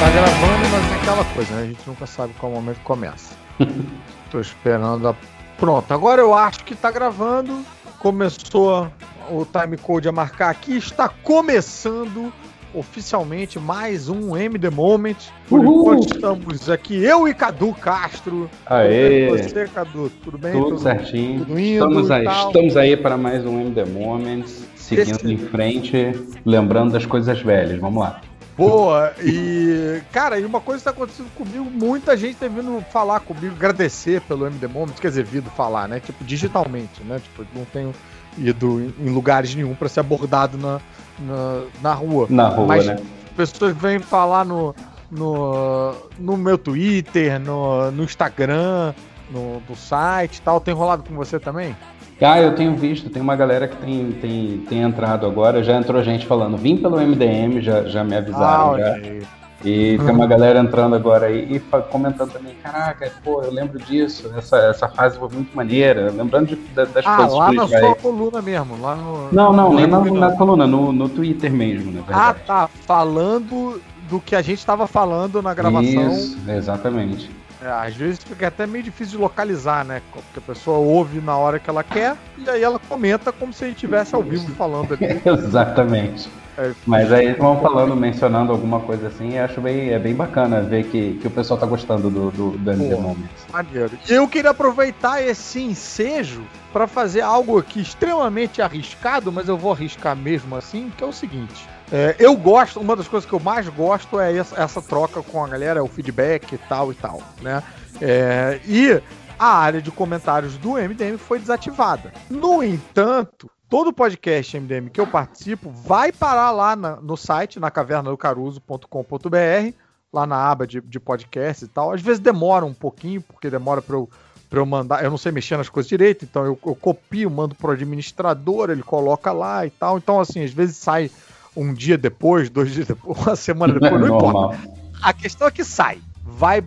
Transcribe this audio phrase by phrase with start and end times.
[0.00, 1.62] Tá gravando, mas é aquela coisa, né?
[1.62, 3.34] A gente nunca sabe qual momento começa.
[4.30, 5.14] Tô esperando a.
[5.58, 7.60] Pronto, agora eu acho que tá gravando.
[7.98, 8.88] Começou
[9.28, 10.76] o timecode a marcar aqui.
[10.76, 12.32] Está começando
[12.72, 15.16] oficialmente mais um MD Moment.
[15.48, 15.80] Por Uhul!
[15.94, 18.48] enquanto estamos aqui, eu e Cadu Castro.
[18.66, 19.28] Aê!
[19.30, 20.10] Você, Cadu?
[20.22, 20.52] Tudo bem?
[20.52, 21.40] Tudo certinho.
[21.40, 22.46] tudo indo estamos, aí, tal?
[22.46, 26.12] estamos aí para mais um MD Moments, seguindo Esse- em frente,
[26.46, 27.80] lembrando das coisas velhas.
[27.80, 28.20] Vamos lá.
[28.58, 29.12] Boa!
[29.22, 33.54] E, cara, e uma coisa que tá acontecendo comigo, muita gente tem vindo falar comigo,
[33.54, 36.00] agradecer pelo MD Moments, quer dizer, vindo falar, né?
[36.00, 37.20] Tipo, digitalmente, né?
[37.22, 37.94] Tipo, não tenho
[38.36, 40.80] ido em- lugares nenhum pra ser abordado na,
[41.20, 42.26] na, na rua.
[42.28, 42.96] Na rua, Mas- né?
[43.36, 44.74] Pessoas vêm falar no,
[45.08, 48.92] no, no meu Twitter, no, no Instagram,
[49.30, 50.60] no, no site e tal.
[50.60, 51.76] Tem rolado com você também?
[52.20, 56.02] Ah, eu tenho visto, tem uma galera que tem, tem, tem entrado agora, já entrou
[56.02, 58.70] gente falando, vim pelo MDM, já, já me avisaram.
[58.70, 59.28] olha já.
[59.64, 61.58] E tem uma galera entrando agora aí e
[61.90, 66.56] comentando também, caraca, pô, eu lembro disso, essa, essa fase foi muito maneira, lembrando de-
[66.74, 68.80] da- das Ah, coisas lá que na vai- sua coluna mesmo.
[68.80, 72.02] Lá no, Não, não, nem na, lembro que na coluna, no, no Twitter mesmo, na
[72.28, 72.68] Ah, tá.
[72.86, 76.08] Falando do que a gente estava falando na gravação.
[76.12, 77.28] Isso, exatamente.
[77.62, 80.00] É, às vezes fica até meio difícil de localizar, né?
[80.12, 83.64] Porque a pessoa ouve na hora que ela quer e aí ela comenta como se
[83.64, 85.20] a gente estivesse ao vivo falando ali.
[85.26, 86.28] Exatamente.
[86.56, 86.72] É.
[86.84, 90.60] Mas aí eles vão falando, mencionando alguma coisa assim, e acho bem, é bem bacana
[90.60, 92.96] ver que, que o pessoal tá gostando do, do, do MD.
[92.96, 93.46] Moments.
[93.52, 93.92] Maneiro.
[94.08, 96.42] E eu queria aproveitar esse ensejo
[96.72, 101.12] para fazer algo aqui extremamente arriscado, mas eu vou arriscar mesmo assim, que é o
[101.12, 101.68] seguinte.
[101.90, 105.42] É, eu gosto, uma das coisas que eu mais gosto é essa, essa troca com
[105.44, 107.62] a galera, é o feedback e tal e tal, né?
[108.00, 109.00] É, e
[109.38, 112.12] a área de comentários do MDM foi desativada.
[112.28, 117.70] No entanto, todo podcast MDM que eu participo vai parar lá na- no site, na
[117.70, 119.72] cavernadocaruso.com.br,
[120.12, 121.92] lá na aba de, de podcast e tal.
[121.92, 124.08] Às vezes demora um pouquinho, porque demora para eu,
[124.50, 125.04] pra eu mandar.
[125.04, 128.82] Eu não sei mexer nas coisas direito, então eu, eu copio, mando pro administrador, ele
[128.82, 129.98] coloca lá e tal.
[129.98, 131.10] Então, assim, às vezes sai
[131.58, 134.32] um dia depois, dois dias depois, uma semana depois, não importa.
[134.32, 134.54] Normal.
[135.02, 136.00] A questão é que sai.
[136.22, 136.62] Vai,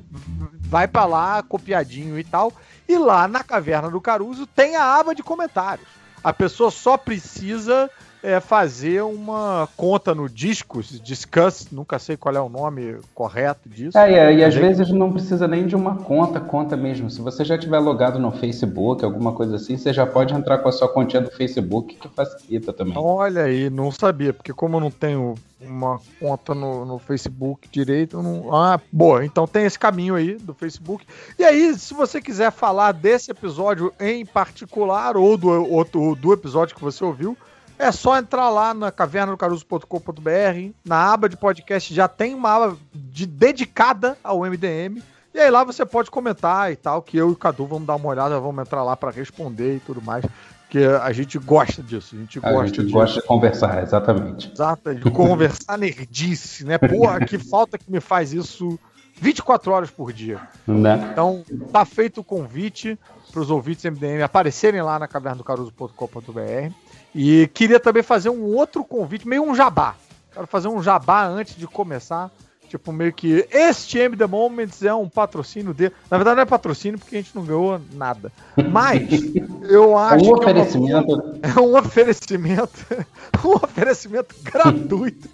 [0.60, 2.52] vai para lá, copiadinho e tal.
[2.88, 5.88] E lá na Caverna do Caruso tem a aba de comentários.
[6.24, 7.90] A pessoa só precisa
[8.24, 13.98] é, fazer uma conta no Discus, Discuss, nunca sei qual é o nome correto disso.
[13.98, 17.10] É, e, e às vezes não precisa nem de uma conta, conta mesmo.
[17.10, 20.70] Se você já tiver logado no Facebook, alguma coisa assim, você já pode entrar com
[20.70, 22.94] a sua continha do Facebook, que facilita também.
[22.98, 28.18] Olha aí, não sabia, porque como eu não tenho uma conta no, no Facebook direito,
[28.18, 28.54] eu não.
[28.54, 31.06] Ah, boa, então tem esse caminho aí do Facebook.
[31.38, 36.76] E aí, se você quiser falar desse episódio em particular, ou do, outro, do episódio
[36.76, 37.38] que você ouviu,
[37.82, 43.26] é só entrar lá na cavernadocaruso.com.br, na aba de podcast já tem uma aba de-
[43.26, 45.02] dedicada ao MDM.
[45.34, 47.96] E aí lá você pode comentar e tal, que eu e o Cadu vamos dar
[47.96, 50.26] uma olhada, vamos entrar lá para responder e tudo mais.
[50.64, 54.52] Porque a gente gosta disso, a gente A gosta gente de, gosta de conversar, exatamente.
[54.54, 56.78] Exato, de conversar nerdice, né?
[56.78, 58.80] Porra, que falta que me faz isso
[59.20, 60.40] 24 horas por dia.
[60.66, 61.10] Né?
[61.12, 62.98] Então, tá feito o convite
[63.32, 66.74] para os ouvintes MDM aparecerem lá na cavernadocaruso.com.br.
[67.14, 69.96] E queria também fazer um outro convite, meio um jabá.
[70.34, 72.32] Quero fazer um jabá antes de começar.
[72.70, 75.92] Tipo, meio que este MD Moments é um patrocínio de.
[76.10, 78.32] Na verdade, não é patrocínio porque a gente não ganhou nada.
[78.72, 79.10] Mas
[79.70, 80.46] eu É acho um que.
[80.46, 81.40] é uma oferecimento.
[81.44, 82.86] é um oferecimento,
[83.44, 85.28] um oferecimento gratuito.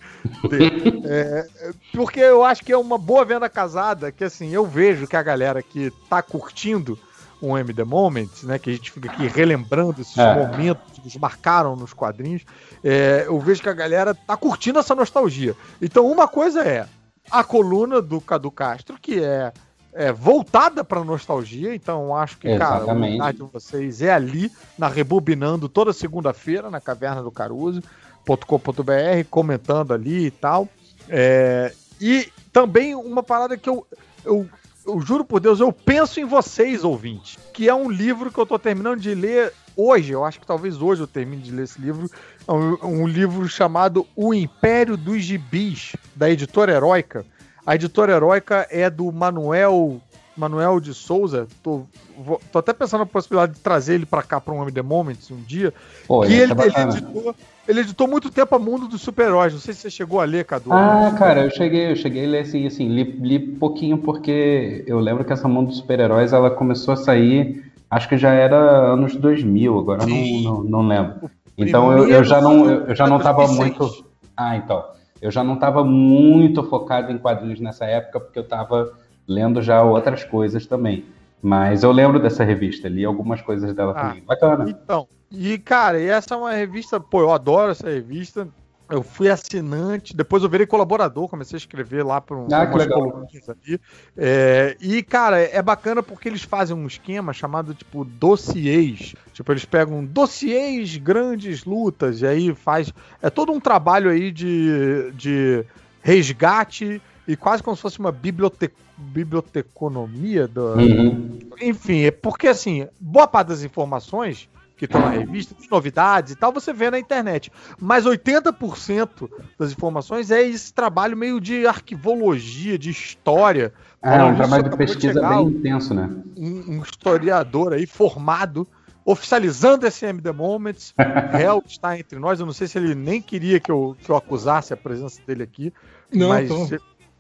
[0.50, 1.02] dele.
[1.06, 1.48] É,
[1.94, 5.22] porque eu acho que é uma boa venda casada, que assim, eu vejo que a
[5.22, 6.98] galera que tá curtindo
[7.42, 10.34] um MD Moments, né, que a gente fica aqui relembrando esses É.
[10.34, 12.44] momentos que nos marcaram nos quadrinhos,
[12.84, 15.56] é, eu vejo que a galera tá curtindo essa nostalgia.
[15.82, 16.88] Então uma coisa é
[17.30, 19.52] a coluna do Cadu Castro, que é,
[19.94, 23.34] é voltada para nostalgia, então acho que, cara, a Exatamente.
[23.34, 30.32] de vocês é ali, na Rebobinando, toda segunda-feira, na Caverna do Caruso.com.br, comentando ali e
[30.32, 30.68] tal.
[31.10, 33.86] É, e também uma parada que eu,
[34.26, 34.48] eu,
[34.88, 38.46] eu juro por Deus, eu penso em vocês, ouvintes, que é um livro que eu
[38.46, 41.80] tô terminando de ler hoje, eu acho que talvez hoje eu termine de ler esse
[41.80, 42.10] livro,
[42.48, 47.26] é um, um livro chamado O Império dos Gibis, da editora Heróica.
[47.66, 50.02] A editora Heróica é do Manuel
[50.38, 51.48] Manuel de Souza.
[51.64, 51.82] Tô,
[52.18, 55.32] vou- tô até pensando na possibilidade de trazer ele pra cá pra um MD Moments
[55.32, 55.74] um dia.
[56.08, 57.36] Pô, que ele, ele editou,
[57.68, 59.54] ele editou muito tempo a Mundo dos Super-Heróis.
[59.54, 60.72] Não sei se você chegou a ler, Cadu.
[60.72, 65.00] Ah, cara, eu cheguei, eu cheguei a ler assim, assim li, li pouquinho porque eu
[65.00, 68.58] lembro que essa mundo dos super-heróis ela começou a sair, acho que já era
[68.94, 71.30] anos 2000, agora não, não, não lembro.
[71.58, 73.78] Então eu, eu já não eu, eu já não tava 2006.
[73.80, 74.06] muito.
[74.36, 74.86] Ah, então.
[75.20, 78.94] eu já não estava muito focado em quadrinhos nessa época, porque eu estava
[79.28, 81.06] lendo já outras coisas também.
[81.42, 84.24] Mas eu lembro dessa revista, li algumas coisas dela ah, também.
[84.24, 84.70] Bacana.
[84.70, 88.48] Então, e cara, essa é uma revista, pô, eu adoro essa revista.
[88.90, 92.88] Eu fui assinante, depois eu virei colaborador, comecei a escrever lá para um, ah, umas
[92.88, 93.82] colunas ali.
[94.16, 99.14] É, e, cara, é bacana porque eles fazem um esquema chamado, tipo, dossiês.
[99.34, 102.94] Tipo, eles pegam dossiês, grandes lutas, e aí faz.
[103.22, 105.66] É todo um trabalho aí de, de
[106.02, 110.48] resgate e quase como se fosse uma biblioteca, biblioteconomia.
[110.48, 111.40] Do, uhum.
[111.62, 116.54] Enfim, é porque, assim, boa parte das informações que estão na revista, novidades e tal,
[116.54, 117.52] você vê na internet.
[117.82, 123.74] Mas 80% das informações é esse trabalho meio de arquivologia, de história.
[124.02, 126.10] É, um trabalho de pesquisa de bem intenso, né?
[126.38, 128.68] Um, um, historiador aí formado,
[129.04, 130.94] oficializando esse M The Moments.
[131.34, 132.40] Hell está entre nós.
[132.40, 135.42] Eu não sei se ele nem queria que eu, que eu acusasse a presença dele
[135.42, 135.74] aqui.
[136.14, 136.78] Não, mas tô,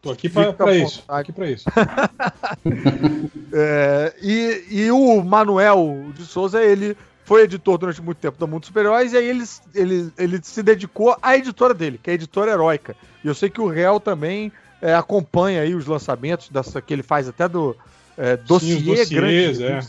[0.08, 1.04] tô aqui para isso.
[1.08, 1.66] Aqui para isso.
[3.54, 6.96] é, e, e o Manuel de Souza, ele
[7.26, 9.44] foi editor durante muito tempo do Mundo Super-Heróis, e aí ele,
[9.76, 12.96] ele, ele se dedicou à editora dele, que é a editora heróica.
[13.24, 14.52] E eu sei que o Real também
[14.82, 17.76] é, acompanha aí os lançamentos dessa que ele faz até do
[18.18, 19.64] é, dossiê Sim, dossiês, grande.
[19.64, 19.80] É.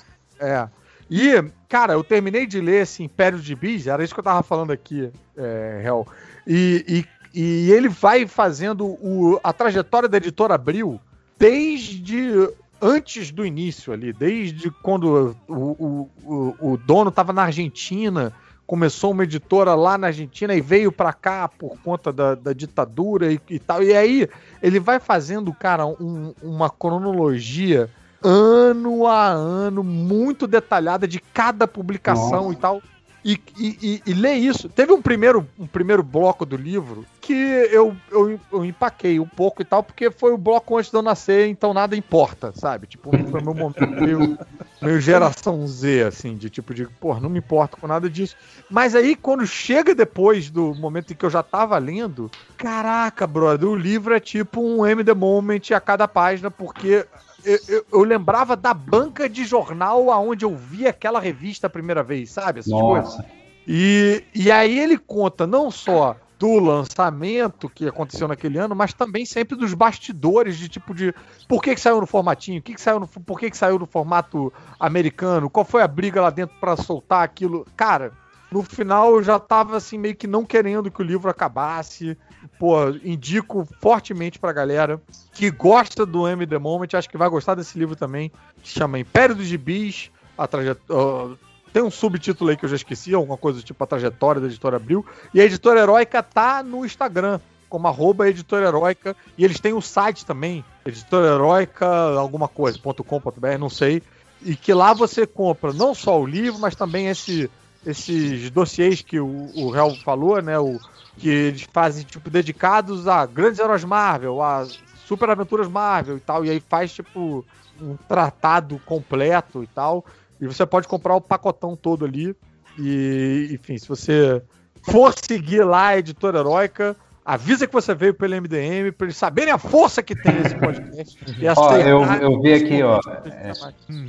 [0.40, 0.68] é.
[1.10, 4.42] E, cara, eu terminei de ler esse Império de Bis, era isso que eu tava
[4.42, 6.06] falando aqui, é, Real.
[6.46, 11.00] E, e, e ele vai fazendo o, a trajetória da editora Abril
[11.38, 12.48] desde
[12.80, 18.32] antes do início ali, desde quando o, o, o, dono estava na Argentina,
[18.66, 23.32] começou uma editora lá na Argentina e veio para cá por conta da, da ditadura
[23.32, 23.82] e, e, tal.
[23.82, 24.28] E aí
[24.62, 27.90] ele vai fazendo, cara, um, uma cronologia
[28.22, 32.52] ano a ano muito detalhada de cada publicação Nossa.
[32.52, 32.82] e tal.
[33.24, 34.68] E, e, e, ler isso.
[34.68, 39.60] Teve um primeiro, um primeiro bloco do livro que eu, eu, eu empaquei um pouco
[39.60, 42.86] e tal, porque foi o bloco antes de eu nascer, então nada importa, sabe?
[42.86, 44.38] Tipo, foi meu momento meio,
[44.80, 48.34] meio geração Z, assim, de tipo, de, pô, não me importo com nada disso.
[48.70, 53.68] Mas aí, quando chega depois do momento em que eu já tava lendo, caraca, brother,
[53.68, 57.04] o livro é tipo um M The Moment a cada página, porque
[57.44, 62.02] eu, eu, eu, lembrava da banca de jornal aonde eu vi aquela revista a primeira
[62.02, 62.60] vez, sabe?
[62.60, 62.84] Essas Nossa.
[63.16, 63.32] coisas.
[63.66, 69.26] E, e aí ele conta não só do lançamento que aconteceu naquele ano, mas também
[69.26, 71.12] sempre dos bastidores de tipo de
[71.48, 73.86] por que, que saiu no formatinho, que que saiu no, por que, que saiu no
[73.86, 77.66] formato americano, qual foi a briga lá dentro para soltar aquilo.
[77.76, 78.12] Cara,
[78.50, 82.16] no final eu já tava assim meio que não querendo que o livro acabasse
[82.58, 85.00] pô, indico fortemente pra galera
[85.32, 88.30] que gosta do M The Moment, acho que vai gostar desse livro também,
[88.62, 90.44] que chama Império dos Gibis, a.
[90.44, 91.36] Uh,
[91.72, 94.76] tem um subtítulo aí que eu já esqueci, alguma coisa tipo a trajetória da editora
[94.76, 95.04] Abril.
[95.34, 99.14] E a editora Heróica tá no Instagram, como arroba editora heróica.
[99.36, 101.86] E eles têm o um site também, editora heróica,
[102.18, 104.02] alguma coisa, .com.br, não sei.
[104.42, 107.50] E que lá você compra não só o livro, mas também esse,
[107.86, 110.58] esses dossiês que o, o falou, né?
[110.58, 110.78] O,
[111.18, 114.66] que eles fazem, tipo, dedicados a grandes heróis Marvel, a
[115.04, 117.44] super aventuras Marvel e tal, e aí faz, tipo,
[117.80, 120.04] um tratado completo e tal,
[120.40, 122.34] e você pode comprar o pacotão todo ali,
[122.78, 124.42] e, enfim, se você
[124.82, 126.96] for seguir lá a Editora Heróica,
[127.28, 131.18] avisa que você veio pelo MDM, para eles saberem a força que tem esse podcast.
[131.58, 133.52] ó, eu, eu vi aqui, ó, é,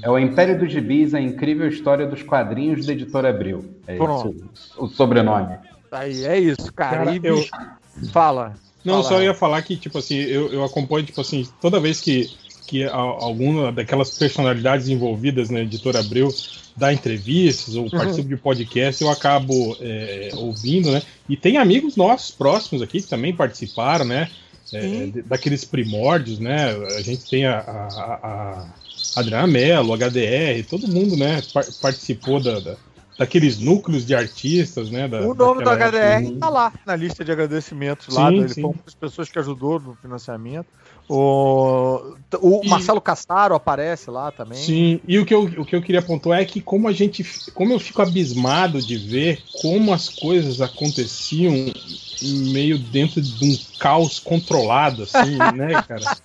[0.02, 3.76] é, o Império dos Gibis, a incrível história dos quadrinhos da Editora Abril.
[3.86, 4.50] É Pronto.
[4.78, 5.58] o sobrenome.
[5.92, 7.06] Aí, é isso, cara.
[7.06, 7.44] cara eu...
[8.14, 8.54] fala.
[8.86, 9.04] Não, fala.
[9.04, 12.30] só ia falar que, tipo assim, eu, eu acompanho, tipo assim, toda vez que,
[12.68, 16.30] que alguma daquelas personalidades envolvidas na editora Abreu
[16.80, 18.36] dá entrevistas ou participa uhum.
[18.36, 21.02] de podcast, eu acabo é, ouvindo, né?
[21.28, 24.30] E tem amigos nossos próximos aqui que também participaram, né?
[24.72, 26.72] É, daqueles primórdios, né?
[26.98, 28.20] A gente tem a, a,
[29.16, 31.42] a Adriana Mello, HDR, todo mundo, né?
[31.82, 32.78] Participou da, da
[33.20, 35.06] daqueles núcleos de artistas, né?
[35.06, 36.40] Da, o nome do HDR época.
[36.40, 38.32] tá lá na lista de agradecimentos sim, lá.
[38.32, 38.62] Ele sim.
[38.62, 40.68] foi uma das pessoas que ajudou no financiamento.
[41.10, 44.60] O, o e, Marcelo Castaro aparece lá também.
[44.60, 47.26] Sim, e o que, eu, o que eu queria pontuar é que como a gente.
[47.56, 51.74] Como eu fico abismado de ver como as coisas aconteciam
[52.22, 56.16] meio dentro de um caos controlado, assim, né, cara?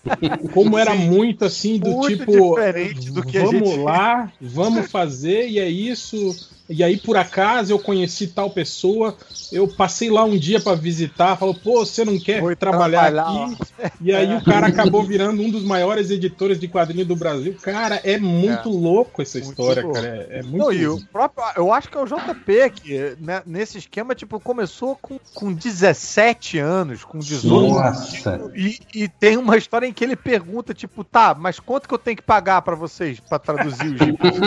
[0.52, 2.50] Como era muito assim, do muito tipo.
[2.50, 6.36] Diferente do que vamos lá, vamos fazer, e é isso
[6.68, 9.16] e aí por acaso eu conheci tal pessoa,
[9.52, 13.92] eu passei lá um dia para visitar, falou, pô, você não quer trabalhar, trabalhar aqui?
[14.00, 17.54] E aí o cara acabou virando um dos maiores editores de quadrinhos do Brasil.
[17.62, 18.72] Cara, é muito é.
[18.72, 19.94] louco essa muito história, louco.
[19.94, 20.26] cara.
[20.30, 23.42] É, é muito não, e o próprio, Eu acho que é o JP que, né,
[23.44, 28.50] nesse esquema, tipo, começou com, com 17 anos, com 18 Nossa.
[28.54, 31.98] E, e tem uma história em que ele pergunta, tipo, tá, mas quanto que eu
[31.98, 34.38] tenho que pagar para vocês para traduzir os gibis?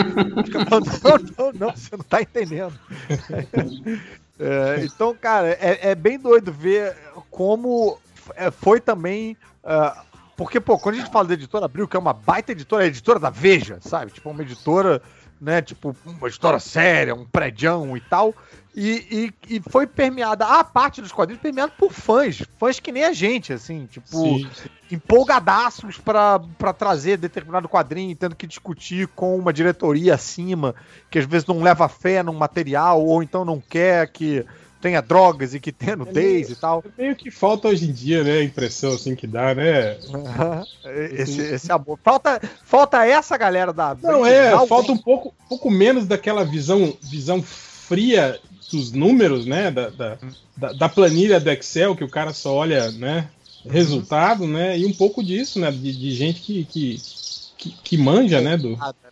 [1.02, 2.78] não, não, não, você não tá entendendo.
[4.40, 6.96] É, então, cara, é, é, bem doido ver
[7.28, 7.98] como
[8.36, 9.36] é, foi também.
[9.64, 10.00] Uh,
[10.36, 12.86] porque, pô, quando a gente fala da editora Abril, que é uma baita editora, é
[12.86, 14.12] a editora da Veja, sabe?
[14.12, 15.02] Tipo, uma editora,
[15.40, 15.62] né?
[15.62, 18.34] Tipo, uma história séria, um prédião e tal.
[18.74, 23.04] E, e, e, foi permeada, a parte dos quadrinhos permeada por fãs, fãs que nem
[23.04, 24.68] a gente, assim, tipo, sim, sim.
[24.92, 26.38] empolgadaços para
[26.76, 30.76] trazer determinado quadrinho, tendo que discutir com uma diretoria acima,
[31.10, 34.46] que às vezes não leva fé num material, ou então não quer que
[34.80, 36.84] tenha drogas e que tenha nudez é e tal.
[36.98, 38.38] É meio que falta hoje em dia, né?
[38.38, 39.96] A impressão assim que dá, né?
[41.12, 41.98] esse, esse amor.
[42.02, 43.96] Falta, falta essa galera da.
[44.02, 48.38] Não, é, falta um pouco, pouco menos daquela visão, visão fria
[48.70, 49.70] dos números, né?
[49.70, 53.28] Da, da, da, planilha do Excel, que o cara só olha, né?
[53.68, 54.78] Resultado, né?
[54.78, 55.70] E um pouco disso, né?
[55.70, 57.00] De, de gente que, que,
[57.58, 58.56] que, que, manja, né?
[58.56, 58.70] Do,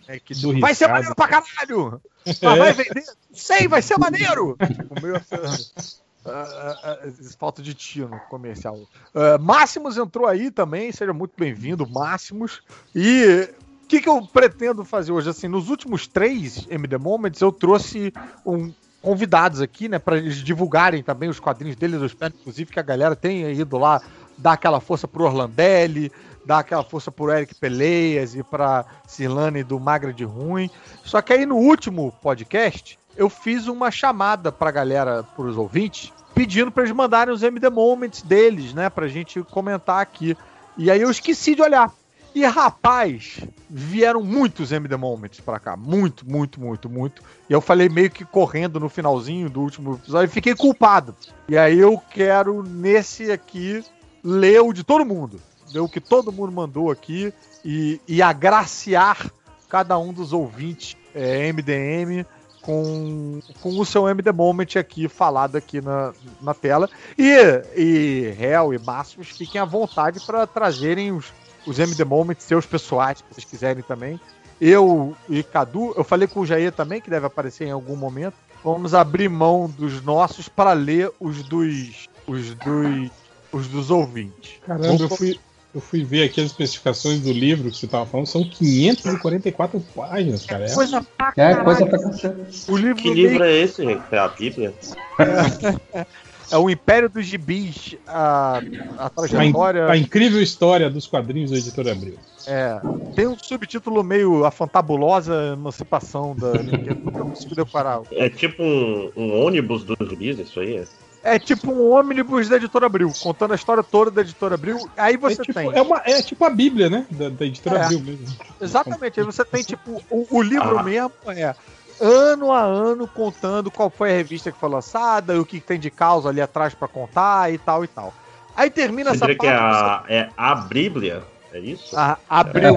[0.09, 2.01] né, que, do vai ser maneiro pra caralho!
[2.25, 2.57] Mas é.
[2.57, 3.05] vai vender?
[3.33, 4.57] Sei, vai ser maneiro!
[5.03, 8.75] meio assim, Uh, uh, uh, falta de tiro no comercial.
[8.75, 12.63] Uh, Máximos entrou aí também, seja muito bem-vindo, Máximos.
[12.93, 13.49] E
[13.85, 15.31] o que, que eu pretendo fazer hoje?
[15.31, 18.13] Assim, nos últimos três MD Moments, eu trouxe
[18.45, 22.01] um, convidados aqui, né, para eles divulgarem também os quadrinhos deles.
[22.01, 24.03] Eu espero, inclusive, que a galera tenha ido lá
[24.37, 26.11] dar aquela força pro Orlandelli,
[26.47, 30.71] dar aquela força pro Eric Peleias e pra Silane do Magra de Ruim.
[31.05, 36.71] Só que aí no último podcast, eu fiz uma chamada pra galera, pros ouvintes, pedindo
[36.71, 40.37] para eles mandarem os MD Moments deles, né, pra gente comentar aqui.
[40.79, 41.93] E aí eu esqueci de olhar.
[42.35, 45.75] E rapaz, vieram muitos MD Moments pra cá.
[45.75, 47.23] Muito, muito, muito, muito.
[47.49, 51.17] E eu falei meio que correndo no finalzinho do último episódio e fiquei culpado.
[51.49, 53.83] E aí eu quero, nesse aqui,
[54.23, 55.41] ler o de todo mundo.
[55.73, 57.33] Ler o que todo mundo mandou aqui
[57.65, 59.31] e, e agraciar
[59.69, 62.25] cada um dos ouvintes é, MDM
[62.63, 66.89] com, com o seu MD Moment aqui falado aqui na, na tela.
[67.19, 67.35] E,
[67.77, 71.33] e Hell e Máximos fiquem à vontade para trazerem os
[71.67, 74.21] os MD Moments, seus pessoais, se vocês quiserem também.
[74.61, 78.35] Eu e Cadu, eu falei com o Jair também, que deve aparecer em algum momento.
[78.65, 82.09] Vamos abrir mão dos nossos para ler os dos.
[82.27, 83.11] os dos.
[83.53, 84.59] os dos ouvintes.
[84.65, 85.39] Caramba, eu fui,
[85.77, 90.47] eu fui ver aqui as especificações do livro que você estava falando, são 544 páginas,
[90.47, 90.65] cara.
[90.65, 91.61] É coisa pra caralho.
[91.61, 94.73] É coisa pra O livro que livro é esse, É a Bíblia?
[95.19, 96.07] É.
[96.49, 98.61] É o Império dos Gibis, a,
[98.99, 99.87] a trajetória.
[99.87, 102.15] A, a, incrível história dos quadrinhos da editora Abril.
[102.47, 102.81] É.
[103.17, 108.03] Tem um subtítulo meio A Fantabulosa Emancipação da Ninguém nunca consegui deparar.
[108.13, 110.77] É tipo um, um ônibus dos gibis, isso aí?
[110.77, 110.85] É?
[111.27, 114.89] É tipo um ônibus da editora Abril, contando a história toda da editora Abril.
[114.97, 115.73] Aí você é tipo, tem.
[115.75, 117.07] É, uma, é tipo a Bíblia, né?
[117.11, 117.85] Da, da editora é.
[117.85, 118.27] Abril mesmo.
[118.61, 119.19] Exatamente.
[119.19, 120.83] Aí você tem, tipo, o, o livro ah.
[120.83, 121.55] mesmo é
[122.01, 125.91] ano a ano contando qual foi a revista que foi lançada, o que tem de
[125.91, 128.15] causa ali atrás para contar e tal e tal.
[128.55, 129.39] Aí termina Você essa parte.
[129.39, 130.13] que é a, você...
[130.13, 131.23] é a Bíblia?
[131.53, 131.97] É isso?
[131.97, 132.69] A, a Bíblia.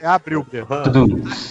[0.00, 0.66] É a Bíblia.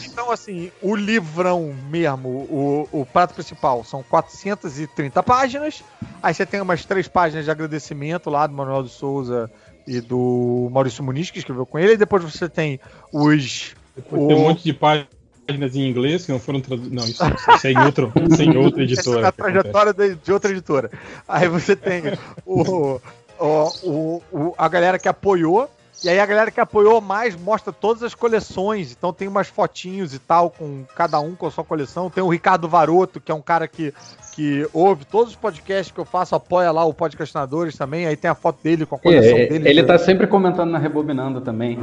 [0.06, 5.84] Então, assim, o livrão mesmo, o, o prato principal, são 430 páginas.
[6.22, 9.50] Aí você tem umas três páginas de agradecimento lá do Manuel de Souza
[9.88, 11.94] e do Maurício Muniz, que escreveu com ele.
[11.94, 12.80] E depois você tem
[13.12, 13.76] os.
[13.96, 14.28] Depois o...
[14.28, 15.20] Tem um monte de páginas
[15.50, 16.94] páginas em inglês que não foram traduzidas.
[16.94, 17.24] Não, isso,
[17.56, 19.22] isso é em, outro, isso é em outra editora.
[19.22, 20.92] É a trajetória de, de, outra editora.
[21.28, 22.04] Aí você tem
[22.46, 23.00] o,
[23.40, 25.70] o, o, o, a galera que apoiou.
[26.04, 28.92] E aí a galera que apoiou mais mostra todas as coleções.
[28.92, 32.10] Então tem umas fotinhos e tal, com cada um com a sua coleção.
[32.10, 33.94] Tem o Ricardo Varoto, que é um cara que
[34.40, 38.32] que ouve todos os podcasts que eu faço, apoia lá o Podcastinadores também, aí tem
[38.32, 39.68] a foto dele com a coleção é, dele.
[39.68, 39.88] Ele que...
[39.88, 41.78] tá sempre comentando na Rebobinando também.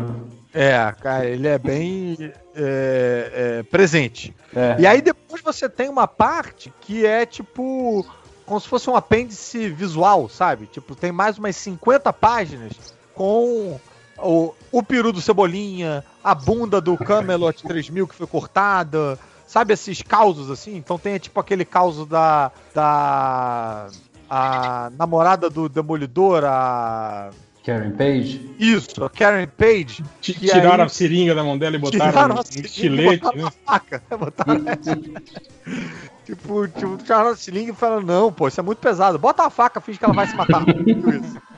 [0.54, 4.34] É, cara, ele é bem é, é, presente.
[4.54, 4.76] É.
[4.78, 8.06] E aí depois você tem uma parte que é tipo
[8.46, 10.66] como se fosse um apêndice visual, sabe?
[10.66, 12.72] Tipo, tem mais umas 50 páginas
[13.12, 13.78] com
[14.18, 20.02] o, o peru do Cebolinha, a bunda do Camelot 3000 que foi cortada, Sabe esses
[20.02, 20.76] causos assim?
[20.76, 22.50] Então tem tipo aquele caos da.
[22.74, 23.86] da.
[24.28, 27.30] a namorada do Demolidor, a.
[27.64, 28.54] Karen Page?
[28.58, 30.02] Isso, a Karen Page.
[30.20, 33.44] T- que Tiraram aí- a seringa da mão dela e botaram Tiraram um, estilete, botaram
[33.44, 33.50] né?
[33.64, 34.02] faca.
[34.18, 34.64] Botaram
[36.26, 39.16] tipo, tipo, tiraram a seringa e falaram, não, pô, isso é muito pesado.
[39.18, 40.64] Bota a faca, finge que ela vai se matar.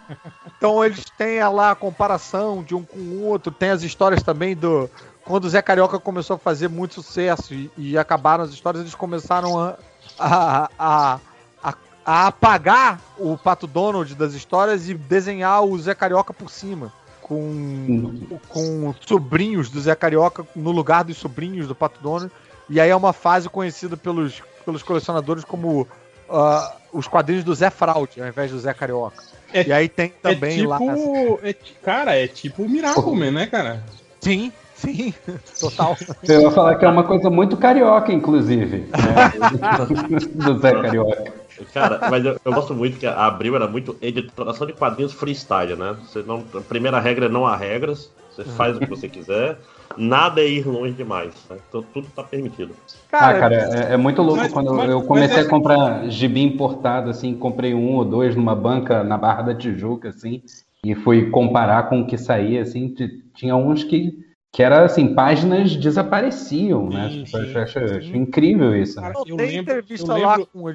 [0.59, 4.57] Então eles têm lá a comparação de um com o outro, tem as histórias também
[4.57, 4.91] do.
[5.25, 8.95] Quando o Zé Carioca começou a fazer muito sucesso e, e acabaram as histórias, eles
[8.95, 9.77] começaram a,
[10.19, 11.21] a, a,
[11.63, 11.75] a,
[12.05, 16.93] a apagar o Pato Donald das histórias e desenhar o Zé Carioca por cima.
[17.21, 22.33] Com, com sobrinhos do Zé Carioca no lugar dos sobrinhos do Pato Donald.
[22.71, 25.87] E aí é uma fase conhecida pelos, pelos colecionadores como
[26.31, 29.23] ah, os quadrinhos do Zé Fraude, ao invés do Zé Carioca.
[29.53, 31.49] É- e aí tem também é tipo, lá.
[31.49, 33.83] é cara, é tipo o Miracle né, cara?
[34.21, 35.15] Sim, sim,
[35.61, 35.97] total.
[36.29, 38.79] Eu ia falar que é uma coisa muito carioca, inclusive.
[38.79, 40.29] Né?
[40.35, 41.33] Do Zé Carioca.
[41.73, 45.77] Cara, mas eu, eu gosto muito que a Abril era muito editoração de quadrinhos freestyle,
[45.77, 45.97] né?
[46.03, 49.59] Você não, a primeira regra é não há regras, você faz o que você quiser,
[49.97, 51.57] nada é ir longe demais, né?
[51.69, 52.75] Então tudo tá permitido.
[53.13, 56.43] Ah, cara, é, é muito louco Mas- quando mas- eu comecei é- a comprar gibi
[56.43, 60.43] importado, assim, comprei um ou dois numa banca na Barra da Tijuca, assim,
[60.85, 62.95] e fui comparar com o que saía, assim,
[63.35, 64.19] tinha uns que,
[64.53, 67.09] que era assim, páginas desapareciam, né?
[67.11, 67.97] Sim, Tipo, sim, eu acho, sim.
[67.97, 69.09] acho incrível isso, né?
[69.09, 70.69] Cara, eu lembro- entrevista eu lá lembro- com o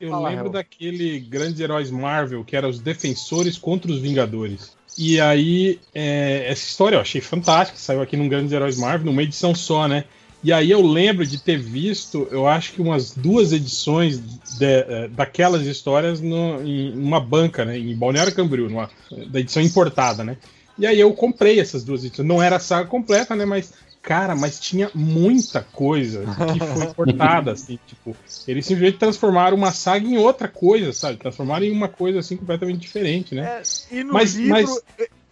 [0.00, 0.52] Eu Fala, lembro Hel.
[0.52, 4.76] daquele grandes heróis Marvel, que era os Defensores contra os Vingadores.
[4.96, 9.22] E aí, é, essa história eu achei fantástica, saiu aqui num Grandes Heróis Marvel, numa
[9.22, 10.04] edição só, né?
[10.42, 14.18] E aí eu lembro de ter visto, eu acho que umas duas edições
[14.58, 17.78] de- eh, daquelas histórias no, em uma banca, né?
[17.78, 18.90] Em Balneário Camboriú, numa,
[19.28, 20.36] da edição importada, né?
[20.78, 22.28] E aí eu comprei essas duas edições.
[22.28, 23.44] Não era a saga completa, né?
[23.46, 23.72] Mas,
[24.04, 26.20] cara, mas tinha muita coisa
[26.52, 28.14] que foi cortada, assim, tipo,
[28.46, 31.16] eles simplesmente transformaram uma saga em outra coisa, sabe?
[31.18, 33.62] Transformaram em uma coisa assim completamente diferente, né?
[33.90, 34.82] É, e no Mas- livro, mas-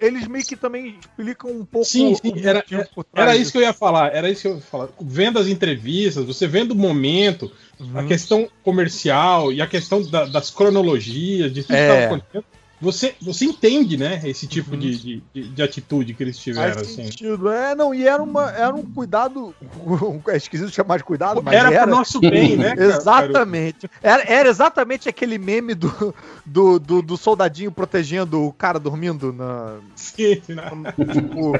[0.00, 3.58] eles meio que também explicam um pouco Sim, sim, era- por trás Era isso que
[3.58, 4.88] eu ia falar, era isso que eu ia falar.
[5.00, 7.52] Vendo as entrevistas, você vendo o momento,
[7.94, 8.08] a Uhum.
[8.08, 11.76] questão comercial e a questão da- das cronologias, de tudo É.
[11.76, 12.44] que estava acontecendo,
[12.82, 14.78] você, você entende, né, esse tipo Uhum.
[14.78, 17.04] de, de, de- de atitude que eles tiveram, Faz assim.
[17.04, 17.48] sentido.
[17.50, 19.54] É, não, e era, uma, era um cuidado.
[20.28, 21.82] É esquisito chamar de cuidado, mas Era era.
[21.86, 22.84] pro nosso bem, né, cara?
[22.84, 23.88] Exatamente.
[24.02, 29.76] Era, era exatamente aquele meme do, do, do, do soldadinho protegendo o cara dormindo na.
[29.94, 30.70] Sim, né?
[31.12, 31.52] Tipo,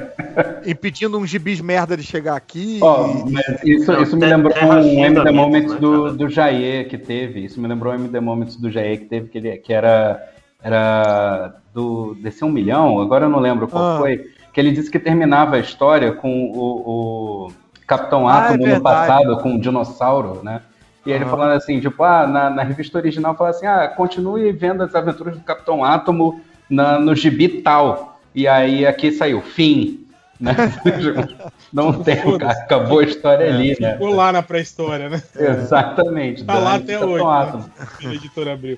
[0.65, 2.79] impedindo um gibis merda de chegar aqui.
[2.81, 3.07] Ó,
[3.63, 7.45] e- isso, isso me Terra lembrou um MD Moments né, do, do Jair que teve.
[7.45, 10.21] Isso me lembrou o MD Moments do Jair que teve, que, ele, que era,
[10.63, 13.97] era do desse um milhão, agora eu não lembro qual Ah.
[13.99, 17.51] foi, que ele disse que terminava a história com o, o
[17.85, 20.61] Capitão Ah, é Átomo no passado, com o dinossauro, né?
[21.05, 21.27] E ele Ah.
[21.27, 25.35] falando assim, tipo, ah, na, na revista original fala assim, ah, continue vendo as aventuras
[25.37, 28.19] do Capitão Átomo na, no gibi tal.
[28.33, 29.99] E aí aqui saiu, fim.
[30.39, 30.55] Né?
[31.71, 33.93] não tem, acabou a história ali, né?
[33.93, 35.21] Ficou lá na pré-história, né?
[35.35, 36.43] Exatamente.
[36.43, 37.25] Tá lá até Capitão hoje.
[37.25, 37.63] Átomo.
[37.63, 37.87] Né?
[37.99, 38.77] Pela editora Abril.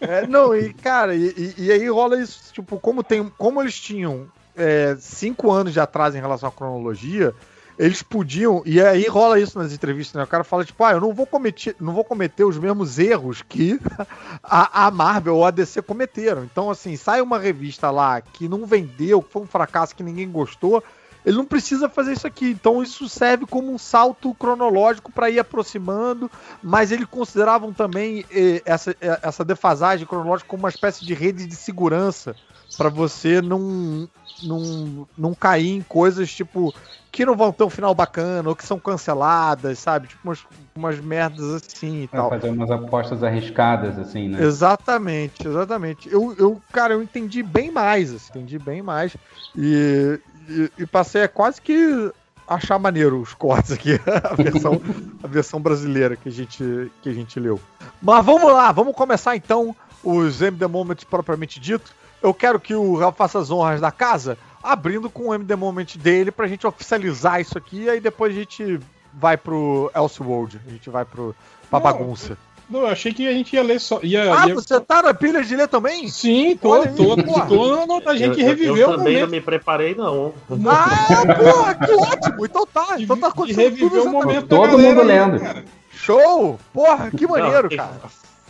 [0.00, 4.26] É, não, e cara, e, e- aí rola isso, tipo, como, tem, como eles tinham
[4.56, 7.34] é, cinco anos de atraso em relação à cronologia,
[7.78, 10.24] eles podiam, e aí rola isso nas entrevistas, né?
[10.24, 13.40] O cara fala, tipo, ah, eu não vou cometer, não vou cometer os mesmos erros
[13.40, 13.78] que
[14.42, 16.42] a, a Marvel ou a DC cometeram.
[16.42, 20.28] Então, assim, sai uma revista lá que não vendeu, que foi um fracasso que ninguém
[20.28, 20.82] gostou.
[21.28, 22.46] Ele não precisa fazer isso aqui.
[22.50, 26.30] Então, isso serve como um salto cronológico para ir aproximando
[26.62, 31.46] mas eles consideravam também eh, essa, eh, essa defasagem cronológica como uma espécie de rede
[31.46, 32.34] de segurança
[32.76, 34.08] para você não,
[34.42, 36.74] não, não cair em coisas tipo
[37.10, 40.08] que não vão ter um final bacana ou que são canceladas, sabe?
[40.08, 40.44] Tipo umas,
[40.76, 42.30] umas merdas assim e Pra tal.
[42.30, 44.44] fazer umas apostas arriscadas, assim, né?
[44.44, 46.08] Exatamente, exatamente.
[46.12, 49.16] Eu, eu, cara, eu entendi bem mais, assim, entendi bem mais.
[49.56, 52.10] E, e, e passei a quase que
[52.46, 54.80] achar maneiro os cortes aqui, a versão,
[55.22, 57.60] a versão brasileira que a, gente, que a gente leu.
[58.00, 61.94] Mas vamos lá, vamos começar então os MD Moments propriamente dito.
[62.22, 65.96] Eu quero que o Rafa faça as honras da casa, abrindo com o MD Moment
[65.96, 68.80] dele pra gente oficializar isso aqui, e aí depois a gente
[69.12, 71.34] vai pro Elseworld, a gente vai pro,
[71.68, 72.38] pra Não, bagunça.
[72.68, 73.98] Não, eu achei que a gente ia ler só.
[74.02, 76.06] Ia, Ah, ia- você tá na pilha de ler também?
[76.08, 79.20] Sim, tô, Olha aí, tô, tô, no- a gente eu, reviveu eu o também não
[79.22, 79.30] momento.
[79.30, 80.34] me preparei, não.
[80.68, 82.44] Ah, porra, que ótimo!
[82.44, 85.40] Então tá, então tá acontecendo reviver tudo o momento Todo galera mundo aí, lendo.
[85.40, 85.64] cara.
[85.92, 86.58] Show!
[86.72, 88.00] Porra, que maneiro, Não, cara.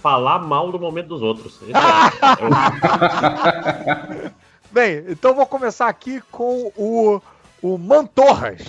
[0.03, 1.59] Falar mal do momento dos outros.
[1.63, 1.73] É-
[4.27, 4.31] é
[4.71, 7.21] Bem, então vou começar aqui com o,
[7.63, 8.61] o Mantorras,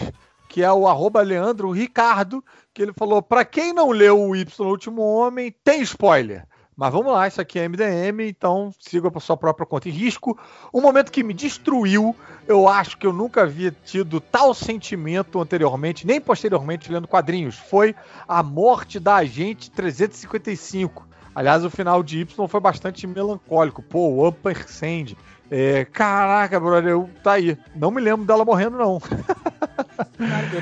[0.47, 2.41] que é o arroba Leandro Ricardo,
[2.79, 6.45] que ele falou, pra quem não leu o Y Último Homem, tem spoiler.
[6.77, 10.39] Mas vamos lá, isso aqui é MDM, então siga para sua própria conta em risco.
[10.73, 12.15] Um momento que me destruiu,
[12.47, 17.93] eu acho que eu nunca havia tido tal sentimento anteriormente, nem posteriormente lendo quadrinhos, foi
[18.25, 21.05] a morte da Agente 355.
[21.35, 23.83] Aliás, o final de Y foi bastante melancólico.
[23.83, 25.17] Pô, o Upper Sand.
[25.51, 27.57] É, caraca, brother, eu, tá aí.
[27.75, 29.01] Não me lembro dela morrendo, não.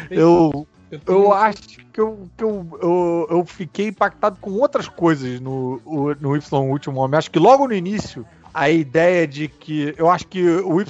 [0.10, 5.40] eu, eu, eu acho que, eu, que eu, eu, eu, fiquei impactado com outras coisas
[5.40, 5.82] no,
[6.20, 7.18] no Y Último Homem.
[7.18, 9.94] Acho que logo no início, a ideia de que.
[9.98, 10.88] Eu acho que o Y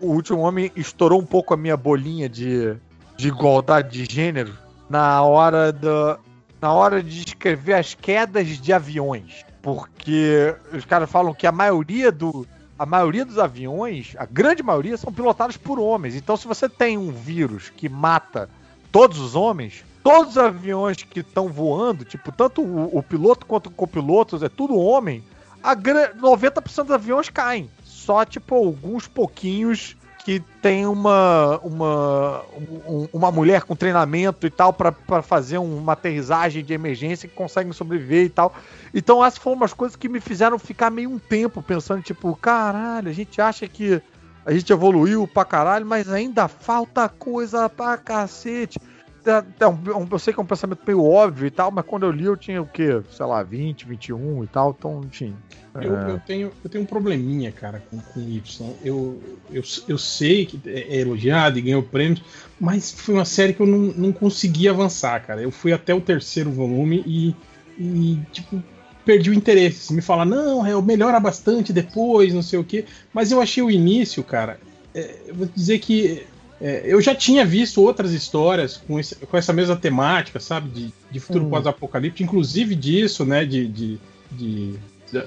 [0.00, 2.76] o Último Homem estourou um pouco a minha bolinha de,
[3.16, 4.56] de igualdade de gênero
[4.88, 6.18] na hora da.
[6.60, 9.44] Na hora de escrever as quedas de aviões.
[9.62, 12.46] Porque os caras falam que a maioria do,
[12.78, 16.14] a maioria dos aviões, a grande maioria, são pilotados por homens.
[16.14, 18.48] Então, se você tem um vírus que mata
[18.90, 23.66] todos os homens, todos os aviões que estão voando, tipo, tanto o, o, piloto quanto
[23.66, 25.22] o copiloto, é tudo homem,
[25.62, 27.70] a 90% dos aviões caem.
[27.84, 32.44] Só, tipo, alguns pouquinhos que tem uma, uma,
[32.86, 37.72] um, uma mulher com treinamento e tal para fazer uma aterrissagem de emergência que conseguem
[37.72, 38.54] sobreviver e tal.
[38.92, 43.08] Então essas foram umas coisas que me fizeram ficar meio um tempo pensando, tipo, caralho,
[43.08, 44.02] a gente acha que
[44.44, 48.78] a gente evoluiu pra caralho, mas ainda falta coisa pra cacete.
[49.26, 52.04] É, é um, eu sei que é um pensamento meio óbvio e tal, mas quando
[52.04, 53.02] eu li eu tinha o quê?
[53.10, 55.36] Sei lá, 20, 21 e tal, então, enfim.
[55.74, 56.10] Eu, é...
[56.12, 58.74] eu, tenho, eu tenho um probleminha, cara, com, com Y.
[58.82, 59.22] Eu,
[59.52, 62.22] eu, eu sei que é, é elogiado e ganhou prêmios,
[62.58, 65.42] mas foi uma série que eu não, não consegui avançar, cara.
[65.42, 67.36] Eu fui até o terceiro volume e,
[67.78, 68.62] e tipo,
[69.04, 69.86] perdi o interesse.
[69.86, 72.84] Você me fala, não, é, melhora bastante depois, não sei o quê.
[73.12, 74.58] Mas eu achei o início, cara.
[74.94, 76.26] É, eu vou dizer que
[76.60, 80.68] é, eu já tinha visto outras histórias com, esse, com essa mesma temática, sabe?
[80.68, 81.50] De, de futuro hum.
[81.50, 83.44] pós-apocalipse, inclusive disso, né?
[83.44, 83.98] De, de,
[84.30, 84.74] de,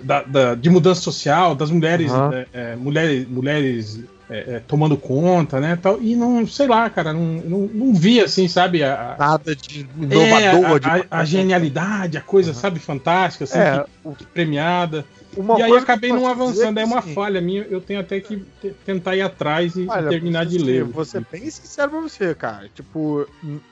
[0.03, 2.33] da, da, de mudança social, das mulheres, uhum.
[2.33, 3.99] é, é, mulheres, mulheres
[4.33, 5.77] é, é, tomando conta, né?
[5.79, 8.83] Tal, e não, sei lá, cara, não, não, não vi assim, sabe?
[8.83, 10.81] A, Nada de inovador.
[10.83, 12.55] É, a, a, a, genialidade, a coisa, uhum.
[12.55, 13.59] sabe, fantástica, assim,
[14.03, 15.05] que, que premiada.
[15.37, 17.13] Uma e aí acabei não avançando, é uma sim.
[17.13, 18.43] falha minha, eu tenho até que
[18.85, 20.83] tentar ir atrás e, Olha, terminar de ler.
[20.83, 22.69] Vou ser bem sincero pra você, cara.
[22.73, 23.27] Tipo,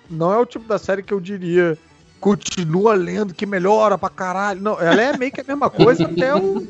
[0.10, 1.78] não é o tipo da série que eu diria
[2.22, 4.62] continua lendo que melhora pra caralho.
[4.62, 6.66] Não, ela é meio que a mesma coisa até o.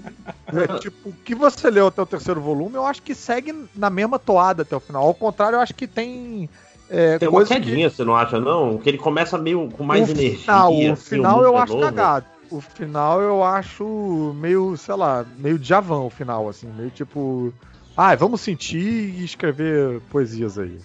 [0.47, 3.89] É, tipo, o que você leu até o terceiro volume, eu acho que segue na
[3.89, 5.05] mesma toada até o final.
[5.05, 6.49] Ao contrário, eu acho que tem.
[6.89, 7.95] É, tem uma quedinha, que...
[7.95, 8.77] você não acha, não?
[8.77, 10.39] Que ele começa meio com mais o energia.
[10.39, 11.85] Final, o assim, final eu acho novo.
[11.85, 17.53] cagado o final eu acho meio, sei lá, meio javão o final, assim, meio tipo.
[17.95, 20.77] Ah, vamos sentir e escrever poesias aí.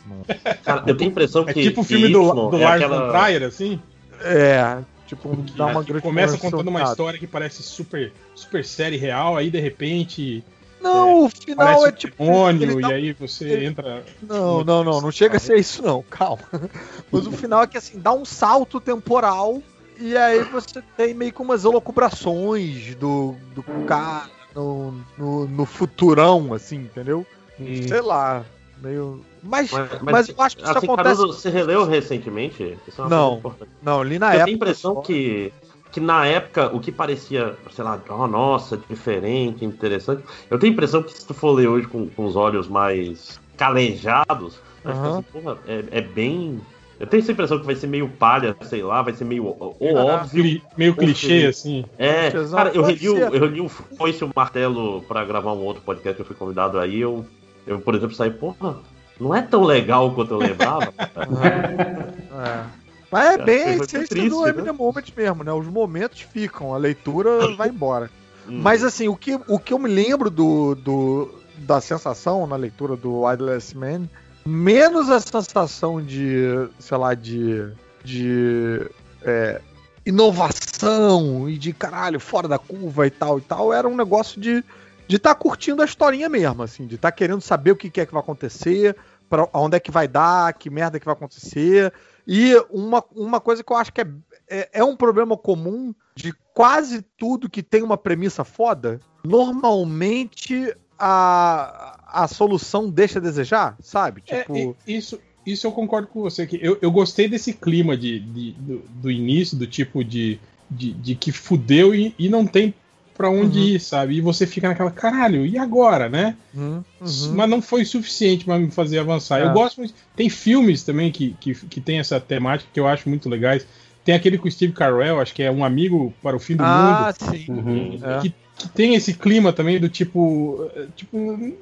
[0.65, 1.61] Cara, eu tenho a impressão é que.
[1.61, 3.07] É tipo o filme do, do é Lars aquela...
[3.07, 3.81] von Trier, assim?
[4.21, 9.37] É, tipo, dá uma grande Começa contando uma história que parece super, super série real,
[9.37, 10.45] aí de repente.
[10.81, 12.25] Não, é, o final é tipo.
[12.25, 13.67] Demônio, e aí você ele...
[13.67, 14.05] entra.
[14.23, 16.43] Não, não, não, não chega a ser isso, não, calma.
[17.11, 19.63] Mas o final é que assim, dá um salto temporal
[19.99, 26.53] e aí você tem meio que umas holocubrações do, do cara no, no, no futurão,
[26.53, 27.27] assim, entendeu?
[27.61, 27.89] Hum.
[27.89, 28.45] Sei lá,
[28.83, 29.25] meio.
[29.47, 31.17] Mas, mas, mas, mas, eu acho que isso assim, acontece.
[31.17, 32.63] Caruso, você releu recentemente?
[32.63, 33.43] É não,
[33.83, 34.43] não, li na eu época.
[34.43, 35.53] Eu tenho a impressão que,
[35.93, 40.23] que na época o que parecia, sei lá, oh, nossa, diferente, interessante.
[40.51, 43.41] Eu tenho a impressão que se tu for ler hoje com, com os olhos mais
[43.57, 45.19] calejados, uhum.
[45.19, 46.61] assim, porra, é, é bem
[46.99, 49.77] eu tenho essa impressão que vai ser meio palha, sei lá, vai ser meio ou
[49.81, 50.63] óbvio.
[50.77, 51.85] Meio clichê, assim.
[51.99, 55.83] É, cara, eu reli, o, eu reli o Foice o Martelo pra gravar um outro
[55.83, 56.99] podcast que eu fui convidado aí.
[56.99, 57.27] Eu,
[57.67, 58.77] eu por exemplo, saí, porra,
[59.21, 60.93] não é tão legal quanto eu lembrava.
[60.99, 62.65] é.
[63.11, 64.73] Mas é bem essência do Eminem né?
[64.73, 65.53] Moment mesmo, né?
[65.53, 68.11] Os momentos ficam, a leitura vai embora.
[68.49, 68.61] Hum.
[68.63, 72.97] Mas assim, o que, o que eu me lembro do, do, da sensação na leitura
[72.97, 74.09] do Wildless Man
[74.47, 77.69] menos a sensação de, sei lá, de,
[78.05, 78.89] de
[79.23, 79.61] é,
[80.05, 84.65] inovação e de caralho, fora da curva e tal e tal, era um negócio de
[85.09, 87.91] de estar tá curtindo a historinha mesmo, assim, de estar tá querendo saber o que,
[87.91, 88.97] que é que vai acontecer,
[89.29, 91.93] para onde é que vai dar, que merda que vai acontecer.
[92.27, 94.09] E uma, uma coisa que eu acho que é,
[94.49, 102.23] é, é um problema comum de quase tudo que tem uma premissa foda, normalmente a,
[102.23, 104.23] a solução deixa a desejar, sabe?
[104.29, 104.77] É, tipo...
[104.87, 106.47] É, isso, isso eu concordo com você.
[106.47, 110.41] que Eu, eu gostei desse clima de, de do, do, início, do tipo de,
[110.71, 112.75] de, de que fudeu e, e não tem
[113.17, 113.65] para onde uhum.
[113.65, 114.17] ir, sabe?
[114.17, 116.37] E você fica naquela, caralho, e agora, né?
[116.55, 116.85] Uhum.
[117.01, 117.35] Uhum.
[117.35, 119.41] Mas não foi suficiente para me fazer avançar.
[119.41, 119.45] É.
[119.45, 119.95] Eu gosto muito.
[120.15, 123.67] Tem filmes também que, que, que tem essa temática que eu acho muito legais.
[124.05, 126.63] tem aquele com o Steve Carell, acho que é um amigo para o fim do
[126.65, 127.31] Ah, mundo.
[127.37, 127.47] sim.
[127.51, 127.99] Uhum.
[128.03, 128.46] É.
[128.59, 130.71] Que, tem esse clima também do tipo.
[130.75, 131.17] eh, Tipo,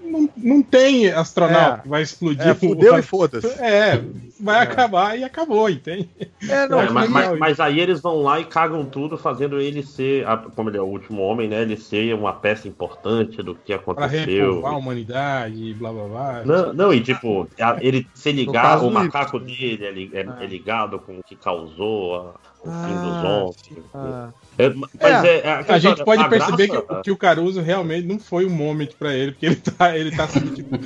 [0.04, 1.82] não, não tem astronauta É.
[1.82, 2.46] que vai explodir.
[2.46, 3.46] É, o- fudeu e foda-se.
[3.60, 4.00] É,
[4.38, 6.08] vai acabar e acabou, entende?
[6.48, 9.60] É, não, É, mas, legal mas- mas aí eles vão lá e cagam tudo, fazendo
[9.60, 11.62] ele ser, a- como ele é o último homem, né?
[11.62, 14.50] Ele ser uma peça importante do que Pra aconteceu.
[14.50, 16.42] repovar a humanidade, blá blá blá.
[16.44, 20.38] Não, não, e tipo, a- ele se ligar, o macaco dele é, é- Ah.
[20.42, 23.56] é ligado com o que causou a- o fim dos Ah, homens.
[23.94, 24.28] ah.
[24.56, 27.60] É, mas é, é aquela A gente pode a perceber graça- que, que o Caruso
[27.60, 30.76] realmente não foi um moment pra ele, porque ele tá, ele tá assim, tipo,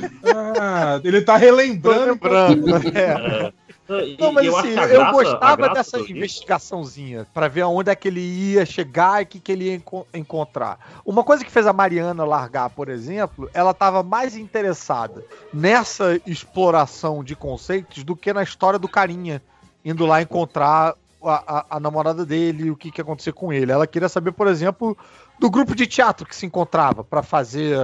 [0.60, 2.12] ah, ele tá relembrando.
[2.12, 2.88] lembrando.
[2.96, 3.52] É.
[3.90, 7.90] é, Não, mas eu assim, a eu graça- a gostava dessa investigaçãozinha, pra ver aonde
[7.90, 10.78] é que ele ia chegar e o que, que ele ia enco- encontrar.
[11.04, 17.22] Uma coisa que fez a Mariana largar, por exemplo, ela estava mais interessada nessa exploração
[17.24, 19.42] de conceitos do que na história do carinha,
[19.84, 23.52] indo lá encontrar a, a- a namorada dele e o que, que ia acontecer com
[23.52, 23.72] ele.
[23.72, 24.96] Ela queria saber, por exemplo,
[25.38, 27.76] do grupo de teatro que se encontrava pra fazer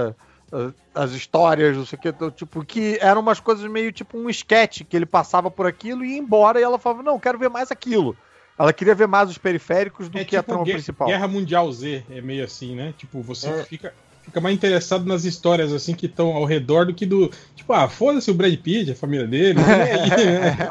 [0.53, 4.29] uh, as histórias, não sei o que, tipo, que eram umas coisas meio tipo um
[4.29, 7.49] esquete, que ele passava por aquilo e ia embora, e ela falava, não, quero ver
[7.49, 8.15] mais aquilo.
[8.57, 11.07] Ela queria ver mais os periféricos do É que a tipo trama Gue- principal.
[11.09, 12.93] Guerra Mundial Z, é meio assim, né?
[12.97, 13.63] Tipo, você É.
[13.65, 13.93] fica,
[14.25, 17.29] fica mais interessado nas histórias assim que estão ao redor do que do.
[17.55, 19.59] Tipo, ah, foda-se o Brad Pitt, a família dele.
[19.63, 20.69] aí, né?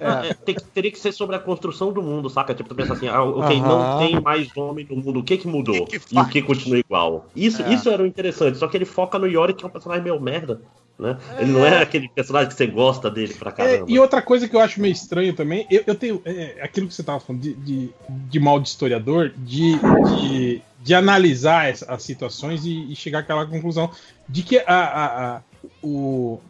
[0.00, 2.54] É, tem que- teria que ser sobre a construção do mundo, saca?
[2.54, 3.68] Tipo, tu pensa assim, ah, ok, Aham.
[3.68, 5.86] não tem mais homem no mundo, o que que mudou?
[5.86, 7.28] Que que e o que continua igual?
[7.36, 7.72] Isso, É.
[7.72, 10.20] isso era o interessante, só que ele foca no Yori, que é um personagem meio
[10.20, 10.60] merda,
[10.98, 11.18] né?
[11.38, 13.84] Ele não é aquele personagem que você gosta dele pra É, caramba.
[13.88, 16.22] e outra coisa que eu acho meio estranho também, eu, eu tenho.
[16.24, 20.94] É, aquilo que você tava falando de, de, de mal de historiador, de, de, de
[20.94, 23.90] analisar as, as situações e, e chegar àquela conclusão
[24.28, 25.40] de que a, a- a-
[25.82, 26.40] o,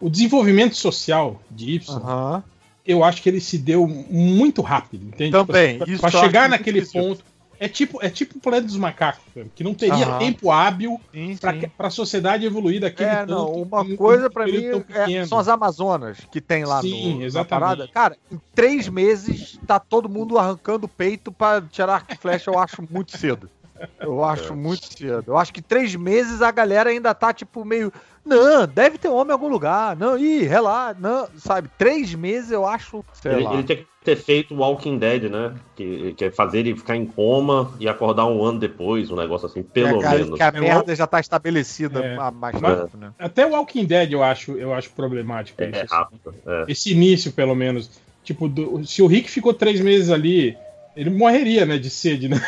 [0.00, 2.42] o desenvolvimento social de Y, Aham.
[2.86, 5.30] eu acho que ele se deu muito rápido, entende?
[5.32, 7.02] Também, eu acho chegar naquele difícil.
[7.02, 7.29] ponto.
[7.62, 9.22] É tipo, é tipo o planeta dos macacos,
[9.54, 10.18] que não teria Aham.
[10.18, 11.36] tempo hábil sim.
[11.76, 15.38] pra sociedade evoluir daquele É, tanto não, uma um coisa pra período mim é- são
[15.38, 17.48] as Amazonas que tem lá Sim, no, na exatamente.
[17.50, 17.88] parada.
[17.92, 22.82] Cara, em três meses tá todo mundo arrancando o peito pra tirar flecha, eu acho
[22.90, 23.50] muito cedo.
[24.00, 25.24] Eu acho muito cedo.
[25.26, 27.92] Eu acho que três meses a galera ainda tá, tipo, meio.
[28.24, 29.96] Não, deve ter homem em algum lugar.
[29.96, 30.96] Não, ih, relaxa.
[31.00, 31.70] Não, sabe?
[31.78, 33.04] Três meses eu acho.
[33.14, 33.54] Sei Ele, lá.
[33.54, 35.54] ele tinha que ter feito Walking Dead, né?
[35.74, 39.46] Que, que é fazer ele ficar em coma e acordar um ano depois, um negócio
[39.46, 40.36] assim, pelo que a, menos.
[40.36, 42.16] que a É, merda já tá estabelecida É.
[42.18, 43.12] há mais Mas- tempo, né?
[43.18, 45.62] Até o Walking Dead eu acho, eu acho problemático.
[45.62, 45.94] É, isso, é assim.
[45.94, 46.34] rápido.
[46.46, 46.64] é.
[46.68, 47.90] Esse início, pelo menos.
[48.22, 50.56] Tipo, do- se o Rick ficou três meses ali,
[51.00, 52.38] ele morreria, né, de sede, né?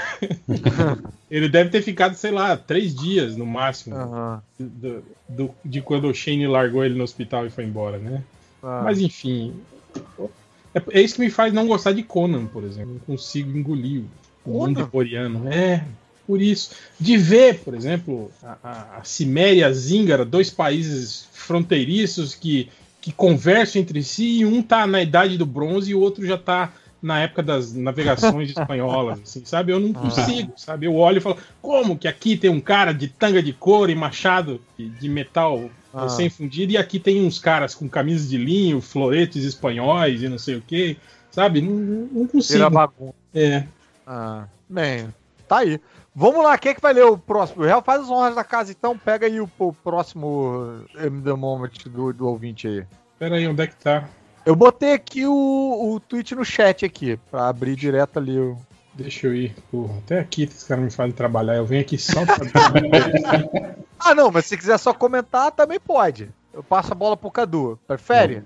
[1.31, 4.43] ele deve ter ficado, sei lá, três dias no máximo Aham.
[4.59, 8.23] do- do- de quando o Shane largou ele no hospital e foi embora, né?
[8.63, 8.83] Ah.
[8.85, 9.55] Mas enfim.
[10.75, 12.93] É, é isso que me faz não gostar de Conan, por exemplo.
[12.93, 14.03] Não consigo engolir
[14.45, 14.67] o Conan?
[14.67, 15.49] mundo coreano.
[15.51, 15.83] É,
[16.27, 16.73] por isso.
[17.01, 22.69] De ver, por exemplo, a, a, a Ciméria e a Zíngara, dois países fronteiriços que,
[23.01, 26.37] que conversam entre si, e um tá na idade do bronze e o outro já
[26.37, 26.71] tá
[27.03, 29.73] na época das navegações espanholas, assim, sabe?
[29.73, 30.87] Eu não consigo, sabe?
[30.87, 33.95] Eu olho e falo, como que aqui tem um cara de tanga de couro e
[33.95, 36.09] machado de, metal Ah.
[36.09, 40.39] sem fundido e aqui tem uns caras com camisas de linho, floretes espanhóis e não
[40.39, 40.97] sei o que,
[41.31, 41.61] sabe?
[41.61, 42.71] Não, não Vira consigo.
[42.71, 43.15] bagunça.
[43.35, 43.67] É.
[44.07, 45.09] Ah, bem,
[45.49, 45.79] tá aí.
[46.15, 47.63] Vamos lá, quem é que vai ler o próximo?
[47.63, 51.33] O Real faz as honras da casa, então pega aí o, o próximo M The
[51.35, 52.85] Moment do, do ouvinte aí.
[53.19, 54.09] Pera aí, onde é que tá?
[54.45, 55.33] Eu botei aqui o,
[55.95, 58.57] o tweet no chat aqui, pra abrir direto ali o.
[58.95, 59.55] Deixa eu ir.
[59.71, 61.55] Porra, até aqui esses caras me fazem trabalhar.
[61.57, 62.37] Eu venho aqui só pra.
[64.05, 66.29] Ah, não, mas se quiser só comentar, também pode.
[66.53, 67.79] Eu passo a bola pro Cadu.
[67.87, 68.43] Prefere?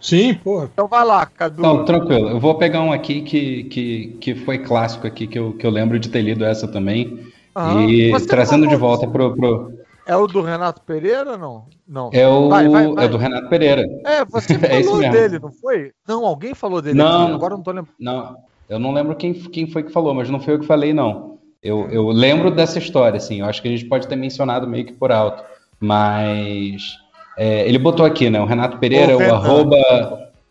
[0.00, 0.68] Sim, porra.
[0.72, 1.62] Então vai lá, Cadu.
[1.62, 2.30] Não, tranquilo.
[2.30, 5.70] Eu vou pegar um aqui que, que, que foi clássico aqui, que eu, que eu
[5.70, 7.28] lembro de ter lido essa também.
[7.54, 7.84] Aham.
[7.88, 9.36] E Você trazendo falou- de volta pro.
[9.36, 9.77] pro
[10.08, 11.66] É o do Renato Pereira ou não?
[11.86, 12.10] Não.
[12.14, 13.04] é, o, Vai, vai, vai.
[13.04, 13.82] é do Renato Pereira.
[14.06, 15.92] É, você É falou dele, não foi?
[16.08, 17.24] Não, alguém falou dele Não.
[17.24, 17.94] aqui, agora eu não tô lembrando.
[18.00, 18.36] Não,
[18.70, 21.38] eu não lembro quem, quem foi que falou, mas não foi eu que falei, não.
[21.62, 23.40] Eu, eu lembro dessa história, assim.
[23.40, 25.44] Eu acho que a gente pode ter mencionado meio que por alto.
[25.78, 26.96] Mas
[27.36, 28.40] é, ele botou aqui, né?
[28.40, 29.34] O Renato Pereira, o Renan.
[29.34, 29.76] arroba.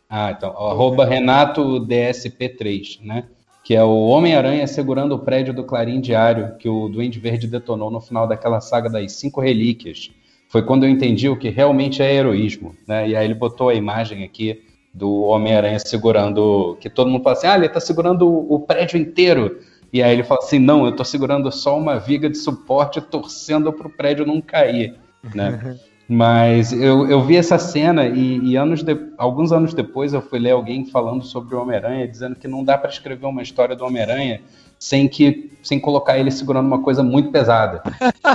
[0.10, 3.24] Ah, então, o arroba Renato DSP3, né?
[3.68, 7.92] Que é o Homem-Aranha segurando o prédio do Clarim Diário que o Duende Verde detonou
[7.92, 10.10] no final daquela saga das cinco relíquias.
[10.48, 13.10] Foi quando eu entendi o que realmente é heroísmo, né?
[13.10, 17.48] E aí ele botou a imagem aqui do Homem-Aranha segurando, que todo mundo fala assim,
[17.48, 19.60] ah, ele tá segurando o, prédio inteiro.
[19.92, 23.74] E aí ele fala assim, não, eu tô segurando só uma viga de suporte torcendo
[23.74, 24.96] pro prédio não cair,
[25.36, 25.78] né?
[26.10, 30.40] Mas eu, eu vi essa cena e, e anos de, alguns anos depois eu fui
[30.40, 33.86] ler alguém falando sobre o Homem-Aranha, dizendo que não dá para escrever uma história do
[33.86, 34.42] Homem-Aranha
[34.80, 37.84] sem que sem colocar ele segurando uma coisa muito pesada.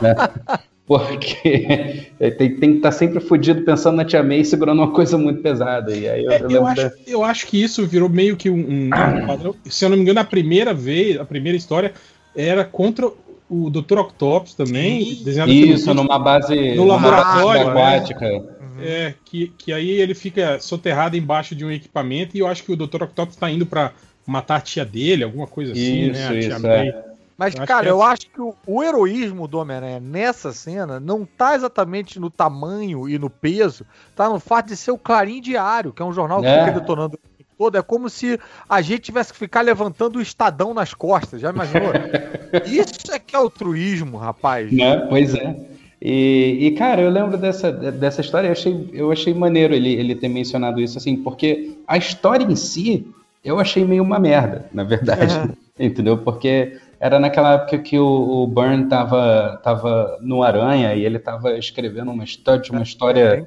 [0.03, 0.15] Né?
[0.85, 5.17] Porque tem, tem que estar tá sempre fudido pensando na Tia May segurando uma coisa
[5.17, 5.97] muito pesada.
[5.97, 8.57] E aí eu, é, eu, eu, acho, eu acho que isso virou meio que um,
[8.57, 9.55] um, um padrão.
[9.65, 11.95] Se eu não me engano, a primeira vez, a primeira história
[12.37, 13.11] era contra
[13.53, 13.99] o Dr.
[13.99, 15.03] Octopus também.
[15.03, 18.27] Isso, numa base no laboratório aquática.
[18.27, 18.43] Né?
[18.81, 22.73] É, que, que aí ele fica soterrado embaixo de um equipamento e eu acho que
[22.73, 23.03] o Dr.
[23.03, 23.93] Octopus está indo para
[24.27, 26.29] matar a tia dele, alguma coisa assim, isso, né?
[26.29, 27.05] A isso, é.
[27.37, 31.55] Mas, eu cara, eu acho que o, o heroísmo do Homem-Aranha nessa cena não tá
[31.55, 33.85] exatamente no tamanho e no peso,
[34.15, 36.65] tá no fato de ser o Clarim Diário, que é um jornal que é.
[36.65, 37.19] fica detonando
[37.57, 37.77] todo.
[37.77, 38.38] É como se
[38.69, 41.93] a gente tivesse que ficar levantando o Estadão nas costas, já imaginou?
[42.67, 44.73] Isso é que é altruísmo, rapaz.
[44.73, 45.07] Né?
[45.09, 45.57] Pois é.
[46.05, 50.17] E, e, cara, eu lembro dessa, dessa história, eu achei, eu achei maneiro ele, ele
[50.17, 53.07] ter mencionado isso, assim, porque a história em si
[53.45, 55.33] eu achei meio uma merda, na verdade.
[55.79, 56.19] Entendeu?
[56.19, 58.05] Porque era naquela época que o,
[58.43, 63.45] o Byrne tava, tava no Aranha e ele tava escrevendo uma história, uma história.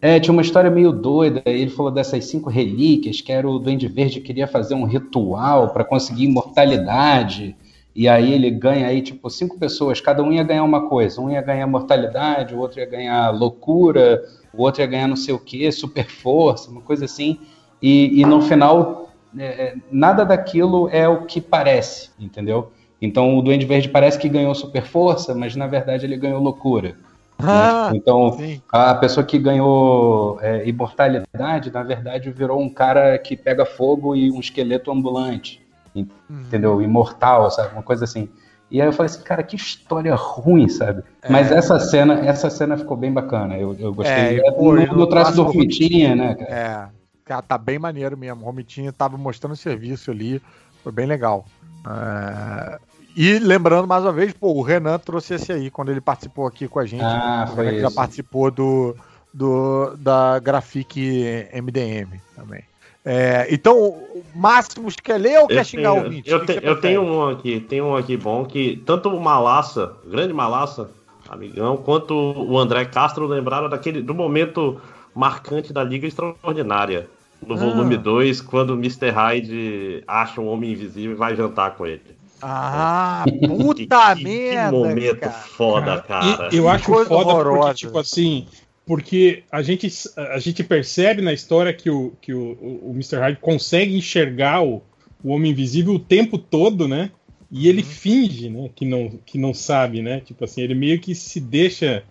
[0.00, 1.42] É, tinha uma história meio doida.
[1.46, 5.84] Ele falou dessas cinco relíquias, que era o Duende Verde queria fazer um ritual para
[5.84, 7.56] conseguir imortalidade.
[7.94, 11.20] E aí ele ganha aí, tipo, cinco pessoas, cada um ia ganhar uma coisa.
[11.20, 15.32] Um ia ganhar mortalidade, o outro ia ganhar loucura, o outro ia ganhar não sei
[15.32, 17.38] o que, super força, uma coisa assim.
[17.80, 19.04] E, e no final
[19.38, 22.72] é, é, nada daquilo é o que parece, entendeu?
[23.00, 26.96] Então o Duende Verde parece que ganhou super força, mas na verdade ele ganhou loucura.
[27.38, 27.98] Ah, né?
[27.98, 28.60] Então sim.
[28.70, 34.30] a pessoa que ganhou é, imortalidade, na verdade virou um cara que pega fogo e
[34.30, 35.60] um esqueleto ambulante,
[35.94, 36.74] entendeu?
[36.74, 36.82] Uhum.
[36.82, 37.72] Imortal, sabe?
[37.72, 38.28] Uma coisa assim.
[38.70, 41.04] E aí eu falei assim, cara, que história ruim, sabe?
[41.22, 41.30] É.
[41.30, 43.56] Mas essa cena, essa cena ficou bem bacana.
[43.56, 44.40] Eu, eu gostei.
[44.40, 46.50] É, no, no traço do Fitinha, né, cara?
[46.50, 47.04] É.
[47.24, 48.42] Cara, tá bem maneiro mesmo.
[48.42, 50.42] O Romitinho tava mostrando serviço ali.
[50.82, 51.46] Foi bem legal.
[51.86, 52.78] É...
[53.16, 56.66] E lembrando mais uma vez, pô, o Renan trouxe esse aí quando ele participou aqui
[56.66, 57.04] com a gente.
[57.04, 57.54] Ah, né?
[57.54, 58.96] foi ele já participou do,
[59.32, 62.64] do da Graphic MDM também.
[63.04, 64.02] É, então,
[64.34, 66.30] Máximos quer ler ou eu quer xingar tenho, o ouvinte?
[66.30, 70.32] Eu, te, eu tenho um aqui, tem um aqui bom que tanto o Malassa, grande
[70.32, 70.90] Malassa,
[71.28, 74.80] amigão, quanto o André Castro lembraram daquele do momento
[75.14, 77.08] marcante da Liga Extraordinária.
[77.46, 77.58] No ah.
[77.58, 79.10] volume 2, quando o Mr.
[79.10, 82.13] Hyde acha um homem invisível e vai jantar com ele.
[82.46, 84.70] Ah, puta que, merda!
[84.70, 85.32] Que momento cara.
[85.32, 86.48] foda, cara.
[86.52, 87.60] E, eu acho Coisa foda horrorosa.
[87.60, 88.46] porque, tipo assim,
[88.84, 92.52] porque a gente, a gente percebe na história que o, que o,
[92.82, 93.16] o Mr.
[93.16, 94.82] Hyde consegue enxergar o,
[95.22, 97.10] o Homem Invisível o tempo todo, né?
[97.50, 97.88] E ele uhum.
[97.88, 100.20] finge, né, que não, que não sabe, né?
[100.20, 102.04] Tipo assim, ele meio que se deixa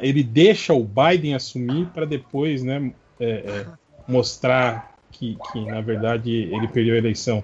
[0.00, 3.66] ele deixa o Biden assumir para depois né, é, é,
[4.06, 7.42] mostrar que, que, na verdade, ele perdeu a eleição.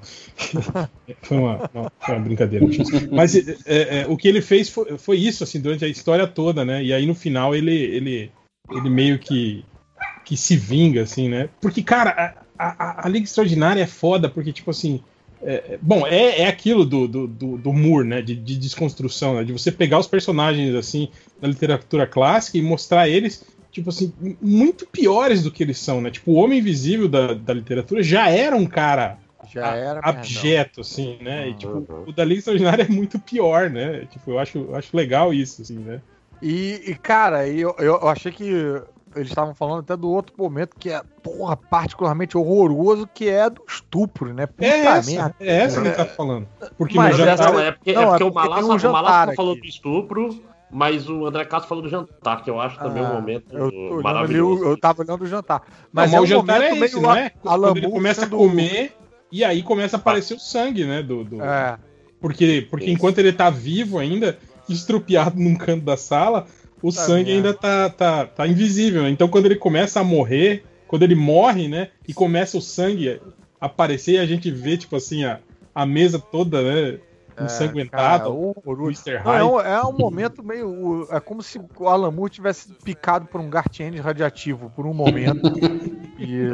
[1.22, 2.64] foi, uma, uma, foi, uma, brincadeira.
[3.10, 6.26] Mas é, é, é, o que ele fez foi, foi, isso, assim, durante a história
[6.26, 6.82] toda, né?
[6.82, 8.30] E aí, no final, ele, ele,
[8.70, 9.64] ele meio que,
[10.24, 11.48] que se vinga, assim, né?
[11.60, 15.00] Porque, cara, a, a, a Liga Extraordinária é foda, porque, tipo assim,
[15.42, 18.22] é, é, bom, é, é aquilo do, do, do, do Moore, né?
[18.22, 19.44] De, de desconstrução, né?
[19.44, 21.08] De você pegar os personagens assim
[21.40, 26.10] da literatura clássica e mostrar eles, tipo assim, muito piores do que eles são, né?
[26.10, 29.18] Tipo, o Homem Invisível da, da literatura já era um cara
[29.52, 31.48] já era abjeto, assim, né?
[31.48, 32.04] E, tipo, uhum.
[32.06, 34.06] o da Liga Extraordinária é muito pior, né?
[34.10, 36.00] Tipo, eu acho, eu acho legal isso, assim, né?
[36.40, 38.44] E, e cara, eu, eu achei que
[39.14, 43.62] eles estavam falando até do outro momento que é, porra, particularmente horroroso, que é do
[43.68, 44.46] estupro, né?
[44.46, 45.34] Puta é essa, merda.
[45.38, 46.48] É essa que ele tá falando.
[46.76, 47.52] Porque mas no jantar...
[47.52, 50.42] Não, é porque, não, é porque, é porque o Malassa, um falou do estupro,
[50.74, 54.02] mas o André Castro falou do jantar, que eu acho também ah, um momento eu,
[54.02, 54.64] maravilhoso.
[54.64, 55.62] Eu, eu tava olhando o jantar.
[55.92, 57.30] Mas, não, é o jantar é esse, não é?
[57.30, 58.92] Quando ele começa a comer
[59.30, 61.00] e aí começa a aparecer o sangue, né?
[61.00, 61.40] Do, do...
[61.40, 61.78] É.
[62.20, 64.36] Porque, porque enquanto ele tá vivo ainda,
[64.68, 66.48] estrupiado num canto da sala,
[66.82, 67.36] o tá sangue minha.
[67.36, 69.04] ainda tá, tá, tá invisível.
[69.04, 69.10] Né?
[69.10, 71.90] Então quando ele começa a morrer, quando ele morre, né?
[72.08, 73.20] E começa o sangue
[73.60, 75.38] a aparecer e a gente vê, tipo assim, a,
[75.72, 76.98] a mesa toda, né?
[77.36, 78.30] É, ensanguentada.
[78.30, 79.22] o, o Mr.
[79.24, 81.06] Não, é, um, é, um, momento meio.
[81.10, 85.42] É como se o Alan Moore tivesse picado por um Gartienne radiativo por um momento.
[86.18, 86.48] e.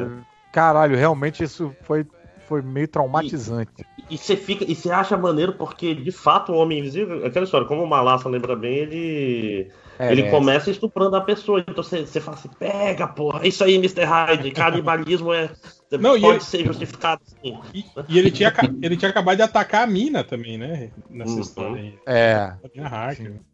[0.53, 2.05] Caralho, realmente isso foi,
[2.49, 3.87] foi meio traumatizante.
[4.09, 4.65] E você fica.
[4.69, 7.25] E você acha maneiro porque, de fato, o Homem Invisível.
[7.25, 10.31] Aquela história, como o Malassa lembra bem, ele é, ele é.
[10.31, 11.61] começa estuprando a pessoa.
[11.61, 14.05] Então você, você fala assim: pega, porra, isso aí, Mr.
[14.05, 15.51] Hyde, canibalismo é.
[15.93, 17.59] Não, pode ele, ser justificado sim.
[17.75, 20.91] E, e, ele, tinha, ele tinha acabado de atacar a mina também, né?
[21.11, 21.41] Nessa uhum.
[21.41, 21.99] história aí.
[22.07, 22.53] É.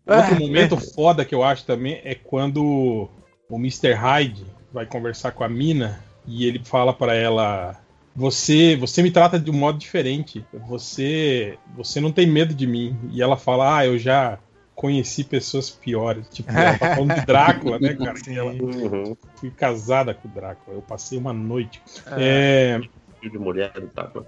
[0.07, 0.39] Outro é.
[0.39, 3.09] momento foda que eu acho também é quando
[3.49, 3.95] o Mr.
[3.95, 7.75] Hyde vai conversar com a mina e ele fala para ela:
[8.15, 10.45] "Você, você me trata de um modo diferente.
[10.69, 12.95] Você, você não tem medo de mim".
[13.11, 14.39] E ela fala: "Ah, eu já
[14.77, 16.29] conheci pessoas piores".
[16.31, 18.15] Tipo, ela tá falando de Drácula, né, cara?
[18.15, 19.17] Que ela, Uhum.
[19.35, 20.77] fui casada com o Drácula.
[20.77, 21.83] Eu passei uma noite.
[22.17, 22.79] É,
[23.21, 24.25] Filho de mulher do Tapa.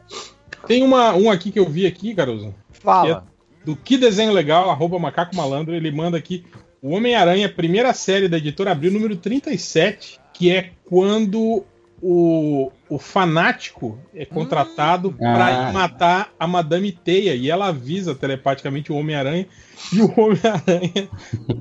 [0.67, 2.53] tem uma, um aqui que eu vi aqui, Caruso.
[2.73, 3.25] Fala.
[3.65, 6.45] do Que Desenho Legal, arroba Macaco Malandro, ele manda aqui
[6.81, 11.65] o Homem-Aranha, primeira série da editora Abril, número 37, que é quando
[12.01, 15.73] o, o fanático é contratado para Ah.
[15.73, 19.47] matar a Madame Teia e ela avisa telepaticamente o Homem-Aranha
[19.93, 21.09] e o Homem-Aranha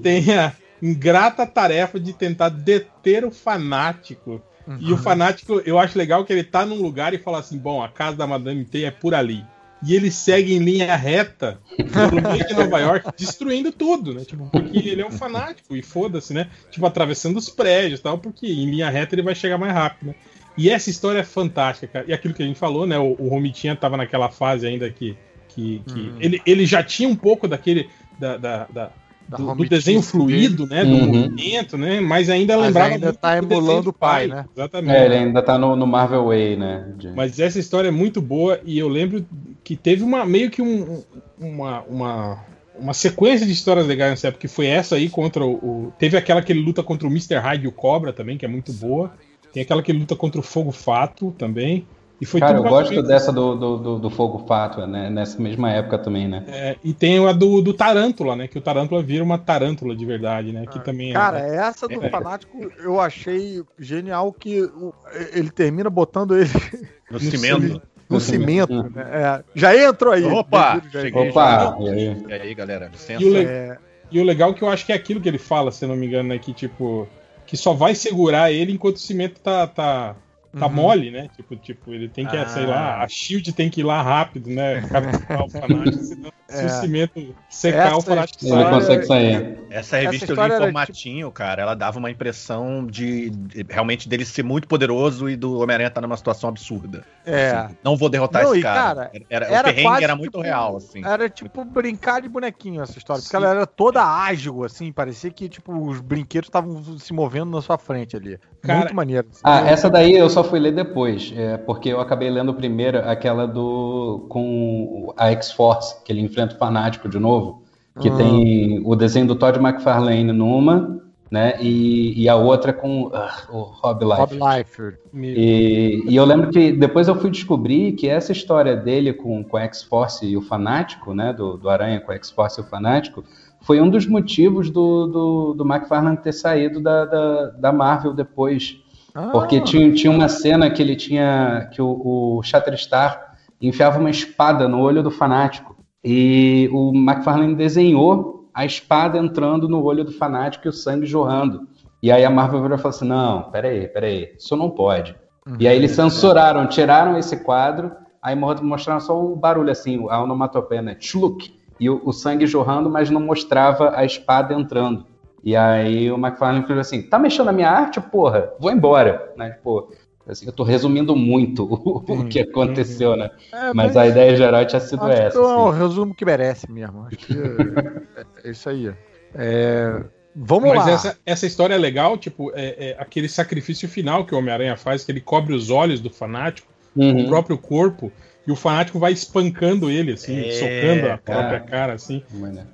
[0.02, 4.42] tem a ingrata tarefa de tentar deter o fanático.
[4.82, 7.82] E o fanático, eu acho legal que ele tá num lugar e fala assim: bom,
[7.82, 9.44] a casa da Madame Teia é por ali.
[9.84, 11.60] E ele segue em linha reta
[11.94, 14.26] pelo meio de Nova York, destruindo tudo, né?
[14.26, 16.50] Tipo, porque ele é um fanático e foda-se, né?
[16.72, 20.08] Tipo, atravessando os prédios e tal, porque em linha reta ele vai chegar mais rápido,
[20.08, 20.16] né?
[20.58, 22.06] E essa história é fantástica, cara.
[22.08, 22.98] E aquilo que a gente falou, né?
[22.98, 25.16] O, o Romitinha tava naquela fase ainda que.
[25.50, 26.18] que, que Uhum.
[26.20, 27.90] ele, ele já tinha um pouco daquele.
[28.20, 28.92] Da, da, da- Da
[29.28, 30.84] do, do desenho fluido, né?
[30.86, 31.06] Do Uhum.
[31.08, 32.00] movimento, né?
[32.00, 32.94] Mas ainda Mas lembrava.
[32.94, 34.46] ainda muito tá do emulando do o pai, né?
[34.56, 34.96] Exatamente.
[34.96, 36.94] É, ele ainda tá no, no Marvel Way, né?
[36.98, 39.26] de- Mas essa história é muito boa e eu lembro
[39.64, 41.04] que teve uma meio que um-
[41.40, 42.40] uma, uma,
[42.80, 46.16] uma sequência de histórias legais nessa época, que foi essa aí contra o, o- Teve
[46.18, 47.36] aquela que ele luta contra o Mr.
[47.36, 49.12] Hyde e o Cobra também, que é muito boa.
[49.54, 51.86] Tem aquela que ele luta contra o Fogo Fato também.
[52.20, 55.08] E foi Cara, eu gosto dessa do, do, do, do Fogo Fato, né?
[55.10, 56.44] Nessa mesma época também, né?
[56.48, 58.48] É, e tem a do, do Tarântula, né?
[58.48, 60.66] Que o Tarântula vira uma tarântula de verdade, né?
[60.66, 62.10] Que também é- Cara, essa do É.
[62.10, 64.94] fanático eu achei genial que o-
[65.34, 66.50] ele termina botando ele
[67.12, 67.82] No cimento.
[68.10, 68.74] no cimento.
[68.90, 69.04] né?
[69.12, 70.24] É, já entrou aí.
[70.26, 71.30] Opa, já cheguei.
[71.30, 72.18] Opa, e aí?
[72.30, 73.22] E aí, galera, licença.
[73.22, 73.78] E o le- É,
[74.10, 75.90] E o legal é que eu acho que é aquilo que ele fala, se eu
[75.90, 76.40] não me engano, né?
[76.40, 77.08] Que tipo.
[77.46, 80.16] Que só vai segurar ele enquanto o cimento tá, tá,
[80.58, 80.74] tá Uhum.
[80.74, 81.30] mole, né?
[81.36, 82.48] Tipo, tipo, ele tem que, Ah.
[82.48, 84.82] sei lá, a Shield tem que ir lá rápido, né?
[84.82, 86.66] Capturar o fanático, senão, se É.
[86.66, 88.60] o cimento secar, Essa o fanático Ele sai.
[88.60, 89.58] história- consegue sair.
[89.70, 91.62] Essa revista Essa eu li formatinho, cara.
[91.62, 96.02] Ela dava uma impressão de, de- realmente dele ser muito poderoso e do Homem-Aranha estar
[96.02, 97.04] numa situação absurda.
[97.26, 97.50] é.
[97.52, 99.08] Assim, não vou derrotar Não, esse cara.
[99.08, 101.04] cara, era, era o perrengue quase era muito tipo- real, assim.
[101.06, 103.44] Era tipo brincar de bonequinho essa história, porque Sim.
[103.44, 107.78] ela era toda ágil, assim, parecia que tipo os brinquedos estavam se movendo na sua
[107.78, 108.40] frente ali.
[108.68, 109.28] Cara, Muito maneiro.
[109.44, 113.48] Ah, essa daí eu só fui ler depois, é, porque eu acabei lendo primeiro aquela
[113.48, 117.64] do com a X-Force, que ele enfrenta o fanático de novo,
[118.00, 118.16] que Ah.
[118.16, 123.60] tem o desenho do Todd McFarlane numa, né, e, e a outra com ah, o
[123.60, 124.58] Rob Rob Liefeld.
[124.58, 124.98] Liefeld.
[125.14, 129.58] E, e eu lembro que depois eu fui descobrir que essa história dele com, com
[129.58, 133.24] a X-Force e o Fanático, né, do, do Aranha com a X-Force e o Fanático,
[133.68, 138.78] foi um dos motivos do, do, do McFarlane ter saído da, da, da Marvel depois.
[139.14, 141.70] Ah, Porque tinha, tinha uma cena que ele tinha.
[141.74, 145.76] que o, o Shatterstar enfiava uma espada no olho do fanático.
[146.02, 151.68] E o McFarlane desenhou a espada entrando no olho do fanático e o sangue jorrando.
[152.02, 155.14] E aí a Marvel virou e falou assim: não, peraí, peraí, isso não pode.
[155.60, 157.92] E aí eles censuraram, tiraram esse quadro,
[158.22, 160.96] aí mo- mostraram só o barulho assim, a onomatopeia, né?
[160.96, 165.06] Tchuluk, e o, o sangue jorrando, mas não mostrava a espada entrando.
[165.44, 168.52] E aí o McFarlane falou assim, tá mexendo na minha arte, porra?
[168.60, 169.52] Vou embora, né?
[169.52, 169.92] Tipo,
[170.28, 173.30] assim, eu tô resumindo muito o, o que aconteceu, né?
[173.54, 175.40] é, Mas a ideia geral tinha sido acho essa.
[175.40, 175.80] que é o assim.
[175.80, 177.06] resumo que merece mesmo.
[177.06, 178.92] Acho que é, é isso aí.
[179.36, 180.04] É,
[180.36, 180.92] vamos Mas lá.
[180.92, 185.04] essa, essa história é legal, tipo, é, é aquele sacrifício final que o Homem-Aranha faz,
[185.06, 187.28] que ele cobre os olhos do fanático, o Uhum.
[187.28, 188.12] próprio corpo,
[188.48, 191.70] e o fanático vai espancando ele, assim, É, socando a própria cara.
[191.70, 192.24] cara, assim.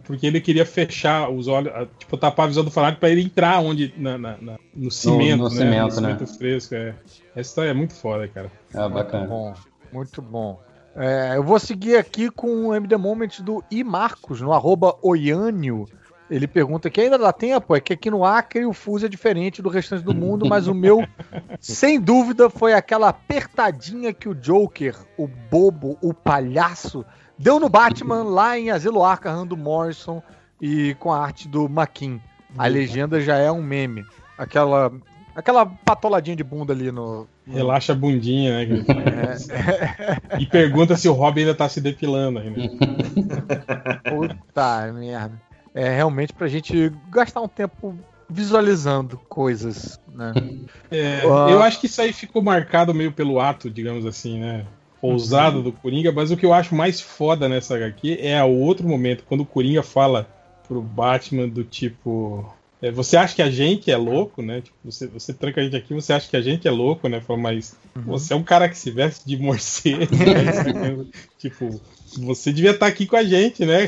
[0.03, 3.59] Porque ele queria fechar os olhos, tipo, tapar a visão do fanático pra ele entrar
[3.59, 5.55] onde, na, na- na- no cimento, no né?
[5.55, 6.93] cimento, no cimento fresco, é.
[7.36, 8.51] Essa história é muito foda, cara.
[8.74, 9.26] Ah, Muito bacana.
[9.26, 9.53] bom,
[9.91, 10.59] muito bom.
[10.95, 15.88] É, eu vou seguir aqui com o MD Moment do I Marcos, no arroba Oiânio.
[16.30, 19.61] Ele pergunta que ainda dá tempo, é que aqui no Acre o fuso é diferente
[19.61, 21.05] do restante do mundo, mas o meu,
[21.59, 27.05] sem dúvida, foi aquela apertadinha que o Joker, o bobo, o palhaço,
[27.38, 30.24] deu no Batman lá em Asilo Arkham do Morrison
[30.61, 32.21] e com a arte do Maquin.
[32.57, 34.05] A legenda já é um meme.
[34.38, 34.91] Aquela,
[35.36, 38.84] aquela patoladinha de bunda ali no, Relaxa a bundinha, né?
[39.49, 42.61] É, E pergunta se o Robin ainda tá se depilando ainda.
[44.09, 45.41] Puta merda.
[45.74, 47.97] É realmente pra gente gastar um tempo
[48.30, 50.34] visualizando coisas, né?
[50.91, 51.47] É, Ah.
[51.49, 54.65] eu acho que isso aí ficou marcado meio pelo ato, digamos assim, né?
[55.01, 58.88] Ousado do Coringa, mas o que eu acho mais foda nessa HQ é o outro
[58.88, 60.28] momento, quando o Coringa fala
[60.67, 62.53] pro Batman do tipo.
[62.84, 64.61] É, você acha que a gente é louco, né?
[64.61, 67.21] Tipo, você, você tranca a gente aqui, você acha que a gente é louco, né?
[67.21, 68.03] Fala, mas Uhum.
[68.03, 71.05] você é um cara que se veste de morcego, né?
[71.39, 71.79] tipo,
[72.17, 73.88] você devia estar aqui com a gente, né?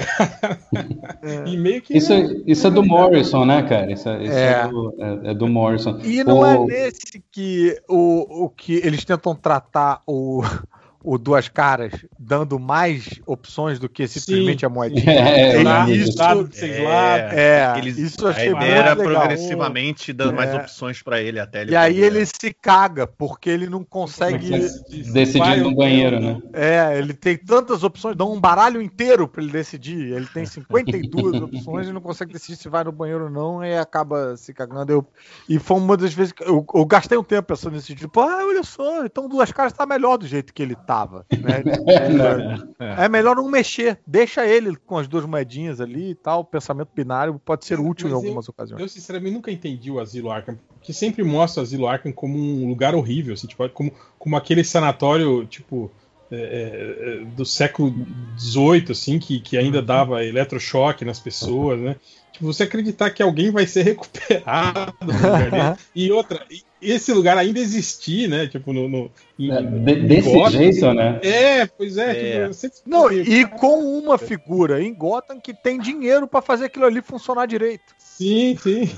[1.46, 1.98] e meio que.
[1.98, 2.14] Isso,
[2.46, 3.92] isso é do Morrison, né, cara?
[3.92, 4.52] Isso, é, isso é.
[4.52, 4.68] É.
[4.68, 6.00] do, é- é do Morrison.
[6.04, 10.42] E não é O- nesse que o, o que eles tentam tratar o,
[11.06, 15.06] o Duas Caras dando mais opções do que simplesmente Sim, a moedinha.
[15.36, 16.18] É, Dado- isso-
[16.84, 17.18] lá.
[17.34, 20.56] É, Eles- isso a achei ideia muito era progressivamente dando mais É.
[20.58, 24.50] opções pra ele até ele E aí ele se caga, porque ele não consegue.
[25.14, 26.34] Decidir no banheiro, não?
[26.36, 26.42] né?
[26.54, 30.12] É, ele tem tantas opções, dá um baralho inteiro pra ele decidir.
[30.14, 33.76] Ele tem 52 opções e não consegue decidir se vai no banheiro ou não e
[33.78, 34.92] acaba se cagando.
[34.92, 35.08] Eu,
[35.48, 38.46] e foi uma das vezes que eu, eu gastei um tempo pensando nesse tipo, ah,
[38.46, 41.26] olha só, então duas caras tá melhor do jeito que ele tava.
[41.38, 41.64] Né?
[42.80, 46.42] É, melhor não mexer, deixa ele com as duas moedinhas ali e tal.
[46.42, 48.82] O pensamento binário pode ser útil em Mas eu- algumas ocasiões.
[48.82, 52.68] Eu, sinceramente, nunca entendi o Asilo Arkham, porque sempre mostra o Asilo Arkham como um
[52.68, 55.92] lugar horrível, assim, tipo, como, como aquele sanatório, tipo,
[56.32, 57.94] é, é, é, do século
[58.38, 61.96] XVIII, assim, que, que ainda dava eletrochoque nas pessoas, né?
[62.32, 64.94] Tipo, você acreditar que alguém vai ser recuperado.
[65.96, 66.62] E outra, e
[66.92, 68.48] esse lugar ainda existir, né?
[68.48, 68.88] Tipo, no...
[68.88, 71.20] no em- É, de- em desse Gotham, jeito, né?
[71.24, 72.12] É, pois é.
[72.12, 72.14] É.
[72.14, 76.66] Tipo, eu sempre Não, e com uma figura em Gotham que tem dinheiro pra fazer
[76.66, 77.84] aquilo ali funcionar direito.
[77.98, 78.90] Sim, sim.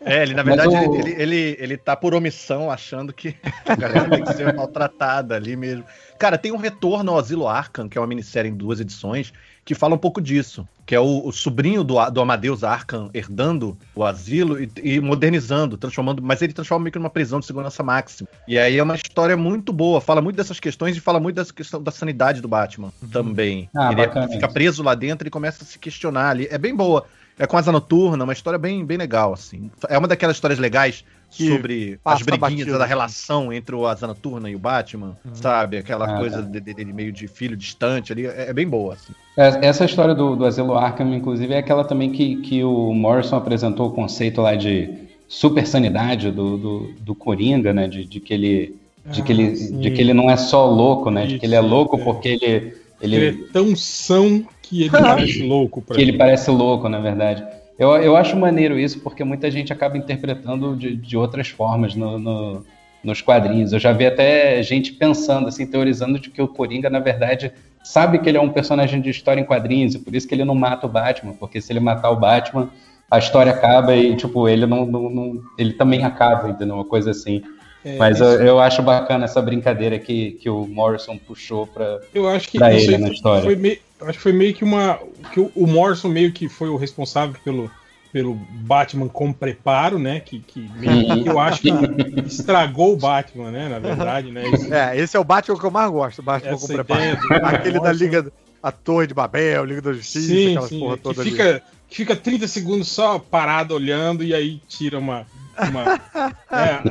[0.00, 3.34] É, ele na verdade o- ele, ele, ele tá por omissão achando que
[3.66, 5.84] a galera tem que ser maltratada ali mesmo.
[6.18, 9.32] Cara, tem um retorno ao Asilo Arkham, que é uma minissérie em duas edições,
[9.70, 10.66] que fala um pouco disso.
[10.84, 15.76] Que é o, o sobrinho do, do Amadeus Arkham herdando o asilo e, e modernizando,
[15.76, 16.20] transformando.
[16.20, 18.28] Mas ele transforma meio que numa prisão de segurança máxima.
[18.48, 21.54] E aí é uma história muito boa, fala muito dessas questões e fala muito dessa
[21.54, 23.70] questão da sanidade do Batman também.
[23.76, 26.48] Ah, ele bacana fica preso lá dentro e começa a se questionar ali.
[26.50, 27.06] É bem boa.
[27.38, 29.70] É com asa noturna, uma história bem, bem legal, assim.
[29.88, 32.88] É uma daquelas histórias legais Que sobre as briguinhas batido, da assim.
[32.88, 35.78] relação entre o asa noturna e o Batman, sabe?
[35.78, 36.48] Aquela Ah, coisa tá.
[36.48, 38.26] de- de- dele meio de filho distante ali.
[38.26, 39.12] É, é bem boa, assim.
[39.36, 43.36] É, Essa história do, do Asilo Arkham, inclusive, é aquela também que, que o Morrison
[43.36, 44.90] apresentou o conceito lá de
[45.28, 47.86] super sanidade do, do, do Coringa, né?
[47.86, 48.76] De, de que ele.
[49.06, 49.78] De que, Ah, ele, sim.
[49.80, 51.26] de que ele não é só louco, né?
[51.26, 52.04] De que ele é Isso, louco é.
[52.04, 56.18] porque ele, Ele ele, é tão são que ele parece louco pra que ele mim.
[56.18, 57.42] parece louco, na verdade.
[57.80, 62.18] Eu, eu acho maneiro isso, porque muita gente acaba interpretando de, de outras formas no,
[62.18, 62.64] no-
[63.02, 63.72] nos quadrinhos.
[63.72, 67.50] Eu já vi até gente pensando, assim, teorizando de que o Coringa, na verdade,
[67.82, 70.44] sabe que ele é um personagem de história em quadrinhos, e por isso que ele
[70.44, 72.68] não mata o Batman, porque se ele matar o Batman,
[73.10, 76.74] a história acaba e, tipo, ele não, não- não- ele também acaba, entendeu?
[76.74, 77.42] Uma coisa assim.
[77.82, 81.98] É, Mas eu, eu acho bacana essa brincadeira que, que o Morrison puxou pra.
[82.14, 83.42] Eu acho que pra isso ele aí na história.
[83.42, 84.98] Foi meio, acho que foi meio que uma.
[85.32, 87.70] Que o, o Morrison meio que foi o responsável pelo,
[88.12, 90.20] pelo Batman com preparo, né?
[90.20, 91.68] Que, que meio que eu acho que
[92.26, 93.68] estragou o Batman, né?
[93.68, 94.48] Na verdade, né?
[94.48, 97.00] Isso- É, esse é o Batman que eu mais gosto, o Batman Essa com preparo.
[97.00, 98.04] ideia Aquele da Morrison.
[98.04, 98.32] Liga,
[98.62, 100.78] a Torre de Babel, Liga da Justiça, Sim, aquelas sim.
[100.80, 101.30] porra Que toda ali.
[101.30, 105.26] fica, que fica 30 segundos só parado olhando e aí tira uma.
[105.68, 106.00] Uma
[106.50, 106.82] é,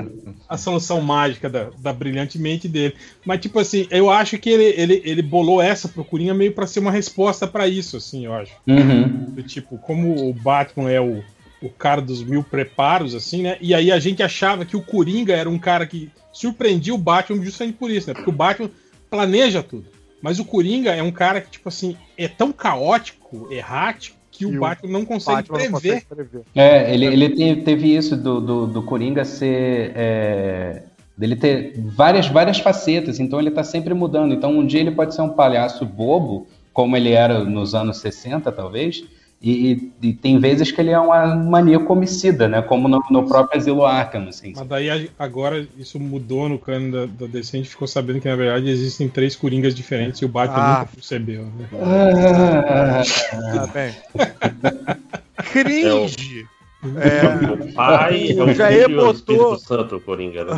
[0.48, 2.96] a solução mágica da, da brilhante mente dele.
[3.26, 6.80] Mas, tipo assim, eu acho que ele, ele, ele bolou essa procurinha meio pra ser
[6.80, 8.54] uma resposta pra isso, assim, eu acho.
[8.68, 9.26] Uhum.
[9.30, 11.24] Do tipo, como o Batman é o,
[11.62, 13.58] o cara dos mil preparos, assim, né?
[13.62, 17.44] E aí a gente achava que o Coringa era um cara que surpreendia o Batman
[17.44, 18.14] justamente por isso, né?
[18.14, 18.70] Porque o Batman
[19.10, 19.86] planeja tudo.
[20.22, 24.58] Mas o Coringa é um cara que, tipo assim, é tão caótico, errático, que o
[24.58, 26.02] o Batman não consegue Batman não prever.
[26.02, 26.42] consegue prever.
[26.56, 29.92] É, ele, ele te- teve isso do, do, do Coringa ser.
[29.96, 30.84] é,
[31.18, 34.34] dele ter várias, várias facetas, então ele tá sempre mudando.
[34.34, 38.50] Então um dia ele pode ser um palhaço bobo, como ele era nos anos 60,
[38.54, 39.04] talvez,
[39.42, 42.62] e, e- tem vezes que ele é uma maníaco homicida, né?
[42.62, 44.54] Como no, no próprio Asilo Arkham, assim.
[44.56, 48.28] Mas daí agora isso mudou no cano da, da DC, a gente ficou sabendo que
[48.28, 50.80] na verdade existem três Coringas diferentes e o Batman Ah.
[50.80, 51.70] nunca percebeu, né?
[51.82, 53.02] Ah,
[53.62, 53.96] Ah, bem.
[55.52, 56.48] Cringe!
[56.82, 60.52] O pai é O Jair filho e o botou- Espírito Santo, o Coringa, né?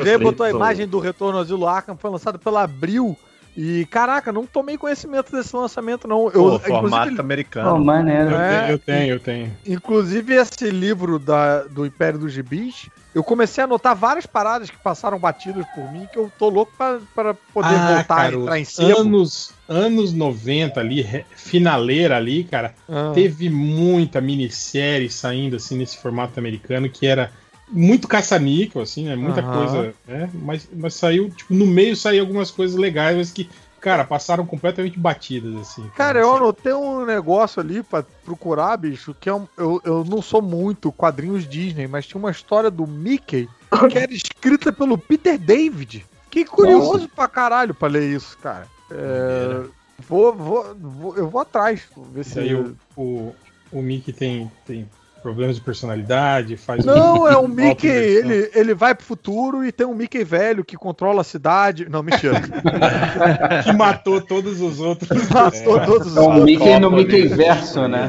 [0.00, 3.16] O Zé botou a imagem do Retorno ao Asilo Arkham, foi lançado pela Abril.
[3.56, 6.26] E, caraca, não tomei conhecimento desse lançamento, não.
[6.26, 7.74] Eu, Pô, formato inclusive, americano.
[7.74, 8.30] oh, maneiro.
[8.32, 8.66] Eu, É.
[8.66, 9.56] te- eu tenho, eu tenho.
[9.66, 14.76] inclusive, esse livro da, do Império dos Gibis, eu comecei a notar várias paradas que
[14.76, 18.38] passaram batidas por mim, que eu tô louco pra, pra poder Ah, voltar cara, a
[18.40, 19.00] entrar em sebo.
[19.00, 23.12] anos, anos 90 ali, finaleira ali, cara, Ah.
[23.14, 27.32] teve muita minissérie saindo assim nesse formato americano que era
[27.68, 29.16] muito caça-níquel, assim, né?
[29.16, 29.52] Muita Aham.
[29.52, 30.30] coisa, né?
[30.34, 33.50] Mas, mas saiu, tipo, no meio saiu algumas coisas legais, mas que,
[33.80, 35.90] cara, passaram completamente batidas, assim.
[35.94, 40.22] Cara, eu anotei um negócio ali pra procurar, bicho, que é um, eu, eu não
[40.22, 43.48] sou muito quadrinhos Disney, mas tinha uma história do Mickey
[43.90, 46.04] que era escrita pelo Peter David.
[46.30, 48.66] Que curioso pra caralho pra ler isso, cara.
[48.90, 49.62] É,
[50.06, 52.34] vou, vou, vou- eu vou atrás, vou ver se...
[52.34, 53.34] Daí o, o,
[53.72, 54.88] o Mickey tem, tem
[55.26, 59.84] problemas de personalidade, faz Não, é um Mickey, ele, ele vai pro futuro e tem
[59.84, 61.88] um Mickey velho que controla a cidade.
[61.88, 62.40] Não, mentira.
[63.64, 65.10] que matou todos os outros.
[65.28, 66.44] Matou todos os É um outros.
[66.44, 66.92] Mickey no.
[66.92, 68.08] Mickey verso, né?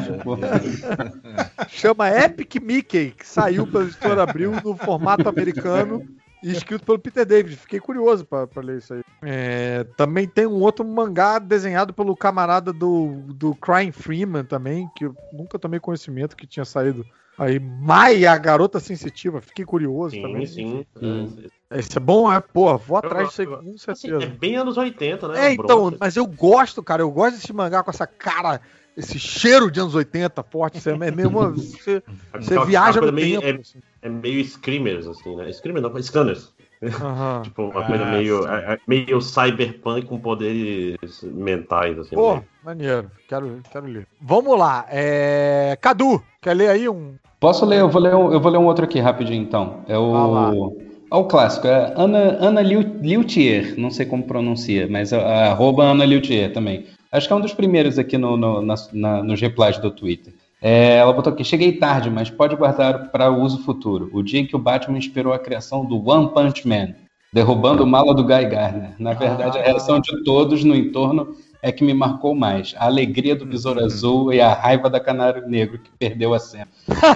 [1.70, 6.06] Chama Epic Mickey, que saiu pela editora Abril no formato americano
[6.44, 7.56] e escrito pelo Peter David.
[7.56, 9.02] Fiquei curioso pra, pra ler isso aí.
[9.24, 15.06] É, também tem um outro mangá desenhado pelo camarada do, do Crying Freeman também, que
[15.06, 17.06] eu nunca tomei conhecimento que tinha saído
[17.38, 17.60] aí.
[17.60, 19.42] Mai, a garota sensitiva.
[19.42, 20.46] Fiquei curioso Sim, também.
[20.46, 20.86] sim.
[21.02, 21.36] Hum.
[21.72, 22.40] Esse é bom, é?
[22.40, 24.24] Porra, vou atrás disso aí com Assim, certeza.
[24.24, 25.48] é bem anos 80, né?
[25.48, 25.98] É, então, Bronze.
[26.00, 28.62] mas eu gosto, cara, eu gosto desse mangá com essa cara,
[28.96, 32.02] esse cheiro de anos 80 forte, você é meio uma, você,
[32.34, 33.62] você viaja no tempo.
[33.62, 33.80] assim.
[34.08, 35.52] É, é meio screamers, assim, né?
[35.52, 36.54] Screamers não, scanners.
[36.84, 37.42] Aham.
[37.44, 38.50] Tipo, uma Ah, coisa meio, sim.
[38.50, 42.16] é- é meio cyberpunk com poderes mentais, assim.
[42.16, 42.44] Pô, né?
[42.64, 44.08] maneiro, quero, quero ler.
[44.22, 45.78] Vamos lá, é...
[45.82, 47.16] Cadu, quer ler aí um...
[47.40, 47.82] Posso ler?
[47.82, 49.84] Eu vou ler, um, eu vou ler um outro aqui rapidinho, então.
[49.88, 50.76] É o.
[51.10, 55.44] É o clássico, é Ana, Ana Liu- Liutier, não sei como pronuncia, mas é, é
[55.50, 56.88] arroba Ana Liutier também.
[57.12, 60.34] Acho que é um dos primeiros aqui no, no, nas- na- nos replies do Twitter.
[60.62, 64.10] É, ela botou aqui, cheguei tarde, mas pode guardar para uso futuro.
[64.12, 66.96] O dia em que o Batman inspirou a criação do One Punch Man,
[67.32, 68.96] derrubando o mala do Guy Gardner.
[68.98, 72.74] Na verdade, a reação de todos no entorno é que me marcou mais.
[72.78, 76.68] A alegria do Besouro Azul e a raiva da Canário Negro, que perdeu a cena.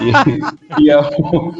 [0.01, 1.53] E, e é o,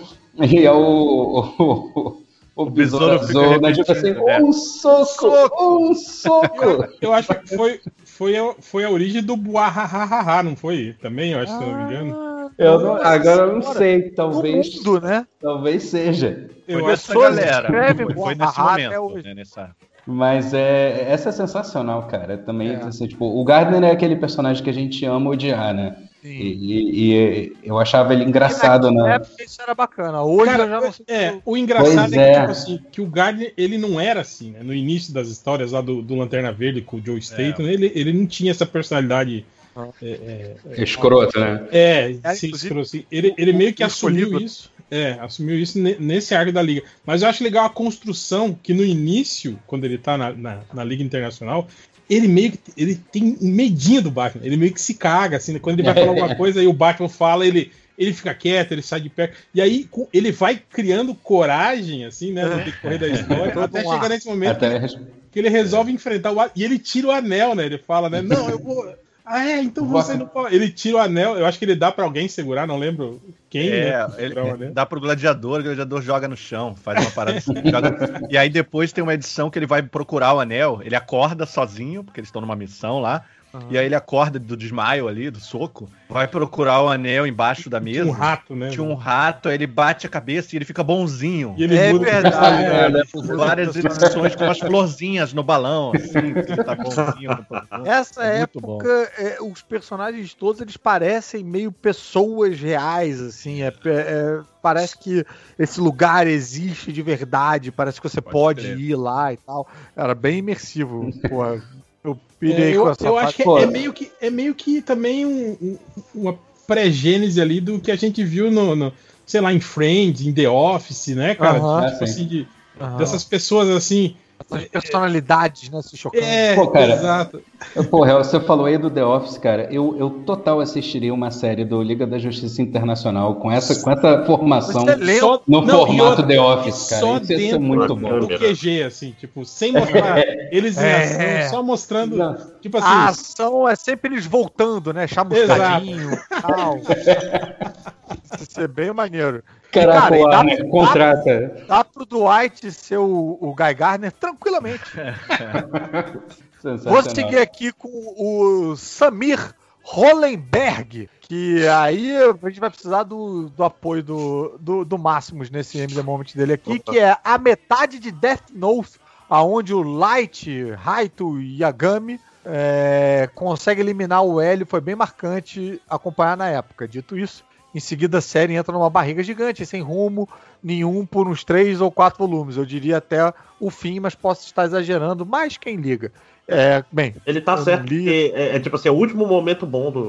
[0.46, 2.24] e é o, o,
[2.56, 3.72] o, Besouro Azul, né?
[3.72, 4.42] Tipo assim, né?
[4.42, 5.28] um soco,
[5.62, 6.86] um soco.
[7.02, 7.80] Eu acho que foi,
[8.22, 10.96] foi, a, foi a origem do Buahahaha, não foi?
[11.02, 12.52] Também, eu acho, se eu não me engano.
[12.56, 15.26] Eu não- agora eu não sei, talvez, mundo, né?
[15.42, 16.48] talvez seja.
[16.68, 17.68] Eu Foi pessoas galera.
[17.96, 19.72] Foi, foi nesse momento, né, nessa...
[20.06, 22.38] Mas é, essa é sensacional, cara.
[22.38, 22.84] Também, É.
[22.84, 25.96] assim, tipo, o Gardner é aquele personagem que a gente ama odiar, né?
[26.22, 26.30] Sim.
[26.30, 29.16] E, e- e eu achava ele engraçado, E né?
[29.16, 30.22] época isso era bacana.
[30.24, 31.06] Hoje Cara, eu já não sei.
[31.08, 32.40] é, o engraçado Pois é que, é.
[32.40, 34.60] tipo assim, que o Gardner, ele não era assim, né?
[34.62, 38.14] No início das histórias lá do, do Lanterna Verde com o Joe Staton, ele, ele
[38.14, 39.46] não tinha essa personalidade.
[39.76, 39.88] Ah.
[40.02, 41.66] É, é, Escroto, né?
[41.72, 43.06] é, É, sim, escroto, assim.
[43.10, 44.70] ele, ele meio que assumiu isso.
[44.92, 46.84] É, assumiu isso ne- nesse arco da Liga.
[47.06, 50.84] Mas eu acho legal a construção que no início, quando ele tá na, na, na
[50.84, 51.66] Liga Internacional,
[52.12, 54.46] ele meio que ele tem um medinho do Batman.
[54.46, 55.60] Ele meio que se caga, assim, né?
[55.60, 58.82] Quando ele vai falar alguma coisa e o Batman fala, ele, ele fica quieto, ele
[58.82, 59.38] sai de perto.
[59.56, 62.44] E aí ele vai criando coragem, assim, né?
[62.44, 64.10] No decorrer da história, Todo até chegar ar.
[64.10, 64.88] nesse momento Até
[65.32, 66.52] que ele resolve enfrentar o.
[66.54, 67.66] E ele tira o anel, né?
[67.66, 68.22] Ele fala, né?
[68.22, 68.94] Não, eu vou.
[69.26, 70.56] Ah, é, então você não pode.
[70.56, 73.70] Ele tira o anel, eu acho que ele dá pra alguém segurar, não lembro quem,
[73.70, 74.14] É, né?
[74.18, 77.54] ele o dá pro gladiador, o gladiador joga no chão, faz uma parada assim.
[77.70, 81.46] joga- E aí depois tem uma edição que ele vai procurar o anel, ele acorda
[81.46, 83.24] sozinho, porque eles estão numa missão lá.
[83.70, 87.80] E aí ele acorda do desmaio ali, do soco, vai procurar o anel embaixo da
[87.80, 88.02] mesa.
[88.04, 88.70] Tinha um rato, né?
[88.70, 91.54] Tinha um rato, aí ele bate a cabeça e ele fica bonzinho.
[91.58, 93.36] E ele É verdade, é.
[93.36, 97.32] Várias edições com as florzinhas no balão, assim, que ele tá bonzinho.
[97.36, 97.86] no balão.
[97.86, 103.62] Essa É época, é, os personagens todos eles parecem meio pessoas reais, assim.
[103.64, 105.26] É, é- parece que
[105.58, 109.68] esse lugar existe de verdade, parece que você Pode pode, ir lá e tal.
[109.96, 111.12] Era bem imersivo.
[111.28, 111.62] Porra,
[112.04, 113.60] eu pirei É, com eu, essa eu acho que Pô.
[113.60, 115.78] é meio que é meio que também um- um-
[116.16, 116.38] uma
[116.68, 118.94] pré-gênese ali do que a gente viu no, no,
[119.26, 121.60] sei lá, em Friends, em The Office, né, cara?
[121.60, 121.92] Aham.
[121.92, 122.48] Tipo assim, de-
[122.80, 122.98] Aham.
[122.98, 124.16] dessas pessoas assim.
[124.50, 126.24] Essas personalidades, né, se chocando.
[126.24, 127.42] É, Pô, cara, exato.
[127.90, 129.68] Porra, você falou aí do The Office, cara.
[129.72, 134.26] Eu, eu total assistiria uma série do Liga da Justiça Internacional com essa, com essa
[134.26, 134.86] formação.
[135.20, 137.02] Só- no não, formato outra, The Office, cara.
[137.02, 138.20] Só Isso dentro muito bom.
[138.20, 140.20] do QG, assim, tipo, sem mostrar
[140.52, 141.42] eles em É.
[141.44, 142.36] ação, só mostrando, Não.
[142.62, 145.08] tipo assim, A ação é sempre eles voltando, né?
[145.08, 146.80] Chamuscadinho e tal.
[148.40, 149.44] Isso é bem maneiro.
[149.72, 151.64] Caraca, Cara, e o dá- Warner contrata.
[151.68, 154.84] Dá pro Dwight ser o, o Guy Gardner tranquilamente.
[156.84, 163.64] Vou seguir aqui com o Samir Hollenberg, que aí a gente vai precisar do, do
[163.64, 168.12] apoio do, do, do Máximos nesse MD Moment dele aqui, que é a metade de
[168.12, 174.96] Death Note, aonde o Light, Raito e Yagami é, consegue eliminar o Hélio, foi bem
[174.96, 176.88] marcante acompanhar na época.
[176.88, 177.44] Dito isso,
[177.74, 180.28] Em seguida, a série entra numa barriga gigante, sem rumo
[180.62, 182.58] nenhum por uns três ou quatro volumes.
[182.58, 185.26] Eu diria até o fim, mas posso estar exagerando.
[185.26, 186.12] Mas quem liga?
[186.48, 187.16] É, bem.
[187.26, 188.04] Ele tá eu certo, li.
[188.04, 190.02] porque é, é tipo assim, é o último momento bom do,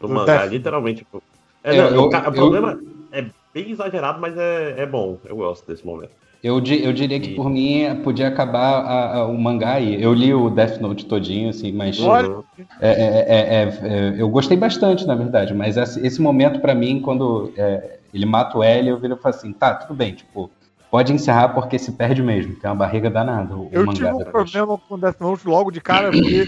[0.00, 0.50] do, Do mangá, Death.
[0.52, 0.98] literalmente.
[1.00, 1.22] tipo.
[1.62, 2.80] É, Eu- não, o, eu- o eu- problema
[3.12, 5.18] é bem exagerado, mas é, é bom.
[5.24, 6.12] Eu gosto desse momento.
[6.44, 10.00] Eu, eu diria que por mim podia acabar a- a- o mangá aí.
[10.00, 14.54] Eu li o Death Note todinho, assim, mas é- é- é- é- é- eu gostei
[14.54, 15.54] bastante, na verdade.
[15.54, 19.22] Mas esse, esse momento, pra mim, quando é, ele mata o L, eu viro e
[19.22, 20.50] falo assim, tá, tudo bem, tipo,
[20.90, 22.54] pode encerrar porque se perde mesmo.
[22.56, 23.94] Tem uma barriga danada o, o Eu mangá.
[23.94, 26.46] tive um problema com Death Note logo de cara, porque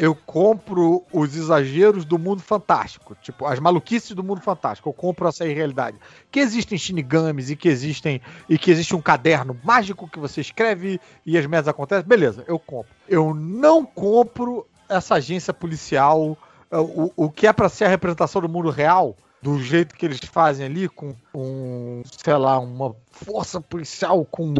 [0.00, 4.88] eu compro, os exageros do mundo fantástico, tipo, as maluquices do mundo fantástico.
[4.88, 5.98] Eu compro essa irrealidade.
[6.30, 10.98] Que existem shinigamis e que existem e que existe um caderno mágico que você escreve
[11.26, 12.08] e as merdas acontecem.
[12.08, 12.90] Beleza, eu compro.
[13.06, 16.34] Eu não compro essa agência policial,
[16.70, 19.14] eh, o, o que é pra ser a representação do mundo real.
[19.42, 24.52] Do jeito que eles fazem ali, com um, sei lá, uma força policial com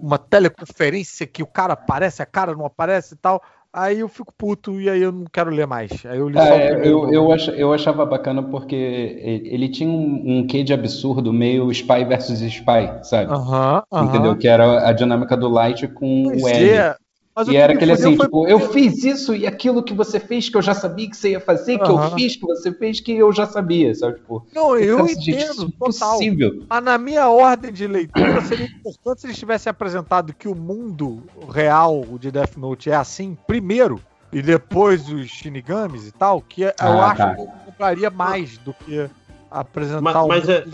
[0.00, 3.42] uma teleconferência que o cara aparece, a cara não aparece e tal.
[3.72, 6.04] Aí eu fico puto e aí eu não quero ler mais.
[6.06, 10.46] Aí eu li É, eu, eu, ach- eu achava bacana porque ele tinha um, um
[10.46, 13.36] quê de absurdo, meio Spy versus Spy, sabe?
[13.36, 13.98] Aham, aham.
[13.98, 14.38] Entendeu?
[14.38, 16.86] Que era a dinâmica do Light com Pois o L.
[16.86, 16.96] é,
[17.38, 20.48] mas E era aquele assim, foi tipo, eu fiz isso e aquilo que você fez
[20.48, 23.12] que eu já sabia que você ia fazer, que eu fiz que você fez que
[23.12, 24.14] eu já sabia, sabe?
[24.16, 26.14] Tipo, Não, eu gente, entendo, é total.
[26.16, 26.62] impossível.
[26.68, 31.22] Mas na minha ordem de leitura seria importante se eles tivessem apresentado que o mundo
[31.52, 34.00] real de Death Note é assim, primeiro,
[34.32, 37.34] e depois os Shinigamis e tal, que eu Ah, acho tá.
[37.34, 39.08] que eu compraria mais do que
[39.50, 40.64] apresentar Mas- o mas é-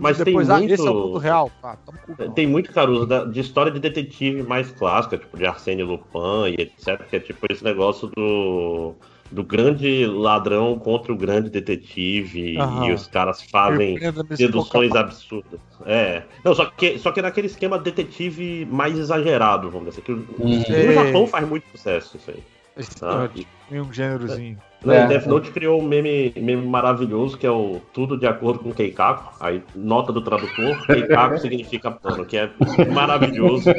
[0.00, 1.50] mas depois, tem ah, esse é o muito- mundo real.
[1.62, 1.76] Ah,
[2.18, 6.54] o Tem muito, Caruso, da- de história de detetive mais clássica, tipo de Arsène Lupin
[6.58, 7.02] e etc.
[7.08, 8.94] Que é tipo esse negócio do,
[9.30, 12.86] do grande ladrão contra o grande detetive Aham.
[12.86, 13.98] e os caras fazem
[14.36, 15.60] deduções absurdas.
[15.84, 16.22] É.
[16.44, 20.02] Não, só que, só que naquele esquema detetive mais exagerado, vamos dizer.
[20.02, 20.62] Que o- Hum.
[20.64, 20.86] Sei.
[20.88, 22.42] no Japão faz muito sucesso isso aí.
[23.02, 23.28] Ah,
[23.70, 24.58] Tem um gênerozinho.
[24.84, 25.06] Né, É.
[25.06, 29.34] Death Note criou um meme, meme maravilhoso que é o tudo de acordo com Keikaku.
[29.40, 32.50] Aí, nota do tradutor, Keikaku significa pano, que é
[32.92, 33.70] maravilhoso.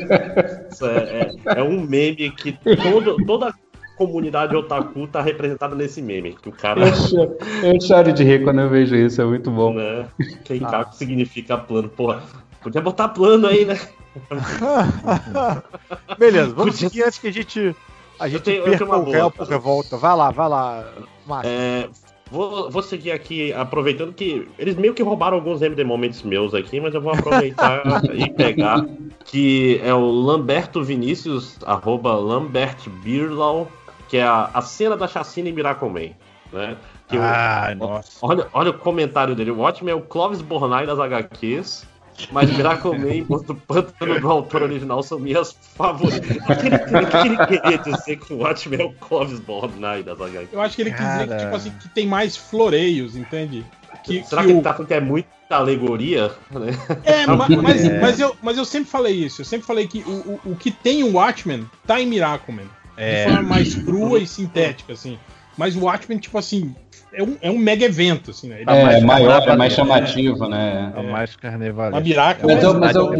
[0.72, 3.54] Isso é, é- é um meme que todo, toda a
[3.96, 6.36] comunidade otaku tá representada nesse meme.
[6.42, 6.82] Que o cara.
[6.82, 9.74] Eu choro, eu choro de rir quando eu vejo isso, é muito bom.
[9.76, 10.06] Né,
[10.44, 11.90] Keikaku significa plano.
[11.90, 12.24] Porra,
[12.62, 13.80] podia botar plano aí, né?
[16.18, 17.76] Beleza, vamos Podia- seguir antes que a gente,
[18.20, 19.98] a gente tenho- eu tenho uma o réu por revolta.
[19.98, 20.94] Vai lá, vai lá,
[21.26, 21.52] Márcio.
[21.52, 21.88] É,
[22.32, 26.80] vou, vou seguir aqui, aproveitando que eles meio que roubaram alguns MD Moments meus aqui,
[26.80, 27.82] mas eu vou aproveitar
[28.14, 28.86] e pegar.
[29.26, 33.70] Que é o Lamberto Vinícius, arroba Lambert Birlau,
[34.08, 36.12] que é a, a cena da chacina em Miracleman.
[36.54, 36.78] Né?
[37.10, 38.20] Que o- Ai, nossa.
[38.26, 39.52] olha, olha o comentário dele.
[39.52, 41.86] O ótimo é o Clóvis Bornai das HQs.
[42.32, 46.38] Mas Miracleman e Monstro do Pântano do autor original são minhas favoritas.
[46.38, 50.04] O que ele, o que ele queria dizer que o ótimo é o Clóvis Bornai
[50.04, 50.50] das HQs?
[50.52, 53.66] Eu acho que ele quis dizer que, tipo assim, que tem mais floreios, entende?
[54.04, 56.32] Que, Será que que o- ele tá falando que é muita alegoria?
[56.52, 56.72] Né?
[57.04, 58.00] É, ma- mas, É.
[58.00, 59.42] mas, eu, mas eu sempre falei isso.
[59.42, 62.66] Eu sempre falei que o, o, o que tem o Watchmen tá em Miracleman.
[62.96, 63.26] É.
[63.26, 65.20] De forma mais crua e sintética, assim.
[65.58, 66.76] Mas o Watchmen, tipo assim,
[67.14, 68.62] é um, é um mega evento, assim, né?
[68.62, 70.92] Ele É, mais maior, é mais chamativo, né?
[70.96, 71.92] É o mais carnaval.
[71.92, 73.12] Uma Miracle, Mas é eu- mas eu-.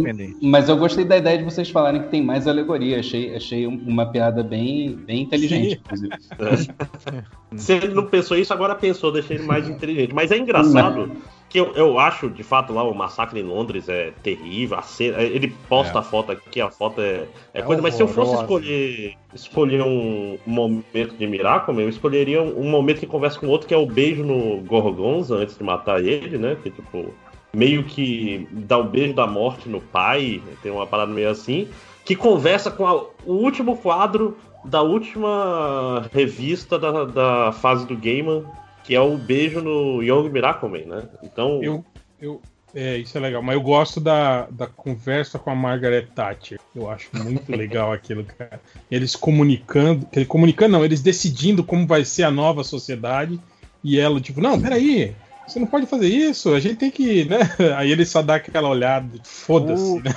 [0.42, 3.00] Mas eu gostei da ideia de vocês falarem que tem mais alegoria.
[3.00, 6.14] Achei, achei um- uma piada bem, bem inteligente, inclusive.
[7.56, 10.14] Se ele não pensou isso, agora pensou, deixei ele mais inteligente.
[10.14, 11.12] Mas é engraçado
[11.50, 14.78] que eu, eu acho, de fato, lá o massacre em Londres é terrível.
[14.78, 17.82] a cena- ele posta a foto aqui, a foto é, é É coisa.
[17.82, 23.00] Mas se eu fosse escolher, escolher um momento de Miracle, eu escolheria um, um momento
[23.00, 26.38] que conversa com o outro, que é o beijo no Gorgonza antes de matar ele,
[26.38, 26.58] né?
[26.62, 27.14] Que tipo,
[27.54, 31.68] meio que dá o beijo da morte no pai, tem uma parada meio assim,
[32.04, 38.44] que conversa com a- o último quadro da última revista da, da fase do Gaiman,
[38.88, 41.04] que é o beijo no Young Miracleman, né?
[41.22, 41.86] Então, Eu,
[42.22, 42.42] eu,
[42.74, 43.44] é, isso é legal.
[43.44, 46.58] Mas eu gosto da, da conversa com a Margaret Thatcher.
[46.74, 48.62] Eu acho muito legal aquilo, cara.
[48.90, 53.38] Eles comunicando, dizer, comunicando não, eles decidindo como vai ser a nova sociedade.
[53.84, 55.14] E ela, tipo, não, peraí,
[55.46, 57.40] você não pode fazer isso, a gente tem que, né?
[57.78, 60.16] Aí ele só dá aquela olhada, foda-se, O- né?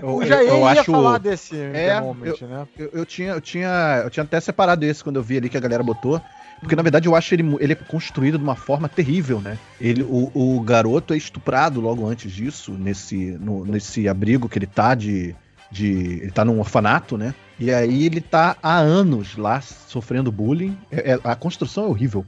[0.00, 0.90] Eu, O Jair eu ia acho.
[0.92, 2.66] falar desse É, moment, né?
[2.78, 5.56] Eu, eu tinha, eu, tinha, eu tinha até separado esse quando eu vi ali que
[5.56, 6.20] a galera botou.
[6.60, 9.58] Porque na verdade eu acho ele, ele é construído de uma forma terrível, né?
[9.80, 14.66] Ele, o, o garoto é estuprado logo antes disso, nesse, no- nesse abrigo que ele
[14.66, 15.34] tá de,
[15.70, 15.90] de.
[16.22, 17.34] Ele tá num orfanato, né?
[17.60, 20.76] E aí ele tá há anos lá sofrendo bullying.
[20.90, 22.24] É, é, a construção é horrível.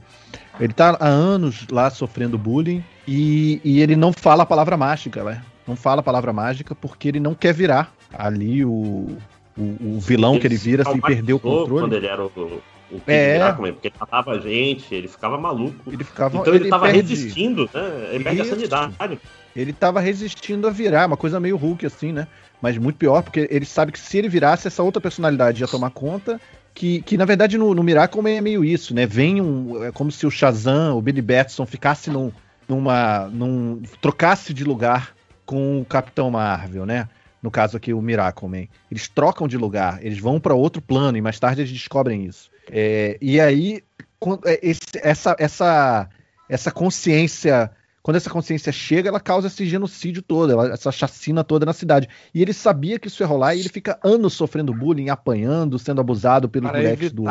[0.59, 5.23] Ele tá há anos lá sofrendo bullying e, e ele não fala a palavra mágica,
[5.23, 5.41] né?
[5.67, 9.17] Não fala a palavra mágica porque ele não quer virar ali o,
[9.57, 9.61] o,
[9.95, 11.95] o vilão Ele que ele vira se perder o Quando controle.
[11.95, 12.61] ele era o,
[12.91, 13.33] o Kid É.
[13.33, 15.91] Miracle, porque ele matava a gente, ele ficava maluco.
[15.91, 16.37] Ele ficava.
[16.37, 18.09] então ele, tava perde- resistindo, né?
[18.11, 18.53] Ele perde a Isso.
[18.55, 19.19] sanidade.
[19.55, 22.27] Ele tava resistindo a virar, uma coisa meio Hulk assim, né?
[22.61, 25.89] Mas muito pior, porque ele sabe que se ele virasse, essa outra personalidade ia tomar
[25.91, 26.39] conta.
[26.73, 29.07] Que, que na verdade no, no Miracle é meio isso, né?
[29.07, 29.83] Vem um.
[29.83, 32.31] É como se o Shazam, o Billy Batson, ficasse num,
[32.69, 33.27] numa.
[33.29, 37.09] Num, trocasse de lugar com o Capitão Marvel, né?
[37.41, 38.67] No caso aqui, o Miracle Man.
[38.91, 42.51] Eles trocam de lugar, eles vão para outro plano e mais tarde eles descobrem isso.
[42.71, 43.81] É, e aí,
[44.19, 46.09] quando- é, esse- essa, essa,
[46.49, 47.71] essa consciência
[48.03, 52.07] quando essa consciência chega, ela causa esse genocídio todo, ela- essa chacina toda na cidade.
[52.33, 55.99] E ele sabia que isso ia rolar e ele fica anos sofrendo bullying, apanhando, sendo
[55.99, 57.25] abusado pelos Para moleques do.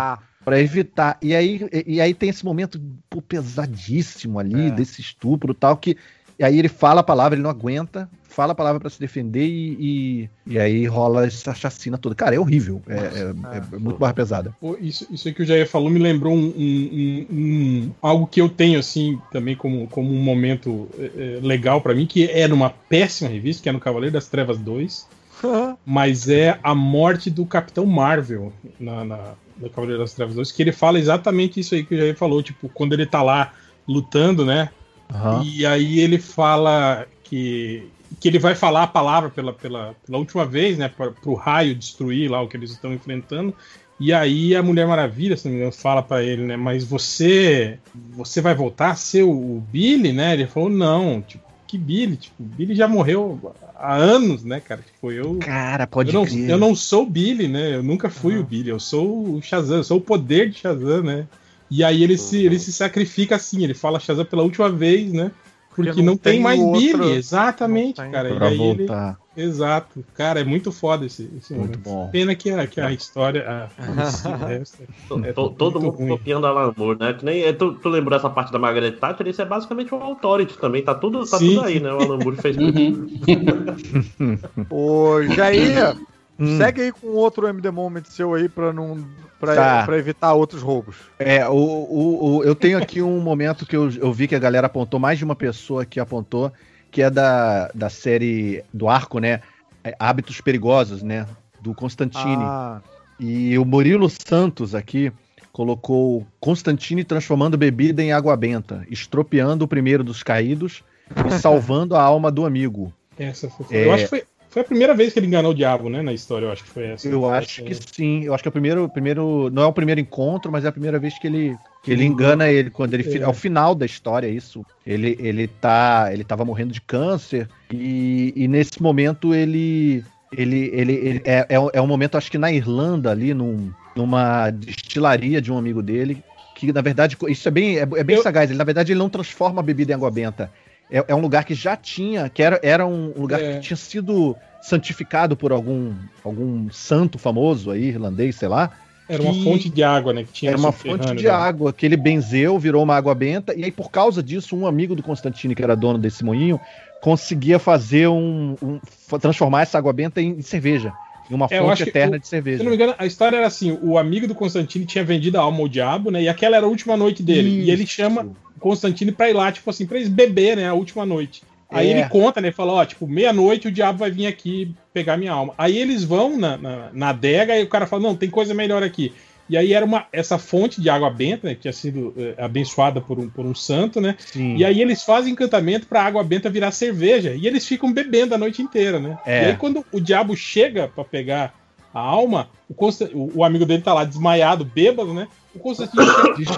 [0.45, 1.17] Pra evitar.
[1.23, 2.79] E aí, e, e aí tem esse momento
[3.09, 4.71] pô, pesadíssimo ali, É.
[4.71, 5.97] desse estupro e tal, que.
[6.39, 8.07] E aí ele fala a palavra, ele não aguenta,
[8.37, 12.15] fala a palavra pra se defender e, e, e aí rola essa chacina toda.
[12.15, 12.83] Cara, é horrível.
[12.87, 14.55] É, é- é muito barra pesada.
[14.61, 18.27] Pô, isso, isso aí que o Jair falou me lembrou um, um- um- um- algo
[18.27, 22.25] que eu tenho assim também como, como um momento é, é, legal pra mim, que
[22.31, 25.07] é numa péssima revista, que é no Cavaleiro das Trevas 2,
[25.87, 30.63] mas é a morte do Capitão Marvel na, na- no Cavaleiro das Trevas 2, que
[30.63, 33.55] ele fala exatamente isso aí que o Jair falou, tipo, quando ele tá lá
[33.89, 34.69] lutando, né?
[35.11, 35.43] Aham.
[35.43, 37.89] E aí ele fala que,
[38.21, 40.89] que ele vai falar a palavra pela, pela, pela última vez, né?
[40.89, 43.55] Para o raio destruir lá o que eles estão enfrentando.
[43.99, 46.57] E aí a Mulher Maravilha, se não me engano, fala pra ele, né?
[46.57, 47.79] Mas você
[48.13, 50.35] você vai voltar a ser o, o Billy, né?
[50.35, 52.17] Ele falou, não, tipo, que Billy?
[52.17, 54.83] Tipo, o Billy já morreu há anos, né, cara?
[54.83, 55.37] Tipo, eu.
[55.41, 56.51] Cara, pode Eu não, crer.
[56.51, 57.75] eu não sou o Billy, né?
[57.77, 58.41] Eu nunca fui Ah.
[58.41, 61.27] o Billy, eu sou o Shazam, eu sou o poder de Shazam, né?
[61.71, 65.33] E aí ele se, ele se sacrifica assim, ele fala Shazam pela última vez, né?
[65.77, 68.31] Porque, Porque não, não tem, tem mais Billy, exatamente, cara.
[68.31, 69.19] E Pra aí ele, voltar.
[69.37, 71.81] exato, cara, é muito foda esse, esse Muito momento.
[71.85, 72.09] bom.
[72.11, 73.65] Pena que a, que a história, a,
[74.49, 76.09] a- É to- todo mundo ruim.
[76.09, 77.13] copiando Alan Moore, né?
[77.13, 79.27] Que nem, é, tu, tu lembrou essa parte da Margaret Thatcher?
[79.29, 80.83] Isso é basicamente o Authority também.
[80.83, 81.57] Tá tudo, tá Sim.
[81.57, 81.93] tudo aí, né?
[81.93, 83.07] O Alan Moore fez Uhum.
[84.71, 85.95] Ô, Jair,
[86.39, 86.59] Hum.
[86.59, 88.99] segue aí com outro MD Moment seu aí pra, não,
[89.41, 89.55] pra,
[89.87, 89.97] Tá.
[89.99, 90.97] evitar outros roubos.
[91.19, 94.39] É, o, o, o- eu tenho aqui um momento que eu, eu vi que a
[94.39, 96.53] galera apontou, mais de uma pessoa que apontou,
[96.91, 99.41] que é da, da série do arco, né?
[99.85, 101.27] é, Hábitos Perigosos, né?
[101.61, 102.43] Do Constantine.
[102.45, 102.81] Ah,
[103.21, 105.13] E o Murilo Santos aqui
[105.53, 110.83] colocou Constantine transformando bebida em água benta, estropiando o primeiro dos caídos
[111.27, 112.93] e salvando a alma do amigo.
[113.19, 113.87] essa foi- É.
[113.87, 114.25] Eu acho que foi,
[114.57, 116.01] foi a primeira vez que ele enganou o diabo, né?
[116.01, 117.07] Na história, eu acho que foi essa.
[117.07, 118.25] Eu acho que sim.
[118.25, 119.51] Eu acho que é o primeiro, primeiro.
[119.53, 122.49] Não é o primeiro encontro, mas é a primeira vez que ele, que ele engana
[122.49, 122.71] ele.
[122.71, 123.19] Quando ele.
[123.19, 123.23] É.
[123.23, 124.65] Ao final da história, isso.
[124.87, 126.09] Ele, ele tá.
[126.11, 127.47] Ele tava morrendo de câncer.
[127.71, 130.03] E, e nesse momento ele.
[130.33, 133.71] Ele, ele, ele- é, é, um- é um momento, acho que na Irlanda, ali, num,
[133.95, 136.23] numa destilaria de um amigo dele.
[136.55, 138.49] Que na verdade, isso é bem, é, é bem Eu- sagaz.
[138.49, 140.51] Ele, na verdade, ele não transforma a bebida em água benta.
[140.91, 143.55] É, é um lugar que já tinha, que era, era um lugar É.
[143.55, 145.93] que tinha sido santificado por algum,
[146.25, 148.71] algum santo famoso aí, irlandês, sei lá.
[149.09, 150.25] Era uma fonte de água, né?
[150.25, 151.31] Que tinha Era uma fonte de né?
[151.31, 154.97] água que ele benzeu, virou uma água benta, e aí por causa disso, um amigo
[154.97, 156.61] do Constantine, que era dono desse moinho,
[157.01, 158.81] conseguia fazer um, um-
[159.21, 160.93] transformar essa água benta em, em cerveja,
[161.31, 162.63] em uma É, fonte eterna o- de Se cerveja.
[162.65, 165.61] não me engano, a história era assim: o amigo do Constantine tinha vendido a alma
[165.61, 166.23] ao diabo, né?
[166.23, 167.49] E aquela era a última noite dele.
[167.49, 167.93] E ele Isso.
[167.93, 168.29] chama
[168.61, 170.69] Constantine pra ir lá, tipo assim, pra eles beber, né?
[170.69, 171.43] A última noite.
[171.69, 171.91] Aí É.
[171.91, 172.53] ele conta, né?
[172.53, 175.53] Fala, ó, tipo, meia-noite o diabo vai vir aqui pegar minha alma.
[175.59, 178.83] Aí eles vão na, na, na adega e o cara fala, não, tem coisa melhor
[178.83, 179.13] aqui.
[179.49, 181.55] E aí era uma, essa fonte de água benta, né?
[181.55, 184.17] Que tinha sido eh, abençoada por um, por um santo, né?
[184.19, 184.57] Sim.
[184.57, 187.33] E aí eles fazem encantamento pra água benta virar cerveja.
[187.35, 189.17] E eles ficam bebendo a noite inteira, né?
[189.25, 189.43] É.
[189.43, 191.55] E aí quando o diabo chega pra pegar
[191.95, 195.29] a alma, o- o amigo dele tá lá desmaiado, bêbado, né?
[195.57, 196.05] O Constantino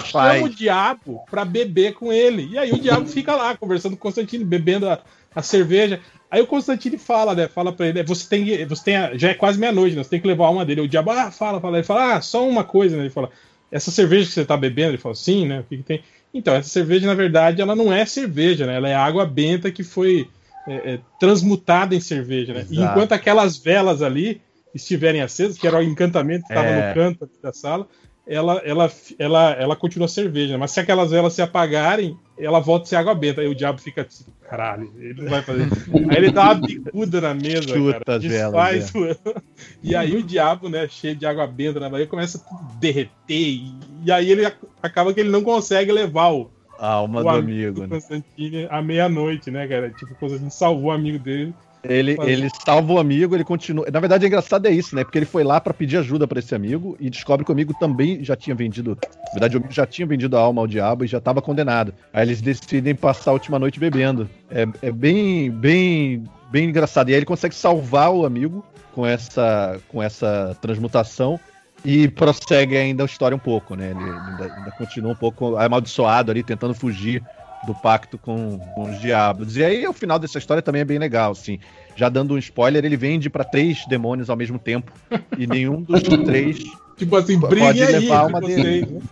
[0.04, 2.48] chama, o diabo pra beber com ele.
[2.52, 5.00] E aí o diabo fica lá conversando com o Constantino, bebendo a,
[5.34, 6.00] a cerveja.
[6.30, 7.48] Aí o Constantino fala, né?
[7.48, 10.02] Fala pra ele, você tem, você tem, já é quase meia-noite, né?
[10.02, 10.82] Você tem que levar a alma dele.
[10.82, 11.78] O diabo, ah, fala, fala.
[11.78, 13.04] Ele fala, ah, só uma coisa, né?
[13.04, 13.30] Ele fala,
[13.72, 14.90] essa cerveja que você tá bebendo?
[14.90, 15.60] Ele fala, sim, né?
[15.60, 16.02] O que, que tem?
[16.34, 18.76] Então, essa cerveja, na verdade, ela não é cerveja, né?
[18.76, 20.28] Ela é água benta que foi
[20.66, 22.66] é, é, transmutada em cerveja, né?
[22.70, 24.42] E enquanto aquelas velas ali
[24.74, 26.88] estiverem acesas, que era o encantamento que estava É.
[26.88, 27.88] no canto da sala,
[28.28, 30.58] ela, ela, ela, ela continua cerveja.
[30.58, 33.40] Mas se aquelas velas se apagarem, ela volta a ser água benta.
[33.40, 35.66] Aí o diabo fica assim, caralho, ele não vai fazer.
[36.10, 38.18] Aí ele dá uma bicuda na mesa, Chuta cara.
[38.18, 39.42] as velas, Desfaz o...
[39.82, 43.10] E aí o diabo, né, cheio de água benta na barriga, começa a tudo derreter.
[43.28, 43.74] E,
[44.04, 47.28] e aí ele ac- acaba que ele não consegue levar o, A alma o do
[47.30, 47.88] amigo amigo, do né?
[47.88, 49.90] Constantine à meia-noite, né, cara?
[49.90, 51.54] Tipo, Constantine salvou o amigo dele.
[51.84, 53.86] Ele, Mas- ele salva o amigo, ele continua.
[53.92, 55.04] Na verdade, é engraçado é isso, né?
[55.04, 57.72] Porque ele foi lá pra pedir ajuda pra esse amigo e descobre que o amigo
[57.78, 58.98] também já tinha vendido.
[59.02, 61.94] Na verdade, o amigo já tinha vendido a alma ao diabo e já estava condenado.
[62.12, 64.28] Aí eles decidem passar a última noite bebendo.
[64.50, 67.10] É, é bem, bem, bem engraçado.
[67.10, 68.64] E aí ele consegue salvar o amigo
[68.94, 71.38] com essa, com essa transmutação.
[71.84, 73.92] E prossegue ainda a história um pouco, né?
[73.92, 77.22] Ele ainda, ainda continua um pouco amaldiçoado ali, tentando fugir
[77.66, 79.56] do pacto com, com os diabos.
[79.56, 81.58] E aí o final dessa história também é bem legal, assim.
[81.96, 84.92] Já dando um spoiler, ele vende pra três demônios ao mesmo tempo
[85.36, 86.58] e nenhum dos três.
[86.96, 88.62] Tipo assim, Pode briguem aí levar entre uma vocês.
[88.62, 89.02] dele.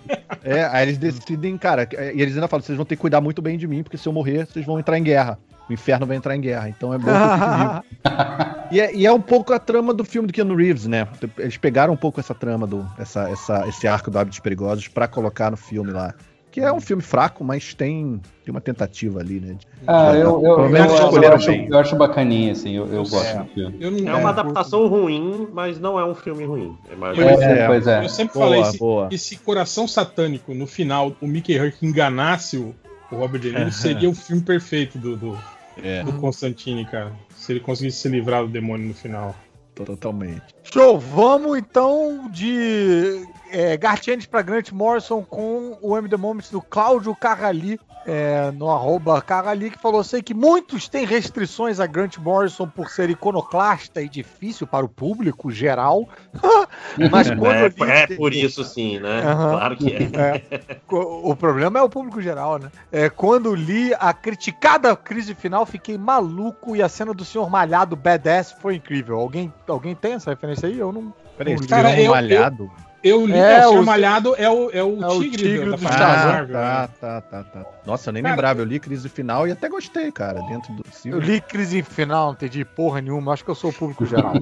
[0.43, 3.41] É, aí eles decidem, cara, e eles ainda falam, vocês vão ter que cuidar muito
[3.41, 5.39] bem de mim, porque se eu morrer, vocês vão entrar em guerra.
[5.69, 8.11] O inferno vai entrar em guerra, então é bom que eu.
[8.71, 11.07] E é, e é um pouco a trama do filme do Keanu Reeves, né?
[11.39, 15.07] Eles pegaram um pouco essa trama, do, essa, essa, esse arco do Hábitos Perigosos pra
[15.07, 16.13] colocar no filme lá.
[16.57, 19.57] Que é um filme fraco, mas tem, tem uma tentativa ali, né?
[19.59, 23.27] de- Ah, de- eu, eu, eu, eu acho, eu acho bacaninha, assim, eu, eu gosto
[23.27, 23.43] É.
[23.43, 23.77] do filme.
[23.79, 26.75] Eu não É uma é, adaptação ruim, mas não é um filme ruim.
[26.91, 27.67] É mais Pois é.
[27.67, 28.05] pois é.
[28.05, 29.09] Eu sempre Boa, falei, se, boa.
[29.11, 32.75] e se Coração Satânico, no final, o Mickey Hurk enganasse o,
[33.13, 35.39] o Robert De Niro, seria o filme perfeito do, do,
[35.77, 37.13] É, do Constantine, cara.
[37.37, 39.37] Se ele conseguisse se livrar do demônio no final.
[39.85, 40.43] Totalmente.
[40.64, 46.61] Show, vamos então de é, Gartianes para Grant Morrison com o M The Moments do
[46.61, 52.69] Cláudio Carrali, é, no arroba que falou sei que muitos têm restrições a Grant Morrison
[52.69, 56.09] por ser iconoclasta e difícil para o público geral,
[57.11, 59.23] mas quando É, eu li- é por isso sim, né?
[59.23, 59.51] Aham.
[59.51, 60.39] Claro que é.
[60.87, 62.71] Co- O problema é o público geral, né?
[62.93, 67.97] É, quando li a criticada crise final, fiquei maluco e a cena do senhor malhado
[67.97, 69.19] badass foi incrível.
[69.19, 70.79] Alguém, alguém tem essa referência aí?
[70.79, 71.13] Eu não.
[71.37, 72.65] Peraí, Cara, eu- malhado.
[72.65, 75.79] Eu li, É, é, o Malhado é o, é o é o tigre, tigre do
[75.79, 76.89] família Star Ah, tá, né?
[77.01, 77.65] tá, tá, tá.
[77.87, 78.61] Nossa, eu nem Cara, lembrava.
[78.61, 81.25] Eu li Crise Final e até gostei, cara, dentro do Eu filme.
[81.25, 83.33] li crise final, não entendi porra nenhuma.
[83.33, 84.35] Acho que eu sou o público geral.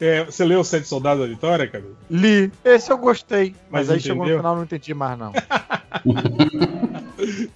[0.00, 1.84] É, você leu Sete Soldados da Vitória, cara?
[2.10, 2.50] li.
[2.64, 3.54] Esse eu gostei.
[3.70, 5.32] Mas, Mas aí chegou no final não entendi mais, não.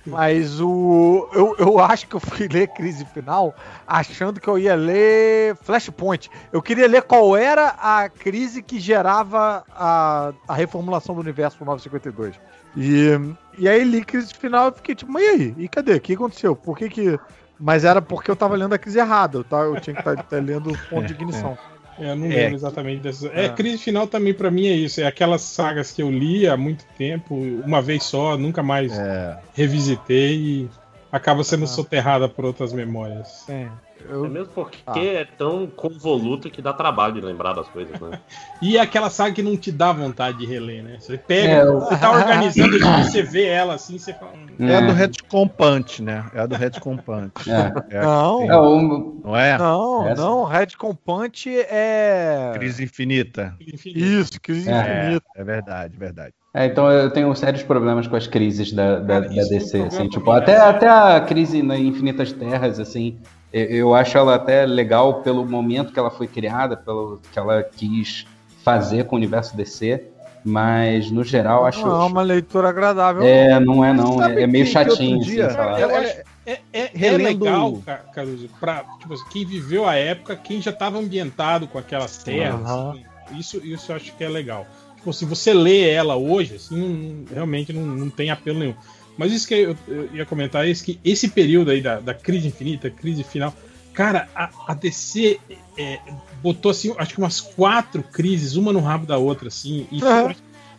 [0.06, 1.28] mas o.
[1.32, 3.54] Eu, eu acho que eu fui ler crise final
[3.86, 6.30] achando que eu ia ler Flashpoint.
[6.52, 11.66] Eu queria ler qual era a crise que gerava a, a reformulação do universo pro
[11.66, 12.40] 952.
[12.76, 13.10] E,
[13.58, 15.54] e aí li crise final e fiquei tipo, mas e aí?
[15.58, 15.94] E cadê?
[15.94, 16.54] O que aconteceu?
[16.56, 17.18] Por que que.
[17.58, 20.42] Mas era porque eu tava lendo a crise errada, eu, tava, eu tinha que estar
[20.42, 21.58] lendo o ponto de ignição.
[21.76, 22.34] É, eu não É.
[22.36, 23.30] lembro exatamente dessas.
[23.34, 23.48] É, É.
[23.50, 25.00] Crise Final também pra mim é isso.
[25.00, 29.38] É aquelas sagas que eu li há muito tempo, uma vez só, nunca mais É,
[29.54, 30.70] revisitei e
[31.12, 31.68] acaba sendo Ah.
[31.68, 33.48] soterrada por outras memórias.
[33.48, 33.68] É,
[34.08, 34.98] É eu, mesmo porque Ah.
[34.98, 38.18] é tão convoluto que dá trabalho de lembrar das coisas, né?
[38.62, 40.98] E é aquela saga que não te dá vontade de reler, né?
[41.00, 44.32] Você pega, É, eu- você tá organizando e você vê ela assim, você fala.
[44.34, 46.24] "Hum, é a do Retcon Punch, né?
[46.34, 47.50] É a do Retcon Punch.
[47.50, 47.96] É.
[47.96, 48.38] É Não.
[48.38, 49.58] tem, É, Não é?
[49.58, 50.22] Não, Essa?
[50.22, 50.66] não, Red
[51.04, 52.52] Punch é.
[52.54, 53.54] Crise Infinita.
[53.86, 54.80] Isso, crise É.
[54.80, 55.26] infinita.
[55.36, 56.34] É verdade, verdade.
[56.54, 59.82] é, então eu tenho sérios problemas com as crises da, da, da é um DC,
[59.82, 63.18] assim, tipo, até, até a crise na Infinitas Terras, assim,
[63.52, 68.26] eu, acho ela até legal pelo momento que ela foi criada, pelo que ela quis
[68.64, 70.04] fazer com o universo DC,
[70.44, 71.86] mas no geral acho...
[71.86, 73.22] Não é uma leitura agradável.
[73.22, 78.04] É, não é não, é, é meio chatinho, dia- assim, É- É, é, legal, Ca-
[78.12, 82.62] Caruso, pra tipo assim, quem viveu a época, quem já estava ambientado com aquelas terras.
[82.62, 82.90] Aham.
[82.90, 83.04] assim,
[83.38, 84.66] isso, isso eu acho que é legal.
[84.96, 88.74] Tipo, se você lê ela hoje, assim, não- realmente não, não tem apelo nenhum.
[89.20, 92.48] Mas isso que eu, eu ia comentar é que esse período aí da, da crise
[92.48, 93.54] infinita, crise final,
[93.92, 95.38] cara, a, a DC
[95.76, 95.98] é,
[96.42, 100.34] botou assim, acho que umas quatro crises, uma no rabo da outra, assim, e Aham.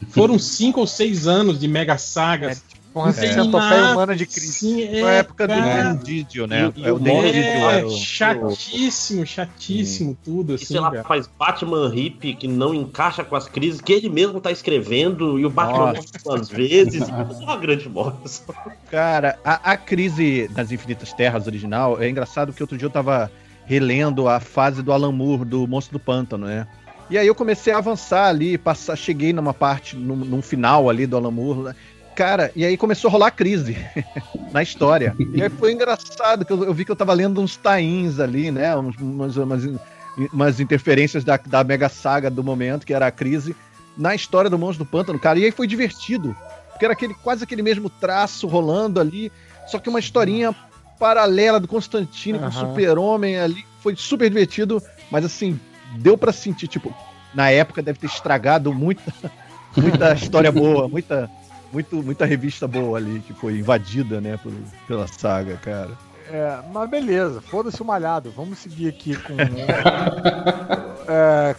[0.09, 2.63] foram cinco ou seis anos de mega sagas.
[2.93, 4.51] Com essa tem centopeia humana de crise.
[4.51, 6.73] Sim, é, Na época do cara, Dendidio, né?
[6.75, 10.79] E- e é o o Dendidio é, era o- chatíssimo, chatíssimo tudo, E assim, sei
[10.79, 11.03] lá, cara.
[11.03, 15.45] faz Batman hippie que não encaixa com as crises que ele mesmo tá escrevendo e
[15.45, 17.01] o Batman duas vezes.
[17.07, 18.53] É uma grande bosta.
[18.89, 23.31] Cara, a, a crise nas Infinitas Terras original é engraçado que outro dia eu tava
[23.65, 26.67] relendo a fase do Alan Moore do Monstro do Pântano, né?
[27.09, 31.05] E aí eu comecei a avançar ali, passar, cheguei numa parte, num, num final ali
[31.05, 31.75] do Alan Moore, né?
[32.15, 33.77] Cara, e aí começou a rolar crise
[34.51, 35.15] na história.
[35.33, 38.51] E aí foi engraçado, que eu, eu vi que eu tava lendo uns tains ali,
[38.51, 38.75] né?
[38.75, 39.63] Uns, umas, umas,
[40.33, 43.55] umas interferências da, da mega saga do momento, que era a crise,
[43.97, 45.39] na história do Monstro do Pântano, cara.
[45.39, 46.35] E aí foi divertido.
[46.69, 49.31] Porque era aquele, quase aquele mesmo traço rolando ali,
[49.67, 50.55] só que uma historinha
[50.99, 53.65] paralela do Constantine com o Super-Homem ali.
[53.79, 55.59] Foi super divertido, mas assim,
[55.97, 56.93] deu para sentir, tipo,
[57.33, 59.13] na época deve ter estragado muita,
[59.75, 61.29] muita história boa, muita,
[61.71, 64.51] muito, muita revista boa ali que foi invadida, né, por,
[64.87, 65.91] pela saga, cara.
[66.29, 68.31] É, mas beleza, foda-se o malhado.
[68.35, 69.33] Vamos seguir aqui com.
[71.07, 71.55] é,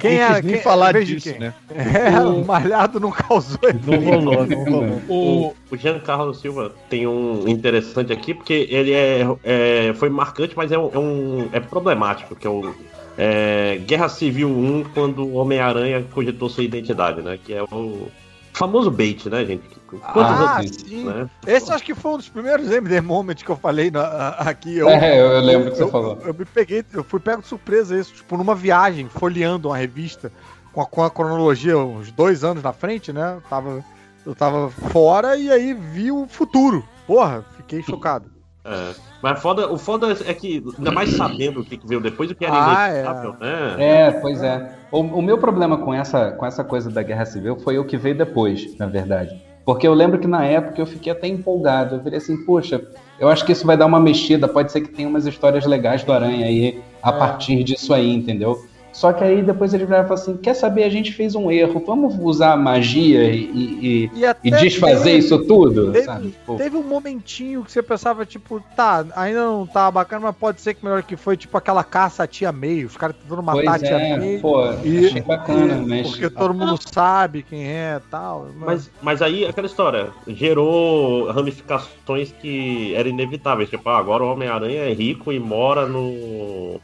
[0.00, 0.42] quem é?
[0.42, 1.38] nem Quem, falar disso, quem.
[1.38, 1.54] né?
[1.70, 5.02] É, o malhado não causou Não rolou, não rolou.
[5.08, 10.72] O, o Giancarlo Silva tem um interessante aqui, porque ele é, é- foi marcante, mas
[10.72, 12.74] é, um, é, um- é problemático, que é o
[13.16, 17.38] é, Guerra Civil 1, quando o Homem-Aranha cogitou sua identidade, né?
[17.42, 18.08] Que é o
[18.54, 19.62] famoso bait, né, gente?
[19.88, 21.04] Quantos Ah, outros, sim.
[21.04, 21.28] né?
[21.46, 24.76] Esse acho que foi um dos primeiros MD Moments que eu falei na- aqui.
[24.78, 26.18] Eu, É, eu, eu lembro que você eu, falou.
[26.24, 30.32] Eu, me peguei, eu fui pego de surpresa isso, tipo, numa viagem, folheando uma revista
[30.72, 33.34] com a, com a cronologia uns dois anos na frente, né?
[33.36, 33.84] Eu tava,
[34.26, 36.84] eu tava fora e aí vi o futuro.
[37.06, 38.30] Porra, fiquei chocado.
[38.64, 38.94] É.
[39.24, 42.34] Mas foda, o foda é que, ainda mais sabendo o que que veio depois, o
[42.34, 43.74] que era Ah, inevitável, né?
[43.78, 44.76] É, pois é.
[44.92, 47.96] O, o meu problema com essa, com essa coisa da Guerra Civil foi o que
[47.96, 49.34] veio depois, na verdade.
[49.64, 51.94] Porque eu lembro que na época eu fiquei até empolgado.
[51.94, 52.86] Eu falei assim, poxa,
[53.18, 54.46] eu acho que isso vai dar uma mexida.
[54.46, 58.62] Pode ser que tenha umas histórias legais do Aranha aí a partir disso aí, entendeu?
[58.94, 60.84] Só que aí depois ele vai falar assim: quer saber?
[60.84, 65.18] A gente fez um erro, vamos usar a magia e, e, e- e desfazer teve-
[65.18, 65.90] isso tudo?
[65.90, 66.30] Teve, sabe?
[66.30, 70.60] Tipo, teve um momentinho que você pensava, tipo, tá, ainda não tá bacana, mas pode
[70.60, 73.62] ser que melhor que foi, tipo, aquela caça à tia May, os caras tentando matar
[73.64, 74.38] pois a tia é, May.
[74.38, 76.06] pô, e- achei bacana, e- mas.
[76.10, 78.46] Porque todo mundo sabe quem é e tal.
[78.56, 83.68] Mas, mas aí, aquela história, gerou ramificações que eram inevitáveis.
[83.68, 86.80] Tipo, ah, agora o Homem-Aranha é rico e mora no.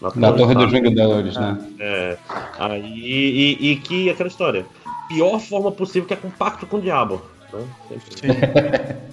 [0.00, 0.70] Na Torre dos.
[0.70, 1.58] Vingadores, né?
[1.80, 2.16] É.
[2.58, 4.64] Aí, e, e que aquela história.
[5.08, 7.22] Pior forma possível que é compacto com o diabo.
[7.52, 7.66] Né?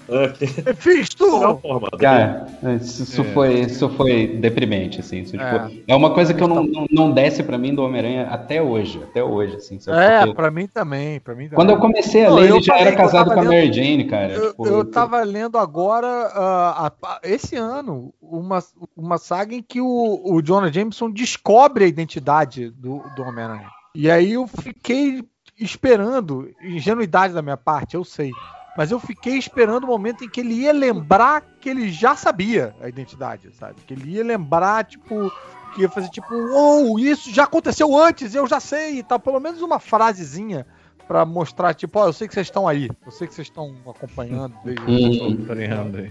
[0.08, 1.88] É, que é a melhor forma.
[1.98, 2.46] Cara,
[2.80, 3.24] isso, É.
[3.24, 5.20] foi, isso foi deprimente, assim.
[5.20, 5.68] Isso, É.
[5.68, 8.62] tipo, é uma coisa que eu não, não, não desce pra mim do Homem-Aranha até
[8.62, 9.80] hoje, até hoje, assim.
[9.80, 9.98] sabe?
[9.98, 11.56] É, Porque pra mim também, pra mim também.
[11.56, 13.72] Quando eu comecei a Não, ler, ele já falei era casado com a lendo- Mary
[13.72, 14.32] Jane, cara.
[14.32, 18.58] Eu, tipo, eu tava lendo agora, ah, a- esse ano, uma,
[18.96, 23.68] uma saga em que o, o Jonah Jameson descobre a identidade do, do Homem-Aranha.
[23.94, 25.24] E aí eu fiquei
[25.58, 28.32] esperando, ingenuidade da minha parte, eu sei.
[28.76, 32.74] Mas eu fiquei esperando o momento em que ele ia lembrar que ele já sabia
[32.80, 33.76] a identidade, sabe?
[33.86, 35.32] Que ele ia lembrar, tipo,
[35.74, 39.18] que ia fazer tipo, uou, isso já aconteceu antes, eu já sei e tal.
[39.18, 40.66] Pelo menos uma frasezinha
[41.08, 43.74] pra mostrar, tipo, ó, eu sei que vocês estão aí, eu sei que vocês estão
[43.86, 45.46] acompanhando desde Hum.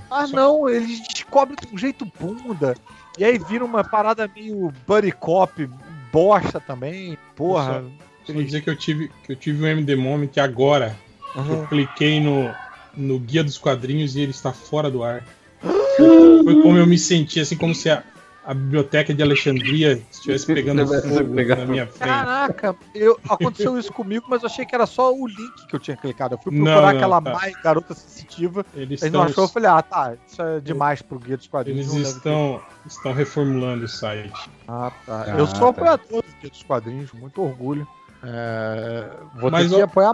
[0.10, 2.76] Ah, não, eles descobrem de um jeito bunda.
[3.18, 5.70] E aí vira uma parada meio buddy cop
[6.12, 7.16] bosta também.
[7.36, 7.84] Porra.
[7.84, 10.96] Só vou dizer que eu tive, que eu tive um MD Moment agora.
[11.36, 11.68] Eu Aham.
[11.68, 12.54] cliquei no,
[12.96, 15.24] no guia dos quadrinhos e ele está fora do ar.
[16.44, 18.04] Foi como eu me senti, assim, como se a,
[18.46, 22.00] a biblioteca de Alexandria estivesse pegando fogo na minha frente.
[22.00, 25.80] Caraca, eu, aconteceu isso comigo, mas eu achei que era só o link que eu
[25.80, 26.36] tinha clicado.
[26.36, 27.34] Eu fui Não, procurar não, aquela tá.
[27.34, 28.66] Mai garota sensitiva.
[28.76, 31.48] Eles Ele não estão, achou, eu falei, ah, tá, isso é demais pro guia dos
[31.48, 31.88] quadrinhos.
[31.88, 32.18] eles não ter.
[32.18, 34.50] estão, estão reformulando o site.
[34.68, 35.24] Ah, tá.
[35.28, 35.70] Ah, eu sou tá.
[35.70, 37.88] apoiador do guia dos quadrinhos, muito orgulho.
[38.26, 39.06] É,
[39.40, 40.14] vou Mas ter que eu- apoiar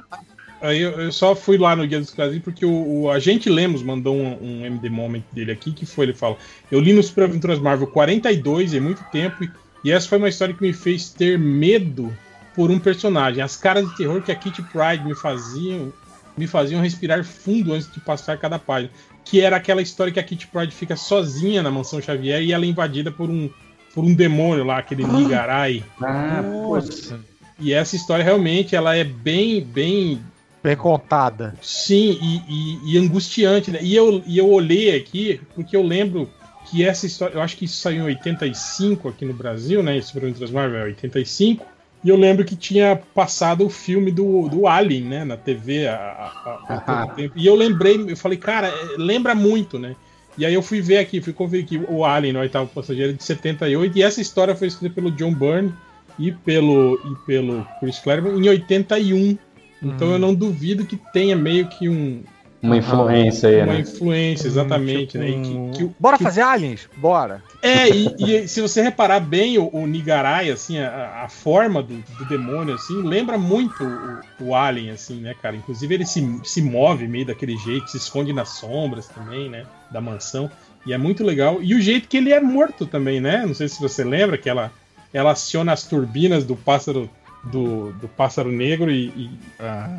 [0.62, 3.82] Aí eu, eu só fui lá no Guia dos Quadrinhos porque o, o agente Lemos
[3.82, 6.38] mandou um, um MD Moment dele aqui, que foi, ele fala,
[6.70, 9.49] eu li no Super Aventuras Marvel 42 em muito tempo, e,
[9.84, 12.16] e essa foi uma história que me fez ter medo
[12.53, 13.41] por um personagem.
[13.41, 15.91] As caras de terror que a Kitty Pride me faziam,
[16.38, 18.91] me faziam respirar fundo antes de passar cada página.
[19.26, 22.66] Que era aquela história que a Kitty Pride fica sozinha na mansão Xavier e ela
[22.66, 23.49] é invadida por um,
[23.95, 25.84] por um demônio lá, aquele Nigarai.
[25.99, 27.20] Ah, Nossa.
[27.62, 30.22] E essa história realmente ela é bem, bem
[30.64, 31.55] bem contada.
[31.62, 33.80] Sim, e, e- e angustiante, né?
[33.82, 36.30] E eu, e eu olhei aqui, porque eu lembro
[36.70, 39.97] que essa história, eu acho que isso saiu em 85 aqui no Brasil, né?
[39.97, 41.66] Esse Super Marvel é 85.
[42.03, 45.24] E eu lembro que tinha passado o filme do, do Alien, né?
[45.26, 46.32] Na TV há,
[46.68, 47.34] pouco tempo.
[47.36, 49.95] E eu lembrei, eu falei, cara, é, lembra muito, né?
[50.38, 53.16] E aí eu fui ver aqui, fui conferir que o Alien, no oitavo passageiro, é
[53.16, 55.74] de 78, e essa história foi escrita pelo John Byrne
[56.22, 59.38] e pelo, e pelo Chris Claremont em 81.
[59.84, 60.13] Então Hum.
[60.13, 62.21] eu não duvido que tenha meio que um,
[62.62, 63.79] uma influência aí, uma né?
[63.79, 65.29] influência, exatamente, né?
[65.29, 66.87] E que- que o- Bora que fazer aliens?
[66.97, 67.41] Bora.
[67.63, 71.96] É, e, e se você reparar bem o, o Nigarai, assim, a, a forma do,
[72.20, 75.55] do demônio, assim, lembra muito o, o Alien, assim, né, cara?
[75.55, 79.63] Inclusive ele se, se move meio daquele jeito, se esconde nas sombras também, né?
[79.89, 80.50] Da mansão.
[80.86, 81.59] E é muito legal.
[81.63, 83.43] E o jeito que ele é morto também, né?
[83.46, 84.71] Não sei se você lembra aquela, ela
[85.17, 87.09] aciona as turbinas do pássaro
[87.43, 89.08] do, do pássaro negro e.
[89.08, 89.29] e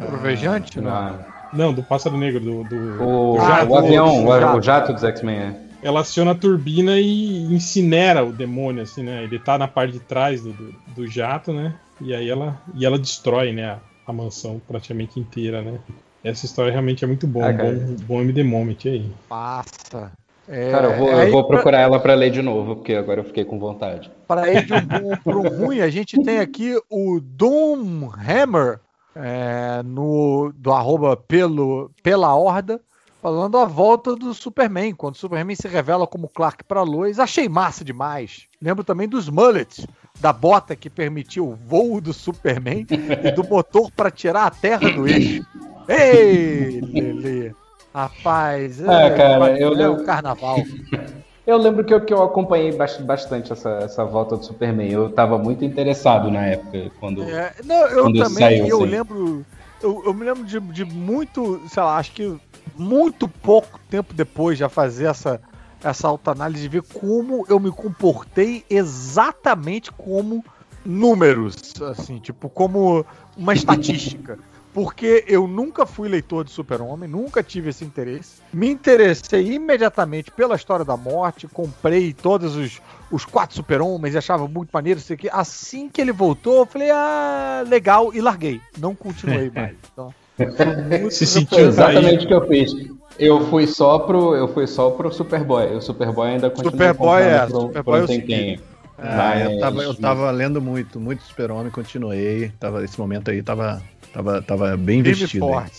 [0.06, 0.90] Provejante, né?
[0.90, 3.70] Ah, não, do pássaro negro, do, do, o, do Ah, jato.
[3.72, 4.56] o avião, o, jato.
[4.56, 5.36] o jato dos X-Men.
[5.38, 5.62] é.
[5.82, 9.24] Ela aciona a turbina e incinera o demônio, assim, né?
[9.24, 11.74] Ele tá na parte de trás do, do, do jato, né?
[12.00, 13.64] E aí ela, e ela destrói, né?
[13.64, 15.78] A, a mansão praticamente inteira, né?
[16.22, 17.48] Essa história realmente é muito boa.
[17.48, 19.10] Ah, um bom, bom MD Moment aí.
[19.28, 20.12] Passa.
[20.52, 23.24] É, Cara, eu vou, eu vou procurar ela pra ler de novo, porque agora eu
[23.24, 24.10] fiquei com vontade.
[24.28, 28.78] Para ir de um bom para ruim, a gente tem aqui o Doom Hammer
[29.16, 32.82] é, no, do arroba pelo, pela horda,
[33.22, 37.18] falando a volta do Superman, quando o Superman se revela como Clark para Lois.
[37.18, 38.46] Achei massa demais.
[38.60, 39.86] Lembro também dos mullets,
[40.20, 42.86] da bota que permitia o voo do Superman
[43.24, 45.46] e do motor para tirar a terra do eixo.
[45.88, 47.54] Ei, Lele!
[47.94, 50.56] Rapaz, cara, é, eu é lembro- o carnaval.
[51.44, 54.88] Eu lembro que eu, que eu acompanhei bas- bastante essa, essa volta do Superman.
[54.88, 57.24] Eu tava muito interessado na época, quando.
[57.24, 58.86] É, não, eu Quando também, saiu, eu assim.
[58.86, 59.46] lembro.
[59.82, 62.38] Eu, eu me lembro de, de muito, sei lá, acho que
[62.76, 65.40] muito pouco tempo depois de fazer essa,
[65.82, 70.44] essa autoanálise, de ver como eu me comportei exatamente como
[70.84, 71.56] números,
[71.90, 73.04] assim, tipo, como
[73.36, 74.38] uma estatística.
[74.74, 78.40] Porque eu nunca fui leitor de Super-Homem, nunca tive esse interesse.
[78.52, 82.80] Me interessei imediatamente pela história da morte, comprei todos os,
[83.10, 85.28] os quatro Super-Homens e achava muito maneiro isso aqui.
[85.30, 88.60] Assim que ele voltou, eu falei, ah, legal, e larguei.
[88.78, 89.76] Não continuei mais.
[89.92, 90.14] Então,
[90.56, 92.72] foi muito Se sentiu exatamente o que eu fiz.
[93.18, 95.76] Eu fui só pro, eu fui só pro Superboy.
[95.76, 98.60] O Superboy ainda continua Superboy é, Superboy é um o tempinho.
[98.98, 102.52] Ah, eu, Mas- tava, eu tava lendo muito, muito Super-Homem, continuei.
[102.58, 103.82] Tava, esse momento aí tava,
[104.12, 105.02] tava, tava bem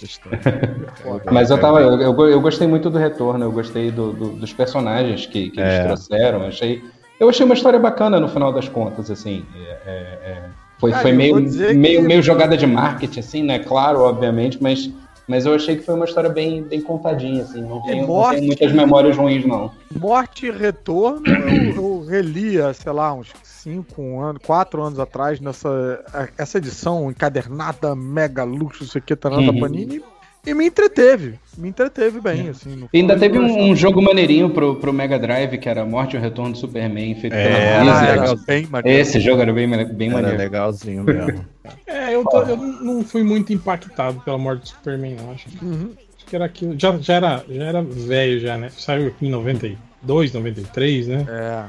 [0.06, 0.40] história.
[1.32, 4.52] Mas eu tava, eu, eu, eu gostei muito do retorno, eu gostei do, do- dos
[4.54, 5.76] personagens que, que É.
[5.76, 6.44] eles trouxeram.
[6.48, 6.84] Achei,
[7.20, 9.46] eu achei uma história bacana no final das contas, assim.
[9.56, 10.44] é- é- é,
[10.80, 11.36] foi Cara, foi eu meio,
[11.76, 13.60] meio, que- meio jogada de marketing, assim, né?
[13.60, 14.90] Claro, obviamente, mas,
[15.28, 17.62] mas eu achei que foi uma história bem, bem contadinha, assim.
[17.62, 19.72] Não tenho, não morte- tenho muitas memórias ruins, não.
[20.00, 26.04] Morte e Retorno, eu, eu relia, sei lá, uns 5 anos, 4 anos atrás, nessa
[26.38, 29.60] essa edição encadernada, mega luxo, isso aqui, Tananda Uhum.
[29.60, 30.02] Panini,
[30.46, 31.40] e me entreteve.
[31.58, 32.76] Me entreteve bem, assim.
[32.76, 36.16] não E ainda teve um, um jogo maneirinho pro, pro Mega Drive, que era Morte
[36.16, 38.46] e o Retorno do Superman, feito É, pela Ah, Blizzard.
[38.46, 38.68] bem.
[38.84, 40.38] Esse jogo era bem, bem Era maneiro.
[40.38, 41.46] legalzinho mesmo.
[41.88, 45.32] É, eu, tô- eu não fui muito impactado pela morte do Superman, não.
[45.32, 45.94] Acho, que- Uhum.
[46.18, 46.76] acho que era aquilo.
[46.78, 48.70] Já, já era, já era velho, já, né?
[48.70, 51.26] Saiu aqui em 92, 93, né?
[51.30, 51.64] É.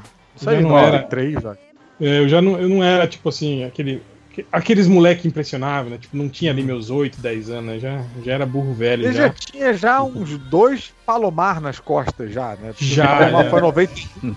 [0.51, 1.57] Aí não não era- era 3, já.
[2.01, 4.03] É, eu já não, eu não era, tipo assim, aquele.
[4.33, 5.99] que- Aqueles moleque impressionável, né?
[5.99, 7.79] Tipo, não tinha ali meus 8, 10 anos, né?
[7.79, 9.05] Já, já era burro velho.
[9.05, 9.29] Ele Já.
[9.29, 12.75] já tinha já uns dois palomar nas costas, já, né?
[12.77, 13.51] Já, Palomar já.
[13.51, 13.93] foi 90,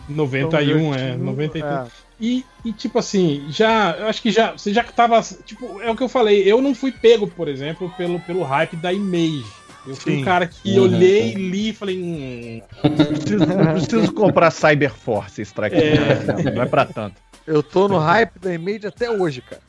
[0.07, 1.09] 91, então, é.
[1.09, 1.63] já 93.
[1.65, 2.06] tinha- é.
[2.19, 3.91] E, e, tipo assim, já.
[3.99, 4.51] Eu acho que já.
[4.53, 5.21] Você já tava.
[5.45, 6.41] Tipo, é o que eu falei.
[6.51, 9.45] Eu não fui pego, por exemplo, pelo, pelo hype da Image.
[9.85, 10.21] Eu fui Sim.
[10.21, 10.83] um cara que Uhum.
[10.85, 11.97] olhei, li e falei.
[12.01, 15.95] Hum, Não preciso, não preciso comprar Cyberforce Strike É.
[16.15, 17.15] Force, não, não é pra tanto.
[17.45, 19.61] Eu tô no hype da Image até hoje, cara.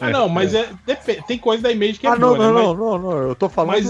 [0.00, 0.68] Ah, não, mas é,
[1.26, 2.60] tem coisa da Image que é ah, não, boa, não, né?
[2.62, 3.74] não, não, não, eu tô falando.
[3.74, 3.88] Mas-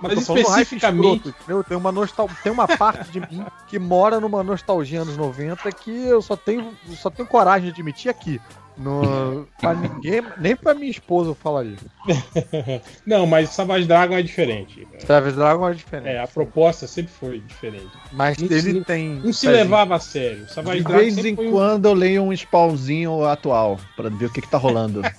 [0.00, 1.28] Mas, especificamente.
[1.28, 1.64] escroto?
[1.64, 2.28] Tem uma, nostal...
[2.42, 6.76] tem uma parte de mim que mora numa nostalgia anos 90 que eu só tenho,
[6.96, 8.40] só tenho coragem de admitir aqui.
[8.78, 9.48] No...
[9.58, 11.76] pra ninguém, nem pra minha esposa eu falaria.
[13.06, 14.86] Não, mas Savage Dragon é diferente.
[15.06, 16.08] Savage Dragon é diferente.
[16.08, 17.88] É, a proposta sempre foi diferente.
[18.12, 19.08] Mas não ele se- tem.
[19.24, 19.52] Não se pezinho.
[19.64, 20.46] levava a sério.
[20.48, 24.30] Savage De Dragon vez em um- quando eu leio um spawnzinho atual, pra ver o
[24.30, 25.00] que, que tá rolando.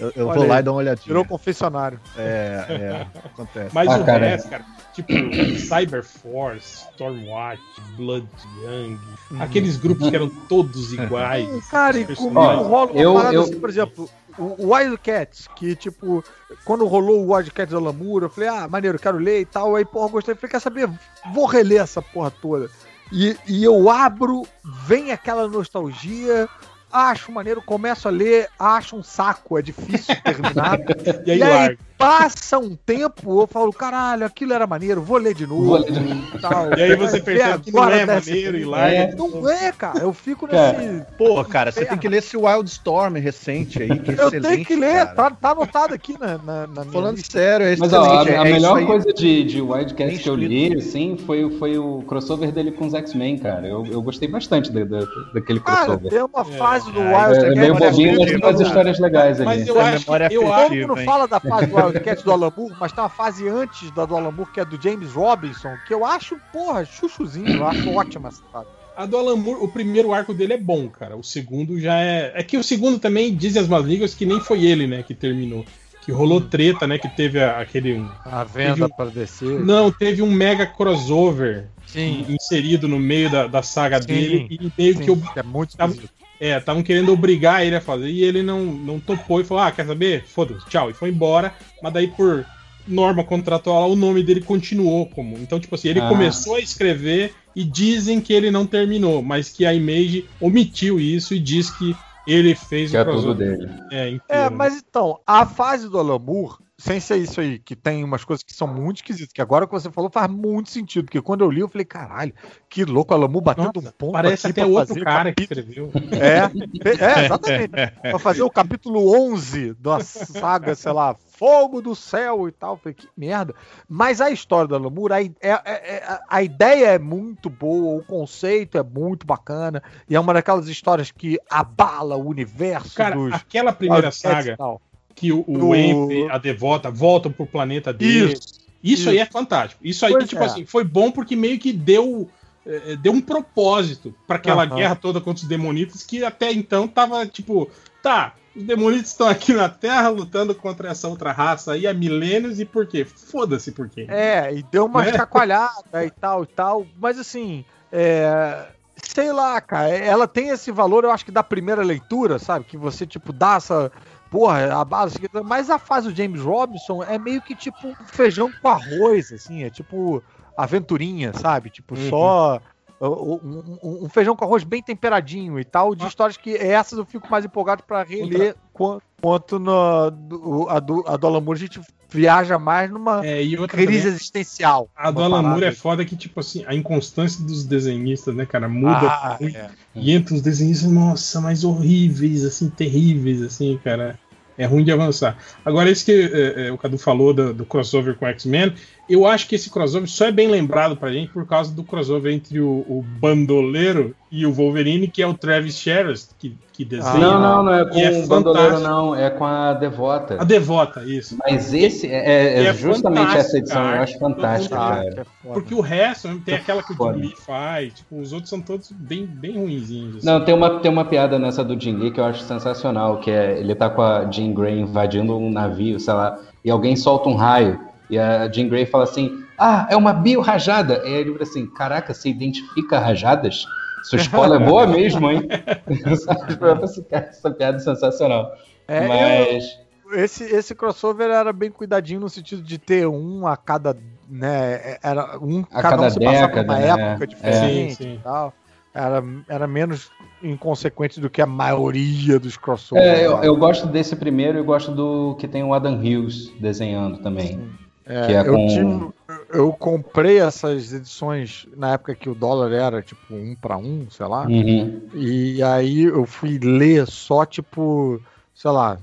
[0.00, 1.06] Eu, eu vou lá aí, e dou uma olhadinha.
[1.06, 2.00] Virou confessionário.
[2.16, 3.70] É, é, acontece.
[3.72, 4.26] Mas Ah, o cara.
[4.26, 5.12] resto, cara, tipo
[5.58, 7.62] Cyber Force, Stormwatch,
[7.96, 8.26] Blood
[8.62, 8.98] Young,
[9.40, 11.66] aqueles grupos que eram todos iguais.
[11.68, 15.76] Cara, e comigo rola uma eu- parada eu- assim, por exemplo, o o Wildcats, que
[15.76, 16.24] tipo,
[16.64, 19.76] quando rolou o Wildcats da Lamura, eu falei, ah, maneiro, quero ler e tal.
[19.76, 20.34] Aí, porra, gostei.
[20.34, 20.88] Falei, quer saber?
[21.34, 22.70] Vou reler essa porra toda.
[23.12, 24.46] E, e eu abro,
[24.86, 26.48] vem aquela nostalgia,
[26.90, 30.78] acho maneiro, começo a ler, acho um saco, é difícil terminar.
[31.26, 31.78] E aí, e aí larga.
[32.02, 35.64] Passa um tempo, eu falo, caralho, aquilo era maneiro, vou ler de novo.
[35.64, 36.00] Vou ler de
[36.36, 36.76] e tal.
[36.76, 39.14] E aí você ver percebe que não é maneiro e larga.
[39.16, 40.00] Não é, cara.
[40.00, 41.06] Eu fico Cara, nesse.
[41.16, 44.48] Pô, cara, você tem que ler esse Wildstorm recente aí, que é Eu excelente.
[44.48, 47.38] tenho que ler, tá, tá anotado aqui na, na, na minha Falando lista.
[47.38, 48.86] sério, é Mas ó, a, a é isso melhor aí.
[48.86, 52.94] coisa de, de Wildcats que eu li, assim, foi, foi o crossover dele com os
[52.94, 53.66] X-Men, cara.
[53.66, 56.10] Eu, eu gostei bastante da, da- daquele Cara, crossover.
[56.10, 59.36] tem uma fase do é, Wild É, é meio bobinho, mas tem umas histórias legais
[59.40, 59.44] ali.
[59.44, 60.42] Mas eu acho, memória que, eu
[60.88, 61.04] mundo hein?
[61.06, 64.16] fala da fase do Wildcat do Alan Moore, mas tem uma fase antes da do
[64.16, 68.28] Alan Moore, que é do James Robinson, que eu acho, porra, chuchuzinho, eu acho ótima
[68.28, 68.66] essa fase.
[68.96, 71.16] A do Alan Moore, o primeiro arco dele é bom, cara.
[71.16, 72.32] O segundo já é.
[72.34, 75.14] É que o segundo também dizem as más línguas que nem foi ele, né, que
[75.14, 75.64] terminou.
[76.04, 76.98] Que rolou treta, né?
[76.98, 77.94] Que teve aquele.
[77.94, 79.60] um- A venda um- para descer.
[79.64, 82.26] Não, teve um mega crossover Sim.
[82.28, 85.76] inserido no meio da, da saga Sim, dele e meio Sim, que eu, é muito
[85.76, 86.12] Tava- esquisito.
[86.42, 89.70] É, estavam querendo obrigar ele a fazer e ele não, não topou e falou: Ah,
[89.70, 90.24] quer saber?
[90.26, 90.90] Foda-se, tchau.
[90.90, 92.44] E foi embora, mas daí por
[92.88, 95.38] norma contratual o nome dele continuou como.
[95.38, 96.08] Então, tipo assim, ele Ah.
[96.08, 101.32] começou a escrever e dizem que ele não terminou, mas que a Image omitiu isso
[101.32, 101.94] e diz que
[102.26, 103.68] ele fez Que o é tudo dele.
[103.92, 104.50] É, inteiro, É, né?
[104.50, 108.42] mas então, a fase do Alan Moore, sem ser isso aí, que tem umas coisas
[108.42, 111.50] que são muito esquisitas, que agora que você falou faz muito sentido, porque quando eu
[111.50, 112.34] li eu falei, caralho,
[112.68, 115.46] que louco, Alan Moore batendo Nossa, um ponto Parece aqui até outro fazer cara que
[115.46, 115.92] capítulo- escreveu.
[116.20, 117.70] É, é, exatamente.
[118.02, 122.74] pra fazer o capítulo 11 da saga, sei lá, Fogo do Céu e tal.
[122.74, 123.54] Eu Falei, que merda.
[123.88, 127.96] Mas a história do Alan Moore, a, é- é- é- a ideia é muito boa,
[128.00, 133.14] o conceito é muito bacana, e é uma daquelas histórias que abala o universo Cara,
[133.14, 133.32] dos...
[133.34, 134.80] aquela primeira saga tal.
[135.14, 138.32] Que o, o e a Devota voltam pro planeta dele.
[138.32, 138.62] Isso.
[138.82, 139.80] Isso, aí é fantástico.
[139.84, 140.46] Isso aí, que, tipo é.
[140.46, 142.28] assim, foi bom porque meio que deu,
[142.66, 147.24] eh, deu um propósito pra aquela guerra toda contra os demonitas que até então tava,
[147.24, 147.70] tipo,
[148.02, 152.58] tá, os demonitas estão aqui na Terra lutando contra essa outra raça aí há milênios
[152.58, 153.04] e por quê?
[153.04, 154.06] Foda-se por quê.
[154.08, 155.12] É, e deu uma Né?
[155.16, 156.86] chacoalhada e tal e tal.
[156.98, 158.66] Mas assim, é,
[159.02, 162.64] sei lá, cara, ela tem esse valor, eu acho que da primeira leitura, sabe?
[162.64, 163.92] Que você, tipo, dá essa.
[164.32, 165.18] Porra, a base.
[165.44, 169.62] Mas a fase do James Robinson é meio que tipo um feijão com arroz, assim,
[169.62, 170.20] é tipo
[170.56, 171.68] aventurinha, sabe?
[171.70, 172.08] Tipo, Uhum.
[172.08, 172.60] só.
[173.00, 176.08] Um, um- um feijão com arroz bem temperadinho e tal, de Ah.
[176.08, 181.04] histórias que essas eu fico mais empolgado pra reler quan- quanto no, do- a, do,
[181.06, 181.80] a do Alan Moore a gente
[182.10, 184.90] viaja mais numa É, crise também, existencial.
[184.94, 189.06] a do Moore é foda que, tipo assim, a inconstância dos desenhistas, né, cara, muda
[189.06, 189.56] Ah, muito.
[189.56, 189.70] é.
[189.94, 194.18] E entra uns desenhistas, nossa, mas horríveis, assim, terríveis, assim, cara.
[194.58, 195.38] É ruim de avançar.
[195.64, 198.74] Agora, esse que é, é, o Cadu falou do, do crossover com X-Men,
[199.12, 202.32] eu acho que esse crossover só é bem lembrado pra gente por causa do crossover
[202.32, 207.18] entre o, o Bandoleiro e o Wolverine, que é o Travis Sherritt, que, que desenha.
[207.18, 209.14] Não, não, não é com é o bandoleiro, não.
[209.14, 210.40] É com a Devota.
[210.40, 211.36] A Devota, isso.
[211.38, 212.14] Mas esse é,
[212.58, 213.96] é- é é justamente essa edição, cara.
[213.98, 215.20] eu acho fantástica, Ah, cara.
[215.20, 215.52] é.
[215.52, 217.12] Porque o resto, né, tem aquela que o.
[217.12, 220.16] Jim Lee faz, tipo, os outros são todos bem, bem ruinzinhos.
[220.16, 220.26] assim.
[220.26, 223.30] Não, tem uma, tem uma piada nessa do Jim Lee que eu acho sensacional, que
[223.30, 227.28] é ele tá com a Jean Grey invadindo um navio, sei lá, e alguém solta
[227.28, 227.78] um raio,
[228.12, 230.98] e a Jean Grey fala assim, ah, é uma biorrajada.
[231.02, 233.64] E aí ele fala assim, caraca, você identifica rajadas?
[234.02, 235.48] Sua escola é boa mesmo, hein?
[236.04, 238.52] essa, piada é sensacional.
[238.86, 239.64] É, Mas...
[239.64, 239.82] eu-
[240.22, 243.96] esse, esse crossover era bem cuidadinho no sentido de ter um a cada,
[244.28, 246.88] né, era um A cada, cada um se passar por década, uma né?
[247.08, 247.26] época É.
[247.26, 248.14] diferente Sim, sim.
[248.16, 248.52] e tal.
[248.94, 250.10] Era, era menos
[250.42, 253.08] inconsequente do que a maioria dos crossovers.
[253.08, 253.48] É, eu, né?
[253.48, 257.70] eu gosto desse primeiro e gosto do que tem o Adam Hughes desenhando também.
[258.04, 259.12] É, é eu, com- tive-
[259.50, 264.26] eu comprei essas edições na época que o dólar era tipo um para um, sei
[264.26, 264.46] lá.
[264.46, 265.08] Uhum.
[265.14, 268.20] E aí eu fui ler só tipo,
[268.54, 268.98] sei lá,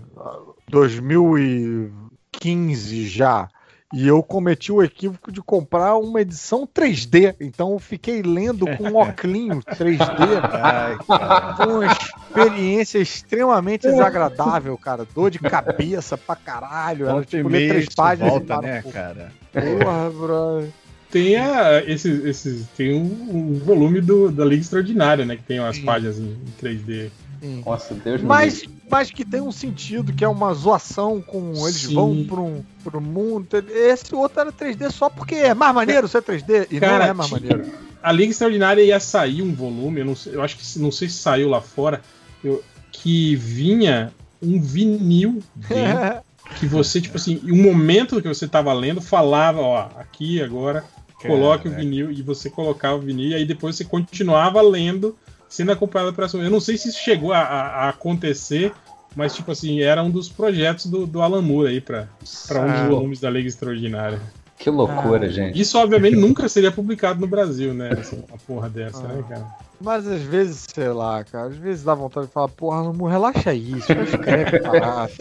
[0.69, 3.47] 2015 já.
[3.91, 7.35] E eu cometi o equívoco de comprar uma edição 3D.
[7.39, 9.97] Então eu fiquei lendo com um óculos 3D.
[10.53, 11.55] Ai, cara.
[11.55, 15.07] Foi uma experiência extremamente desagradável, cara.
[15.15, 17.05] Dor de cabeça pra caralho.
[17.05, 19.31] Era Volta e tipo ler três páginas e volta, parar um né, cara?
[19.51, 20.69] Porra, brother.
[21.09, 25.35] Tem a, esses, esses, tem um, um volume do, da Liga Extraordinária, né?
[25.35, 25.85] Que tem umas Sim.
[25.85, 27.09] páginas em, em 3D.
[27.41, 27.63] Sim.
[27.65, 31.53] Nossa, Deus Mas, mas que tem um sentido, que é uma zoação com.
[31.67, 31.93] Eles Sim.
[31.95, 33.47] vão um, pra um mundo.
[33.71, 36.67] Esse outro era 3D só porque é mais maneiro ser 3D.
[36.69, 37.65] E Cara, não é mais maneiro.
[38.01, 41.09] A Liga Extraordinária ia sair um volume, eu, não sei- eu acho que não sei
[41.09, 42.01] se saiu lá fora,
[42.43, 44.11] eu- que vinha
[44.41, 46.21] um vinil dentro,
[46.59, 50.83] que você, tipo assim, em um momento que você tava lendo, falava, ó, aqui agora,
[51.21, 51.83] coloque o Caraca.
[51.83, 55.15] vinil, e você colocava o vinil, e aí depois você continuava lendo,
[55.49, 56.41] sendo acompanhado pela sua.
[56.43, 58.71] Eu não sei se isso chegou a, a- a acontecer,
[59.15, 62.07] mas, tipo assim, era um dos projetos do, do Alan Moore aí pra,
[62.47, 62.79] pra um Ah.
[62.81, 64.21] dos volumes da Liga Extraordinária.
[64.57, 65.29] Que loucura, Ah.
[65.29, 65.59] gente.
[65.59, 67.91] Isso, obviamente, nunca seria publicado no Brasil, né?
[67.93, 69.47] Assim, uma porra dessa, né, cara?
[69.81, 73.51] Mas às vezes, sei lá, cara, às vezes dá vontade de falar, porra, não relaxa
[73.51, 75.13] aí, só escreve parado.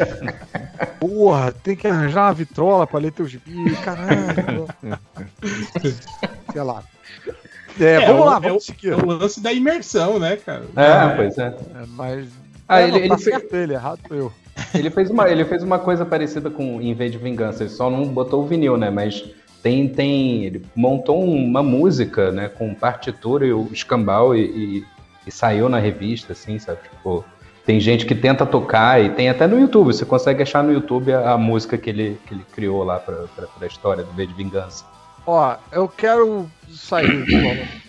[0.98, 4.66] Porra, tem que arranjar uma vitrola pra ler teus vídeos, caralho.
[6.52, 6.82] sei lá.
[7.80, 8.92] É, vamos o- lá, é vamos o- seguir.
[8.92, 10.64] É o lance da imersão, né, cara?
[10.76, 11.46] É, pois é.
[11.46, 11.54] É,
[11.90, 12.28] mas.
[12.68, 14.32] Ah, é, ele- não, ele tá fe- certo ele, errado eu.
[14.74, 17.62] Ele fez, uma, ele fez uma coisa parecida com Em vez de Vingança.
[17.62, 18.90] Ele só não botou o vinil, né?
[18.90, 19.24] Mas
[19.62, 24.84] tem, tem, ele montou uma música, né, com partitura e o escambau e, e,
[25.26, 26.78] e saiu na revista, assim, sabe?
[26.82, 27.24] Tipo,
[27.64, 29.92] tem gente que tenta tocar e tem até no YouTube.
[29.92, 33.24] Você consegue achar no YouTube a, a música que ele, que ele criou lá para
[33.60, 34.84] a história do V de Vingança.
[35.30, 37.26] Ó, eu quero sair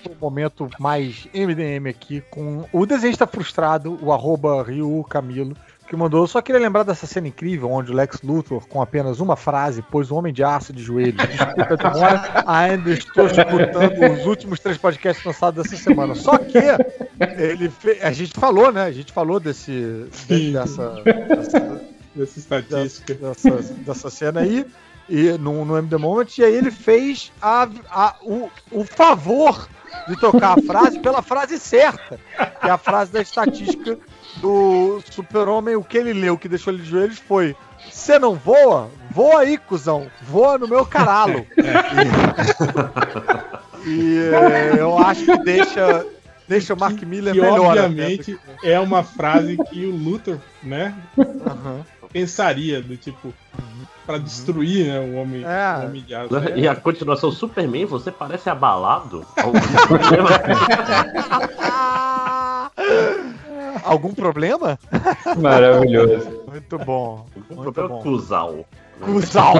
[0.03, 5.55] do momento mais MDM aqui com o desenhista frustrado, o arroba Ryu Camilo,
[5.87, 6.23] que mandou.
[6.23, 9.81] Eu só queria lembrar dessa cena incrível onde o Lex Luthor, com apenas uma frase,
[9.81, 11.25] pôs o Homem de Aço de joelhos.
[11.27, 16.15] Desculpa a demora, ainda estou escutando os últimos três podcasts lançados dessa semana.
[16.15, 16.57] Só que
[17.37, 18.83] ele fez, a gente falou, né?
[18.83, 20.07] A gente falou desse,
[20.51, 21.81] dessa, dessa,
[22.13, 23.13] Dessa estatística.
[23.13, 23.51] dessa,
[23.85, 24.65] dessa cena aí
[25.09, 29.67] e no, no MD Moment, e aí ele fez a, a- o, o favor
[30.07, 32.19] de trocar a frase pela frase certa,
[32.61, 33.97] que é a frase da estatística
[34.37, 37.55] do super-homem, o que ele leu, que deixou ele de joelhos foi
[37.89, 38.89] você não voa?
[39.09, 40.07] Voa aí, cuzão.
[40.23, 41.45] Voa no meu caralo.
[43.85, 46.05] E, e, eh, eu acho que deixa,
[46.47, 47.71] deixa o Mark Miller melhor.
[47.71, 51.85] até obviamente é uma frase que o Luthor, né, Aham.
[52.11, 53.33] Pensaria, do tipo,
[54.05, 55.83] pra destruir, né, o homem, É.
[55.83, 56.29] o homem de aço.
[56.55, 59.25] E a continuação, Superman, você parece abalado?
[59.37, 60.29] Algum problema?
[63.83, 64.77] Algum problema?
[65.37, 66.43] Maravilhoso.
[66.47, 67.25] Muito bom.
[67.49, 68.01] Algum Muito problema bom.
[68.01, 68.65] cuzal?
[69.01, 69.53] Cusal.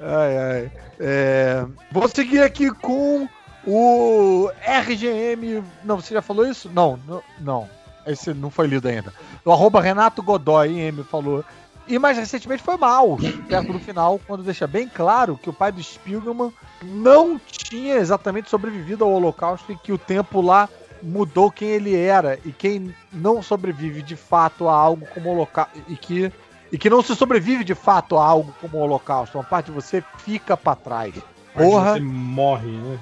[0.00, 0.70] ai, ai.
[1.00, 3.28] É, vou seguir aqui com
[3.66, 5.62] o RGM.
[5.84, 6.70] Não, você já falou isso?
[6.72, 7.22] Não, não.
[7.40, 7.68] não.
[8.06, 9.12] Esse não foi lido ainda.
[9.44, 11.44] O arroba Renato Godoy M falou.
[11.88, 15.72] E mais recentemente foi mal, perto do final, quando deixa bem claro que o pai
[15.72, 20.68] do Spiegelman não tinha exatamente sobrevivido ao Holocausto e que o tempo lá
[21.02, 22.38] mudou quem ele era.
[22.44, 25.82] E quem não sobrevive de fato a algo como o Holocausto.
[25.88, 26.32] E que
[26.70, 29.36] e que não se sobrevive de fato a algo como o Holocausto.
[29.36, 31.14] Uma parte de você fica pra trás.
[31.54, 31.94] Porra.
[31.94, 32.98] Você morre, né?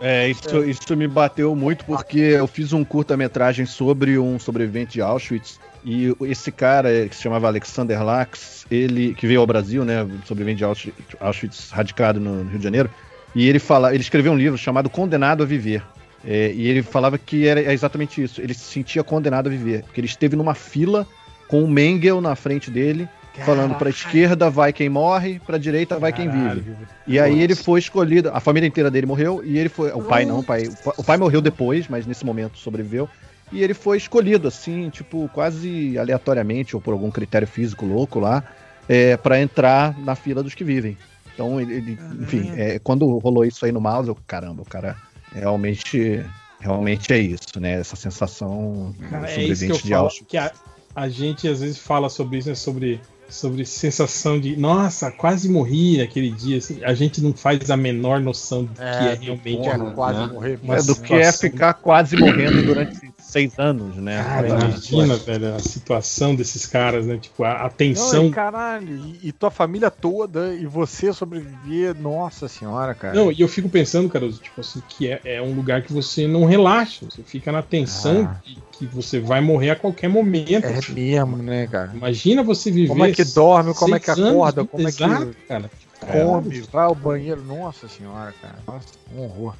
[0.00, 0.24] É.
[0.24, 5.02] É, isso, isso me bateu muito porque eu fiz um curta-metragem sobre um sobrevivente de
[5.02, 10.06] Auschwitz e esse cara que se chamava Alexander Lax, ele que veio ao Brasil, né,
[10.24, 12.90] sobrevivente de Auschwitz, Auschwitz radicado no Rio de Janeiro,
[13.34, 15.82] e ele fala, ele escreveu um livro chamado Condenado a Viver.
[16.26, 18.40] É, e ele falava que era exatamente isso.
[18.40, 21.06] Ele se sentia condenado a viver, porque ele esteve numa fila
[21.48, 23.06] com o Mengel na frente dele,
[23.44, 26.44] falando para esquerda vai quem morre, para direita vai quem vive.
[26.62, 26.88] Caralho.
[27.06, 30.24] E aí ele foi escolhido, a família inteira dele morreu e ele foi, o pai
[30.24, 33.08] não, o pai, o pai morreu depois, mas nesse momento sobreviveu.
[33.52, 38.42] E ele foi escolhido assim, tipo, quase aleatoriamente ou por algum critério físico louco lá,
[38.88, 40.96] é, para entrar na fila dos que vivem.
[41.34, 44.96] Então, ele, ele- enfim, é, quando rolou isso aí no mouse, eu, caramba, o cara
[45.32, 46.24] realmente,
[46.60, 47.72] realmente é isso, né?
[47.80, 50.30] Essa sensação Cara, do é isso que eu sobrevivente de falo, Auschwitz.
[50.30, 50.52] que a,
[50.94, 55.98] a gente às vezes fala sobre isso, né, sobre, sobre sensação de, nossa, quase morri
[55.98, 56.58] naquele dia.
[56.58, 60.20] assim, a gente não faz a menor noção do que é realmente Tinha Porra, quase
[60.20, 60.26] né?
[60.32, 60.58] morrer.
[60.62, 64.22] uma É, do que é ficar quase morrendo durante seis anos, né?
[64.22, 67.18] Cara, imagina, velho, a situação desses caras, né?
[67.18, 68.26] Tipo, a, a Não, tensão.
[68.28, 73.12] e caralho, e, e tua família toda, e você sobreviver, nossa senhora, cara.
[73.12, 76.28] Não, e eu fico pensando, Caruso, tipo assim, que é, é um lugar que você
[76.28, 78.40] não relaxa, você fica na tensão Ah.
[78.46, 80.64] de que você vai morrer a qualquer momento.
[80.64, 80.92] é assim.
[80.92, 81.90] mesmo, né, cara?
[81.92, 82.88] Imagina você viver.
[82.88, 85.70] Como é que dorme, como é que seis anos, acorda, como é que exato, cara.
[86.00, 87.42] come, vai ao banheiro.
[87.42, 88.58] Nossa senhora, cara.
[88.64, 89.54] Nossa, um horror.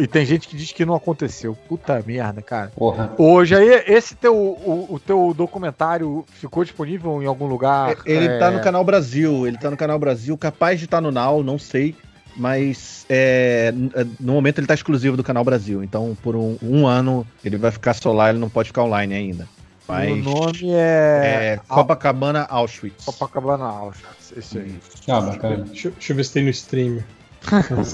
[0.00, 1.56] E tem gente que diz que não aconteceu.
[1.68, 2.72] Puta merda, cara.
[2.74, 3.12] Porra.
[3.16, 7.96] Hoje aí, esse teu, o, o teu documentário ficou disponível em algum lugar?
[8.04, 11.12] Ele É, tá no Canal Brasil, ele tá no Canal Brasil, capaz de estar no
[11.12, 11.94] Now, não sei,
[12.36, 13.72] mas é,
[14.18, 17.70] no momento ele tá exclusivo do Canal Brasil, então por um, um ano ele vai
[17.70, 19.48] ficar só lá, ele não pode ficar online ainda.
[19.86, 21.54] Mas O nome é.
[21.54, 23.06] é Copacabana Auschwitz.
[23.06, 24.36] Copacabana Auschwitz.
[24.36, 24.78] Esse aí.
[25.08, 25.64] Ah, bacana.
[25.64, 26.98] Deixa, deixa eu ver se tem no stream.
[27.46, 27.84] O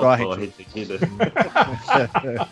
[0.00, 0.50] Torrent.
[0.58, 2.46] aqui, né?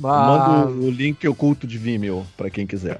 [0.00, 2.98] Manda o link oculto de Vimeo pra quem quiser.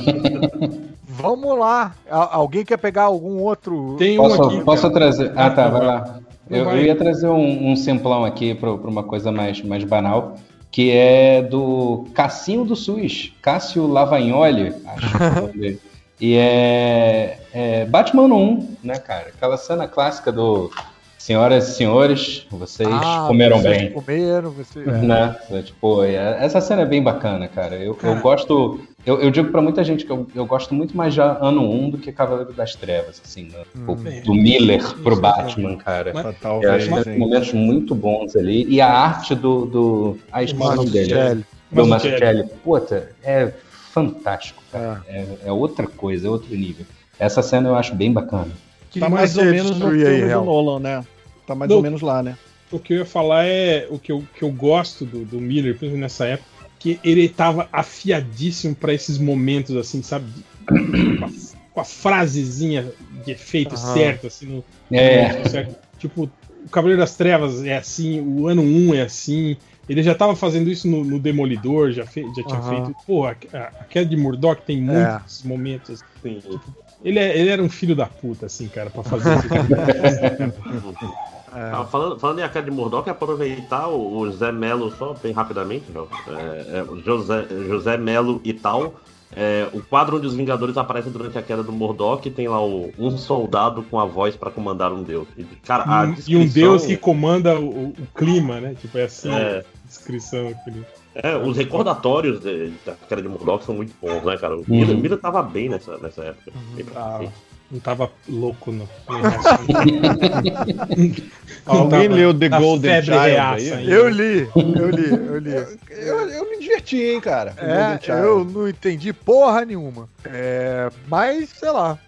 [1.06, 1.94] vamos lá.
[2.08, 3.96] Alguém quer pegar algum outro?
[3.98, 4.64] Tem um Posso, aqui.
[4.64, 4.94] posso cara.
[4.94, 5.32] trazer.
[5.36, 6.20] Ah, tá, vai lá.
[6.48, 10.36] Eu, eu ia trazer um, um simplão aqui para uma coisa mais, mais banal,
[10.70, 15.78] que é do Cassinho do SUS, Cássio Lavagnoli, acho que
[16.20, 16.24] é.
[16.24, 19.28] E é, é Batman 1, né, cara?
[19.36, 20.70] Aquela cena clássica do
[21.18, 23.92] Senhoras e senhores, vocês Ah, comeram vocês bem.
[23.92, 24.78] Comeram, você...
[24.80, 25.36] Né?
[25.50, 27.76] É, Tipo, é- essa cena é bem bacana, cara.
[27.76, 28.14] Eu, Cara.
[28.16, 28.80] eu gosto.
[29.04, 31.90] Eu, eu digo pra muita gente que eu, eu gosto muito mais de ano 1
[31.90, 33.58] do que Cavaleiro das Trevas, assim, né?
[33.72, 34.22] Tipo, Hum.
[34.24, 36.10] do Miller pro Isso, Batman, cara.
[36.14, 38.64] Mas- Eu acho que momentos muito bons ali.
[38.68, 39.66] E a arte do.
[39.66, 41.44] do a expressão dele.
[41.70, 41.86] Do.
[41.86, 42.44] Mazzucchelli.
[42.64, 43.52] Puta, é
[43.92, 45.02] fantástico, cara.
[45.06, 45.18] É.
[45.20, 46.86] É, é outra coisa, é outro nível.
[47.18, 48.50] Essa cena eu acho bem bacana.
[48.90, 50.44] Que Tá mais ou menos no destruir aí, filme do Hel?
[50.44, 51.04] Nolan, né?
[51.46, 51.76] Tá mais Não.
[51.78, 52.36] ou menos lá, né?
[52.72, 55.72] O que eu ia falar é o que eu, que eu gosto do, do Miller,
[55.72, 56.48] principalmente nessa época,
[56.78, 60.26] que ele tava afiadíssimo pra esses momentos, assim, sabe?
[60.66, 61.30] Com a,
[61.74, 62.92] com a frasezinha
[63.24, 63.94] de efeito Aham.
[63.94, 64.64] certo, assim, no,
[64.96, 65.22] É.
[65.22, 65.76] no momento certo.
[65.98, 66.30] Tipo,
[66.64, 69.56] o Cavaleiro das Trevas é assim, o ano 1 é assim.
[69.90, 72.68] Ele já tava fazendo isso no, no Demolidor, já, fe- já tinha Aham.
[72.86, 72.96] feito.
[73.06, 74.80] Pô, a, a, queda de Murdoch tem É.
[74.80, 75.90] muitos momentos.
[76.22, 76.40] assim.
[76.40, 76.60] Sim.
[77.04, 79.48] Ele, é- ele era um filho da puta, assim, cara, pra fazer isso.
[79.52, 81.10] É.
[81.52, 85.32] Ah, falando, falando em A Queda de Murdoch, aproveitar o, o José Melo, só bem
[85.32, 86.06] rapidamente, João.
[86.28, 88.94] É, é, José, José Melo e tal.
[89.34, 92.92] É, o quadro onde os Vingadores aparecem durante a queda do Murdoch tem lá o,
[92.96, 95.26] um soldado com a voz pra comandar um deus.
[95.36, 98.76] E, cara, a e um descrição- deus que comanda o, o clima, né?
[98.80, 99.58] Tipo, é assim É.
[99.58, 100.84] a descrição aquele.
[101.14, 104.56] É, os recordatórios de- da queda de Murdoch são muito bons, né, cara?
[104.56, 106.52] O Miller, Miller tava bem nessa, nessa época.
[106.74, 107.28] Bem pra Ah,
[107.70, 108.88] não tava louco, não.
[111.66, 113.72] Alguém leu The Golden Child aí?
[113.72, 113.90] ainda.
[113.92, 115.50] Eu li, eu li, eu li.
[115.90, 117.54] Eu, eu me diverti, hein, cara.
[117.58, 120.08] É, eu não entendi porra nenhuma.
[120.24, 121.98] É, mas, sei lá.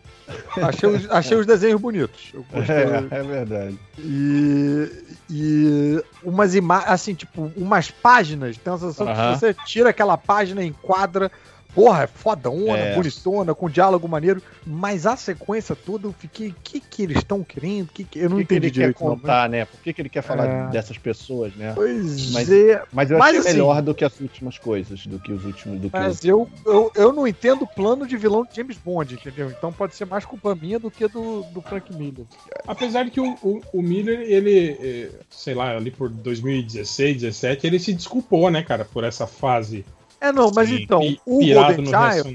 [0.62, 2.32] Achei os, achei os desenhos bonitos.
[2.68, 3.78] É, é verdade.
[3.98, 4.90] E,
[5.30, 8.56] e umas imagens, assim, tipo, umas páginas.
[8.56, 9.34] Tem a sensação que Aham.
[9.34, 11.30] se você tira aquela página e enquadra.
[11.74, 12.94] Porra, é fodona, É.
[12.94, 14.42] bonitona, com diálogo maneiro.
[14.66, 16.48] Mas a sequência toda eu fiquei.
[16.48, 17.88] O que, que eles estão querendo?
[17.88, 19.04] Que que, eu não O que, que entendi ele quer direito.
[19.04, 19.64] não, contar, né?
[19.64, 20.68] Por que, que ele quer falar É.
[20.70, 21.72] dessas pessoas, né?
[21.74, 22.82] Pois Mas- é.
[22.92, 25.80] Mas eu Mas, achei assim- melhor do que as últimas coisas, do que os últimos.
[25.80, 26.02] Do que os...
[26.02, 29.50] Mas eu, eu, eu não entendo o plano de vilão de James Bond, entendeu?
[29.50, 32.26] Então pode ser mais culpa minha do que do, do Frank Miller.
[32.66, 37.66] Apesar de que o, o, o Miller, ele, eh, sei lá, ali por 2016, 17,
[37.66, 39.84] ele se desculpou, né, cara, por essa fase
[40.22, 42.34] É, não, mas pi- então, o Golden no Child,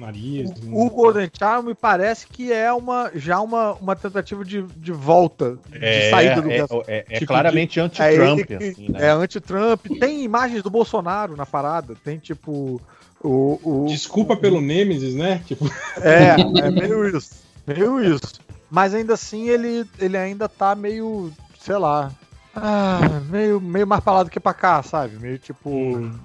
[0.74, 5.58] o Golden Child me parece que é uma, já uma, uma tentativa de, de volta,
[5.72, 6.58] de saída do é,
[6.88, 9.08] é, é Tipo claramente É, anti-Trump, que- assim, né?
[9.08, 9.86] é anti-Trump.
[10.02, 11.96] Tem imagens do Bolsonaro na parada.
[12.04, 12.82] Tem tipo.
[13.24, 15.42] O, o, Desculpa pelo Nemesis, né?
[15.46, 15.66] Tipo,
[16.02, 16.36] É,
[16.68, 17.32] é meio isso.
[17.66, 18.34] Meio isso.
[18.70, 22.12] Mas ainda assim ele, ele ainda tá meio, sei lá.
[22.60, 25.18] Ah, meio, meio mais pra lá do que pra cá, sabe?
[25.20, 25.70] Meio tipo.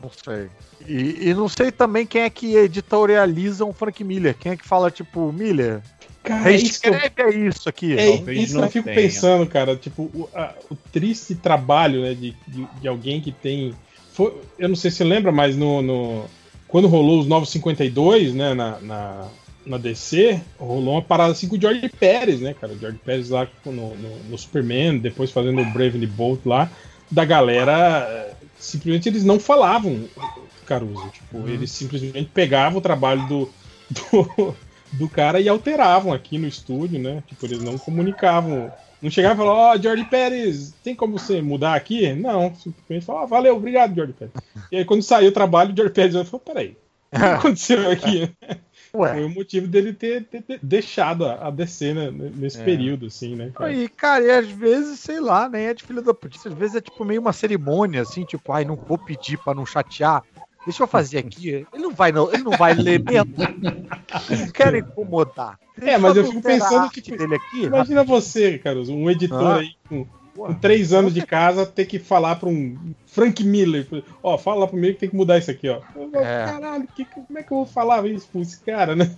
[0.03, 0.49] Não sei.
[0.87, 4.35] E, e não sei também quem é que editorializa um Frank Miller.
[4.39, 5.81] Quem é que fala, tipo, Miller,
[6.25, 7.97] cara, é isso reescreve é isso aqui.
[7.99, 8.97] É Talvez isso eu fico tenha.
[8.97, 9.77] pensando, cara.
[9.77, 13.75] Tipo, o, a- o triste trabalho né, de, de, de alguém que tem.
[14.13, 16.25] foi- eu não sei se você lembra, mas no, no-
[16.67, 19.29] quando rolou os Novos 52, né, na, na,
[19.65, 22.73] na DC, rolou uma parada assim com o George Pérez, né, cara?
[22.73, 26.41] O George Pérez lá no, no, no Superman, depois fazendo o Brave and the Bolt
[26.45, 26.71] lá,
[27.11, 28.07] da galera.
[28.09, 30.09] eh, Simplesmente eles não falavam
[30.67, 31.11] Caruso.
[31.11, 33.51] Tipo, eles simplesmente pegavam o trabalho do,
[33.91, 34.57] do,
[34.93, 37.23] do cara e alteravam aqui no estúdio, né?
[37.27, 38.73] Tipo, eles não comunicavam.
[39.01, 42.13] Não chegavam e falavam, ó, George Pérez, tem como você mudar aqui?
[42.13, 44.33] Não, simplesmente falavam, ah, valeu, obrigado, George Pérez.
[44.71, 46.77] E aí, quando saiu o trabalho, o George Pérez falou, peraí,
[47.13, 48.31] o que aconteceu aqui?
[48.93, 49.25] Foi Ué.
[49.25, 52.65] o motivo dele ter, ter- ter deixado a a DC né, nesse É.
[52.65, 53.51] período, assim, né?
[53.55, 53.73] cara?
[53.73, 56.37] E, cara, e às vezes, sei lá, nem é de filho da puta.
[56.47, 59.65] Às vezes é tipo meio uma cerimônia, assim, tipo, ai, não vou pedir pra não
[59.65, 60.23] chatear.
[60.67, 61.49] Deixa eu fazer aqui.
[61.73, 63.35] Ele não vai, não, ele não vai ler mesmo.
[64.31, 65.59] Não quero incomodar.
[65.81, 67.65] É, mas eu Deixa fico pensando, arte tipo, dele aqui.
[67.65, 69.57] Imagina você, Caruso, um editor Ah.
[69.61, 70.07] aí com,
[70.37, 73.87] com três anos de casa, ter que falar pra um Frank Miller,
[74.23, 75.81] ó, fala lá primeiro que tem que mudar isso aqui, ó.
[76.15, 76.47] É.
[76.47, 79.15] Caralho, que- como é que eu vou falar isso pra esse cara, né?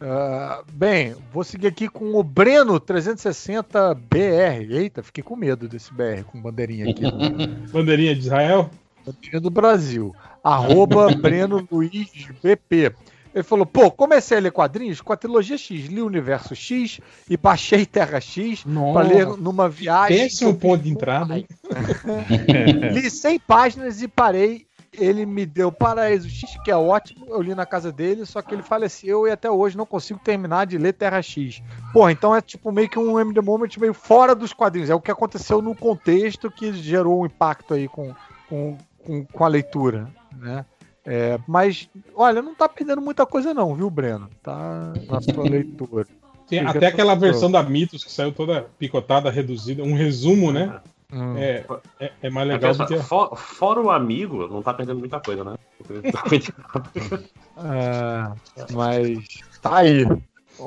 [0.00, 4.70] Ah, bem, vou seguir aqui com o Breno 360BR.
[4.70, 7.02] Eita, fiquei com medo desse BR com bandeirinha aqui.
[7.72, 8.70] Bandeirinha de Israel.
[9.04, 10.14] Bandeirinha do Brasil.
[10.42, 12.08] Arroba Breno Luiz
[12.42, 12.92] BP.
[13.34, 17.00] Ele falou, pô, comecei a ler quadrinhos com a trilogia X, li o Universo X
[17.28, 20.18] e baixei Terra X pra ler numa viagem.
[20.18, 21.44] Péssimo que eu ponto de entrada, o
[22.92, 24.66] li 100 páginas e parei.
[24.92, 27.24] Ele me deu Paraíso X, que é ótimo.
[27.28, 30.66] Eu li na casa dele, só que ele faleceu e até hoje não consigo terminar
[30.66, 31.62] de ler Terra X.
[31.92, 34.90] Pô, então é tipo meio que um M The Moment meio fora dos quadrinhos.
[34.90, 38.12] É o que aconteceu no contexto que gerou um impacto aí com,
[38.48, 40.64] com, com, com a leitura, né?
[41.12, 44.30] É, mas, olha, não tá perdendo muita coisa não, viu, Breno?
[44.42, 46.06] Tá na sua leitura.
[46.48, 50.80] Tem até aquela versão da Mitos que saiu toda picotada, reduzida, um resumo, né?
[51.12, 51.36] Hum.
[51.36, 51.64] É,
[51.98, 52.96] é, é mais legal do que.
[53.02, 55.54] for- fora o amigo, não tá perdendo muita coisa, né?
[57.56, 59.18] É, mas
[59.60, 60.06] tá aí.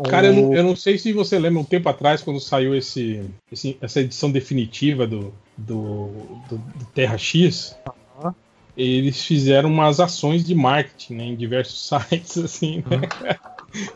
[0.09, 3.23] Cara, eu não, eu não sei se você lembra um tempo atrás, quando saiu esse,
[3.51, 6.07] esse- essa edição definitiva do, do,
[6.49, 7.77] do- do Terra X.
[8.75, 13.37] eles fizeram umas ações de marketing né, em diversos sites, assim, né?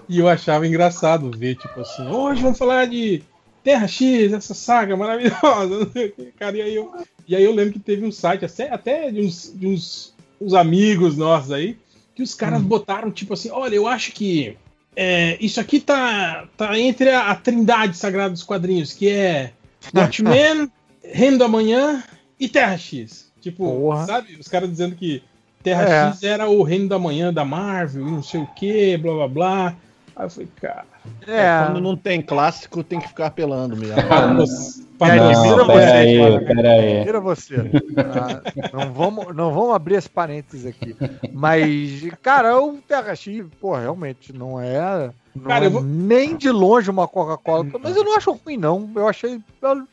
[0.10, 3.22] E eu achava engraçado ver, tipo assim, hoje vamos falar de
[3.64, 5.92] Terra X, essa saga maravilhosa,
[6.40, 6.58] cara.
[6.58, 6.92] E aí eu,
[7.28, 10.54] e aí eu lembro que teve um site, até, até de, uns, de uns, uns
[10.54, 11.78] amigos nossos aí,
[12.16, 14.58] que os caras botaram, tipo assim, olha, eu acho que
[14.96, 19.52] é, isso aqui tá, tá entre a, a trindade sagrada dos quadrinhos, que é
[19.94, 20.72] Watchmen,
[21.04, 22.04] Reino da Manhã
[22.40, 23.27] e Terra X.
[23.42, 24.06] Tipo, Porra.
[24.06, 24.36] sabe?
[24.40, 25.24] Os caras dizendo que
[25.64, 26.08] Terra É.
[26.12, 29.28] X era o Reino da Manhã da Marvel e não sei o que, blá blá
[29.28, 29.76] blá.
[30.16, 30.86] Aí eu falei, cara.
[31.28, 33.96] É, Quando não tem clássico, tem que ficar apelando mesmo.
[35.00, 36.42] É, Não, pera você, aí, cara.
[36.56, 37.04] pera aí.
[37.04, 37.56] Vira você.
[37.98, 38.42] Ah,
[38.74, 40.96] não, vamos, não vamos abrir esse parênteses aqui.
[41.32, 46.36] Mas, cara, o Terra X, pô, realmente não é, não Cara, é eu vou- nem
[46.36, 47.68] de longe uma Coca-Cola.
[47.80, 48.90] Mas eu não acho ruim, não.
[48.96, 49.40] Eu achei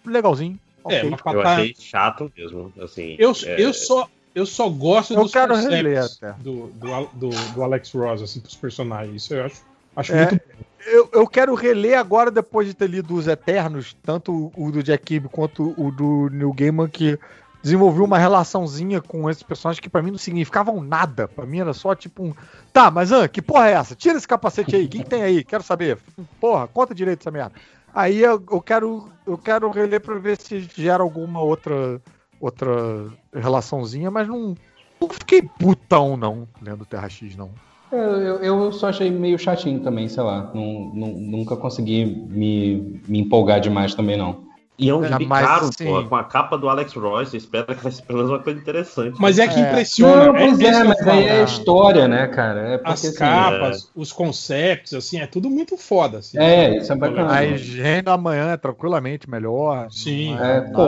[0.06, 0.58] legalzinho.
[0.88, 1.10] É, Ok.
[1.10, 2.72] mas pra Eu tá- achei chato mesmo.
[2.80, 6.32] Assim, eu, é, eu, só, eu só gosto Eu dos quero concepts reler até.
[6.42, 9.22] do, do, do, do Alex Ross, assim, pros personagens.
[9.22, 9.62] Isso eu acho,
[9.96, 10.26] acho É.
[10.30, 10.40] muito
[10.86, 15.02] Eu, eu quero reler agora, depois de ter lido Os Eternos, tanto o do Jack
[15.04, 17.18] Kirby quanto o do Neil Gaiman, que
[17.62, 21.26] desenvolveu uma relaçãozinha com esses personagens que pra mim não significavam nada.
[21.26, 22.34] Pra mim era só tipo um.
[22.70, 23.94] Tá, mas ah, que porra é essa?
[23.94, 24.84] Tira esse capacete aí.
[24.84, 25.42] O que, que tem aí?
[25.42, 25.96] Quero saber.
[26.38, 27.52] Porra, conta direito essa merda.
[27.94, 32.00] Aí eu, eu quero eu quero reler pra ver se gera alguma outra
[32.40, 34.54] outra relaçãozinha, mas não,
[35.00, 37.50] não fiquei putão não lendo Terra X não.
[37.92, 40.50] Eu, eu, eu só achei meio chatinho também, sei lá.
[40.52, 44.43] Não, não- nunca consegui me, me empolgar demais também, não.
[44.76, 47.36] E é um É, gibi caro, assim- pô, com a capa do Alex Roy, você
[47.36, 49.16] espera que vai ser pelo menos uma coisa interessante.
[49.20, 49.62] Mas é que É.
[49.62, 50.26] impressiona.
[50.26, 52.60] Não, pois é, eu mas aí é a história, né, cara?
[52.70, 56.18] É porque, As assim, capas, os conceitos, assim, é tudo muito foda.
[56.18, 57.24] Assim, É, isso é bacana.
[57.24, 59.86] Mas Reino da Manhã é tranquilamente melhor.
[59.90, 60.36] Sim.
[60.40, 60.86] É, pô,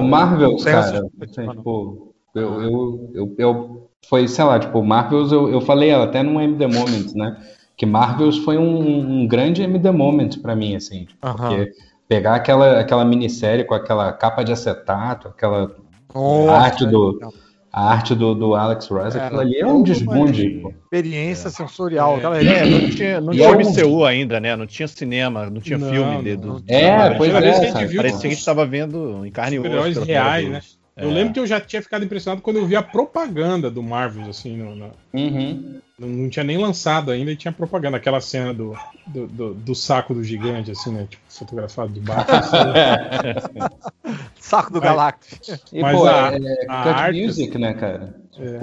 [0.56, 1.06] essa cara.
[1.22, 6.04] assim, tipo, eu, eu, eu, eu- Foi, sei lá, tipo, Marvels, eu, eu falei ela
[6.04, 7.36] até no M The Moment, né?
[7.76, 11.06] Que Marvels foi um, um grande M The Moment pra mim, assim.
[11.06, 11.36] tipo, Aham.
[11.56, 11.72] Porque
[12.08, 15.74] pegar aquela, aquela minissérie com aquela capa de acetato, aquela
[16.14, 17.18] Nossa, arte do-
[17.72, 20.62] a arte do, do Alex Ross, Era aquilo ali é um desbunde.
[20.84, 22.18] experiência sensorial.
[22.34, 22.42] É.
[22.42, 24.56] É, não tinha, não tinha é um- MCU ainda, né?
[24.56, 27.60] Não tinha cinema, não tinha Não, filme não, de, do, É, pois é, vez que
[27.60, 27.86] a gente sabe?
[27.88, 30.02] viu Parecia que a gente estava vendo em carne e osso.
[30.04, 30.60] Reais, né?
[30.96, 31.12] Eu É.
[31.12, 34.56] lembro que eu já tinha ficado impressionado quando eu vi a propaganda do Marvel, assim,
[34.56, 35.78] no, no- Uhum.
[35.98, 38.74] não, não tinha nem lançado ainda e tinha propaganda, aquela cena do,
[39.06, 41.06] do, do- do saco do gigante, assim, né?
[41.10, 42.24] Tipo, fotografado de baixo.
[43.36, 43.76] assim.
[44.40, 45.60] Saco do Mas- Galactus.
[45.72, 48.14] E, Mas pô, a- é a cut arte, music, né, cara?
[48.38, 48.60] É.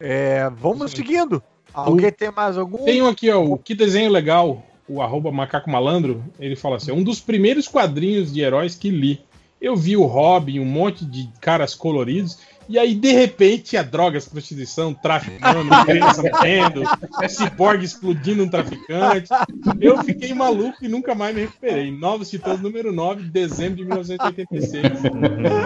[0.00, 1.42] É, vamos seguindo.
[1.72, 2.84] Alguém tem mais algum?
[2.84, 6.92] Tem um aqui, ó, o Que Desenho Legal, o arroba Macaco Malandro, ele fala assim,
[6.92, 9.20] um dos primeiros quadrinhos de heróis que li.
[9.64, 12.38] Eu vi o Robin, um monte de caras coloridos,
[12.68, 16.82] e aí, de repente, a drogas, prostituição, traficando, criança morrendo,
[17.30, 19.30] ciborgue explodindo um traficante.
[19.80, 21.90] Eu fiquei maluco e nunca mais me recuperei.
[21.90, 24.84] Novos Titãs número 9, de dezembro de 1986.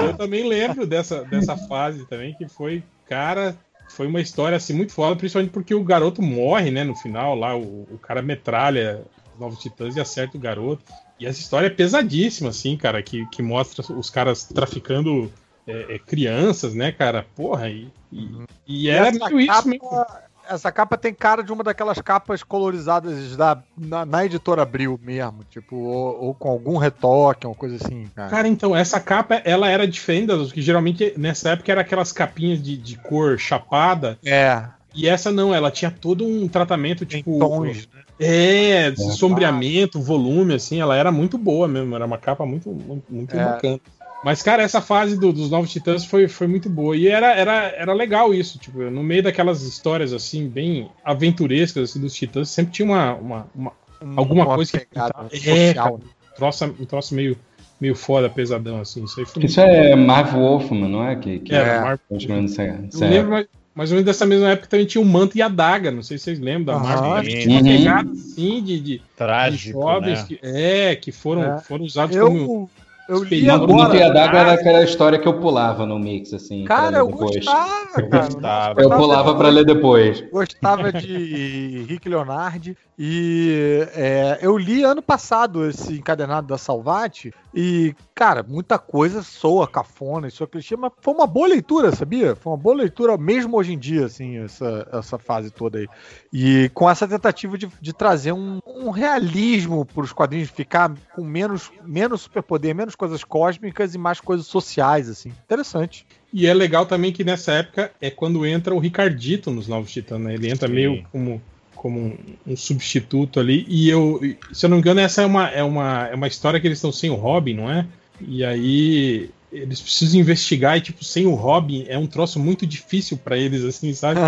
[0.06, 3.56] Eu também lembro dessa, dessa fase também, que foi, cara,
[3.88, 7.56] foi uma história assim muito foda, principalmente porque o garoto morre, né, no final lá,
[7.56, 9.02] o, o cara metralha
[9.34, 10.84] os Novos Titãs e acerta o garoto.
[11.18, 15.30] E essa história é pesadíssima, assim, cara, que, que mostra os caras traficando
[15.66, 17.26] é, é, crianças, né, cara?
[17.34, 18.30] Porra, e, e,
[18.66, 20.06] e era essa meio isso capa- mesmo.
[20.50, 25.44] Essa capa tem cara de uma daquelas capas colorizadas da, na, na editora Abril mesmo,
[25.50, 28.30] tipo, ou, ou com algum retoque, uma coisa assim, cara.
[28.30, 32.62] Cara, então, essa capa, ela era diferente das que geralmente nessa época era aquelas capinhas
[32.62, 34.64] de, de cor chapada, É,
[34.94, 37.38] e essa não, ela tinha todo um tratamento, tipo.
[37.38, 38.02] tons, né?
[38.20, 43.36] É, sombreamento, volume, assim, ela era muito boa mesmo, era uma capa muito, muito, muito
[43.36, 43.44] É.
[43.44, 43.80] bacana.
[44.24, 46.96] Mas, cara, essa fase do- dos Novos Titãs foi, foi muito boa.
[46.96, 52.00] E era, era, era legal isso, tipo, no meio daquelas histórias, assim, bem aventurescas assim,
[52.00, 53.72] dos Titãs, sempre tinha uma, uma, uma
[54.16, 56.00] Alguma Uma coisa que- pegada É, social.
[56.36, 57.36] troça, um troço meio,
[57.80, 59.02] meio foda, pesadão, assim.
[59.04, 61.16] Isso aí foi Isso é Marv Wolfman, não é?
[61.16, 61.80] Que, que É, É.
[61.80, 61.98] Marvel.
[62.10, 63.46] Eu lembro, mas,
[63.78, 65.92] mais ou menos dessa mesma época também tinha o Manto e a Daga.
[65.92, 67.30] Não sei se vocês lembram da Aham, Marvel.
[67.30, 67.38] sim.
[67.38, 67.78] Tinha uma Uhum.
[67.78, 70.26] pegada assim de, de, de Trágico, jovens né?
[70.26, 71.58] que, é, que foram, É.
[71.60, 72.68] foram usados como.
[73.08, 74.14] Eu, eu li O Manto e a agora.
[74.14, 76.64] Daga era aquela história que eu pulava no mix, assim.
[76.64, 77.36] Cara, eu depois.
[77.36, 78.28] gostava, Eu cara.
[78.28, 78.82] gostava.
[78.82, 80.24] Eu pulava pra ler depois.
[80.32, 87.94] Gostava de Rick Leonardi e é, eu li ano passado esse encadernado da Salvati e,
[88.12, 92.34] cara, muita coisa soa cafona, soa clichê, mas foi uma boa leitura, sabia?
[92.34, 95.86] Foi uma boa leitura mesmo hoje em dia, assim, essa, essa fase toda aí.
[96.32, 101.22] E com essa tentativa de, de trazer um, um realismo para os quadrinhos, ficar com
[101.22, 105.32] menos, menos superpoder, menos coisas cósmicas e mais coisas sociais, assim.
[105.44, 106.04] Interessante.
[106.32, 110.20] E é legal também que nessa época é quando entra o Ricardito nos Novos Titãs,
[110.20, 110.34] né?
[110.34, 110.74] Ele entra Sim.
[110.74, 111.40] meio como,
[111.78, 113.64] como um, um substituto ali.
[113.68, 114.20] E eu,
[114.52, 116.78] se eu não me engano, essa é uma, é uma, é uma história que eles
[116.78, 117.86] estão sem o Robin, não é?
[118.20, 123.16] E aí eles precisam investigar e, tipo, sem o Robin é um troço muito difícil
[123.16, 124.20] para eles, assim, sabe?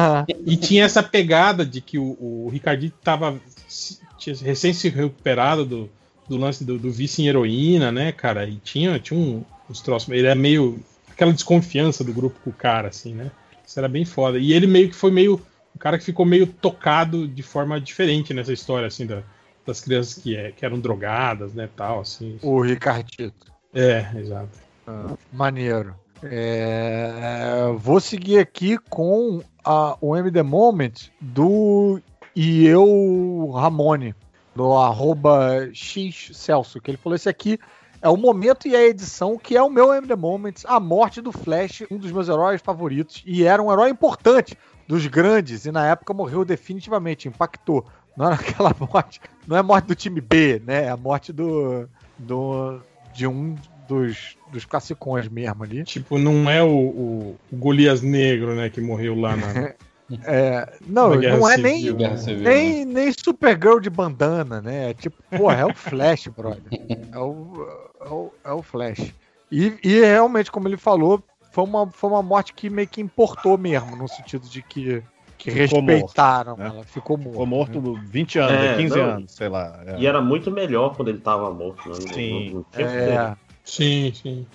[0.46, 3.38] E tinha essa pegada de que o, o Ricardito tava
[4.20, 5.90] tinha recém se recuperado do,
[6.28, 8.46] do lance do, do vice em heroína, né, cara?
[8.46, 10.08] E tinha, tinha um, uns troços.
[10.10, 10.78] Ele é meio.
[11.10, 13.30] aquela desconfiança do grupo com o cara, assim, né?
[13.66, 14.38] Isso era bem foda.
[14.38, 15.40] E ele meio que foi meio.
[15.80, 19.22] Cara que ficou meio tocado de forma diferente nessa história, assim, da,
[19.66, 22.38] das crianças que, é, que eram drogadas, né, tal, assim.
[22.42, 23.50] O Ricardito.
[23.74, 24.58] É, exato.
[24.86, 25.94] Ah, maneiro.
[26.22, 31.98] É, vou seguir aqui com a, o MD Moment do
[32.36, 34.14] e eu Ramone,
[34.54, 37.58] do arroba X Celso, que ele falou: esse aqui
[38.02, 41.32] é o momento e a edição que é o meu MD Moment, a morte do
[41.32, 44.56] Flash, um dos meus heróis favoritos, e era um herói importante
[44.90, 47.86] dos grandes, e na época morreu definitivamente, impactou.
[48.16, 50.86] Não era aquela morte, não é a morte do time B, né?
[50.86, 51.88] É a morte do,
[52.18, 52.80] do
[53.14, 53.54] de um
[53.86, 55.84] dos, dos classicões mesmo ali.
[55.84, 59.74] Tipo, não é o, o, o Golias Negro, né, que morreu lá na.
[60.24, 62.84] É, não, não é nem, nem, né?
[62.84, 64.90] nem Supergirl de bandana, né?
[64.90, 66.64] É tipo, porra, é o Flash, brother.
[67.14, 67.68] É o,
[68.00, 69.14] é o, é o Flash.
[69.52, 73.58] E, e realmente, como ele falou, foi uma, foi uma morte que meio que importou
[73.58, 75.02] mesmo, no sentido de que,
[75.36, 76.56] que respeitaram.
[76.56, 76.68] morto, né?
[76.68, 77.30] Ela ficou morta.
[77.32, 77.98] Ficou morto né?
[78.04, 79.10] 20 anos, É, 15 não.
[79.10, 79.82] anos, sei lá.
[79.86, 79.98] é.
[79.98, 81.94] E era muito melhor quando ele tava morto, né?
[82.14, 82.50] Sim.
[82.54, 84.46] não tinha É, Sim, sim.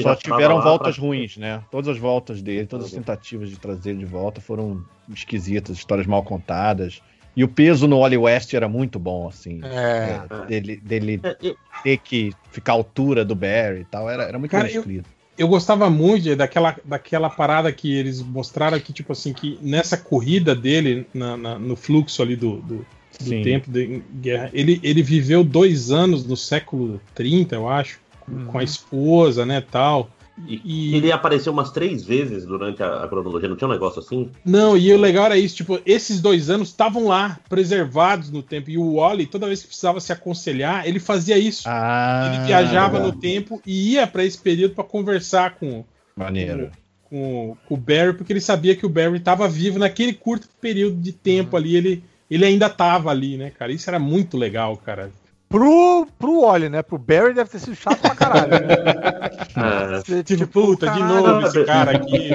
[0.00, 1.60] Só tiveram voltas pra- ruins, né?
[1.70, 6.06] Todas as voltas dele, todas as tentativas de trazer ele de volta foram esquisitas, histórias
[6.06, 7.02] mal contadas.
[7.36, 9.60] E o peso no Oli West era muito bom, assim.
[9.64, 10.20] é.
[10.40, 11.36] É, dele dele É,
[11.82, 15.15] ter que ficar à altura do Barry e tal, era, era muito Cara, bem escrito.
[15.38, 20.54] Eu gostava muito daquela, daquela parada que eles mostraram que, tipo assim, que nessa corrida
[20.54, 22.86] dele, na- na- no fluxo ali do, do,
[23.20, 28.32] do tempo de guerra, ele, ele viveu dois anos no século 30, eu acho, com,
[28.32, 28.44] Uhum.
[28.46, 30.10] com a esposa, né, tal.
[30.46, 34.00] E, E- ele apareceu umas três vezes durante a, a cronologia, não tinha um negócio
[34.00, 34.30] assim?
[34.44, 38.68] Não, e o legal era isso, tipo, esses dois anos estavam lá, preservados no tempo,
[38.70, 41.62] e o Wally, toda vez que precisava se aconselhar, ele fazia isso.
[41.66, 43.12] Ah, ele viajava legal.
[43.12, 45.84] no tempo e ia pra esse período pra conversar com,
[46.14, 46.70] Maneiro.
[47.04, 50.96] com, com o Barry, porque ele sabia que o Barry estava vivo naquele curto período
[51.00, 53.72] de tempo ali, ele, ele ainda tava ali, né, cara?
[53.72, 55.10] Isso era muito legal, cara.
[55.48, 56.82] Pro, pro Oli, né?
[56.82, 58.50] Pro Barry deve ter sido chato pra caralho.
[58.50, 59.96] Né?
[60.04, 62.30] Você, Tipo, puta, de novo esse cara aqui.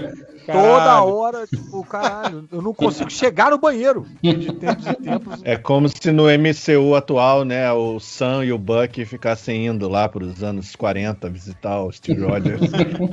[0.47, 1.13] Toda Caralho.
[1.13, 4.07] hora, tipo, caralho, eu não consigo chegar no banheiro.
[4.23, 5.39] De tempos em tempos.
[5.43, 10.09] É como se no MCU atual, né, o Sam e o Buck ficassem indo lá
[10.09, 12.59] para os anos 40 visitar o Steve Rogers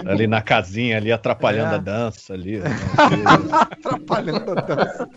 [0.06, 1.76] ali na casinha, ali atrapalhando É.
[1.76, 2.58] a dança ali.
[2.60, 2.70] né?
[3.52, 5.08] atrapalhando a dança.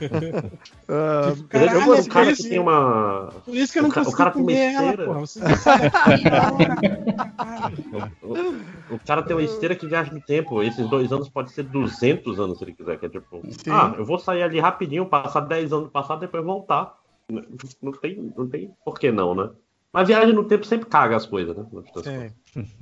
[0.00, 3.28] Eu Caralho, gosto esse do cara que tem uma.
[3.44, 5.04] Por isso que eu não O ca- o consigo cara com comer ela, esteira.
[5.06, 5.20] porra.
[5.20, 5.90] Você sabe
[8.22, 10.62] O, o cara tem uma esteira que viaja no tempo.
[10.62, 12.98] Esses dois anos pode ser 200 anos se ele quiser.
[12.98, 13.70] Que é tipo, Sim.
[13.70, 16.94] ah, eu vou sair ali rapidinho, passar 10 anos do passado, depois voltar.
[17.80, 19.50] Não tem, não tem por que não, né?
[19.92, 21.64] Mas viagem no tempo sempre caga as coisas, né?
[22.04, 22.30] Sim.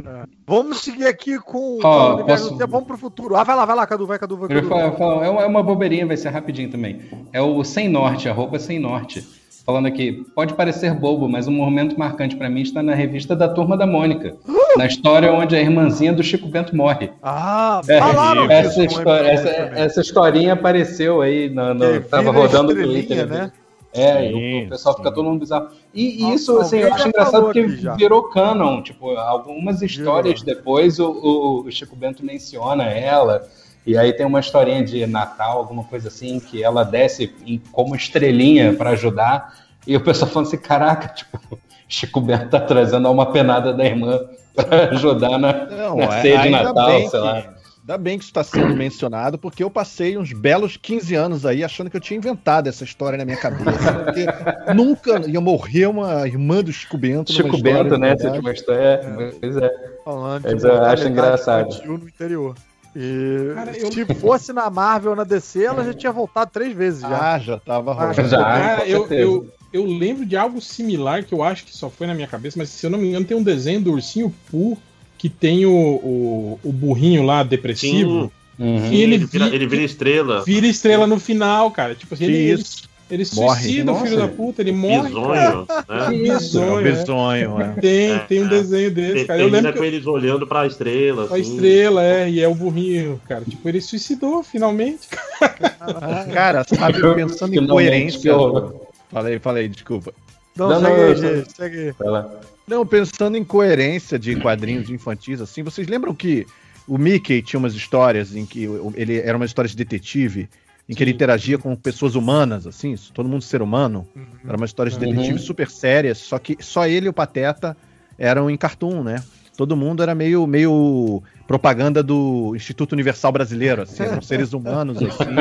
[0.06, 0.24] É.
[0.46, 1.78] Vamos seguir aqui com.
[1.78, 3.34] Viagem no posso- tempo, Vamos pro futuro.
[3.34, 4.68] Ah, vai lá, vai lá, Cadu, vai, Cadu, vai, Cadu.
[4.68, 7.00] falar- falar- é uma, é uma bobeirinha, vai ser rapidinho também.
[7.32, 9.26] É o Sem Norte, arroba Sem Norte.
[9.64, 13.48] Falando aqui, pode parecer bobo, mas um momento marcante pra mim está na revista da
[13.48, 14.34] Turma da Mônica.
[14.78, 17.10] Na história onde a irmãzinha do Chico Bento morre.
[17.22, 22.74] Ah, É, falaram essa, disso história, essa, essa historinha apareceu aí, no, no- tava rodando
[22.74, 23.26] no Twitter.
[23.26, 23.52] né?
[23.98, 25.02] É, Sim, e o pessoal sim.
[25.02, 25.68] fica todo mundo bizarro.
[25.94, 28.82] E, Nossa, isso, assim, eu acho engraçado porque virou canon.
[28.82, 33.46] Tipo, algumas histórias depois o, o- Chico Bento menciona ela.
[33.86, 37.94] E aí tem uma historinha de Natal, alguma coisa assim, que ela desce em- como
[37.96, 39.54] estrelinha para ajudar.
[39.86, 41.38] E o pessoal falando assim: caraca, tipo,
[41.88, 44.20] Chico Bento tá trazendo uma penada da irmã
[44.54, 47.54] para ajudar na, Não, na é- ceia de Natal, sei que- lá.
[47.88, 51.64] Ainda bem que isso está sendo mencionado, porque eu passei uns belos 15 anos aí
[51.64, 53.94] achando que eu tinha inventado essa história na minha cabeça.
[54.04, 54.26] Porque
[54.74, 57.32] nunca ia morrer uma irmã do Chico Bento.
[57.32, 58.10] Chico história Bento, né?
[58.12, 58.82] Essa tipo história.
[58.82, 59.70] É, pois é.
[60.04, 61.82] Falando Mas eu acho mortalidade engraçado.
[61.86, 62.54] no interior.
[62.94, 66.76] E Cara, eu- se fosse na Marvel ou na DC, ela já tinha voltado três
[66.76, 67.32] vezes já.
[67.34, 68.28] Ah, já tava Ah, rolando.
[68.28, 72.06] Já, Cara, eu, eu, eu lembro de algo similar que eu acho que só foi
[72.06, 74.76] na minha cabeça, mas se eu não me engano, tem um desenho do Ursinho Pooh
[75.18, 78.24] que tem o, o, o burrinho lá depressivo.
[78.24, 78.30] Sim,
[78.60, 78.92] Uhum.
[78.92, 80.42] E ele ele, vira, vi- ele vira estrela.
[80.44, 81.94] Vira estrela no final, cara.
[81.94, 82.88] Tipo assim, ele, ele, Isso.
[83.08, 83.60] Ele Morre.
[83.62, 84.04] suicida, o Nossa.
[84.06, 85.08] filho da puta, ele morre.
[85.10, 85.66] Bisonho, né?
[85.88, 86.90] É um Bisonho, é.
[86.92, 87.68] bizonho, é.
[87.80, 88.48] Tem, tem um É.
[88.48, 89.40] desenho desse, cara.
[89.40, 91.22] Eu lembro com que eles olhando pra estrela.
[91.22, 91.40] a assim.
[91.54, 93.44] estrela, é, e é o burrinho, cara.
[93.48, 95.06] Tipo, ele suicidou, finalmente.
[96.34, 98.20] Cara, sabe, pensando em coerência.
[98.20, 98.74] que horror.
[99.10, 100.12] Falei, falei, desculpa.
[100.56, 101.92] Não, Não, segue não, aí, eu- gente, segue aí.
[101.98, 102.28] Vai lá.
[102.68, 106.46] Não, pensando em coerência de quadrinhos infantis, assim, vocês lembram que
[106.86, 110.48] o Mickey tinha umas histórias em que ele era uma história de detetive,
[110.88, 111.14] em que ele Sim.
[111.16, 114.06] interagia com pessoas humanas, assim, todo mundo ser humano.
[114.46, 115.10] Era uma história de Uhum.
[115.12, 117.76] detetive super séria, só que só ele e o Pateta
[118.18, 119.22] eram em cartoon, né?
[119.58, 125.34] Todo mundo era meio, meio propaganda do Instituto Universal Brasileiro, assim, eram seres humanos, assim.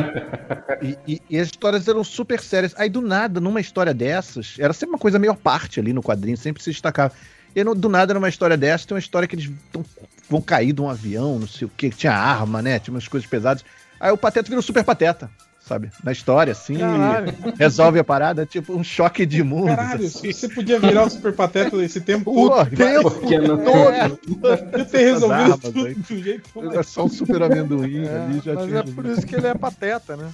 [0.82, 2.74] E, e- e as histórias eram super sérias.
[2.80, 6.36] Aí, do nada, numa história dessas, era sempre uma coisa meio parte ali no quadrinho,
[6.36, 7.14] sempre se destacava.
[7.56, 9.86] E no- do nada, numa história dessa, tem uma história que eles tão-
[10.28, 12.80] vão cair de um avião, não sei o que, tinha arma, né?
[12.80, 13.64] Tinha umas coisas pesadas.
[14.00, 15.30] Aí o Pateta vira um super pateta,
[15.68, 15.90] sabe?
[16.04, 17.34] Na história, assim, Caralho.
[17.58, 19.68] resolve a parada, tipo um choque de mundo.
[19.68, 20.32] Caralho, assim.
[20.32, 22.70] você podia virar o super pateta nesse tempo Pô, todo.
[22.76, 25.94] tempo Porque não Eu ter resolvido tudo aí.
[25.96, 28.80] do jeito que Era só um super amendoim É, ali, já mas tinha.
[28.80, 30.30] é por isso que ele é pateta, né?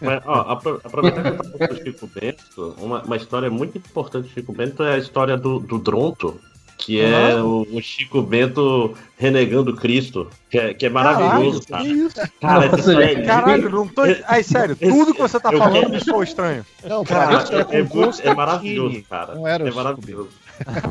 [0.00, 3.78] Mas, ó, apro- aproveitando que eu tava falando do Chico Bento, uma, uma história muito
[3.78, 6.40] importante do Chico Bento é a história do, do Dronto,
[6.86, 11.82] que é o, o Chico Bento renegando Cristo, que é, que é maravilhoso, Caralho, cara.
[11.84, 12.32] que isso?
[12.40, 13.22] Cara, Nossa, história é.
[13.24, 14.02] Caralho, não tô.
[14.28, 16.64] Ai, sério, tudo que você tá falando quero- me soa estranho.
[16.88, 19.34] Não, Cara, isso era é, é muito- é maravilhoso, cara.
[19.34, 20.28] Não era o é Chico maravilhoso.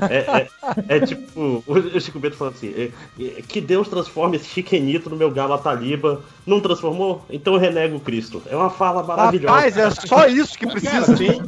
[0.10, 2.92] É, é- é tipo, o Chico Bento falando assim: é-
[3.24, 6.22] é, que Deus transforme esse chiquenito no meu galo Ataliba.
[6.46, 7.26] Não transformou?
[7.30, 8.42] Então eu renego Cristo.
[8.46, 9.54] É uma fala maravilhosa.
[9.56, 11.18] Rapaz, é só isso que Cara, precisa.
[11.18, 11.42] tem,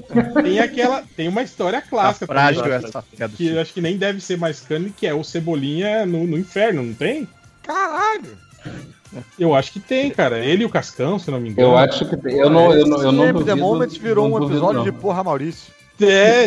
[0.44, 1.04] tem aquela.
[1.16, 4.20] Tem uma história Tá clássica frágil também, essa do que eu acho que nem deve
[4.20, 7.28] ser mais cânone, que é o Cebolinha no, no inferno, não tem?
[7.62, 8.38] Caralho.
[9.40, 10.40] Eu acho que tem, cara.
[10.44, 11.70] Ele e o Cascão, se não me engano.
[11.70, 12.36] Eu acho que tem.
[12.38, 13.46] Eu não, eu não, eu não Esse duvido.
[13.46, 14.84] The Moment virou não um episódio não.
[14.84, 15.77] de porra Maurício.
[16.00, 16.46] É,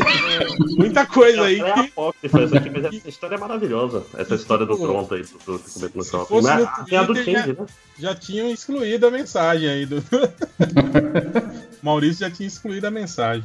[0.77, 1.61] muita coisa aí.
[1.61, 4.05] É que- apócrifa essa aqui, mas essa história é maravilhosa.
[4.17, 6.27] Essa história do Pronto aí, do, Bento no shopping.
[6.27, 7.67] fosse Mas no Tem a do Change, né?
[7.99, 10.03] Já tinham excluído a mensagem aí do.
[11.83, 13.45] Maurício já tinha excluído a mensagem.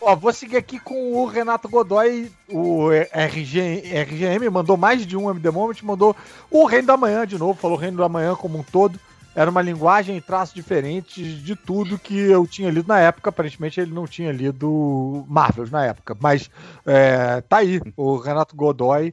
[0.00, 5.30] Ó, vou seguir aqui com o Renato Godoy, o RG, RGM, mandou mais de um
[5.30, 6.16] MD Moment, mandou
[6.50, 8.98] o Reino da Manhã de novo, falou Reino da Manhã como um todo.
[9.34, 13.30] Era uma linguagem e traços diferentes de tudo que eu tinha lido na época.
[13.30, 16.16] Aparentemente ele não tinha lido Marvels na época.
[16.20, 16.48] Mas
[16.86, 19.12] é, tá aí, o Renato Godoy.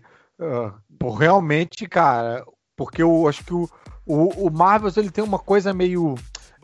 [1.00, 2.46] pô, realmente, cara,
[2.76, 3.70] porque eu acho que o,
[4.06, 6.16] o, o Marvels ele tem uma coisa meio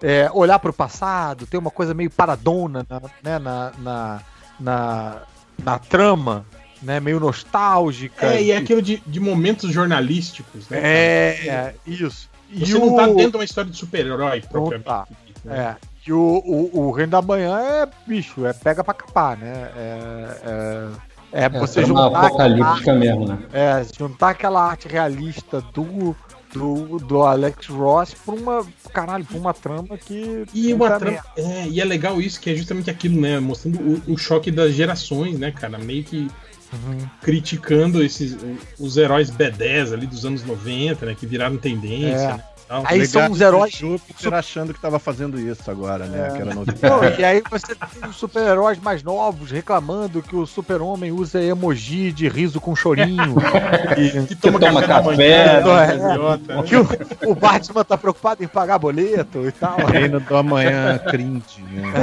[0.02, 4.22] é, olhar para o passado, tem uma coisa meio paradona na, né, na, na,
[4.60, 5.22] na,
[5.64, 6.46] na trama,
[6.82, 8.34] né, meio nostálgica.
[8.34, 10.80] É, e é aquilo de, de momentos jornalísticos, né?
[10.82, 12.30] É, é, isso.
[12.54, 14.86] Você E não o- tá dentro de uma história de super-herói, propriamente.
[14.86, 15.06] tá.
[15.26, 15.76] dito, né?
[15.82, 15.88] É.
[16.08, 19.70] E o, o, o Reino da Manhã é bicho, é pega pra capar, né?
[19.76, 20.90] É,
[21.34, 23.40] é, é É, você trama juntar apocalíptica mesmo, né?
[23.52, 26.16] é, juntar aquela arte realista do,
[26.54, 28.66] do, do Alex Ross pra uma.
[28.94, 30.46] Caralho, pra uma trama que.
[30.54, 33.38] E, uma trama- é, e é legal isso, que é justamente aquilo, né?
[33.42, 35.78] Mostrando o, o choque das gerações, né, cara?
[35.78, 36.30] Meio que
[36.74, 36.98] Uhum.
[37.22, 38.36] criticando esses
[38.78, 41.16] os heróis B10 ali dos anos 90, né?
[41.18, 42.16] Que viraram tendência.
[42.16, 42.28] É.
[42.28, 42.86] né, e.
[42.86, 43.74] Aí são uns heróis.
[43.74, 46.28] Júpiter achando que tava fazendo isso agora, né?
[46.28, 46.32] É.
[46.32, 47.22] Que era Não, novidade.
[47.22, 52.28] e aí você tem os super-heróis mais novos reclamando que o super-homem usa emoji de
[52.28, 53.36] riso com chorinho.
[53.98, 55.98] e, Que toma, toma café, café, manhã, é.
[55.98, 56.64] né, idiota, né?
[56.64, 59.78] que o, o Batman tá preocupado em pagar boleto e tal.
[59.86, 61.62] Reino do amanhã, cringe.
[61.62, 61.94] Né?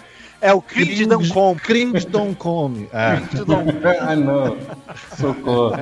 [0.46, 1.64] É o cringe não compra.
[1.64, 2.88] Cringe don't come.
[2.92, 3.18] É.
[4.00, 4.56] ah, não.
[5.18, 5.76] Socorro.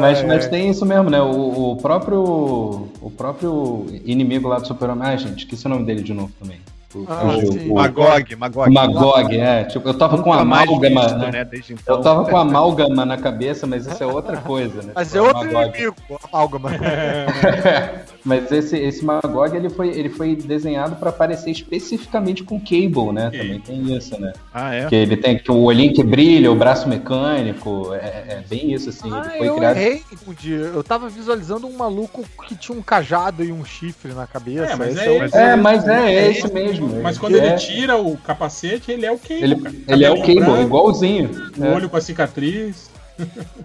[0.00, 1.22] Mas, mas tem isso mesmo, né?
[1.22, 5.08] O, o próprio o próprio inimigo lá do Super-Homem.
[5.08, 6.58] Ah, gente, esqueci o nome dele de novo também.
[6.94, 8.70] O, Ah, o- o- Magog, Magog.
[8.72, 9.64] Magog, é.
[9.64, 11.00] Tipo, eu tava com Nunca amálgama.
[11.02, 11.30] visto, né?
[11.32, 11.44] né?
[11.44, 11.96] Desde então.
[11.96, 14.92] Eu tava com amálgama na cabeça, mas isso é outra coisa, né?
[15.02, 15.68] Mas é outro Magog.
[15.76, 15.96] inimigo,
[16.30, 16.70] amálgama.
[18.24, 23.30] Mas esse, esse Magog ele foi, ele foi desenhado pra parecer especificamente com Cable, né?
[23.30, 24.32] Também tem isso, né?
[24.54, 24.86] Ah, é?
[24.86, 28.90] Que ele tem que o olhinho que brilha, o braço mecânico, é, é bem isso,
[28.90, 29.10] assim.
[29.12, 29.76] Ah, ele foi eu criado.
[29.76, 30.56] errei um dia.
[30.56, 34.72] Eu tava visualizando um maluco que tinha um cajado e um chifre na cabeça.
[34.72, 35.36] É, mas Esse é o- esse.
[35.36, 36.81] É, mas é, é esse mesmo.
[37.02, 39.74] Mas quando é, ele tira o capacete, ele é o Cable, ele, cara.
[39.88, 41.30] ele é o Cable, branco, igualzinho.
[41.56, 41.74] O É.
[41.74, 42.90] olho com a cicatriz.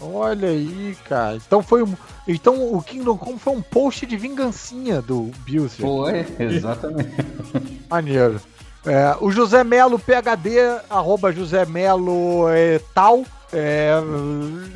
[0.02, 1.38] Olha aí, cara.
[1.38, 1.94] Então foi um.
[2.28, 5.82] Então o Kingdom Come foi um post de vingancinha do Bills.
[5.82, 7.10] Foi, exatamente.
[7.90, 8.40] Maneiro.
[8.86, 13.24] É, o José Melo PHD, arroba José Melo é, tal,
[13.54, 13.92] É,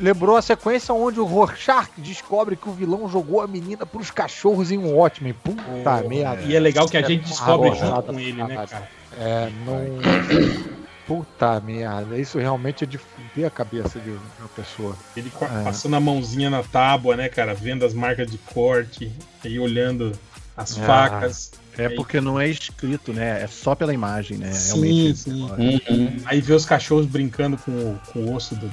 [0.00, 4.70] lembrou a sequência onde o Rorschach descobre que o vilão jogou a menina pros cachorros
[4.70, 5.34] em um Watchmen.
[5.34, 6.42] Puta Oh, merda.
[6.42, 8.88] E é legal que a gente descobre Ah, junto com ele, né, cara?
[9.18, 10.72] É, não.
[11.06, 12.16] Puta merda.
[12.16, 14.96] Isso realmente é de fuder a cabeça de uma pessoa.
[15.16, 15.64] Ele É.
[15.64, 17.54] passando a mãozinha na tábua, né, cara?
[17.54, 19.12] Vendo as marcas de corte,
[19.44, 20.12] aí olhando
[20.56, 20.82] as Ah.
[20.86, 21.52] facas.
[21.78, 23.42] É porque não é escrito, né?
[23.42, 24.52] É só pela imagem, né?
[24.52, 25.18] Sim, Realmente.
[25.18, 25.42] sim.
[25.42, 26.16] Uhum.
[26.26, 28.70] Aí vê os cachorros brincando com o, com o osso do.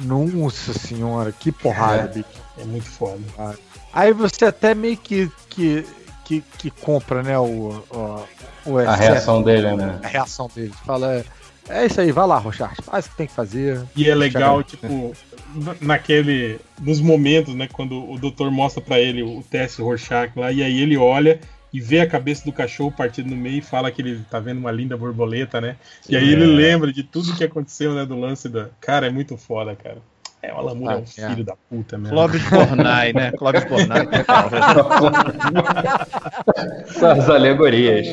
[0.00, 2.26] Nossa senhora, que porrada, bicho.
[2.58, 3.20] É muito foda.
[3.92, 5.84] Aí você até meio que, que,
[6.24, 8.24] que, que compra, né, o, o,
[8.70, 9.98] o A reação dele, né?
[10.02, 10.72] a reação dele.
[10.86, 11.24] Fala, é,
[11.68, 13.82] é isso aí, vai lá, Rochard, faz o que tem que fazer.
[13.96, 15.12] E é legal, tipo,
[15.54, 16.60] na- naquele.
[16.80, 20.80] Nos momentos, né, quando o doutor mostra pra ele o teste Rorschach lá, e aí
[20.80, 21.40] ele olha
[21.72, 24.58] e vê a cabeça do cachorro partido no meio e fala que ele tá vendo
[24.58, 25.76] uma linda borboleta, né?
[26.08, 28.68] E aí ele lembra de tudo que aconteceu, né, do lance da.
[28.80, 29.98] Cara, é muito foda, cara.
[30.40, 31.30] É, o Alan Moore é um Ah, é.
[31.30, 32.14] filho da puta mesmo.
[32.14, 33.32] Clóvis Bornai, né?
[33.32, 34.06] Clóvis Bornai.
[37.02, 38.06] As alegorias.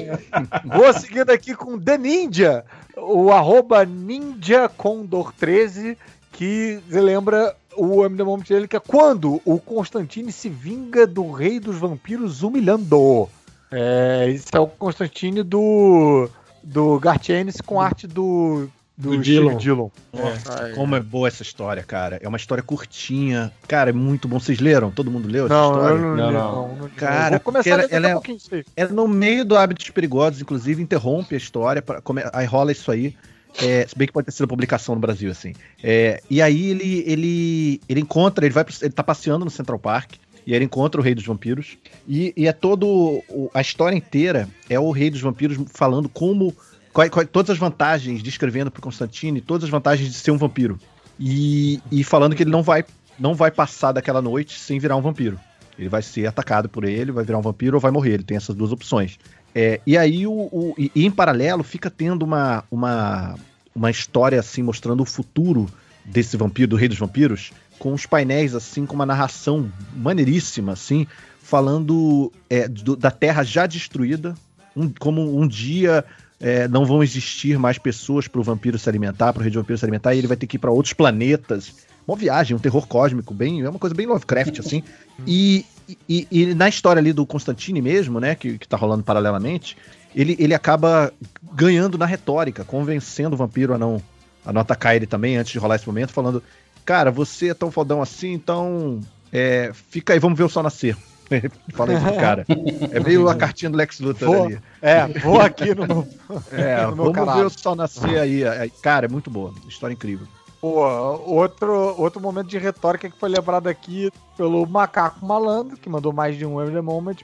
[0.66, 2.66] Vou seguindo aqui com The Ninja,
[2.98, 5.98] o arroba Ninja Condor 13,
[6.32, 11.32] que lembra o M The Moment dele, que é quando o Constantine se vinga do
[11.32, 13.30] rei dos vampiros humilhando.
[13.78, 16.30] É, esse é o Constantine do,
[16.64, 19.58] do Garth Ennis com arte do, do, Do Dillon.
[19.58, 19.90] Dillon.
[20.14, 22.18] Nossa, como é boa essa história, cara.
[22.22, 23.52] É uma história curtinha.
[23.68, 24.40] Cara, é muito bom.
[24.40, 24.90] Vocês leram?
[24.92, 25.96] Todo mundo leu essa Não, história?
[25.96, 26.76] eu não, Não, li, não.
[26.78, 26.90] não.
[26.96, 28.64] Cara, ela- a ler daqui ela é- isso aí.
[28.78, 32.90] É no meio do Hábitos Perigosos, inclusive, interrompe a história, pra, come- aí rola isso
[32.92, 33.16] aí.
[33.62, 35.54] É, se bem que pode ter sido publicação no Brasil, assim.
[35.82, 40.12] É, e aí ele, ele, ele encontra, ele vai, ele tá passeando no Central Park,
[40.46, 41.78] e ele encontra o Rei dos Vampiros.
[42.08, 43.22] E, e é todo.
[43.54, 46.56] a história inteira é o Rei dos Vampiros falando como.
[46.94, 50.80] qual- qual- todas as vantagens, descrevendo pro Constantine, todas as vantagens de ser um vampiro.
[51.20, 52.84] E, e falando que ele não vai,
[53.18, 55.40] não vai passar daquela noite sem virar um vampiro.
[55.80, 58.14] Ele vai ser atacado por ele, vai virar um vampiro ou vai morrer.
[58.14, 59.18] Ele tem essas duas opções.
[59.54, 63.36] É, e aí, o, o- e, e em paralelo, fica tendo uma, uma,
[63.74, 65.68] uma história assim, mostrando o futuro
[66.04, 71.06] desse vampiro, do Rei dos Vampiros, com os painéis, assim, com uma narração maneiríssima, assim,
[71.42, 74.34] falando é, do- da Terra já destruída,
[74.76, 76.04] um- como um dia
[76.40, 79.62] é, não vão existir mais pessoas para o vampiro se alimentar, para o Rei dos
[79.62, 81.74] Vampiros se alimentar, e ele vai ter que ir para outros planetas.
[82.06, 84.84] Uma viagem, um terror cósmico, bem, é uma coisa bem Lovecraft, assim.
[85.26, 85.66] E,
[86.10, 89.78] e, e na história ali do Constantine mesmo, né, que, que tá rolando paralelamente,
[90.14, 91.12] ele, ele acaba
[91.54, 94.02] ganhando na retórica, convencendo o vampiro a não,
[94.46, 96.44] a não atacar ele também, antes de rolar esse momento, falando:
[96.86, 99.02] Cara, você é tão fodão assim, então
[99.34, 100.96] é, fica aí, vamos ver o sol nascer.
[101.74, 102.46] Fala isso pro cara.
[102.92, 104.60] É meio a cartinha do Lex Luthor Vou, ali.
[104.82, 106.08] é, vou aqui no meu,
[106.52, 108.44] É, no vamos ver o sol nascer aí.
[108.44, 109.54] É, Cara, é muito boa.
[109.68, 110.28] História incrível.
[110.62, 110.88] Pô,
[111.26, 116.38] outro, outro momento de retórica que foi lembrado aqui pelo Macaco Malandro, que mandou mais
[116.38, 117.18] de um Every Moment,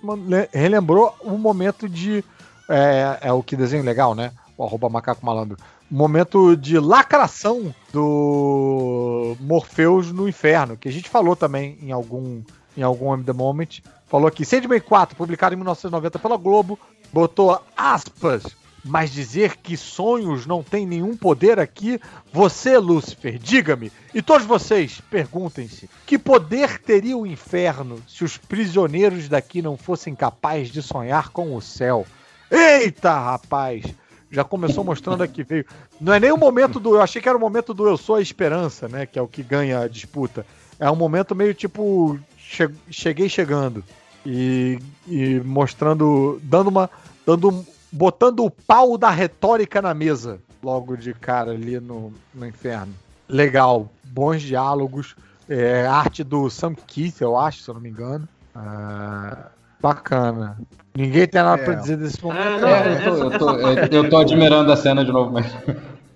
[0.51, 2.23] relembrou um momento de.
[2.69, 4.31] É, é o que desenho legal, né?
[4.57, 5.57] O arroba Macaco Malandro.
[5.93, 12.41] Momento de lacração do Morpheus no inferno, que a gente falou também em algum,
[12.77, 13.81] em algum M The Moment.
[14.07, 16.80] Falou aqui, Sandman 4, publicado em 1990 pela Globo,
[17.11, 18.43] botou aspas,
[18.85, 21.99] mas dizer que sonhos não têm nenhum poder aqui,
[22.31, 29.27] você, Lúcifer, diga-me, e todos vocês, perguntem-se, que poder teria o inferno se os prisioneiros
[29.27, 32.05] daqui não fossem capazes de sonhar com o céu?
[32.49, 33.84] Eita, rapaz!
[34.31, 35.65] Já começou mostrando aqui, veio.
[35.99, 36.95] Não é nem o momento do.
[36.95, 39.05] Eu achei que era o momento do Eu Sou a Esperança, né?
[39.05, 40.45] Que é o que ganha a disputa.
[40.79, 42.17] É um momento meio tipo.
[42.37, 43.83] che- cheguei chegando.
[44.25, 46.39] E, e mostrando.
[46.43, 46.89] Dando uma.
[47.25, 50.39] Dando, botando o pau da retórica na mesa.
[50.63, 52.93] Logo de cara ali no, no inferno.
[53.27, 53.89] Legal.
[54.03, 55.15] Bons diálogos.
[55.49, 58.27] É, arte do Sam Keith, eu acho, se eu não me engano.
[58.55, 59.47] Ah,
[59.81, 60.57] bacana.
[60.95, 61.65] Ninguém tem nada É.
[61.65, 62.41] pra dizer desse momento.
[62.41, 65.31] É, não, É, eu, tô, eu, tô, eu- eu tô admirando a cena de novo,
[65.31, 65.45] mas.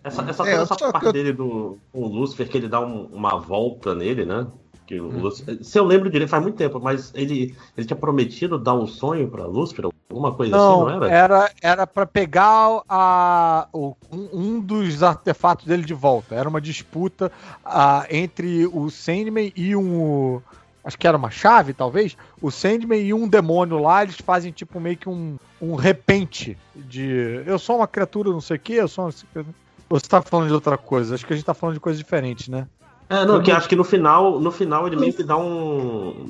[0.04, 3.38] Essa, essa, É, essa parte dele do com o Lucifer, que ele dá um- uma
[3.40, 4.46] volta nele, né?
[4.86, 5.08] Que Hum.
[5.08, 8.76] o Lúcifer- se eu lembro direito, faz muito tempo, mas ele, ele tinha prometido dar
[8.76, 11.12] um sonho pra Lúcifer, alguma coisa Não, assim, não era?
[11.12, 16.36] era, era para pegar a, o- um, dos artefatos dele de volta.
[16.36, 17.32] Era uma disputa
[17.66, 20.40] ah, entre o Sandman e um.
[20.86, 22.16] Acho que era uma chave, talvez.
[22.40, 27.42] O Sandman e um demônio lá, eles fazem tipo meio que um, um repente de.
[27.44, 29.46] Eu sou uma criatura, não sei o que, eu sou uma.
[29.90, 31.16] Você tá falando de outra coisa.
[31.16, 32.68] Acho que a gente tá falando de coisas diferentes, né?
[33.10, 36.28] É, não, que acho que no final, no final ele meio que dá um.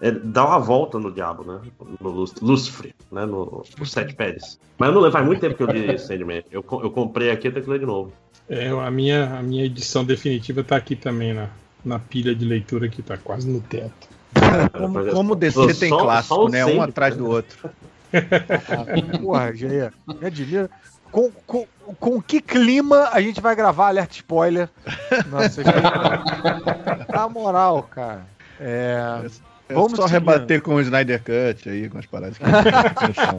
[0.00, 1.60] é, dá uma volta no diabo, né?
[2.00, 2.10] No
[2.42, 3.26] Lucifer, né?
[3.26, 4.58] No, no Sete Pés.
[4.78, 6.44] Mas eu não lembro, faz muito tempo que eu li Sandman.
[6.50, 8.12] Eu, eu comprei aqui até que ler de novo.
[8.48, 11.48] É, a, minha, a minha edição definitiva tá aqui também na,
[11.84, 14.08] na pilha de leitura que tá quase no teto.
[14.72, 16.64] Como, como DC tem clássico, né?
[16.64, 17.22] Um atrás né?
[17.22, 17.70] do outro.
[19.20, 20.70] Porra, Geia, me admira.
[21.10, 21.66] Com, com,
[21.98, 24.68] com que clima a gente vai gravar alerta spoiler?
[25.28, 25.62] Nossa,
[27.12, 28.24] Na moral, cara.
[28.60, 29.24] É,
[29.70, 33.36] É Vamos só rebater com o Snyder Cut aí, com as paradas que no chão,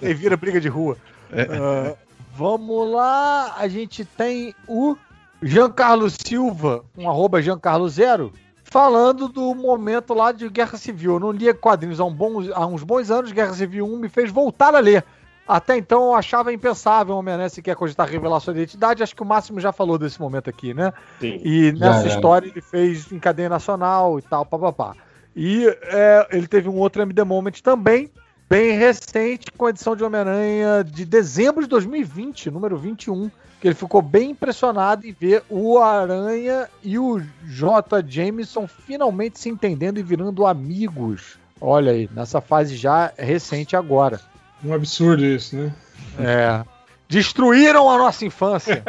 [0.00, 0.96] aí vira briga de rua.
[1.32, 1.96] Ah,
[2.36, 4.96] vamos lá, a gente tem o
[5.42, 8.32] Giancarlo Silva, um arroba Giancarlo Zero,
[8.64, 11.14] falando do momento lá de Guerra Civil.
[11.14, 14.08] Eu não lia quadrinhos há, um bons- há uns bons anos, Guerra Civil 1 me
[14.08, 15.04] fez voltar a ler.
[15.46, 19.02] Até então eu achava impensável o Homem-Aranha sequer cogitar revelar sua identidade.
[19.02, 20.92] Acho que o Máximo já falou desse momento aqui, né?
[21.18, 21.40] Sim.
[21.42, 22.14] E nessa já.
[22.16, 24.94] história ele fez em cadeia nacional e tal, papapá.
[25.34, 28.10] E é, ele teve um outro MD Moment também,
[28.50, 33.30] bem recente, com a edição de Homem-Aranha de dezembro de 2020, número 21,
[33.60, 38.02] que ele ficou bem impressionado em ver o Aranha e o J.
[38.06, 41.38] Jameson finalmente se entendendo e virando amigos.
[41.60, 44.20] Olha aí, nessa fase já recente agora.
[44.64, 45.72] Um absurdo isso, né?
[46.18, 46.64] É.
[47.08, 48.82] Destruíram a nossa infância.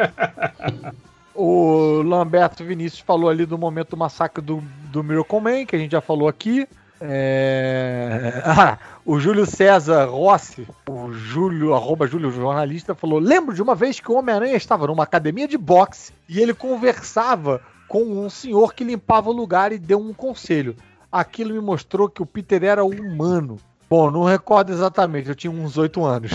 [1.34, 5.78] o Lamberto Vinícius falou ali do momento do massacre do, do Miracle Man, que a
[5.78, 6.68] gente já falou aqui.
[7.00, 8.42] É...
[8.44, 8.78] Ah,
[9.10, 14.08] o Júlio César Rossi, o Júlio, arroba Júlio Jornalista, falou: Lembro de uma vez que
[14.08, 19.28] o Homem-Aranha estava numa academia de boxe e ele conversava com um senhor que limpava
[19.28, 20.76] o lugar e deu um conselho.
[21.10, 23.56] Aquilo me mostrou que o Peter era humano.
[23.90, 26.30] Bom, não recordo exatamente, eu tinha uns oito anos.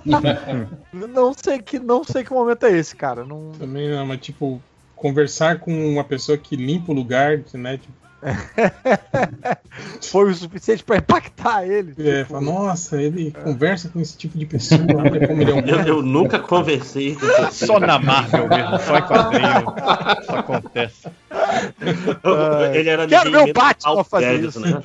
[0.90, 3.26] não sei que não sei que momento é esse, cara.
[3.26, 3.52] Não...
[3.58, 4.58] Também não, mas tipo,
[4.94, 7.76] conversar com uma pessoa que limpa o lugar, né?
[7.76, 8.05] Tipo,
[10.10, 11.94] Foi o suficiente pra impactar ele.
[11.98, 15.54] é, tipo, fala, nossa, ele conversa com esse tipo de pessoa, olha como ele é
[15.54, 17.66] um Eu, eu nunca conversei com você.
[17.66, 19.64] Só na Marvel mesmo, só em quadrinho.
[20.22, 21.08] Isso acontece.
[22.74, 24.60] Ele era Quero ver o Batman Paulo fazer Guedes, isso.
[24.60, 24.82] né?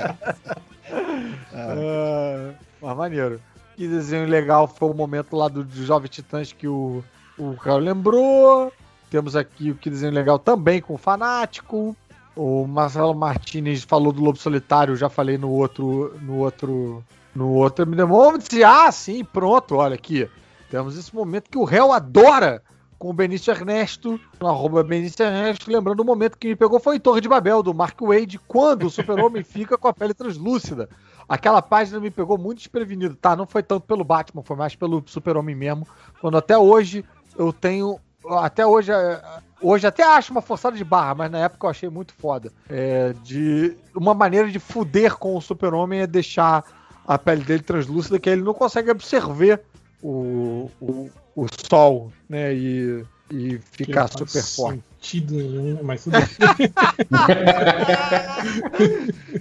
[1.55, 2.51] Ah,
[2.81, 3.41] mas maneiro.
[3.77, 7.03] Que desenho legal foi o momento lá do, do Jovem Titãs que o,
[7.39, 8.73] o Carl lembrou.
[9.11, 11.97] Temos aqui o que desenho legal também com o Fanático.
[12.37, 16.17] O Marcelo Martinez falou do Lobo Solitário, já falei no outro.
[16.23, 17.03] No outro.
[17.35, 18.49] No outro MD Moments.
[18.53, 20.29] E, Ah, sim, pronto, olha aqui.
[20.71, 22.63] Temos esse momento que o réu adora
[22.99, 26.97] com o Benício Ernesto, no arroba Benício Ernesto, lembrando o momento que me pegou foi
[26.97, 30.89] em Torre de Babel, do Mark Wade, quando o super-homem fica com a pele translúcida.
[31.29, 33.37] Aquela página me pegou muito desprevenido, tá?
[33.37, 35.87] Não foi tanto pelo Batman, foi mais pelo super-homem mesmo.
[36.21, 37.05] Quando até hoje
[37.37, 38.01] eu tenho.
[38.37, 38.93] Até hoje.
[38.93, 39.21] é,
[39.61, 42.53] Hoje até acho uma forçada de barra, mas na época eu achei muito foda.
[42.69, 46.65] É, de uma maneira de fuder com o super-homem é deixar
[47.07, 49.61] a pele dele translúcida, que aí ele não consegue absorver
[50.01, 52.55] o, o, o sol, né?
[52.55, 54.83] E, e ficar faz super forte.
[55.01, 56.29] sentido nenhum, mas tudo bem.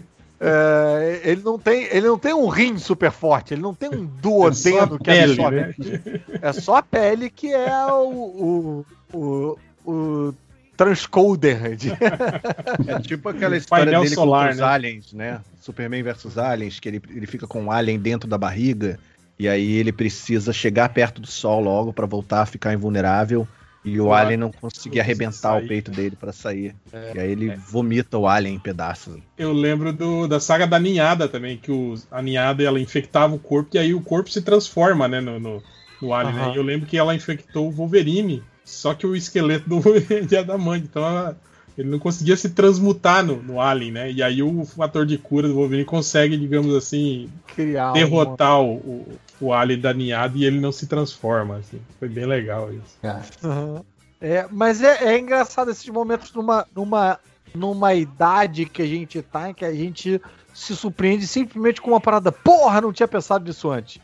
[0.40, 4.06] É, ele, não tem, ele não tem um rim super forte, ele não tem um
[4.06, 5.60] duodeno que pele, absorve.
[5.60, 6.22] né?
[6.42, 10.34] É só a pele que é o, o, o, o
[10.76, 11.76] transcoder.
[11.76, 11.90] De...
[11.92, 14.64] É tipo aquela história dele solar, com os né?
[14.66, 15.42] aliens, né?
[15.60, 19.00] Superman versus aliens, que ele, ele fica com um alien dentro da barriga
[19.40, 23.48] e aí ele precisa chegar perto do sol logo pra voltar a ficar invulnerável
[23.86, 25.64] e o alien não conseguir arrebentar Sair.
[25.66, 26.76] o peito dele pra sair.
[27.16, 29.18] e aí ele vomita o alien em pedaços.
[29.38, 33.40] Eu lembro do- da saga da ninhada também, que os- a ninhada ela infectava o
[33.40, 35.64] corpo e aí o corpo se transforma, né, no, no,
[36.02, 36.52] no alien, né?
[36.54, 40.40] E eu lembro que ela infectou o Wolverine, só que o esqueleto do Wolverine é
[40.40, 41.38] adamante, então ela-
[41.78, 44.12] ele não conseguia se transmutar no, no alien, né?
[44.12, 49.08] E aí o fator de cura do Wolverine consegue, digamos assim, Criar derrotar o, o,
[49.40, 51.80] o alien da ninhada e ele não se transforma, assim.
[52.00, 52.98] Foi bem legal isso.
[53.44, 53.84] Uhum.
[54.20, 57.20] É, mas é, é engraçado esses momentos numa, numa,
[57.54, 60.20] numa idade que a gente tá, em que a gente
[60.54, 62.32] se surpreende simplesmente com uma parada.
[62.32, 64.00] Porra, não tinha pensado nisso antes.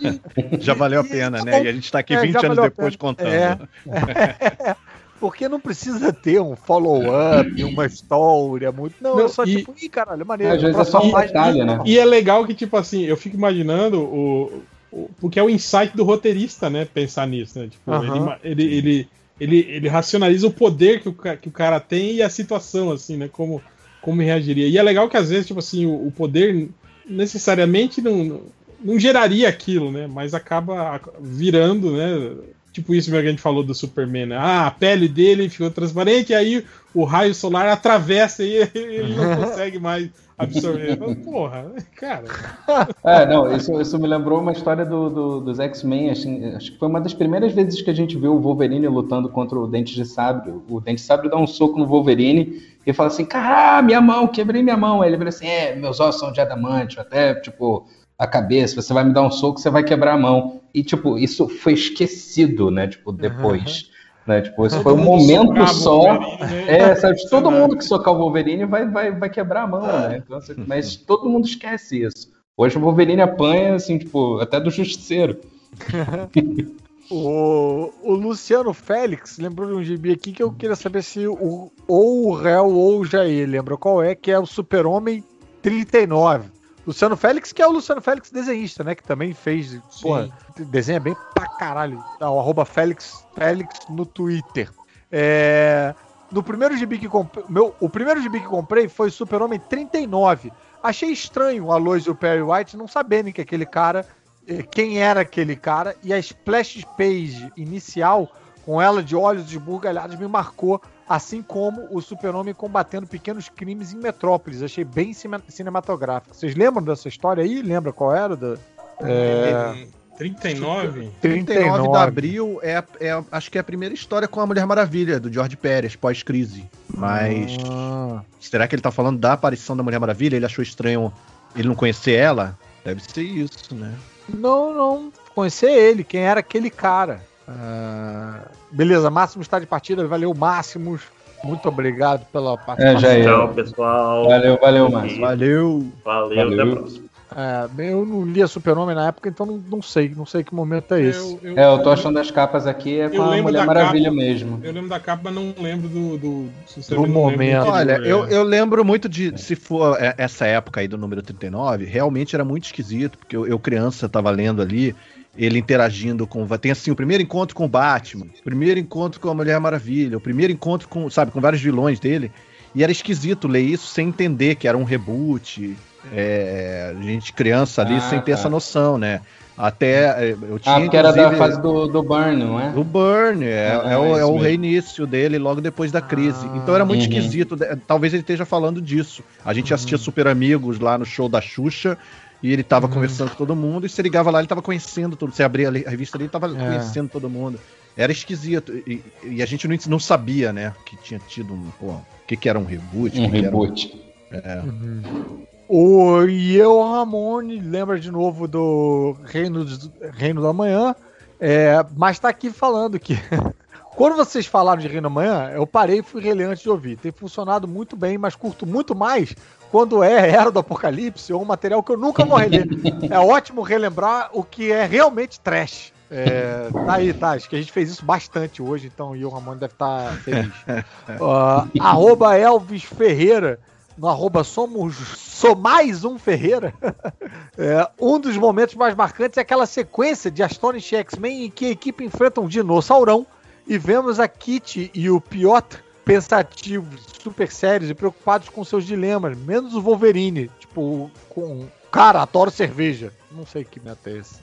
[0.00, 0.20] E-
[0.62, 1.58] Já valeu a e- pena, tá né?
[1.58, 1.64] bom.
[1.64, 2.98] E a gente tá aqui É, 20 já anos a depois pena.
[2.98, 3.28] contando.
[3.28, 4.76] É.
[5.20, 8.94] Porque não precisa ter um follow-up, uma história muito.
[9.02, 10.54] Não, Não, é só e- tipo, ih, caralho, maneiro.
[10.54, 11.78] Às vezes é só um detalhe, né?
[11.84, 14.62] E é legal que, tipo assim, eu fico imaginando o.
[14.92, 16.84] o- porque é o insight do roteirista, né?
[16.84, 17.68] Pensar nisso, né?
[17.68, 18.06] Tipo, Aham.
[18.06, 19.08] ele, ima- ele, ele,
[19.40, 23.16] ele, ele racionaliza o poder que o, que o cara tem e a situação, assim,
[23.16, 23.28] né?
[23.28, 23.60] Como,
[24.00, 24.68] como reagiria.
[24.68, 26.68] E é legal que às vezes, tipo assim, o, o poder
[27.08, 28.42] necessariamente não,
[28.80, 30.06] não geraria aquilo, né?
[30.06, 32.36] Mas acaba virando, né?
[32.72, 34.36] Tipo isso que a gente falou do Superman, né?
[34.36, 36.64] Ah, a pele dele ficou transparente, e aí
[36.94, 40.96] o raio solar atravessa e ele não consegue mais absorver.
[41.24, 42.24] Porra, cara.
[43.04, 46.10] É, não, isso, isso me lembrou uma história do, do dos X-Men.
[46.10, 49.28] Acho, acho, que foi uma das primeiras vezes que a gente viu o Wolverine lutando
[49.28, 50.52] contra o Dente de Sabre.
[50.68, 54.28] O Dente de Sabre dá um soco no Wolverine e fala assim: Caralho, minha mão,
[54.28, 55.00] quebrei minha mão.
[55.00, 57.86] Aí ele fala assim: É, meus ossos são de adamante, até tipo
[58.18, 60.57] a cabeça, você vai me dar um soco, você vai quebrar a mão.
[60.74, 62.86] E, tipo, isso foi esquecido, né?
[62.86, 63.82] Tipo, depois.
[63.82, 63.98] Uhum.
[64.28, 64.42] Né?
[64.42, 66.14] Tipo, esse foi um momento só.
[66.14, 66.64] Né?
[66.68, 67.16] É, sabe?
[67.30, 70.22] Todo mundo que socar o Wolverine vai, vai, vai quebrar a mão, né?
[70.22, 72.30] Então, assim, mas todo mundo esquece isso.
[72.56, 75.38] Hoje o Wolverine apanha, assim, tipo, até do justiceiro.
[77.10, 81.72] o, o Luciano Félix lembrou de um gibi aqui que eu queria saber se o,
[81.86, 85.24] ou o réu ou o Jair lembra qual é, que é o Super-Homem
[85.62, 86.57] 39.
[86.88, 88.94] Luciano Félix, que é o Luciano Félix desenhista, né?
[88.94, 92.02] Que também fez, porra, desenha bem pra caralho.
[92.18, 94.70] Ah, o arroba Félix, Félix no Twitter.
[95.12, 95.94] É,
[96.32, 100.50] no primeiro gibi que comprei, meu, o primeiro gibi que comprei foi Super-Homem 39.
[100.82, 104.06] Achei estranho o Aloys e o Perry White não saberem que aquele cara,
[104.46, 108.32] eh, quem era aquele cara, e a splash page inicial
[108.64, 113.98] com ela de olhos esbugalhados me marcou assim como o Super-Homem combatendo pequenos crimes em
[113.98, 114.62] Metrópolis.
[114.62, 115.12] Achei bem
[115.48, 116.34] cinematográfico.
[116.34, 117.62] Vocês lembram dessa história aí?
[117.62, 118.36] Lembra qual era?
[118.36, 118.56] Da,
[119.00, 119.86] é...
[120.18, 121.10] 39?
[121.20, 125.20] 39 de abril é, é, acho que é a primeira história com a Mulher Maravilha,
[125.20, 126.68] do George Pérez, pós-crise.
[126.92, 127.56] Mas.
[127.70, 128.22] Ah.
[128.40, 130.34] Será que ele tá falando da aparição da Mulher Maravilha?
[130.34, 131.12] Ele achou estranho
[131.54, 132.58] ele não conhecer ela?
[132.84, 133.94] Deve ser isso, né?
[134.28, 135.12] Não, não.
[135.34, 137.22] Conhecer ele, quem era aquele cara.
[137.46, 141.02] Uh, beleza, Máximo está de partida, valeu Máximos.
[141.44, 143.10] Muito obrigado pela participação.
[143.10, 144.28] É, já Tchau, pessoal.
[144.28, 145.20] Valeu, valeu, Máximo.
[145.20, 145.92] Valeu.
[146.04, 146.52] Valeu, valeu.
[146.52, 147.08] até a próxima.
[147.36, 150.54] É, eu não li a Super-Homem na época, então não, não, sei, não sei que
[150.54, 151.20] momento é esse.
[151.20, 154.16] Eu, eu, é, eu tô achando as capas aqui é com a Mulher Maravilha capa,
[154.16, 154.60] mesmo.
[154.62, 156.48] Eu lembro da capa, mas não lembro do, do,
[156.88, 157.66] do momento.
[157.66, 161.84] Olha, eu, eu lembro muito de, se for é, essa época aí do número 39,
[161.84, 164.96] realmente era muito esquisito, porque eu, eu criança tava lendo ali,
[165.38, 166.46] ele interagindo com.
[166.58, 170.18] Tem assim, o primeiro encontro com o Batman, o primeiro encontro com a Mulher Maravilha,
[170.18, 172.32] o primeiro encontro com, sabe, com vários vilões dele.
[172.74, 175.76] E era esquisito ler isso sem entender que era um reboot.
[176.12, 178.38] É, gente criança ali ah, sem ter tá.
[178.38, 179.20] essa noção, né?
[179.56, 180.76] Até é, eu tinha.
[180.76, 182.70] Ah, porque era da fase do, do Burn, não é?
[182.70, 186.46] Do Burn, é, ah, é, o, é, é o reinício dele logo depois da crise.
[186.48, 187.08] Ah, então era muito uhum.
[187.08, 187.56] esquisito.
[187.86, 189.22] Talvez ele esteja falando disso.
[189.44, 189.74] A gente uhum.
[189.74, 191.98] assistia Super Amigos lá no show da Xuxa
[192.42, 192.92] e ele tava uhum.
[192.92, 195.32] conversando com todo mundo, e você ligava lá, ele tava conhecendo tudo.
[195.32, 196.54] Você abria a revista ali, ele tava é.
[196.54, 197.58] conhecendo todo mundo.
[197.96, 198.72] Era esquisito.
[198.86, 200.72] E, e, a gente não, não sabia, né?
[200.86, 201.70] Que tinha tido um.
[201.80, 203.20] Pô, o que, que era um reboot?
[203.20, 204.00] Um reboot.
[204.32, 204.36] Um...
[204.36, 204.62] É.
[204.62, 205.46] Uhum.
[205.68, 209.66] O Yeo Ramone lembra de novo do Reino,
[210.14, 210.94] Reino da Manhã,
[211.38, 213.18] é, mas tá aqui falando que
[213.94, 216.96] quando vocês falaram de Reino da Manhã, eu parei e fui reler antes de ouvir.
[216.96, 219.34] Tem funcionado muito bem, mas curto muito mais
[219.70, 222.66] quando é Era do Apocalipse ou um material que eu nunca vou reler.
[223.10, 225.92] é ótimo relembrar o que é realmente trash.
[226.10, 227.32] É, tá aí, tá.
[227.32, 230.16] Acho que a gente fez isso bastante hoje, então o Ian Ramon deve estar tá
[230.16, 230.52] feliz.
[231.20, 233.60] uh, arroba Elvis Ferreira,
[233.96, 236.72] no arroba somos sou mais um Ferreira.
[237.58, 241.70] é, um dos momentos mais marcantes é aquela sequência de Astonish X-Men em que a
[241.70, 243.26] equipe enfrenta um dinossaurão
[243.66, 249.36] e vemos a Kitty e o Piotr pensativos, super sérios e preocupados com seus dilemas,
[249.36, 253.12] menos o Wolverine, tipo, com cara, adoro cerveja.
[253.30, 254.36] Não sei que meta é esse.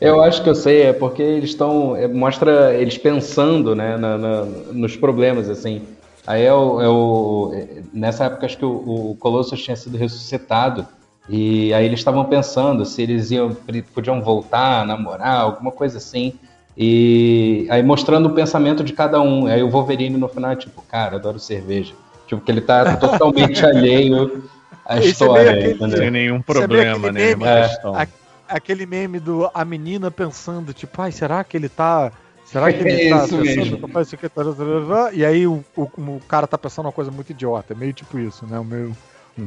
[0.00, 1.96] Eu acho que eu sei, é porque eles estão.
[1.96, 5.82] É, mostra eles pensando né, na, na, nos problemas, assim.
[6.24, 7.52] Aí é o, é o,
[7.92, 10.86] Nessa época acho que o, o Colossus tinha sido ressuscitado.
[11.28, 13.52] E aí eles estavam pensando se eles iam,
[13.92, 16.38] podiam voltar, namorar, alguma coisa assim.
[16.80, 19.48] E aí mostrando o pensamento de cada um.
[19.48, 21.92] Aí o Wolverine no final, tipo, cara, adoro cerveja.
[22.28, 24.44] Tipo, que ele tá totalmente alheio
[24.86, 25.50] à é história.
[25.50, 27.34] É aquele, sem nenhum problema, né?
[27.34, 28.06] Meme, é, a,
[28.48, 32.12] aquele meme do a menina pensando, tipo, ai, será que ele tá.
[32.44, 36.46] Será que ele é tá pensando que faz tá, E aí o, o, o, cara
[36.46, 37.74] tá pensando uma coisa muito idiota.
[37.74, 38.56] É meio tipo isso, né?
[38.56, 38.92] O meu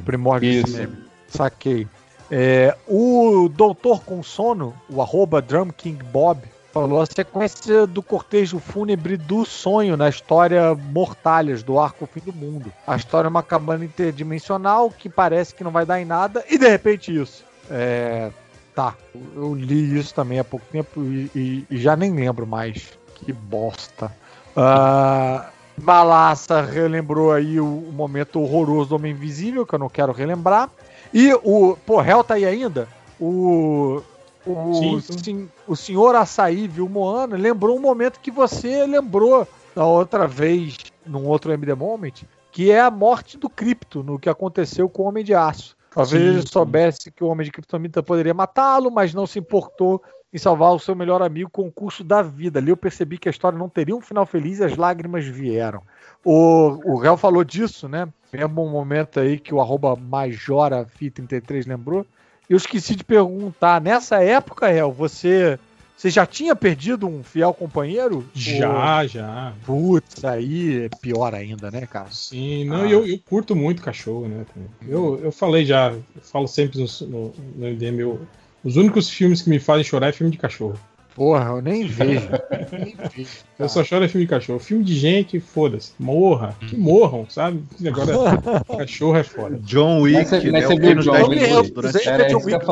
[0.04, 0.98] primórdio desse meme.
[1.30, 1.88] Saquei.
[2.30, 6.40] É, o Doutor com Sono, o arroba Drum King Bob,
[6.72, 12.32] Falou a sequência do cortejo fúnebre do sonho na história Mortalhas, do Arco Fim do
[12.32, 12.72] Mundo.
[12.88, 16.58] A história é uma cabana interdimensional que parece que não vai dar em nada, e
[16.58, 17.44] de repente isso.
[17.70, 18.32] É.
[18.74, 18.96] Tá,
[19.36, 22.98] eu li isso também há pouco tempo e, e, e já nem lembro mais.
[23.16, 24.10] Que bosta.
[24.56, 25.46] Uh,
[25.78, 30.70] Balassa relembrou aí o, o, momento horroroso do Homem Invisível, que eu não quero relembrar.
[31.14, 31.78] E o.
[31.86, 32.88] Pô, Hell tá aí ainda?
[33.20, 34.02] O
[34.46, 35.50] o, Sim, sim.
[35.72, 41.26] O senhor Açaí viu Moana, lembrou um momento que você lembrou da outra vez, num
[41.26, 45.24] outro MD Moment, que é a morte do Cripto, no que aconteceu com o Homem
[45.24, 45.78] de Aço.
[45.90, 46.48] Talvez Sim, ele sim.
[46.48, 50.04] soubesse que o Homem de Kryptonita poderia matá-lo, mas não se importou
[50.34, 52.60] em salvar o seu melhor amigo com o curso da vida.
[52.60, 55.82] Ali eu percebi que a história não teria um final feliz e as lágrimas vieram.
[56.24, 58.10] O, o Réu falou disso, né?
[58.34, 62.06] Mesmo um momento aí que o arroba MajorAFI33 lembrou.
[62.52, 65.58] Eu esqueci de perguntar, nessa época, Réu, você,
[65.96, 68.28] você já tinha perdido um fiel companheiro?
[68.34, 69.54] Já, já.
[69.66, 72.10] Ou- Putz, aí é pior ainda, né, cara?
[72.12, 72.90] Sim, não, Ah.
[72.90, 74.46] eu, eu curto muito cachorro, né?
[74.86, 78.28] Eu, eu falei já, eu falo sempre no, no, no MDM, eu-
[78.66, 80.78] os únicos filmes que me fazem chorar é filme de cachorro.
[81.16, 82.30] Porra, eu nem vejo.
[82.72, 83.30] nem vejo.
[83.60, 84.60] Eu só choro é filme de cachorro.
[84.60, 85.92] Filme de gente, foda-se.
[86.00, 86.56] Morra.
[86.70, 87.64] Que morram, sabe?
[87.88, 88.42] Agora,
[88.78, 89.60] cachorro é foda.
[89.64, 90.62] John Wick, Mas você- mas né?
[90.62, 91.28] você o viu John 10
[91.58, 91.72] Wick?
[91.72, 92.66] durante Era John Wick.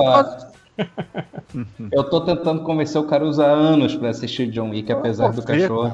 [1.91, 5.93] Eu tô tentando convencer o Caruso há anos pra assistir John Wick, apesar do cachorro.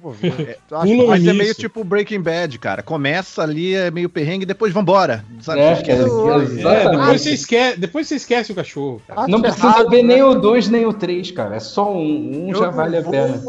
[0.00, 0.58] Vou ver.
[0.70, 2.82] Eu acho Mas é meio tipo Breaking Bad, cara.
[2.82, 5.24] Começa ali, é meio perrengue, depois vambora.
[5.40, 5.60] Sabe?
[5.60, 6.04] É, Esquece.
[6.08, 6.90] cara, É, exatamente.
[6.98, 9.02] depois você, esquece, depois você esquece o cachorro.
[9.06, 9.26] cara.
[9.28, 10.14] Não precisa errado, ver né?
[10.14, 11.56] nem o 2 nem o 3, cara.
[11.56, 12.46] É só um.
[12.46, 13.42] Um Eu já vale a vou- pena.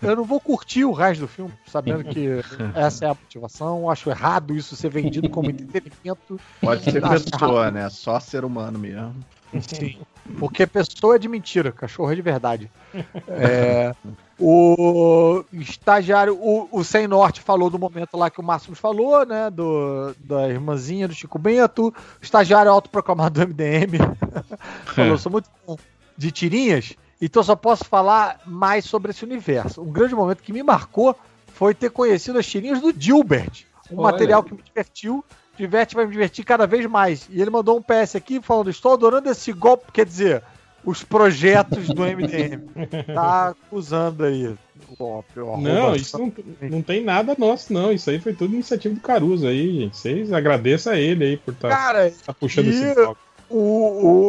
[0.00, 2.28] Eu não vou curtir o resto do filme, sabendo que
[2.76, 3.90] essa é a motivação.
[3.90, 6.38] Acho errado isso ser vendido como entretenimento.
[6.60, 7.74] Pode ser pessoa, errado.
[7.74, 7.88] né?
[7.90, 9.14] Só ser humano mesmo.
[9.60, 9.96] Sim.
[10.38, 12.70] Porque pessoa é de mentira, cachorro é de verdade.
[13.26, 13.92] É,
[14.38, 19.50] o estagiário, o, o Sem Norte falou do momento lá que o Máximos falou, né?
[19.50, 21.88] Do, da irmãzinha do Chico Bento.
[21.88, 23.98] O estagiário autoproclamado do MDM
[24.94, 25.76] falou: sou muito fã
[26.16, 29.82] de tirinhas, então só posso falar mais sobre esse universo.
[29.82, 31.16] Um grande momento que me marcou
[31.46, 34.12] foi ter conhecido as tirinhas do Gilbert, um Olha.
[34.12, 35.24] material que me divertiu.
[35.56, 37.28] Diverte vai me divertir cada vez mais.
[37.28, 40.44] E ele mandou um PS aqui falando: Estou adorando esse golpe, quer dizer,
[40.88, 42.62] os projetos do MDM.
[43.14, 45.38] Tá acusando aí o golpe.
[45.38, 46.32] Não, isso não,
[46.62, 47.92] não tem nada nosso, não.
[47.92, 49.98] Isso aí foi tudo iniciativa do Caruso aí, gente.
[49.98, 52.10] Vocês agradeçam a ele aí por estar Cara,
[52.40, 53.20] puxando e- esse golpe.
[53.50, 53.58] o,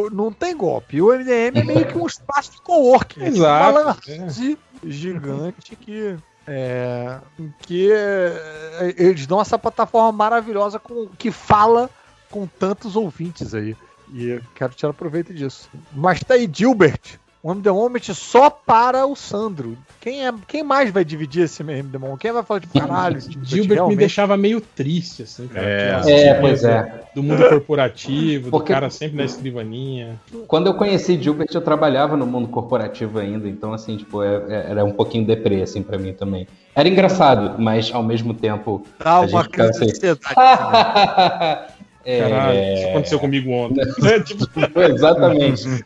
[0.06, 1.00] o, não tem golpe.
[1.00, 3.20] O MDM é meio que um espaço de coworking.
[3.20, 4.56] é tipo Exato, é.
[4.86, 6.16] gigante que.
[6.46, 7.18] É,
[7.60, 11.88] que é, eles dão essa plataforma maravilhosa com, que fala
[12.30, 13.76] com tantos ouvintes aí.
[14.12, 15.68] E eu quero tirar proveito disso.
[15.94, 17.00] Mas tá aí, Gilbert.
[17.42, 19.74] O MD Moment só para o Sandro.
[19.98, 22.18] Quem, é, quem mais vai dividir esse MD Moment?
[22.18, 23.18] Quem vai falar de caralho?
[23.18, 25.66] Gilbert me realmente- deixava meio triste, assim, cara.
[25.66, 25.86] É.
[25.86, 27.04] Aquelas É, tirinhas pois é.
[27.14, 30.20] Do mundo corporativo, Porque- do cara sempre na escrivaninha.
[30.46, 34.66] Quando eu conheci Gilbert, eu trabalhava no mundo corporativo ainda, então, assim, tipo, é- é-
[34.72, 36.46] era um pouquinho deprê, assim, pra mim também.
[36.74, 38.86] Era engraçado, mas ao mesmo tempo.
[38.98, 40.20] Dá a uma gente crise de assim,
[42.04, 43.84] É, Caralho, isso aconteceu comigo ontem.
[44.24, 45.84] tipo, Exatamente.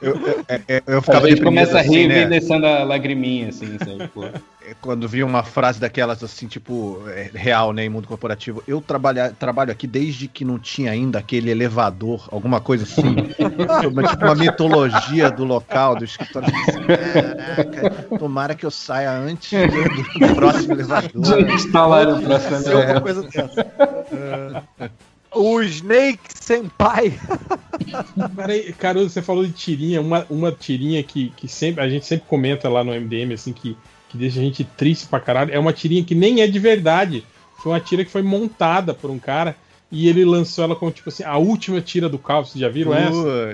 [0.00, 2.24] Eu, eu- eu- eu A ficava gente deprimido começa a rir assim, e né?
[2.26, 4.10] descendo a lagriminha, assim, sabe?
[4.80, 8.62] Quando vi uma frase daquelas assim, tipo, é, real, né, em mundo corporativo.
[8.66, 13.02] Eu trabalha, trabalho aqui desde que não tinha ainda aquele elevador, alguma coisa assim.
[13.90, 16.48] uma, tipo uma mitologia do local, do escritório.
[16.52, 21.44] Caraca, tomara que eu saia antes do, do próximo elevador.
[21.44, 23.60] De instalar o próximo alguma coisa dessa.
[24.80, 24.90] É.
[25.34, 27.18] O Snake Senpai.
[28.36, 32.26] Peraí, Caruso, você falou de tirinha, uma, uma tirinha que, que sempre, a gente sempre
[32.28, 33.76] comenta lá no MDM, assim, que,
[34.12, 35.52] que deixa a gente triste pra caralho.
[35.52, 37.24] É uma tirinha que nem é de verdade.
[37.62, 39.56] Foi uma tira que foi montada por um cara
[39.90, 42.48] e ele lançou ela como, tipo assim, a última tira do Calvo.
[42.48, 43.10] Vocês já viram essa?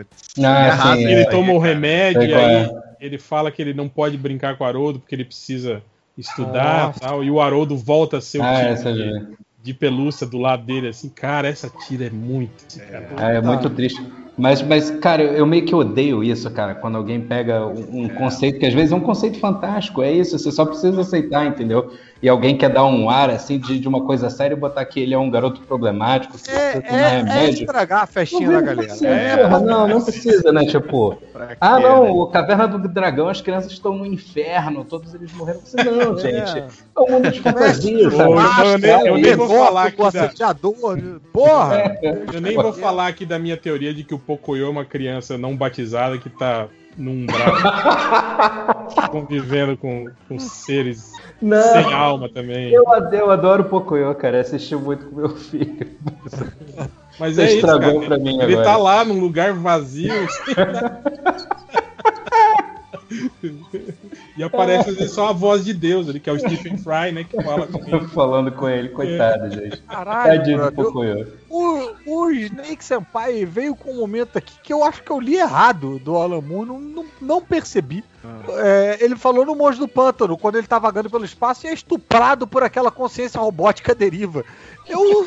[0.09, 1.25] Putz, Ah, errado, sim, Ele é.
[1.31, 2.71] toma o remédio e aí é.
[3.01, 5.83] ele fala que ele não pode brincar com o Haroldo porque ele precisa
[6.17, 6.99] estudar Nossa.
[6.99, 7.25] e tal.
[7.25, 9.27] E o Haroldo volta a ser o Ah, tipo de,
[9.63, 11.09] de pelúcia do lado dele, assim.
[11.09, 12.65] Cara, essa tira é muito.
[12.67, 13.33] assim, cara.
[13.33, 14.03] É, é muito triste.
[14.39, 18.61] Mas, mas, cara, eu, meio que odeio isso, cara, quando alguém pega um, um conceito
[18.61, 21.91] que às vezes é um conceito fantástico, é isso, você só precisa aceitar, entendeu?
[22.21, 24.99] E alguém quer dar um ar, assim, de, de uma coisa séria e botar que
[24.99, 27.61] ele é um garoto problemático, que É, é, é remédio.
[27.61, 28.91] estragar a festinha da galera.
[28.91, 30.67] Sim, É, não, não precisa, né?
[30.67, 31.17] Tipo,
[31.61, 32.11] ah, quê, não, né?
[32.11, 35.61] o Caverna do Dragão, as crianças estão no inferno, todos eles morreram.
[35.85, 36.21] Não, É.
[36.21, 36.59] gente.
[36.97, 38.33] É um mundo de fantasia, sabe?
[38.33, 40.29] eu nem- eu nem vou falar aqui o da-.
[41.33, 41.99] Porra!
[42.33, 45.39] Eu nem vou falar aqui da minha teoria de que o Pocoyo é uma criança
[45.39, 46.67] não batizada que tá
[46.97, 47.55] num umbral
[49.11, 51.63] convivendo com, com seres Não.
[51.73, 52.71] sem alma também.
[52.73, 54.41] Eu adoro, eu adoro o Pocoyo, cara.
[54.41, 55.87] Assisti muito com meu filho.
[57.19, 58.07] Mas Você é isso, estragou cara.
[58.07, 58.65] pra mim Ele agora.
[58.65, 60.13] tá lá num lugar vazio.
[64.37, 67.13] E aparece às vezes só a voz de Deus ali, que é o Stephen Fry,
[67.13, 67.25] né?
[67.25, 68.09] Que fala com ele.
[68.09, 69.77] Falando com ele, coitado, gente.
[69.83, 71.39] Caralho, Tadinho.
[71.51, 75.37] O, o Snake Senpai veio com um momento aqui que eu acho que eu li
[75.37, 78.05] errado do Alan Moore, não, não, não percebi.
[78.49, 81.73] É, ele falou no Monge do Pântano, quando ele tá vagando pelo espaço e é
[81.73, 84.45] estuprado por aquela consciência robótica deriva.
[84.87, 85.27] Eu,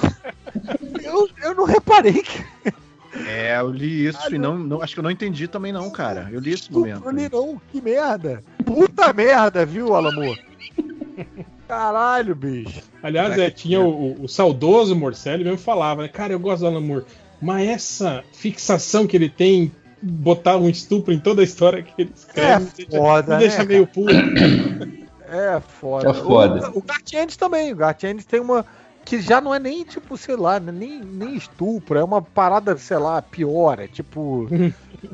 [1.01, 2.43] eu, eu não reparei que
[3.27, 5.89] É, eu li isso Ah, e não, não- acho que eu não entendi também não,
[5.89, 6.29] cara.
[6.31, 7.03] Eu li esse momento.
[7.31, 8.41] não, que merda.
[8.65, 10.39] Puta merda, viu, Alan Moore?
[11.67, 12.81] Caralho, bicho.
[13.01, 16.07] Aliás, é, tinha o, o- o saudoso Morcelli mesmo falava, né?
[16.07, 17.05] Cara, eu gosto do Alan Moore,
[17.41, 19.71] mas essa fixação que ele tem em
[20.01, 23.65] botar um estupro em toda a história que ele escreve É deixa, foda, deixa né,
[23.65, 24.11] meio puto.
[25.29, 26.09] É foda.
[26.09, 26.71] É foda.
[26.71, 27.71] O, o Gartienes também.
[27.71, 28.65] O Gartienes tem uma.
[29.03, 31.97] Que já não é nem, tipo, sei lá, nem, nem estupro.
[31.97, 33.79] É uma parada, sei lá, pior.
[33.79, 34.47] É tipo.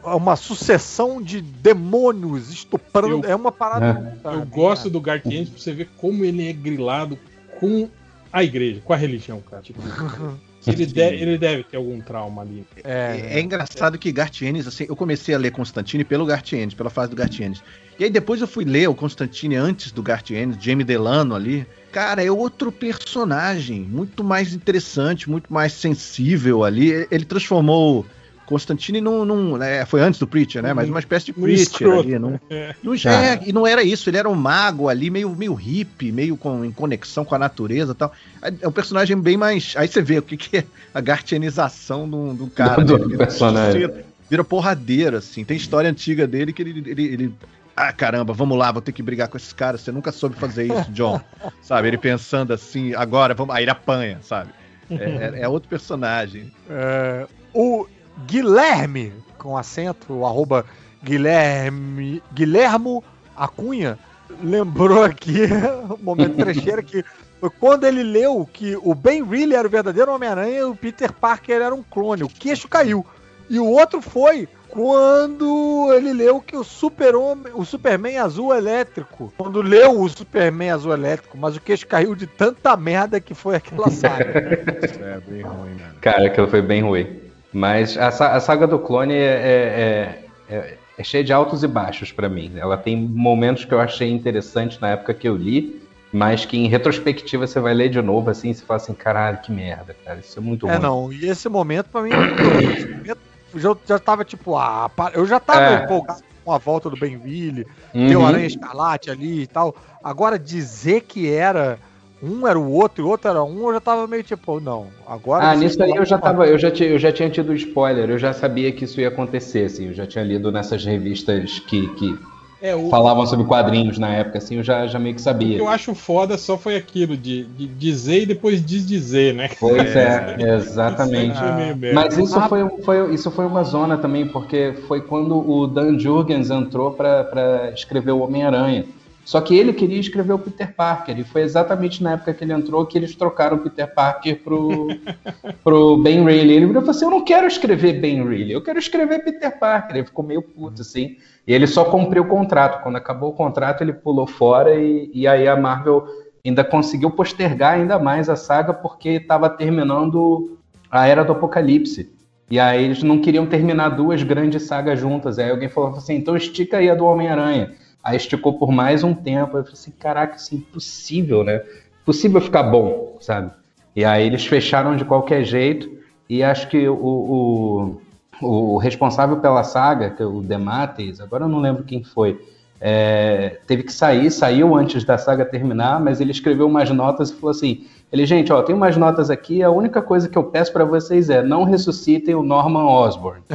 [0.04, 3.26] é uma sucessão de demônios estuprando.
[3.26, 4.20] Eu- é uma parada.
[4.26, 7.18] Eu gosto do Gartiennes pra você ver como ele é grilado
[7.60, 7.90] com
[8.32, 9.62] a igreja, com a religião, cara.
[9.64, 9.80] Tipo,
[10.68, 12.66] ele, de- ele deve ter algum trauma ali.
[12.84, 16.90] É, É, é engraçado que Gartienes, assim, eu comecei a ler Constantine pelo Gartienes, pela
[16.90, 17.64] fase do Gartienes.
[17.98, 21.66] E aí depois eu fui ler o Constantine antes do Gartienes, Jamie Delano ali.
[21.98, 27.08] Cara, é outro personagem, muito mais interessante, muito mais sensível ali.
[27.10, 28.06] Ele transformou
[28.46, 29.26] Constantine num.
[29.26, 30.76] num é, foi antes do Preacher, né?
[30.76, 32.02] Mas uma espécie de Preacher escroto.
[32.08, 32.20] ali.
[32.20, 32.76] Num, É.
[32.84, 36.38] num- é, e não era isso, ele era um mago ali, meio, meio hippie, meio
[36.38, 38.14] com, em conexão com a natureza e tal.
[38.62, 39.74] É um personagem bem mais.
[39.76, 40.64] Aí você vê o que, que é
[40.94, 42.84] a gartianização do, do cara.
[42.84, 43.18] Do né?
[43.18, 43.82] Personagem.
[43.82, 45.44] Vira, vira porradeiro, assim.
[45.44, 47.34] Tem história antiga dele que ele, ele, ele-
[47.80, 49.82] Ah, caramba, vamos lá, vou ter que brigar com esses caras.
[49.82, 51.22] Você nunca soube fazer isso, John.
[51.62, 51.88] sabe?
[51.88, 53.56] Ele pensando assim, agora, vamos.
[53.56, 54.50] Aí ele apanha, sabe?
[54.90, 56.52] É, é- é outro personagem.
[56.68, 57.86] É, o
[58.26, 60.66] Guilherme, com acento, o arroba
[61.04, 63.04] Guilherme, Guilhermo
[63.36, 64.00] Acunha,
[64.42, 65.42] lembrou aqui,
[66.00, 67.06] um momento trecheiro, que
[67.40, 71.14] foi quando ele leu que o Ben Reilly era o verdadeiro Homem-Aranha e o Peter
[71.14, 72.24] Parker era um clone.
[72.24, 73.06] O queixo caiu.
[73.50, 79.34] E o outro foi quando ele leu que o Super Homem, o Superman azul elétrico,
[79.36, 83.56] quando leu o Superman azul elétrico, mas o queixo caiu de tanta merda que foi
[83.56, 84.86] aquela saga.
[84.86, 85.96] Isso é bem ruim, mano.
[86.00, 87.08] Cara, aquilo foi bem ruim.
[87.52, 92.12] Mas a, a saga do clone é, é, é, é cheia de altos e baixos
[92.12, 92.54] pra mim.
[92.56, 95.82] Ela tem momentos que eu achei interessantes na época que eu li,
[96.14, 99.40] mas que em retrospectiva você vai ler de novo assim e você fala assim, caralho,
[99.40, 100.20] que merda, cara.
[100.20, 100.82] Isso é muito É, ruim.
[100.84, 103.18] não, e esse momento pra mim, esse momento,
[103.58, 105.84] já, já tava tipo, ah, eu já tava É.
[105.84, 108.08] empolgado com a volta do Benville, Uhum.
[108.08, 109.76] tem o Aranha Escarlate ali e tal.
[110.04, 111.78] Agora dizer que era
[112.24, 114.88] um era o outro e o outro era um, eu já tava meio tipo, não,
[115.06, 115.50] agora.
[115.52, 118.18] Ah, nisso aí eu já tava, eu já, tinha, eu já tinha tido spoiler, eu
[118.18, 122.18] já sabia que isso ia acontecer, assim, eu já tinha lido nessas revistas que, que
[122.62, 125.24] É, o, falavam sobre quadrinhos na época, assim, eu já, já meio que o que
[125.24, 125.58] sabia.
[125.58, 129.50] eu acho foda só foi aquilo de, de dizer e depois desdizer, né?
[129.60, 131.36] Pois é, exatamente.
[131.36, 131.94] Isso é.
[131.94, 136.50] Mas isso foi, foi, isso foi uma zona também, porque foi quando o Dan Jurgens
[136.50, 138.86] entrou para escrever o Homem-Aranha.
[139.28, 142.54] Só que ele queria escrever o Peter Parker, e foi exatamente na época que ele
[142.54, 144.88] entrou que eles trocaram o Peter Parker pro,
[145.66, 146.54] pro Ben Reilly.
[146.54, 149.98] Ele falou assim: Eu não quero escrever Ben Reilly, eu quero escrever Peter Parker.
[149.98, 151.18] Ele ficou meio puto assim.
[151.46, 152.82] E ele só cumpriu o contrato.
[152.82, 156.08] Quando acabou o contrato, ele pulou fora, e, e aí a Marvel
[156.46, 160.58] ainda conseguiu postergar ainda mais a saga porque estava terminando
[160.90, 162.16] a Era do Apocalipse.
[162.50, 165.38] E aí eles não queriam terminar duas grandes sagas juntas.
[165.38, 167.76] Aí alguém falou assim, então estica aí a do Homem-Aranha.
[168.08, 169.58] Aí esticou por mais um tempo.
[169.58, 171.62] Eu falei assim, caraca, isso é impossível, né?
[172.04, 173.52] Impossível ficar bom, sabe?
[173.94, 175.90] E aí eles fecharam de qualquer jeito.
[176.30, 178.00] E acho que o,
[178.42, 182.40] o, o responsável pela saga, que é o Demates, agora eu não lembro quem foi,
[182.80, 187.34] é, teve que sair, saiu antes da saga terminar, mas ele escreveu umas notas e
[187.34, 190.72] falou assim: ele, gente, ó, tem umas notas aqui, a única coisa que eu peço
[190.72, 193.42] pra vocês é não ressuscitem o Norman Osborn.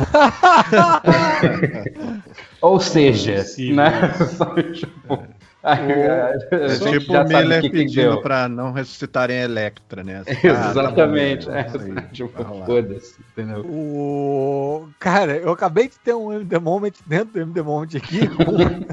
[2.62, 3.44] Ou seja,
[3.74, 4.14] né?
[4.36, 5.24] Só, tipo,
[5.64, 10.22] aí, a É gente tipo o Miller pedindo pra não ressuscitarem a Electra, né?
[10.42, 11.50] Exatamente.
[11.50, 12.66] Ah, tá bom, é, é, tipo, rolar.
[12.66, 13.66] foda-se, entendeu?
[13.66, 14.88] O...
[15.00, 18.20] Cara, eu acabei de ter um MD Moment dentro do MD Moment aqui.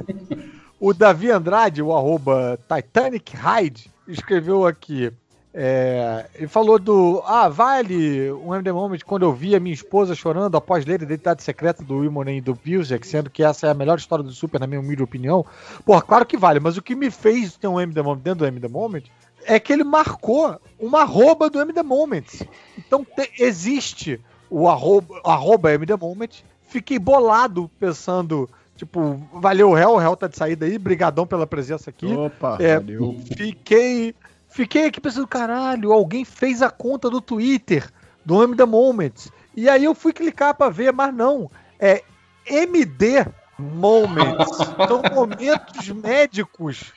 [0.81, 5.13] o Davi Andrade, o arroba Titanic Hyde, escreveu aqui.
[5.61, 7.21] É, ele falou do.
[7.25, 11.03] Ah, vale um MD Moment quando eu vi a minha esposa chorando após ler a
[11.03, 14.31] Identidade Secreta do Wilmonen e do Pilsek, sendo que essa é a melhor história do
[14.31, 15.45] Super, na minha humilde opinião.
[15.85, 18.45] Porra, claro que vale, mas o que me fez ter um MD Moment dentro do
[18.45, 19.03] MD Moment
[19.45, 22.41] é que ele marcou uma arroba do MD Moments.
[22.77, 24.19] Então te- existe
[24.49, 26.41] o arroba, arroba MD Moment.
[26.69, 31.89] Fiquei bolado pensando, Tipo, valeu, réu, o réu tá de saída aí, brigadão pela presença
[31.89, 32.05] aqui.
[32.13, 33.13] Opa, É, valeu.
[33.35, 34.15] Fiquei,
[34.49, 37.89] fiquei aqui pensando, caralho, alguém fez a conta do Twitter
[38.25, 39.31] do M The Moments.
[39.55, 41.49] E aí eu fui clicar pra ver, mas não.
[41.79, 42.03] É
[42.47, 43.25] MD
[43.57, 44.57] Moments.
[44.87, 46.93] São momentos médicos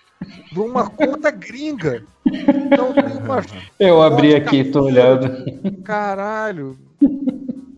[0.53, 2.05] de uma conta gringa.
[2.27, 3.47] Então tem umas
[3.79, 5.29] Eu abri aqui, tô olhando.
[5.83, 6.79] Caralho.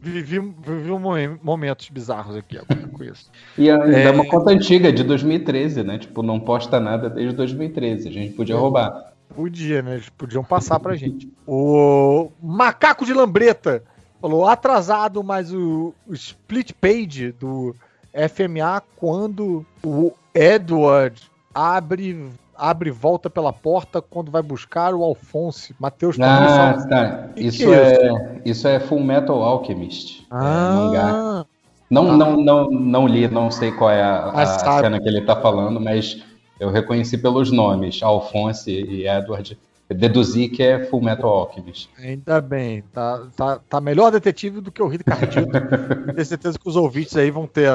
[0.02, 3.30] Vivi, vivi momen- momentos bizarros aqui agora com isso.
[3.56, 4.10] E ainda é É.
[4.10, 5.96] uma conta antiga, de 2013, né?
[5.96, 8.08] Tipo, não posta nada desde 2013.
[8.08, 9.13] A gente podia roubar.
[9.34, 9.94] Podia, né?
[9.94, 11.28] Eles podiam passar pra gente.
[11.46, 13.82] O Macaco de Lambreta
[14.20, 17.74] falou atrasado, mas o, o split page do
[18.12, 21.20] FMA quando o Edward
[21.54, 25.74] abre abre volta pela porta quando vai buscar o Alphonse.
[25.80, 26.88] Matheus Ah, Paulista.
[26.88, 27.28] tá.
[27.36, 30.20] Isso é é, isso é Full Metal Alchemist.
[30.22, 30.26] é.
[30.30, 31.44] Ah,
[31.90, 32.16] Não, Ah.
[32.16, 35.34] não, não, não li, não sei qual é a, Ah, a cena que ele tá
[35.34, 36.22] falando, mas
[36.58, 39.58] eu reconheci pelos nomes, Alphonse e Edward.
[39.88, 41.90] Deduzi que é Full Metal Alchemist.
[41.98, 42.82] ainda bem.
[42.92, 45.52] Tá, tá, tá melhor detetive do que o Ricardo Cardito.
[46.14, 47.70] Tenho certeza que os ouvintes aí vão ter.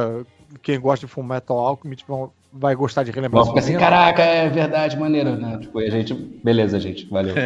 [0.62, 4.50] Quem gosta de Full Metal Alchemist vão, vai gostar de relembrar ficar assim, caraca, é
[4.50, 5.60] verdade, maneiro, né?
[5.62, 7.36] Tipo, a gente, beleza, gente, valeu.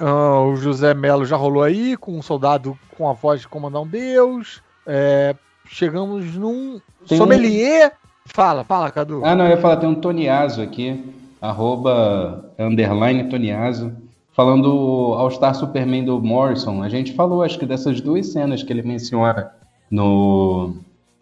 [0.00, 3.82] Ah, o José Melo já rolou aí, com um soldado com a voz de comandar
[3.82, 4.60] um deus.
[4.84, 5.36] É,
[5.66, 7.92] chegamos num Tem sommelier.
[8.26, 9.24] Fala, fala, Cadu.
[9.24, 11.04] Ah, não, eu ia falar, tem um Toniazo aqui,
[11.40, 13.92] arroba, underline Toniazo,
[14.32, 16.82] falando All Star Superman do Morrison.
[16.82, 19.52] A gente falou, acho que dessas duas cenas que ele menciona
[19.90, 20.74] no,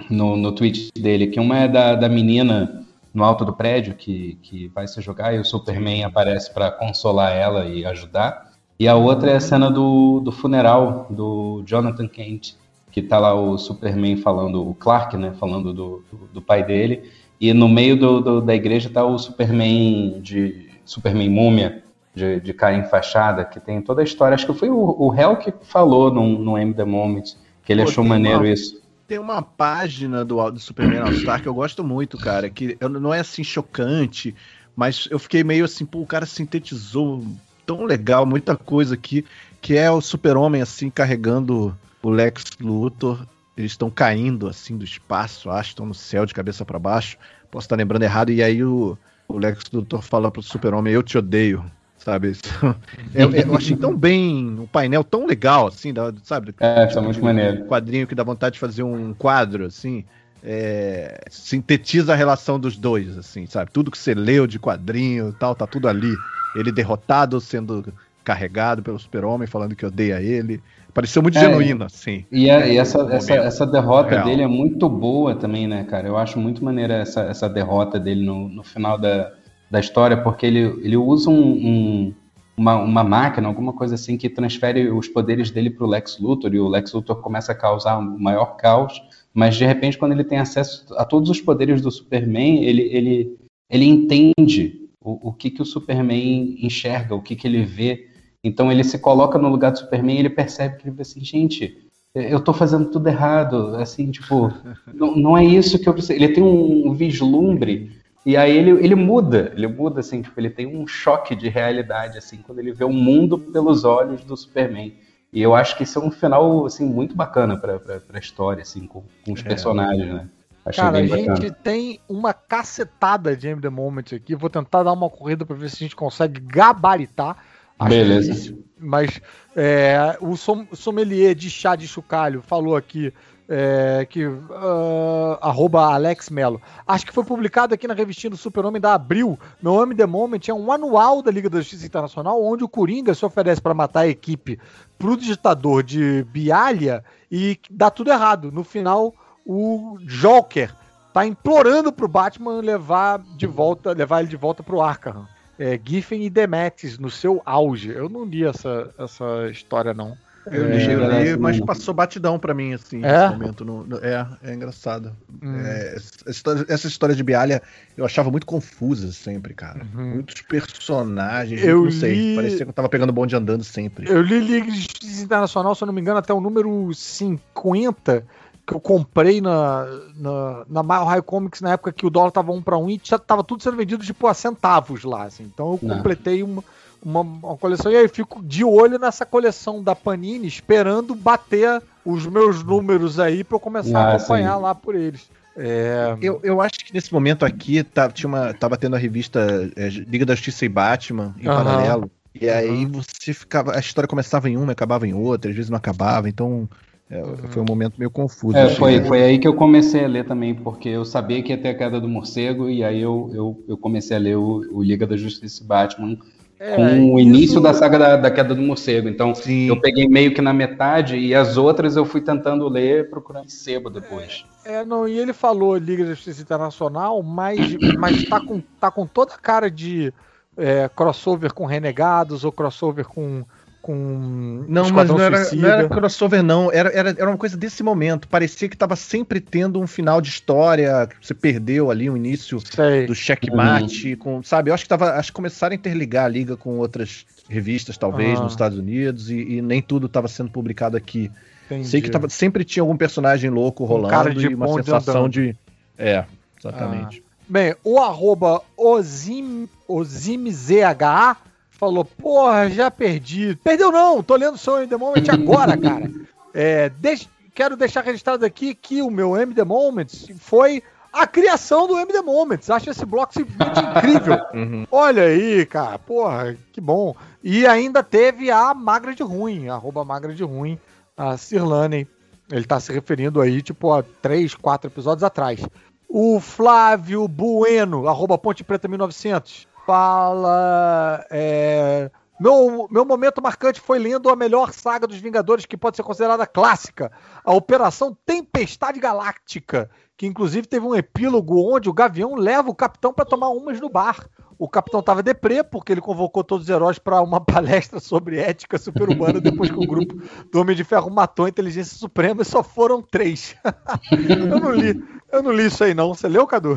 [0.09, 4.39] no, no tweet dele, que uma é da, da menina no alto do prédio que,
[4.43, 8.51] que vai se jogar e o Superman aparece para consolar ela e ajudar.
[8.79, 12.55] E a outra é a cena do, do funeral do Jonathan Kent,
[12.91, 17.11] que tá lá o Superman falando, o Clark, né, falando do, do, do pai dele,
[17.41, 21.85] e no meio do, do- da igreja tá o Superman de Superman múmia,
[22.15, 24.35] de, de cara enfaixada, que tem toda a história.
[24.35, 27.23] Acho que foi o, o Hell que falou no, no M The Moment,
[27.65, 28.81] que ele Pô, achou maneiro uma- isso.
[29.07, 33.13] Tem uma página do, do Superman All Star que eu gosto muito, cara, que não
[33.15, 34.35] é assim chocante,
[34.77, 37.37] mas eu fiquei meio assim, pô, o cara sintetizou
[37.67, 39.25] tão legal, muita coisa aqui,
[39.61, 43.27] que é o Super-Homem assim carregando o Lex Luthor.
[43.57, 47.19] Eles estão caindo assim do espaço, acho, estão no céu de cabeça para baixo.
[47.51, 48.97] Posso estar lembrando errado e aí o,
[49.29, 51.65] o Lex Luthor fala pro Super-Homem, eu te odeio.
[51.99, 52.33] Sabe?
[53.15, 56.55] Eu, eu achei tão bem, um painel tão legal, assim, da- sabe?
[56.59, 57.67] É, tá muito maneiro.
[57.67, 60.03] quadrinho que dá vontade de fazer um quadro, assim,
[60.43, 63.71] é, sintetiza a relação dos dois, assim, sabe?
[63.71, 66.15] Tudo que você leu de quadrinho e tal, tá tudo ali.
[66.57, 67.93] Ele derrotado, sendo
[68.25, 70.63] carregado pelo super-homem, falando que odeia ele.
[70.93, 71.41] Pareceu muito É.
[71.41, 72.25] genuíno, assim.
[72.31, 74.25] E, a- e essa, essa, essa derrota Real.
[74.25, 76.09] dele é muito boa também, né, cara?
[76.09, 79.33] Eu acho muito maneira essa, essa derrota dele no, no final da,
[79.71, 82.15] da história, porque ele, ele usa um, um-
[82.57, 86.61] uma, uma máquina, alguma coisa assim, que transfere os poderes dele pro Lex Luthor, e
[86.61, 89.01] o Lex Luthor começa a causar um maior caos,
[89.33, 93.37] mas de repente, quando ele tem acesso a todos os poderes do Superman, ele, ele,
[93.71, 98.09] ele entende o, o que, que o Superman enxerga, o que, que ele vê.
[98.43, 101.23] Então ele se coloca no lugar do Superman e ele percebe que ele vê assim,
[101.25, 101.77] gente,
[102.15, 104.53] eu tô fazendo tudo errado, assim, tipo,
[104.93, 106.15] não, não é isso que eu preciso.
[106.15, 110.67] Ele tem um vislumbre e aí ele, ele muda, ele muda, assim, tipo, ele tem
[110.67, 114.95] um choque de realidade, assim, quando ele vê o mundo pelos olhos do Superman.
[115.33, 118.63] E eu acho que isso é um final, assim, muito bacana pra, pra, pra história,
[118.63, 119.45] assim, com, com os É.
[119.45, 120.29] personagens, né?
[120.67, 121.57] Achei Cara, a gente bacana.
[121.63, 124.35] tem uma cacetada de M The Moment aqui.
[124.35, 127.39] Vou tentar dar uma corrida para ver se a gente consegue gabaritar.
[127.81, 128.33] Acho Beleza.
[128.33, 129.21] difícil, Mas
[129.57, 133.13] é, o som- sommelier de chá de chocalho falou aqui
[133.53, 136.63] é, que ah, arroba Alex Melo.
[136.87, 139.37] Acho que foi publicado aqui na revistinha do Super-Homem da Abril.
[139.61, 143.13] Meu M The Moment é um anual da Liga da Justiça Internacional, onde o Coringa
[143.13, 144.57] se oferece para matar a equipe
[144.97, 148.53] pro digitador de Bialha e dá tudo errado.
[148.53, 149.13] No final,
[149.45, 150.73] o Joker
[151.13, 155.27] tá implorando pro Batman levar de volta, levar ele de volta pro Arkham.
[155.61, 157.91] É, Giffen e Demetis no seu auge.
[157.91, 160.17] Eu não li essa, essa história, não.
[160.51, 163.13] Eu É, li, eu li, mas passou batidão pra mim, assim, É?
[163.29, 163.63] nesse momento.
[163.63, 165.15] no- no- é, é engraçado.
[165.43, 165.55] Hum.
[165.55, 167.61] É, essa, história, essa história de Bialha
[167.95, 169.85] eu achava muito confusa sempre, cara.
[169.95, 170.15] Uhum.
[170.15, 174.11] Muitos personagens, Eu não sei, li- parecia que eu tava pegando bonde andando sempre.
[174.11, 178.25] Eu li Liga de Justiça Internacional, se eu não me engano, até o número 50,
[178.71, 179.85] que eu comprei na,
[180.17, 183.01] na, na Mile High Comics na época que o dólar tava 1 para 1 e
[183.03, 185.43] já tava tudo sendo vendido tipo a centavos lá, assim.
[185.43, 185.97] Então eu Não.
[185.97, 186.63] completei uma,
[187.05, 192.25] uma, uma coleção e aí fico de olho nessa coleção da Panini, esperando bater os
[192.27, 194.63] meus números aí para eu começar a Ah, acompanhar sim.
[194.63, 195.29] lá por eles.
[195.57, 196.17] É...
[196.23, 199.89] Eu, eu acho que nesse momento aqui tá, tinha uma, tava tendo a revista é,
[199.89, 201.57] Liga da Justiça e Batman em uhum.
[201.57, 202.11] paralelo.
[202.33, 203.75] E aí você ficava.
[203.75, 206.69] A história começava em uma e acabava em outra, às vezes não acabava, então
[207.11, 208.57] é, foi um momento meio confuso.
[208.57, 211.59] É, foi, foi aí que eu comecei a ler também, porque eu sabia que ia
[211.59, 214.83] ter a queda do morcego, e aí eu, eu, eu comecei a ler o, o
[214.83, 216.17] Liga da Justiça e Batman
[216.61, 217.61] é, com o início isso...
[217.61, 219.09] da saga da, da, queda do morcego.
[219.09, 219.67] Então Sim.
[219.67, 223.89] eu peguei meio que na metade e as outras eu fui tentando ler procurando sebo
[223.89, 224.45] depois.
[224.65, 228.91] É, é, não, e ele falou Liga da Justiça Internacional, mas, mas tá, com, tá
[228.91, 230.13] com toda a cara de
[230.57, 233.43] é, crossover com Renegados ou crossover com
[233.83, 237.83] com não, mas não era, não era, crossover não, era, era, era uma coisa desse
[237.83, 242.61] momento, parecia que estava sempre tendo um final de história, você perdeu ali o início
[242.61, 243.07] Sei.
[243.07, 244.19] do checkmate, uhum.
[244.19, 247.25] com, sabe, eu acho que tava, acho que começaram a interligar a liga com outras
[247.49, 248.43] revistas talvez ah.
[248.43, 251.31] nos Estados Unidos e, e nem tudo estava sendo publicado aqui.
[251.67, 251.89] Entendi.
[251.89, 255.21] Sei que tava, sempre tinha algum personagem louco rolando um cara de e uma sensação
[255.21, 255.33] andando.
[255.33, 255.57] de
[255.97, 256.25] é,
[256.59, 257.23] exatamente.
[257.25, 257.31] Ah.
[257.49, 261.37] Bem, o arroba Ozim, OzimZHA
[261.81, 263.57] falou, porra, já perdi.
[263.65, 266.11] Perdeu não, tô lendo in the Moment agora, cara.
[266.53, 271.89] É, deixe, quero deixar registrado aqui que o meu M The Moments foi a criação
[271.89, 272.69] do M The Moments.
[272.69, 274.39] Acho esse bloco simplesmente incrível.
[274.53, 274.87] Uhum.
[274.91, 277.15] Olha aí, cara, porra, que bom.
[277.43, 280.79] E ainda teve a Magra de Ruim, arroba Magra de Ruim,
[281.17, 282.07] a Sirlane.
[282.51, 285.61] Ele tá se referindo aí, tipo, a três, quatro episódios atrás.
[286.09, 291.27] O Flávio Bueno, arroba Ponte Preta 1900 fala.
[291.31, 296.05] É, meu, meu momento marcante foi lendo a melhor saga dos Vingadores, que pode ser
[296.05, 297.11] considerada clássica,
[297.45, 303.13] a Operação Tempestade Galáctica, que inclusive teve um epílogo onde o Gavião leva o Capitão
[303.13, 304.29] para tomar umas no bar.
[304.61, 308.77] O Capitão estava deprê, porque ele convocou todos os heróis para uma palestra sobre ética
[308.77, 310.21] super-humana depois que o grupo
[310.53, 313.57] do Homem de Ferro matou a Inteligência Suprema e só foram três.
[314.13, 315.03] eu não li.
[315.33, 316.13] Eu não li isso aí, não.
[316.13, 316.77] Você leu, Cadu?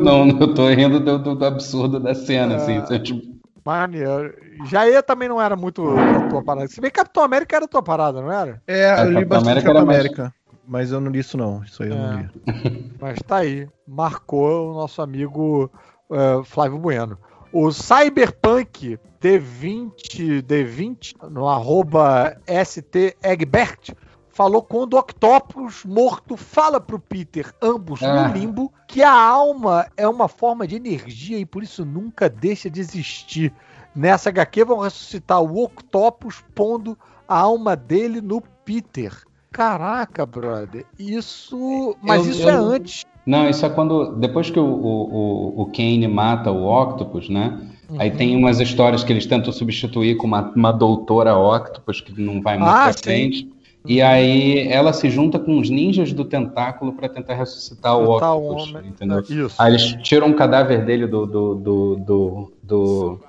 [0.00, 2.78] não, eu tô rindo do, do, do absurdo da cena, assim, é...
[2.78, 2.98] assim.
[3.00, 3.38] Tipo...
[3.64, 4.32] Maneiro.
[4.66, 6.68] Jair também não era muito a tua parada.
[6.68, 8.62] Se bem que Capitão América era a tua parada, não era?
[8.64, 10.22] É, eu li Capitão bastante América Capitão América.
[10.22, 10.32] Mais...
[10.68, 11.64] Mas eu não li isso, não.
[11.64, 11.98] Isso aí eu é.
[11.98, 12.92] não li.
[13.00, 13.66] Mas tá aí.
[13.84, 15.68] Marcou o nosso amigo
[16.10, 17.18] uh, Flávio Bueno.
[17.52, 23.94] O Cyberpunk D20, D20 no arroba ST Egbert
[24.38, 28.28] falou quando o Octopus morto fala pro Peter, ambos ah.
[28.28, 32.70] no limbo, que a alma é uma forma de energia e por isso nunca deixa
[32.70, 33.52] de existir.
[33.96, 39.12] Nessa HQ vão ressuscitar o Octopus pondo a alma dele no Peter.
[39.50, 40.86] Caraca, brother.
[40.96, 41.96] Isso.
[42.00, 42.48] Mas eu, isso eu...
[42.48, 43.04] é antes.
[43.28, 44.16] Não, isso é quando.
[44.16, 47.60] Depois que o, o, o Kane mata o Octopus, né?
[47.90, 48.00] Uhum.
[48.00, 52.40] Aí tem umas histórias que eles tentam substituir com uma, uma doutora Octopus, que não
[52.40, 53.46] vai muito ah, pra frente.
[53.84, 58.72] E aí ela se junta com os ninjas do tentáculo para tentar ressuscitar o Octopus,
[58.72, 59.18] o entendeu?
[59.18, 59.22] É,
[59.58, 63.20] aí eles tiram o cadáver dele do do, do, do, do,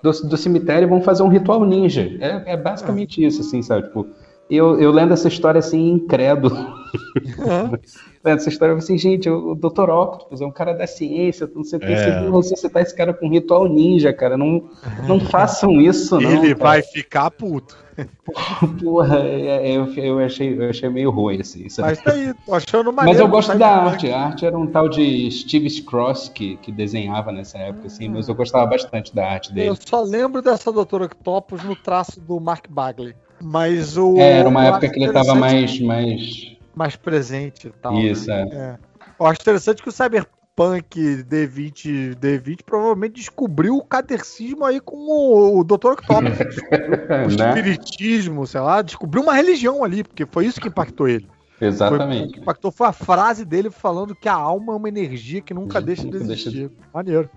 [0.00, 2.08] do, do cemitério e vão fazer um ritual ninja.
[2.20, 3.88] É, é basicamente isso, assim, sabe?
[3.88, 4.06] Tipo,
[4.50, 6.56] eu, eu lendo essa história assim, incrédulo.
[8.24, 9.90] Lendo essa história, assim, gente, o, o Dr.
[9.90, 12.28] Octopus é um cara da ciência, não sei o que, é.
[12.28, 14.36] você citar esse cara com um ritual ninja, cara.
[14.36, 14.68] Não,
[15.06, 16.30] não façam isso, não.
[16.30, 16.70] Ele cara.
[16.70, 17.76] vai ficar puto.
[18.82, 21.66] Porra, é, é, eu, eu, achei, eu achei meio ruim assim.
[21.78, 23.18] Mas tá aí, tô achando maneiro.
[23.18, 24.10] Mas eu gosto da arte.
[24.10, 28.28] A arte era um tal de Steve Cross que, que desenhava nessa época, assim, mas
[28.28, 29.68] eu gostava bastante da arte dele.
[29.68, 33.14] Eu só lembro dessa Doutora Octopus no traço do Mark Bagley.
[33.40, 34.16] Mas o.
[34.18, 36.56] É, era uma época que ele estava mais, mais.
[36.74, 37.94] Mais presente e tal.
[37.98, 38.48] Isso, né?
[38.50, 38.56] é.
[38.56, 38.78] é.
[39.18, 44.96] Eu acho interessante que o Cyberpunk Punk D20, D20 provavelmente descobriu o catecismo aí com
[44.96, 45.92] o, o Dr.
[45.92, 46.56] Octopus.
[47.30, 47.48] o né?
[47.48, 51.28] espiritismo, sei lá, descobriu uma religião ali, porque foi isso que impactou ele.
[51.60, 52.18] Exatamente.
[52.18, 55.40] Foi, o que impactou foi a frase dele falando que a alma é uma energia
[55.40, 56.68] que nunca deixa de existir.
[56.68, 56.70] Deixa...
[56.92, 57.30] Maneiro.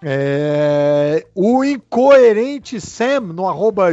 [0.00, 3.90] É, o incoerente Sam, no arroba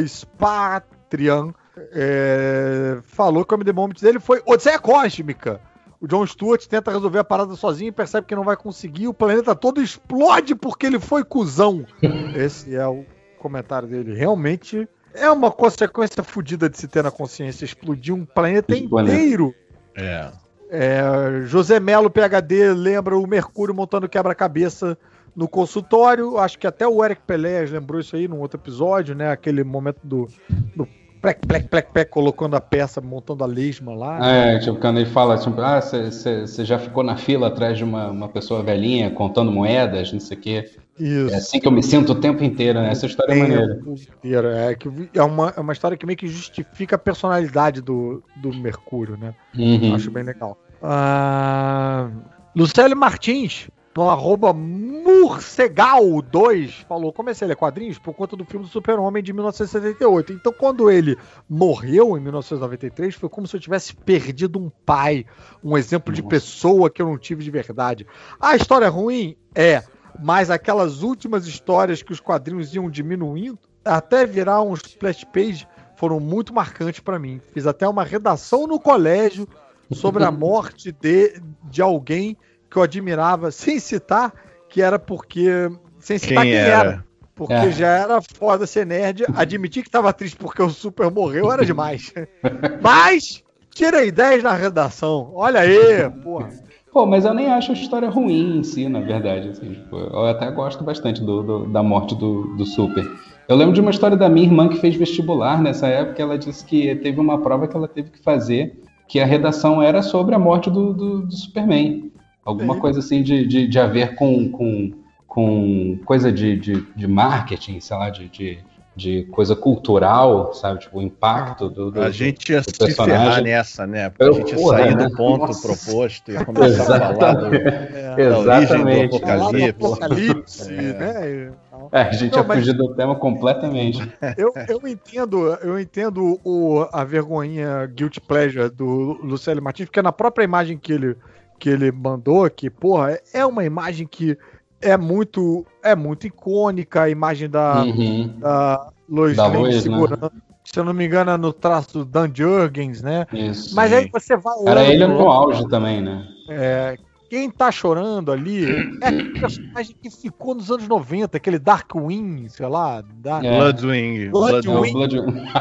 [1.12, 1.54] Spatrian,
[1.92, 5.60] é, falou que o MD Moment dele foi Odisseia Cósmica.
[6.00, 9.08] O John Stewart tenta resolver a parada sozinho e percebe que não vai conseguir.
[9.08, 11.86] O planeta todo explode porque ele foi cuzão.
[12.36, 13.06] Esse é o
[13.38, 14.16] comentário dele.
[14.16, 17.66] Realmente é uma consequência fodida de se ter na consciência.
[17.66, 19.54] Explodir um planeta inteiro.
[19.96, 20.32] É.
[20.72, 21.02] é.
[21.46, 24.98] José Melo, PHD, lembra o Mercúrio montando quebra-cabeça
[25.36, 26.40] no consultório.
[26.40, 29.32] Acho que até o Eric Pelé lembrou isso aí num outro episódio, né?
[29.32, 30.28] Aquele momento do,
[30.76, 30.88] do
[31.22, 34.28] plec, plec, plec, plec, colocando a peça, montando a lesma lá.
[34.28, 38.10] É, tipo, quando ele fala, tipo, ah, você já ficou na fila atrás de uma,
[38.10, 40.72] uma pessoa velhinha contando moedas, não sei o quê.
[41.00, 41.34] Isso.
[41.34, 42.92] É assim que eu me sinto o tempo inteiro, né?
[42.92, 43.80] Essa história é maneira.
[43.86, 44.48] Inteiro.
[44.50, 48.54] É, que é, uma, é uma história que meio que justifica a personalidade do, do
[48.54, 49.34] Mercúrio, né?
[49.58, 49.96] Uhum.
[49.96, 50.58] Acho bem legal.
[50.82, 52.10] Ah,
[52.56, 58.72] Lucélio Martins, no arroba Murcegal2, falou: comecei a ler quadrinhos por conta do filme do
[58.72, 60.34] Super-Homem de 1978.
[60.34, 61.18] Então, quando ele
[61.50, 65.26] morreu em 1993, foi como se eu tivesse perdido um pai,
[65.64, 66.30] um exemplo de Nossa.
[66.30, 68.08] pessoa que eu não tive de verdade.
[68.40, 69.36] A história é ruim?
[69.54, 69.84] É.
[70.22, 76.20] Mas aquelas últimas histórias que os quadrinhos iam diminuindo, até virar um splash page, foram
[76.20, 77.42] muito marcantes pra mim.
[77.54, 79.48] Fiz até uma redação no colégio
[79.92, 82.38] sobre a morte de, de alguém
[82.72, 84.34] que eu admirava, sem citar,
[84.70, 85.70] que era porque.
[86.00, 86.72] Sem citar Quem quem, era?
[86.90, 87.06] era.
[87.36, 87.72] Porque É.
[87.72, 89.26] já era foda ser nerd.
[89.36, 92.14] Admitir que tava triste porque o Super morreu era demais.
[92.82, 93.44] Mas,
[93.74, 95.32] tirei 10 na redação.
[95.34, 96.50] Olha aí, porra.
[96.94, 99.48] Pô, mas eu nem acho a história ruim em si, na verdade.
[99.48, 103.10] assim, tipo, eu até gosto bastante do, do- da morte do, do Super.
[103.48, 106.22] Eu lembro de uma história da minha irmã que fez vestibular nessa época.
[106.22, 108.78] Ela disse que teve uma prova que ela teve que fazer,
[109.08, 112.12] que a redação era sobre a morte do, do, do Superman.
[112.44, 114.92] Alguma coisa assim de, de, de a ver com, com,
[115.28, 118.60] com coisa de, de, de marketing, sei lá, de, de,
[118.96, 120.80] de coisa cultural, sabe?
[120.80, 124.10] Tipo, o impacto do, do A gente ia do se ferrar nessa, né?
[124.10, 125.08] Porque Eu- a gente ia porra, sair né?
[125.08, 125.62] do ponto Nossa.
[125.68, 129.70] proposto e começar a falar do, É, da origem do Exatamente.
[129.70, 130.74] apocalipse.
[130.74, 130.76] É.
[130.94, 131.32] né?
[131.48, 131.90] e tal.
[131.92, 134.02] É, a gente Não, ia mas- fugir do tema completamente.
[134.38, 140.12] Eu, eu entendo, eu entendo o, a vergonhinha guilt pleasure do Lucélio Martins, porque na
[140.12, 141.16] própria imagem que ele,
[141.62, 144.36] que ele mandou, que, porra, é uma imagem que
[144.82, 148.34] é muito, é muito icônica, a imagem da, Uhum.
[148.40, 149.82] da Lois Da Lane Lois, né?
[149.82, 150.32] segurando.
[150.64, 153.28] Se eu não me engano, é no traço do Dan Jurgens, né?
[153.32, 153.76] Isso.
[153.76, 153.98] Mas Sim.
[153.98, 156.28] aí você vai Era ele olhando, no auge também, né?
[156.50, 156.98] é,
[157.30, 162.66] quem tá chorando ali é aquele personagem que ficou nos anos 90, aquele Darkwing, sei
[162.68, 163.04] lá.
[163.18, 163.44] Dark...
[163.46, 163.56] É.
[163.56, 164.30] Bloodwing.
[164.32, 164.90] Bloodwing.
[164.90, 165.32] É Bloodwing.
[165.32, 165.52] Blood...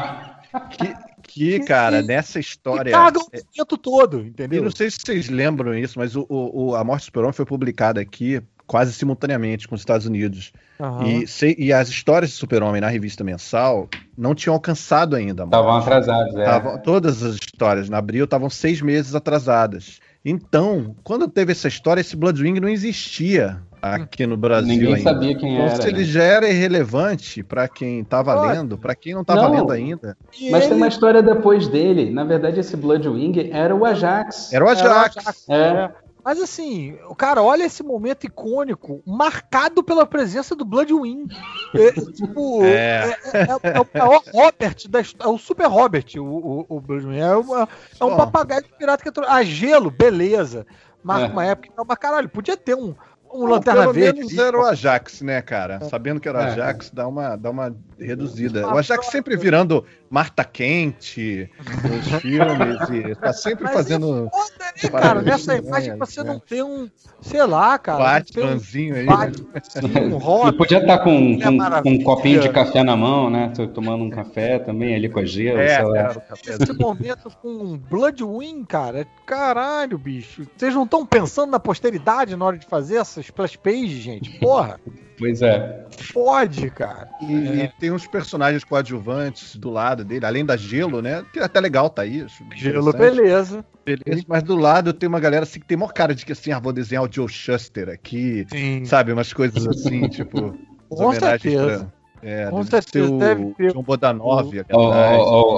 [0.71, 0.93] Que,
[1.33, 2.91] que, cara, nessa Que história.
[2.91, 4.63] caga o tempo todo, Eu entendeu?
[4.63, 7.45] não sei se vocês lembram isso, mas o, o- o- a Morte do Super-Homem foi
[7.45, 10.53] publicada aqui quase simultaneamente com os Estados Unidos.
[10.79, 11.05] Aham.
[11.05, 15.43] E, se- e as histórias de Super-Homem na revista mensal não tinham alcançado ainda.
[15.43, 16.45] Estavam atrasados, é.
[16.45, 19.99] Tavam- todas as histórias na Abril estavam seis meses atrasadas.
[20.23, 25.09] Então, quando teve essa história, esse Bloodwing não existia aqui no Brasil Ninguém ainda.
[25.09, 25.81] sabia quem Então, era.
[25.81, 26.03] se ele né?
[26.03, 29.51] já era irrelevante para quem estava Olha, lendo, para quem não estava não.
[29.51, 32.11] lendo ainda, E Mas tem ele- uma história depois dele.
[32.11, 34.53] Na verdade, esse Bloodwing era o Ajax.
[34.53, 35.17] era o Era o Ajax.
[35.17, 35.45] Ajax.
[35.49, 35.91] É.
[36.23, 41.25] Mas assim, cara, olha esse momento icônico, marcado pela presença do Bloodwing.
[41.73, 43.15] É, tipo, É.
[43.33, 47.17] é, é- é o maior Robert da é o Super Robert, o, o, o Bloodwing.
[47.19, 47.67] É, uma-
[47.99, 49.25] é um papagaio de pirata que entrou.
[49.27, 50.67] Ah, gelo, beleza.
[51.03, 51.29] Marca É.
[51.29, 52.93] uma época que mas caralho, podia ter um,
[53.33, 54.19] um lanterna pelo verde.
[54.19, 55.79] menos era o Ajax, né, cara?
[55.81, 56.45] Sabendo que era o É.
[56.45, 58.67] Ajax, dá uma, dá uma reduzida.
[58.67, 61.49] O Ajax sempre virando Marta Quente
[61.83, 65.21] nos filmes e tá sempre Mas fazendo Foda, né, cara?
[65.21, 66.31] Nessa imagem você né?
[66.33, 66.89] não tem um,
[67.21, 68.21] sei lá, cara.
[68.21, 69.05] tem um Batmanzinho aí.
[69.05, 69.15] né?
[69.15, 69.99] Batman,
[70.47, 73.51] um podia estar com, Mulher com- com um copinho de café na mão, né?
[73.55, 76.15] Tô Tomando um café também ali com a gelo, É, sei lá.
[76.15, 76.57] cafezinho.
[76.63, 80.45] Esse momento com um Bloodwing, cara, caralho, bicho.
[80.57, 84.29] Vocês não estão pensando na posteridade na hora de fazer essa splash page, gente?
[84.39, 84.79] Porra,
[85.21, 85.85] Pois é.
[86.13, 87.07] pode, cara.
[87.21, 87.33] E,
[87.63, 91.23] e tem uns personagens coadjuvantes do lado dele, além da Gelo, né?
[91.31, 92.23] Que é até legal tá aí.
[92.23, 93.63] acho Gelo, beleza.
[93.85, 96.51] Beleza, Mas do lado tem uma galera assim que tem maior cara de que assim,
[96.51, 98.83] ah, vou desenhar o Joe Shuster aqui, Sim.
[98.85, 99.11] sabe?
[99.13, 100.55] Umas coisas assim, tipo.
[100.89, 101.79] Com certeza.
[101.89, 104.51] pra- É, Com deve certeza, ser o deve ter John Bodanov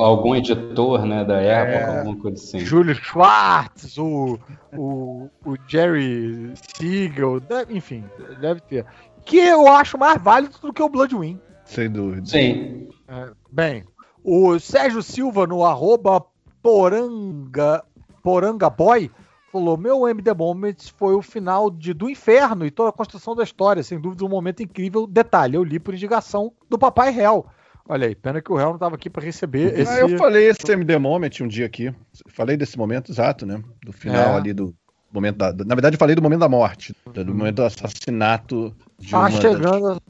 [0.05, 1.97] algum editor, né, da época, É.
[1.99, 2.59] alguma coisa assim.
[2.59, 4.39] Júlio Schwartz, o,
[4.71, 8.05] o, o Jerry Siegel, deve- enfim,
[8.39, 8.85] deve ter.
[9.25, 11.39] Que eu acho mais válido do que o Bloodwing.
[11.65, 12.25] Sem dúvida.
[12.27, 12.89] Sim.
[13.07, 13.83] É, bem,
[14.23, 16.23] o Sérgio Silva no arroba
[16.61, 17.83] poranga,
[18.21, 19.09] poranga boy
[19.51, 23.43] falou, meu MD Moments foi o final de Do Inferno e toda a construção da
[23.43, 25.05] história, sem dúvida um momento incrível.
[25.05, 27.45] Detalhe, eu li por indicação do Papai Real.
[27.87, 29.91] Olha aí, pena que o Real não estava aqui para receber esse...
[29.91, 31.93] Ah, eu falei esse MD Moment um dia aqui.
[32.29, 33.61] Falei desse momento exato, né?
[33.83, 34.37] Do final É.
[34.37, 34.73] ali do
[35.13, 35.53] momento da.
[35.65, 39.29] Na verdade, eu falei do momento da morte, do momento do assassinato de Tá uma
[39.29, 40.01] das- chegando,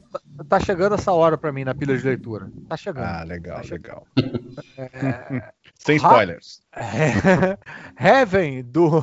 [0.48, 2.50] tá chegando essa hora para mim na pilha de leitura.
[2.68, 3.04] Tá chegando.
[3.04, 4.06] Ah, legal, Tá legal.
[5.78, 6.62] Sem Ra- spoilers.
[7.98, 9.02] Heaven do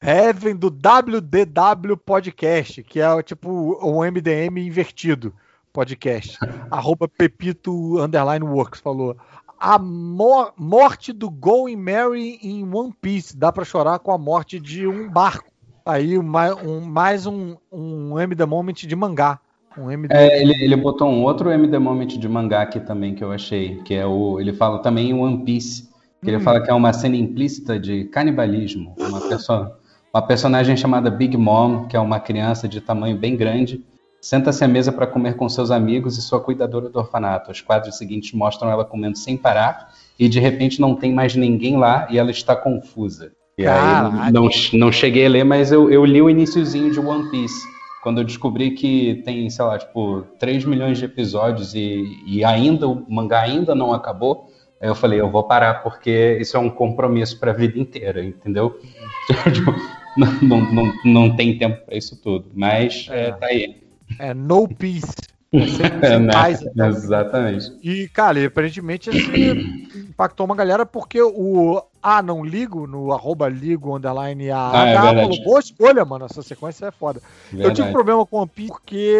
[0.00, 5.32] Heaven do WDW Podcast, que é tipo um MDM invertido
[5.72, 6.38] podcast.
[6.70, 9.16] Arroba Pepito Underline Works falou.
[9.60, 13.36] A mor- morte do Going Mary em One Piece.
[13.36, 15.50] Dá pra chorar com a morte de um barco.
[15.84, 19.40] Aí mais um, mais um, um MD Moment de mangá.
[19.76, 23.32] Um É, ele, ele botou um outro MD Moment de mangá aqui também que eu
[23.32, 24.38] achei, que é o.
[24.40, 25.88] Ele fala também em One Piece,
[26.22, 28.94] Que ele fala que é uma cena implícita de canibalismo.
[28.98, 29.70] Uma, perso
[30.12, 33.84] uma personagem chamada Big Mom, que é uma criança de tamanho bem grande,
[34.20, 37.50] senta-se à mesa para comer com seus amigos e sua cuidadora do orfanato.
[37.50, 41.76] Os quadros seguintes mostram ela comendo sem parar e de repente não tem mais ninguém
[41.76, 43.32] lá e ela está confusa.
[43.56, 47.30] E aí não, não cheguei a ler, mas eu, eu li o iníciozinho de One
[47.30, 47.66] Piece.
[48.02, 52.86] Quando eu descobri que tem, sei lá, tipo, 3 milhões de episódios e, e ainda
[52.86, 54.48] o mangá ainda não acabou,
[54.80, 58.24] Aí eu falei, eu vou parar porque isso é um compromisso para a vida inteira,
[58.24, 58.78] entendeu?
[59.52, 59.74] Tipo,
[60.16, 63.87] não, não, não, tem tempo para isso tudo, mas é, tá aí.
[64.18, 65.06] É no peace.
[65.50, 66.30] É, né?
[66.30, 66.88] paz, então.
[66.88, 67.72] Exatamente.
[67.82, 73.96] E, cara, aparentemente assim, impactou uma galera porque o A não ligo, no arroba ligo
[73.96, 77.22] underline A, ah, é falou, boa escolha, mano, essa sequência é foda.
[77.50, 77.70] Verdade.
[77.70, 79.16] Eu tive um problema com One Piece porque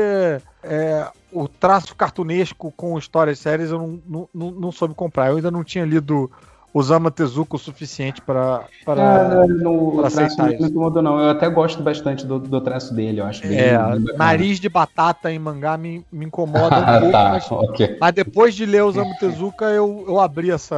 [0.63, 5.29] é, o traço cartunesco com histórias sérias eu não, não, não, soube comprar.
[5.29, 6.31] Eu ainda não tinha lido
[6.73, 10.71] Osama Tezuka o suficiente para para no, aceitar isso.
[10.71, 11.19] Não não.
[11.19, 15.33] Eu até gosto bastante do, do traço dele, eu acho é, bem nariz de batata
[15.33, 17.97] em mangá me, me incomoda um ah, pouco, tá, mas, okay.
[18.01, 20.77] mas, depois de ler Osama Tezuka eu, eu abri essa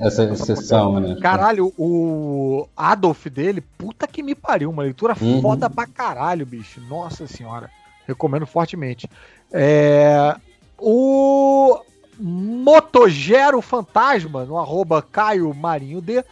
[0.00, 1.16] essa, essa exceção, né?
[1.20, 5.42] Caralho, o Adolf dele, puta que me pariu, uma leitura uhum.
[5.42, 6.80] foda pra caralho, bicho.
[6.88, 7.70] Nossa senhora.
[8.06, 9.08] Recomendo fortemente.
[9.52, 10.36] É,
[10.78, 11.78] o
[12.18, 16.24] Motogero Fantasma, no arroba Caio Marinho D,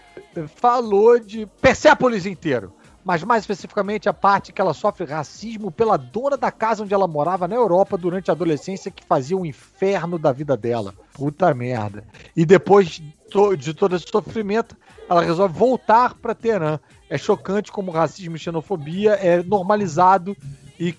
[0.57, 2.73] falou de Persépolis inteiro.
[3.05, 7.07] Mas mais especificamente a parte que ela sofre racismo pela dona da casa onde ela
[7.07, 10.95] morava na Europa durante a adolescência, que fazia um inferno da vida dela.
[11.13, 12.03] Puta merda.
[12.35, 13.03] E depois
[13.59, 14.75] de todo esse sofrimento,
[15.09, 16.79] ela resolve voltar para Teherã.
[17.11, 20.35] É chocante como racismo e xenofobia é normalizado
[20.81, 20.97] e,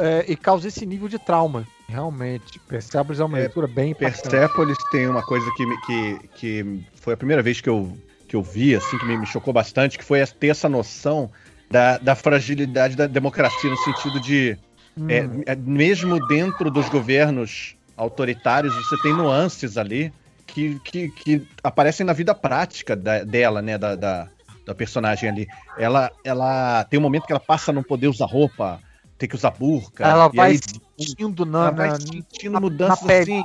[0.00, 1.66] é, e causa esse nível de trauma.
[1.88, 7.14] Realmente, Persepolis é uma é, leitura bem Persepolis tem uma coisa que, que, que foi
[7.14, 7.96] a primeira vez que eu,
[8.26, 11.30] que eu vi, assim, que me, me chocou bastante, que foi ter essa noção
[11.70, 14.58] da, da fragilidade da democracia, no sentido de,
[14.96, 15.06] hum.
[15.08, 20.12] é, é, mesmo dentro dos governos autoritários, você tem nuances ali
[20.46, 24.28] que, que, que aparecem na vida prática da, dela, né, da, da,
[24.66, 25.46] da personagem ali.
[25.78, 28.80] Ela, ela tem um momento que ela passa a não poder usar roupa,
[29.22, 30.04] ter que usar burca.
[30.04, 30.60] Ela vai aí,
[30.98, 33.42] sentindo na, ela vai sentindo na, mudanças na assim.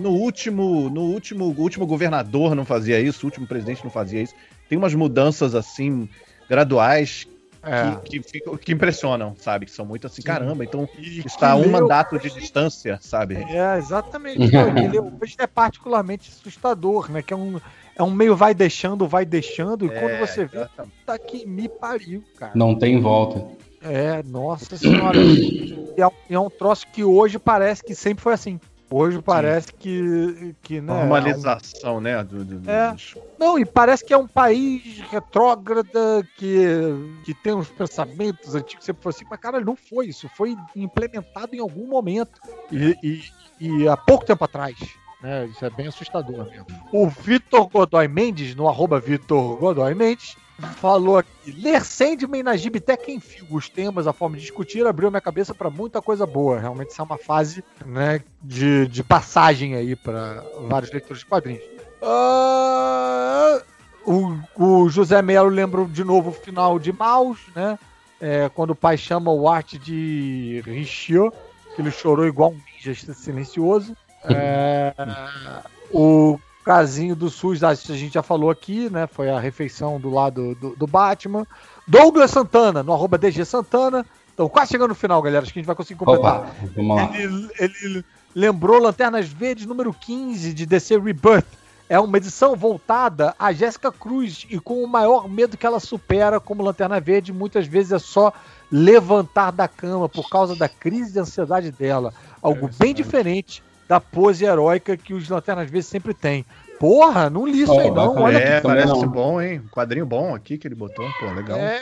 [0.00, 4.20] No último, no último, o último governador não fazia isso, o último presidente não fazia
[4.20, 4.34] isso.
[4.68, 6.08] Tem umas mudanças assim
[6.48, 7.28] graduais
[7.62, 7.96] é.
[8.04, 9.66] que, que, que, impressionam, sabe?
[9.66, 10.26] Que são muito assim, Sim.
[10.26, 13.36] caramba, então e está a um mandato de distância, sabe?
[13.36, 14.50] É, exatamente.
[15.22, 17.22] hoje é particularmente assustador, né?
[17.22, 17.60] Que é um,
[17.94, 20.66] é um meio vai deixando, vai deixando, e é, quando você vê,
[21.06, 22.52] tá que me pariu, cara.
[22.54, 23.63] Não tem volta.
[23.84, 25.18] É, nossa senhora.
[25.96, 28.58] é, é, um troço que hoje parece que sempre foi assim.
[28.90, 32.00] Hoje parece que, que né, normalização, é um...
[32.00, 32.24] né?
[32.24, 32.94] Do, do, é.
[33.38, 36.64] Não, e parece que é um país retrógrada que,
[37.24, 38.84] que tem uns pensamentos antigos.
[38.84, 40.06] Você falou assim, mas cara, não foi.
[40.06, 42.40] Isso foi implementado em algum momento
[42.70, 43.22] e, e,
[43.60, 44.76] e há pouco tempo atrás.
[45.20, 45.46] Né?
[45.46, 46.66] Isso é bem assustador mesmo.
[46.92, 50.36] O Vitor Godoy Mendes, no arroba Vitor Godoy Mendes,
[50.76, 55.10] falou aqui: ler Sandman na Gibitec em fio, os temas, a forma de discutir, abriu
[55.10, 56.58] minha cabeça para muita coisa boa.
[56.58, 61.64] Realmente, isso é uma fase né, de, de passagem aí para vários leitores de quadrinhos.
[62.02, 63.62] Uh,
[64.06, 67.78] o, o, José Melo lembra de novo o final de Maus, né?
[68.20, 71.32] É, quando o pai chama o arte de Richio,
[71.74, 73.96] que ele chorou igual um ninja silencioso.
[74.24, 74.94] É,
[75.92, 79.06] o casinho do SUS, a gente já falou aqui, né?
[79.06, 81.46] Foi a refeição do lado do, do Batman.
[81.86, 84.04] Douglas Santana, no arroba DG Santana.
[84.32, 85.42] Então, quase chegando no final, galera.
[85.42, 86.40] Acho que a gente vai conseguir completar.
[86.40, 87.16] Opa, vamos lá.
[87.16, 91.46] Ele, ele lembrou Lanternas Verdes número 15 de DC Rebirth.
[91.86, 96.40] É uma edição voltada a Jéssica Cruz e com o maior medo que ela supera
[96.40, 98.32] como Lanterna Verde, muitas vezes é só
[98.72, 102.14] levantar da cama por causa da crise de ansiedade dela.
[102.40, 106.44] Algo bem diferente da pose heróica que os Lanternas Verdes sempre têm.
[106.78, 108.16] Porra, não li isso oh, aí não.
[108.16, 109.08] Olha é, parece não.
[109.08, 109.62] bom, hein?
[109.64, 111.56] Um quadrinho bom aqui que ele botou, pô, legal.
[111.56, 111.80] É,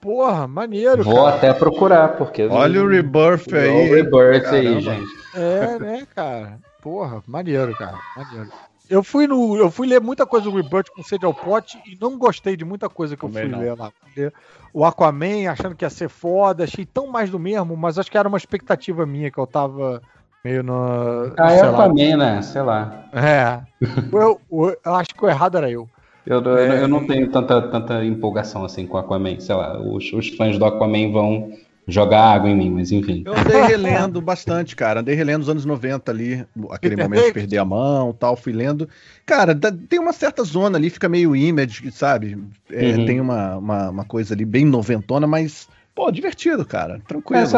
[0.00, 1.04] porra, maneiro.
[1.04, 1.36] Vou cara.
[1.36, 2.46] até procurar, porque.
[2.46, 3.90] Olha o Rebirth aí.
[3.90, 5.08] O Rebirth aí, gente.
[5.34, 6.58] É, né, cara?
[6.82, 7.98] Porra, maneiro, cara.
[8.16, 8.50] Maneiro.
[8.88, 11.96] Eu fui no, eu fui ler muita coisa do Rebirth com sede ao pote e
[12.00, 13.60] não gostei de muita coisa que eu fui não.
[13.60, 13.92] ler lá.
[14.72, 18.18] O Aquaman, achando que ia ser foda, achei tão mais do mesmo, mas acho que
[18.18, 20.02] era uma expectativa minha que eu tava
[20.44, 21.32] meio no.
[21.36, 22.42] Ah, eu também, né?
[22.42, 23.04] Sei lá.
[23.12, 23.60] É.
[24.12, 25.88] eu, eu, eu, acho que o errado era eu.
[26.26, 26.82] Eu, eu, é...
[26.82, 29.40] eu não tenho tanta, tanta empolgação assim com o Aquaman.
[29.40, 31.50] Sei lá, os, os fãs do Aquaman vão,
[31.90, 33.22] jogar água em mim, mas enfim.
[33.26, 35.00] Eu andei relendo bastante, cara.
[35.00, 38.52] Andei relendo os anos 90 ali, aquele Peter momento de perder a mão tal, fui
[38.52, 38.88] lendo.
[39.26, 42.38] Cara, tem uma certa zona ali, fica meio image, sabe?
[42.70, 43.06] É, Uhum.
[43.06, 47.00] Tem uma, uma, uma coisa ali bem noventona, mas, pô, divertido, cara.
[47.06, 47.40] Tranquilo.
[47.40, 47.56] É, assim.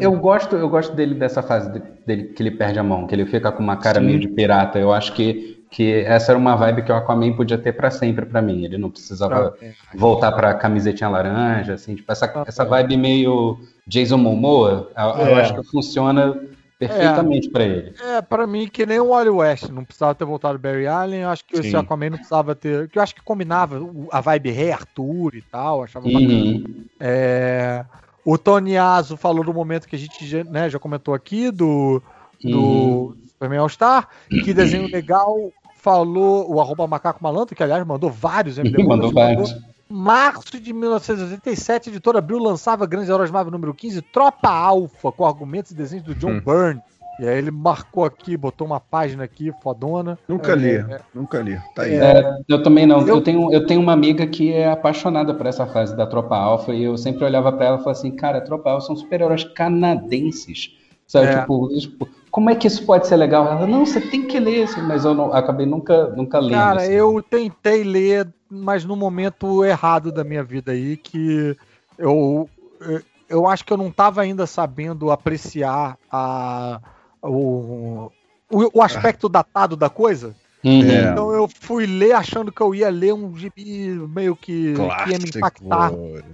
[0.00, 3.06] eu, eu gosto, eu gosto dele dessa fase de- dele que ele perde a mão,
[3.06, 4.06] que ele fica com uma cara Sim.
[4.06, 4.78] meio de pirata.
[4.78, 8.24] Eu acho que, que essa era uma vibe que o Aquaman podia ter pra sempre
[8.26, 8.64] pra mim.
[8.64, 9.54] Ele não precisava
[9.94, 15.40] voltar pra camisetinha laranja, assim, tipo, essa, essa vibe meio Jason Momoa, eu, eu É.
[15.42, 16.34] acho que funciona
[16.78, 17.94] perfeitamente pra ele.
[18.00, 19.68] É, pra mim, que nem o Wally West.
[19.70, 21.20] Não precisava ter voltado o Barry Allen.
[21.22, 21.76] Eu acho que esse Sim.
[21.76, 22.88] Aquaman não precisava ter.
[22.88, 23.80] Que eu acho que combinava
[24.10, 25.82] a vibe Rei Arthur e tal.
[25.82, 26.32] Achava bacana.
[26.32, 26.84] Uhum.
[27.00, 27.84] É,
[28.24, 32.02] o Tony Aso falou do momento que a gente já, né, já comentou aqui, do,
[32.42, 33.16] do Uhum.
[33.28, 34.08] Superman All Star.
[34.28, 35.52] Que desenho legal.
[35.76, 39.54] Falou o arroba macaco malandro, que aliás mandou vários MD Mandou vários.
[39.94, 45.24] Março de 1987, a editora Abril lançava Grandes Heróis Marvel número 15, Tropa Alpha, com
[45.24, 46.40] argumentos e desenhos do John Hum.
[46.40, 46.80] Byrne.
[47.20, 50.18] E aí ele marcou aqui, botou uma página aqui, fodona.
[50.26, 51.56] Nunca É, li, é, nunca li.
[51.72, 51.94] Tá aí.
[51.94, 53.02] É, eu também não.
[53.02, 53.20] Eu- Eu...
[53.22, 56.82] tenho, eu tenho uma amiga que é apaixonada por essa fase da Tropa Alpha e
[56.82, 60.76] eu sempre olhava pra ela e falava assim, cara, Tropa Alpha são super-heróis canadenses.
[61.06, 61.40] Sabe, É.
[61.40, 63.46] tipo, tipo, como é que isso pode ser legal?
[63.46, 66.52] Ela, não, você tem que ler, assim, mas eu não, acabei nunca, nunca lendo.
[66.54, 66.92] Cara, assim.
[66.92, 71.56] eu tentei ler, mas no momento errado da minha vida aí, que
[71.98, 72.48] eu,
[73.28, 76.80] eu- acho que eu não estava ainda sabendo apreciar a,
[77.22, 78.10] o,
[78.50, 80.34] o, o aspecto datado da coisa.
[80.64, 80.82] Uhum.
[80.90, 81.10] É.
[81.12, 85.18] Então eu fui ler achando que eu ia ler um gibi meio que, que ia
[85.18, 85.92] me impactar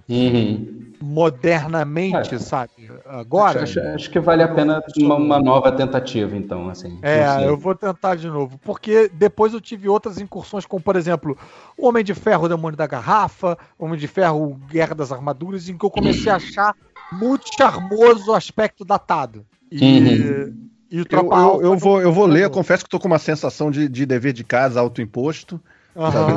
[0.08, 0.92] Uhum.
[1.00, 2.38] modernamente, É.
[2.38, 2.70] sabe?
[3.06, 3.62] Agora.
[3.64, 6.98] Acho, acho que vale a pena uma, uma nova tentativa, então, assim.
[7.02, 7.48] É, sei.
[7.48, 8.58] eu vou tentar de novo.
[8.64, 11.36] Porque depois eu tive outras incursões, como por exemplo,
[11.76, 15.68] o Homem de Ferro, o Demônio da Garrafa, o Homem de Ferro, Guerra das Armaduras,
[15.68, 16.74] em que eu comecei a achar
[17.12, 19.44] muito charmoso o aspecto datado.
[19.72, 20.69] E, Uhum.
[20.90, 22.98] E o Eu, Tropa eu, eu não- vou, eu vou ler, eu confesso que tô
[22.98, 25.60] com uma sensação de, de dever de casa, autoimposto.
[25.94, 26.32] Sabe?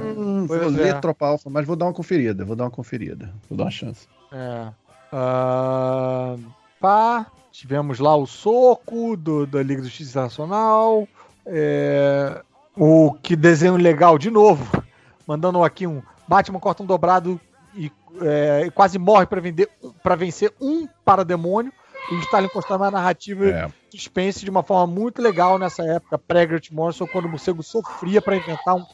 [0.00, 1.00] Hum, vou Pois ler é.
[1.00, 4.06] Tropa Alpha, mas vou dar uma conferida, vou dar uma conferida, vou dar uma chance.
[4.32, 4.68] É.
[5.12, 6.36] Ah,
[6.80, 11.06] pá, tivemos lá o soco do, da Liga do Justiça Nacional.
[11.44, 12.40] É,
[12.76, 14.82] o que desenho legal de novo.
[15.26, 17.40] Mandando aqui um Batman corta um dobrado
[17.74, 17.90] e
[18.22, 19.68] é, quase morre para vender
[20.02, 21.72] para vencer um parademônio.
[22.10, 23.68] O Stalin construiu uma narrativa É.
[23.90, 28.36] suspense de uma forma muito legal nessa época, pré-Grant Morrison, quando o morcego sofria para
[28.36, 28.84] inventar um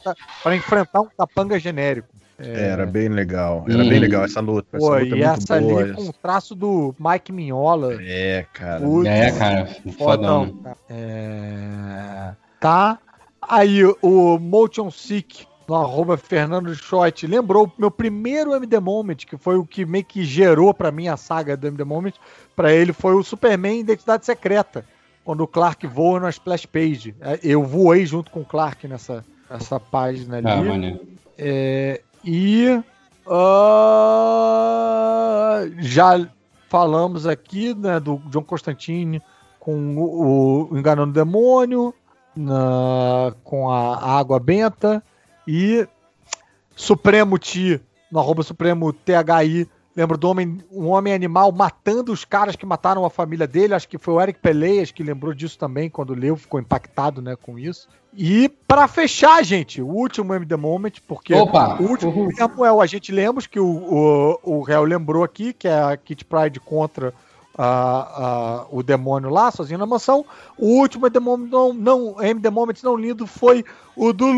[0.43, 2.07] para enfrentar um capanga genérico.
[2.41, 3.89] Era bem legal, era Uhum.
[3.89, 4.77] bem legal essa luta.
[4.77, 5.81] Essa Pô, luta é e muito essa boa.
[5.81, 7.97] ali com o traço do Mike Mignola.
[8.01, 8.79] É, cara.
[8.79, 10.53] Putz, É, cara, fodão, fodão.
[10.63, 10.77] cara.
[10.89, 12.99] É, Tá.
[13.41, 19.37] Aí o Motion Sick, no arroba Fernando Schott, lembrou o meu primeiro MD Moment, que
[19.37, 22.13] foi o que meio que gerou pra mim a saga do MD Moment.
[22.55, 24.83] Pra ele foi o Superman Identidade Secreta,
[25.23, 27.13] quando o Clark voa na splash page.
[27.21, 30.47] É, Eu voei junto com o Clark nessa, nessa página ali.
[30.47, 31.01] Ah, maneiro.
[31.37, 32.81] É, e
[34.29, 36.27] ah, já
[36.67, 39.21] falamos aqui né, do John Constantine
[39.59, 41.93] com o, o Enganando o Demônio,
[42.35, 45.03] na- com a Água Benta
[45.51, 45.87] e
[46.75, 49.67] Supremo Ti, no arroba Supremo THI.
[49.95, 53.73] Lembro do homem, um homem animal matando os caras que mataram a família dele.
[53.73, 57.35] Acho que foi o Eric Peleias que lembrou disso também quando leu, ficou impactado né,
[57.35, 57.89] com isso.
[58.15, 61.77] E pra fechar, gente, o último MD Moment, porque Opa!
[61.81, 65.81] o último é o Agente Lemos, que o, o, o réu lembrou aqui, que é
[65.81, 67.13] a Kit Pride contra
[67.57, 67.65] a-
[68.63, 70.25] a- o demônio lá, sozinho na mansão.
[70.57, 73.65] O último MD Moment não, não, MD Moment não lido foi
[73.97, 74.31] o do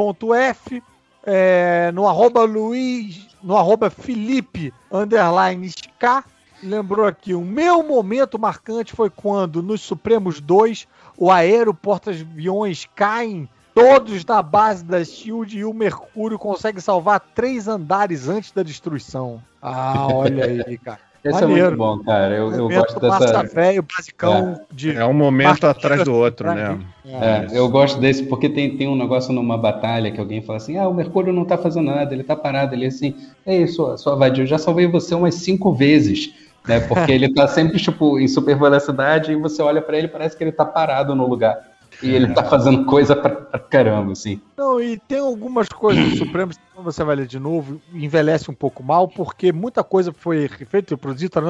[0.00, 0.82] Luiz.f,
[1.24, 6.24] é, no arroba Luiz, no arroba Felipe, underline SK,
[6.62, 13.48] lembrou aqui, o meu momento marcante foi quando, nos Supremos 2, o aero porta-aviões caem
[13.74, 19.42] todos na base da SHIELD e o Mercúrio consegue salvar três andares antes da destruição.
[19.62, 21.09] Ah, olha aí, cara.
[21.22, 21.66] Esse é Maneiro.
[21.66, 22.34] muito bom, cara.
[22.34, 23.42] Eu, eu gosto dessa.
[23.42, 24.96] velho, basicão de...
[24.96, 26.70] É um momento atrás do outro, né?
[26.70, 26.86] mim.
[27.04, 30.78] É, eu gosto desse porque tem, tem um negócio numa batalha que alguém fala assim:
[30.78, 32.74] ah, o Mercúrio não tá fazendo nada, ele tá parado.
[32.74, 33.14] Ele assim,
[33.46, 36.32] ei, sua, sua vadia, eu já salvei você umas cinco vezes.
[36.68, 40.10] Né, porque ele tá sempre, tipo, em super velocidade e você olha pra ele e
[40.10, 41.58] parece que ele tá parado no lugar.
[42.02, 44.40] E ele tá fazendo coisa pra, pra caramba, assim.
[44.56, 48.50] Não, e tem algumas coisas do Supremo, que quando você vai ler de novo, envelhece
[48.50, 51.40] um pouco mal, porque muita coisa foi feita e produzida,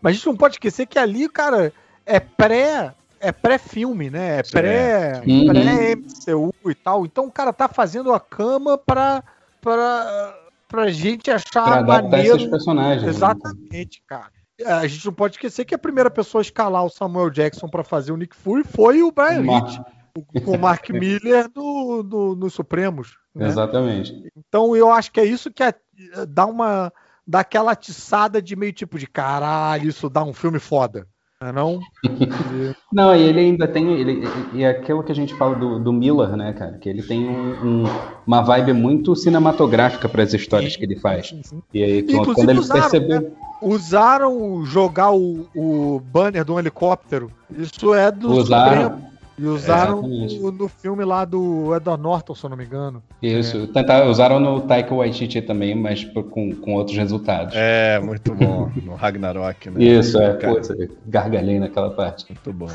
[0.00, 1.72] mas a gente não pode esquecer que ali, cara,
[2.04, 2.94] é pré.
[3.20, 4.40] É pré-filme, né?
[4.40, 5.46] É pré, Uhum.
[5.46, 7.06] pré-MCU e tal.
[7.06, 9.24] Então o cara tá fazendo a cama pra,
[9.62, 10.34] pra,
[10.68, 12.36] pra gente achar Pra maneiro.
[12.36, 13.02] esses personagens.
[13.02, 13.08] né?
[13.08, 14.30] Exatamente, cara.
[14.60, 17.68] É, A gente não pode esquecer que a primeira pessoa a escalar o Samuel Jackson
[17.68, 19.78] pra fazer o Nick Fury foi o Brian Hitch,
[20.44, 23.16] com o Mark Miller no, no, no Supremos.
[23.34, 23.46] né?
[23.48, 24.30] Exatamente.
[24.36, 25.74] Então eu acho que é isso que é-
[26.28, 26.92] dá uma.
[27.26, 31.08] dá aquela atiçada de meio tipo de caralho, isso dá um filme foda.
[31.40, 31.80] Não é não?
[32.04, 33.92] E- Não, e ele ainda tem.
[33.98, 34.22] Ele,
[34.52, 36.78] e é aquilo que a gente fala do, do Miller, né, cara?
[36.78, 37.84] Que ele tem um- um-
[38.24, 41.34] uma vibe muito cinematográfica para as histórias que ele faz.
[41.72, 43.20] E aí, Inclusive quando ele usaram, percebeu.
[43.22, 43.30] né?
[43.60, 47.30] Usaram jogar o, o banner de um helicóptero.
[47.50, 48.82] Isso é do Usaram.
[48.82, 49.13] Supremo.
[49.36, 50.38] E usaram Exatamente.
[50.38, 53.02] no, no filme lá do Edward Norton, se eu não me engano.
[53.20, 53.66] Isso.
[53.68, 57.54] Tentar, usaram no Taika Waititi também, mas com, com outros resultados.
[57.56, 58.70] É, muito bom.
[58.82, 59.82] No Ragnarok, né?
[59.82, 60.34] Isso, é.
[60.34, 60.68] Putz,
[61.06, 62.26] gargalhei naquela parte.
[62.28, 62.68] Muito bom.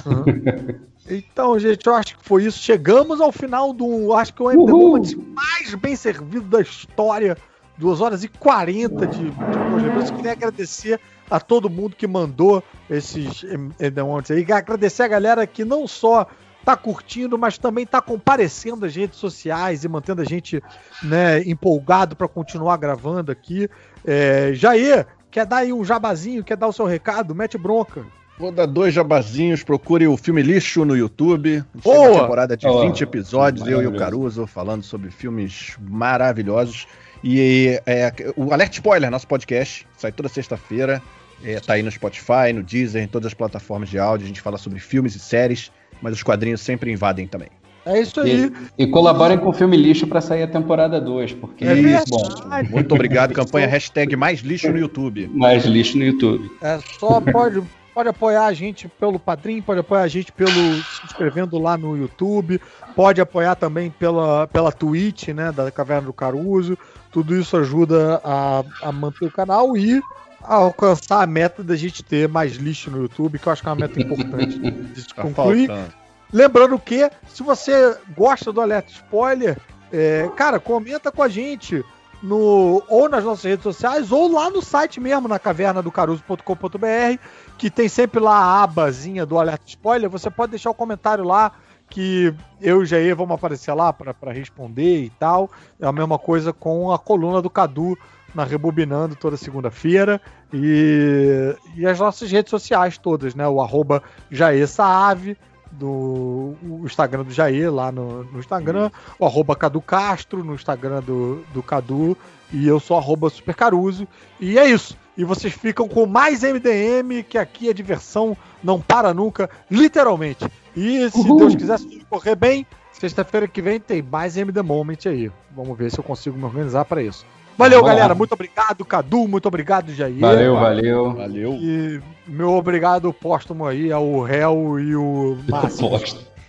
[1.09, 2.59] Então, gente, eu acho que foi isso.
[2.59, 4.13] Chegamos ao final do.
[4.13, 4.71] Acho que é o MD.
[4.71, 7.35] Moment mais bem servido da história.
[7.79, 10.09] 2 horas e 40 de, de programas.
[10.09, 10.99] Eu queria agradecer
[11.31, 13.43] a todo mundo que mandou esses
[13.79, 14.45] MD Moments aí.
[14.51, 16.27] Agradecer a galera que não só
[16.65, 20.61] tá curtindo, mas também tá comparecendo às redes sociais e mantendo a gente
[21.03, 23.69] né, empolgado para continuar gravando aqui.
[24.05, 26.43] É, Jair, quer dar aí um jabazinho?
[26.43, 27.33] Quer dar o seu recado?
[27.33, 28.05] Mete bronca.
[28.39, 29.63] Vou dar dois jabazinhos.
[29.63, 31.61] Procure o Filme Lixo no YouTube.
[31.83, 31.95] Boa!
[31.97, 33.97] Tem uma temporada de Ó, 20 episódios, eu e o.
[33.97, 36.87] Caruso falando sobre filmes maravilhosos.
[37.21, 41.01] E é, o Alert Spoiler, nosso podcast, sai toda sexta-feira.
[41.43, 44.23] É, tá aí no Spotify, no Deezer, em todas as plataformas de áudio.
[44.23, 45.69] A gente fala sobre filmes e séries,
[46.01, 47.49] mas os quadrinhos sempre invadem também.
[47.85, 48.51] É isso aí.
[48.77, 52.05] E, e colaborem com o filme lixo para sair a temporada 2, porque É isso,
[52.09, 52.27] bom.
[52.69, 53.33] Muito obrigado.
[53.33, 55.29] Campanha hashtag mais lixo no YouTube.
[55.33, 56.51] mais lixo no YouTube.
[56.61, 57.63] É só pode,
[57.93, 61.97] pode apoiar a gente pelo Padrim, pode apoiar a gente pelo se inscrevendo lá no
[61.97, 62.61] YouTube,
[62.95, 66.77] pode apoiar também pela, pela Twitch, né, da Caverna do Caruso.
[67.11, 69.99] Tudo isso ajuda a, a manter o canal e
[70.41, 73.71] alcançar a meta da gente ter mais lixo no YouTube, que eu acho que é
[73.71, 74.59] uma meta importante
[74.93, 75.67] de se Tá concluir.
[75.67, 75.93] faltando.
[76.31, 79.57] Lembrando que, se você gosta do Alerta Spoiler,
[79.91, 81.83] é, cara, comenta com a gente
[82.21, 87.19] no, ou nas nossas redes sociais, ou lá no site mesmo, na caverna do caruso.com.br,
[87.57, 90.09] que tem sempre lá a abazinha do Alerta Spoiler.
[90.09, 91.51] Você pode deixar o comentário lá,
[91.89, 95.49] que eu e o Jair vamos aparecer lá para responder e tal.
[95.79, 97.97] É a mesma coisa com a coluna do Cadu
[98.33, 100.21] na Rebobinando toda segunda-feira.
[100.53, 103.47] E, e as nossas redes sociais todas, né?
[103.47, 105.37] O arroba Jair Saave,
[105.71, 111.01] do o Instagram do Jair lá no, no Instagram, o arroba Cadu Castro no Instagram
[111.01, 112.17] do, do Cadu,
[112.51, 114.07] e eu sou arroba Super Caruso.
[114.39, 114.97] E é isso.
[115.15, 120.45] E vocês ficam com mais MDM, que aqui a diversão não para nunca, literalmente.
[120.75, 121.39] E se Uhul.
[121.39, 125.31] Deus quiser se tudo correr bem, sexta-feira que vem tem mais MD Moment aí.
[125.55, 127.25] Vamos ver se eu consigo me organizar para isso.
[127.59, 127.95] Valeu, Vamos lá.
[127.95, 128.15] galera.
[128.15, 129.27] Muito obrigado, Cadu.
[129.27, 130.17] Muito obrigado, Jair.
[130.17, 131.13] Valeu, valeu.
[131.13, 131.53] Valeu.
[131.55, 135.89] E meu obrigado póstumo aí ao réu e o Márcio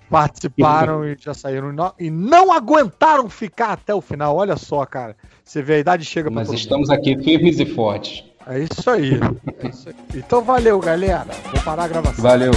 [0.08, 4.36] participaram e já saíram e não- aguentaram ficar até o final.
[4.36, 5.16] Olha só, cara.
[5.44, 8.24] Você vê, a idade chega pra Mas estamos aqui firmes e fortes.
[8.46, 9.18] É isso aí.
[9.62, 9.94] É isso aí.
[10.14, 11.26] Então valeu, galera.
[11.52, 12.22] Vou parar a gravação.
[12.22, 12.52] Valeu.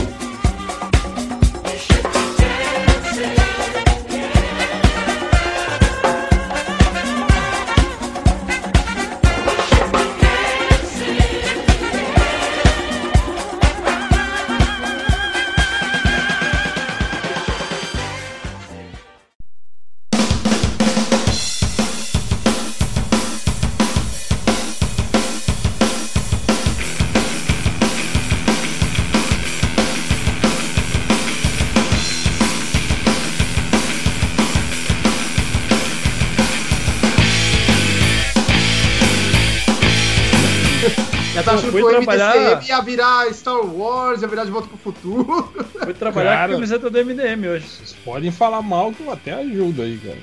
[41.85, 45.53] O trabalhar- MDCM ia virar Star Wars, ia virar de volta pro futuro.
[45.83, 46.47] Fui trabalhar Cara.
[46.47, 47.65] com a camiseta do MDM hoje.
[47.67, 50.17] Vocês podem falar mal que eu até ajudo aí, cara.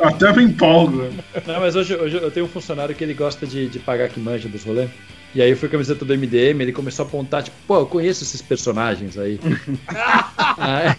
[0.00, 1.08] Eu até me empolgo.
[1.46, 4.18] Não, mas hoje, hoje eu tenho um funcionário que ele gosta de, de pagar que
[4.20, 4.90] manja dos rolês.
[5.32, 7.78] E aí eu fui com a camiseta do MDM, ele começou a apontar, tipo, pô,
[7.78, 9.38] eu conheço esses personagens aí.
[9.88, 10.96] ah, é.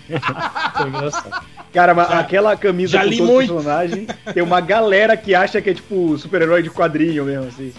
[0.78, 1.42] Foi engraçado.
[1.74, 3.54] Cara, mas aquela camisa já com li todo muito.
[3.54, 7.74] personagem, tem uma galera que acha que é tipo super-herói de quadrinho mesmo, assim.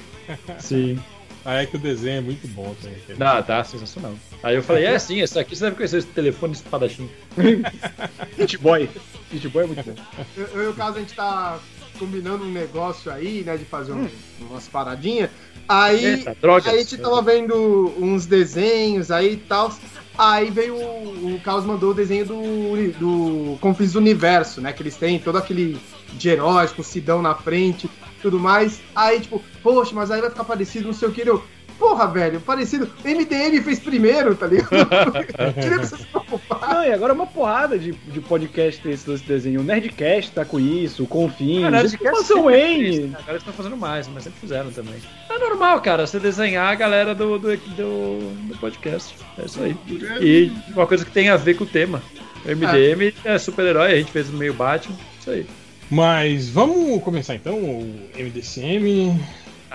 [0.59, 0.99] Sim.
[1.45, 2.99] Ah, é que o desenho é muito bom também.
[3.01, 3.35] cara.
[3.37, 4.15] Não, tá sensacional.
[4.43, 7.11] Aí eu falei, é sim, esse aqui você deve conhecer esse telefone espadachim.
[8.39, 8.89] Hit Boy.
[9.33, 9.95] Hit Boy é muito bom.
[10.37, 11.59] Eu, eu e o caso, a gente tá
[11.99, 14.09] combinando um negócio aí, né, de fazer um,
[14.41, 15.31] umas paradinhas.
[15.69, 16.73] Aí, Eita, drogas.
[16.73, 19.73] aí a gente tava vendo uns desenhos aí e tal.
[20.17, 24.73] Aí veio o, o Carlos mandou o desenho do, do Confins do Universo, né?
[24.73, 25.81] Que eles têm todo aquele
[26.13, 27.89] de heróis com o Sidão na frente,
[28.23, 28.81] tudo mais.
[28.95, 31.29] Aí, tipo, poxa, mas aí vai ficar parecido, não sei o que.
[31.29, 31.43] Eu,
[31.79, 32.89] porra, velho, parecido.
[33.05, 34.71] MDM fez primeiro, tá ligado?
[35.55, 36.75] Que você se preocupar.
[36.75, 39.61] Não, e agora uma porrada de, de podcast tem esse desse desenho.
[39.61, 42.99] O Nerdcast tá com isso, o Confins, Ah, o Nerdcast fez, Wayne.
[43.01, 43.17] né?
[43.19, 44.95] Agora eles estão fazendo mais, mas sempre fizeram também.
[45.29, 48.19] É normal, cara, você desenhar a galera do, do, do,
[48.49, 49.17] do podcast.
[49.39, 49.77] É isso aí.
[50.21, 52.01] E uma coisa que tem a ver com o tema.
[52.45, 54.97] O MDM é super-herói, a gente fez meio Batman.
[55.21, 55.47] Isso aí.
[55.93, 59.15] Mas vamos começar então o MDCM.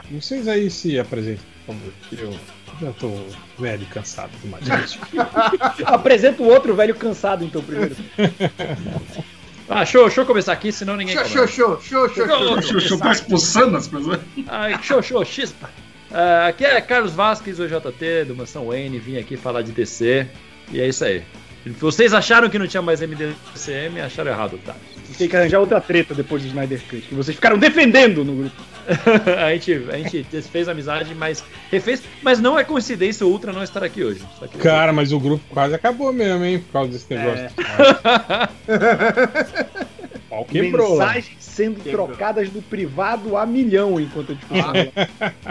[0.10, 1.94] Vocês aí se apresentem, por favor.
[2.10, 2.34] que Eu
[2.82, 3.12] já tô
[3.60, 4.98] velho e cansado demais.
[5.86, 7.96] Apresenta o outro velho cansado, então, primeiro.
[9.70, 11.48] Ah, show, deixa eu começar aqui, senão ninguém Show, começa.
[11.48, 12.62] show, show, show, show, show.
[12.62, 14.22] Chuchu tá expulsando as pessoas.
[14.48, 15.70] Ai, show, show, chispa.
[16.10, 20.26] Ah, aqui é Carlos Vasquez, o JT, do Mansão Wayne, vim aqui falar de DC.
[20.72, 21.22] E é isso aí.
[21.80, 24.76] Vocês acharam que não tinha mais MDCM, acharam errado, tá?
[25.18, 28.56] Tem que arranjar outra treta depois do Snyder Cut, que vocês ficaram defendendo no grupo.
[29.44, 32.04] a, gente, a gente desfez a amizade, mas refez.
[32.22, 34.22] Mas não é coincidência o Ultra não estar aqui hoje.
[34.52, 36.60] Que- Cara, mas o grupo quase acabou mesmo, hein?
[36.60, 37.50] Por causa desse negócio.
[40.28, 40.98] O pau quebrou.
[41.00, 42.08] Mensagens sendo Quebrou.
[42.08, 44.74] trocadas do privado a milhão enquanto a discussão.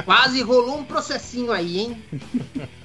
[0.05, 2.03] Quase rolou um processinho aí, hein?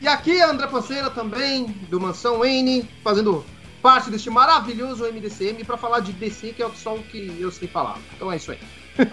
[0.01, 3.45] e aqui é André Panceira também, do Mansão Wayne, fazendo
[3.81, 7.67] parte deste maravilhoso MDCM pra falar de DC, que é só o que eu sei
[7.67, 7.99] falar.
[8.15, 8.57] Então é isso aí.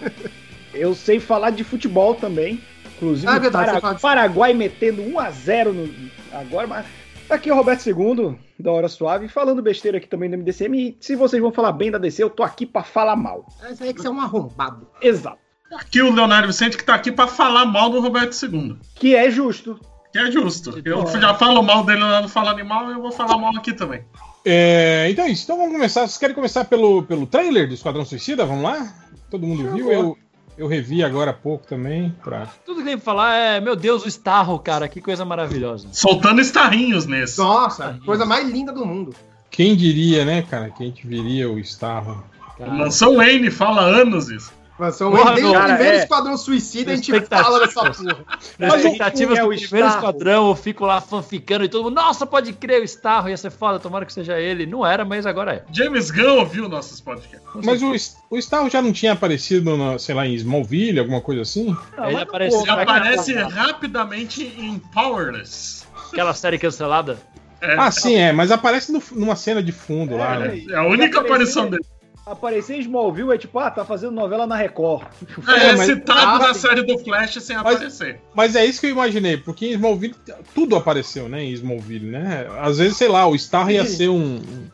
[0.71, 2.61] Eu sei falar de futebol também.
[2.95, 5.89] Inclusive, Ah, é o verdade, Para- de- Paraguai metendo 1x0 no...
[6.31, 6.67] agora.
[6.67, 6.85] Mas...
[7.29, 10.75] Aqui é o Roberto II, da Hora Suave, falando besteira aqui também do MDCM.
[10.75, 13.45] E se vocês vão falar bem da DC, eu tô aqui pra falar mal.
[13.71, 14.87] Isso aí é que você é um arrombado.
[14.99, 15.37] Exato.
[15.71, 18.77] Aqui o Leonardo Vicente que tá aqui pra falar mal do Roberto II.
[18.95, 19.79] Que é justo.
[20.11, 20.81] Que é justo.
[20.83, 24.03] Eu já falo mal dele lá no Fala Animal, eu vou falar mal aqui também.
[24.43, 25.43] É, então é isso.
[25.43, 26.01] Então vamos começar.
[26.01, 28.45] Vocês querem começar pelo, pelo trailer do Esquadrão Suicida?
[28.45, 28.91] Vamos lá?
[29.29, 29.91] Todo mundo viu?
[29.91, 30.17] Eu,
[30.59, 32.13] eu revi agora há pouco também.
[32.21, 32.47] Pra...
[32.65, 35.87] Tudo que tem pra falar é, meu Deus, o Starro, cara, que coisa maravilhosa.
[35.93, 37.39] Soltando estarrinhos nesse.
[37.39, 39.15] Nossa, coisa mais linda do mundo.
[39.49, 40.69] Quem diria, né, cara?
[40.69, 42.23] Quem te viria o Starro?
[42.57, 42.73] Cara.
[42.73, 44.51] Mansão Wayne fala anos isso.
[44.79, 45.99] Mansão Porra, Wayne, desde o cara, primeiro é.
[46.03, 48.25] Esquadrão Suicida, a gente fala dessa porra.
[48.57, 49.95] Nas Mas expectativas é do o primeiro Starro?
[50.07, 53.51] esquadrão, eu fico lá fanficando e todo mundo, nossa, pode crer, o Starro ia ser
[53.51, 54.65] foda, tomara que seja ele.
[54.65, 55.63] Não era, mas agora é.
[55.73, 57.41] James Gunn ouviu nossos podcasts.
[57.63, 57.91] Mas o,
[58.29, 61.75] o Starro já não tinha aparecido, na, sei lá, em Smallville, alguma coisa assim?
[61.97, 65.83] Não, Ele apareceu Ele que aparece rapidamente em Powerless.
[66.11, 67.17] Aquela série cancelada.
[67.61, 70.63] É, Ah, sim, é, mas aparece no- numa cena de fundo lá, né?
[70.69, 71.83] é a única aparição dele.
[72.29, 75.07] Aparecer em Smallville é tipo, ah, tá fazendo novela na Record.
[75.47, 76.59] É, É, mas- citado Ah, na sim.
[76.59, 78.21] série do Flash sem aparecer.
[78.35, 80.15] Mas é isso que eu imaginei, porque em Smallville
[80.53, 81.43] tudo apareceu, né?
[81.43, 82.47] Em Smallville, né?
[82.61, 84.35] Às vezes, sei lá, o Starro ia ser um.
[84.37, 84.67] um,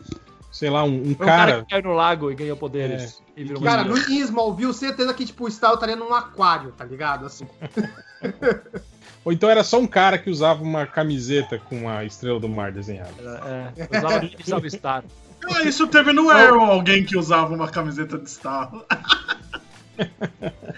[0.51, 1.64] sei lá, um, um Foi um cara cara.
[1.64, 3.22] que caiu no lago e ganhou poderes.
[3.38, 6.84] E virou uma Cara, no Smallville, certeza que, tipo, o Star estaria num aquário, tá
[6.85, 7.25] ligado?
[7.25, 7.45] Assim.
[9.24, 12.72] Ou então era só um cara que usava uma camiseta com a estrela do mar
[12.72, 13.11] desenhada.
[13.75, 15.03] É, usava, usava Star.
[15.53, 18.72] Ah, isso teve no Arrow alguém que usava uma camiseta de Star.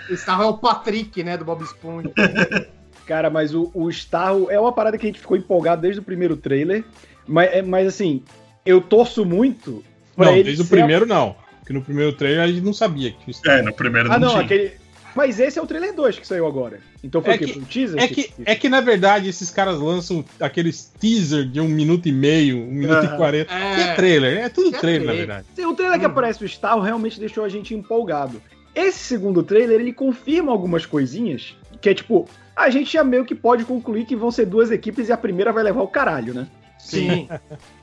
[0.09, 2.11] O Star é o Patrick, né, do Bob Esponja.
[3.07, 6.03] Cara, mas o, o Starro é uma parada que a gente ficou empolgado desde o
[6.03, 6.83] primeiro trailer.
[7.27, 8.21] Mas, é- mas assim,
[8.65, 9.83] eu torço muito
[10.15, 10.43] pra Não, ele.
[10.43, 11.35] desde o ser a- primeiro não.
[11.59, 13.59] Porque no primeiro trailer a gente não sabia que tinha Starro.
[13.59, 14.43] É, no primeiro Ah, não, não, tinha.
[14.45, 14.71] aquele.
[15.15, 16.79] Mas esse é o trailer 2 que saiu agora.
[17.07, 17.45] Então foi É o quê?
[17.45, 17.99] que- Foi um teaser?
[18.03, 22.11] É que, é que, na verdade, esses caras lançam aqueles teaser de um minuto e
[22.11, 23.53] meio, um minuto e quarenta.
[23.53, 23.81] É.
[23.81, 25.45] É trailer, é tudo É trailer, na verdade.
[25.55, 28.41] Sim, O trailer que aparece o Starro realmente deixou a gente empolgado.
[28.75, 33.33] Esse segundo trailer, ele confirma algumas coisinhas, que é tipo, a gente já meio que
[33.33, 36.47] pode concluir que vão ser duas equipes e a primeira vai levar o caralho, né?
[36.77, 37.27] Sim.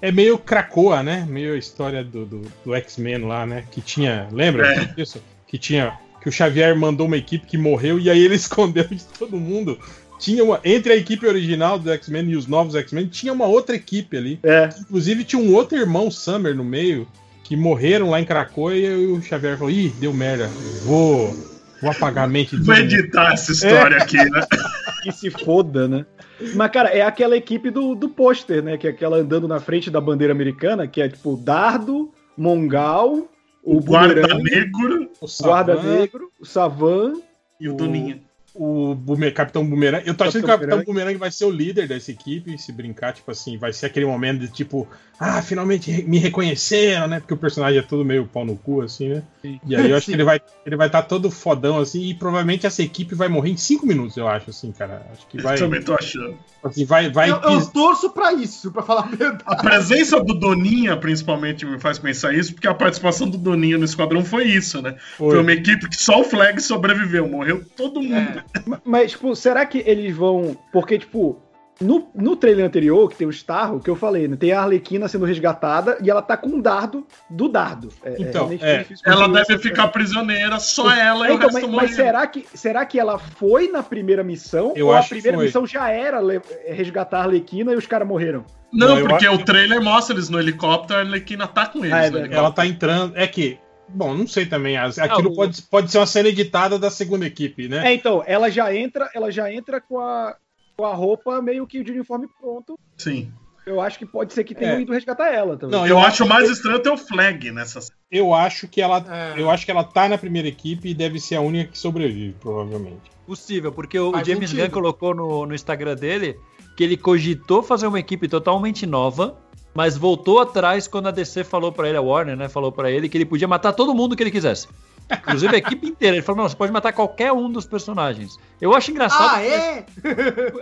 [0.01, 1.27] É meio Krakoa, né?
[1.29, 3.65] Meio a história do, do, do X-Men lá, né?
[3.71, 4.29] Que tinha.
[4.31, 4.85] Lembra É.
[4.95, 5.21] disso?
[5.49, 5.99] Que tinha.
[6.25, 9.79] Que o Xavier mandou uma equipe que morreu e aí ele escondeu de todo mundo.
[10.19, 10.59] Tinha uma.
[10.65, 14.41] Entre a equipe original do X-Men e os novos X-Men, tinha uma outra equipe ali.
[14.43, 14.71] É.
[14.81, 17.07] Inclusive tinha um outro irmão, Summer, no meio,
[17.43, 20.49] que morreram lá em Krakoa e o Xavier falou: ih, deu merda.
[20.85, 21.37] Vou.
[21.83, 24.41] Vou apagar a mente Vou todo mundo." editar essa história aqui, né?
[25.05, 26.07] Que se foda, né?
[26.55, 28.79] Mas, cara, é aquela equipe do, do pôster, né?
[28.79, 33.29] Que é aquela andando na frente da bandeira americana, que é tipo Dardo, Mongal,
[33.65, 37.15] o, O guarda negro O o Guarda Negro, o Savan.
[37.61, 38.21] e o O- Duninha.
[38.55, 40.07] o Bume- Capitão Boomerang.
[40.07, 42.71] Eu tô achando que o Capitão Capitão Boomerang vai ser o líder dessa equipe, se
[42.71, 44.87] brincar, tipo assim, vai ser aquele momento de tipo,
[45.19, 47.19] ah, finalmente me reconheceram, né?
[47.19, 49.23] Porque o personagem é todo meio pau no cu, assim, né?
[49.67, 52.65] E aí eu acho que ele vai ele vai estar todo fodão, assim, e provavelmente
[52.67, 55.05] essa equipe vai morrer em cinco minutos, eu acho, assim, cara.
[55.13, 55.55] Acho que vai.
[55.57, 56.37] Eu também tô achando.
[56.65, 59.45] Assim, vai, vai Eu, eu torço pra isso, pra falar a verdade.
[59.47, 63.85] A presença do Doninha, principalmente, me faz pensar isso, porque a participação do Doninha no
[63.85, 64.97] Esquadrão foi isso, né?
[65.19, 65.41] Foi, Foi.
[65.41, 68.43] uma equipe que só o Flag sobreviveu, morreu todo mundo.
[68.67, 70.57] Ma- Mas, tipo, será que eles vão.
[70.73, 71.39] Porque, tipo,
[71.81, 74.37] no, no trailer anterior, que tem o Starro, que eu falei, né?
[74.37, 77.89] Tem a Arlequina sendo resgatada e ela tá com um dardo do dardo.
[78.05, 78.87] É, Então, realmente é.
[79.05, 82.47] Ela deve ficar prisioneira, só ela e É, o então, resto mas, mas será que,
[82.55, 84.73] será que ela foi na primeira missão?
[84.77, 85.47] Eu ou acho a que primeira foi.
[85.47, 88.45] missão já era le- resgatar a Arlequina e os caras morreram?
[88.73, 91.93] Não, Não, porque acho- o trailer mostra eles no helicóptero, a Arlequina tá com eles.
[91.93, 92.35] Ah, é.
[92.37, 93.17] Ela tá entrando.
[93.17, 93.59] É que.
[93.89, 94.77] Bom, não sei também.
[94.77, 97.87] Aquilo o- pode, pode ser uma cena editada da segunda equipe, né?
[97.89, 100.35] É, então, ela já entra, ela já entra com a,
[100.77, 102.79] com a roupa meio que de uniforme pronto.
[102.97, 103.33] Sim.
[103.67, 104.81] Eu acho que pode ser que tenham É.
[104.83, 105.79] ido resgatar ela também.
[105.79, 107.81] Não, Eu acho mais estranho ter o Flag nessa
[108.11, 109.03] Eu acho que ela.
[109.09, 109.41] É.
[109.41, 112.35] Eu acho que ela tá na primeira equipe e deve ser a única que sobrevive,
[112.39, 113.11] provavelmente.
[113.27, 114.53] Possível, porque o, Faz James.
[114.53, 116.39] Gunn colocou no, no Instagram dele
[116.77, 119.39] que ele cogitou fazer uma equipe totalmente nova,
[119.73, 123.09] mas voltou atrás quando a DC falou pra ele, a Warner, né, falou pra ele
[123.09, 124.69] que ele podia matar todo mundo que ele quisesse.
[125.11, 126.17] Inclusive a equipe inteira.
[126.17, 128.37] Ele falou, não, você pode matar qualquer um dos personagens.
[128.65, 129.37] Eu acho engraçado.
[129.37, 129.85] Ah, é?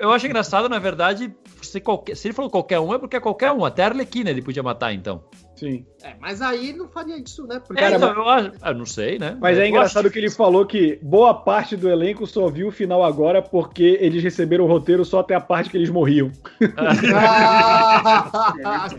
[0.00, 1.32] Eu acho engraçado, na verdade,
[1.62, 3.64] se, qualquer, se ele falou qualquer um, é porque é qualquer um.
[3.64, 5.22] Até a Arlequina ele podia matar, então.
[5.62, 5.86] Sim.
[6.02, 7.60] É, mas aí ele não faria isso, né?
[7.64, 8.50] Porque É, Cara, então, eu acho.
[8.64, 9.36] Eu não sei, né?
[9.40, 12.72] Mas é Eu engraçado que ele falou que boa parte do elenco só viu o
[12.72, 16.32] final agora porque eles receberam o roteiro só até a parte que eles morriam.
[16.76, 18.88] Ah,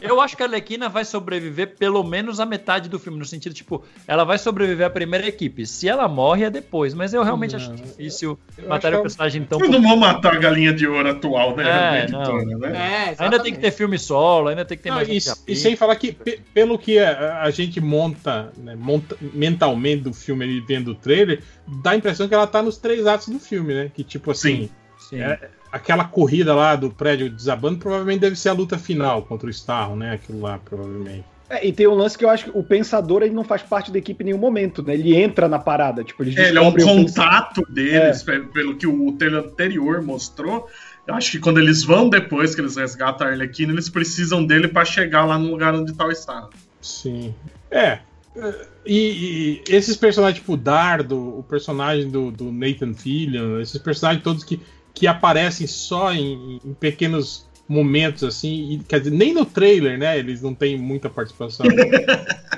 [0.00, 3.54] Eu acho que a Arlequina vai sobreviver pelo menos a metade do filme, no sentido,
[3.54, 5.64] tipo, ela vai sobreviver à primeira equipe.
[5.66, 6.94] Se ela morre, é depois.
[6.94, 9.58] Mas eu realmente acho difícil matar acho o que- personagem tão.
[9.58, 12.04] Vocês não vão matar a galinha de ouro atual, né?
[12.04, 12.38] É, não.
[12.40, 13.14] editora, né?
[13.18, 15.56] é, Ainda tem que ter filme solo, ainda tem que ter Não, mais e, e
[15.56, 20.44] sem falar que, pe- pelo que a, a gente monta, né, monta mentalmente do filme
[20.44, 21.42] ali vendo o trailer,
[21.82, 23.90] dá a impressão que ela tá nos três atos do filme, né?
[23.94, 24.68] Que tipo assim,
[24.98, 25.20] Sim.
[25.20, 29.50] é- aquela corrida lá do prédio desabando provavelmente deve ser a luta final contra o
[29.50, 30.14] Starro, né?
[30.14, 31.24] Aquilo lá, provavelmente.
[31.48, 33.90] É, e tem um lance que eu acho que o pensador ele não faz parte
[33.90, 34.94] da equipe em nenhum momento, né?
[34.94, 38.86] Ele entra na parada, tipo, eles É, ele é um contato deles, pe- pelo que
[38.86, 40.68] o trailer anterior mostrou.
[41.10, 44.68] Eu acho que quando eles vão depois que eles resgatam a Arlequina, eles precisam dele
[44.68, 46.48] pra chegar lá no lugar onde tá o Star.
[46.80, 47.34] Sim.
[47.68, 47.98] É.
[48.36, 53.78] é, E, e esses personagens, tipo o Dardo, o personagem do, do Nathan Fillion, esses
[53.78, 54.60] personagens todos que,
[54.94, 60.18] que aparecem só em, em pequenos momentos, assim, e, quer dizer, nem no trailer, né?
[60.18, 61.64] Eles não têm muita participação.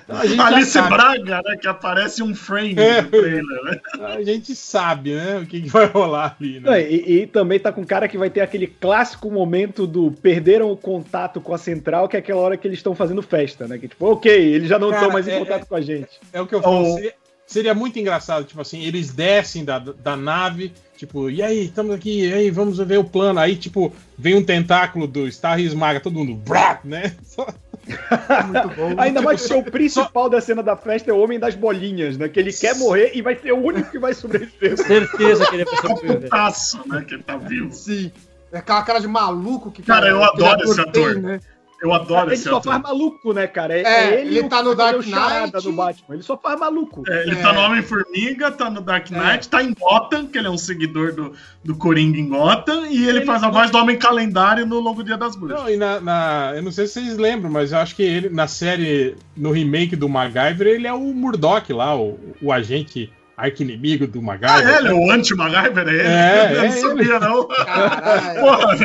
[0.04, 1.56] Então, a Alice sabe, Braga, né?
[1.56, 3.02] Que aparece um frame É.
[3.02, 3.80] no trailer, né?
[4.00, 5.38] a gente sabe, né?
[5.38, 6.90] O que, que vai rolar ali, Não, né?
[6.90, 10.76] e, e também tá com cara que vai ter aquele clássico momento do perderam o
[10.76, 13.78] contato com a central, que é aquela hora que eles estão fazendo festa, né?
[13.78, 16.10] Que tipo, ok, eles já não estão mais em é- contato com a gente.
[16.32, 16.82] É o que eu falo.
[16.82, 16.94] Oh.
[16.96, 17.14] Seria,
[17.46, 20.72] seria muito engraçado, tipo assim, eles descem da, da nave,
[21.06, 23.40] tipo, e aí, estamos aqui, e aí, vamos ver o plano.
[23.40, 27.14] Aí, tipo, vem um tentáculo do Star e esmaga todo mundo, brá, né?
[27.26, 27.46] Só-
[27.86, 28.94] Muito bom.
[28.96, 32.28] Ainda mais que o principal da cena da festa é o Homem das Bolinhas, né?
[32.28, 34.76] Que ele quer morrer e vai ser o único que vai sobreviver.
[34.76, 36.20] Certeza que ele vai sobreviver.
[36.22, 37.04] Putaço, né?
[37.06, 37.72] Que ele tá vivo.
[37.72, 38.12] Sim.
[38.52, 41.14] É aquela cara de maluco que Cara, eu que adoro aquele esse ator.
[41.14, 41.40] tem, né?
[41.82, 42.72] Eu adoro Ele esse só ator.
[42.74, 43.76] faz maluco, né, cara?
[43.76, 45.64] É, É, é ele, ele o tá que no Dark Knight.
[45.64, 46.14] do Batman.
[46.14, 47.02] Ele só faz maluco.
[47.08, 47.42] É, ele É.
[47.42, 51.12] tá no Homem-Formiga, tá no Dark Knight, tá em Gotham, que ele é um seguidor
[51.12, 51.32] do,
[51.64, 55.16] do Coringa em Gotham, e ele, Ele- faz a voz do Homem-Calendário no Longo Dia
[55.16, 55.60] das Bruxas.
[55.60, 58.28] Não, e na, na- Eu não sei se vocês lembram, mas eu acho que ele,
[58.28, 63.10] na série, no remake do MacGyver, ele é o Murdoch lá, o, o agente
[63.46, 64.68] arqui-inimigo do Ah, MacGyver.
[64.68, 64.78] é?
[64.78, 66.00] Ele é o anti-MacGyver, é ele?
[66.02, 67.44] É, eu é não sabia, não.
[67.48, 68.40] Caralho.
[68.40, 68.76] Porra,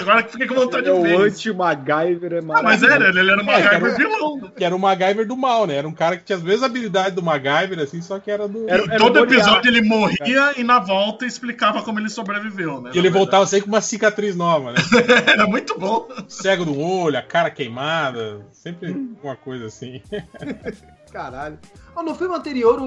[0.00, 1.26] agora que fiquei com vontade Ele é de o ver.
[1.28, 4.40] anti-MacGyver, é Ah, mas era, ele era o É, MacGyver vilão.
[4.56, 5.76] Que era o MacGyver do mal, né?
[5.76, 8.68] Era um cara que tinha as mesmas habilidades do MacGyver, assim, só que era do.
[8.68, 12.90] Era- era todo o episódio ele morria e na volta explicava como ele sobreviveu, né?
[12.94, 14.78] E ele voltava sempre com uma cicatriz nova, né?
[15.26, 16.08] Era muito bom.
[16.28, 20.00] Cego do olho, a cara queimada, sempre uma coisa assim.
[21.12, 21.58] Caralho.
[21.94, 22.84] Ó, no filme anterior, o,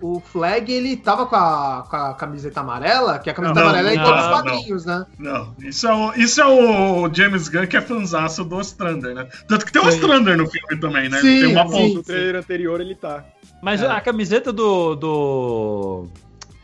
[0.00, 3.68] o, o Flag, ele tava com a, com a camiseta amarela, que a camiseta Não,
[3.68, 4.36] amarela é em não, todos os não.
[4.36, 5.06] quadrinhos, né?
[5.18, 9.26] Não, isso é, o, isso é o James Gunn que é fanzaço do Ostrander, né?
[9.48, 9.90] Tanto que tem o Sim.
[9.90, 11.18] Ostrander no filme também, né?
[11.20, 11.70] Sim, tem uma sim.
[11.72, 11.94] ponta.
[11.94, 13.24] No trailer anterior ele tá.
[13.60, 13.86] Mas É.
[13.88, 14.94] a camiseta do.
[14.94, 16.08] do.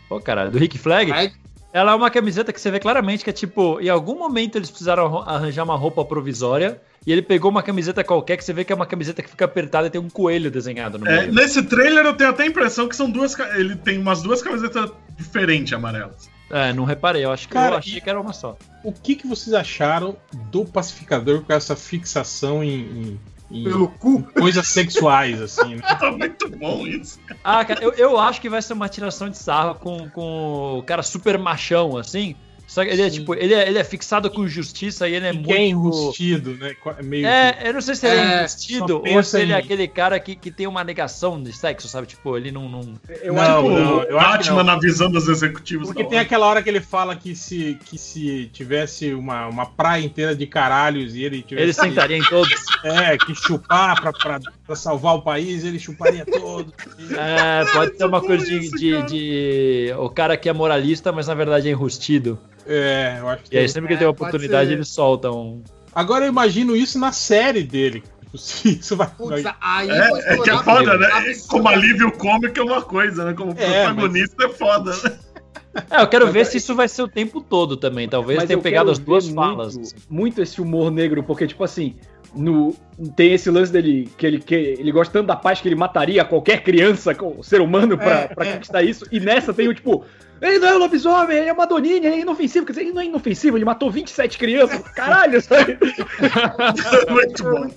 [0.09, 1.35] Pô, caralho, do Rick Flag, Flag.
[1.77, 4.71] Ela é uma camiseta que você vê claramente que é tipo, em algum momento eles
[4.71, 8.65] precisaram arran- arranjar uma roupa provisória e ele pegou uma camiseta qualquer que você vê
[8.65, 11.33] que é uma camiseta que fica apertada e tem um coelho desenhado no É, meio.
[11.35, 13.39] nesse trailer eu tenho até a impressão que são duas.
[13.57, 16.29] Ele tem umas duas camisetas diferentes amarelas.
[16.51, 18.57] É, não reparei, eu acho que Cara, eu achei que era uma só.
[18.85, 20.17] O que, que vocês acharam
[20.51, 24.23] do pacificador com essa fixação em, em- Pelo cu.
[24.35, 25.83] coisas sexuais, assim, né?
[25.83, 27.21] Tá muito bom isso.
[27.45, 30.83] Ah, cara, eu, eu acho que vai ser uma tiração de sarro com, com o
[30.83, 32.35] cara super machão, assim.
[32.67, 35.31] Só que ele é tipo, ele é, ele é fixado com justiça e ele é
[35.31, 35.47] E muito.
[35.47, 36.75] que é enrustido, né?
[36.99, 39.57] É meio É, eu não sei se ele é, É, enrustido ou se ele é
[39.57, 42.09] aquele cara que, que tem uma negação de sexo, sabe?
[42.09, 42.69] Tipo, ele não.
[42.69, 42.95] não...
[43.23, 45.87] Eu Não, acho que não, o eu acho que Batman na visão dos executivos.
[45.87, 46.27] Porque tem hora.
[46.27, 50.47] aquela hora que ele fala que se, que se tivesse uma, uma praia inteira de
[50.47, 52.53] caralhos e ele tivesse Ele sentaria em todos.
[52.83, 56.75] é, que chupar pra, pra, pra salvar o país, ele chuparia todo.
[57.17, 61.35] É, pode ser uma coisa de, de, de- O cara que é moralista, mas na
[61.35, 62.39] verdade é enrustido.
[62.67, 63.55] É, eu acho que.
[63.55, 64.75] E aí sempre que ele tem uma É, oportunidade, ser.
[64.75, 65.63] ele solta um.
[65.95, 68.03] Agora eu imagino isso na série dele.
[68.25, 69.07] Tipo, se isso vai.
[69.09, 71.07] Putz, aí É, vou é que é foda, né?
[71.07, 71.49] absurdo.
[71.49, 73.35] Como alívio cômico é uma coisa, né?
[73.35, 75.19] Como É, protagonista é foda, né?
[75.91, 78.09] É, eu quero ver se isso vai ser o tempo todo também.
[78.09, 79.75] Talvez Mas tenha pegado as duas ver falas.
[79.77, 79.97] Muito, assim.
[80.09, 81.97] muito esse humor negro, porque, tipo assim,
[82.35, 82.75] no,
[83.15, 86.25] tem esse lance dele que ele, que ele gosta tanto da paz que ele mataria
[86.25, 88.53] qualquer criança, com- ser humano, pra, É, pra é.
[88.55, 89.05] conquistar isso.
[89.13, 90.03] E nessa tem o tipo.
[90.41, 92.67] Ele não é um lobisomem, ele é uma doninha, ele é inofensivo.
[92.67, 94.81] Quer dizer, ele não é inofensivo, ele matou 27 crianças.
[94.95, 95.79] Caralho, sabe?
[97.11, 97.67] Muito bom.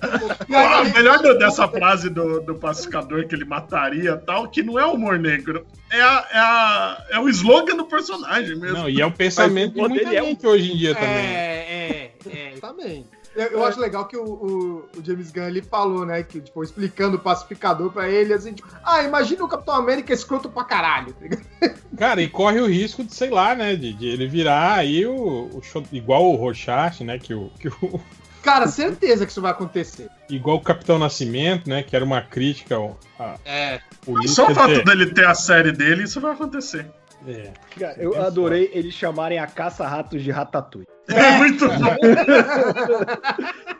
[0.52, 4.84] Ah, o melhor dessa frase do, do pacificador que ele mataria tal, que não é
[4.84, 5.64] humor negro.
[5.90, 8.78] É, a, é, a- é o slogan do personagem mesmo.
[8.78, 10.76] Não, e é o pensamento de Mas o muita dele é um- gente hoje em
[10.76, 11.08] dia também.
[11.08, 13.06] É, é, é, também.
[13.36, 16.22] Eu, eu acho legal que o, o- o James Gunn ele falou, né?
[16.22, 20.48] Que, tipo, explicando o pacificador pra ele, assim, tipo, ah, imagina o Capitão América escroto
[20.50, 21.12] pra caralho.
[21.12, 21.42] tá ligado?
[21.96, 23.76] Cara, e corre o risco de, sei lá, né?
[23.76, 27.18] De, de ele virar aí o, o show- igual o Rorschach, né?
[27.18, 28.00] Que o, que o,
[28.42, 30.08] Cara, certeza que isso vai acontecer.
[30.28, 31.82] igual o Capitão Nascimento, né?
[31.82, 32.76] Que era uma crítica
[33.18, 33.80] à É.
[34.04, 34.32] política.
[34.34, 36.86] Só o fato dele ter a série dele, isso vai acontecer.
[37.26, 37.52] É.
[37.78, 40.86] Cara, eu adorei eles chamarem a caça-ratos de Ratatouille.
[41.08, 41.74] É muito bom.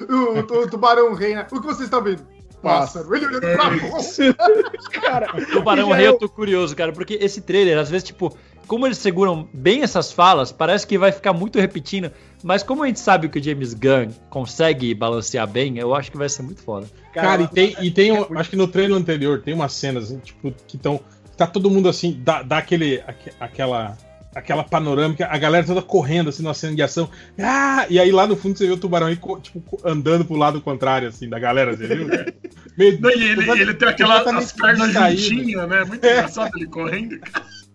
[0.00, 1.46] O, o tubarão rei, né?
[1.52, 2.26] O que vocês estão vendo?
[2.60, 3.14] Pássaro.
[3.14, 3.70] Ele olhando pra
[5.00, 8.36] Cara, Tubarão Rei, é eu o- tô curioso, cara, porque esse trailer, às vezes, tipo,
[8.66, 12.10] como eles seguram bem essas falas, parece que vai ficar muito repetindo.
[12.42, 16.16] Mas como a gente sabe que o James Gunn consegue balancear bem, eu acho que
[16.18, 16.86] vai ser muito foda.
[17.12, 20.52] Cara, e tem, e tem um- acho que no trailer anterior tem umas cenas, tipo,
[20.66, 21.00] que estão.
[21.46, 23.96] Tá todo mundo assim, dá, dá aquele, aque- aquela,
[24.34, 27.08] aquela panorâmica, a galera toda correndo assim na cena de ação.
[27.38, 27.84] Ah!
[27.90, 31.08] E aí lá no fundo você vê o tubarão aí, tipo, andando pro lado contrário,
[31.08, 32.06] assim, da galera, você viu?
[32.78, 35.20] Meio, Não, e ele, ele tem aquelas as pernas distraído.
[35.20, 35.84] juntinhas, né?
[35.84, 37.18] Muito engraçado ele correndo.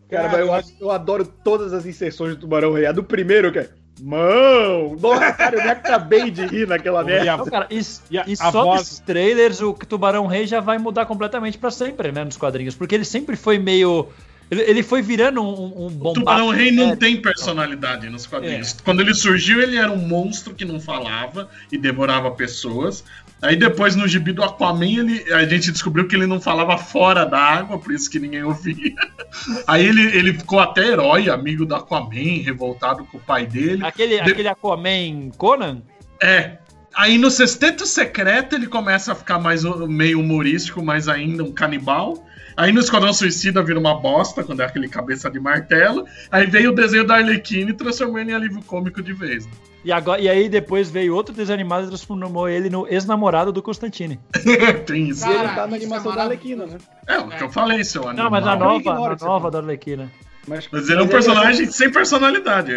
[0.10, 2.86] Cara, mas eu, acho- eu adoro todas as inserções do Tubarão Rei.
[2.86, 3.70] A do primeiro, que é.
[4.02, 4.96] Mão!
[5.00, 7.34] Nossa, cara, eu me acabei de rir naquela merda.
[7.34, 7.80] Então, cara, e,
[8.12, 11.58] E a- e a só voz- nesses trailers o Tubarão Rei já vai mudar completamente
[11.58, 12.76] pra sempre, né, nos quadrinhos.
[12.76, 14.08] Porque ele sempre foi meio...
[14.50, 16.14] Ele, ele foi virando um, um O bombástico.
[16.14, 18.78] Tubarão Rei não É, tem personalidade nos quadrinhos.
[18.84, 23.04] Quando ele surgiu, ele era um monstro que não falava e devorava pessoas.
[23.42, 27.24] Aí depois, no gibi do Aquaman, ele, a gente descobriu que ele não falava fora
[27.26, 28.96] da água, por isso que ninguém ouvia.
[29.68, 33.86] Aí ele, ele ficou até herói, amigo do Aquaman, revoltado com o pai dele.
[33.86, 35.82] Aquele, De- aquele Aquaman Conan?
[36.20, 36.58] É.
[36.96, 41.52] Aí no Sexteto Secreto ele começa a ficar mais o- meio humorístico, mas ainda um
[41.52, 42.26] canibal.
[42.58, 46.08] Aí no Esquadrão Suicida vira uma bosta, quando é aquele cabeça de martelo.
[46.32, 49.48] Aí veio o desenho da Arlequina e transformou ele em alívio cômico de vez.
[49.86, 53.62] E, agora, e aí depois veio outro desenho animado e transformou ele no ex-namorado do
[53.62, 54.20] Constantine.
[54.88, 55.26] Tem isso.
[55.28, 56.24] E ele tá na isso animação é da.
[56.24, 56.78] Arlequina, né?
[57.06, 58.26] É o que eu falei, seu animal.
[58.26, 60.12] Não, mas a nova, a nova da Arlequina.
[60.48, 62.72] Mas, Mas ele é um mas personagem sem personalidade.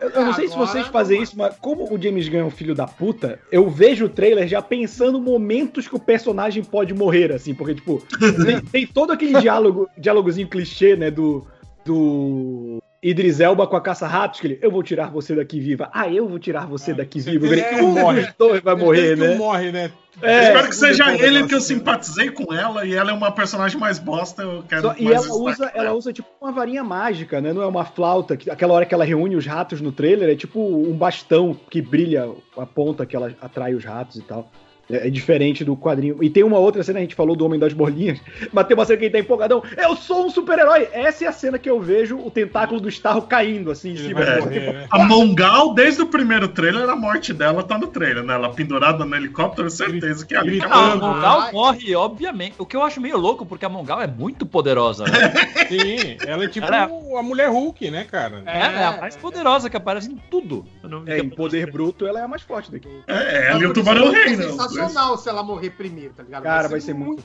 [0.00, 2.50] Eu, eu não sei se vocês fazem isso, mas como o James Gunn é um
[2.50, 7.32] filho da puta, eu vejo o trailer já pensando momentos que o personagem pode morrer,
[7.32, 8.02] assim, porque, tipo,
[8.44, 11.46] tem, tem todo aquele diálogo, diálogozinho clichê, né, do,
[11.84, 15.88] do Idris Elba com a caça-ratos, que ele, eu vou tirar você daqui viva.
[15.92, 17.46] Ah, eu vou tirar você daqui viva.
[17.46, 18.28] Ele, um morre.
[18.38, 19.30] dois vai morrer, né?
[19.30, 19.90] um morre, né?
[20.20, 23.78] É, Espero que seja ele que eu simpatizei com ela e ela é uma personagem
[23.78, 24.42] mais bosta.
[24.42, 27.54] Eu quero Só- e ela usa, ela usa tipo uma varinha mágica, né?
[27.54, 28.36] Não é uma flauta.
[28.36, 31.80] Que, aquela hora que ela reúne os ratos no trailer é tipo um bastão que
[31.80, 34.50] brilha a ponta que ela atrai os ratos e tal.
[34.90, 36.22] É, é diferente do quadrinho.
[36.22, 38.18] E tem uma outra cena, a gente falou do Homem das Bolinhas,
[38.52, 39.62] mas tem uma cena que ele tá empolgadão.
[39.76, 40.88] Eu sou um super-herói!
[40.92, 44.20] Essa é a cena que eu vejo o tentáculo do Starro caindo assim em cima.
[44.20, 44.86] né?
[44.90, 48.34] A Mongal, desde o primeiro trailer, a morte dela tá no trailer, né?
[48.34, 50.60] Ela pendurada no helicóptero, certeza que é ali.
[50.62, 51.52] Ah, a ela Mano, Mongal ai.
[51.52, 52.54] morre, obviamente.
[52.58, 55.04] O que eu acho meio louco, porque a Mongal é muito poderosa.
[55.04, 55.10] Né?
[55.68, 56.88] Sim, ela é tipo Ela
[57.18, 58.42] a mulher Hulk, né, cara?
[58.46, 60.64] É, é a mais poderosa que aparece em tudo.
[60.82, 62.88] Não- É, em poder bruto, ela é a mais forte daqui.
[63.06, 64.44] É, ela e o Tubarão Rei, né?
[64.80, 66.42] Sensacional se ela morrer primeiro, tá ligado?
[66.42, 67.22] Cara, vai ser muito.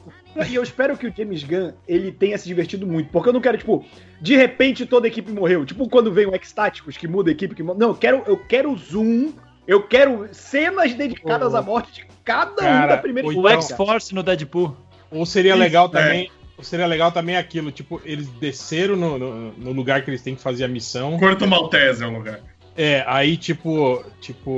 [0.49, 3.41] E eu espero que o James Gunn ele tenha se divertido muito, porque eu não
[3.41, 3.85] quero tipo,
[4.21, 7.55] de repente toda a equipe morreu, tipo quando vem o X-Táticos que muda a equipe
[7.55, 9.33] que não, eu quero eu quero zoom,
[9.67, 11.57] eu quero cenas dedicadas Oh.
[11.57, 13.49] à morte de cada um Cara, da primeira ou O.
[13.49, 14.75] X-Force no Deadpool.
[15.11, 15.89] Ou seria Isso, legal é.
[15.89, 20.35] também seria legal também aquilo, tipo, eles desceram no, no, no lugar que eles têm
[20.35, 21.17] que fazer a missão.
[21.17, 22.39] Porto Maltese é o lugar.
[22.77, 24.51] É, aí, tipo, tipo,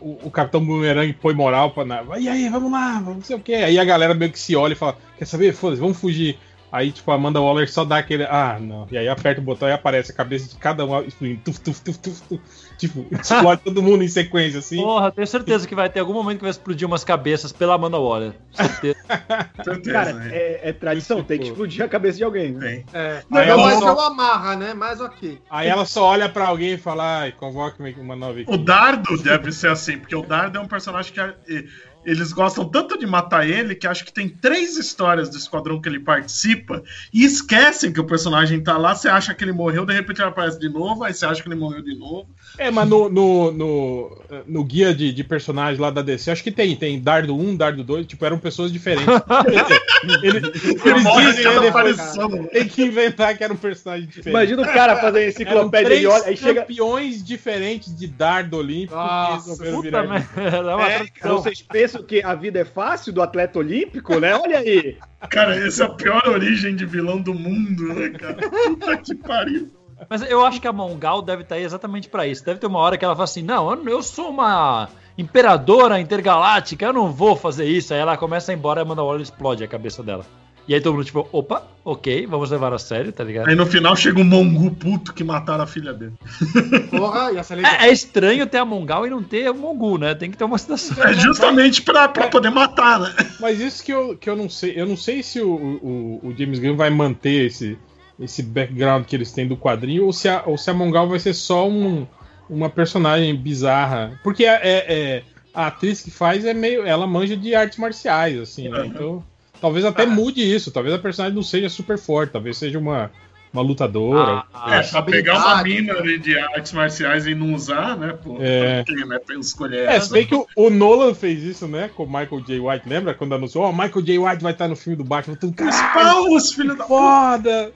[0.00, 1.84] o, o Capitão Boomerang põe moral pra.
[1.84, 2.02] Na...
[2.18, 3.54] E aí, vamos lá, não sei o quê.
[3.54, 5.54] Aí a galera meio que se olha e fala: Quer saber?
[5.54, 6.36] Foda-se, vamos fugir.
[6.72, 8.22] Aí, tipo, a Amanda Waller só dá aquele.
[8.24, 8.86] Ah, não.
[8.90, 11.40] E aí aperta o botão e aparece a cabeça de cada um explodindo.
[11.44, 12.40] Tuf, tuf, tuf, tuf, tuf.
[12.78, 14.76] Tipo, explode todo mundo em sequência, assim.
[14.80, 17.98] Porra, tenho certeza que vai ter algum momento que vai explodir umas cabeças pela Amanda
[17.98, 18.34] Waller.
[18.52, 18.96] Certeza.
[19.64, 20.30] Certeza, Cara, né?
[20.32, 22.52] é, é tradição, tem que explodir a cabeça de alguém.
[22.52, 22.60] Né?
[22.60, 22.84] Tem.
[22.92, 24.72] É, não, ela mas só- eu amarra, né?
[24.74, 25.38] Mas ok.
[25.50, 28.54] Aí ela só olha pra alguém e fala: Ai, convoque uma nova equipe.
[28.54, 31.64] O Dardo deve ser assim, porque o Dardo é um personagem que eh,
[32.04, 35.88] eles gostam tanto de matar ele que acho que tem três histórias do esquadrão que
[35.88, 38.94] ele participa e esquecem que o personagem tá lá.
[38.94, 41.48] Você acha que ele morreu, de repente ele aparece de novo, aí você acha que
[41.48, 42.26] ele morreu de novo.
[42.58, 46.50] É, mas no, no, no, no guia de, de personagens lá da DC, acho que
[46.50, 46.74] tem.
[46.76, 49.06] Tem Dardo 1, Dardo 2, tipo, eram pessoas diferentes.
[50.22, 50.38] Ele-
[50.84, 52.44] eles Morre dizem, né, depois, aparição.
[52.46, 54.30] tem que inventar que era um personagem diferente.
[54.30, 56.62] Imagina o cara fazendo enciclopédia e olha, aí chega.
[56.62, 60.08] campeões diferentes de dardo olímpico Nossa, que resolveram Puta virar.
[60.08, 61.36] merda, é uma É, tradição.
[61.42, 64.34] vocês pensam que a vida é fácil do atleta olímpico, né?
[64.34, 64.96] Olha aí.
[65.28, 68.48] Cara, essa é a pior origem de vilão do mundo, né, cara?
[68.48, 69.70] Puta que pariu.
[70.08, 72.44] Mas eu acho que a Mongal deve estar aí exatamente pra isso.
[72.44, 74.88] Deve ter uma hora que ela fala assim: não, eu, sou uma
[75.18, 77.92] imperadora intergaláctica, eu não vou fazer isso.
[77.92, 80.24] Aí ela começa a ir embora e a Waller explode a cabeça dela.
[80.70, 83.48] E aí todo mundo, tipo, opa, ok, vamos levar a sério, tá ligado?
[83.48, 86.12] Aí no final chega um mongu puto que mataram a filha dele.
[86.88, 87.72] Porra, ia ser legal.
[87.72, 90.14] É, é estranho ter a Mongal e não ter o Mongu, né?
[90.14, 91.02] Tem que ter uma situação.
[91.02, 93.12] É justamente pra, pra poder matar, né?
[93.40, 94.74] Mas isso que eu, que eu não sei.
[94.76, 97.76] Eu não sei se o, o, o James Gunn vai manter esse,
[98.20, 101.18] esse background que eles têm do quadrinho ou se a, ou se a Mongal vai
[101.18, 102.06] ser só um,
[102.48, 104.20] uma personagem bizarra.
[104.22, 106.86] Porque é, é- é- a atriz que faz é meio.
[106.86, 108.86] Ela manja de artes marciais, assim, né?
[108.86, 109.24] Então.
[109.60, 110.70] Talvez até mude isso.
[110.70, 112.30] Talvez a personagem não seja super forte.
[112.32, 113.10] Talvez seja uma,
[113.52, 114.44] uma lutadora.
[114.54, 118.12] Ah, É, pra pegar uma mina de, de artes marciais e não usar, né?
[118.22, 118.82] Pô, É.
[118.82, 119.18] pra quem, né?
[119.18, 120.06] Pra escolher É, essa.
[120.06, 121.90] se bem que o, o Nolan fez isso, né?
[121.94, 122.58] Com o Michael J.
[122.60, 122.88] White.
[122.88, 123.64] Lembra quando anunciou?
[123.64, 124.18] Ó, Michael J.
[124.18, 125.36] White vai estar no filme do Batman.
[125.36, 127.72] Tudo, Os caralho, paus, filho da foda!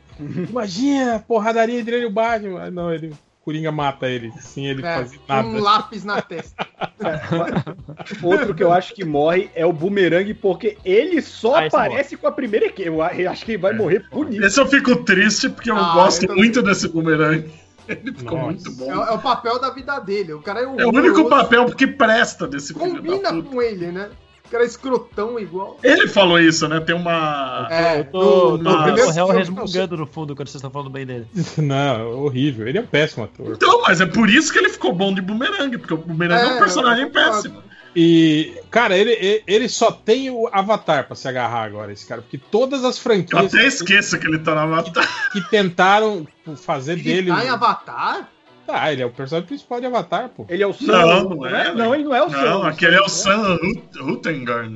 [0.48, 2.62] Imagina, porradaria entre ele e o Batman.
[2.64, 3.12] Ah, não, ele.
[3.44, 5.46] Coringa mata ele, sem ele É, fazer nada.
[5.46, 6.66] um lápis na testa.
[8.22, 12.26] Outro que eu acho que morre é o Boomerang, porque ele só Ah, aparece com
[12.26, 12.88] a primeira equipe.
[12.88, 13.76] Eu acho que ele vai É.
[13.76, 14.44] morrer bonito.
[14.44, 17.48] Esse eu fico triste porque eu Ah, gosto eu muito desse boomerang.
[17.86, 18.46] Ele ficou Nossa.
[18.70, 19.04] muito É, bom.
[19.04, 20.32] é o papel da vida dele.
[20.32, 23.42] O cara é o É o único papel que presta desse filho da Combina puta.
[23.50, 24.08] com ele, né?
[24.46, 25.78] O cara é escrotão igual.
[25.82, 26.78] Ele falou isso, né?
[26.80, 27.66] Tem uma.
[27.70, 31.06] É, eu tô, no- tô, no filme- resmungando no fundo quando vocês estão falando bem
[31.06, 31.26] dele.
[31.58, 32.68] Não, horrível.
[32.68, 33.52] Ele é um péssimo ator.
[33.54, 36.46] Então, mas é por isso que ele ficou bom de boomerang, porque o boomerang é,
[36.52, 37.32] um É, personagem eu concordo.
[37.32, 37.62] péssimo.
[37.96, 42.20] E, cara, ele, ele- ele só tem o Avatar pra se agarrar agora, esse cara.
[42.22, 45.30] Porque todas as Eu franquias até esqueço que ele tá na Avatar.
[45.32, 47.30] que tentaram tipo, fazer Ele dele.
[47.30, 48.28] tá em Avatar?
[48.66, 50.46] Ah, ele é o personagem principal de Avatar, pô.
[50.48, 50.86] Ele é o Sam.
[51.06, 52.42] Não, não é, Não, ele não é o Sam.
[52.42, 53.56] Não, aquele é o Sam.
[53.62, 54.74] Rut- Rutengard.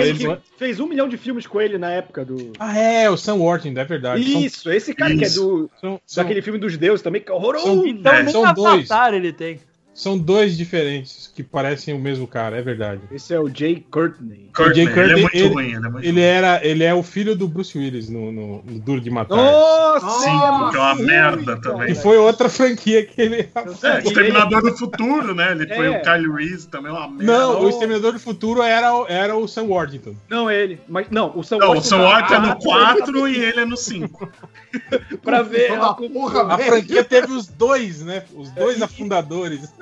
[0.00, 2.52] Ele fez um milhão de filmes com ele na época do.
[2.58, 4.44] Ah, é, o Sam Worthington, é verdade.
[4.44, 5.70] Isso, esse cara que é do.
[5.80, 7.64] São, são, Daquele filme dos deuses também, que é horroroso.
[7.66, 8.90] São- Então É, nem são dois.
[8.90, 9.60] Avatar ele tem.
[10.00, 13.00] São dois diferentes que parecem o mesmo cara, é verdade.
[13.10, 14.48] Esse é o Jay Courtney.
[14.54, 16.22] Courtney, Jay ele é Courtney, muito ele- ruim, ele é muito Ele ruim.
[16.22, 19.36] era, ele é o filho do Bruce Willis no, no- no Duro de Matar.
[19.36, 20.08] Nossa!
[20.24, 21.60] Cinco, que é uma merda cara.
[21.60, 21.90] também.
[21.92, 23.48] E foi outra franquia que ele.
[23.82, 25.50] É, Exterminador do Futuro, né?
[25.52, 25.98] Ele foi É.
[25.98, 27.24] o Kyle Reese, também uma merda.
[27.24, 30.14] Não, o Exterminador do Futuro era, o- era o Sam Worthington.
[30.28, 30.80] Não, ele.
[30.88, 33.60] Mas não, o Sam Não, o Worthington Sam Worthington é no Ah, 4 e ele
[33.60, 34.28] é no 5.
[35.22, 35.68] Pra ver.
[35.68, 38.22] Toda a- porra, A franquia teve os dois, né?
[38.34, 39.72] Os dois afundadores.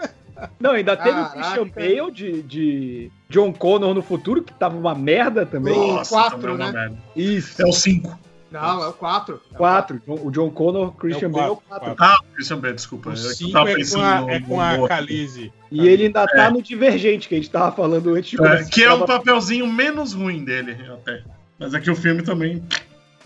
[0.60, 1.40] Não, ainda teve o Caraca.
[1.40, 5.74] Christian Bale de, de John Connor no futuro, que tava uma merda também.
[5.94, 6.72] Nossa, quatro, é né?
[6.72, 6.96] merda.
[7.14, 7.60] Isso.
[7.62, 8.18] É o 5.
[8.50, 9.40] Não, é o 4.
[9.54, 10.00] Quatro.
[10.06, 11.96] O John Connor, Christian É o Bale, quatro, quatro.
[11.96, 12.04] quatro.
[12.04, 13.08] Ah, o Christian Bale, desculpa.
[13.10, 14.88] O eu 5 tava é com a, no- é com a.
[14.88, 15.52] Khaleesi.
[15.70, 16.50] E ele ainda tá É.
[16.50, 18.70] no Divergente, que a gente tava falando antes de É, começar.
[18.70, 21.22] que é o papelzinho menos ruim dele, até.
[21.58, 22.62] Mas aqui o filme também.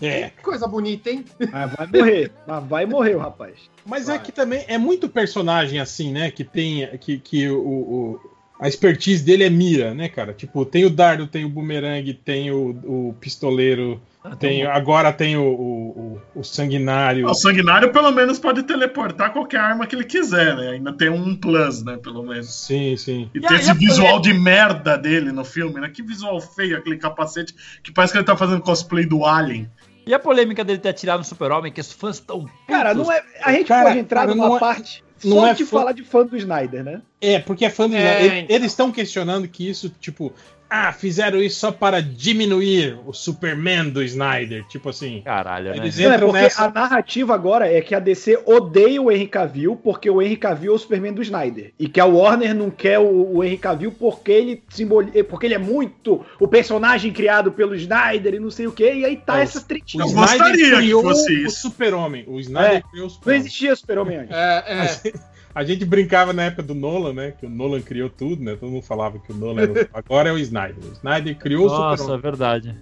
[0.01, 0.29] É.
[0.29, 1.23] Que coisa bonita, hein?
[1.51, 2.31] Mas vai morrer.
[2.47, 3.53] Mas vai morrer o rapaz.
[3.85, 4.15] Mas Vai.
[4.15, 6.31] é que também é muito personagem assim, né?
[6.31, 6.87] Que tem.
[6.97, 10.33] Que, que o, o- a expertise dele é mira, né, cara?
[10.33, 12.69] Tipo, tem o dardo, tem o boomerang, tem o,
[13.09, 13.99] o pistoleiro,
[14.37, 17.25] tem, agora tem o, o, o- sanguinário.
[17.25, 20.69] O sanguinário, pelo menos, pode teleportar qualquer arma que ele quiser, né?
[20.73, 21.97] Ainda tem um plus, né?
[21.97, 22.53] Pelo menos.
[22.53, 23.31] Sim, sim.
[23.33, 25.89] E E tem esse visual de merda dele no filme, né?
[25.89, 29.67] Que visual feio aquele capacete, que parece que ele tá fazendo cosplay do Alien.
[30.05, 32.49] E a polêmica dele ter atirado no Super-Homem, que os fãs estão.
[32.67, 33.23] Cara, não é.
[33.43, 35.79] A gente Cara, pode entrar cara, numa não é- parte não só é de fã-
[35.79, 37.01] falar de fã do Snyder, né?
[37.21, 38.55] É, porque é fã do É, Eles- então.
[38.55, 40.33] Eles estão questionando que isso, tipo,
[40.73, 44.65] ah, fizeram isso só para diminuir o Superman do Snyder.
[44.67, 45.21] Tipo assim.
[45.23, 45.77] Caralho, né?
[45.77, 46.63] Eles Não, é entram porque nessa.
[46.65, 50.71] a narrativa agora é que a DC odeia o Henry Cavill porque o Henry Cavill
[50.71, 51.73] é o Superman do Snyder.
[51.77, 55.55] E que a Warner não quer o, o Henry Cavill porque ele simboliza, porque ele
[55.55, 58.93] é muito o personagem criado pelo Snyder e não sei o quê.
[58.95, 60.03] E aí tá É, essa O tretinha.
[60.03, 61.49] Eu Snyder gostaria que criou fosse o.
[61.51, 62.23] Super-Homem.
[62.27, 63.39] O Snyder É, criou o Não Super-Homem.
[63.41, 64.35] existia Super-Homem antes.
[64.35, 65.13] É, é.
[65.53, 67.31] A gente brincava na época do Nolan, né?
[67.31, 68.55] Que o Nolan criou tudo, né?
[68.55, 69.87] Todo mundo falava que o Nolan era o...
[69.93, 70.83] Agora é o Snyder.
[70.83, 72.75] O Snyder criou o Nossa, é verdade.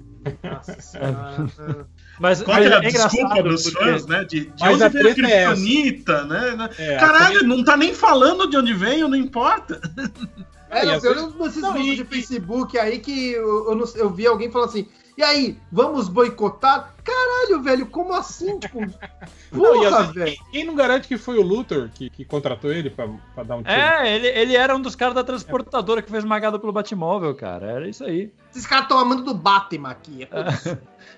[0.44, 1.88] Nossa senhora.
[2.20, 4.24] Mas, Qual mas que é a é desculpa dos porque- fãs, né?
[4.26, 5.56] De, de Mas onde veio a treta é
[6.26, 6.70] né?
[6.78, 9.80] É, Caralho, treta- não tá nem falando de onde veio, não importa.
[10.70, 13.88] É, E eu, eu desses Não, grupos e- de Facebook aí que eu, eu, não-
[13.96, 14.86] eu vi alguém falando assim,
[15.20, 16.96] e aí, vamos boicotar?
[17.04, 18.58] Caralho, velho, como assim?
[18.58, 18.80] Tipo,
[19.52, 20.38] Não, e porra, vezes, velho.
[20.50, 23.62] quem, não garante que foi o Luthor que, que contratou ele pra, pra dar um
[23.62, 23.76] tiro?
[23.76, 27.70] É, ele, ele era um dos caras da transportadora que foi esmagado pelo Batmóvel, cara.
[27.70, 28.32] Era isso aí.
[28.50, 30.26] Esses caras estão amando do Batman aqui.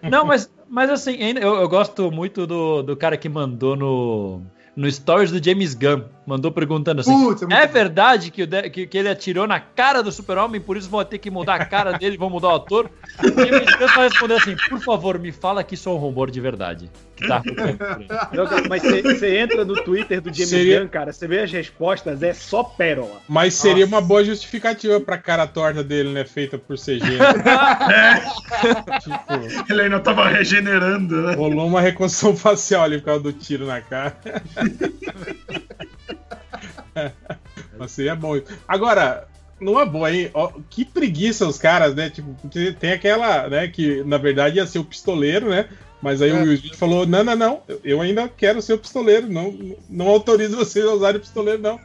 [0.02, 4.42] É Não, mas, mas assim, eu, eu gosto muito do, do cara que mandou no,
[4.76, 6.06] no stories do James Gunn.
[6.26, 9.60] Mandou perguntando assim: Putz, é é verdade que, o de- que, que ele atirou na
[9.60, 12.56] cara do super-homem, por isso vão ter que mudar a cara dele, vão mudar o
[12.56, 12.92] ator?
[13.20, 16.30] O James Gunn só respondeu assim: por favor, me fala que isso é um rumor
[16.30, 16.92] de verdade.
[17.28, 20.90] Tá acontecendo por aí." Não, cara, mas você- entra no Twitter do James Seria- Gunn,
[20.90, 23.20] cara, você vê as respostas, é só pérola.
[23.28, 26.24] Mas seria uma boa justificativa pra cara torta dele, né?
[26.24, 27.00] Feita por CG.
[29.02, 31.34] tipo, Ele ainda tava regenerando, né?
[31.36, 34.16] rolou uma reconstrução facial ali por causa do tiro na cara.
[37.78, 38.40] Mas seria bom.
[38.68, 39.28] Agora,
[39.60, 40.30] numa boa, hein?
[40.34, 42.10] Ó, que preguiça os caras, né?
[42.10, 43.68] Tipo, porque tem aquela, né?
[43.68, 45.68] Que na verdade ia ser o pistoleiro, né?
[46.02, 49.32] Mas aí o Will Smith falou: não, não, não, eu ainda quero ser o pistoleiro,
[49.32, 51.80] não, não autorizo vocês a usarem o pistoleiro, não.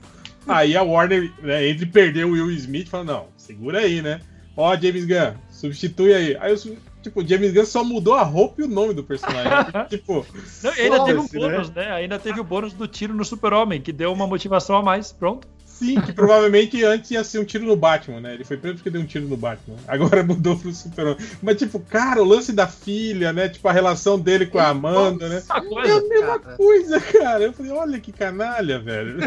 [0.49, 4.21] Aí a Warner, né, entre perder o Will Smith, falou: não, segura aí, né?
[4.57, 6.37] Ó, James Gunn, substitui aí.
[6.41, 9.53] Aí, eu, tipo, o James Gunn só mudou a roupa e o nome do personagem.
[9.89, 10.27] tipo,
[10.63, 11.29] Não, ainda teve um né?
[11.33, 11.93] bônus, né?
[11.93, 15.13] Ainda teve o bônus do tiro no super-homem, que deu uma motivação a mais.
[15.13, 15.49] Pronto.
[15.79, 18.35] Sim, que provavelmente antes ia ser um tiro no Batman, né?
[18.35, 19.77] Ele foi preso porque deu um tiro no Batman.
[19.87, 21.19] Agora mudou pro Super-Homem.
[21.43, 23.49] Mas, tipo, cara, o lance da filha, né?
[23.49, 25.43] Tipo, a relação dele com a Amanda, né?
[25.49, 26.57] Uma É coisa, a mesma cara.
[26.57, 27.45] coisa, cara.
[27.45, 29.21] Eu falei, olha que canalha, velho.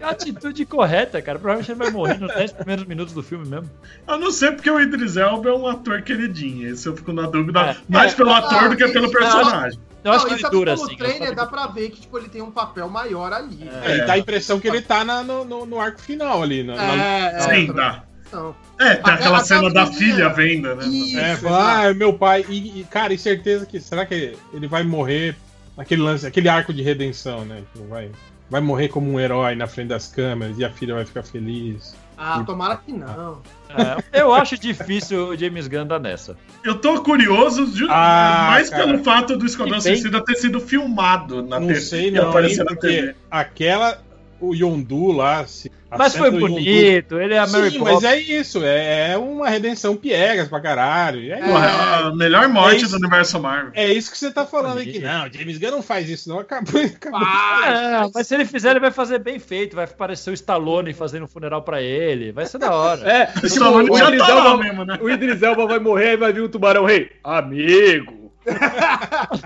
[0.00, 1.38] é a atitude correta, cara.
[1.38, 3.70] Provavelmente ele vai morrer nos 10 primeiros minutos do filme mesmo.
[4.06, 6.68] Eu não sei porque o Idris Elba é um ator queridinho.
[6.68, 7.76] Esse eu fico na dúvida É.
[7.88, 9.78] mais pelo Ah, ator do que pelo personagem.
[10.04, 10.96] Eu acho Não, que ele dura assim.
[10.96, 13.68] trailer eu dá pra ver que tipo, ele tem um papel maior ali.
[13.84, 16.62] É, e dá a impressão que ele tá na- no, no- no arco final ali.
[16.62, 18.02] Na, na- É, Sim, é, dá.
[18.32, 18.54] não.
[18.78, 20.86] É, tem Até- aquela até cena da filha venda, né?
[20.86, 22.44] Isso, É, falar, ah, é meu pai.
[22.48, 23.80] E, e, cara, e certeza que.
[23.80, 25.34] Será que ele vai morrer
[25.76, 27.62] naquele lance, aquele arco de redenção, né?
[27.72, 28.10] Que vai,
[28.48, 31.94] vai morrer como um herói na frente das câmeras e a filha vai ficar feliz.
[32.18, 33.40] Ah, tomara que não.
[34.12, 36.36] É, eu acho difícil o James Gunn dar nessa.
[36.64, 38.84] Eu tô curioso, ju- Ah, mais cara.
[38.86, 42.64] pelo fato do Esquadrão Suicida ter sido filmado na não TV sei e não, aparecer
[42.64, 43.14] na TV.
[43.30, 44.02] aquela.
[44.40, 45.44] O Yondu lá.
[45.46, 48.62] Se, Mas foi Yondu- bonito, ele é a Mary Sim, mas é isso.
[48.62, 51.32] É, é uma redenção piegas pra caralho.
[51.32, 52.90] É, Porra, é a melhor morte É isso.
[52.92, 53.72] do universo Marvel.
[53.74, 55.00] É isso que você tá falando aqui.
[55.00, 56.38] Não, James Gunn não faz isso, não.
[56.38, 56.80] Acabou.
[56.84, 57.20] acabou.
[57.20, 59.74] Ah, É, mas se ele fizer, ele vai fazer bem feito.
[59.74, 62.30] Vai aparecer o Stallone fazendo um funeral pra ele.
[62.32, 63.00] Vai ser da hora.
[63.10, 64.98] É, O Stallone o já Idris tá lá Elba- mesmo, né?
[65.02, 67.10] O Idris Elba vai morrer e vai vir o Tubarão Rei.
[67.24, 68.30] Amigo.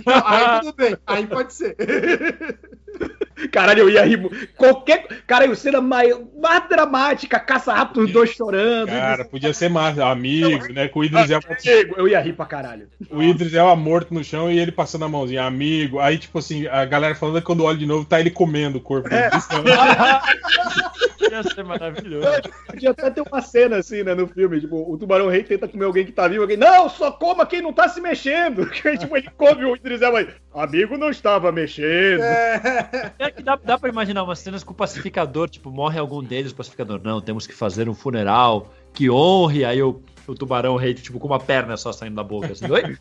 [0.06, 1.74] não, aí tudo bem, aí pode ser.
[3.50, 4.48] Caralho, eu ia rir.
[4.56, 5.06] Qualquer.
[5.26, 8.88] Caralho, cena mais, mais dramática, caça-rato, os dois chorando.
[8.88, 10.88] Cara, podia ser mais amigo, né?
[10.88, 12.88] Com o Idris Elba, Amigo, Eu ia rir pra caralho.
[13.10, 15.98] o Idris Elba morto no chão e ele passando a mãozinha, amigo.
[15.98, 18.80] Aí, tipo assim, a galera falando que quando olha de novo, tá ele comendo o
[18.80, 19.42] corpo Elba.
[21.32, 22.26] Ia ser maravilhoso.
[22.66, 24.60] Podia até ter uma cena assim, né, no filme.
[24.60, 26.42] Tipo, o Tubarão Rei tenta comer alguém que tá vivo.
[26.42, 28.70] Alguém, não, só coma quem não tá se mexendo.
[28.82, 30.28] Que, tipo, ele come o Idris Elba aí.
[30.52, 32.20] Amigo não estava mexendo.
[32.22, 36.50] É que dá, dá pra imaginar umas cenas com o pacificador, tipo, morre algum deles,
[36.50, 40.94] o pacificador, não, temos que fazer um funeral que honre, aí o, o tubarão rei,
[40.94, 42.98] tipo, com uma perna só saindo da boca, assim, oi?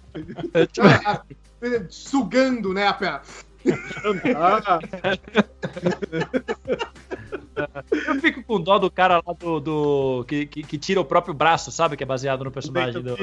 [0.53, 0.87] É, tipo,
[1.89, 3.21] Sugando, né, a perna.
[4.35, 4.79] Ah,
[8.07, 9.59] eu fico com dó do cara lá do.
[9.59, 11.95] do- que, que, que tira o próprio braço, sabe?
[11.97, 13.15] Que é baseado no personagem do.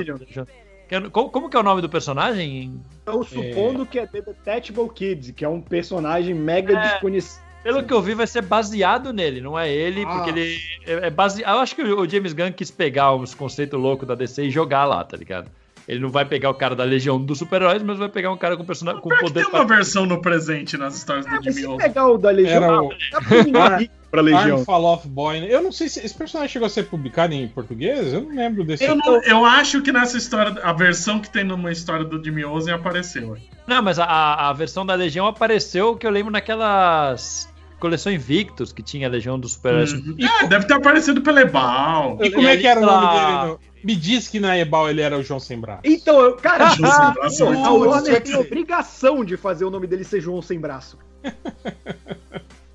[0.90, 2.80] É- como, como que é o nome do personagem?
[3.00, 6.82] Estou supondo que é The Detectable Kids, que é um personagem mega É.
[6.92, 7.46] desconhecido.
[7.62, 10.08] Pelo que eu vi, vai ser baseado nele, não é ele, Ah.
[10.08, 11.54] porque ele é, é baseado.
[11.56, 14.84] Eu acho que o James Gunn quis pegar uns conceitos loucos da DC e jogar
[14.86, 15.50] lá, tá ligado?
[15.88, 18.58] Ele não vai pegar o cara da Legião dos Super-Heróis, mas vai pegar um cara
[18.58, 19.42] com, personagem, com poder.
[19.46, 21.86] tem uma versão no presente nas histórias do Mas Jimmy se Olsen.
[21.88, 23.42] pegar o da Legião, Era o- dá pra
[23.78, 23.90] mim rir.
[24.10, 24.56] pra Legião.
[24.58, 25.40] Arm Fall Off Boy.
[25.40, 25.46] né?
[25.50, 28.12] Eu não sei se esse personagem chegou a ser publicado em português.
[28.12, 28.84] Eu não lembro desse.
[28.84, 32.44] Eu, não- eu acho que nessa história, a versão que tem numa história do Jimmy
[32.44, 33.38] Olsen apareceu.
[33.66, 38.82] Não, mas a, a versão da Legião apareceu que eu lembro naquelas coleções Invictus que
[38.82, 39.92] tinha a Legião dos Super-Heróis.
[39.92, 40.16] Uhum.
[40.42, 42.18] É, deve ter aparecido pelo Ebal.
[42.20, 43.44] E como é que era o nome Ah.
[43.46, 43.56] dele?
[43.84, 45.82] Me diz que na Ebal ele era o João Sem Braço.
[45.84, 47.72] Então, eu- cara, João Sem Braço muito a.
[47.72, 50.98] Warner tem obrigação de fazer o nome dele ser João Sem Braço.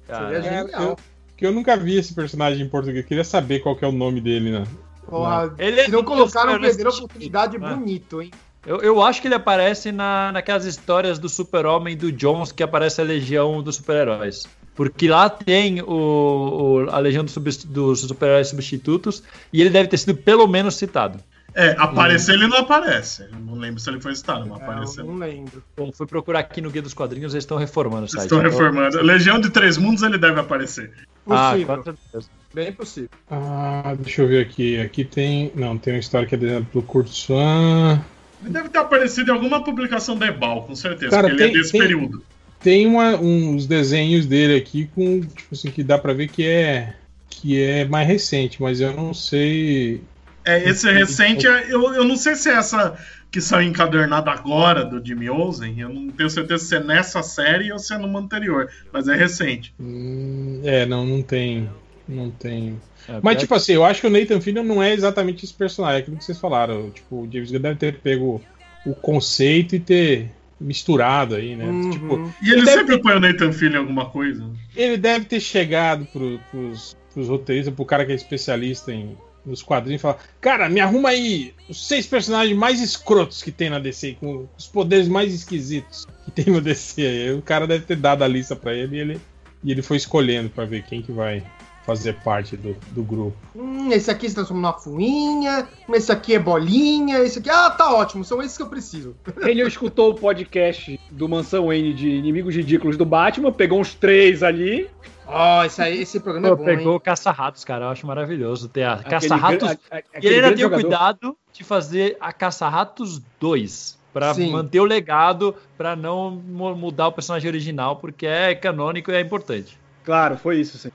[0.07, 0.81] Cara, Seria É, genial.
[0.83, 0.97] eu-
[1.29, 3.05] Porque eu nunca vi esse personagem em português.
[3.05, 4.63] Queria saber qual que é o nome dele, né?
[5.07, 7.69] Porra, Ele é se não colocaram, Super-Heróis perderam a oportunidade né?
[7.75, 8.31] bonito, hein?
[8.65, 13.01] Eu, eu acho que ele aparece na, naquelas histórias do Super-Homem do Jones que aparece
[13.01, 14.47] a Legião dos Super-Heróis.
[14.75, 19.21] Porque lá tem o, o- a Legião dos, subst- dos Super-Heróis Substitutos
[19.51, 21.19] e ele deve ter sido pelo menos citado.
[21.55, 23.27] É, aparecer ele não aparece.
[23.45, 25.05] Não lembro se ele foi citado, mas É, apareceu.
[25.05, 25.63] eu não lembro.
[25.77, 28.23] Bom, fui procurar aqui no Guia dos Quadrinhos, eles estão reformando o site.
[28.23, 28.99] Estão reformando.
[29.03, 30.91] Legião de Três Mundos ele deve aparecer.
[31.29, 31.77] Ah, Possível.
[31.77, 32.29] com certeza.
[32.55, 33.09] Bem possível.
[33.29, 34.79] Ah, deixa eu ver aqui.
[34.81, 35.51] Aqui tem.
[35.53, 38.01] Não, tem uma história que é desenhada pelo Kurt Swan.
[38.41, 41.59] Ele deve ter aparecido em alguma publicação da Ebal, com certeza, Cara, porque ele tem-
[41.59, 42.23] é desse tem- período.
[42.63, 45.19] Tem uma- uns desenhos dele aqui com.
[45.21, 46.93] Tipo assim, que dá pra ver que é.
[47.29, 50.01] Que é mais recente, mas eu não sei.
[50.45, 52.97] É, esse recente, é- eu, eu não sei se é essa
[53.31, 57.71] que saiu encadernada agora do Jimmy Olsen, eu não tenho certeza se é nessa série
[57.71, 59.73] ou se é numa anterior, mas é recente.
[59.79, 61.67] Hum, é, não, não tem.
[62.07, 62.79] Não tem.
[63.07, 65.97] É, Mas, tipo assim, eu acho que o Nathan Fillion não é exatamente esse personagem,
[65.97, 66.91] é aquilo que vocês falaram.
[66.91, 68.41] Tipo, o James Gunn deve ter pego
[68.85, 70.29] o conceito e ter
[70.63, 71.65] misturado aí, né?
[71.65, 71.89] Uhum.
[71.89, 74.49] Tipo, E ele Deve sempre põe o Nathan Filho em alguma coisa.
[74.75, 79.61] ele deve ter chegado pro, pros, pros roteiristas, pro cara que é especialista em, nos
[79.61, 83.79] quadrinhos e falar: Cara, me arruma aí os seis personagens mais escrotos que tem na
[83.79, 87.01] DC, com os poderes mais esquisitos que tem no DC.
[87.05, 89.21] Aí o cara deve ter dado a lista pra ele e ele,
[89.63, 91.43] e ele foi escolhendo pra ver quem que vai
[91.85, 93.35] fazer parte do, do grupo.
[93.55, 97.49] Hum, esse aqui se transforma numa fuinha, esse aqui é bolinha, esse aqui.
[97.49, 99.15] Ah, tá ótimo, são esses que eu preciso.
[99.43, 104.43] Ele escutou o podcast do Mansão N de Inimigos Ridículos do Batman, pegou uns três
[104.43, 104.89] ali.
[105.25, 106.97] Ó, esse, aí, esse programa Pô, é bom, pegou hein?
[106.97, 107.85] o Caça-Ratos, cara.
[107.85, 109.77] Eu acho maravilhoso ter a Caça-Ratos.
[110.21, 110.81] E ele ainda deu jogador.
[110.81, 114.01] cuidado de fazer a Caça-Ratos 2.
[114.13, 114.51] Pra Sim.
[114.51, 119.19] manter o legado, pra não mu- mudar o personagem original, porque é canônico e é
[119.19, 119.79] importante.
[120.03, 120.89] Claro, foi isso, sim.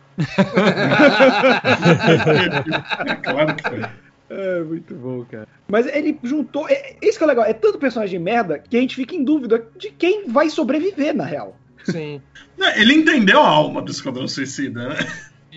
[3.06, 3.82] É claro que foi.
[4.30, 5.46] É, muito bom, cara.
[5.70, 6.68] Mas ele juntou.
[6.68, 9.64] É, isso que é legal, é tanto personagem merda que a gente fica em dúvida
[9.78, 11.56] de quem vai sobreviver, na real.
[11.84, 12.20] Sim.
[12.56, 14.96] Não, Ele entendeu a alma do Esquadrão Suicida, né?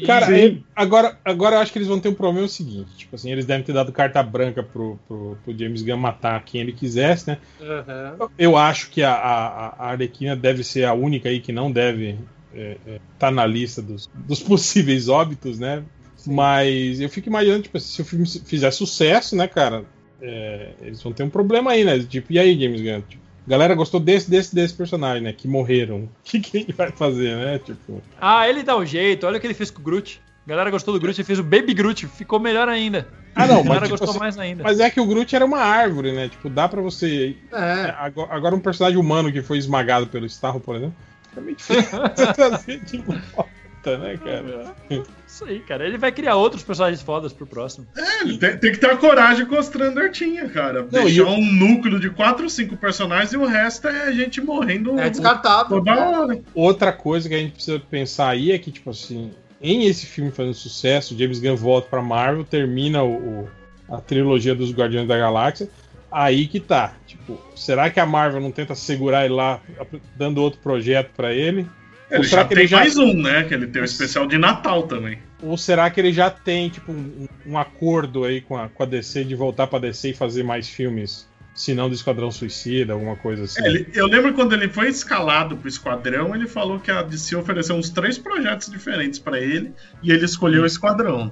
[0.06, 2.96] Cara, é- agora, agora eu acho que eles vão ter um problema seguinte.
[2.96, 6.62] Tipo assim, eles devem ter dado carta branca pro, pro, pro James Gunn matar quem
[6.62, 7.38] ele quisesse, né?
[7.62, 8.30] Aham.
[8.38, 12.18] Eu acho que a, a, a Arlequina deve ser a única aí que não deve
[12.54, 15.84] estar tá na lista dos, dos possíveis óbitos, né?
[16.26, 19.86] Mas eu fico imaginando, tipo, se o filme fizer sucesso, né, cara?
[20.22, 22.00] é, eles vão ter um problema aí, né?
[22.00, 23.02] Tipo, e aí, James Gunn?
[23.02, 25.34] Tipo, galera gostou desse, desse, desse personagem, né?
[25.34, 26.08] Que morreram.
[26.22, 27.60] O que, que ele vai fazer, né?
[27.60, 28.02] Tipo.
[28.20, 29.26] Ah, ele dá um jeito.
[29.26, 30.22] Olha o que ele fez com o Groot.
[30.46, 32.08] A galera gostou do Groot, ele fez o Baby Groot.
[32.08, 33.08] Ficou melhor ainda.
[33.36, 34.64] Ah, não, A galera mas, tipo, gostou assim, mais ainda.
[34.64, 36.30] mas é que o Groot era uma árvore, né?
[36.30, 37.36] Tipo, dá pra você.
[37.52, 37.94] É.
[37.98, 40.96] Agora, agora um personagem humano que foi esmagado pelo Starro, por exemplo,
[41.32, 44.76] fica meio difícil você trazer de volta, né, cara?
[45.28, 45.88] Isso aí, cara.
[45.88, 47.88] Ele vai criar outros personagens fodas pro próximo.
[47.98, 50.82] É, ele tem, tem que ter a coragem com o Strander tinha, cara.
[50.84, 54.04] Não, Deixar e o- um núcleo de 4 ou 5 personagens e o resto é
[54.04, 55.78] a gente morrendo É descartável.
[55.80, 56.40] toda hora.
[56.54, 60.32] Outra coisa que a gente precisa pensar aí é que, tipo assim, em esse filme
[60.32, 63.50] fazendo sucesso, James Gunn volta pra Marvel, termina o, o-
[63.90, 65.70] a trilogia dos Guardiões da Galáxia.
[66.12, 66.94] Aí que tá.
[67.08, 69.62] Tipo, será que a Marvel não tenta segurar ele lá,
[70.16, 71.68] dando outro projeto pra ele?
[72.10, 73.44] Ele Ou será já que tem ele já- mais um, né?
[73.46, 75.18] Que ele tem o especial de Natal também.
[75.42, 78.86] Ou será que ele já tem, tipo, um, um acordo aí com a, com a
[78.86, 81.30] DC de voltar pra DC e fazer mais filmes?
[81.54, 83.62] Se não do Esquadrão Suicida, alguma coisa assim.
[83.64, 87.36] É, ele- eu lembro quando ele foi escalado pro Esquadrão, ele falou que a DC
[87.36, 89.74] ofereceu uns três projetos diferentes pra ele
[90.04, 91.32] e ele escolheu o Esquadrão.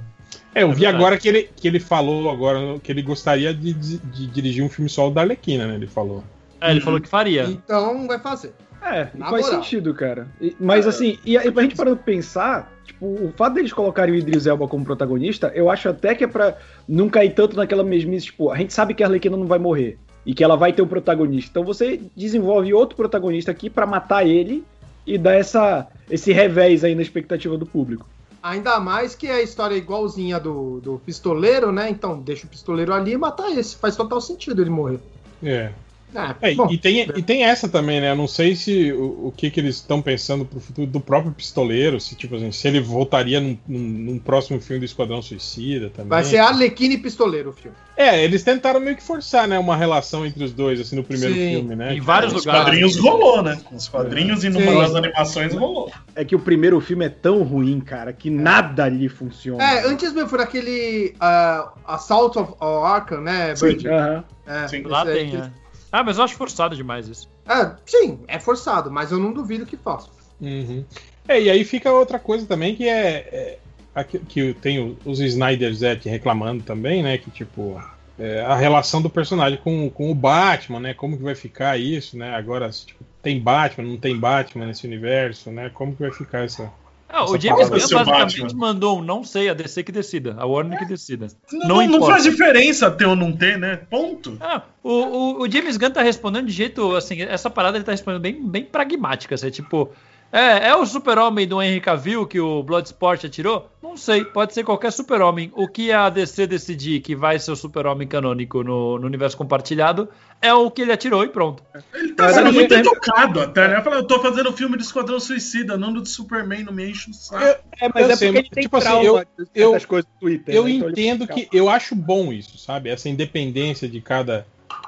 [0.53, 0.95] É, eu vi verdade.
[0.98, 4.69] agora que ele, que ele falou agora que ele gostaria de, de- de dirigir um
[4.69, 5.76] filme solo da Arlequina, né?
[5.76, 6.24] Ele falou.
[6.60, 7.44] É, ele falou que faria.
[7.44, 8.53] Então vai fazer.
[8.82, 9.61] É, Na faz moral.
[9.64, 10.28] sentido, cara.
[10.42, 10.90] E- mas É.
[10.90, 14.48] assim, e, e pra gente parando pra pensar, tipo, o fato deles colocarem o Idris
[14.48, 18.50] Elba como protagonista, eu acho até que é pra não cair tanto naquela mesmice, tipo,
[18.52, 20.88] a gente sabe que a Arlequina não vai morrer e que ela vai ter um
[20.88, 21.50] protagonista.
[21.52, 24.64] Então você desenvolve outro protagonista aqui pra matar ele
[25.06, 28.08] e dar essa, esse revés aí na expectativa do público.
[28.42, 31.90] Ainda mais que é a história igualzinha do, do pistoleiro, né?
[31.90, 33.76] Então deixa o pistoleiro ali e matar esse.
[33.76, 35.00] Faz total sentido ele morrer.
[35.43, 35.72] É.
[36.16, 38.12] Ah, É, bom, e, tem, e tem essa também, né?
[38.12, 41.32] Eu não sei se o, o que, que eles estão pensando pro futuro do próprio
[41.32, 45.90] pistoleiro, se tipo assim, se ele voltaria num, num- num próximo filme do Esquadrão Suicida
[45.90, 46.10] também.
[46.10, 47.78] vai ser Arlequina e Pistoleiro o filme.
[47.96, 51.36] É, eles tentaram meio que forçar, né, uma relação entre os dois, assim, no primeiro
[51.36, 51.50] Sim.
[51.50, 51.94] filme, né?
[51.94, 52.64] Em vários Os lugares.
[52.64, 53.62] quadrinhos rolou, né?
[53.72, 55.92] Os quadrinhos e numa das animações rolou.
[56.16, 59.62] É que o primeiro filme é tão ruim, cara, que nada ali funciona.
[59.64, 63.68] É, antes mesmo foi naquele ah, Assault of Arkham, né, Sim.
[63.74, 63.88] Bud?
[63.90, 64.24] Aham.
[64.48, 64.82] É, Sim.
[64.84, 65.52] Lá tem, é.
[65.92, 67.27] Ah, mas eu acho forçado demais isso.
[67.48, 70.09] É, sim, é forçado, mas eu não duvido que faça.
[70.40, 70.85] Uhum.
[71.27, 73.27] É, e aí fica outra coisa também que é.
[73.32, 73.59] é
[73.93, 77.18] aqui- que tem os Snyders é, reclamando também, né?
[77.18, 77.82] Que tipo.
[78.19, 80.93] é, a relação do personagem com, com o Batman, né?
[80.93, 82.35] Como que vai ficar isso, né?
[82.35, 85.69] Agora, se, tipo, tem Batman, não tem Batman nesse universo, né?
[85.74, 86.72] Como que vai ficar essa.
[87.12, 88.60] Ah, o James Gunn basicamente Batman.
[88.60, 91.28] mandou um não sei, a DC que decida, a Warner que decida.
[91.52, 93.78] Não, Não não, não faz diferença ter ou não ter, né?
[93.90, 94.38] Ponto.
[94.40, 97.92] Ah, o, o, o James Gunn tá respondendo de jeito, assim, essa parada ele tá
[97.92, 99.90] respondendo bem, bem pragmática, assim, tipo,
[100.32, 103.69] é, é o super-homem do Henry Cavill que o Bloodsport atirou?
[103.82, 105.51] Não sei, pode ser qualquer super-homem.
[105.56, 110.08] O que a DC decidir que vai ser o super-homem canônico no, no universo compartilhado
[110.41, 111.64] é o que ele atirou e pronto.
[111.93, 113.82] Ele tá Mas sendo muito educado até, né?
[113.82, 117.14] Fala, eu tô fazendo filme do Esquadrão Suicida, não do Superman, não me enche o
[117.14, 117.43] saco.
[117.43, 119.82] Eu- É, mas Eu é sei, porque ele tem tipo assim, trauma eu- de eu-
[119.88, 120.53] coisas do Twitter.
[120.56, 120.69] Eu né?
[120.72, 121.48] Então entendo que.
[121.51, 122.90] Eu acho bom isso, sabe?
[122.90, 124.45] Essa independência de cada,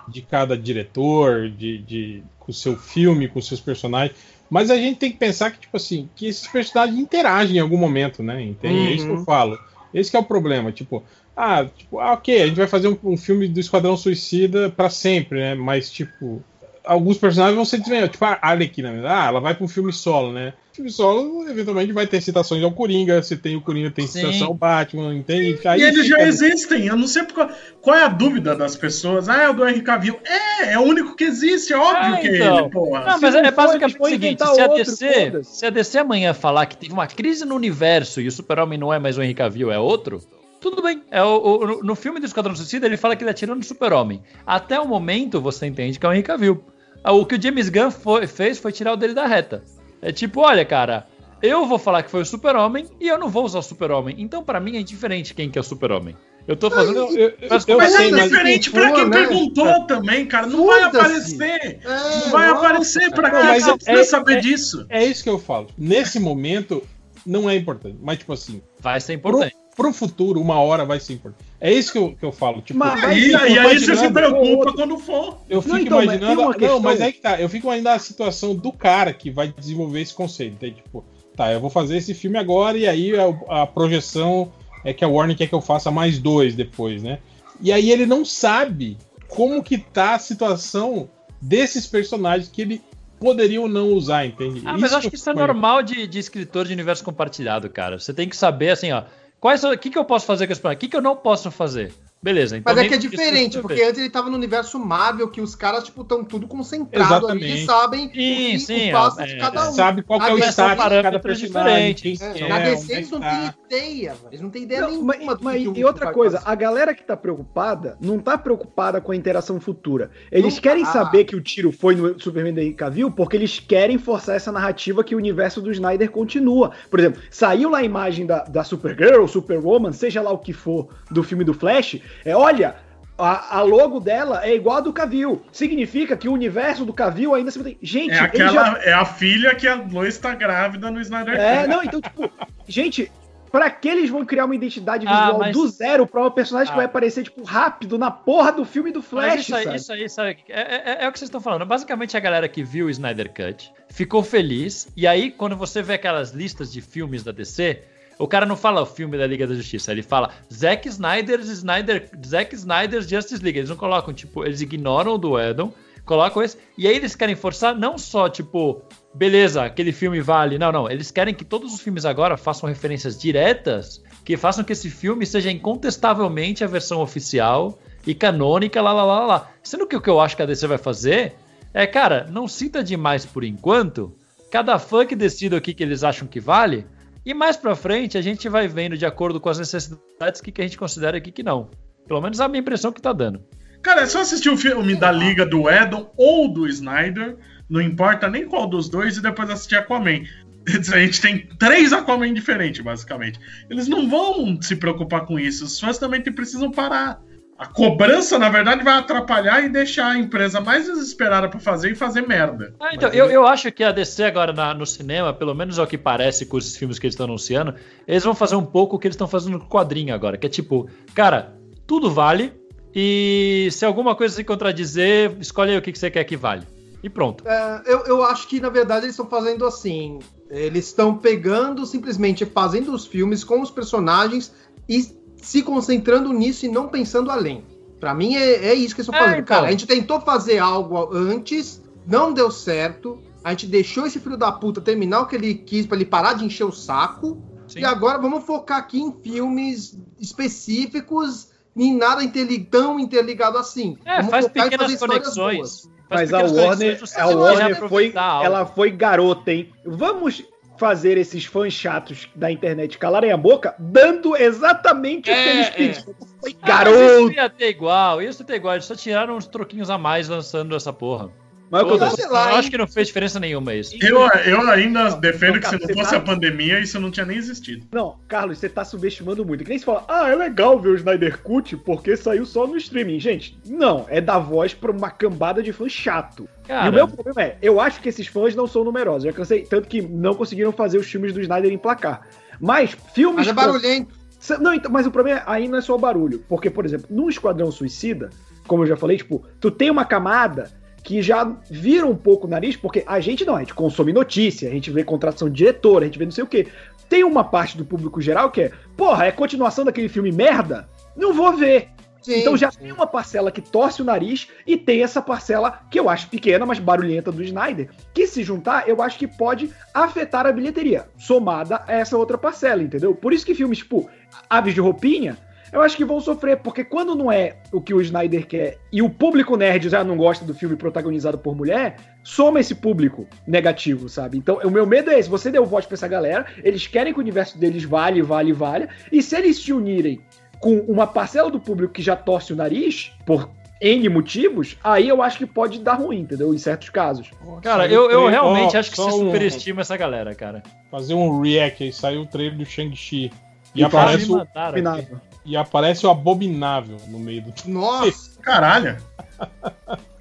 [0.07, 4.15] de cada diretor, de, de, com o seu filme, com os seus personagens.
[4.51, 7.77] Mas a gente tem que pensar que, tipo assim, que esses personagens interagem em algum
[7.77, 8.43] momento, né?
[8.43, 8.85] Entende?
[8.87, 9.23] É isso que eu Uhum.
[9.23, 9.57] falo.
[9.93, 10.71] Esse que é o problema.
[10.73, 11.05] Tipo,
[11.35, 14.89] ah, tipo, ah, ok, a gente vai fazer um, um filme do Esquadrão Suicida pra
[14.89, 15.55] sempre, né?
[15.55, 16.45] Mas, tipo,
[16.85, 18.11] alguns personagens vão ser desenvolvidos.
[18.13, 19.01] Tipo, a Arlequina, né?
[19.07, 20.53] ah, ela vai pra um filme solo, né?
[20.71, 23.21] O filme solo, eventualmente, vai ter citações ao Coringa.
[23.21, 24.19] Se tem o Coringa, tem Sim.
[24.21, 25.59] citação ao Batman, entende?
[25.67, 26.87] Aí e eles já existem.
[26.87, 27.49] Eu não sei por
[27.81, 29.27] qual, é a dúvida das pessoas.
[29.27, 30.17] Ah, é o do Henry Cavill.
[30.25, 32.59] É, é o único que existe, é óbvio Ah, que é então.
[32.59, 32.99] ele, porra.
[33.05, 35.97] Não, mas não é basicamente eles o seguinte: se a, outro, DC, se a DC
[35.97, 39.21] amanhã falar que teve uma crise no universo e o Super-Homem não é mais o
[39.21, 40.21] Henry Cavill, é outro,
[40.61, 41.01] tudo bem.
[41.11, 44.21] É o, o- no filme do Esquadrão Suicida, ele fala que ele atirou no Super-Homem.
[44.47, 46.63] Até o momento, você entende que é o Henry Cavill.
[47.03, 49.63] Ah, O que o James Gunn foi- fez foi tirar o dele da reta.
[50.01, 51.07] É tipo, olha, cara,
[51.41, 54.15] eu vou falar que foi o Super-Homem e eu não vou usar o Super-Homem.
[54.19, 56.15] Então, pra mim, é indiferente quem que é o Super-Homem.
[56.47, 56.97] Eu tô fazendo.
[56.97, 58.23] Eu, eu, eu, Mas eu Mas sei, é mas.
[58.23, 59.11] diferente quem pra quem né?
[59.11, 60.47] perguntou também, cara.
[60.47, 61.43] Não vai aparecer.
[61.43, 64.85] É, Não vai nossa, aparecer pra quem mas você é- precisa é- saber é- disso.
[64.89, 65.67] É isso que eu falo.
[65.77, 66.83] Nesse momento,
[67.25, 67.97] não é importante.
[68.01, 69.55] Mas, tipo assim, Vai ser pro, importante.
[69.81, 71.45] Pro futuro, uma hora vai ser importante.
[71.59, 72.61] É isso que eu, que eu falo.
[72.61, 75.37] Tipo, Mas- Aí, eu aí, aí você se preocupa quando for.
[75.49, 76.53] Eu fico Não, então, mas imaginando.
[76.53, 77.39] questão- Não, mas aí que tá.
[77.41, 80.53] Eu fico imaginando a situação do cara que vai desenvolver esse conceito.
[80.65, 84.51] Então, tipo, tá, eu vou fazer esse filme agora e aí a, a projeção
[84.83, 87.19] é que a Warner quer que eu faça mais dois depois, né?
[87.61, 91.09] E aí ele não sabe como que tá a situação
[91.41, 92.81] desses personagens que ele
[93.19, 94.63] poderia ou não usar, entende?
[94.65, 97.99] Ah, mas acho que eu isso é normal de, de escritor de universo compartilhado, cara.
[97.99, 99.03] Você tem que saber, assim, ó.
[99.41, 100.77] Quais O que, que eu posso fazer com esse personagem?
[100.77, 101.91] O que, que eu não posso fazer?
[102.23, 102.71] Beleza, então.
[102.75, 105.83] Mas é que é diferente, porque antes ele tava no universo Marvel, que os caras,
[105.85, 107.63] tipo, estão tudo concentrado ali Exatamente.
[107.63, 109.73] e sabem o, Sim, que, sim, o passo é, de cada um.
[109.73, 111.93] sabe qual que é o status de cada personagem.
[111.95, 112.19] diferentes.
[112.19, 113.29] quem É, que na é, DC é eles não tá.
[113.31, 114.27] têm ideia, velho.
[114.29, 116.51] Eles não têm ideia Não, nenhuma mas, do mas- e outra coisa, fazer.
[116.51, 120.11] a galera que tá preocupada não tá preocupada com a interação futura.
[120.31, 120.91] Eles Não querem tá.
[120.91, 125.03] saber que o tiro foi no Superman da Cavill porque eles querem forçar essa narrativa
[125.03, 126.71] que o universo do Snyder continua.
[126.89, 130.89] Por exemplo, saiu lá a imagem da, da Supergirl, Superwoman, seja lá o que for,
[131.09, 132.75] do filme do Flash, é, olha...
[133.17, 135.43] A, a logo dela é igual a do Cavill.
[135.51, 137.77] Significa que o universo do Cavill ainda se mantém.
[137.79, 141.67] Gente, É aquela, já é a filha que a Lois tá grávida no Snyder É,
[141.67, 142.31] não, então, tipo,
[142.67, 143.11] gente,
[143.51, 146.69] pra que eles vão criar uma identidade Ah, visual mas- do zero pra uma personagem
[146.69, 146.77] que Ah.
[146.77, 149.75] vai aparecer, tipo, rápido na porra do filme do Mas Flash, isso aí, sabe?
[149.75, 150.37] isso aí, sabe?
[150.49, 150.61] É,
[151.01, 151.63] é- é o que vocês estão falando.
[151.63, 154.87] Basicamente, a galera que viu o Snyder Cut ficou feliz.
[154.97, 157.83] E aí, quando você vê aquelas listas de filmes da DC,
[158.17, 162.09] o cara não fala o filme da Liga da Justiça, ele fala Zack Snyder's Snyder,
[162.25, 163.59] Zack Snyder's Justice League.
[163.59, 165.73] Eles não colocam, tipo, eles ignoram o do Edon,
[166.05, 166.57] colocam esse.
[166.77, 168.81] E aí eles querem forçar não só, tipo,
[169.13, 170.57] beleza, aquele filme vale.
[170.57, 170.89] Não, não.
[170.89, 175.25] Eles querem que todos os filmes agora façam referências diretas que façam que esse filme
[175.25, 179.51] seja incontestavelmente a versão oficial e canônica, lá, lá, lá, lá.
[179.63, 181.35] Sendo que o que eu acho que a DC vai fazer
[181.73, 184.13] é, cara, não cita demais por enquanto.
[184.51, 186.85] Cada fã que decida o que, que eles acham que vale.
[187.25, 190.61] E mais pra frente a gente vai vendo de acordo com as necessidades que, que
[190.61, 191.69] a gente considera o que, não.
[192.07, 193.43] Pelo menos a minha impressão que tá dando.
[193.81, 197.37] Cara, é só assistir o filme da Liga do Edon ou do Snyder,
[197.69, 200.23] não importa nem qual dos dois, e depois assistir Aquaman.
[200.67, 203.39] A gente tem três Aquaman diferentes, basicamente.
[203.69, 205.65] Eles não vão se preocupar com isso.
[205.65, 207.19] Os fãs também precisam parar.
[207.61, 211.95] A cobrança, na verdade, vai atrapalhar e deixar a empresa mais desesperada pra fazer e
[211.95, 212.73] fazer merda.
[212.79, 215.83] Ah, então, eu, eu acho que a DC agora na- no cinema, pelo menos é
[215.83, 217.75] o que parece com esses filmes que eles estão anunciando,
[218.07, 220.49] eles vão fazer um pouco o que eles estão fazendo no quadrinho agora, que é
[220.49, 222.51] tipo, cara, tudo vale
[222.95, 226.65] e se alguma coisa se contradizer, escolhe aí o que, que você quer que vale.
[227.03, 227.47] E pronto.
[227.47, 230.17] É, eu, eu acho que, na verdade, eles estão fazendo assim.
[230.49, 234.51] Eles estão pegando, simplesmente fazendo os filmes com os personagens
[234.89, 237.65] e se concentrando nisso e não pensando além.
[237.99, 239.41] Pra mim é, é isso que eles estão É, fazendo.
[239.41, 239.55] então.
[239.57, 243.19] Cara, a gente tentou fazer algo antes, não deu certo.
[243.43, 246.33] A gente deixou esse filho da puta terminar o que ele quis pra ele parar
[246.33, 247.41] de encher o saco.
[247.67, 247.79] Sim.
[247.79, 253.97] E agora vamos focar aqui em filmes específicos, em nada interli tão interligado assim.
[254.05, 255.57] É, Vamos faz pequenas fazer histórias conexões.
[255.57, 255.91] boas.
[256.09, 258.13] Faz Mas a Warner, conexões, a Warner foi,
[258.43, 259.71] ela foi garota, hein?
[259.85, 260.43] Vamos
[260.81, 265.67] fazer esses fãs chatos da internet calarem a boca, dando exatamente o que É, eles
[265.67, 265.71] é.
[265.71, 266.15] pediram.
[266.39, 266.97] Foi Ah, mas garoto.
[267.29, 268.73] Isso ia ter igual, isso ia ter igual.
[268.73, 271.29] Eles só tiraram uns troquinhos a mais lançando essa porra.
[271.71, 272.15] Mas eu Foda-se.
[272.17, 273.95] sei lá, eu acho que não fez diferença nenhuma isso.
[274.01, 277.37] Eu, eu ainda defendo que se não fosse tá- a pandemia, isso não tinha nem
[277.37, 277.87] existido.
[277.93, 279.63] Não, Carlos, você tá subestimando muito.
[279.63, 282.75] Que nem se fala, ah, é legal ver o Snyder Cut porque saiu só no
[282.75, 283.21] streaming.
[283.21, 286.45] Gente, não, é dar voz pra uma cambada de fã chato.
[286.67, 289.23] Cara, E o meu problema é, eu acho que esses fãs não são numerosos.
[289.23, 292.27] Já cansei, tanto que não conseguiram fazer os filmes do Snyder emplacar.
[292.59, 293.37] Mas filmes.
[293.37, 294.13] Mas é barulhento.
[294.59, 296.43] Não, então, mas o problema é, aí não é só o barulho.
[296.49, 298.29] Porque, por exemplo, no Esquadrão Suicida,
[298.67, 300.69] como eu já falei, tipo, tu tem uma camada
[301.03, 304.69] que já vira um pouco o nariz, porque a gente não, a gente consome notícia,
[304.69, 306.67] a gente vê contratação de diretor, a gente vê não sei o quê.
[307.09, 310.87] Tem uma parte do público geral que é, porra, é continuação daquele filme merda?
[311.15, 311.89] Não vou ver.
[312.21, 312.79] Sim, então já sim.
[312.79, 316.65] tem uma parcela que torce o nariz e tem essa parcela que eu acho pequena,
[316.65, 321.83] mas barulhenta do Snyder, que se juntar, eu acho que pode afetar a bilheteria, somada
[321.87, 323.15] a essa outra parcela, entendeu?
[323.15, 324.07] Por isso que filmes tipo
[324.47, 325.35] Aves de Roupinha,
[325.71, 329.01] eu acho que vão sofrer, porque quando não é o que o Snyder quer e
[329.01, 334.09] o público nerd já não gosta do filme protagonizado por mulher, soma esse público negativo,
[334.09, 334.37] sabe?
[334.37, 337.19] Então, o meu medo é esse: você deu voto pra essa galera, eles querem que
[337.19, 340.21] o universo deles vale, vale, vale, e se eles se unirem
[340.59, 343.49] com uma parcela do público que já torce o nariz, por
[343.81, 346.53] N motivos, aí eu acho que pode dar ruim, entendeu?
[346.53, 347.31] Em certos casos.
[347.63, 350.61] Cara, Saiu eu, eu trailer- realmente ó, acho que você um- superestima essa galera, cara.
[350.91, 353.31] Fazer um react aí, saiu o trailer do Shang-Chi.
[353.73, 354.45] E, E aparece o.
[354.45, 355.19] Combinado.
[355.45, 357.53] E aparece o Abominável no meio do.
[357.65, 358.97] Nossa, Caralho.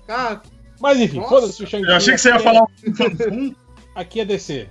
[0.07, 0.41] cara,
[0.81, 1.91] Mas enfim, foda-se o Shang-Chi.
[1.91, 3.55] Eu achei que você ia aqui falar é- um.
[3.93, 4.69] Aqui é DC.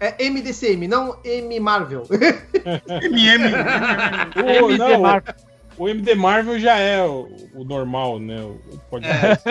[0.00, 2.02] é MDCM, não M Marvel.
[3.02, 3.44] MM.
[4.36, 5.34] O, MD não, Marvel.
[5.76, 8.40] o MD Marvel já é o, o normal, né?
[8.40, 9.44] O, o podcast.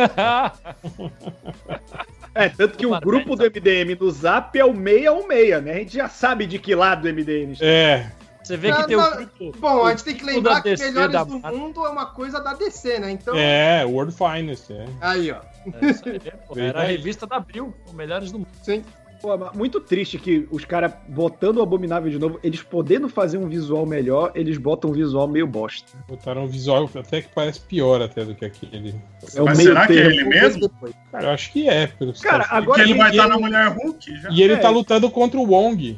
[2.36, 5.72] É, tanto que o grupo do MDM no Zap é o 616, né?
[5.72, 7.66] A gente já sabe de que lado do MDM está.
[7.66, 8.12] É.
[8.44, 9.58] Você vê que Não, tem não, o grupo.
[9.60, 11.40] Bom, a gente tem que lembrar que DC Melhores da do.
[11.40, 13.12] Mundo é uma coisa da DC, né?
[13.12, 14.86] Então, É, World Finest, é.
[15.00, 15.36] aí, ó.
[15.36, 18.50] É, aí, pô, Era a revista da Abril, o Melhores do Mundo.
[18.62, 18.84] Sim.
[19.22, 23.48] Pô, muito triste que os caras botando o Abominável de novo, eles podendo fazer um
[23.48, 25.88] visual melhor, eles botam um visual meio bosta.
[26.10, 28.94] Botaram um visual até que parece pior até do que aquele.
[29.34, 30.70] É o Mas meio será que é ele mesmo?
[31.10, 31.90] Cara, eu acho que é.
[32.22, 34.30] Cara, agora- Que ele vai estar ele- na Mulher Hulk já.
[34.30, 34.58] E ele É.
[34.58, 35.98] tá lutando contra o Wong.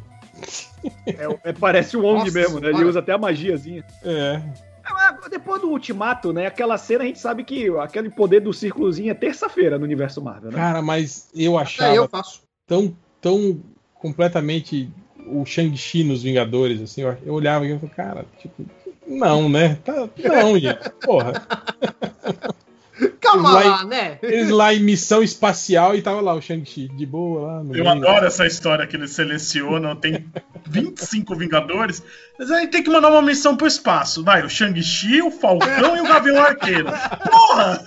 [1.06, 2.70] É, é- parece o Wong Nossa mesmo, né?
[2.70, 3.84] Ele usa até a magiazinha.
[4.04, 4.42] É.
[4.84, 6.46] Ah, Depois do Ultimato, né?
[6.46, 10.52] Aquela cena a gente sabe que aquele poder do círculozinho é terça-feira no universo Marvel,
[10.52, 10.58] né?
[10.58, 12.44] Cara, mas eu achava eu faço.
[12.68, 13.60] tão, tão
[13.96, 14.92] completamente
[15.28, 18.64] o Shang-Chi nos Vingadores, assim, eu, eu olhava e eu falava, cara, tipo,
[19.08, 19.80] não, né?
[19.84, 21.34] Tá, não, gente, porra.
[23.20, 24.20] Calma lá, né?
[24.22, 27.84] Eles lá em missão espacial e tava lá o Shang-Chi, de boa lá no Eu
[27.84, 27.90] meio.
[27.90, 30.26] adoro essa história que eles selecionam, tem
[30.68, 32.04] 25 Vingadores,
[32.38, 34.24] mas aí tem que mandar uma missão pro espaço.
[34.24, 36.88] Vai, o Shang-Chi, o Falcão e o Gavião Arqueiro.
[37.30, 37.84] Porra!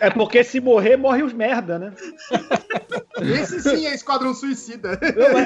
[0.00, 1.92] É porque se morrer, morre os merda, né?
[3.20, 4.98] Esse sim é Esquadrão Suicida.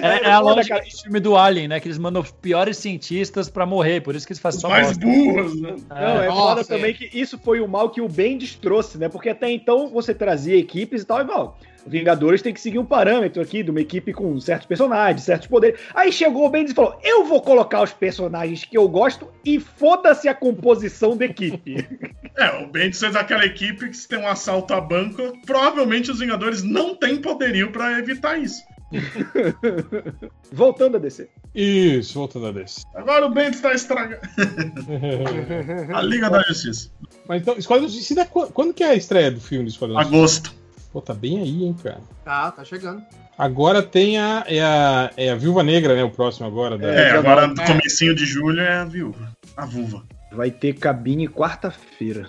[0.02, 0.84] É, é a foda, lógica cara.
[0.84, 1.80] desse filme do Alien, né?
[1.80, 4.68] Que eles mandam os piores cientistas pra morrer, por isso que eles fazem Os só
[4.68, 5.06] mais bosta.
[5.06, 5.76] burros, né?
[5.88, 6.64] Não, é Nossa, foda é.
[6.64, 9.08] também que isso foi o mal que o Bendis trouxe, né?
[9.08, 11.58] Porque até então você trazia equipes e tal, e mal.
[11.86, 15.80] Vingadores tem que seguir um parâmetro aqui de uma equipe com certos personagens, certos poderes.
[15.94, 19.58] Aí chegou o Bendis e falou: Eu vou colocar os personagens que eu gosto e
[19.58, 21.76] foda-se a composição da equipe.
[22.34, 26.18] É, o Bendis fez aquela equipe que se tem um assalto a banco, provavelmente os
[26.18, 28.62] Vingadores não têm poderio pra evitar isso.
[30.50, 31.28] Voltando a descer.
[31.54, 32.84] Isso, voltando a desse.
[32.94, 34.22] Agora o Bendis tá estragando.
[35.94, 36.90] A Liga da Justiça.
[37.28, 39.98] Mas então, Esquadrão Suicida, qu- quando que é a estreia do filme do Esquadrão?
[39.98, 40.54] Agosto.
[40.92, 42.00] Pô, tá bem aí, hein, cara.
[42.24, 43.02] Tá, tá chegando.
[43.38, 46.04] Agora tem a, é a, é a Viúva Negra, né?
[46.04, 46.76] O próximo agora.
[46.76, 46.88] Da...
[46.88, 49.32] É, agora no comecinho de julho é a viúva.
[49.56, 50.02] A vulva.
[50.30, 52.28] Vai ter cabine quarta-feira.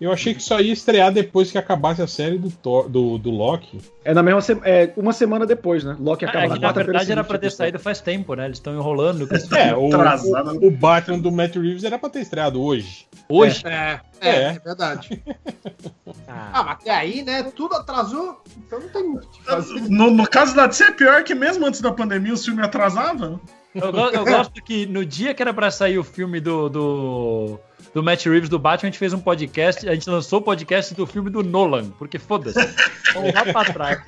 [0.00, 3.30] Eu achei que só ia estrear depois que acabasse a série do, Thor- do, do
[3.30, 3.80] Loki.
[4.04, 5.96] É na mesma se- é, uma semana depois, né?
[5.98, 8.44] Loki acaba É, que, na quarta-feira verdade era seguinte, pra ter saído faz tempo, né?
[8.44, 9.26] Eles estão enrolando.
[9.34, 10.58] esse- É, o, Atrasado.
[10.62, 13.06] o, o Batman do Matt Reeves era pra ter estreado hoje.
[13.28, 13.62] Hoje?
[13.66, 14.28] É, É.
[14.30, 15.22] é, é verdade.
[16.30, 17.42] Ah, mas até aí, né?
[17.56, 19.80] Tudo atrasou, então não tem muito o que fazer.
[19.88, 23.40] No, no caso da DC é pior que mesmo antes da pandemia o filme atrasava.
[23.74, 27.60] Eu, eu gosto que no dia que era pra sair o filme do, do,
[27.94, 30.94] do Matt Reeves do Batman, a gente fez um podcast, a gente lançou o podcast
[30.94, 32.58] do filme do Nolan, porque foda-se.
[33.14, 33.98] Vamos lá pra trás.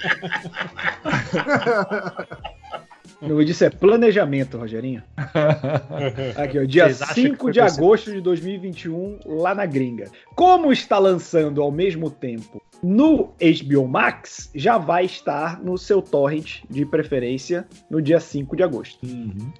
[3.21, 5.03] O nome disso é planejamento, Rogerinho.
[6.37, 7.85] Aqui, ó, dia Vocês acham que 5 foi de possível?
[7.85, 10.11] agosto de 2021, lá na gringa.
[10.35, 16.63] Como está lançando ao mesmo tempo no HBO Max, já vai estar no seu torrent
[16.69, 18.99] de preferência no dia 5 de agosto.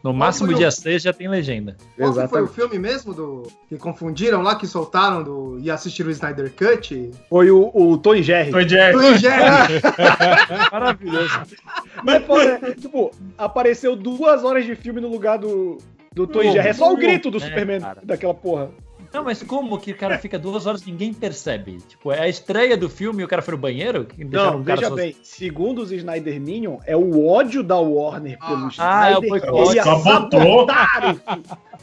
[0.03, 1.77] No máximo o- dia 6 já tem legenda.
[1.79, 2.53] Qual que foi o Exatamente.
[2.55, 7.11] filme mesmo do que confundiram lá, que soltaram do, e assistiram o Snyder Cut?
[7.29, 8.51] Foi o, o Tony Jerry.
[8.51, 8.97] Foi Jerry.
[8.97, 9.43] O Jerry.
[10.73, 11.41] Maravilhoso.
[12.05, 15.79] Mas, pô, é, tipo, apareceu duas horas de filme no lugar do,
[16.15, 16.69] do Tony Jerry.
[16.69, 18.01] É só o grito do é, Superman cara.
[18.03, 18.71] daquela porra.
[19.13, 21.79] Não, mas como que o cara fica duas horas e ninguém percebe?
[21.89, 24.07] Tipo, é a estreia do filme e o cara foi no banheiro?
[24.17, 29.11] Não, veja só- bem, segundo os Snyder Minion, é o ódio da Warner pelo Ah,
[29.11, 29.73] é o Snyder boicote.
[29.73, 29.79] que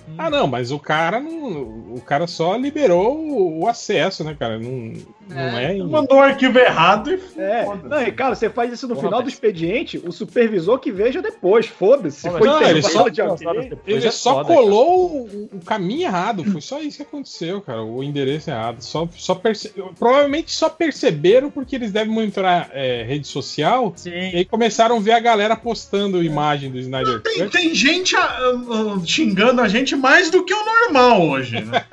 [0.05, 0.15] filme.
[0.17, 1.93] Ah, não, mas o cara não.
[1.95, 4.57] O cara só liberou o, o acesso, né, cara?
[4.57, 4.93] Não,
[5.29, 5.75] não é.
[5.75, 9.07] em- Mandou o arquivo errado e É, não, e cara, você faz isso no Porra,
[9.07, 12.27] final do expediente, o supervisor que veja depois, foda-se.
[12.29, 13.47] Mas Foi não, ele intervalo só- de alguém.
[13.65, 16.43] Ele Coisa só foda, colou o, o caminho errado.
[16.45, 17.83] Foi só isso que aconteceu, cara.
[17.83, 18.81] O endereço errado.
[18.81, 19.73] Só, só perce...
[19.97, 23.93] Provavelmente só perceberam porque eles devem monitorar é, rede social.
[23.95, 24.11] Sim.
[24.11, 28.37] E aí começaram a ver a galera postando imagem do Snyder Tem, tem gente ah,
[28.39, 31.83] ah, xingando a gente mais do que o normal hoje, né?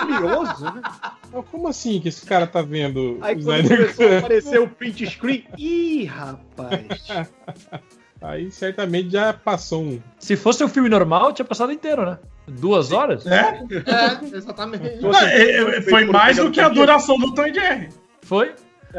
[0.00, 0.82] Curioso, né?
[1.50, 4.68] Como assim que esse cara tá vendo Aí o quando Snyder começou a aparecer o
[4.68, 6.86] print screen, ih, rapaz.
[8.20, 10.00] Aí certamente já passou um.
[10.18, 12.18] Se fosse um filme normal, tinha passado inteiro, né?
[12.48, 13.26] Duas horas?
[13.26, 13.62] É?
[13.86, 15.00] É, exatamente.
[15.00, 17.90] Não, é, é, foi mais do que a duração do Tom Jerry.
[18.22, 18.54] Foi?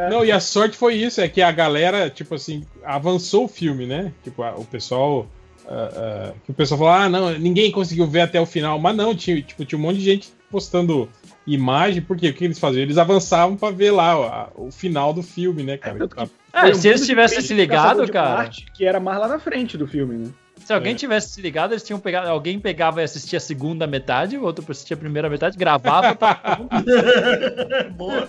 [0.09, 3.87] Não, e a sorte foi isso, é que a galera, tipo assim, avançou o filme,
[3.87, 4.13] né?
[4.23, 5.27] Tipo, a- o pessoal.
[5.69, 8.79] Ah, ah, que o pessoal falou, ah, não, ninguém conseguiu ver até o final.
[8.79, 11.07] Mas não, tinha, tipo, tinha um monte de gente postando
[11.45, 12.81] imagem, porque o que eles faziam?
[12.81, 15.97] Eles avançavam pra ver lá ó, a- o final do filme, né, cara?
[16.53, 18.37] É, Foi um se eles tivessem se ligado, cara.
[18.37, 20.31] Marte, que era mais lá na frente do filme, né?
[20.57, 20.95] Se alguém É.
[20.95, 22.27] tivesse se ligado, eles tinham pegado.
[22.27, 26.13] Alguém pegava e assistia a segunda metade, o outro assistia a primeira metade, gravava.
[26.15, 26.59] tá...
[27.95, 28.27] Boa.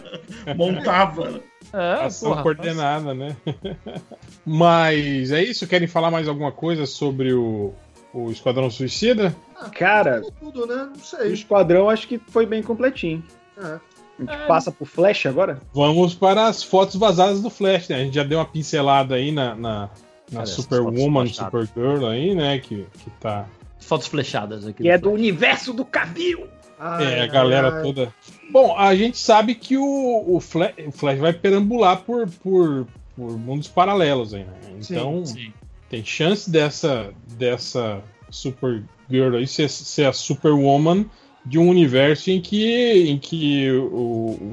[0.56, 1.40] Montava.
[1.72, 2.42] É, Ação porra.
[2.42, 3.36] coordenada, né?
[4.52, 5.64] Mas é isso?
[5.68, 7.72] Querem falar mais alguma coisa sobre o,
[8.12, 9.32] o Esquadrão Suicida?
[9.72, 10.88] Cara, Tudo, né?
[10.90, 11.32] Não o sei.
[11.32, 13.22] esquadrão acho que foi bem completinho.
[13.56, 13.62] É.
[13.62, 13.78] A
[14.22, 14.46] gente É.
[14.46, 15.60] passa pro Flash agora?
[15.72, 17.96] Vamos para as fotos vazadas do Flash, né?
[17.96, 19.90] A gente já deu uma pincelada aí na, na,
[20.32, 21.28] na Superwoman.
[21.28, 22.58] Supergirl aí, né?
[22.58, 23.46] Que, que tá.
[23.78, 24.82] Fotos flechadas aqui.
[24.82, 26.48] Que é do universo do Cavill.
[26.76, 27.82] Ai, é, a galera ai.
[27.82, 28.12] toda.
[28.50, 32.86] Bom, a gente sabe que o, o, Flash, o Flash vai perambular por, por,
[33.20, 34.52] por mundos paralelos aí, né?
[34.78, 35.52] Então, Sim.
[35.90, 41.04] tem chance dessa, dessa Supergirl aí ser, ser a Superwoman
[41.44, 44.52] de um universo em que, em que o,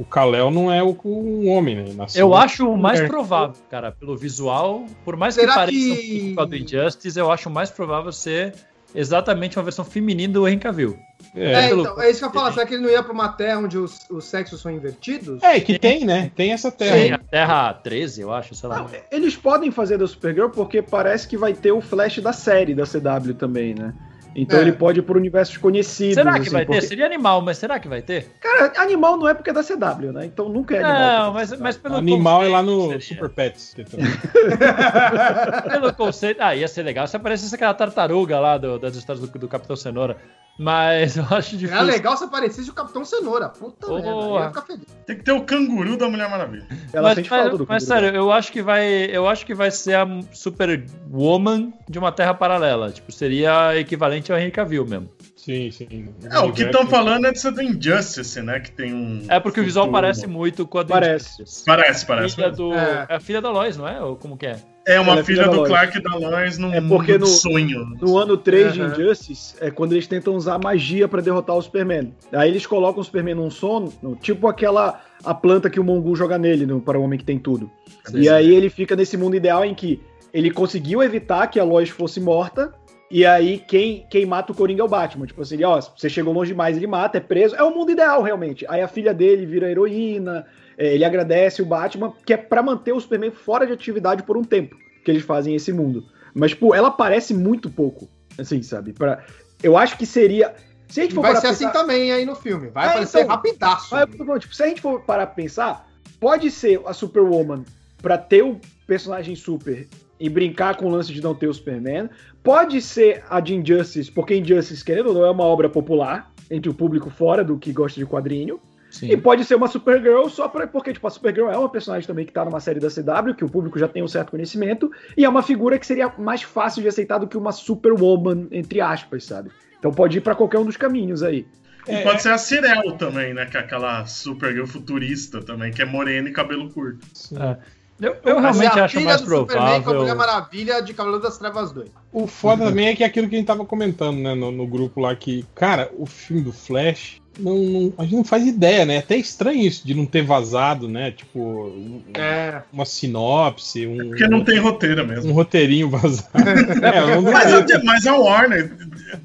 [0.00, 1.92] o Kal-El não é o, um homem, né?
[1.94, 4.86] Nasceu- Eu acho o mais provável, cara, pelo visual.
[5.04, 8.54] Por mais que Será pareça que- um do Injustice, eu acho mais provável ser
[8.94, 10.98] exatamente uma versão feminina do Henry Cavill.
[11.34, 12.52] É, É, então, é isso que eu ia falar.
[12.52, 15.42] Será que ele não ia pra uma terra onde os, os sexos são invertidos?
[15.42, 16.30] É, que tem, né?
[16.34, 16.96] Tem essa terra.
[16.96, 18.78] Tem a Terra 13, eu acho, sei lá.
[18.78, 22.74] Não, eles podem fazer da Supergirl porque parece que vai ter o Flash da série
[22.74, 23.94] da CW também, né?
[24.34, 24.62] Então É.
[24.62, 26.14] ele pode ir por universos conhecidos.
[26.14, 26.72] Será que assim, vai ter?
[26.72, 28.28] porque- Seria animal, mas será que vai ter?
[28.40, 30.24] Cara, animal não é porque é da CW, né?
[30.26, 31.26] Então nunca é animal.
[31.26, 31.82] Não, mas, é mas CW.
[31.82, 33.30] pelo Animal é lá no conceito Super seria.
[33.30, 33.74] Pets.
[35.70, 36.40] Pelo conceito.
[36.40, 39.76] Ah, ia ser legal se aparecesse aquela tartaruga lá do- das histórias do, do Capitão
[39.76, 40.16] Cenoura.
[40.58, 41.74] Mas eu acho difícil.
[41.74, 43.48] Era legal se aparecesse o Capitão Cenoura.
[43.48, 44.00] Puta Boa.
[44.00, 44.10] merda.
[44.10, 44.84] Eu ia ficar feliz.
[45.06, 46.66] Tem que ter o canguru da Mulher Maravilha.
[46.92, 48.02] Ela mas, sente mas- falta do mas canguru.
[48.04, 52.34] sério, eu acho que vai, eu acho que vai ser a Superwoman de uma Terra
[52.34, 52.90] paralela.
[52.90, 55.08] Tipo, seria equivalente ao Henry Cavill mesmo.
[55.34, 56.08] Sim, sim.
[56.30, 58.60] É, o que estão falando é dessa do Injustice, né?
[58.60, 59.24] Que tem um.
[59.28, 60.00] É porque o visual futuro.
[60.02, 61.34] parece muito com a do Parece.
[61.42, 61.64] Injustice.
[61.66, 62.34] Parece, parece.
[62.36, 63.06] Filha do, É.
[63.08, 63.14] é.
[63.16, 64.00] a filha da Lois, não é?
[64.00, 64.56] Ou como que é?
[64.86, 65.68] É uma é filha filha do Lois.
[65.68, 67.86] Clark e da Lois num É porque no- de sonho.
[68.00, 68.92] No ano 3 de Aham.
[68.92, 72.12] Injustice é quando eles tentam usar magia pra derrotar o Superman.
[72.32, 76.36] Aí eles colocam o Superman num sono, tipo aquela a planta que o Mongu joga
[76.38, 77.68] nele no, para o homem que tem tudo.
[78.14, 80.00] e aí ele fica nesse mundo ideal em que
[80.34, 82.72] ele conseguiu evitar que a Lois fosse morta
[83.12, 85.26] E aí, quem, quem mata o Coringa é o Batman.
[85.26, 87.54] Tipo assim, ó, você chegou longe demais, ele mata, é preso.
[87.54, 88.64] É o mundo ideal, realmente.
[88.66, 90.46] Aí a filha dele vira heroína,
[90.78, 94.34] é, ele agradece o Batman, que é pra manter o Superman fora de atividade por
[94.38, 94.74] um tempo
[95.04, 96.06] que eles fazem esse mundo.
[96.34, 98.08] Mas, tipo, ela aparece muito pouco,
[98.38, 98.94] assim, sabe?
[98.94, 99.22] Pra,
[99.62, 100.54] eu acho que seria.
[100.88, 102.70] Se a gente for vai ser assim pensar- também aí no filme.
[102.70, 103.94] Vai É, aparecer então, rapidaço.
[104.24, 105.86] Bom, tipo, se a gente for parar pra pensar,
[106.18, 107.62] pode ser a Superwoman
[108.00, 109.86] pra ter o personagem super
[110.18, 112.08] e brincar com o lance de não ter o Superman.
[112.42, 116.68] Pode ser a de Injustice, porque Injustice, querendo ou não, é uma obra popular entre
[116.68, 118.60] o público fora do que gosta de quadrinho.
[119.00, 122.26] E pode ser uma Supergirl só pra, porque, tipo, a Supergirl é uma personagem também
[122.26, 125.24] que tá numa série da CW, que o público já tem um certo conhecimento, e
[125.24, 129.24] é uma figura que seria mais fácil de aceitar do que uma Superwoman, entre aspas,
[129.24, 129.50] sabe?
[129.78, 131.46] Então pode ir pra qualquer um dos caminhos aí.
[131.88, 133.46] E pode ser a Cirel também, né?
[133.46, 137.04] Que é aquela Supergirl futurista também, que é morena e cabelo curto.
[137.34, 137.56] É.
[138.00, 140.00] Eu, eu ser realmente acho mais Superman a provável.
[140.00, 141.88] Mulher Maravilha de Cavaleiro das Trevas 2.
[142.12, 144.66] O foda também é que é aquilo que a gente tava comentando, né, no, no
[144.66, 148.84] grupo lá, que, cara, o filme do Flash, não, não- a gente não faz ideia,
[148.84, 148.96] né?
[148.96, 151.12] É até estranho isso de não ter vazado, né?
[151.12, 151.38] Tipo,
[151.68, 152.62] um- É.
[152.72, 155.30] uma sinopse, um, Porque não tem roteiro mesmo.
[155.30, 156.28] um roteirinho vazado.
[156.82, 158.74] é, Mas, a- mas a Warner,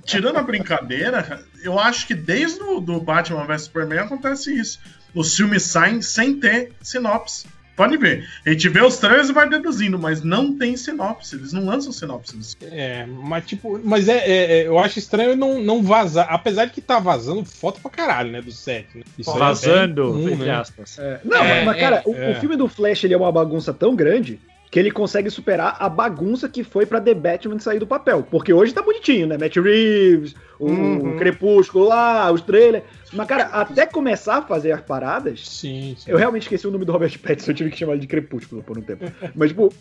[0.06, 4.80] tirando a brincadeira, eu acho que desde o do Batman vs Superman acontece isso.
[5.16, 7.46] Os filmes saem sem ter sinopse.
[7.78, 8.28] Pode ver.
[8.44, 11.36] A gente vê os trailers e vai deduzindo, mas não tem sinopse.
[11.36, 12.36] Eles não lançam sinopse.
[12.64, 16.72] É, mas tipo, mas é, é- é, eu acho estranho não, não vazar, apesar de
[16.74, 19.04] que tá vazando foto pra caralho, né, do set, né?
[19.18, 20.56] Isso é Vazando, entre né?
[20.56, 20.98] aspas.
[21.24, 22.32] Não, É, mas, cara, é, o, é.
[22.32, 24.40] o filme do Flash ele é uma bagunça tão grande
[24.70, 28.22] que ele consegue superar a bagunça que foi pra The Batman sair do papel.
[28.30, 29.38] Porque hoje tá bonitinho, né?
[29.38, 31.18] Matt Reeves, o Uhum.
[31.18, 32.84] Crepúsculo lá, os trailers.
[33.14, 36.12] Mas, cara, até começar a fazer as paradas, Sim, sim.
[36.12, 38.62] eu realmente esqueci o nome do Robert Pattinson, eu tive que chamar ele de Crepúsculo
[38.62, 39.06] por um tempo.
[39.34, 39.74] Mas, tipo,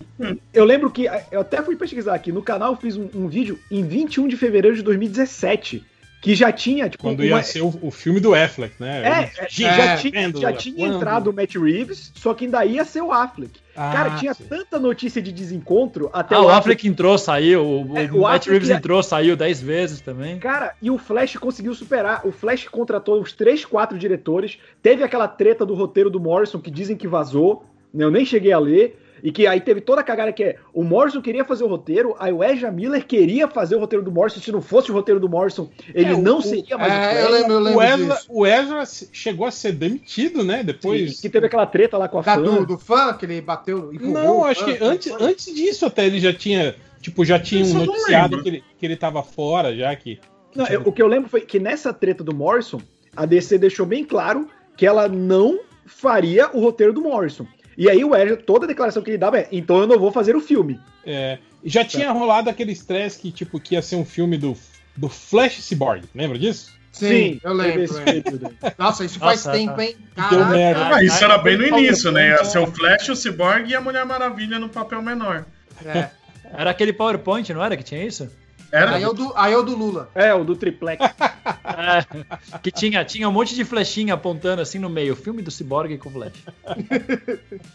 [0.55, 1.07] eu lembro que.
[1.33, 2.31] Eu até fui pesquisar aqui.
[2.31, 5.85] No canal eu fiz um, um vídeo em 21 de fevereiro de 2017.
[6.23, 7.03] Que já tinha, tipo.
[7.05, 9.03] Quando uma- ia ser o, o filme do Affleck, né?
[9.03, 9.09] É,
[9.45, 13.03] é, já, tinha, vendo já tinha entrado o Matt Reeves, só que ainda ia ser
[13.03, 13.53] o Affleck.
[13.77, 14.45] Ah, Cara, tinha sim.
[14.49, 17.61] tanta notícia de desencontro até Ah, o Affleck entrou, saiu.
[17.65, 20.39] O, É, o o Matt Affleck Reeves é- entrou, saiu 10 vezes também.
[20.39, 22.23] Cara, e o Flash conseguiu superar.
[22.27, 24.59] O Flash contratou os três, quatro diretores.
[24.83, 27.65] Teve aquela treta do roteiro do Morrison que dizem que vazou.
[27.95, 28.99] né, Eu nem cheguei a ler.
[29.27, 32.15] E que aí teve toda a cagada que é: o Morrison queria fazer o roteiro,
[32.21, 34.39] aí o Ezra Miller queria fazer o roteiro do Morrison.
[34.39, 36.97] Se não fosse o roteiro do Morrison, ele É, o- não o- seria mais o
[36.97, 37.25] É, Flash.
[37.25, 38.27] eu lembro, eu lembro O Ezra, disso.
[38.31, 40.63] o Ezra chegou a ser demitido, né?
[40.63, 41.21] Depois.
[41.21, 42.41] Que teve aquela treta lá com a Da, fã.
[42.43, 46.33] do, do fã, que ele bateu Não, acho que antes, antes disso até ele já
[46.33, 46.77] tinha.
[47.01, 49.95] Tipo, já tinha um noticiado que ele, que ele tava fora já.
[49.97, 50.21] Que,
[50.53, 52.81] que Não, tinha- eu- o que eu lembro foi que nessa treta do Morrison,
[53.17, 57.47] a DC deixou bem claro que ela não faria o roteiro do Morrison.
[57.77, 60.11] E aí o Ezra, toda a declaração que ele dava é, então eu não vou
[60.11, 60.81] fazer o filme.
[61.05, 64.57] é, já tinha rolado aquele estresse que, tipo, que ia ser um filme do,
[64.97, 66.05] do Flash Cyborg.
[66.15, 66.75] Lembra disso?
[66.93, 68.55] Sim, eu teve lembro.
[68.79, 69.85] Nossa, isso faz Nossa, tempo, tá.
[69.85, 69.97] hein?
[70.31, 70.97] Deu merda.
[70.97, 72.31] Ah, isso era bem no início, né?
[72.31, 75.45] Ia ser o Flash, o Cyborg e a Mulher Maravilha no papel menor.
[75.85, 76.09] É.
[76.55, 78.31] Era aquele PowerPoint, não era que tinha isso?
[78.77, 78.97] Era.
[78.97, 80.11] Aí é o do, aí é o do Lula.
[80.15, 81.03] É, o do triplex.
[81.69, 85.15] É, que tinha, tinha um monte de flechinha apontando assim no meio.
[85.15, 86.33] Filme do Cyborg com Flash.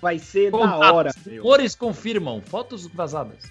[0.01, 1.11] Vai ser da Contatos, hora.
[1.25, 1.43] meu.
[1.43, 2.41] Rumores confirmam.
[2.41, 3.43] Fotos vazadas.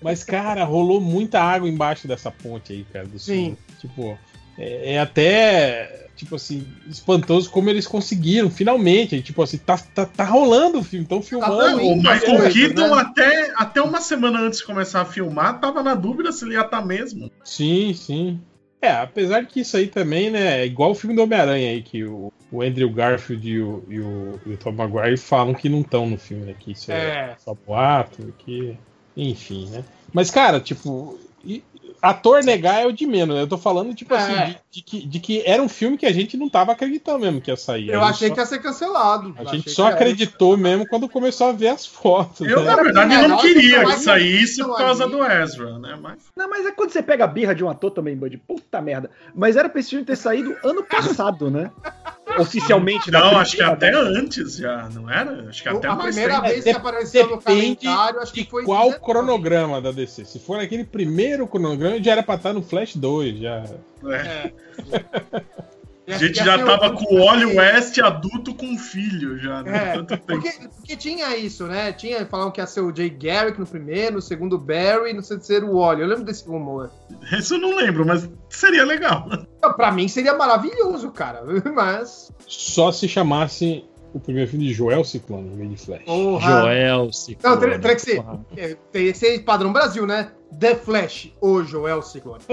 [0.00, 3.06] Mas, cara, rolou muita água embaixo dessa ponte aí, cara.
[3.06, 3.56] Do Sim.
[3.56, 3.76] sul.
[3.80, 4.18] Tipo,
[4.58, 9.22] é, é até, tipo assim, espantoso como eles conseguiram, finalmente.
[9.22, 11.78] Tipo assim, tá, tá, tá rolando o filme, estão filmando.
[11.78, 13.00] Tá O Michael coisas, Keaton, né?
[13.00, 16.62] até, até uma semana antes de começar a filmar, tava na dúvida se ele ia
[16.62, 17.30] estar mesmo.
[17.44, 18.40] Sim, sim.
[18.82, 21.82] É, apesar de que isso aí também, né, é igual o filme do Homem-Aranha aí,
[21.82, 25.68] que o, o Andrew Garfield e o, e o, e o Tom Maguire falam que
[25.68, 27.36] não estão no filme, né, que isso é, É.
[27.38, 28.76] só boato, que...
[29.16, 29.82] Enfim, né.
[30.12, 31.18] Mas, cara, tipo,
[32.02, 33.42] ator negar é o de menos, né?
[33.42, 34.18] Eu tô falando, tipo É.
[34.18, 37.40] assim, de, que, de que era um filme que a gente não tava acreditando mesmo
[37.40, 37.88] que ia sair.
[37.88, 39.34] Eu achei só- que ia ser cancelado.
[39.38, 39.96] A Eu gente só que era.
[39.96, 42.46] acreditou mesmo quando começou a ver as fotos.
[42.46, 42.70] Eu, né?
[42.70, 45.12] na verdade, É, não queria que saísse por causa ali.
[45.12, 45.98] do Ezra, né?
[46.00, 48.36] Mas Não, mas é quando você pega a birra de um ator também, Bud.
[48.46, 49.10] Puta merda.
[49.34, 51.70] Mas era pra esse filme ter saído ano passado, né?
[52.38, 53.10] Oficialmente.
[53.10, 55.48] não, acho que até antes já, não era?
[55.48, 58.64] Acho que até a mais primeira vez que apareceu no calendário, acho de que foi.
[58.64, 59.04] qual 19.
[59.04, 60.24] cronograma da DC.
[60.26, 63.64] Se for aquele primeiro cronograma, já era pra estar no Flash 2, já.
[64.06, 64.52] É.
[66.06, 66.14] É.
[66.14, 69.90] A gente já ser tava o- com o Wally West adulto com filho já, né?
[69.90, 70.24] É, Tanto tempo.
[70.26, 71.92] porque, porque tinha isso, né?
[71.92, 75.22] Tinha, falavam que ia ser o Jay Garrick no primeiro, no segundo o Barry, no
[75.22, 76.00] terceiro o Wally.
[76.00, 76.90] Eu lembro desse rumor.
[77.30, 79.28] Isso eu não lembro, mas seria legal.
[79.76, 81.42] Pra mim seria maravilhoso, cara.
[81.74, 82.32] Mas.
[82.46, 86.04] Só se chamasse o primeiro filme de Joel Ciclone, no meio de Flash.
[86.04, 86.62] Porra.
[86.62, 87.60] Joel, Não, Ciclone.
[87.60, 88.16] teria teria que ser.
[88.16, 88.40] Porra.
[88.56, 90.30] é, Teria que ser padrão Brasil, né?
[90.58, 92.42] The Flash, o Joel Ciclone.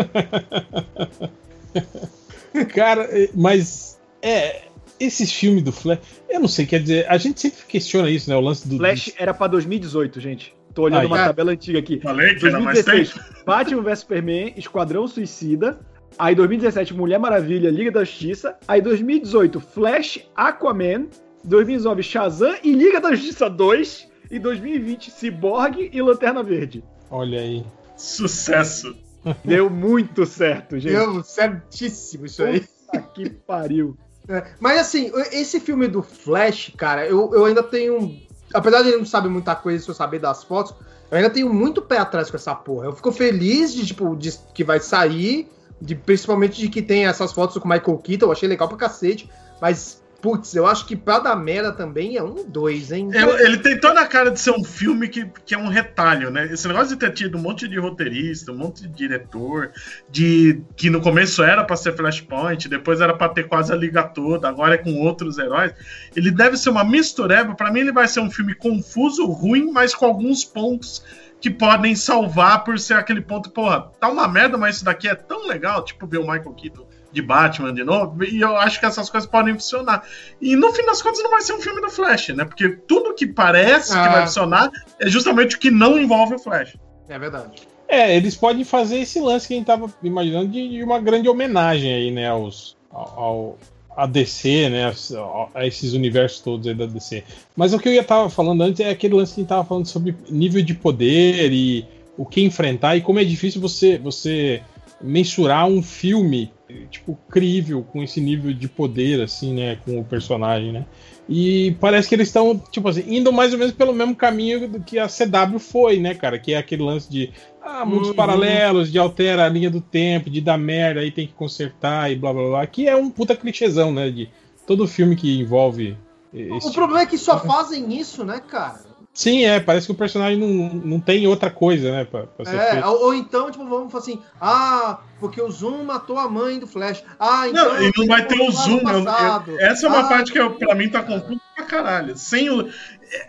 [2.73, 4.63] Cara, é, mas é.
[4.97, 5.99] Esses filmes do Flash,
[6.29, 8.35] eu não sei, quer dizer, a gente sempre questiona isso, né?
[8.37, 8.77] O lance do.
[8.77, 10.55] Flash era pra 2018, gente.
[10.73, 11.07] Tô olhando Aí.
[11.07, 11.99] uma tabela antiga aqui.
[11.99, 15.79] Falei que era mais 2016, Batman vs Superman, Esquadrão Suicida.
[16.17, 18.57] Aí 2017, Mulher Maravilha, Liga da Justiça.
[18.67, 21.07] Aí 2018, Flash, Aquaman.
[21.43, 24.07] 2019, Shazam e Liga da Justiça 2.
[24.31, 26.83] E 2020, Cyborg e Lanterna Verde.
[27.09, 27.63] Olha aí.
[27.97, 28.95] Sucesso.
[29.43, 30.93] Deu muito certo, gente.
[30.93, 32.61] Deu certíssimo isso aí.
[32.61, 33.97] Puta que pariu.
[34.27, 38.19] É, Mas assim, esse filme do Flash, cara, eu, eu ainda tenho.
[38.51, 40.73] Apesar de ele não saber muita coisa se eu saber das fotos,
[41.11, 42.87] eu ainda tenho muito pé atrás com essa porra.
[42.87, 45.47] Eu fico feliz de, tipo, de, que vai sair,
[45.79, 48.77] de, principalmente de que tem essas fotos com o Michael Keaton, eu achei legal pra
[48.77, 49.29] cacete.
[49.61, 53.09] Mas, putz, eu acho que pra dar merda também é um dois, hein?
[53.13, 56.31] Eu- ele tem toda a cara de ser um filme que, que é um retalho,
[56.31, 56.45] né?
[56.51, 59.71] Esse negócio de ter tido um monte de roteirista, um monte de diretor,
[60.09, 64.03] de que no começo era pra ser Flashpoint, depois era pra ter quase a liga
[64.03, 65.73] toda, agora é com outros heróis.
[66.15, 67.53] Ele deve ser uma mistureba.
[67.55, 71.03] Pra mim, ele vai ser um filme confuso, ruim, mas com alguns pontos
[71.39, 75.13] que podem salvar por ser aquele ponto, porra, tá uma merda, mas isso daqui é
[75.13, 78.85] tão legal, tipo ver o Michael Keaton de Batman de novo, e eu acho que
[78.85, 80.03] essas coisas podem funcionar.
[80.41, 82.43] E no fim das contas não vai ser um filme do Flash, né?
[82.45, 84.09] Porque tudo que parece que Ah.
[84.11, 84.69] vai funcionar
[84.99, 86.75] é justamente o que não envolve o Flash.
[87.07, 87.61] É verdade.
[87.87, 91.29] É, eles podem fazer esse lance que a gente tava imaginando de, de uma grande
[91.29, 93.57] homenagem aí, né, aos, ao, ao-
[93.97, 97.23] a DC, né, a, a esses universos todos aí da DC.
[97.55, 99.63] Mas o que eu ia tava falando antes é aquele lance que a gente tava
[99.63, 101.85] falando sobre nível de poder e
[102.17, 104.61] o que enfrentar e como é difícil você, você
[105.01, 106.51] mensurar um filme,
[106.89, 110.85] tipo, crível com esse nível de poder, assim, né, com o personagem, né.
[111.27, 114.79] E parece que eles estão, tipo assim, indo mais ou menos pelo mesmo caminho do
[114.79, 116.37] que a CW foi, né, cara?
[116.37, 117.31] Que é aquele lance de
[117.63, 118.15] ah, mundos Uhum.
[118.15, 122.15] paralelos, de altera a linha do tempo, de dar merda, aí tem que consertar e
[122.15, 122.67] blá blá blá.
[122.67, 124.11] Que é um puta clichêzão, né?
[124.11, 124.29] De
[124.67, 125.97] todo filme que envolve.
[126.31, 128.81] Esse O problema é que só fazem isso, né, cara?
[129.15, 132.03] Sim, é, parece que o personagem não, não tem outra coisa, né?
[132.03, 132.85] Pra, pra ser É, feito.
[132.87, 136.67] ou, ou então, tipo, vamos falar assim, ah, porque o Zoom matou a mãe do
[136.67, 137.01] Flash.
[137.17, 137.75] Ah, então.
[137.75, 138.81] Não, e não vai ter o zoom.
[138.89, 142.17] eu- eu- essa é uma Ah, parte que eu, pra mim tá confuso pra caralho.
[142.17, 142.67] Sem o,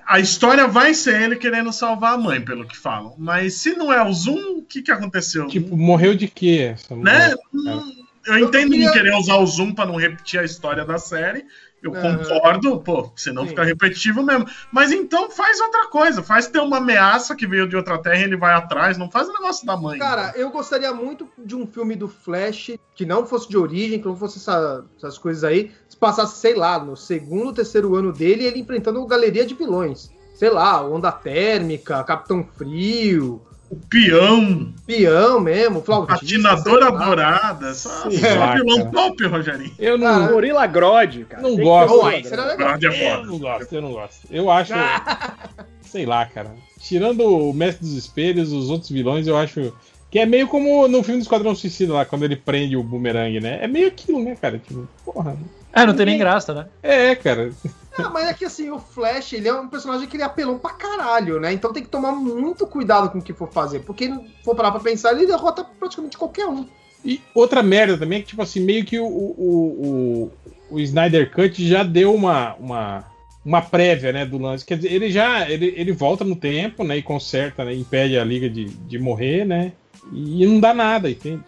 [0.05, 3.15] a história vai ser ele querendo salvar a mãe, pelo que falam.
[3.17, 5.47] Mas se não é o zoom, o que, que aconteceu?
[5.47, 6.73] Tipo, morreu de quê?
[6.75, 7.33] essa né?
[7.53, 7.85] mulher?
[8.27, 11.45] Eu entendo queria- não querer usar o zoom pra não repetir a história da série.
[11.83, 13.49] Eu concordo, pô, senão Sim.
[13.51, 14.47] fica repetitivo mesmo.
[14.73, 16.23] Mas então faz outra coisa.
[16.23, 18.97] Faz ter uma ameaça que veio de outra terra e ele vai atrás.
[18.99, 19.99] Não faz o negócio da mãe.
[19.99, 24.07] Cara, eu gostaria muito de um filme do Flash que não fosse de origem, que
[24.07, 28.45] não fosse essa- essas coisas aí, se passasse, sei lá, no segundo, terceiro ano dele,
[28.45, 30.11] ele enfrentando galeria de vilões.
[30.35, 36.21] Sei lá, Onda Térmica, Capitão Frio, o peão, Peão mesmo, Flautista.
[36.21, 37.75] patinadora dourada.
[37.75, 38.05] Só,
[38.39, 39.73] lá, vilão top, Rogerinho.
[39.79, 41.43] Eu não, Cara, Gorila Grodd, cara.
[41.43, 41.97] Não Tem gosto.
[41.97, 43.27] Gorila é eu foda.
[43.27, 44.29] não gosto, eu não gosto.
[44.31, 44.73] Eu acho.
[45.83, 46.55] sei lá, cara.
[46.79, 49.73] Tirando o Mestre dos Espelhos, os outros vilões, eu acho.
[50.09, 53.41] Que é meio como no filme do Esquadrão Suicida lá, quando ele prende o boomerang,
[53.41, 53.59] né?
[53.61, 54.59] É meio aquilo, né, cara?
[54.59, 55.37] Tipo, porra.
[55.77, 56.67] É, não tem nem graça, né?
[56.83, 57.53] É, cara.
[57.99, 60.73] Ah, mas é que assim, o Flash, ele é um personagem que ele apelou pra
[60.73, 61.53] caralho, né?
[61.53, 63.81] Então tem que tomar muito cuidado com o que for fazer.
[63.81, 66.67] Porque se for parar pra pensar, ele derrota praticamente qualquer um.
[67.05, 70.31] E outra merda também é que, tipo assim, meio que o, o,
[70.71, 73.05] o, o Snyder Cut já deu uma, uma,
[73.45, 74.65] uma prévia, né, do lance.
[74.65, 78.25] Quer dizer, ele já ele, ele volta no tempo, né, e conserta, né, impede a
[78.25, 79.73] liga de, de morrer, né,
[80.11, 81.45] e não dá nada, entende?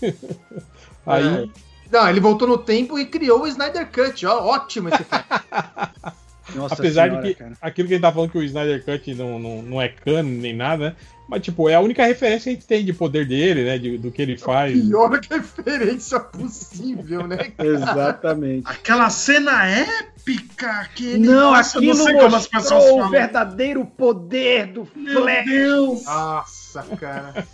[1.04, 1.50] Aí,
[1.90, 4.26] Não, ele voltou no tempo e criou o Snyder Cut.
[4.26, 5.24] Ó, ótimo esse filme.
[6.54, 7.52] Nossa apesar senhora, de que cara.
[7.60, 10.30] aquilo que a gente tá falando que o Snyder Cut não, não, não é cano
[10.30, 10.96] nem nada, né,
[11.28, 13.98] mas, tipo, é a única referência que a gente tem de poder dele, né, de-
[13.98, 14.72] do que ele faz.
[14.72, 17.52] Pior referência possível, né?
[17.62, 18.62] Exatamente.
[18.66, 23.10] Aquela cena épica que ele Não, Nossa, aquilo não sei como as pessoas o falam.
[23.10, 25.44] verdadeiro poder do Meu Flash.
[25.44, 26.04] Deus!
[26.06, 27.46] Nossa, cara.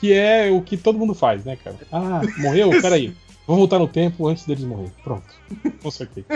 [0.00, 1.76] Que é o que todo mundo faz, né, cara?
[1.92, 2.70] Ah, morreu?
[2.80, 3.14] Peraí.
[3.46, 4.92] Vou voltar no tempo antes deles morrerem.
[5.04, 5.26] Pronto.
[5.82, 6.24] Consertei.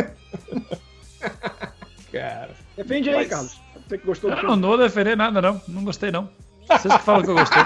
[2.12, 2.50] cara.
[2.76, 3.60] Defende aí, Mas- Carlos.
[3.88, 4.56] Você que gostou do Eu filme.
[4.56, 5.60] não vou defender nada, não.
[5.68, 6.28] Não gostei, não.
[6.66, 7.62] Vocês que falam que eu gostei.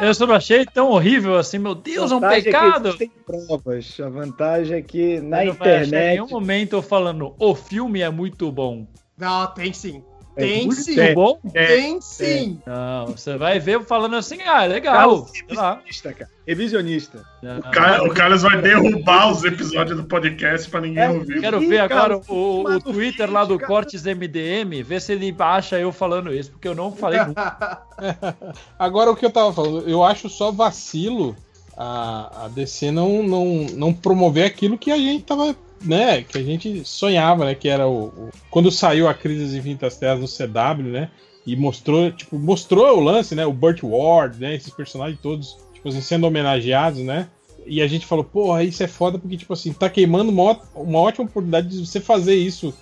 [0.00, 2.86] Eu só não achei tão horrível assim, meu Deus, é um vantagem pecado.
[2.86, 4.00] É existem provas.
[4.00, 6.10] A vantagem é que na Não vai achar em internet.
[6.14, 8.86] nenhum momento eu falando, o filme é muito bom.
[9.18, 10.02] Não, tem sim.
[10.34, 10.94] Tem muito sim.
[10.96, 11.38] Muito bom?
[11.52, 12.58] Tem sim.
[12.66, 15.26] Não, você vai ver falando assim, ah, legal.
[15.48, 16.30] Revisionista, cara.
[16.46, 17.24] Revisionista.
[17.58, 21.40] O Ca- O Carlos vai derrubar os episódios do podcast pra ninguém É, ouvir.
[21.40, 23.68] Quero ver agora cara, o, o Twitter lá do cara.
[23.68, 27.20] Cortes MDM, ver se ele acha eu falando isso, porque eu não falei.
[28.78, 31.36] Agora o que eu tava falando, eu acho só vacilo
[31.76, 35.54] a, a DC não, não, não promover aquilo que a gente tava,
[35.84, 39.54] né, que a gente sonhava, né, que era o, o- quando saiu a Crise das
[39.54, 41.10] Infinitas Terras no CW, né,
[41.46, 45.88] e mostrou, tipo, mostrou o lance, né, o Burt Ward, né, esses personagens todos, tipo
[45.88, 47.28] assim, sendo homenageados, né,
[47.66, 50.98] e a gente falou, porra, isso é foda porque, tipo assim, tá queimando uma, uma
[51.00, 52.74] ótima oportunidade de você fazer isso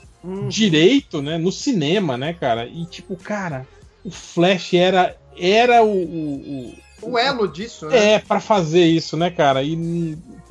[0.48, 3.66] direito, né, no cinema, né, cara, e tipo, cara,
[4.04, 8.14] o Flash era, era o- o- o, O elo disso, né?
[8.14, 9.62] é, pra fazer isso, né, cara?
[9.62, 9.74] E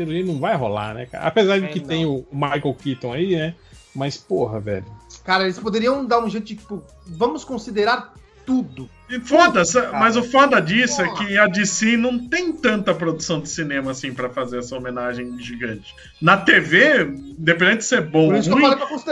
[0.08, 1.26] jeito não vai rolar, né, cara?
[1.26, 1.88] Apesar de É, que não.
[1.88, 3.54] tem o Michael Keaton aí, né?
[3.96, 4.86] Mas, porra, velho.
[5.24, 8.14] Cara, eles poderiam dar um jeito de, tipo, vamos considerar
[8.46, 8.90] tudo.
[9.10, 13.50] E foda-se, mas o foda disso é que a DC não tem tanta produção de
[13.50, 15.94] cinema assim pra fazer essa homenagem gigante.
[16.22, 17.04] Na TV,
[17.38, 18.42] independente de ser bom ou ruim,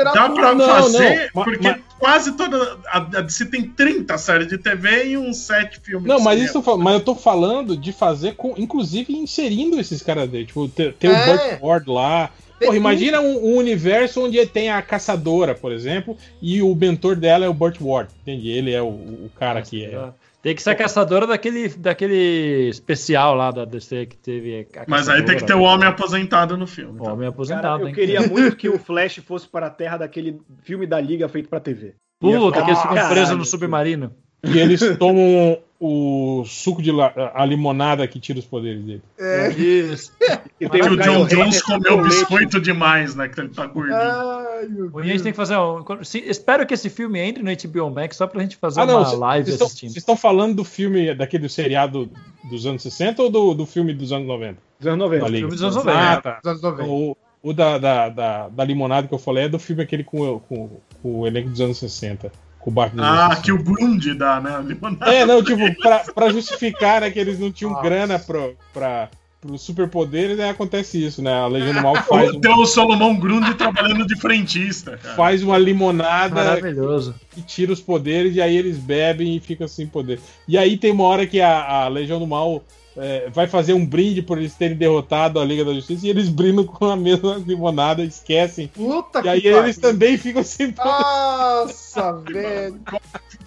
[0.03, 0.33] dá tudo.
[0.35, 2.77] pra Não, fazer, não, porque ma- quase toda.
[2.87, 6.39] A, a DC tem 30 séries de TV e uns 7 filmes Não, de mas
[6.39, 6.59] cinema.
[6.59, 10.93] isso mas eu tô falando de fazer com, inclusive inserindo esses caras dele, tipo, ter,
[10.93, 11.25] ter o É.
[11.25, 12.29] Burt Ward lá.
[12.59, 17.45] Porra, imagina um, um universo onde tem a caçadora, por exemplo, e o mentor dela
[17.45, 18.49] é o Burt Ward, entende?
[18.49, 20.09] Ele é o, o cara que é.
[20.47, 24.65] Tem que ser a caçadora daquele, daquele especial lá da DC que teve.
[24.77, 27.01] a Mas aí tem que ter o homem aposentado no filme.
[27.01, 27.11] O tá?
[27.11, 27.83] homem Cara, aposentado.
[27.83, 27.93] eu hein?
[27.93, 31.59] queria muito que o Flash fosse para a Terra daquele filme da Liga feito pra
[31.59, 31.95] TV.
[32.17, 33.45] Puta, que eles ficam presos no filho.
[33.45, 34.15] submarino.
[34.43, 39.01] E eles tomam o suco de la- a limonada que tira os poderes dele.
[39.19, 39.49] É.
[39.51, 40.11] Isso.
[40.59, 42.09] E Que o John Jones com comeu leite.
[42.09, 43.27] biscoito demais, né?
[43.27, 43.95] Que ele tá gordinho.
[43.95, 45.83] Ai, meu A gente tem que fazer um.
[46.03, 48.97] se- espero que esse filme entre no HBO Max só pra gente fazer Ah, não,
[48.99, 49.89] uma cê- live vocês assistindo.
[49.91, 52.09] vocês estão falando do filme, daquele seriado
[52.49, 54.57] dos anos 60 ou do, do filme dos anos 90?
[54.79, 55.23] Dos anos 90.
[55.23, 55.39] Da Liga?
[55.47, 55.99] filme dos anos 90.
[55.99, 56.39] Ah, tá.
[56.43, 56.89] Dos anos 90.
[56.89, 60.39] O, o da, da, da, da limonada que eu falei é do filme aquele com,
[60.39, 60.69] com,
[61.03, 62.31] com o elenco dos anos 60.
[62.71, 63.53] Com o dos Ah, que 60.
[63.53, 64.77] o Grundy dá, né?
[65.05, 67.83] É, não, tipo, pra, pra justificar né, que eles não tinham Nossa.
[67.83, 71.31] grana pra, pra, pros superpoderes, aí acontece isso, né?
[71.33, 75.15] A Legião do Mal faz, um- Tem o Solomon Grundy trabalhando de frentista, cara.
[75.15, 77.15] faz uma limonada Maravilhoso.
[77.31, 80.19] que tira os poderes e aí eles bebem e ficam sem poder.
[80.47, 82.63] E aí tem uma hora que a, a Legião do Mal
[82.97, 86.29] é, vai fazer um brinde por eles terem derrotado a Liga da Justiça e eles
[86.29, 88.67] brindam com a mesma limonada, esquecem.
[88.69, 89.93] Puta E aí que eles pariu.
[89.93, 90.89] também ficam sem poder.
[90.89, 92.79] Nossa, velho.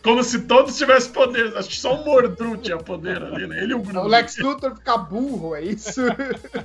[0.02, 1.54] Como se todos tivessem poderes.
[1.56, 3.62] Acho que só o Mordru tinha poder ali, né?
[3.62, 3.98] Ele e o Grundy.
[3.98, 6.00] O Lex Luthor fica burro, é isso?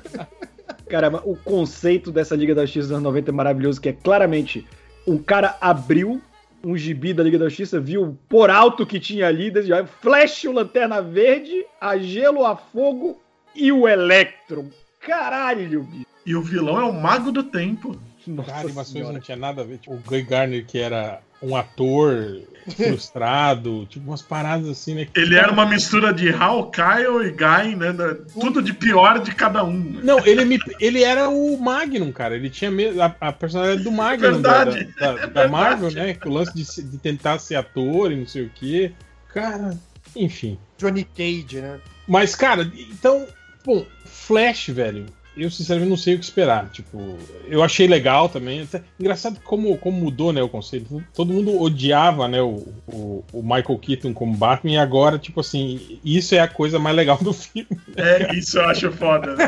[0.88, 3.94] Cara, mas o conceito dessa Liga da Justiça dos anos 90 é maravilhoso, que é
[3.94, 4.66] claramente
[5.08, 6.22] um cara abriu
[6.66, 10.46] um gibi da Liga da Justiça, viu por alto que tinha ali, desde já, Flash,
[10.46, 13.22] o Lanterna Verde, a Gelo, a Fogo
[13.56, 14.72] e o Electro.
[15.00, 16.06] Caralho, bicho.
[16.26, 17.96] E o vilão é o Mago do Tempo.
[18.26, 19.78] Nossa Cara, animações não tinha nada a ver.
[19.78, 25.08] Tipo, o Guy Garner, que era um ator frustrado, tipo, umas paradas assim, né?
[25.16, 27.94] Ele era uma mistura de Hawkeye e Guy, né?
[27.94, 29.78] da- Tudo de pior de cada um.
[29.78, 30.02] né?
[30.04, 32.36] Não, ele, me, ele era o Magnum, cara.
[32.36, 34.94] Ele tinha mesmo a, a personalidade do Magnum da, Verdade.
[35.00, 36.18] da, da- da Marvel, né?
[36.26, 38.92] O lance de, se- de tentar ser ator e não sei o quê.
[39.34, 39.78] Cara,
[40.16, 40.58] enfim.
[40.78, 41.80] Johnny Cage, né?
[42.08, 43.26] Mas, cara, então,
[43.66, 45.06] bom, Flash, velho,
[45.38, 46.70] eu sinceramente não sei o que esperar.
[46.70, 48.62] Tipo, eu achei legal também.
[48.62, 51.04] Até- engraçado como, como mudou, né, o conceito.
[51.14, 56.00] Todo mundo odiava, né, o, o, o Michael Keaton como Batman e agora, tipo assim,
[56.04, 57.68] isso é a coisa mais legal do filme.
[57.96, 59.36] É, isso eu acho foda.
[59.36, 59.48] Né?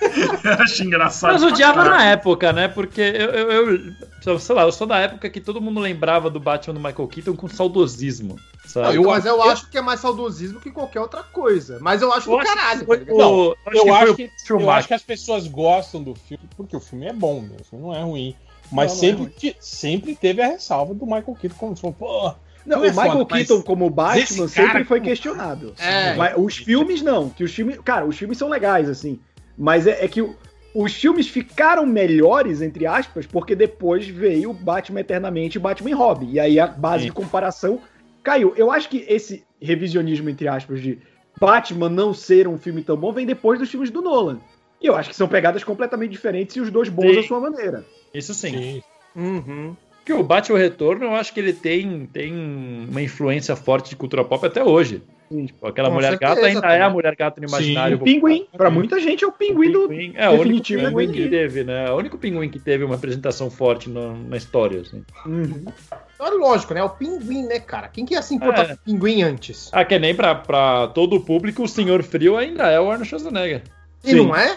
[0.44, 1.32] eu acho engraçado.
[1.32, 2.68] Mas odiava na época, né?
[2.68, 3.74] Porque eu, eu,
[4.24, 7.08] eu- sei lá, eu sou da época que todo mundo lembrava do Batman do Michael
[7.08, 8.36] Keaton com saudosismo.
[8.82, 8.88] Sabe?
[8.88, 11.78] Não, eu mas eu eu- acho que é mais saudosismo que qualquer outra coisa.
[11.80, 12.84] Mas eu acho Eu do acho que caralho.
[12.86, 16.02] foi tá o- Não, acho eu, foi acho que, eu acho que as pessoas gostam
[16.02, 18.34] do filme, porque o filme é bom, meu, o filme não é ruim.
[18.70, 19.54] Mas Não, não é sempre, ruim.
[19.60, 22.34] sempre teve a ressalva do Michael Keaton, como falou, pô,
[22.66, 25.72] Não, Não o é Michael foda, Keaton como Batman esse cara sempre foi questionado.
[25.78, 26.14] É.
[26.16, 29.20] Mas os filmes não, que os filmes, cara, os filmes são legais assim,
[29.56, 30.28] mas é, é que
[30.74, 36.30] os filmes ficaram melhores entre aspas porque depois veio Batman Eternamente e Batman e Robin
[36.32, 37.06] e aí a base Sim.
[37.06, 37.80] de comparação
[38.26, 38.52] caiu.
[38.56, 40.98] Eu acho que esse revisionismo entre aspas de
[41.40, 44.40] Batman não ser um filme tão bom vem depois dos filmes do Nolan.
[44.82, 47.20] E eu acho que são pegadas completamente diferentes e os dois bons Sim.
[47.20, 47.86] à sua maneira.
[48.12, 48.50] Isso sim.
[48.50, 48.82] sim.
[49.14, 49.76] Uhum.
[49.98, 54.24] Porque o Batman Retorno, eu acho que ele tem, tem uma influência forte de cultura
[54.24, 55.02] pop até hoje.
[55.28, 56.76] Tipo, aquela Com mulher certeza, gata ainda também.
[56.76, 57.96] é a mulher gata no imaginário.
[57.96, 59.88] O pinguim, pra muita gente é o pinguim do.
[59.88, 60.12] Pinguim.
[60.16, 61.90] É, o único definitivo pinguim que teve, né?
[61.90, 65.04] O único pinguim que teve uma apresentação forte no- na história, assim.
[65.26, 65.64] Uhum.
[66.18, 66.82] É lógico, né?
[66.82, 67.88] O pinguim, né, cara?
[67.88, 68.66] Quem que ia se importar É.
[68.68, 69.68] com o pinguim antes?
[69.72, 73.06] Ah, que nem pra, pra todo o público, o Senhor Frio ainda é o Arnold
[73.08, 73.62] Schwarzenegger.
[74.04, 74.16] E Sim.
[74.26, 74.56] não é?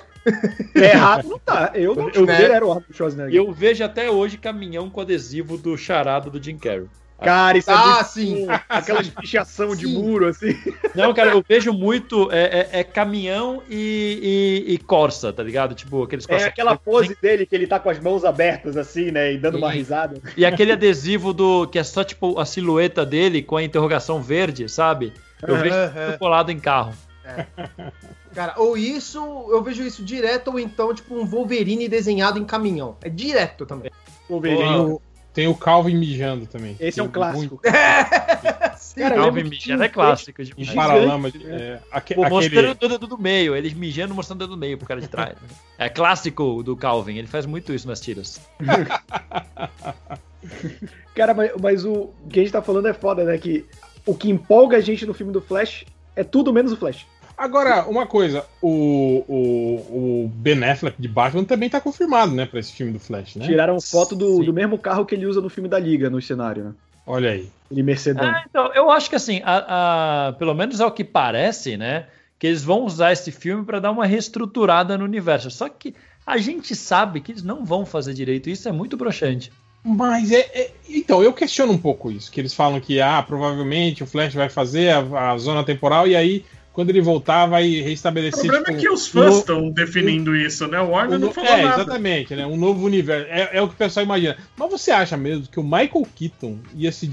[0.76, 1.72] É errado, não tá.
[1.74, 3.36] Eu não Eu- considero o Arnold Schwarzenegger.
[3.36, 6.86] eu vejo até hoje caminhão com adesivo do charado do Jim Carrey.
[7.22, 8.46] Cara, isso é Ah, muito sim.
[8.48, 8.54] bom.
[8.70, 10.56] Aquela pichação de muro, assim.
[10.96, 15.76] Não, cara, eu vejo muito é, é- é caminhão e, e- e Corsa, tá ligado?
[15.76, 19.12] Tipo, aqueles É Corsa- aquela pose dele que ele tá com as mãos abertas, assim,
[19.12, 19.34] né?
[19.34, 19.78] E dando uma Sim.
[19.78, 20.22] risada.
[20.38, 24.70] E aquele adesivo do que é só tipo a silhueta dele com a interrogação verde,
[24.70, 25.12] sabe?
[25.46, 25.76] Eu vejo
[26.06, 26.94] tudo colado em carro.
[28.34, 32.96] Cara, ou isso, eu vejo isso direto, ou então, tipo, um Wolverine desenhado em caminhão.
[33.02, 33.92] É direto também.
[34.30, 34.60] Wolverine.
[34.64, 35.02] Tem o,
[35.40, 36.76] tem o Calvin mijando também.
[36.82, 37.61] Esse é um Tem clássico.
[38.77, 39.00] Sim.
[39.00, 40.43] Cara, Calvin mijando é clássico.
[40.43, 40.68] Demais.
[40.68, 41.32] Gigante, paralama.
[41.32, 41.61] de- né?
[41.61, 44.59] é, aque- Pô, mostrando aquele, o dedo do meio, eles mijando mostrando o dedo do
[44.59, 45.38] meio pro cara de trás.
[45.77, 48.42] É clássico do Calvin, ele faz muito isso nas tiras.
[51.16, 53.38] Cara, mas, mas o que a gente tá falando é foda, né?
[53.38, 53.66] Que
[54.06, 55.85] o que empolga a gente no filme do Flash
[56.18, 57.08] é tudo menos o Flash.
[57.40, 62.59] Agora, uma coisa, o, o, o Ben Affleck de Batman também tá confirmado, né, pra
[62.59, 63.45] esse filme do Flash, né?
[63.45, 64.43] Tiraram foto do, Sim.
[64.43, 66.72] do mesmo carro que ele usa no filme da Liga, no cenário, né?
[67.08, 67.50] Olha aí.
[67.72, 68.27] Ele Mercedão.
[68.27, 72.08] Ah, então, eu acho que assim, a- a- pelo menos ao que parece, né?
[72.38, 75.50] Que eles vão usar esse filme para dar uma reestruturada no universo.
[75.50, 75.95] Só que
[76.27, 78.50] a gente sabe que eles não vão fazer direito.
[78.50, 79.50] Isso é muito broxante.
[79.84, 82.30] Mas é, é- Então, eu questiono um pouco isso.
[82.32, 86.16] Que eles falam que, ah, provavelmente o Flash vai fazer a, a zona temporal e
[86.16, 88.42] aí, quando ele voltar, vai O restabelecer.
[88.50, 90.80] problema é tipo, que os fãs no- estão definindo isso, né?
[90.80, 91.82] O Warner não falou É, nada.
[91.82, 92.46] exatamente, né?
[92.46, 93.28] Um novo universo.
[93.30, 94.38] É, é o que o pessoal imagina.
[94.56, 97.10] Mas você acha mesmo que o Michael Keaton ia se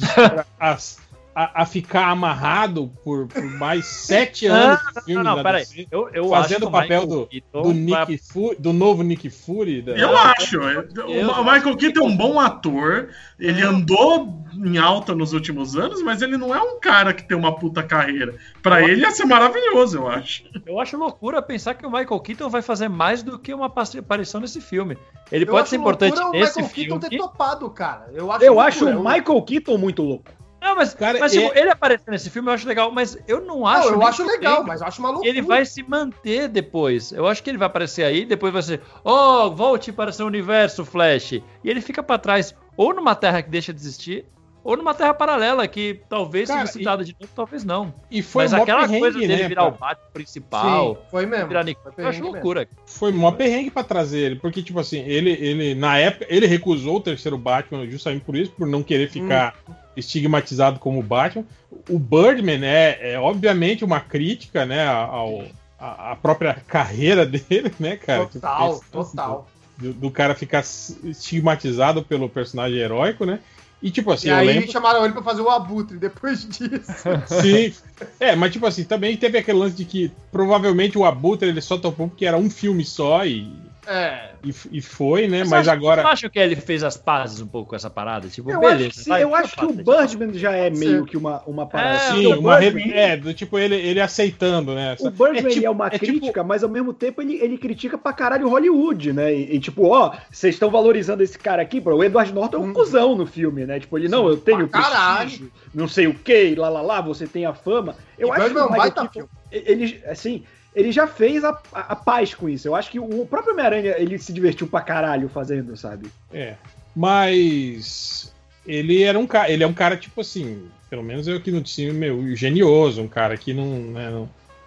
[0.60, 0.76] a,
[1.38, 5.66] a, a ficar amarrado por, por mais sete anos de Não, filme não, da peraí.
[5.66, 5.86] DC?
[5.90, 9.82] Eu, eu Fazendo o papel do- Keaton Do, vai- Nick Fu- do novo Nick Fury?
[9.82, 10.62] da- Eu acho.
[10.62, 13.10] é- Eu o Michael Keaton é um bom ator.
[13.38, 17.36] Ele andou em alta nos últimos anos, mas ele não é um cara que tem
[17.36, 18.34] uma puta carreira.
[18.62, 20.44] Pra ele ia ser maravilhoso, eu acho.
[20.64, 23.84] Eu acho loucura pensar que o Michael Keaton vai fazer mais do que uma pa-
[23.98, 24.96] aparição nesse filme.
[25.30, 27.10] Ele Eu pode ser importante loucura nesse o Michael Keaton filme.
[27.10, 28.08] ter topado, cara.
[28.14, 28.68] Eu acho, Eu loucura.
[28.68, 30.30] acho o Michael Keaton muito louco.
[30.60, 33.40] Não, mas, Cara, mas tipo, é- ele aparecer nesse filme eu acho legal, mas eu
[33.40, 33.90] não acho.
[33.90, 35.28] Não, eu acho legal, mas eu acho uma loucura.
[35.28, 37.12] Ele vai se manter depois.
[37.12, 40.84] Eu acho que ele vai aparecer aí, depois vai ser, oh, volte para seu universo,
[40.84, 41.32] Flash.
[41.32, 44.26] E ele fica pra trás, ou numa terra que deixa de existir,
[44.64, 47.94] ou numa terra paralela que talvez Cara, seja citada de novo, talvez não.
[48.10, 49.74] E foi mas aquela coisa dele né, virar cara?
[49.74, 51.46] o Batman principal, Sim, foi mesmo.
[51.46, 52.68] virar Nick, Foi eu acho loucura.
[52.84, 56.96] Foi mó perrengue pra trazer ele, porque, tipo assim, ele, ele, na época, ele recusou
[56.96, 59.54] o terceiro Batman justamente por isso, por não querer ficar
[59.96, 61.44] estigmatizado como Batman.
[61.88, 65.44] O Birdman é, é obviamente uma crítica, né, ao,
[65.78, 68.26] a, a própria carreira dele, né, cara?
[68.26, 69.48] Total, Tipo, total.
[69.78, 70.60] Do, do cara ficar
[71.04, 73.40] estigmatizado pelo personagem heróico, né?
[73.82, 74.72] E, tipo assim, E aí lembro...
[74.72, 76.90] chamaram ele pra fazer o Abutre depois disso.
[77.42, 77.74] Sim.
[78.18, 81.76] É, mas tipo assim, também teve aquele lance de que provavelmente o Abutre ele só
[81.76, 83.52] topou porque era um filme só e,
[83.86, 84.30] É.
[84.44, 85.40] e, e foi, né?
[85.40, 86.02] Mas Mas acho- agora.
[86.02, 88.28] Eu acho que ele fez as pazes um pouco com essa parada.
[88.28, 88.76] Tipo, Eu beleza.
[88.86, 91.66] acho que, sim, vai, eu acho que o Birdman já é meio que uma, uma
[91.66, 91.96] parada.
[91.96, 91.98] É.
[92.12, 92.92] Sim, uma Birdman, re...
[92.92, 94.92] É, do tipo ele, ele aceitando, né?
[94.94, 97.34] essa- O Birdman é, tipo- é uma é tipo- crítica, mas ao mesmo tempo ele,
[97.40, 99.32] ele critica pra caralho Hollywood, né?
[99.34, 101.96] E, e tipo, ó, vocês estão valorizando esse cara aqui, bro.
[101.96, 103.78] O Edward Norton é um cuzão no filme, né?
[103.80, 107.46] Tipo, ele, não, eu tenho prestígio, não sei o que, lá, lá, lá, você tem
[107.46, 107.94] a fama.
[108.18, 110.42] Eu E acho que Birdman é o um baita Keaton, ele, assim,
[110.76, 112.68] ele já fez a, a, a paz com isso.
[112.68, 116.08] Eu acho que o próprio Homem-Aranha, ele se divertiu pra caralho fazendo, sabe?
[116.30, 116.54] É.
[116.94, 118.32] Mas
[118.66, 119.50] ele era um cara.
[119.50, 123.08] Ele é um cara, tipo assim, pelo menos eu aqui no time, meu, genioso, um
[123.08, 124.10] cara que não, né,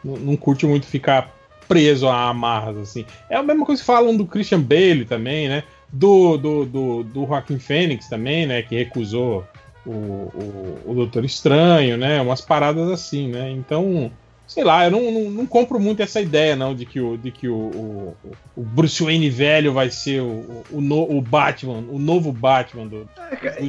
[0.04, 1.32] não, não curte muito ficar
[1.68, 3.06] preso a amarras, assim.
[3.30, 5.64] É a mesma coisa que falam do Christian Bale também, né?
[5.94, 8.64] Do, do, do, do Joaquim Fênix também, né?
[8.64, 9.46] Que recusou
[9.86, 12.20] o, o, o Doutor Estranho, né?
[12.20, 13.52] Umas paradas assim, né?
[13.52, 14.12] Então,
[14.50, 17.32] sei lá, eu não, não, não compro muito essa ideia, não, de que o, de
[17.32, 18.16] que o, o,
[18.58, 23.08] o Bruce Wayne velho vai ser o, o, no- o Batman, o novo Batman do.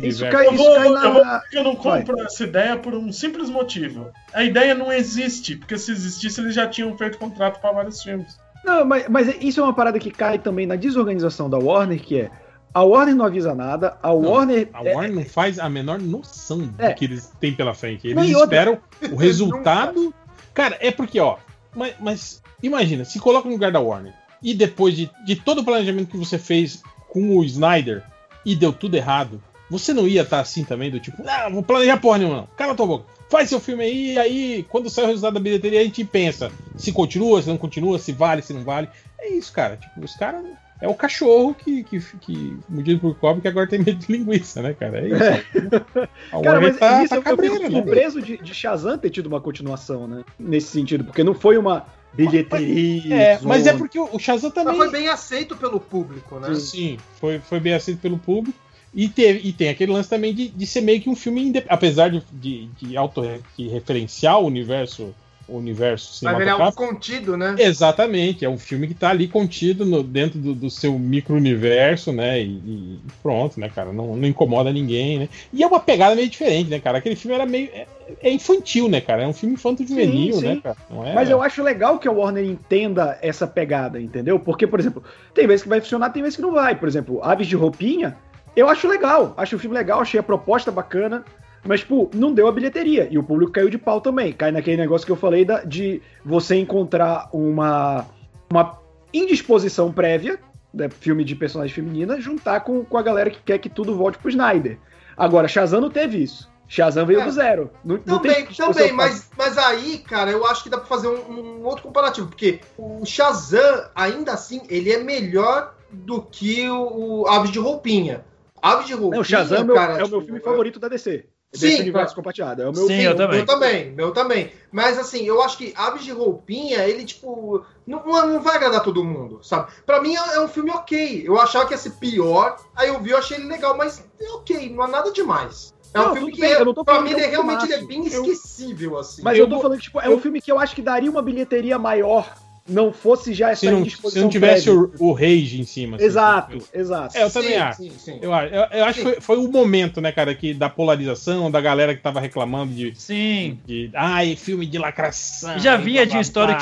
[0.02, 0.30] Isso universo.
[0.30, 1.40] cai, Eu isso vou, cai eu vou na.
[1.50, 4.08] que eu não compro essa ideia por um simples motivo.
[4.32, 8.38] A ideia não existe, porque se existisse eles já tinham feito contrato para vários filmes.
[8.64, 12.20] Não, mas, mas isso é uma parada que cai também na desorganização da Warner, que
[12.20, 12.30] é
[12.72, 14.68] a Warner não avisa nada, a Warner.
[14.72, 16.92] A é- Warner não faz a menor noção do É.
[16.94, 18.06] que eles têm pela frente.
[18.06, 18.78] Eles Não, e outra- esperam
[19.12, 20.14] o resultado.
[20.54, 21.36] Cara, é porque, ó.
[21.74, 25.64] Mas, mas imagina, se coloca no lugar da Warner e depois de, de todo o
[25.64, 28.02] planejamento que você fez com o Snyder
[28.44, 31.98] e deu tudo errado, você não ia estar assim também, do tipo, não, vou planejar
[31.98, 32.48] porra nenhuma, não.
[32.56, 33.06] Cala tua boca.
[33.28, 36.92] Faz seu filme aí, aí, quando sai o resultado da bilheteria, a gente pensa se
[36.92, 38.88] continua, se não continua, se vale, se não vale.
[39.18, 39.76] É isso, cara.
[39.76, 40.42] Tipo, os caras.
[40.80, 44.62] É o cachorro que, que, que mordido por cobre que agora tem medo de linguiça,
[44.62, 45.00] né, cara?
[45.00, 46.06] É isso.
[46.32, 49.10] A Cara, mas tá- isso tá eu fico cabreira, né, surpreso de, de Shazam ter
[49.10, 50.24] tido uma continuação, né?
[50.38, 51.84] Nesse sentido, porque não foi uma
[52.14, 53.14] bilheteria.
[53.14, 54.76] É, mas é porque o Shazam também.
[54.76, 56.54] Mas foi bem aceito pelo público, né?
[56.54, 58.58] Sim, foi, foi bem aceito pelo público.
[58.92, 62.10] E, teve, e tem aquele lance também de, de ser meio que um filme, apesar
[62.10, 63.22] de, de, de auto
[63.56, 65.14] de referenciar o universo,
[65.50, 66.86] o universo Mas ele é algo cinematográfico.
[66.86, 67.54] contido, né?
[67.58, 72.40] Exatamente, é um filme que tá ali contido no- dentro do, do seu micro-universo, né?
[72.40, 73.92] E, e pronto, né, cara?
[73.92, 75.28] Não, não incomoda ninguém, né?
[75.52, 76.98] E é uma pegada meio diferente, né, cara?
[76.98, 77.68] Aquele filme era meio.
[77.72, 77.86] É,
[78.22, 79.22] é infantil, né, cara?
[79.22, 80.76] É um filme infanto-juvenil, né, cara?
[81.06, 84.38] É, Mas eu acho legal que a Warner entenda essa pegada, entendeu?
[84.38, 85.02] Porque, por exemplo,
[85.34, 86.74] tem vezes que vai funcionar, tem vezes que não vai.
[86.74, 88.16] Por exemplo, Aves de Roupinha,
[88.56, 89.32] eu acho legal.
[89.36, 91.24] Acho o filme legal, achei a proposta bacana.
[91.64, 93.06] Mas, tipo, não deu a bilheteria.
[93.10, 94.32] E o público caiu de pau também.
[94.32, 98.06] Cai naquele negócio que eu falei da- de você encontrar uma,
[98.50, 98.78] uma
[99.12, 100.38] indisposição prévia,
[100.72, 104.18] né, filme de personagem feminina, juntar com, com a galera que quer que tudo volte
[104.18, 104.78] pro Snyder.
[105.16, 106.48] Agora, Shazam não teve isso.
[106.66, 107.24] Shazam veio É.
[107.24, 107.70] do zero.
[107.84, 111.08] Não, não Também, disposição também, mas, mas aí, cara, eu acho que dá pra fazer
[111.08, 117.22] um, um outro comparativo, porque o Shazam, ainda assim, ele é melhor do que o,
[117.22, 118.24] o Aves de Roupinha.
[118.62, 120.86] Aves de Roupinha, Não, o Shazam é, cara, é o meu tipo, filme favorito da
[120.88, 121.26] DC.
[121.52, 122.16] Sim, desse universo cara.
[122.16, 122.62] compartilhado.
[122.62, 123.04] É o meu Sim, filme.
[123.04, 123.36] eu também.
[123.38, 124.52] Meu também, meu também.
[124.70, 129.02] Mas assim, eu acho que Aves de Roupinha, ele, tipo, não, não vai agradar todo
[129.04, 129.72] mundo, sabe?
[129.84, 131.22] Pra mim é é um filme ok.
[131.26, 134.30] Eu achava que ia ser pior, aí eu vi, eu achei ele legal, mas é
[134.32, 135.74] ok, não há nada demais.
[135.92, 137.24] É um Não, filme tudo que, bem, é, eu não tô pra mim, que é
[137.24, 139.22] ele é um realmente ele é bem Eu- esquecível, assim.
[139.24, 141.10] Mas Eu eu, tô vou- falando, tipo, é um filme que eu acho que daria
[141.10, 142.32] uma bilheteria maior,
[142.70, 144.80] não fosse já essa Se não, indisposição se não tivesse prévia.
[144.98, 145.96] o, o Rage em cima.
[145.96, 147.16] assim, Exato, exato.
[147.18, 147.76] É, eu também Sim, acho.
[147.82, 148.18] sim, sim.
[148.22, 151.50] Eu, acho- eu, eu acho que foi, foi o momento, né, cara, que, da polarização,
[151.50, 152.92] da galera que tava reclamando de.
[152.94, 153.58] Sim.
[153.66, 155.58] de ai, filme de lacração.
[155.58, 156.56] Já vinha blá, de história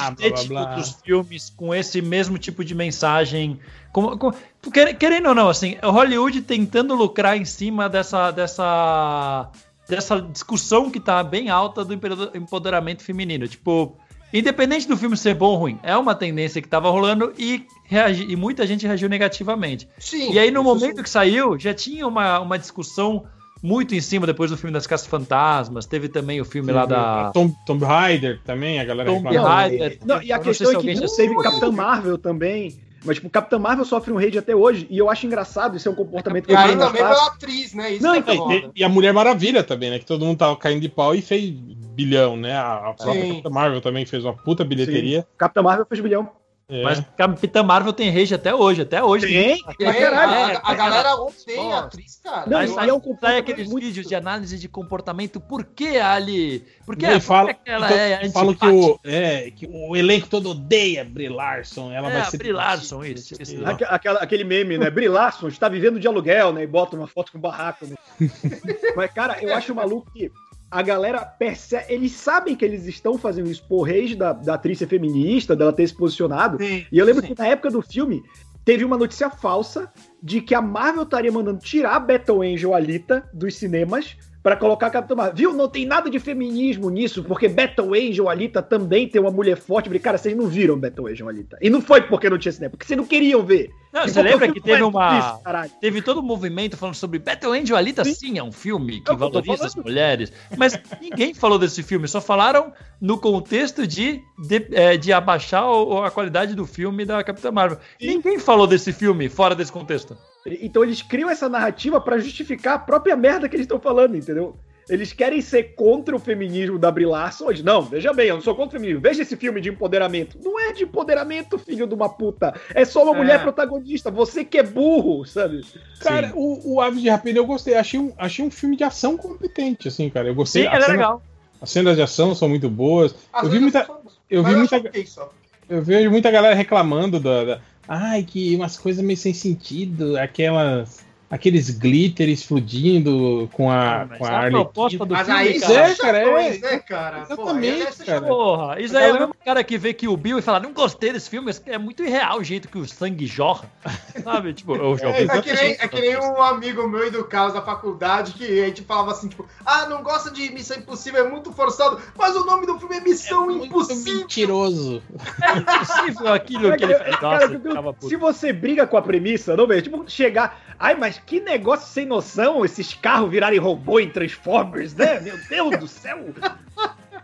[0.49, 0.61] blá.
[0.71, 3.59] outros filmes com esse mesmo tipo de mensagem.
[3.93, 4.35] Como, como-
[4.73, 9.49] quer- querendo ou não, assim, o Hollywood tentando lucrar em cima dessa, dessa,
[9.89, 13.49] dessa discussão que tá bem alta do empoder- empoderamento feminino.
[13.49, 13.97] Tipo,
[14.33, 18.27] independente do filme ser bom ou ruim, é uma tendência que tava rolando e, reagi-
[18.29, 19.89] e muita gente reagiu negativamente.
[19.99, 21.03] Sim, E aí, no momento sim.
[21.03, 23.25] que saiu, já tinha uma, uma discussão
[23.63, 25.85] muito em cima depois do filme das Caças Fantasmas.
[25.87, 27.31] Teve também o filme lá da.
[27.33, 29.37] Tomb, Tomb Raider também, a galera Tomb.
[29.37, 29.99] Raider.
[30.05, 31.35] Não, e a Eu não sei questão é que teve.
[31.43, 32.79] Capitã Marvel também.
[33.05, 34.87] Mas, tipo, Capitã Marvel sofre um rage até hoje.
[34.91, 37.75] E eu acho engraçado, isso é um comportamento que E eu na também pela atriz,
[37.75, 37.93] né?
[37.93, 39.99] Isso Não, é então, É, e, e a Mulher Maravilha também, né?
[39.99, 42.55] Que todo mundo tava caindo de pau e fez bilhão, né?
[42.55, 43.31] A, a própria Sim.
[43.31, 45.27] Capitã Marvel também fez uma puta bilheteria.
[45.37, 46.29] Capitã Marvel fez bilhão.
[46.71, 46.83] É.
[46.83, 49.27] Mas Capitã Marvel tem rage até hoje, até hoje.
[49.27, 49.53] Tem?
[49.55, 50.61] É, Pra caralho.
[50.63, 51.77] a, a É, galera odeia Nossa.
[51.77, 52.47] a atriz, cara.
[52.47, 55.41] Não, Mas sai, é um sai aqueles muito- vídeos de análise de comportamento.
[55.41, 56.63] Por que ali?
[56.85, 60.29] Por que, e fala- que ela então, é falam que o, é, que o elenco
[60.29, 61.91] todo odeia Brie Larson.
[61.91, 62.37] Ela É, vai ser.
[62.37, 63.73] Brie Larson, isso, esqueci o nome.
[63.73, 64.91] Aque- aquela- aquele meme, né?
[64.91, 66.65] Brie Larson está vivendo de aluguel, né?
[66.65, 67.87] E bota uma foto com barraco.
[67.87, 67.97] Né?
[68.95, 70.31] Mas, cara, eu acho maluco que
[70.71, 71.93] a galera percebe.
[71.93, 75.73] Eles sabem que eles estão fazendo isso por rage da, da atriz ser feminista, dela
[75.73, 76.59] ter se posicionado.
[76.59, 77.35] Sim, E eu lembro sim.
[77.35, 78.23] que na época do filme
[78.65, 79.91] teve uma notícia falsa
[80.23, 84.17] de que a Marvel estaria mandando tirar a Battle Angel Alita dos cinemas
[84.49, 85.37] pra colocar a Capitã Marvel.
[85.37, 85.53] Viu?
[85.53, 89.87] Não tem nada de feminismo nisso, porque Battle Angel Alita também tem uma mulher forte.
[89.87, 91.59] Falei, cara, vocês não viram Battle Angel Alita.
[91.61, 93.69] E não foi porque não tinha cinema, porque vocês não queriam ver.
[93.93, 95.19] Não, E você lembra que teve é uma.
[95.19, 95.75] isso.
[95.81, 99.19] Teve todo um movimento falando sobre Battle Angel Alita, sim, é um filme que eu
[99.19, 100.33] valoriza as mulheres.
[100.57, 105.65] Mas ninguém falou desse filme, só falaram no contexto de, de, é, de abaixar
[106.05, 107.79] a qualidade do filme da Capitã Marvel.
[108.01, 110.17] Ninguém falou desse filme fora desse contexto.
[110.47, 114.57] Então eles criam essa narrativa pra justificar a própria merda que eles estão falando, entendeu?
[114.89, 117.63] Eles querem ser contra o feminismo da Brie Larson hoje.
[117.63, 119.03] Não, veja bem, eu não sou contra o feminismo.
[119.03, 120.39] Veja esse filme de empoderamento.
[120.43, 122.55] Não é de empoderamento, filho de uma puta.
[122.75, 123.19] É só uma É.
[123.19, 124.11] mulher protagonista.
[124.11, 125.61] Você que é burro, sabe?
[126.01, 127.75] Cara, o, o Aves de Rapina eu gostei.
[127.75, 130.27] Achei um, achei um filme de ação competente, assim, cara.
[130.29, 130.63] Eu gostei.
[130.63, 131.23] Sim, a ele é cena- legal.
[131.61, 133.15] As cenas de ação são muito boas.
[133.31, 133.87] Às eu vi muita-
[134.31, 135.29] eu mas vi muita-.
[135.69, 141.08] Eu vejo muita galera reclamando da, da- Ai, que umas coisas meio sem sentido, aquelas.
[141.31, 144.65] Aqueles glitter explodindo com a, Mas com a é a Arlequina.
[144.65, 145.75] proposta do Mas filme, aí cara.
[145.91, 146.59] É, cara, é.
[146.59, 147.23] né, cara?
[147.23, 148.27] Exatamente, ser cara.
[148.27, 150.73] Porra, isso aí é o mesmo cara que vê que o Bill e fala, não
[150.73, 153.71] gostei desse filme, é muito irreal o jeito que o sangue jorra.
[154.25, 154.55] Sabe?
[154.55, 157.25] Tipo, eu já ouvi É que, nem, é que nem um amigo meu e do
[157.25, 161.27] Carlos da faculdade que a gente falava assim, tipo, ah, não gosta de Missão Impossível,
[161.27, 164.21] é muito forçado, mas o nome do filme é Missão Impossível.
[164.21, 165.03] mentiroso.
[165.43, 167.17] É impossível aquilo que ele faz.
[167.17, 168.09] Cara, Nossa, puto.
[168.09, 169.83] se você briga com a premissa, não vejo.
[169.83, 170.61] Tipo, chegar.
[170.79, 175.21] Ai, mas que negócio sem noção esses carros virarem robô em Transformers, né?
[175.21, 176.19] Meu Deus do céu!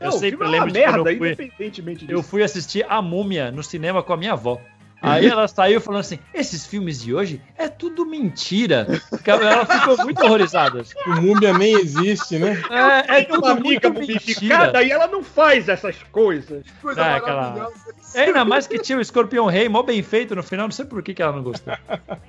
[0.01, 2.13] Eu Não, o sempre filme é uma lembro merda, eu fui- independentemente disso.
[2.13, 4.61] Eu fui assistir A Múmia no cinema com a minha avó.
[5.05, 8.87] Aí ela saiu falando assim: esses filmes de hoje é tudo mentira.
[9.27, 10.83] Ela ficou muito horrorizada.
[11.07, 12.61] O Múmia nem existe, né?
[12.71, 14.83] É, é Tem uma tudo amiga mentira.
[14.83, 16.65] e ela não faz essas coisas.
[16.81, 17.69] Coisa É, aquela-.
[18.15, 20.85] É, ainda mais que tinha o Escorpião Rei, mó bem feito no final, não sei
[20.85, 21.75] por que, que ela não gostou.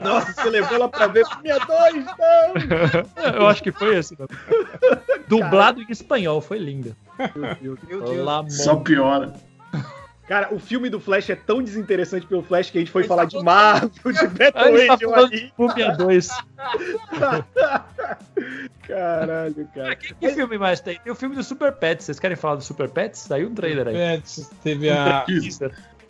[0.01, 3.23] Nossa, você levou ela pra ver filme a dois, não!
[3.39, 4.15] Eu acho que foi esse.
[4.19, 4.25] né?
[5.27, 6.95] Dublado em espanhol, foi lindo.
[7.61, 8.25] Meu Deus.
[8.25, 8.49] Lamon.
[8.49, 9.33] Só piora.
[10.27, 13.25] Cara, o filme do Flash é tão desinteressante pelo Flash que a gente foi falar
[13.25, 15.41] de Marvel, de Battle Ah, tá Angel falando ali.
[15.41, 16.29] de Múmia 2.
[18.87, 19.95] Caralho, cara.
[19.95, 20.99] Que, que filme mais tem?
[21.03, 22.05] Tem o filme do Super Pets.
[22.05, 23.19] Vocês querem falar do Super Pets?
[23.21, 23.93] Saiu um trailer aí.
[23.93, 25.25] Pets, teve a.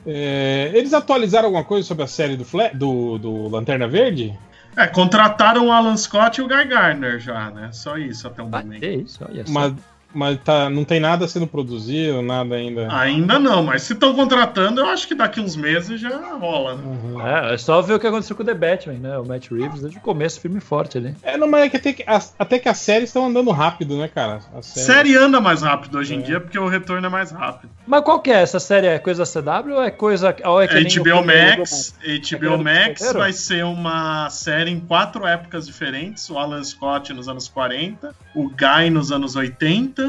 [0.08, 4.38] É, eles atualizaram alguma coisa sobre a série do, Fla- do, do Lanterna Verde?
[4.78, 7.72] É, contrataram o Alan Scott e o Guy Gardner já, né?
[7.72, 8.84] Só isso até o Ah, momento.
[8.84, 9.52] é isso, olha só.
[9.52, 9.74] Mas,
[10.16, 12.88] mas tá, não tem nada sendo produzido, nada ainda.
[12.96, 16.84] Ainda não, mas se estão contratando, eu acho que daqui uns meses já rola, né?
[16.86, 17.22] Uhum.
[17.28, 19.18] É, é só ver o que aconteceu com o The Batman, né?
[19.18, 21.16] O Matt Reeves, desde o começo, firme e forte ali.
[21.22, 23.98] É, não, mas é que até que, as- até que as séries estão andando rápido,
[23.98, 24.40] né, cara?
[24.58, 27.70] As séries- Série anda mais rápido hoje em dia porque o retorno é mais rápido.
[27.86, 28.42] Mas qual que é?
[28.42, 30.36] Essa série é coisa CW ou é coisa.
[30.46, 31.94] Ou é que o HBO Max,
[32.32, 36.30] HBO Max vai ser uma série em quatro épocas diferentes.
[36.30, 40.05] O Alan Scott nos anos 40, o Guy nos anos 80.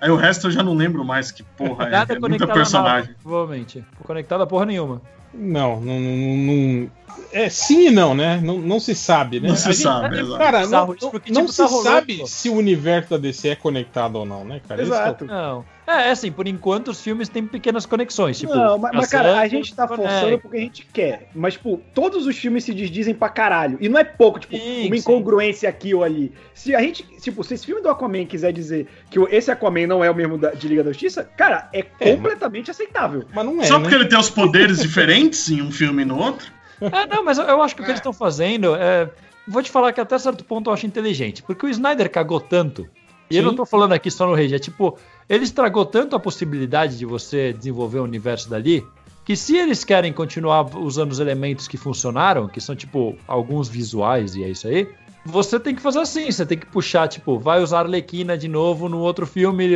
[0.00, 1.90] Aí o resto eu já não lembro mais que porra é.
[1.90, 3.08] Nada É muita conectado a personagem.
[3.08, 3.84] nada, provavelmente.
[4.04, 5.00] Conectado a porra nenhuma.
[5.32, 6.90] Não, não, não, não-
[7.32, 8.40] É sim e não, né?
[8.42, 9.48] Não, não se sabe, né?
[9.48, 10.38] Não se gente- sabe, exato.
[10.38, 12.26] Cara, não, Bizarro isso, não, porque, não tipo, se tá rolando, sabe pô.
[12.26, 14.80] se o universo da DC é conectado ou não, né, cara?
[14.80, 15.24] É Exato.
[15.24, 15.64] Não.
[15.86, 18.36] É, é assim, por enquanto os filmes têm pequenas conexões.
[18.40, 20.10] Tipo, não, mas, mas, cara, a gente tá conecta.
[20.12, 21.28] forçando porque a gente quer.
[21.32, 23.78] Mas, tipo, todos os filmes se desdizem pra caralho.
[23.80, 25.00] E não é pouco, tipo, Sim, uma sim.
[25.00, 26.32] incongruência aqui ou ali.
[26.54, 29.86] Se a gente, tipo, se esse filme do Aquaman quiser dizer que o- esse Aquaman
[29.86, 33.24] não é o mesmo da- de Liga da Justiça, cara, é É, completamente aceitável.
[33.32, 33.82] Mas não é, Só né?
[33.82, 36.55] porque ele tem os poderes diferentes em um filme e no outro.
[36.80, 39.10] É, não, mas eu- eu acho que o que eles estão fazendo é.
[39.48, 41.42] Vou te falar que até certo ponto eu acho inteligente.
[41.42, 42.86] Porque o Snyder cagou tanto.
[43.30, 43.48] E eu Sim.
[43.48, 44.54] não tô falando aqui só no Rage.
[44.54, 44.98] É tipo,
[45.28, 48.84] ele estragou tanto a possibilidade de você desenvolver o universo dali.
[49.24, 54.36] Que se eles querem continuar usando os elementos que funcionaram, que são tipo alguns visuais
[54.36, 54.88] e é isso aí,
[55.24, 58.46] você tem que fazer assim, você tem que puxar, tipo, vai usar a Arlequina de
[58.46, 59.68] novo no outro filme,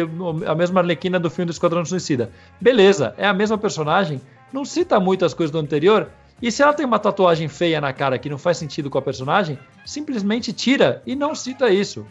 [0.46, 2.30] a mesma Arlequina do filme do Esquadrão Suicida.
[2.60, 4.20] Beleza, é a mesma personagem,
[4.52, 6.08] não cita muitas coisas do anterior,
[6.42, 9.02] e se ela tem uma tatuagem feia na cara que não faz sentido com a
[9.02, 12.06] personagem, simplesmente tira e não cita isso.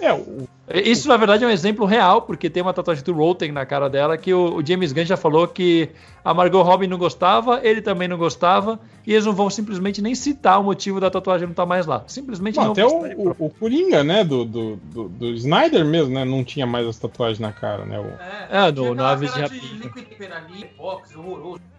[0.00, 3.52] É, o- Isso, na verdade, é um exemplo real, porque tem uma tatuagem do Roten
[3.52, 5.88] na cara dela que o, o James Gunn já falou que
[6.24, 10.14] a Margot Robbie não gostava, ele também não gostava, e eles não vão simplesmente nem
[10.14, 12.04] citar o motivo da tatuagem não estar mais lá.
[12.06, 16.12] Simplesmente Bom, não até o, o, o Coringa, né, do, do, do, do Snyder mesmo,
[16.12, 17.98] né, não tinha mais as tatuagens na cara, né?
[17.98, 18.18] o-
[18.50, 19.90] É, no- tinha no aquela Aves de Rapina.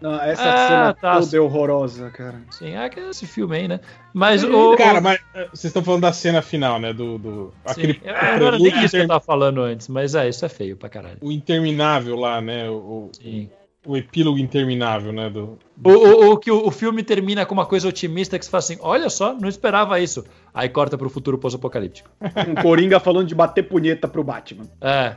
[0.00, 1.20] Não, essa Ah, cena tá.
[1.20, 2.40] toda é horrorosa, cara.
[2.48, 3.80] Sim, é que é esse filme aí, né?
[4.14, 4.74] Mas o.
[4.74, 7.18] Cara, mas eh, vocês estão falando da cena final, né, do...
[7.18, 10.88] do aquele eu- isso que eu tava falando antes, mas é, isso é feio pra
[10.88, 11.18] caralho.
[11.20, 13.48] o interminável lá, né, o, Sim.
[13.86, 15.58] o epílogo interminável, né, do...
[15.82, 18.58] O, o, o que o, o filme termina com uma coisa otimista que você fala
[18.58, 20.22] assim: olha só, não esperava isso.
[20.52, 22.10] Aí corta pro futuro pós-apocalíptico.
[22.46, 24.64] Um Coringa falando de bater punheta pro Batman.
[24.78, 25.16] É.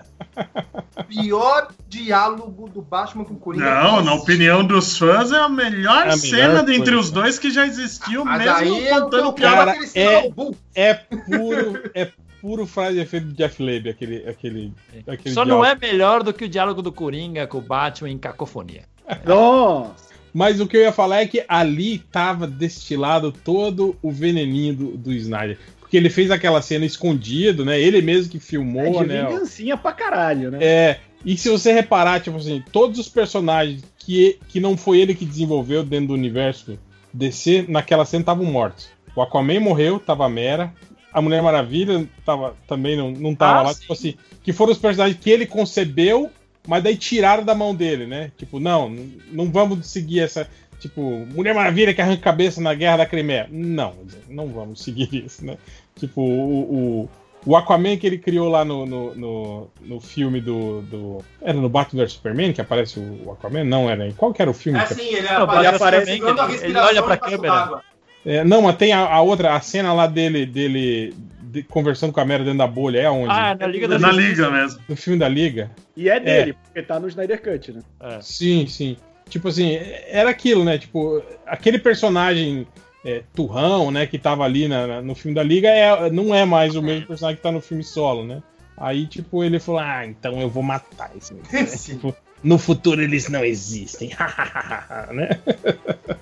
[1.08, 3.66] Pior diálogo do Batman com o Coringa.
[3.83, 7.00] Não, na opinião dos fãs, é a melhor É a cena melhor dentre coisa.
[7.00, 9.56] os dois que já existiu, Mas mesmo aí é o contando piada.
[9.56, 10.56] cara, Cara, aquele é- bull.
[10.75, 12.09] É puro, é
[12.44, 14.74] puro frase de efeito do Jeff Leb, aquele, aquele,
[15.08, 15.86] aquele Só não diálogo.
[15.86, 18.84] é melhor do que o diálogo do Coringa com o Batman em cacofonia.
[19.26, 20.12] Nossa!
[20.34, 24.98] Mas o que eu ia falar é que ali tava destilado todo o veneninho do,
[24.98, 25.58] do Snyder.
[25.80, 27.80] Porque ele fez aquela cena escondido, né?
[27.80, 29.24] Ele mesmo que É filmou, de né?
[29.26, 30.58] vingancinha pra caralho, né?
[30.60, 35.16] É, e se você reparar, tipo assim, todos os personagens que, que não foi ele
[35.16, 36.78] que desenvolveu dentro do universo
[37.14, 38.90] DC, naquela cena estavam mortos.
[39.16, 40.74] O Aquaman morreu, tava a Mera.
[41.14, 43.74] A Mulher Maravilha tava, também não, não tava Ah, lá.
[43.74, 43.82] sim.
[43.82, 46.32] Tipo assim, que foram os personagens que ele concebeu,
[46.67, 48.32] mas daí tiraram da mão dele, né?
[48.38, 48.90] Tipo, não,
[49.32, 50.48] não vamos seguir essa.
[50.80, 53.48] Tipo, Mulher Maravilha que arranca cabeça na Guerra da Crimeia.
[53.50, 53.93] Não,
[54.27, 55.58] não vamos seguir isso, né?
[55.98, 57.09] Tipo, o, o,
[57.45, 61.24] o Aquaman que ele criou lá no, no, no, no filme do, do.
[61.42, 63.64] Era no Batman vs Superman que aparece o Aquaman?
[63.64, 64.08] Não, era.
[64.08, 64.80] em Qual que era o filme?
[64.80, 67.82] É que- assim, ele Não, aparece, aparece segurando a ele- ele olha pra embaixo câmera.
[68.26, 72.19] É, não, mas tem a, a outra, a cena lá dele, dele de- conversando com
[72.19, 73.32] a Mera dentro da bolha, é onde?
[73.32, 74.30] Ah, na Liga da Na Justiça.
[74.30, 74.80] liga mesmo.
[74.88, 75.72] No filme da Liga?
[75.95, 77.82] E é dele, porque tá no Snyder Cut, né?
[78.00, 78.19] É.
[78.22, 78.95] Sim, sim.
[79.30, 79.77] Tipo assim,
[80.08, 80.77] era aquilo, né?
[80.77, 82.66] Tipo, aquele personagem
[83.06, 86.45] é, Turrão, né, que tava ali na- na- no filme da Liga, é, não é
[86.45, 88.42] mais o mesmo personagem que tá no filme solo, né?
[88.77, 91.42] Aí, tipo, ele falou, ah, então eu vou matar esse né?
[91.85, 94.10] Tipo, no futuro eles não existem,
[95.12, 95.30] né?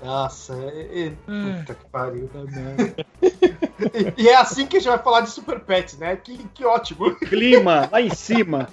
[0.03, 2.29] Nossa, é, é- puta que pariu.
[4.17, 6.15] e, e é assim que a gente vai falar de Super Pets, né?
[6.15, 7.15] Que, que ótimo.
[7.15, 8.69] Clima, lá em cima.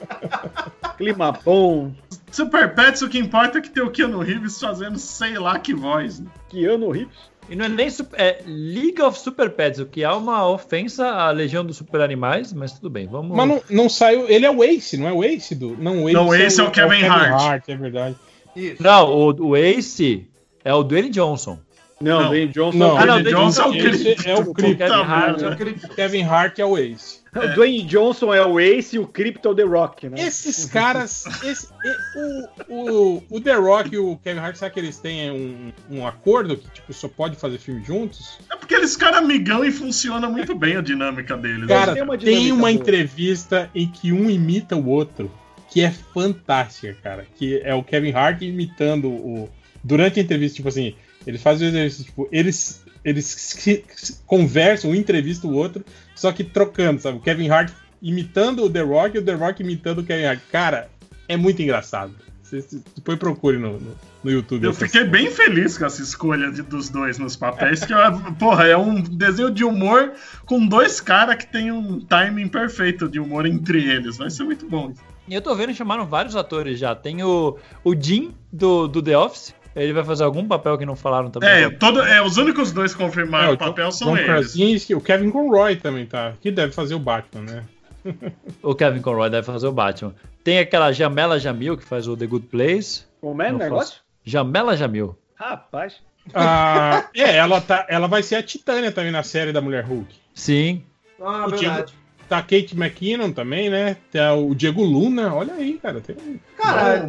[0.96, 1.92] Clima bom.
[2.30, 5.72] Super Pets, o que importa é que tem o Keanu Reeves fazendo sei lá que
[5.72, 6.20] voz.
[6.20, 6.30] Né?
[6.48, 7.16] Keanu Reeves.
[7.50, 11.08] E não é nem super, é League of Super Pets, o que é uma ofensa
[11.08, 13.34] à Legião dos Super Animais, mas tudo bem, vamos.
[13.36, 15.76] Mas não, não saiu, ele é o Ace, não é o Ace do...
[15.78, 17.68] Não, o Ace, Não, esse é o Kevin Hart.
[17.68, 18.16] é verdade.
[18.54, 18.82] Isso.
[18.82, 20.28] Não, o, o Ace
[20.64, 21.58] é o Dwayne Johnson.
[22.00, 22.28] Não, Não.
[22.28, 22.78] Dwayne Johnson.
[22.78, 23.74] Não, Ah, não, Johnson é o.
[23.76, 24.78] Esse é o Crypto.
[24.78, 25.40] Kevin Hart.
[25.42, 25.88] Eu acredito.
[25.88, 27.18] Kevin Hart é o Ace.
[27.34, 30.16] O Dwayne Johnson é o Ace e o Crypto é o The Rock, né?
[30.20, 34.80] Esses caras, esse- e- o, o, o The Rock e o Kevin Hart, será que
[34.80, 38.38] eles têm um, um acordo que tipo, só pode fazer filme juntos?
[38.50, 41.60] É porque eles caras amigão e funciona muito bem a dinâmica deles.
[41.60, 41.66] né?
[41.66, 45.30] Cara, tem uma tem uma entrevista em que um imita o outro,
[45.70, 47.26] que é fantástica, cara.
[47.36, 49.50] Que é o Kevin Hart imitando o.
[49.84, 50.94] Durante a entrevista, tipo assim,
[51.28, 55.84] eles fazem o exercício, tipo, eles, eles conversam, um entrevista o outro,
[56.14, 57.18] só que trocando, sabe?
[57.18, 60.40] O Kevin Hart imitando o The Rock e o The Rock imitando o Kevin Hart.
[60.50, 60.88] Cara,
[61.28, 62.14] é muito engraçado.
[62.42, 62.64] Você,
[62.96, 64.64] depois procure no, no, no YouTube.
[64.64, 67.92] Eu fiquei bem feliz com essa escolha de- dos dois nos papéis, que,
[68.38, 70.14] porra, é um desenho de humor
[70.46, 74.16] com dois caras que tem um timing perfeito de humor entre eles.
[74.16, 74.94] Vai ser muito bom.
[75.28, 76.94] E eu tô vendo que chamaram vários atores já.
[76.94, 79.54] Tem o, o Jim do, do The Office.
[79.78, 81.48] Ele vai fazer algum papel que não falaram também.
[81.48, 84.26] É, todo, é os únicos dois que confirmaram É, o papel são John eles.
[84.26, 86.34] Krasinski, o Kevin Conroy também tá.
[86.40, 87.64] Que deve fazer o Batman, né?
[88.62, 90.14] O Kevin Conroy deve fazer o Batman.
[90.42, 93.02] Tem aquela Jamela Jamil que faz o The Good Place.
[93.20, 94.00] Como é o negócio?
[94.24, 95.16] Jamela Jamil.
[95.34, 95.96] Rapaz.
[96.34, 100.14] Ah, é, ela, tá, ela vai ser a Titânia também na série da Mulher Hulk.
[100.34, 100.82] Sim.
[101.20, 101.92] Ah, O verdade.
[102.28, 103.96] Tá a Kate McKinnon também, né?
[104.10, 106.00] Tem o Diego Luna, olha aí, cara.
[106.00, 106.16] Tem...
[106.58, 107.08] Cara,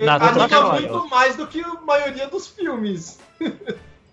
[0.00, 3.18] Nada é pra muito mais do que a maioria dos filmes.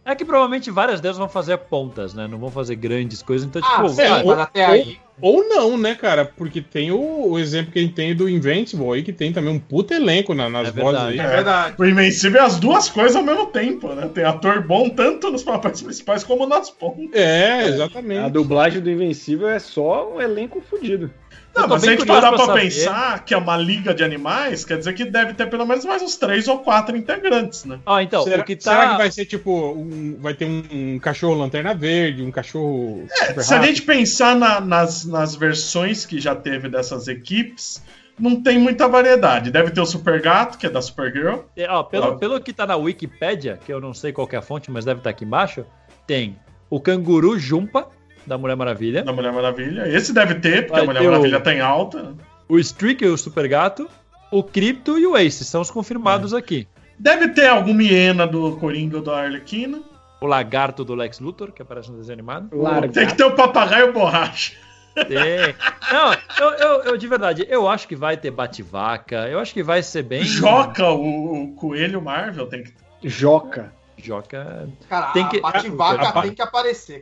[0.06, 2.28] É que provavelmente várias delas vão fazer pontas, né?
[2.30, 3.46] Não vão fazer grandes coisas.
[3.46, 4.98] Então, Ah, tipo, sim, é, vai- mas até aí.
[5.20, 6.24] Ou não, né, cara?
[6.24, 9.52] Porque tem o, o exemplo que a gente tem do Invincible aí, que tem também
[9.52, 11.20] um puto elenco na- nas É vozes verdade.
[11.20, 11.26] aí.
[11.26, 11.76] É verdade.
[11.78, 14.08] O Invencível é as duas coisas ao mesmo tempo, né?
[14.14, 17.10] Tem ator bom tanto nos papéis principais como nas pontas.
[17.20, 18.30] É, A exatamente.
[18.30, 21.12] dublagem do Invencível é só um elenco fudido.
[21.58, 24.64] Não, mas se a gente parar pra pra pensar que é uma liga de animais,
[24.64, 27.80] quer dizer que deve ter pelo menos mais uns três ou quatro integrantes, né?
[27.86, 28.72] Ah, então, será, o que tá.
[28.72, 30.64] será que vai ser tipo, um- vai ter um,
[30.96, 33.06] um cachorro lanterna verde, um cachorro.
[33.10, 37.82] super É, Se a gente pensar na- nas, nas versões que já teve dessas equipes,
[38.20, 39.52] não tem muita variedade.
[39.52, 41.40] Deve ter o Super Gato, que é da Supergirl.
[41.56, 44.40] É, ó, pelo, pelo que tá na Wikipédia, que eu não sei qual que é
[44.40, 45.64] a fonte, mas deve estar aqui embaixo,
[46.08, 46.36] tem
[46.70, 47.88] o canguru Jumpa,
[48.28, 49.88] da Mulher Maravilha, Da Mulher Maravilha.
[49.88, 52.14] Esse deve ter, porque Vai a Mulher ter o- Maravilha tá em alta.
[52.50, 53.90] o Streak, o Super Gato,
[54.32, 56.68] o Crypto e o Ace, são os confirmados aqui.
[57.00, 59.82] Deve ter alguma hiena do Coringa ou da Arlequina.
[60.20, 62.50] O Lagarto do Lex Luthor, que aparece no desenho animado.
[62.92, 64.54] Tem que ter o papagaio borracha.
[64.96, 65.54] Tem.
[65.94, 69.62] Não, eu, eu, eu, de verdade, eu acho que vai ter Bate-Vaca, eu acho que
[69.62, 70.24] vai ser bem...
[70.24, 72.74] Joca, o, o coelho Marvel, tem que
[73.08, 73.72] Joca.
[73.96, 74.68] Joca...
[74.90, 77.02] Cara, Tem a que- Bate-Vaca tem que aparecer.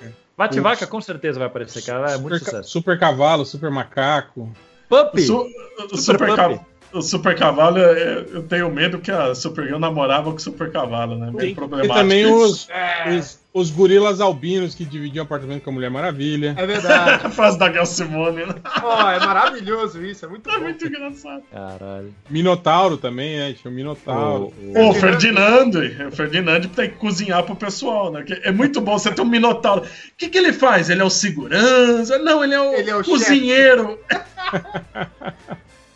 [0.00, 0.12] cara.
[0.36, 0.62] Bate vaca.
[0.70, 2.70] Bate-Vaca com certeza vai aparecer, cara, é muito super, ca- sucesso.
[2.70, 4.42] super cavalo, super macaco.
[4.42, 4.52] O,
[4.88, 5.22] Puppy!
[5.22, 5.46] su-
[5.90, 6.36] Super super, Puppy.
[6.58, 11.16] Ca- o Super Cavalo, eu, tenho medo que a Supergirl namorava com o Super Cavalo,
[11.18, 11.30] né?
[11.32, 11.94] Meio problemático.
[11.94, 16.54] e também os, É, os, os gorilas albinos que dividiam apartamento com a Mulher Maravilha.
[16.56, 17.24] é verdade.
[17.26, 18.54] A frase da Gal Simone, né?
[18.82, 20.60] Ó, é maravilhoso isso, é muito É bom.
[20.64, 21.42] muito engraçado.
[21.52, 22.14] Caralho.
[22.30, 23.52] Minotauro também, né?
[23.60, 24.52] Tinha o Minotauro.
[24.76, 28.24] Ô, o Ferdinando, o Ferdinando tem que cozinhar pro pessoal, né?
[28.42, 29.82] É muito bom você ter um Minotauro.
[29.82, 30.90] O que, que ele faz?
[30.90, 32.18] Ele é o segurança?
[32.18, 33.98] Não, ele é o, Ele é o cozinheiro.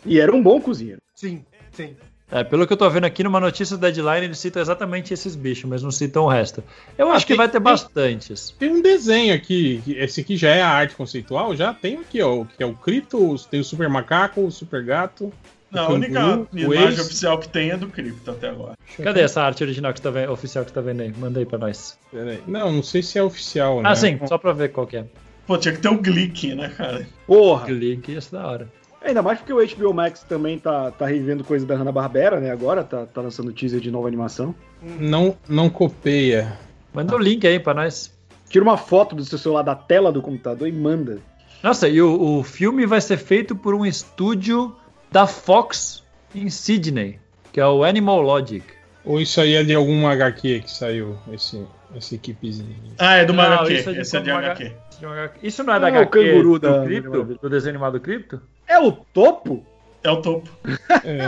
[0.05, 1.01] E era um bom cozinheiro.
[1.15, 1.95] Sim, sim.
[2.31, 5.35] É, pelo que eu tô vendo aqui numa notícia do Deadline, eles citam exatamente esses
[5.35, 6.63] bichos, mas não citam o resto.
[6.95, 8.51] Eu Ah, acho que tem- vai ter tem- bastantes.
[8.59, 12.21] Tem um desenho aqui, que- esse aqui já é a arte conceitual, já tem aqui,
[12.21, 15.33] ó, que é o Cripto, tem o Super Macaco, o Super Gato.
[15.71, 18.73] Não, a o única Canguru, o imagem oficial que tem é do Crypto até agora.
[19.03, 21.11] Cadê essa arte original que tá vendo, oficial que tá vendo aí?
[21.17, 21.97] Manda aí pra nós.
[22.11, 22.39] Peraí.
[22.47, 23.89] Não, não sei se é oficial, né?
[23.89, 25.05] Ah, sim, só pra ver qual que é.
[25.47, 27.07] Pô, tinha que ter o Glick, né, cara?
[27.25, 27.71] Porra.
[27.71, 28.69] Link, ia ser da hora.
[29.01, 32.51] Ainda mais porque o HBO Max também tá, tá revivendo coisa da Hanna-Barbera, né?
[32.51, 34.53] Agora tá, tá lançando teaser de nova animação.
[34.81, 36.57] Não, não copeia.
[36.93, 38.13] Manda o link aí pra nós.
[38.49, 41.19] Tira uma foto do seu celular da tela do computador e manda.
[41.63, 44.75] Nossa, e o, o filme vai ser feito por um estúdio
[45.11, 46.03] da Fox
[46.35, 47.19] em Sydney,
[47.53, 48.63] que é o Animal Logic.
[49.05, 52.75] Ou isso aí é de algum HQ que saiu, esse, Essa equipezinha.
[52.97, 53.73] Ah, é do Não, HQ.
[53.73, 54.71] isso é de Esse é de como HQ.
[55.41, 57.23] Isso não é da Não é o HQ canguru do da- Cripto?
[57.41, 58.41] Do desenho animado Cripto?
[58.69, 59.65] É o topo?
[60.03, 60.49] É o topo.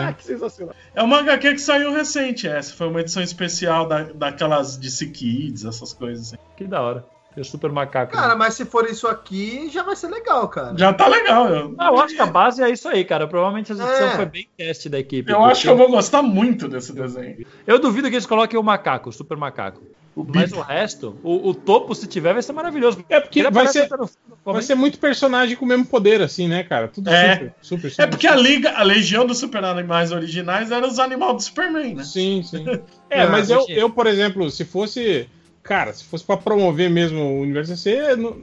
[0.01, 0.73] Ah, que sensacional.
[0.95, 2.73] É uma HQ que saiu recente, essa.
[2.73, 6.37] Foi uma edição especial da, daquelas DC Kids, essas coisas assim.
[6.55, 7.05] Que da hora.
[7.35, 8.11] O Super Macaco.
[8.11, 10.77] Cara, mas se for isso aqui, já vai ser legal, cara.
[10.77, 11.47] Já tá legal.
[11.47, 13.25] Eu, Ah, eu acho que a base é isso aí, cara.
[13.25, 14.15] Provavelmente a edição É.
[14.17, 15.31] foi bem teste da equipe.
[15.31, 17.45] eu porque acho que eu vou gostar muito desse desenho.
[17.65, 19.81] Eu duvido que eles coloquem o macaco, o super macaco.
[20.15, 23.03] Mas o resto, o, o topo, se tiver, vai ser maravilhoso.
[23.09, 24.09] É porque Ele vai ser, no-
[24.45, 26.87] no vai ser muito personagem com o mesmo poder, assim, né, cara?
[26.89, 27.33] Tudo É.
[27.35, 28.03] super, super, super.
[28.03, 31.95] É porque a liga, a legião dos super animais originais era os animais do Superman,
[31.95, 32.03] né?
[32.03, 32.65] Sim, sim.
[33.09, 35.27] É, Ah, mas eu, eu, por exemplo, se fosse.
[35.63, 37.99] Cara, se fosse pra promover mesmo o universo DC,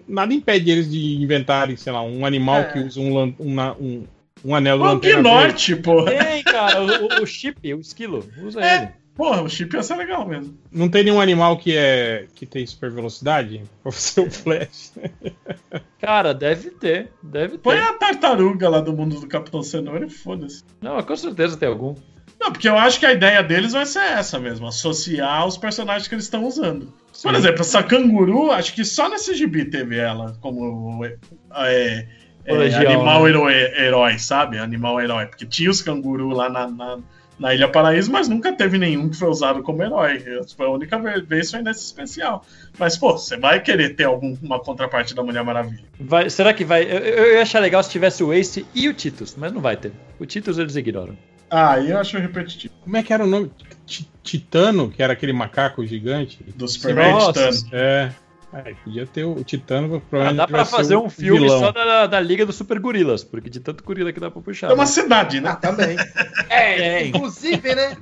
[0.07, 2.65] nada impede eles de inventarem, sei lá, um animal É.
[2.73, 4.05] que usa um, um, um,
[4.45, 5.23] um anel do O lanterna.
[5.23, 6.13] Gnorte, porra.
[6.13, 6.87] Tem, cara, o,
[7.19, 8.25] o- o chip, o esquilo.
[8.43, 8.77] Usa É.
[8.77, 8.89] ele.
[9.19, 10.57] Porra, o chip ia ser legal mesmo.
[10.71, 14.93] Não tem nenhum animal que é que tem super velocidade pra ser o Flash.
[16.01, 17.11] Cara, deve ter.
[17.21, 17.83] Deve Põe ter.
[17.83, 20.63] a tartaruga lá do mundo do Capitão Cenoura e foda-se.
[20.81, 21.97] Não, com certeza tem algum.
[22.41, 26.07] Não, porque eu acho que a ideia deles vai ser essa mesmo, associar os personagens
[26.07, 26.95] que eles estão usando.
[27.21, 31.17] Por exemplo, essa canguru, acho que só nesse gibi teve ela como é,
[31.57, 32.07] é,
[32.45, 33.31] é, Legião, animal né?
[33.31, 34.59] herói, herói, sabe?
[34.59, 35.27] Animal herói.
[35.27, 36.99] Porque tinha os canguru lá na, na,
[37.39, 40.23] na Ilha Paraíso, mas nunca teve nenhum que foi usado como herói.
[40.57, 42.45] Foi a única ve- vez foi nesse especial.
[42.79, 45.85] Mas, pô, você vai querer ter alguma contraparte da Mulher Maravilha.
[46.01, 46.83] Vai, será que vai?
[46.85, 49.77] Eu, eu ia achar legal se tivesse o Ace e o Titus, mas não vai
[49.77, 49.93] ter.
[50.19, 51.17] O Titus eles ignoram.
[51.51, 52.75] Ah, aí eu acho repetitivo.
[52.83, 53.51] Como é que era o nome?
[53.87, 56.39] Ti- Titano, que era aquele macaco gigante.
[56.55, 57.51] Do Superman Nossa.
[57.51, 57.69] Titano.
[57.73, 58.13] É.
[58.53, 60.37] É, podia ter o Titano, Ah, provavelmente.
[60.39, 61.59] dá pra fazer um filme vilão.
[61.61, 64.71] só da, da Liga dos Super Gorilas, porque de tanto gorila que dá pra puxar.
[64.71, 64.87] É uma né?
[64.87, 65.51] cidade, né?
[65.51, 65.97] Ah, também.
[66.49, 67.97] É, inclusive, né?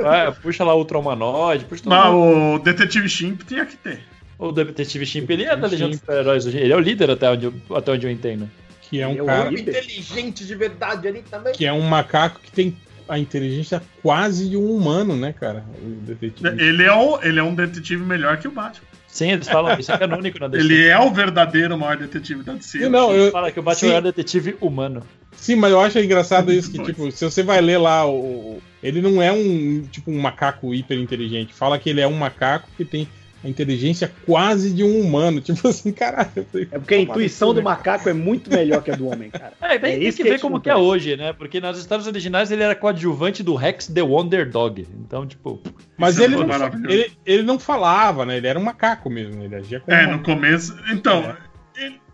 [0.00, 2.54] Vai, puxa lá o Ultra Humanoide, puxa todo Mas mundo.
[2.54, 4.00] o Detetive Chimp tinha que ter.
[4.38, 5.98] O Detetive Chimp, ele é da Legião dos.
[5.98, 6.58] Super-Heróis hoje.
[6.58, 8.48] Ele é o líder até onde eu, até onde eu entendo.
[8.82, 9.52] Que é um Eu cara.
[9.52, 11.52] inteligente de verdade ali também.
[11.52, 12.76] Que é um macaco que tem
[13.08, 15.64] a inteligência quase de um humano, né, cara?
[15.82, 16.48] O detetive.
[16.48, 18.86] Ele é, o, ele é um detetive melhor que o Batman.
[19.12, 20.64] Sim, eles falam, isso é canônico na DC.
[20.64, 22.88] Ele é o verdadeiro maior detetive da DC.
[22.88, 23.94] Não, Eles eu, falam que o Batman sim.
[23.94, 25.02] é um detetive humano.
[25.36, 26.88] Sim, mas eu acho engraçado isso que, Pois.
[26.88, 28.14] tipo, se você vai ler lá, o,
[28.56, 31.52] o- ele não é um, tipo, um macaco hiper inteligente.
[31.52, 33.08] Fala que ele é um macaco que tem
[33.42, 35.40] a inteligência quase de um humano.
[35.50, 36.46] Tipo assim, caralho.
[36.70, 37.64] É porque a intuição do né?
[37.64, 39.52] macaco é muito melhor que a do homem, cara.
[39.60, 41.32] É, tem, É tem isso que que ver é como que é hoje, né?
[41.32, 44.86] Porque nas histórias originais ele era coadjuvante do Rex the Wonder Dog.
[45.00, 45.60] Então, tipo,
[45.96, 46.46] Mas é ele não,
[46.88, 48.36] ele, ele não falava, né?
[48.36, 49.42] Ele era um macaco mesmo.
[49.42, 50.76] Ele agia como É, um no começo.
[50.92, 51.36] Então, ele,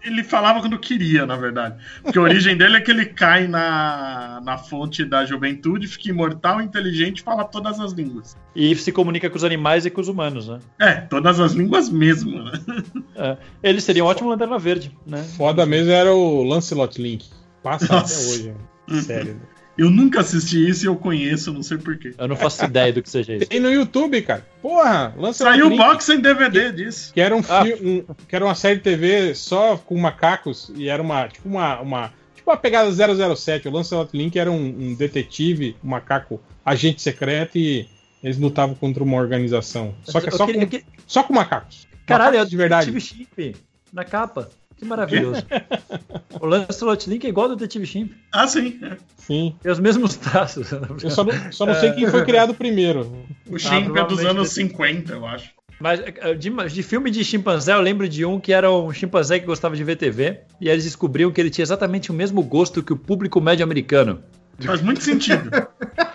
[0.08, 1.76] ele falava quando queria, na verdade.
[2.02, 6.60] Porque a origem dele é que ele cai na, na fonte da juventude, fica imortal,
[6.60, 8.36] inteligente e fala todas as línguas.
[8.54, 10.58] e se comunica com os animais e com os humanos, né?
[10.78, 12.52] É, todas as línguas mesmo, né?
[13.18, 15.22] É, ele seria um ótimo Lanterna Verde, né?
[15.38, 17.26] Foda mesmo era o Lancelot Link.
[17.62, 18.14] Passa Nossa.
[18.14, 18.54] até hoje.
[18.88, 19.00] né?
[19.00, 19.40] Sério.
[19.78, 22.14] Eu nunca assisti isso e eu conheço, não sei porquê.
[22.16, 23.46] Eu não faço ideia do que seja isso.
[23.46, 24.46] Tem no YouTube, cara.
[24.62, 25.76] Porra, Lancelot Saiu Link.
[25.78, 27.12] box em DVD disso.
[27.12, 27.62] Que era um, Ah.
[27.82, 31.80] um- que era uma série de TV só com macacos e era uma tipo uma,
[31.80, 33.68] uma tipo uma pegada 007.
[33.68, 37.86] O Lancelot Link era um, um detetive, um macaco, agente secreto e
[38.22, 39.94] eles lutavam contra uma organização.
[40.04, 41.86] Só que é Eu só, queria com, que- só com macacos.
[42.06, 42.90] Caralho, é Macacos o de verdade.
[42.90, 43.56] Detetive Chimp
[43.92, 44.48] na capa.
[44.76, 45.42] Que maravilhoso.
[46.40, 48.12] o Lancelot Link é igual ao Detetive Chimp.
[48.32, 48.78] Ah, sim.
[48.82, 48.96] é.
[49.16, 49.54] Sim.
[49.62, 50.70] Tem os mesmos traços.
[51.02, 53.24] Eu só não, só não sei quem foi criado primeiro.
[53.48, 55.50] O Chimp é dos anos desse- 50, eu acho.
[55.80, 59.38] Mas eh, de, de filme de chimpanzé, eu lembro de um que era um chimpanzé
[59.38, 60.40] que gostava de ver TV.
[60.60, 63.64] E aí eles descobriam que ele tinha exatamente o mesmo gosto que o público médio
[63.64, 64.22] americano.
[64.60, 65.50] Faz muito sentido.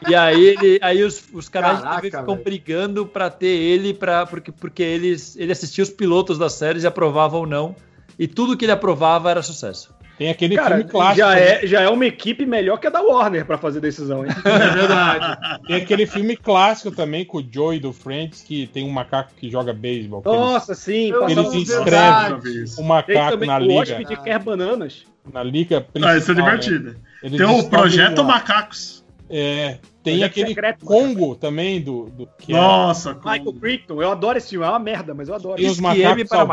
[0.07, 2.43] E aí, ele, aí os, os canais de Caraca, TV ficam velho.
[2.43, 6.87] brigando pra ter ele, pra, porque, porque eles, ele assistia os pilotos das séries e
[6.87, 7.75] aprovava ou não.
[8.21, 9.91] E tudo que ele aprovava era sucesso.
[10.15, 11.17] Tem aquele Cara, filme clássico.
[11.17, 11.41] já, né?
[11.41, 14.31] é, já é uma equipe melhor que a da Warner pra fazer decisão, hein?
[14.45, 15.59] É verdade.
[15.65, 19.49] Tem aquele filme clássico também com o Joey do Friends, que tem um macaco que
[19.49, 20.21] joga beisebol.
[20.23, 21.11] Nossa, sim.
[21.27, 22.33] Eles inscrevem verdade.
[22.33, 22.73] Uma vez.
[22.73, 23.73] O Tem macaco na o liga.
[23.81, 25.03] hóspede quer bananas.
[25.33, 26.13] Na liga principal.
[26.13, 26.41] Ah, isso é né?
[26.43, 26.95] divertido.
[27.23, 29.00] Eles Tem o Projeto Macacos.
[29.33, 34.01] É, tem Projeto aquele secreto, Congo também do, do que é- Nossa, com Michael Crichton,
[34.01, 35.55] eu adoro esse filme, é uma merda, mas eu adoro.
[35.55, 36.45] tem os macacos para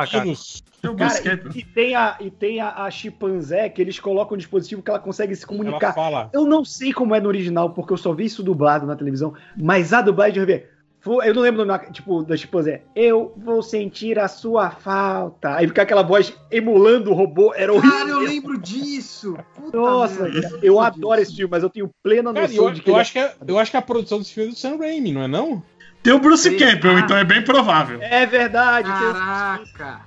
[0.96, 4.80] Cara, e, e tem, a, e tem a, a chimpanzé que eles colocam um dispositivo
[4.80, 5.92] que ela consegue se Ela comunicar.
[5.92, 6.30] fala.
[6.32, 9.34] Eu não sei como é no original, porque eu só vi isso dublado na televisão,
[9.56, 10.64] mas a dublagem eu vi.
[11.08, 12.82] Fu- Eu não lembro o nome, tipo, da chimpanzé.
[12.94, 15.54] Eu vou sentir a sua falta.
[15.56, 18.20] Aí fica aquela voz emulando o robô, era Cara, eu horrível.
[18.20, 19.36] lembro disso.
[19.54, 20.30] Puta Nossa, cara,
[20.62, 21.30] eu lembro adoro disso.
[21.30, 23.12] esse filme, mas eu tenho plena Cara, noção eu, de que eu ele é acho
[23.12, 25.28] que é, eu acho que a produção desse filme é do Sam Raimi, não é
[25.28, 25.62] não?
[26.02, 26.56] Tem o Bruce Sim.
[26.58, 27.00] Campbell, Ah.
[27.00, 27.98] então é bem provável.
[28.02, 28.88] É verdade.
[28.88, 30.00] tem- Caraca.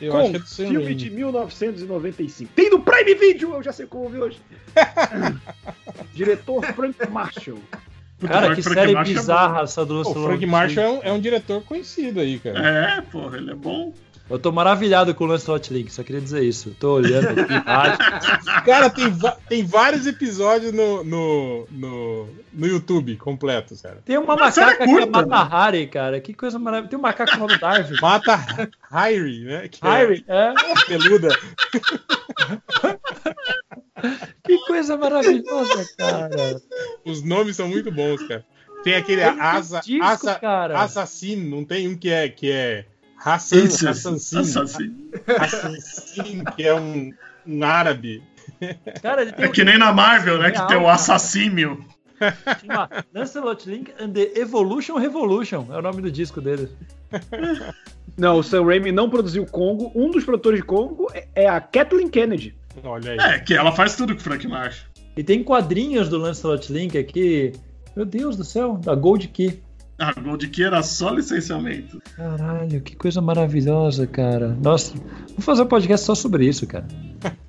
[0.00, 0.94] Eu com acho que é do Sam filme Raimi.
[0.96, 2.50] de 1995.
[2.54, 4.40] Tem no Prime Video, eu já sei como ouvir hoje.
[6.14, 7.58] Diretor Frank Marshall.
[8.28, 10.24] Cara, que Frank série Marshall é bizarra essa do Pô, o.
[10.24, 12.58] Frank Marshall é um, é um diretor conhecido aí, cara.
[12.58, 13.92] É, porra, ele é bom.
[14.28, 16.70] Eu tô maravilhado com o Lancelot Link, só queria dizer isso.
[16.70, 17.44] Eu tô olhando aqui.
[18.64, 19.04] Cara, tem,
[19.48, 23.98] tem vários episódios no, no, no, no YouTube completos, cara.
[24.02, 26.20] Tem uma Mas série macaca que é curta, Mata Hari, cara.
[26.20, 26.88] Que coisa maravilhosa.
[26.88, 27.96] Tem um macaco chamado Darwin.
[28.00, 29.68] Mata Hyrie, né?
[29.68, 30.48] Que Hari, é.
[30.48, 30.54] é
[30.88, 31.28] peluda.
[34.44, 36.60] Que coisa maravilhosa, cara.
[37.04, 38.44] Os nomes são muito bons, cara.
[38.82, 40.78] Tem aquele não asa, asa, cara.
[40.78, 42.84] assassino, não tem um que é que é
[43.16, 44.94] Hassan, Isso, Assassino, assassino.
[45.38, 47.10] Assassino, que é um,
[47.46, 48.22] um árabe.
[49.00, 50.50] Cara, ele tem É que nem na Marvel, né?
[50.50, 51.82] Que tem o assassínio.
[52.62, 55.66] uma Lancelot Link and the Evolution Revolution.
[55.70, 56.68] É o nome do disco dele.
[58.16, 59.90] Não, o Sam Raimi não produziu Congo.
[59.94, 62.54] Um dos produtores de Congo é- é a Kathleen Kennedy.
[62.82, 63.18] Olha aí.
[63.18, 64.86] É, que ela faz tudo com o Frank Marshall.
[65.16, 67.52] E tem quadrinhos do Lancelot Link aqui.
[67.94, 69.62] Meu Deus do céu, da Gold Key.
[69.98, 72.02] A Gold Key era só licenciamento.
[72.16, 74.48] Caralho, que coisa maravilhosa, cara.
[74.60, 76.86] Nossa, vou fazer um podcast só sobre isso, cara.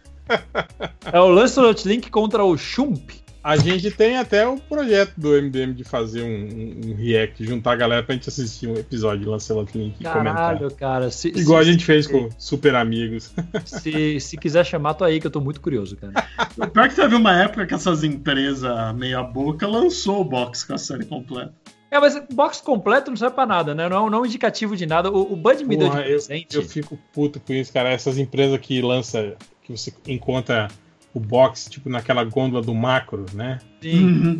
[1.13, 3.11] É o Lancelot Link contra o Shump.
[3.47, 7.73] A gente tem até o projeto do MDM de fazer um, um- um react, juntar
[7.73, 10.35] a galera pra gente assistir um episódio de Lancelot Link e comentar.
[10.35, 11.11] Caralho, cara.
[11.11, 13.31] Se, Igual se, a gente fez com Super Amigos.
[13.63, 16.11] Se, se quiser chamar, tô aí, que eu tô muito curioso, cara.
[16.57, 20.63] O pior é que teve uma época que essas empresas meia boca lançou o box
[20.63, 21.53] com a série completa.
[21.91, 23.87] É, mas box completo não serve pra nada, né?
[23.87, 25.11] Não é um, não é indicativo de nada.
[25.11, 26.55] O, o Bud me deu de Porra, eu, presente.
[26.55, 27.89] eu fico puto com isso, cara.
[27.89, 30.67] Essas empresas que lança, que você encontra
[31.15, 33.59] o box, tipo, naquela gôndola do macro, né?
[33.81, 34.39] Sim.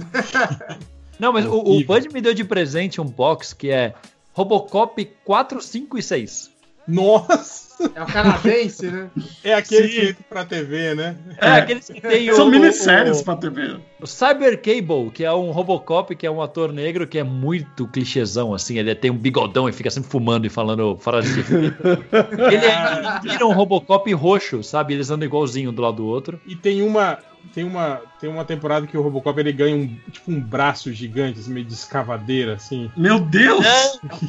[1.17, 1.83] Não, mas o, o.
[1.85, 3.95] Bud me deu de presente um box que é
[4.33, 6.51] Robocop 4, 5 e 6.
[6.85, 7.65] Nossa!
[7.95, 9.09] É o canadense, né?
[9.43, 9.93] É aquele Sim.
[9.93, 11.15] que entra pra TV, né?
[11.37, 13.79] É, aqueles que tem o, São minisséries o, pra TV.
[14.01, 17.87] o Cyber Cable, que é um Robocop, que é um ator negro que é muito
[17.87, 18.77] clichêzão, assim.
[18.77, 21.41] Ele tem um bigodão e fica sempre fumando e falando frases de.
[22.51, 24.93] Ele é, vira um Robocop roxo, sabe?
[24.93, 26.39] Eles andam igualzinho um do lado do outro.
[26.45, 27.19] E tem uma,
[27.53, 31.39] tem uma, tem uma temporada que o Robocop ele ganha um, tipo um braço gigante,
[31.39, 32.91] assim, meio de escavadeira, assim.
[32.95, 33.65] Meu Deus!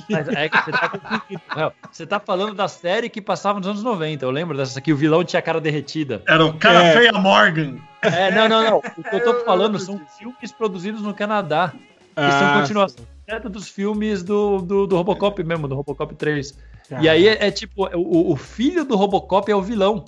[0.08, 4.24] Mas é que você tá Você tá falando da série que passava nos anos 90.
[4.24, 6.22] Eu lembro dessa aqui, o vilão tinha a cara derretida.
[6.26, 6.92] Era o cara É.
[6.96, 7.76] feia Morgan.
[8.02, 8.78] É, não, não, não.
[8.78, 11.72] O que eu tô falando são filmes produzidos no Canadá.
[12.14, 16.56] Que são Ah, continuação direta dos filmes do, do, do Robocop mesmo, do Robocop 3.
[17.00, 20.04] E aí é, é tipo, o, o filho do Robocop é o vilão.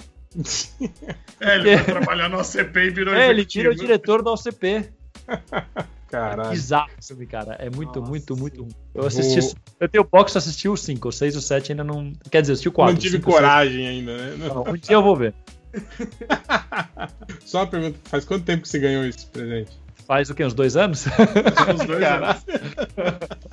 [1.41, 3.87] É, ele vai trabalhar no OCP e virou É, ele tira o executivo.
[3.99, 4.89] diretor da OCP.
[6.09, 6.51] Caralho.
[6.51, 7.55] Bizarro esse filme, cara.
[7.59, 8.73] É muito, Nossa, muito, muito ruim.
[8.95, 9.55] Eu assisti.
[9.79, 12.13] Eu tenho box, assisti o 5, o 6 e o 7 ainda não.
[12.31, 12.95] Quer dizer, assisti o 4.
[12.95, 14.37] Não tive coragem ainda, né?
[14.39, 14.63] Não.
[14.63, 15.35] Um dia eu vou ver.
[17.45, 19.79] Só uma pergunta, faz quanto tempo que você ganhou esse presente?
[20.07, 20.43] Faz o quê?
[20.43, 21.05] Uns dois anos?
[21.07, 22.45] Os dois anos.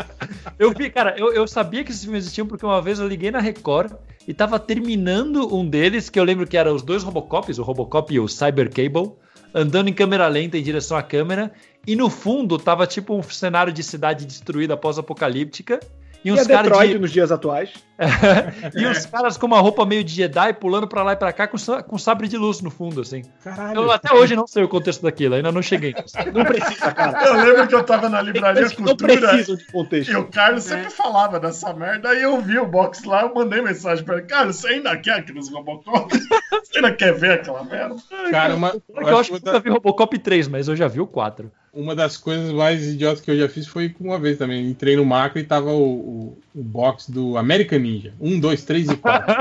[0.58, 3.30] Eu vi, cara, eu, eu sabia que esses filmes existiam porque uma vez eu liguei
[3.30, 3.92] na Record
[4.25, 8.14] e tava terminando um deles, que eu lembro que era os dois Robocops, o Robocop
[8.14, 9.11] e o Cyber Cable,
[9.53, 11.51] andando em câmera lenta em direção à câmera,
[11.88, 15.80] e no fundo tava tipo um cenário de cidade destruída pós-apocalíptica.
[16.23, 17.69] E E uns caras Detroit de, nos dias atuais.
[18.75, 21.48] e uns caras com uma roupa meio de Jedi pulando pra lá e pra cá
[21.48, 21.57] com,
[21.88, 23.24] com sabre de luz no fundo, assim.
[23.43, 23.82] Caralho.
[23.82, 25.93] Eu até hoje não sei o contexto daquilo, ainda não cheguei.
[26.33, 27.25] Não precisa, cara.
[27.25, 30.11] Eu lembro que eu tava na Tem livraria não Cultura precisam de contexto.
[30.11, 32.09] e o Carlos sempre falava dessa merda.
[32.09, 35.19] Aí eu vi o box lá, eu mandei mensagem pra ele: Cara, você ainda quer
[35.19, 36.14] aqueles Robocop?
[36.65, 37.95] Você ainda quer ver aquela merda?
[38.32, 40.99] Cara, uma, Eu, eu acho que que nunca vi Robocop 3, mas eu já vi
[40.99, 41.51] o 4.
[41.74, 44.67] uma das coisas mais idiotas que eu já fiz foi uma vez também.
[44.69, 48.14] Entrei no macro e tava o, o, o box do American Ninja.
[48.19, 49.35] 1, 2, 3 e 4.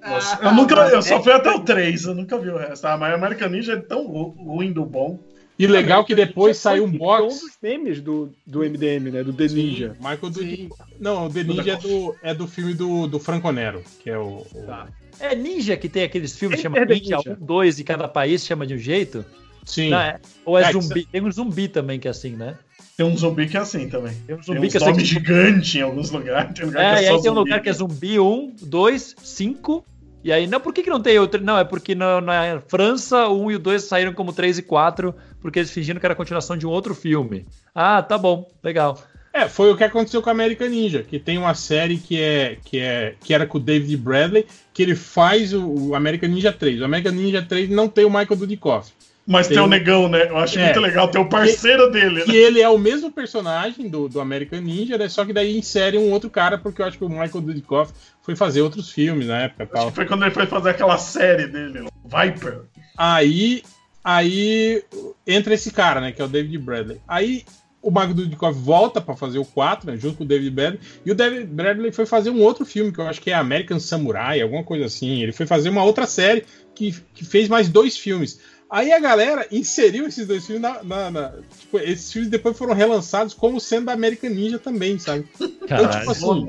[0.42, 2.84] Eu nunca, eu só fui até o 3, eu nunca vi o resto.
[2.86, 5.18] Ah, mas American Ninja é tão ru- ruim do bom.
[5.58, 7.40] E legal que depois saiu um um box.
[7.40, 9.22] dos memes do, do MDM, né?
[9.22, 9.94] Do The Ninja.
[10.00, 10.40] Michael do...
[10.40, 10.70] Sim.
[10.98, 14.16] Não, o The Ninja é do, é do filme do, do Franco Nero, que é
[14.18, 14.38] o.
[14.54, 14.88] o- Tá.
[15.20, 17.38] É Ninja que tem aqueles filmes que Enter chama the Ninja, Ninja.
[17.38, 19.22] um, dois e cada país chama de um jeito?
[19.66, 19.90] Sim.
[19.90, 21.04] Não, é- ou é, É, zumbi?
[21.04, 22.56] Tem um zumbi também que é assim, né?
[22.96, 24.12] Tem um zumbi que é assim também.
[24.26, 25.04] Tem um Tem zumbi uns que é assim.
[25.04, 26.54] gigantes em alguns lugares.
[26.54, 27.50] Tem lugar É, que e é só aí tem um zumbi.
[27.50, 29.84] lugar que é zumbi 1, 2, 5.
[30.22, 31.42] E aí, não, por que, que não tem outro?
[31.42, 34.62] Não, é porque na, na França o 1 e o 2 saíram como 3 e
[34.62, 37.46] 4, porque eles fingiram que era a continuação de um outro filme.
[37.74, 39.02] Ah, tá bom, legal.
[39.32, 42.58] É, foi o que aconteceu com a American Ninja, que tem uma série que é
[42.64, 44.44] que é que era com o David Bradley,
[44.74, 46.80] que ele faz o, o American Ninja 3.
[46.80, 48.90] O American Ninja 3 não tem o Michael Dudikoff.
[49.30, 50.28] Mas tem, Tem o negão, né?
[50.28, 50.64] Eu acho É.
[50.64, 51.06] muito legal.
[51.08, 52.38] Tem o parceiro dele, Que né?
[52.38, 55.08] ele é o mesmo personagem do, do American Ninja, né?
[55.08, 57.92] Só que daí insere um outro cara, porque eu acho que o Michael Dudikoff
[58.22, 59.86] foi fazer outros filmes na época Acho tal.
[59.90, 62.62] que foi quando ele foi fazer aquela série dele, Viper.
[62.98, 63.62] Aí,
[64.02, 64.82] aí
[65.26, 66.10] entra esse cara, né?
[66.12, 67.00] Que é o David Bradley.
[67.06, 67.44] Aí
[67.82, 69.96] o Michael Dudikoff volta pra fazer o 4, né?
[69.96, 70.80] Junto com o David Bradley.
[71.06, 73.78] E o David Bradley foi fazer um outro filme, que eu acho que é American
[73.78, 75.22] Samurai, alguma coisa assim.
[75.22, 76.44] Ele foi fazer uma outra série
[76.74, 78.38] que, que fez mais dois filmes.
[78.70, 80.82] Aí a galera inseriu esses dois filmes na.
[80.84, 85.26] na- na- tipo, esses filmes depois foram relançados como sendo da American Ninja também, sabe?
[85.40, 85.98] Então, Caralho.
[85.98, 86.46] tipo assim,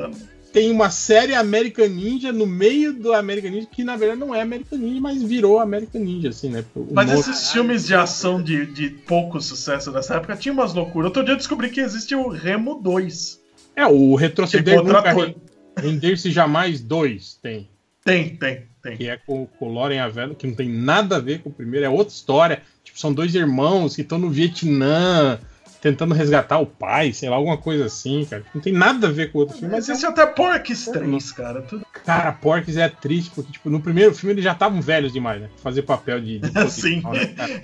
[0.53, 4.41] tem uma série American Ninja no meio do American Ninja, que na verdade não é
[4.41, 6.63] American Ninja, mas virou American Ninja, assim, né?
[6.75, 10.73] O Mas humor- esses filmes de ação de, de pouco sucesso dessa época tinham umas
[10.73, 11.07] loucuras.
[11.07, 13.39] Outro dia eu descobri que existe o Remo 2.
[13.75, 15.33] É, o Retroceder Nunca
[15.77, 17.69] Render-se Jamais 2 tem.
[18.03, 18.97] Tem, tem, tem.
[18.97, 21.53] Que é com, com o Loren Avello, que não tem nada a ver com o
[21.53, 22.61] primeiro, é outra história.
[22.83, 25.39] Tipo, são dois irmãos que estão no Vietnã
[25.81, 28.43] tentando resgatar o pai, sei lá, alguma coisa assim, cara.
[28.53, 30.85] Não tem nada a ver com o outro filme, Mas mas é existe até Porks
[30.85, 31.61] 3, cara.
[31.63, 31.85] Tudo...
[32.05, 35.49] Cara, Porks é triste, porque, tipo, no primeiro filme eles já estavam velhos demais, né?
[35.57, 36.39] Fazer papel de.
[36.39, 37.01] de Sim.
[37.11, 37.61] né, cara?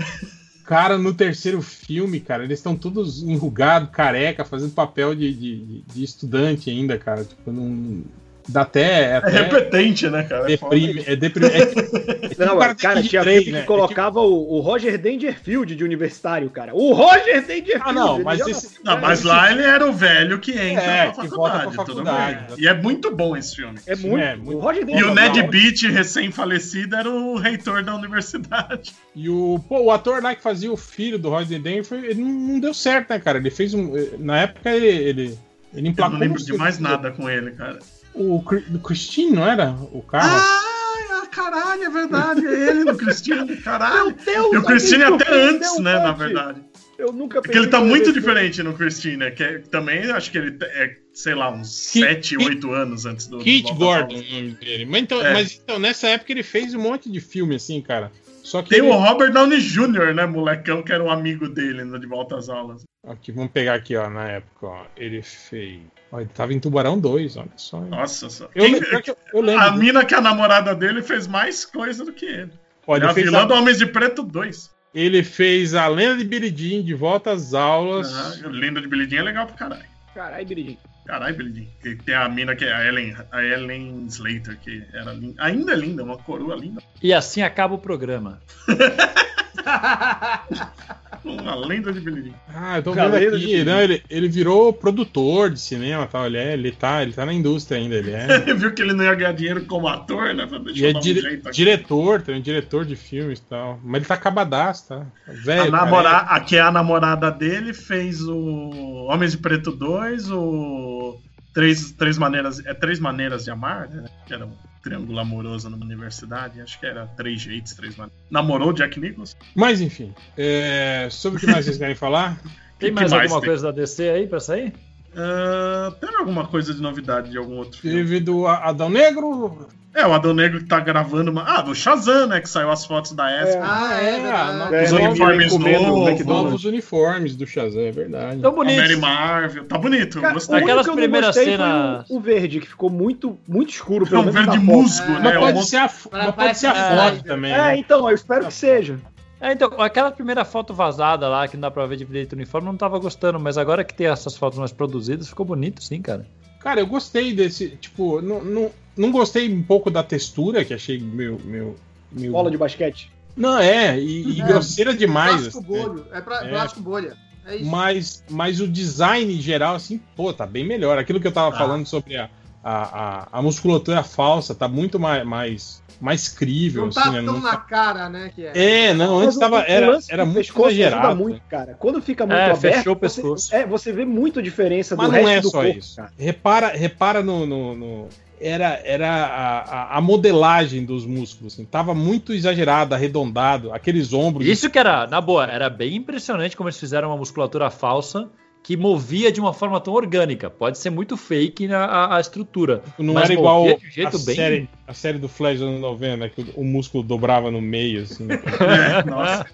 [0.66, 6.04] Cara, no terceiro filme, cara, eles estão todos enrugados, careca, fazendo papel de, de, de
[6.04, 7.24] estudante ainda, cara.
[7.24, 8.04] Tipo, não.
[8.50, 9.04] Dá até.
[9.12, 10.52] É até repetente, né, cara?
[10.52, 10.76] É foda.
[10.76, 11.48] deprime, é deprime.
[11.50, 11.58] É,
[12.26, 13.62] é tipo Não, cara, tinha três, filme né?
[13.62, 16.74] que colocava o, o Roger Dangerfield de universitário, cara.
[16.74, 17.82] O Roger Dangerfield!
[17.82, 21.24] Ah, não, mas esse- Não, mas lá ele era o velho que entra É, pra
[21.24, 22.46] que faculdade, pra tudo faculdade.
[22.56, 22.64] bem.
[22.64, 23.78] E é muito bom esse filme.
[23.86, 24.18] É muito.
[24.24, 25.42] é muito- O Roger E o Dangerfield.
[25.42, 25.48] Ned.
[25.52, 28.94] Beat, recém-falecido, era o reitor da universidade.
[29.20, 32.60] E o, pô, o ator lá que fazia o filho do Roger foi- ele não,
[32.60, 33.40] deu certo, né, cara?
[33.40, 33.92] Ele fez um.
[34.20, 34.88] Na época ele.
[34.88, 35.40] Ele,
[35.74, 37.80] ele Eu não lembro de mais nada com ele, cara.
[38.18, 39.72] O, do Christine, não era?
[39.92, 40.38] O carro?
[40.38, 42.46] Ah, caralho, é verdade.
[42.48, 44.06] É ele no Cristine, caralho.
[44.08, 46.18] Meu Deus, E o Cristine alguém até antes, né, na Monte.
[46.18, 46.62] verdade.
[46.98, 49.30] Eu nunca Porque ele tá muito diferente no Christine, né?
[49.32, 53.06] Que é- também acho que ele é, sei lá, uns Ki- 7, Ki- 8 anos
[53.06, 53.38] antes do.
[53.38, 54.86] Kit do Gordon, o nome dele.
[54.88, 55.34] Mas então, É.
[55.34, 58.12] mas então, nessa época ele fez um monte de filme, assim, cara.
[58.42, 58.70] Só que.
[58.70, 58.88] Tem ele...
[58.88, 62.50] o Robert Downey Jr., né, molecão, que era um amigo dele no De Volta às
[62.50, 62.82] Aulas.
[63.08, 64.86] Aqui, vamos pegar aqui, ó, na época, ó.
[64.98, 65.80] Ele fez.
[66.12, 67.82] Ó, ele tava em Tubarão 2, olha só.
[67.82, 68.46] Nossa, só.
[68.56, 69.64] Eu, Quem- lembro, eu, eu lembro.
[69.64, 72.52] a mina que é a namorada dele fez mais coisa do que ele.
[72.88, 74.72] Ele, é a fez vilã a, do Homens de Preto 2.
[74.96, 78.14] ele fez a Lenda de Jean de volta às aulas.
[78.14, 79.86] Ah, Linda de Jean é legal pra caralho.
[80.16, 80.78] Caralho, Biridinho.
[81.06, 81.68] Caralho.
[81.82, 85.44] Que tem a mina que é a Ellen, a Ellen Slater, que era linda.
[85.44, 86.82] Ainda é linda, uma coroa linda.
[87.04, 88.42] E assim acaba o programa.
[91.34, 92.34] Uma lenda de Billy Jean.
[92.48, 93.64] Ah, eu tô vendo aqui.
[93.64, 96.26] Não, ele, ele virou produtor de cinema tal.
[96.26, 97.96] Ele, é, ele, tá, ele tá na indústria ainda.
[97.96, 98.40] Ele é.
[98.54, 100.48] Viu que ele não ia ganhar dinheiro como ator, né?
[100.48, 103.80] Falei, Deixa e é um dire- diretor, também, diretor de filmes e tal.
[103.84, 105.06] Mas ele tá acabadaço, tá?
[105.28, 105.64] Velho.
[105.64, 106.10] A, namora...
[106.18, 111.20] a que é a namorada dele fez o Homens de Preto 2, o
[111.58, 114.06] Três, três maneiras é três maneiras de amar, né?
[114.28, 114.48] Que era
[114.84, 118.18] triângulo amoroso numa universidade, acho que era três jeitos, três maneiras.
[118.30, 119.38] Namorou Jack Nicholson?
[119.56, 122.40] Mas enfim, é, sobre o que mais vocês querem falar?
[122.80, 123.50] Tem mais mais alguma tem?
[123.50, 124.72] coisa da DC aí pra sair?
[125.16, 127.98] Ah, teve alguma coisa de novidade de algum outro filme?
[127.98, 129.68] Teve do A- Adão Negro.
[130.00, 131.44] É, o Adão Negro que tá gravando uma.
[131.44, 132.40] Ah, do Shazam, né?
[132.40, 133.58] Que saiu as fotos da ESP.
[133.64, 134.76] Ah, é, Ah, verdade.
[134.76, 136.26] É, Os uniformes novos.
[136.26, 138.40] Novos uniformes do Shazam, é verdade.
[138.42, 138.78] Tão A bonito.
[138.80, 139.66] Mary Marvel.
[139.66, 140.60] Tá bonito, Cara, gostei.
[140.60, 144.06] Aquelas primeiras cenas- o, o verde, que ficou muito, muito escuro.
[144.06, 145.20] É pelo um menos na verde musgo, né?
[145.24, 147.52] Mas pode Um- ser a, mas pode ser a foto também.
[147.52, 147.78] É, né?
[147.78, 149.00] então, eu espero que seja.
[149.42, 152.36] É, então, aquela primeira foto vazada lá, que não dá pra ver de direito o
[152.36, 156.02] uniforme, não tava gostando, mas agora que tem essas fotos mais produzidas, ficou bonito sim,
[156.04, 156.26] cara.
[156.60, 157.70] Cara, eu gostei desse.
[157.82, 161.40] Tipo, não, não, não gostei um pouco da textura, que achei meio.
[161.44, 161.76] meio,
[162.12, 162.32] meio...
[162.32, 163.12] Bola de basquete.
[163.36, 165.42] Não, é, e, e É, grosseira demais.
[165.48, 165.84] Plástico assim, né?
[165.84, 166.06] bolho.
[166.12, 166.50] É, pra, É.
[166.50, 167.16] plástico bolha.
[167.46, 167.66] É isso.
[167.66, 170.98] Mas, mas o design em geral, assim, pô, tá bem melhor.
[170.98, 171.58] Aquilo que eu tava Ah.
[171.58, 172.30] falando sobre a,
[172.64, 177.24] a, a, a musculatura falsa, tá muito mais, mais, mais crível, Não tá assim, né?
[177.24, 178.32] tão Não na tá- cara, né?
[178.36, 178.88] Que é.
[178.88, 181.08] É, não, Mas antes o- tava, o era, era muito pescoço exagerado.
[181.08, 181.74] ajuda muito, cara.
[181.80, 183.56] Quando fica muito É, aberto, fechou o você- pescoço.
[183.56, 185.96] é, você vê muito a diferença Mas do não resto é do só corpo, isso.
[185.96, 186.12] cara.
[186.18, 187.46] Repara, repara no.
[187.46, 188.10] no- no-
[188.40, 191.54] era era a, a, modelagem dos músculos.
[191.54, 194.48] Assim, tava muito exagerado, arredondado, aqueles ombros.
[194.48, 198.30] Isso que era, na boa, era bem impressionante como eles fizeram uma musculatura falsa
[198.68, 200.50] que movia de uma forma tão orgânica.
[200.50, 202.84] Pode ser muito fake a, a- a estrutura.
[203.00, 206.18] não mas era igual a, jeito bem- série, a série do Flash dos anos 90,
[206.18, 209.46] né, que o, o músculo dobrava no meio, assim, né, É, nossa.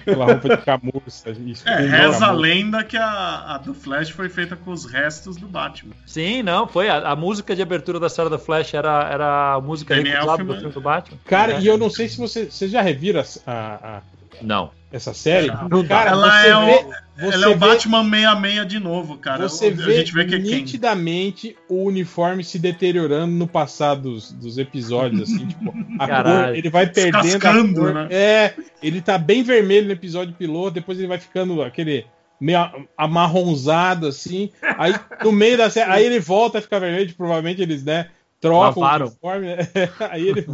[0.00, 1.30] aquela roupa de camurça.
[1.46, 5.36] Isso, É, reza a lenda que a, a do Flash foi feita com os restos
[5.36, 5.92] do Batman.
[6.06, 6.88] Sim, não, foi.
[6.88, 10.72] A, a música de abertura da série do Flash era, era a música do filme
[10.72, 11.18] do Batman.
[11.26, 11.60] Cara, É.
[11.60, 14.02] e eu não sei se você, vocês já reviram a, a- a-
[14.40, 14.70] Não.
[14.94, 15.48] Essa série?
[15.48, 15.84] Não.
[15.84, 16.74] Cara, Ela você é o- vê,
[17.16, 19.48] você Ela é o vê- Batman 66 de novo, cara.
[19.48, 20.50] Você a vê, gente vê que é quem.
[20.54, 26.70] nitidamente o uniforme se deteriorando no passado dos, dos episódios, assim, tipo, a cor, ele
[26.70, 27.16] vai perdendo
[27.48, 27.92] a cor.
[27.94, 28.08] né?
[28.10, 32.06] É, ele tá bem vermelho no episódio piloto, depois ele vai ficando aquele
[32.40, 37.12] meio a- amarronzado, assim, aí no meio da série, aí ele volta a ficar vermelho,
[37.16, 38.08] provavelmente eles, né,
[38.40, 39.06] trocam Lavaram.
[39.06, 39.56] o uniforme, né?
[40.10, 40.46] aí ele,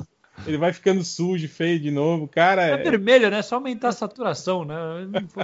[0.46, 3.42] ele vai ficando sujo, feio de novo, cara, É é, vermelho, né?
[3.42, 4.76] Só aumentar a saturação, né?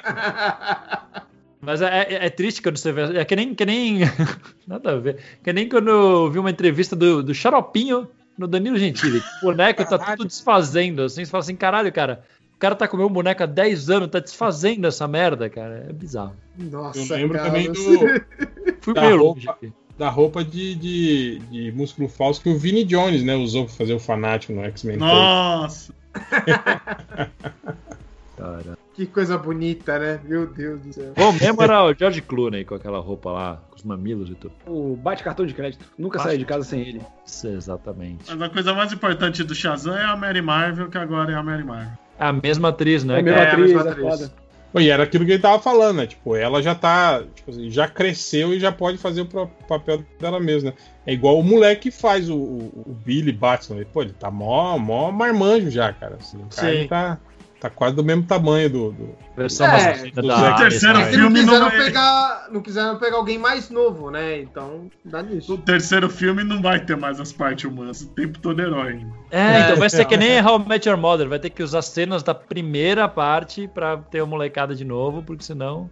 [1.61, 3.19] Mas é, é- é triste quando você vê.
[3.19, 3.55] É que nem.
[3.55, 4.01] Que nem
[4.67, 5.19] nada a ver.
[5.43, 8.09] Que nem quando eu vi uma entrevista do, do Xaropinho
[8.39, 9.21] no Danilo Gentili.
[9.43, 11.25] O boneco tá tudo desfazendo, assim.
[11.25, 12.23] Você fala assim, caralho, cara.
[12.55, 15.87] O cara tá com o meu boneco há 10 anos, tá desfazendo essa merda, cara.
[15.89, 16.35] É bizarro.
[16.57, 17.75] Nossa, eu lembro cara, também do,
[18.81, 19.25] Fui meio roupa.
[19.25, 19.73] longe aqui.
[19.99, 23.95] Da roupa de, de, de músculo falso que o Vini Jones, né, usou pra fazer
[23.95, 24.97] o fanático no X-Men.
[24.99, 25.95] Nossa!
[28.95, 30.21] Que coisa bonita, né?
[30.25, 31.13] Meu Deus do céu.
[31.15, 34.55] Bom mesmo era o George Clooney com aquela roupa lá, com os mamilos e tudo.
[34.67, 35.85] O bate cartão de crédito.
[35.99, 37.03] Nunca saí de casa sem ele.
[37.27, 38.25] Isso, exatamente.
[38.31, 41.43] Mas a coisa mais importante do Shazam é a Mary Marvel, que agora é a
[41.43, 41.93] Mary Marvel.
[42.19, 43.17] A mesma atriz, né?
[43.17, 44.07] É a mesma É, a atriz, mesma é atriz.
[44.09, 44.33] foda.
[44.79, 46.07] E era aquilo que ele tava falando, né?
[46.07, 47.23] Tipo, ela já tá.
[47.35, 50.77] Tipo assim, já cresceu e já pode fazer o papel dela mesma, né?
[51.07, 53.77] É igual o moleque que faz o, o- o Billy Batson.
[53.77, 56.17] Ele, pô, ele tá mó, mó marmanjo já, cara.
[56.21, 56.87] Assim, o cara Sim.
[56.89, 57.19] tá,
[57.69, 58.93] tá quase do mesmo tamanho do.
[58.93, 60.99] do- Versão É, do da terceiro.
[60.99, 64.41] É não filme quiseram, não é- pegar, não quiseram pegar alguém mais novo, né?
[64.41, 65.53] Então, dá nisso.
[65.53, 69.07] No terceiro filme não vai ter mais as partes humanas, o tempo todo herói.
[69.31, 70.09] É, então É, vai ser então.
[70.11, 73.69] que nem How I Met Your Mother, vai ter que usar cenas da primeira parte
[73.69, 75.91] pra ter a molecada de novo, porque senão.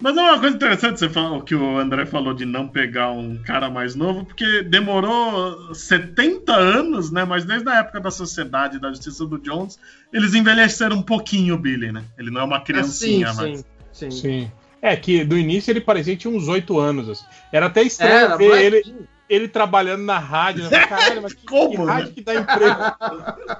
[0.00, 3.10] Mas é uma coisa interessante você falar, o que o André falou de não pegar
[3.10, 7.24] um cara mais novo, porque demorou 70 anos, né?
[7.24, 9.78] Mas desde a época da Sociedade da Justiça do Jones,
[10.12, 12.04] eles envelheceram um pouquinho o Billy, né?
[12.18, 13.58] Ele não é uma É, sim, criancinha mais.
[13.58, 14.10] sim, sim.
[14.10, 14.52] Sim.
[14.82, 17.08] É, que do início ele parecia que tinha uns oito anos.
[17.08, 17.24] Assim.
[17.52, 18.82] Era até estranho Era, ver ele.
[19.28, 20.68] Ele trabalhando na rádio.
[20.70, 20.86] Né?
[20.86, 21.92] Caralho, mas que, Como, que né?
[21.92, 22.76] rádio que dá emprego?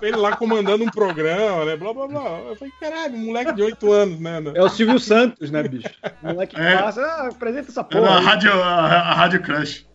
[0.02, 1.76] ele lá comandando um programa, né?
[1.76, 2.38] Blá blá blá.
[2.48, 4.42] Eu falei, caralho, um moleque de oito anos, né?
[4.54, 5.88] É o Silvio Santos, né, bicho?
[6.22, 6.78] O moleque que É.
[6.78, 8.18] passa, ah, apresenta essa a porra.
[8.18, 8.24] aí.
[8.24, 9.86] rádio, a, a rádio Crush.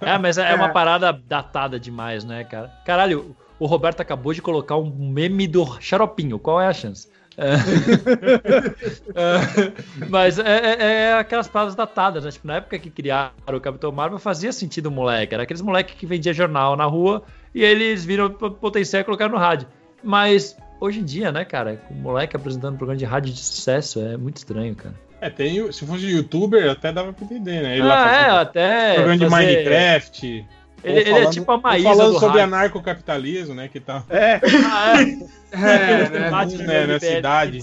[0.00, 2.70] É, mas é, é uma parada datada demais, né, cara?
[2.84, 7.08] Caralho, o Roberto acabou de colocar um meme do Xaropinho, qual é a chance?
[7.36, 7.54] É.
[9.16, 9.72] É,
[10.08, 12.30] mas é, é- é aquelas paradas datadas, né?
[12.30, 15.34] Tipo, na época que criaram o Capitão Marvel, fazia sentido o moleque.
[15.34, 17.22] Era aqueles moleques que vendia jornal na rua
[17.54, 19.68] e eles viram potencial e colocaram no rádio.
[20.02, 24.00] Mas hoje em dia, né, cara, o moleque apresentando um programa de rádio de sucesso
[24.00, 24.94] é muito estranho, cara.
[25.20, 27.78] É, tem, se fosse youtuber, até dava pra entender, né?
[27.78, 28.94] Ele ah, é, até.
[28.94, 30.46] programa de fazer- Minecraft.
[30.84, 32.54] Ele, ou ele é falando- tipo a Maísa falando do sobre rádio.
[32.54, 33.68] anarcocapitalismo, né?
[33.68, 34.40] Que tá É.
[34.66, 35.34] Ah, é.
[35.54, 36.24] É, Aqueles né?
[36.24, 37.60] debates né, cidade.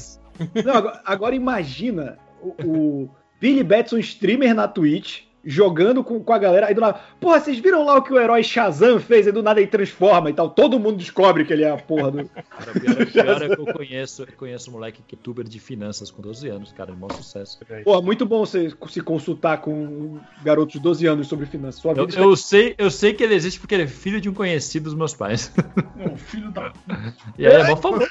[0.63, 3.09] Não, agora, agora imagina o, o
[3.39, 6.67] Billy Batson, streamer na Twitch, jogando com, com a galera.
[6.67, 9.25] Aí do nada, porra, vocês viram lá o que o herói Shazam fez?
[9.25, 10.49] Aí do nada ele transforma e tal.
[10.49, 12.25] Todo mundo descobre que ele é a porra do.
[12.29, 15.17] Cara, o pior, é- pior é que eu conheço, eu conheço um moleque que é
[15.17, 17.59] youtuber de finanças com 12 anos, cara, é um maior sucesso.
[17.83, 21.81] Porra, muito bom você se consultar com um garoto de 12 anos sobre finanças.
[21.81, 24.29] Sua Eu, vida eu sei, eu sei que ele existe porque ele é filho de
[24.29, 25.51] um conhecido dos meus pais.
[25.99, 26.71] É filho da.
[27.37, 28.05] E aí é mó famoso.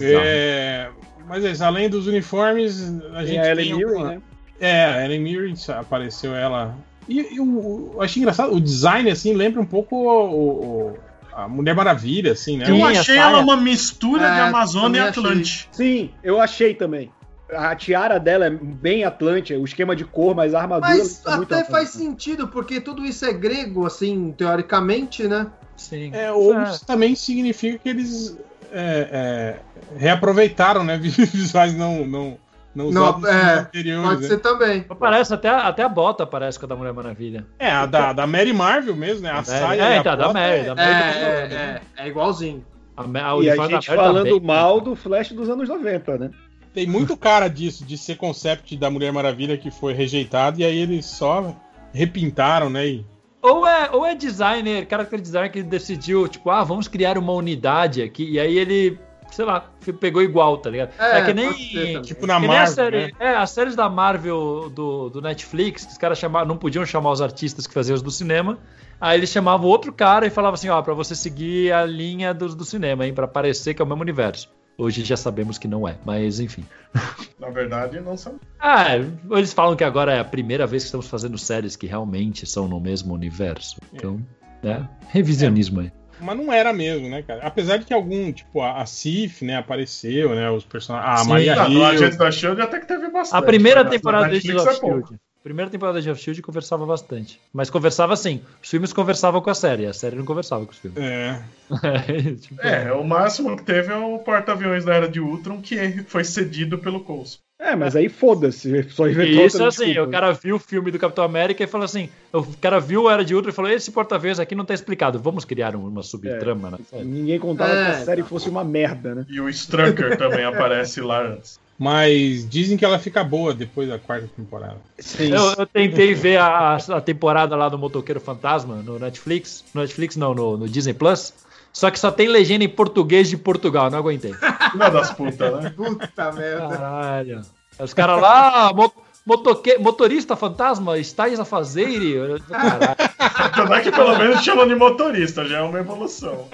[0.00, 0.90] É,
[1.26, 4.22] mas é isso, além dos uniformes, a gente tem a Ellen tem Mirren, alguma- né?
[4.60, 6.74] É, a Ellen Mirren apareceu ela.
[7.08, 10.98] E, e o, eu achei engraçado, o design, assim, lembra um pouco o, o-
[11.32, 12.64] a Mulher Maravilha, assim, né?
[12.66, 15.08] Sim, Eu achei ela uma mistura de É, Amazônia e.
[15.08, 15.68] Atlante.
[15.70, 17.10] Sim, eu achei também.
[17.50, 20.92] A tiara dela é bem Atlante, o esquema de cor, mas a armadura.
[20.98, 25.46] Mas tá até faz sentido, porque tudo isso é grego, assim, teoricamente, né?
[25.76, 26.10] Sim.
[26.12, 26.64] É, ou É.
[26.64, 28.36] isso também significa que eles
[28.70, 30.98] é, é, reaproveitaram, né?
[31.00, 32.36] Visuais não, não,
[32.78, 34.08] não Não, usados nos é, anteriores.
[34.08, 34.28] Pode né?
[34.28, 34.82] ser também.
[34.82, 37.46] Parece, até, até a bota parece com a da Mulher Maravilha.
[37.58, 39.30] É, a da, da Mary Marvel mesmo, né?
[39.30, 39.46] A Mary.
[39.46, 41.18] saia É, e a então, da Mary, é- da É, Mary.
[41.18, 42.64] é, é, é igualzinho.
[42.96, 44.40] A, a E a gente tá falando bem.
[44.40, 46.30] mal do Flash dos anos 90, né?
[46.74, 50.78] Tem muito cara disso, de ser concept da Mulher Maravilha que foi rejeitado, e aí
[50.78, 51.54] eles só
[51.92, 52.86] repintaram, né?
[52.86, 53.06] E
[53.42, 58.02] Ou é, ou é designer, character designer que decidiu, tipo, ah, vamos criar uma unidade
[58.02, 58.32] aqui.
[58.32, 58.98] E aí ele,
[59.30, 60.90] sei lá, pegou igual, tá ligado?
[60.98, 62.02] É, que pode ser nem.
[62.02, 63.12] tipo na Que nem a Marvel, série, né?
[63.20, 67.12] É, as séries da Marvel do, do Netflix, que os caras chamavam, não podiam chamar
[67.12, 68.58] os artistas que faziam os do cinema.
[69.00, 72.54] Aí eles chamavam outro cara e falavam assim, ó, pra você seguir a linha dos
[72.54, 74.50] do cinema, hein, pra parecer que é o mesmo universo.
[74.76, 76.64] Hoje já sabemos que não é, mas enfim.
[77.38, 78.36] Na verdade, não são.
[78.60, 78.96] Ah,
[79.30, 82.68] eles falam que agora é a primeira vez que estamos fazendo séries que realmente são
[82.68, 83.76] no mesmo universo.
[83.92, 84.24] Então,
[84.62, 85.92] né, revisionismo aí.
[86.20, 87.40] Mas não era mesmo, né, cara?
[87.46, 90.50] Apesar de que algum, tipo, a, a Sif, né, apareceu, né?
[90.50, 91.20] Os personagens.
[91.20, 91.30] A Sim.
[91.30, 91.84] Maria Ah, no Hill.
[91.86, 93.38] Agente da Shield até que teve bastante.
[93.38, 95.06] A primeira mas temporada Agents Netflix é pouco.
[95.08, 95.20] Shield.
[95.42, 97.40] Primeira temporada de Shield conversava bastante.
[97.52, 98.42] Mas conversava assim.
[98.62, 100.98] Os filmes conversavam com a série, a série não conversava com os filmes.
[100.98, 101.40] É.
[102.40, 106.24] Tipo, É, o máximo que teve é o porta-aviões da Era de Ultron, que foi
[106.24, 107.38] cedido pelo Coulson.
[107.58, 108.84] É, mas aí foda-se.
[108.90, 110.08] Só inventou E isso assim, desculpa.
[110.08, 113.24] o cara viu o filme do Capitão América e falou assim: o cara viu Era
[113.24, 116.78] de Ultron e falou: esse porta-aviões aqui não tá explicado, vamos criar uma subtrama na
[116.78, 117.04] série.
[117.04, 119.26] Ninguém contava É, que a série fosse uma merda, né?
[119.28, 121.58] E o Strucker também aparece lá antes.
[121.78, 124.78] Mas dizem que ela fica boa depois da quarta temporada.
[124.98, 125.30] Sim.
[125.32, 129.64] Eu, eu tentei ver a, a temporada lá do Motoqueiro Fantasma no Netflix.
[129.72, 131.32] No Netflix não, no, no Disney Plus.
[131.72, 134.34] Só que só tem legenda em português de Portugal, não aguentei.
[134.72, 135.70] Filha das putas, né?
[135.76, 136.68] Puta merda.
[136.68, 137.42] Caralho.
[137.78, 138.92] Os caras lá, mo-
[139.24, 142.40] motoque- motorista fantasma, estáis a fazer?
[142.48, 143.74] Caralho.
[143.74, 146.48] É que pelo menos chamam de motorista, já é uma evolução.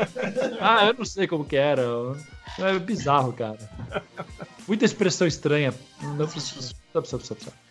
[0.61, 1.83] Ah, eu não sei como que era.
[2.59, 3.59] É bizarro, cara.
[4.67, 5.75] Muita expressão estranha.
[6.03, 6.73] Não precisa.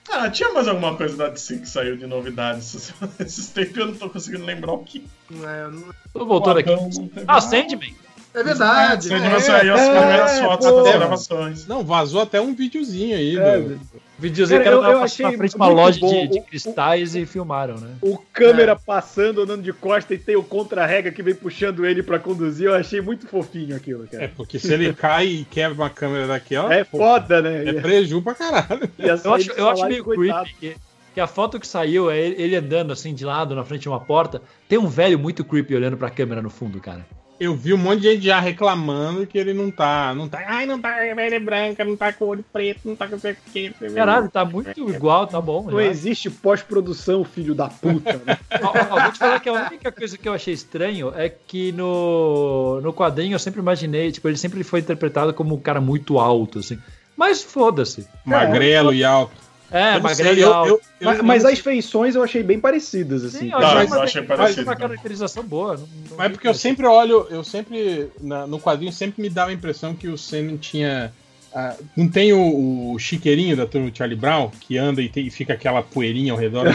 [0.10, 3.96] Ah, tinha mais alguma coisa da DC que saiu de novidades esses tempos eu não
[3.96, 5.08] tô conseguindo lembrar o que.
[5.32, 6.70] É, não- Tô voltando aqui.
[6.72, 7.42] Adão não teve Ah.
[7.42, 7.96] Sandman.
[8.34, 9.08] É verdade.
[9.08, 10.82] Você devia sair as é, primeiras fotos pô.
[10.84, 11.68] das gravações.
[11.68, 13.38] Não, vazou até um videozinho aí.
[13.38, 13.80] É, do-
[14.20, 16.44] Videozinho Cara, que eu- era eu na achei frente de uma loja de, de O-
[16.44, 17.96] cristais e filmaram, né?
[18.00, 22.20] O câmera passando, andando de costa e tem o contra-rega que vem puxando ele pra
[22.20, 22.68] conduzir.
[22.68, 24.32] Eu achei muito fofinho aquilo, É, cara.
[24.38, 26.74] porque se ele cai e quebra uma câmera daquela.
[26.74, 27.66] É, pô, foda, né?
[27.68, 28.90] É preju pra caralho.
[29.00, 30.44] Eu acho, eu acho meio coitado.
[30.46, 30.82] creepy que,
[31.16, 33.90] que a foto que saiu é ele, ele andando assim de lado na frente de
[33.90, 34.42] uma porta.
[34.70, 37.06] Tem um velho muito creepy olhando pra câmera no fundo, cara.
[37.40, 40.14] Eu vi um monte de gente já reclamando que ele não tá.
[40.16, 40.44] Não tá.
[40.46, 43.38] Ai, não tá velha branca, não tá com olho preto, não tá com sei o
[43.52, 43.74] que.
[43.94, 45.64] Caralho, tá muito igual, tá bom.
[45.64, 45.86] Não já.
[45.86, 48.22] existe pós-produção, filho da puta.
[48.26, 48.38] Né?
[48.62, 51.72] Ó, ó, vou te falar que a única coisa que eu achei estranho é que
[51.72, 56.20] no, no quadrinho eu sempre imaginei, tipo, ele sempre foi interpretado como um cara muito
[56.20, 56.80] alto, assim.
[57.18, 58.08] Mas foda-se.
[58.26, 59.43] Magrelo e alto.
[59.74, 62.44] É, Eu não sei, magrelo e eu- eu- mas eu mas as feições eu achei
[62.44, 63.40] bem parecidas, assim.
[63.40, 65.74] Sim, eu Tá, achei, mas uma, eu achei parecido uma caracterização boa.
[65.74, 65.80] não-
[66.12, 68.10] não- Mas é porque eu sempre olho, eu sempre.
[68.22, 71.12] na- no quadrinho sempre me dava a impressão que o Sandman tinha.
[71.56, 75.26] Ah, não tem o, o chiqueirinho da turma do Charlie Brown, que anda e, tem-
[75.28, 76.66] e fica aquela poeirinha ao redor.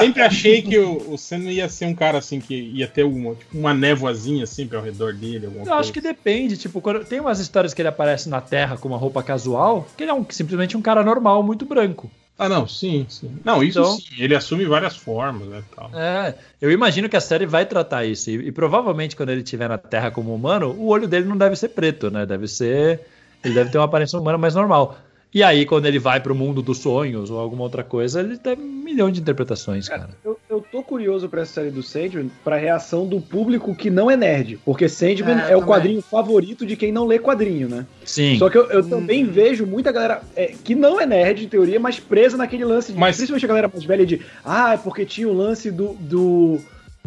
[0.00, 3.34] Sempre, achei que o, o Sandman ia ser um cara assim, que ia ter uma,
[3.34, 5.46] tipo, uma névoazinha sempre ao redor dele.
[5.46, 5.92] Eu acho coisa.
[5.92, 9.22] que depende, tipo, quando, tem umas histórias que ele aparece na Terra com uma roupa
[9.22, 12.10] casual, que ele é um, simplesmente um cara normal, muito branco.
[12.38, 13.30] Ah, não, sim, sim.
[13.42, 14.04] Não, isso Então- sim.
[14.18, 15.62] Ele assume várias formas, né?
[15.74, 15.90] Tal.
[15.98, 18.28] É, eu imagino que a série vai tratar isso.
[18.28, 21.56] E, e provavelmente quando ele estiver na Terra como humano, o olho dele não deve
[21.56, 22.26] ser preto, né?
[22.26, 23.00] Deve ser.
[23.44, 24.98] Ele deve ter uma aparência humana mais normal.
[25.34, 28.54] E aí, quando ele vai pro mundo dos sonhos ou alguma outra coisa, ele tem
[28.54, 30.08] um milhão de interpretações, cara.
[30.24, 34.10] Eu, eu tô curioso pra essa série do Sandman, pra reação do público que não
[34.10, 34.58] é nerd.
[34.64, 37.84] Porque Sandman É, é, o quadrinho favorito de quem não lê quadrinho, né?
[38.04, 38.38] Sim.
[38.38, 38.88] Só que eu, eu Hum.
[38.88, 42.92] também vejo muita galera é, que não é nerd, em teoria, mas presa naquele lance
[42.92, 42.98] de.
[42.98, 44.22] Mas- Principalmente a galera mais velha de.
[44.42, 45.94] Ah, é porque tinha o lance do.
[46.00, 46.60] do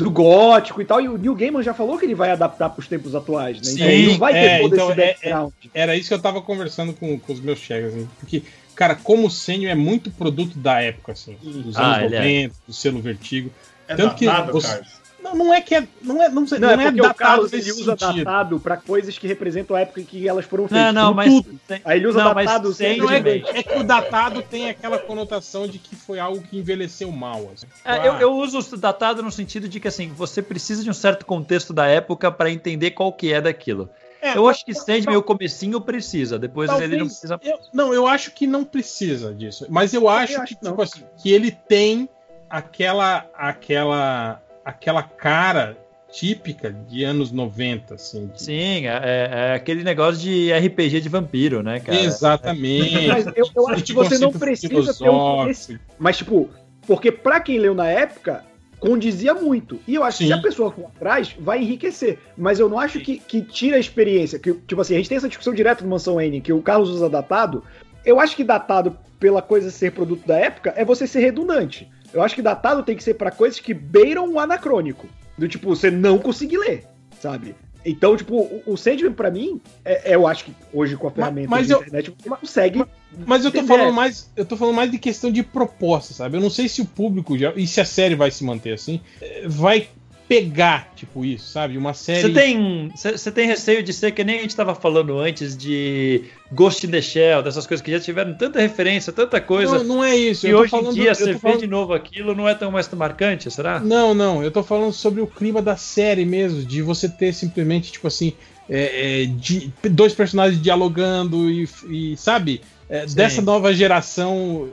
[0.05, 2.87] do gótico e tal, e o Neil Gaiman já falou que ele vai adaptar pros
[2.87, 3.71] tempos atuais, né?
[3.73, 5.51] então Sim, ele não vai ter é, todo então esse é- background.
[5.73, 8.43] Era isso que eu tava conversando com, com os meus chegas, assim, porque,
[8.75, 12.19] cara, como o Sênio é muito produto da época, assim, dos Ah, anos ele é.
[12.19, 13.51] 90, do selo Vertigo.
[13.87, 14.98] É Tanto que datado, os- Carlos.
[15.23, 15.87] Não, não é que é.
[16.01, 18.23] Não é, não, sei- Não, não é porque o Carlos ele usa sentido.
[18.23, 20.93] datado pra coisas que representam a época em que elas foram feitas.
[20.93, 21.33] Não, não, mas.
[21.33, 21.59] tudo.
[21.83, 24.97] Aí ele usa não, datado sem- sempre Não é, é que o datado tem aquela
[24.97, 27.49] conotação de que foi algo que envelheceu mal.
[27.53, 27.65] Assim.
[27.85, 30.89] É, Ah, eu, eu uso o datado no sentido de que assim, você precisa de
[30.89, 33.89] um certo contexto da época pra entender qual que é daquilo.
[34.21, 37.39] é, Eu acho que Sandman, o comecinho precisa, depois Talvez- ele não precisa.
[37.43, 39.65] eu- não, eu acho que não precisa disso.
[39.69, 40.71] Mas eu acho, acho que, que não.
[40.71, 42.07] tipo assim, que ele tem
[42.49, 45.77] aquela, aquela, aquela cara
[46.11, 48.27] típica de anos 90, assim.
[48.27, 51.99] de- Sim, é, é- aquele negócio de RPG de vampiro, né, cara?
[51.99, 53.07] Exatamente.
[53.07, 55.51] Mas eu, eu acho que você não precisa ter um.
[55.99, 56.49] Mas, tipo,
[56.87, 58.43] porque pra quem leu na época,
[58.79, 59.79] condizia muito.
[59.87, 60.29] E eu acho que Sim.
[60.29, 62.17] se a pessoa for atrás, vai enriquecer.
[62.35, 64.39] Mas eu não acho que, que tira a experiência.
[64.39, 66.89] Que, tipo assim, a gente tem essa discussão direto no Mansão N, que o Carlos
[66.89, 67.63] usa datado.
[68.03, 71.87] Eu acho que datado, pela coisa ser produto da época, é você ser redundante.
[72.13, 75.07] Eu acho que datado tem que ser pra coisas que beiram o anacrônico.
[75.37, 76.85] Do tipo, você não conseguir ler,
[77.21, 77.55] sabe?
[77.85, 81.11] Então, tipo, o, o Sandman, pra mim, é, é- eu acho que hoje com a
[81.11, 82.85] ferramenta mas da eu- internet, você consegue.
[83.25, 86.35] Mas eu tô falando mais, eu tô falando mais de questão de proposta, sabe?
[86.35, 88.99] Eu não sei se o público já, e se a série vai se manter assim,
[89.21, 89.87] eh, vai
[90.29, 91.75] pegar, tipo isso, sabe?
[91.75, 92.21] Uma série.
[92.21, 96.25] Você tem, você tem receio de ser que nem a gente estava falando antes de
[96.51, 99.79] Ghost in the Shell, dessas coisas que já tiveram tanta referência, tanta coisa.
[99.79, 100.47] Não, não é isso.
[100.47, 102.53] E hoje em falando- dia eu você tô vê falando- de novo aquilo, não é
[102.53, 103.79] tão mais marcante, será?
[103.79, 107.91] Não, não, eu tô falando sobre o clima da série mesmo, de você ter simplesmente,
[107.91, 108.33] tipo assim,
[108.69, 114.69] é, é, de- dois personagens dialogando e, e, sabe, é, dessa nova geração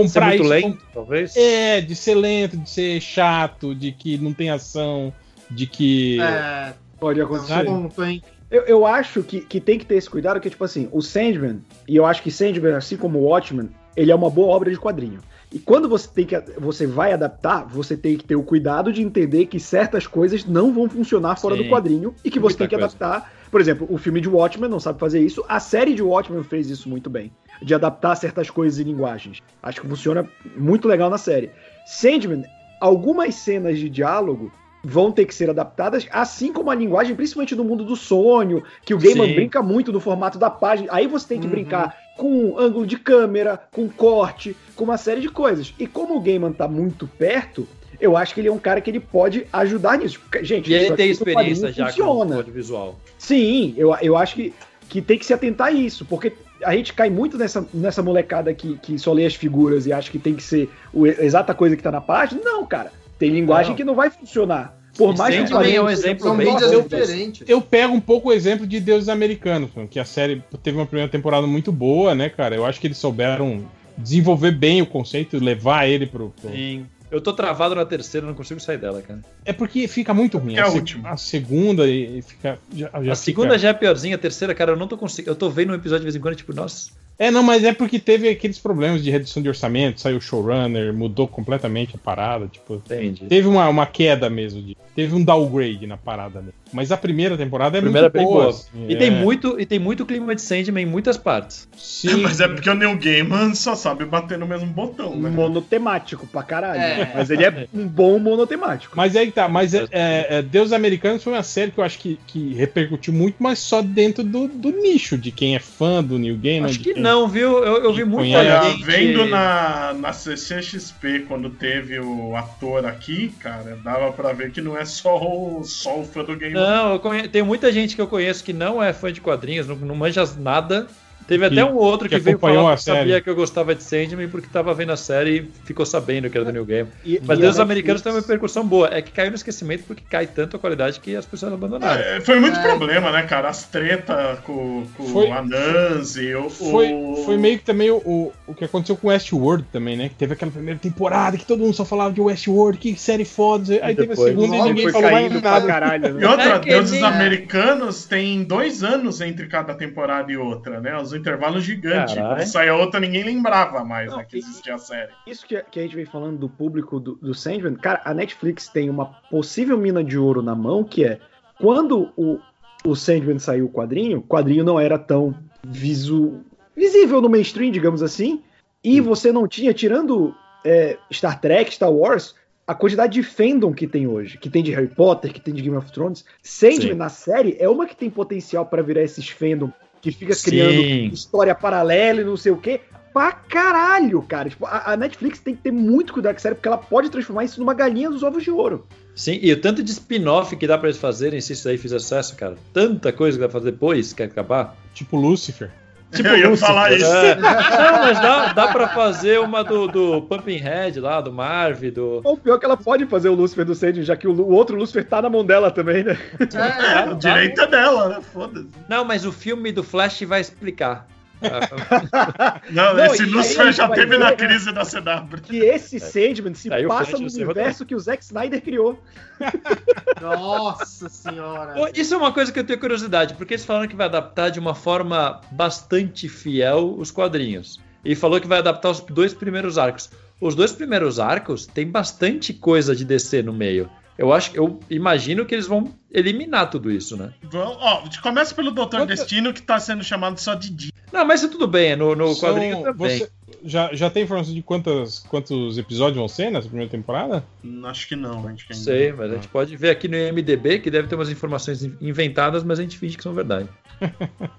[0.00, 0.50] é, é, Ser comprar muito isso.
[0.50, 1.32] lento, talvez.
[1.34, 5.12] com- É, de ser lento, de ser chato, de que não tem ação,
[5.50, 6.20] de que.
[6.20, 7.68] É, Pode é acontecer.
[7.68, 8.22] um ponto, hein?
[8.50, 11.60] Eu, eu acho que, que tem que ter esse cuidado, que, tipo assim, o Sandman,
[11.88, 14.78] e eu acho que Sandman, assim como o Watchmen, ele é uma boa obra de
[14.78, 15.20] quadrinho.
[15.52, 19.00] E quando você tem que você vai adaptar, você tem que ter o cuidado de
[19.00, 21.62] entender que certas coisas não vão funcionar fora Sim.
[21.62, 22.86] do quadrinho e que você tem que coisa.
[22.86, 23.30] adaptar.
[23.50, 25.44] Por exemplo, o filme de Watchmen não sabe fazer isso.
[25.48, 27.30] A série de Watchmen fez isso muito bem,
[27.62, 29.38] de adaptar certas coisas e linguagens.
[29.62, 31.52] Acho que funciona muito legal na série.
[31.84, 32.42] Sandman,
[32.80, 34.52] algumas cenas de diálogo
[34.82, 38.94] vão ter que ser adaptadas, assim como a linguagem, principalmente no mundo do sonho, que
[38.94, 39.34] o Gaiman Sim.
[39.34, 40.88] brinca muito do formato da página.
[40.92, 41.52] Aí você tem que Uhum.
[41.52, 45.74] brincar com ângulo de câmera, com corte, com uma série de coisas.
[45.78, 47.66] E como o Gaiman tá muito perto,
[48.00, 50.20] eu acho que ele é um cara que ele pode ajudar nisso.
[50.42, 52.36] Gente, E ele tem experiência já com funciona.
[52.36, 52.98] audiovisual.
[53.18, 54.54] Sim, eu, eu acho que,
[54.88, 56.32] que tem que se atentar a isso, porque
[56.64, 60.10] a gente cai muito nessa, nessa molecada que, que só lê as figuras e acha
[60.10, 62.40] que tem que ser o, a exata coisa que tá na página.
[62.44, 62.92] Não, cara.
[63.18, 63.76] Tem linguagem Não.
[63.76, 64.75] que não vai funcionar.
[64.96, 67.48] Por E mais que Sandman é um exemplo São mídias diferentes.
[67.48, 71.10] Eu pego um pouco o exemplo de Deuses Americanos, que a série teve uma primeira
[71.10, 72.54] temporada muito boa, né, cara?
[72.54, 73.64] Eu acho que eles souberam
[73.98, 76.30] desenvolver bem o conceito, levar ele pro.
[76.40, 76.86] pro- Sim.
[77.08, 79.20] Eu tô travado na terceira, não consigo sair dela, cara.
[79.44, 80.56] É porque fica muito ruim.
[80.56, 81.10] É a última.
[81.10, 82.58] a segunda e e fica.
[82.74, 85.30] Já, já a segunda fica- já é piorzinha, a terceira, cara, eu não tô conseguindo.
[85.30, 86.90] Eu tô vendo um episódio de vez em quando, tipo, nossa.
[87.18, 90.92] É, não, mas é porque teve aqueles problemas de redução de orçamento, saiu o showrunner,
[90.92, 92.74] mudou completamente a parada, tipo.
[92.74, 93.24] Entendi.
[93.26, 96.54] Teve uma, uma queda mesmo, de, teve um downgrade na parada mesmo.
[96.72, 98.42] Mas a primeira temporada é A primeira é muito bem boa.
[98.44, 98.48] boa.
[98.50, 98.96] assim, E, é.
[98.96, 101.68] tem muito, e tem muito clima de Sandman em muitas partes.
[101.76, 105.30] Sim, Mas é porque o Neil Gaiman só sabe bater no mesmo botão, né?
[105.30, 106.80] monotemático pra caralho.
[106.80, 107.12] É.
[107.14, 108.94] Mas ele é um bom monotemático.
[108.96, 111.84] Mas aí que tá, mas é, é, é, Deus Americanos foi uma série que eu
[111.84, 116.02] acho que, que repercutiu muito, mas só dentro do, do nicho de quem é fã
[116.02, 116.68] do Neil Gaiman.
[116.68, 117.64] Acho que não, viu?
[117.64, 118.38] Eu, eu vi muita.
[118.38, 118.84] Olha, gente.
[118.84, 124.76] vendo na, na CCXP, quando teve o ator aqui, cara, dava pra ver que não
[124.76, 127.28] é só o, só o fã do Game Não, eu conhe...
[127.28, 130.24] tem muita gente que eu conheço que não é fã de quadrinhos, não, não manja
[130.38, 130.86] nada.
[131.26, 133.20] Teve Que- até um outro que, que veio falar a que sabia série.
[133.20, 136.44] que eu gostava de Sandman porque tava vendo a série e ficou sabendo que era
[136.44, 136.88] do New Game.
[137.04, 138.88] E- Mas e Deus a Americanos tem uma repercussão boa.
[138.92, 142.00] É que caiu no esquecimento porque cai tanto a qualidade que as pessoas abandonaram.
[142.00, 142.62] É, foi muito É.
[142.62, 143.48] problema, né, cara?
[143.48, 147.96] As treta com, com Foi- a Nancy, o, Foi, o- foi meio que também o,
[148.04, 150.08] o, o que aconteceu com Westworld também, né?
[150.08, 153.72] Que teve aquela primeira temporada que todo mundo só falava de Westworld, que série foda.
[153.82, 155.66] Aí teve a depois- segunda e ninguém falou mais nada.
[155.66, 156.06] caralho.
[156.06, 156.28] E Né?
[156.28, 160.96] outra, É Deuses nem- Americanos tem dois anos entre cada temporada e outra, né?
[160.96, 162.14] Os intervalos gigantes.
[162.14, 162.36] Caralho.
[162.36, 164.24] Quando saia outra, ninguém lembrava mais, Não, né?
[164.24, 165.12] Que existia a série.
[165.26, 168.68] Isso que, que a gente vem falando do público do, do Sandman, cara, a Netflix
[168.68, 171.18] tem uma possível mina de ouro na mão, que é
[171.58, 172.38] quando o,
[172.84, 175.34] o Sandman saiu o quadrinho, o quadrinho não era tão
[175.66, 176.40] visu,
[176.76, 178.42] visível no mainstream, digamos assim,
[178.84, 182.34] e você não tinha, tirando é, Star Trek, Star Wars,
[182.66, 185.62] a quantidade de fandom que tem hoje, que tem de Harry Potter, que tem de
[185.62, 186.94] Game of Thrones, Sandman Sim.
[186.94, 189.72] na série é uma que tem potencial pra virar esses fandom
[190.06, 190.50] que fica Sim.
[190.50, 192.80] criando história paralela e não sei o quê.
[193.12, 194.48] Pra caralho, cara.
[194.48, 197.10] Tipo, a, a Netflix tem que ter muito cuidado com a série, porque ela pode
[197.10, 198.86] transformar isso numa galinha dos ovos de ouro.
[199.14, 201.98] Sim, e o tanto de spin-off que dá pra eles fazerem se isso aí fizer
[201.98, 202.56] sucesso, cara.
[202.72, 204.76] Tanta coisa que dá pra fazer depois que acabar.
[204.92, 205.70] Tipo Lucifer.
[206.12, 207.04] Tipo Eu ia Lucifer, falar isso.
[207.04, 207.34] é.
[207.36, 212.20] Não, mas dá, dá pra fazer uma do, do Pumpkinhead lá, do Marv, do.
[212.24, 214.76] Ou pior que ela pode fazer o Lucifer do Sandman, já que o, o outro
[214.76, 216.16] Lucifer tá na mão dela também, né?
[216.40, 218.20] É, o direito é dela, né?
[218.32, 218.68] Foda-se.
[218.88, 221.06] Não, mas o filme do Flash vai explicar.
[222.70, 225.40] Não, Não, esse Lucifer já teve na crise da CW.
[225.42, 229.00] Que esse Sandman se Aí passa no universo que o Zack Snyder criou.
[230.20, 231.90] Nossa senhora.
[231.94, 234.58] Isso é uma coisa que eu tenho curiosidade, porque eles falaram que vai adaptar de
[234.58, 237.80] uma forma bastante fiel os quadrinhos.
[238.04, 240.10] E falou que vai adaptar os dois primeiros arcos.
[240.40, 243.90] Os dois primeiros arcos tem bastante coisa de DC no meio.
[244.18, 247.32] Eu acho, eu imagino que eles vão eliminar tudo isso, né?
[247.42, 250.92] Vamos- Ó, começa pelo Doutor Quanto- Destino, que tá sendo chamado só de Di.
[251.12, 253.18] Não, mas isso tudo bem, no, no São- quadrinho também.
[253.18, 253.30] você-
[253.64, 257.44] já, já tem informação de quantas, quantos episódios vão ser nessa primeira temporada?
[257.64, 260.08] Hum, Acho que não, acho que Não ainda sei, mas a gente pode ver aqui
[260.08, 263.32] no IMDB que deve ter umas informações in- inventadas, mas a gente finge que são
[263.34, 263.68] verdade.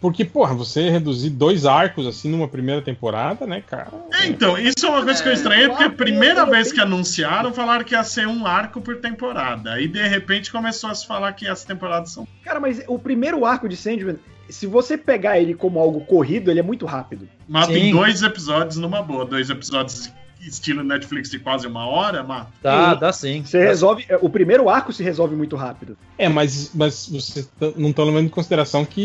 [0.00, 3.90] Porque, porra, você reduzir dois arcos assim numa primeira temporada, né, cara?
[4.12, 6.70] É, então, isso é uma coisa que eu É, estranhei, porque a primeira que vez
[6.70, 9.72] que anunciaram, falaram que ia ser um arco por temporada.
[9.72, 12.28] Aí, de repente, começou a se falar que as temporadas são.
[12.44, 14.16] Cara, mas o primeiro arco de Sandman,
[14.48, 17.28] se você pegar ele como algo corrido, ele é muito rápido.
[17.48, 17.78] Mata Sim.
[17.78, 19.24] em dois episódios numa boa.
[19.24, 20.10] Dois episódios
[20.40, 22.52] estilo Netflix de quase uma hora, mata.
[22.62, 23.00] Dá, Sim.
[23.00, 23.42] dá sim.
[23.44, 24.04] Você Dá resolve.
[24.08, 25.96] é, O primeiro arco se resolve muito rápido.
[26.18, 29.00] É, mas, mas você tá- não tá levando em consideração que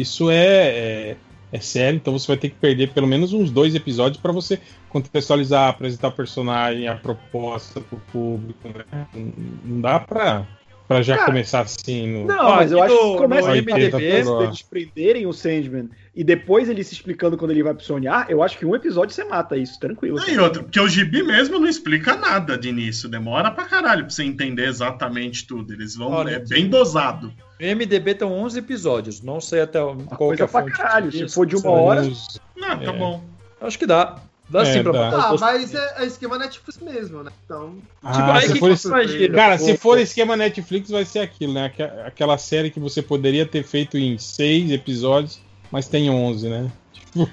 [0.00, 1.16] isso é, é,
[1.52, 4.58] é sério, então você vai ter que perder pelo menos uns dois episódios pra você
[4.88, 9.06] contextualizar, apresentar o personagem, a proposta pro público, né?
[9.14, 9.32] Não-
[9.64, 10.46] Não dá pra,
[10.90, 12.08] pra já Cara, começar assim.
[12.08, 12.26] No...
[12.26, 14.38] Não, Ó, mas eu acho que começa no ó.
[14.40, 18.42] deles prenderem o Sandman e depois ele se explicando quando ele vai pro sonhar, eu
[18.42, 20.18] acho que um episódio você mata isso, tranquilo.
[20.28, 23.08] E outra, porque o Gibi mesmo não explica nada de início.
[23.08, 25.72] Demora pra caralho pra você entender exatamente tudo.
[25.72, 26.10] Eles vão.
[26.10, 27.32] Olha, é bem dosado.
[27.60, 29.22] No IMDB estão 11 episódios.
[29.22, 31.12] Não sei até qual que é coisa a pra fonte caralho.
[31.12, 32.02] Se for de uma hora.
[32.02, 32.98] Não, tá É.
[32.98, 33.22] bom.
[33.60, 34.16] Acho que dá.
[34.50, 35.08] Dá É, sim pra dá.
[35.28, 37.30] Ah, mas é, é esquema Netflix mesmo, né?
[37.44, 37.76] Então.
[38.02, 39.28] Ah, Tipo, aí se que for que?
[39.28, 41.66] Cara, se for esquema Netflix, vai ser aquilo, né?
[41.66, 46.70] Aqu- Aquela série que você poderia ter feito em seis episódios, mas tem 11, né?
[47.14, 47.28] Não,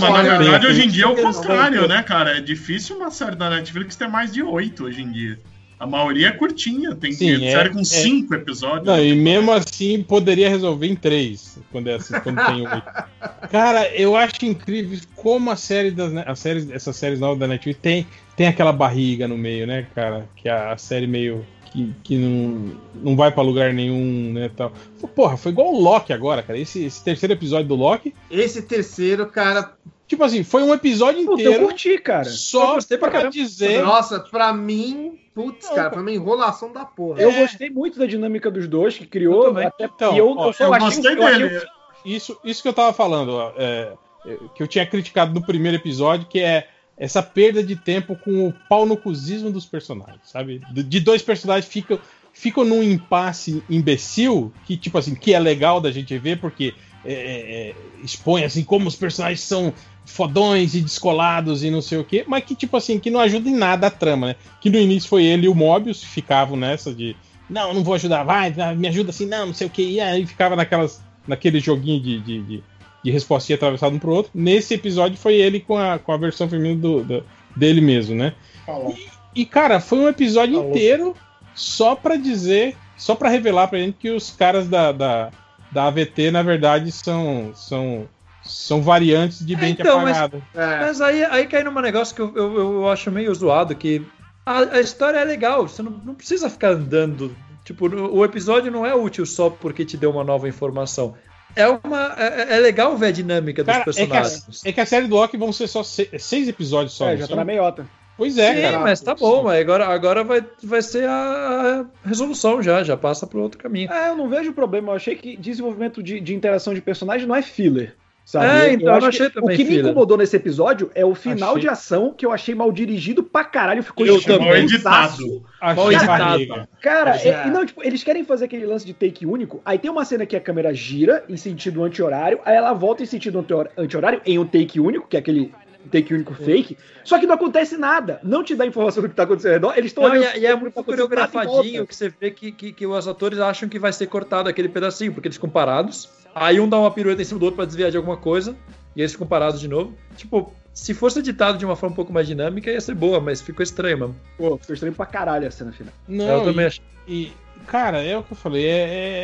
[0.02, 2.36] na verdade, hoje em dia é o contrário, né, cara?
[2.38, 5.38] É difícil uma série da Netflix ter mais de oito hoje em dia.
[5.78, 8.84] A maioria é curtinha, tem Sim, é- série com é- cinco episódios.
[8.84, 13.48] Não, e mesmo assim poderia resolver em três, quando, é assim, quando tem oito.
[13.50, 17.78] Cara, eu acho incrível como a série das a série, essas séries novas da Netflix
[17.80, 20.28] tem, tem aquela barriga no meio, né, cara?
[20.34, 24.72] Que a, série meio que, que não, não vai pra lugar nenhum, né, tal.
[25.14, 26.58] Porra, foi igual o Loki agora, cara.
[26.58, 29.74] Esse, esse terceiro episódio do Loki, Esse terceiro, cara.
[30.08, 32.26] Tipo assim, foi um episódio Puta, eu inteiro curti, cara.
[32.26, 35.18] Eu só gostei pra pra dizer Nossa, pra mim.
[35.34, 37.20] Putz, cara, pra mim, enrolação da porra.
[37.20, 39.44] Eu gostei muito da dinâmica dos dois que criou.
[39.44, 41.66] Eu até Então, eu, ó, eu Eu achei, gostei eu achei dele.
[42.04, 43.92] isso, isso que eu tava falando, é,
[44.26, 48.48] é, que eu tinha criticado no primeiro episódio, que é essa perda de tempo com
[48.48, 50.60] o pau no cuzismo dos personagens, sabe?
[50.72, 52.00] De, de dois personagens ficam,
[52.32, 57.12] ficam num impasse imbecil, que tipo assim, que é legal da gente ver, porque é,
[57.12, 59.72] é, expõe assim como os personagens são
[60.04, 63.48] fodões e descolados e não sei o quê, mas que tipo assim, que não ajuda
[63.48, 64.36] em nada a trama, né?
[64.60, 67.14] Que no início foi ele e o Mobius ficavam nessa de
[67.48, 70.26] não, não vou ajudar, vai, me ajuda assim, não, não sei o que, e aí
[70.26, 72.62] ficava naquelas, naquele joguinho de, de, de,
[73.04, 74.30] de respostinha atravessado um pro outro.
[74.34, 77.24] Nesse episódio foi ele com a, com a versão feminina do, do-
[77.56, 78.34] dele mesmo, né?
[78.66, 78.94] Falou.
[79.34, 80.70] E, cara, foi um episódio Falou.
[80.70, 81.16] inteiro
[81.54, 85.30] só pra dizer, só pra revelar pra gente que os caras da, da,
[85.70, 88.08] da AVT, na verdade, são, são,
[88.44, 90.42] são variantes de É, bem que então, mas- apagado.
[90.54, 90.80] É.
[90.86, 94.04] Mas aí, aí cai num negócio que eu, eu, eu acho meio zoado, que
[94.46, 97.34] a, a história é legal, você não, não precisa ficar andando.
[97.64, 101.14] Tipo, o episódio não é útil só porque te deu uma nova informação.
[101.54, 104.64] É, uma, é, é legal ver a dinâmica dos Cara, é que, a, personagens.
[104.64, 107.08] é que a série do Loki vão ser só se- seis episódios só.
[107.10, 107.86] É, já tá na meiota.
[108.18, 108.78] Pois é, Sim, cara.
[108.80, 113.40] mas tá bom, mas agora, agora vai, vai ser a, resolução já, já passa pro
[113.40, 113.90] outro caminho.
[113.92, 114.90] É, eu não vejo problema.
[114.90, 117.94] Eu achei que desenvolvimento de, de interação de personagem não é filler.
[118.24, 118.44] Sabe?
[118.46, 119.86] É, então, eu eu achei que também O que me filler.
[119.86, 121.62] incomodou nesse episódio é o final Achei.
[121.62, 123.82] de ação que eu achei mal dirigido pra caralho.
[123.82, 124.48] Ficou Eu também.
[124.48, 125.44] Mal editado.
[125.58, 126.68] Achei Mal editado.
[126.82, 129.62] Cara, é- não, tipo, eles querem fazer aquele lance de take único.
[129.64, 133.06] Aí tem uma cena que a câmera gira em sentido anti-horário, aí ela volta em
[133.06, 135.50] sentido anti- anti-horário em um take único, que é aquele
[135.88, 136.76] take único fake.
[137.04, 138.20] Só que não acontece nada.
[138.22, 139.78] Não te dá informação do que tá acontecendo ao redor.
[139.78, 142.72] Eles estão olhando e, é- e é muito tá coreografadinho que você vê que, que,
[142.72, 146.08] que os atores acham que vai ser cortado aquele pedacinho, porque eles ficam parados.
[146.34, 148.54] Aí um dá uma pirueta em cima do outro pra desviar de alguma coisa,
[148.94, 149.94] e eles ficam parados de novo.
[150.16, 153.40] Tipo, se fosse editado de uma forma um pouco mais dinâmica, ia ser boa, mas
[153.40, 154.16] ficou estranho mesmo.
[154.36, 155.92] Pô, ficou estranho pra caralho a cena final.
[156.06, 156.84] Não, eu também e- achei.
[157.08, 157.32] E,
[157.66, 158.78] cara, é o que eu falei, é,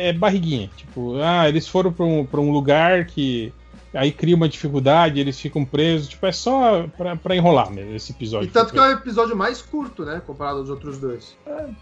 [0.05, 0.69] é- é barriguinha.
[0.75, 3.53] Tipo, ah, eles foram pra um, pra um lugar que
[3.95, 6.09] aí cria uma dificuldade, eles ficam presos.
[6.09, 8.47] Tipo, é só pra, pra enrolar mesmo esse episódio.
[8.47, 10.21] E tanto que é o episódio mais curto, né?
[10.25, 11.35] Comparado aos outros dois.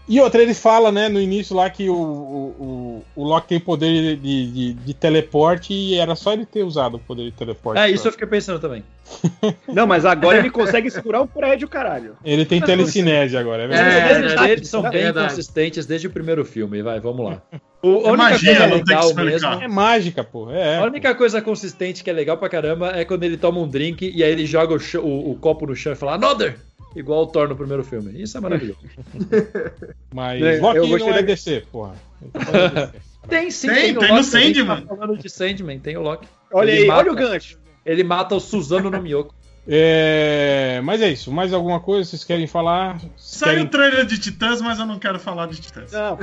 [0.08, 3.60] E outra, ele fala, né, no início lá que o, o, o, o Loki tem
[3.60, 7.80] poder de, de, de teleporte e era só ele ter usado o poder de teleporte.
[7.80, 8.84] É, isso eu fiquei pensando também.
[9.68, 12.16] Não, mas agora ele consegue segurar o prédio, caralho.
[12.24, 14.26] Ele tem telecinese agora, é verdade.
[14.26, 17.42] É, é, deles são é bem consistentes desde o primeiro filme, vai, vamos lá.
[17.86, 19.48] O, É única magia, coisa não tem que legal mesmo.
[19.62, 20.50] É mágica, pô.
[20.50, 23.68] É, A única coisa consistente que é legal pra caramba é quando ele toma um
[23.68, 26.56] drink e aí ele joga o, o- o copo no chão e fala Another!
[26.96, 28.22] Igual o Thor no primeiro filme.
[28.22, 28.78] Isso é maravilhoso.
[30.14, 31.94] Mas É, Loki eu não é da- DC, porra.
[32.32, 32.90] Tá.
[33.28, 34.80] Tem sim, Tem, o tem no Loki, a gente Sandman.
[34.86, 36.28] Tá falando de Sandman, tem o Loki.
[36.52, 37.00] Olha Ele aí, mata.
[37.00, 37.58] olha o gancho.
[37.84, 39.34] Ele mata o Suzano no Miyoko.
[39.66, 41.32] É, mas é isso.
[41.32, 42.98] Mais alguma coisa vocês querem falar?
[43.16, 43.64] Saiu querem...
[43.64, 45.90] o trailer de Titãs, mas eu não quero falar de Titãs.
[45.90, 46.18] Não.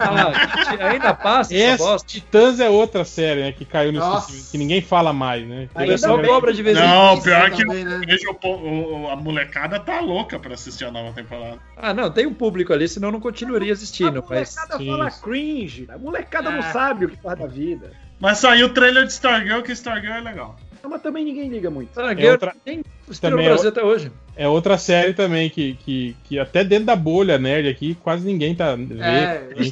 [0.00, 1.96] Ah, ainda passa essa.
[1.98, 3.52] Titãs é outra série, né?
[3.52, 5.68] Que caiu no esquecimento, que ninguém fala mais, né?
[5.74, 6.26] Pessoal bem.
[6.26, 8.00] cobra de vez em Não, Isso pior que também, né?
[8.42, 11.58] o a molecada tá louca pra assistir a nova temporada.
[11.76, 14.18] Ah, não, tem um público ali, senão não continuaria assistindo.
[14.18, 14.86] A Mas molecada Sim.
[14.86, 15.86] fala cringe.
[15.90, 16.72] A molecada não É.
[16.72, 17.92] sabe o que faz da vida.
[18.18, 20.56] Mas saiu o trailer de Stargirl, que Stargirl é legal.
[20.82, 21.90] Não, Mas também ninguém liga muito.
[21.90, 24.10] Stargirl outra- nem estreou no é Brasil até hoje.
[24.36, 28.54] É outra série também que, que, que até dentro da bolha nerd aqui quase ninguém
[28.54, 28.82] tá vê.
[29.00, 29.62] É, Ninguém-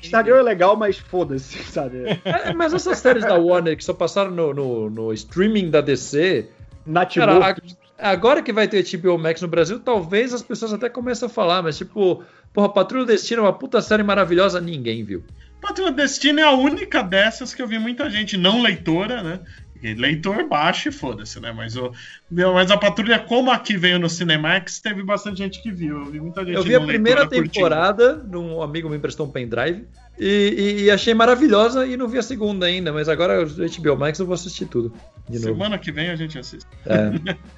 [0.00, 2.18] Stargirl é, é legal, mas foda-se, sabe?
[2.24, 6.48] É, mas essas séries da Warner que só passaram no, no, no streaming da DC,
[6.86, 7.40] Natimorto.
[7.40, 7.56] cara,
[7.98, 11.28] a- agora que vai ter HBO Max no Brasil, talvez as pessoas até comecem a
[11.28, 12.22] falar, mas tipo,
[12.54, 15.22] porra, Patrulha do Destino é uma puta série maravilhosa, ninguém viu.
[15.60, 19.40] Patrulha do Destino é a única dessas que eu vi muita gente não leitora, né?
[19.82, 21.52] Leitor baixa e foda-se, né?
[21.52, 21.90] Mas, o,
[22.30, 25.98] meu, mas a patrulha, como aqui veio no Cinemax, teve bastante gente que viu.
[25.98, 27.48] Eu vi muita gente Eu vi a primeira curtindo.
[27.50, 29.86] temporada, um amigo me emprestou um pendrive,
[30.18, 33.96] e, e- e achei maravilhosa e não vi a segunda ainda, mas agora o HBO
[33.98, 34.92] Max eu vou assistir tudo.
[35.28, 35.52] De novo.
[35.54, 36.66] Semana que vem a gente assiste.
[36.86, 37.36] É.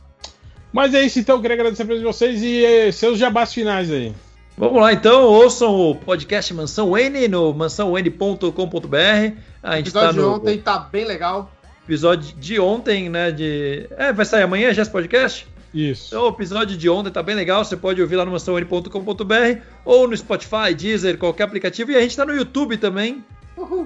[0.72, 1.36] Mas é isso, então.
[1.36, 4.14] Eu queria agradecer a presença de vocês e eh, seus jabás finais aí.
[4.56, 9.36] Vamos lá então, ouçam o podcast Mansão N no mansãon.com.br.
[9.62, 11.50] A O gente tá episódio de no ontem tá bem legal.
[11.84, 13.30] Episódio de ontem, né?
[13.30, 13.86] De.
[13.96, 15.46] É, vai sair amanhã já esse podcast?
[15.74, 16.08] Isso.
[16.08, 17.64] Então, o episódio de ontem tá bem legal.
[17.64, 21.90] Você pode ouvir lá no mansãon.com.br ou no Spotify, Deezer, qualquer aplicativo.
[21.90, 23.24] E a gente tá no YouTube também.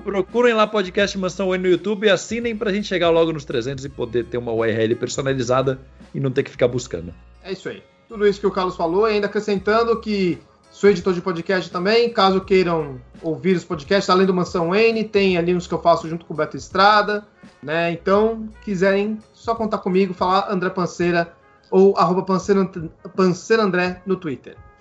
[0.02, 3.84] Procurem lá podcast Mansão N no YouTube e assinem pra gente chegar logo nos 300
[3.84, 5.81] e poder ter uma URL personalizada
[6.15, 7.12] e não ter que ficar buscando.
[7.42, 7.83] É isso aí.
[8.08, 10.39] Tudo isso que o Carlos falou, e ainda acrescentando que
[10.70, 15.36] sou editor de podcast também, caso queiram ouvir os podcasts, além do Mansão N, tem
[15.36, 17.26] ali uns que eu faço junto com o Beto Estrada,
[17.62, 17.91] né?
[17.93, 21.33] Então, quiserem, só contar comigo, falar André Panceira
[21.70, 22.68] ou arroba Panceira,
[23.17, 24.57] Panceira André no Twitter.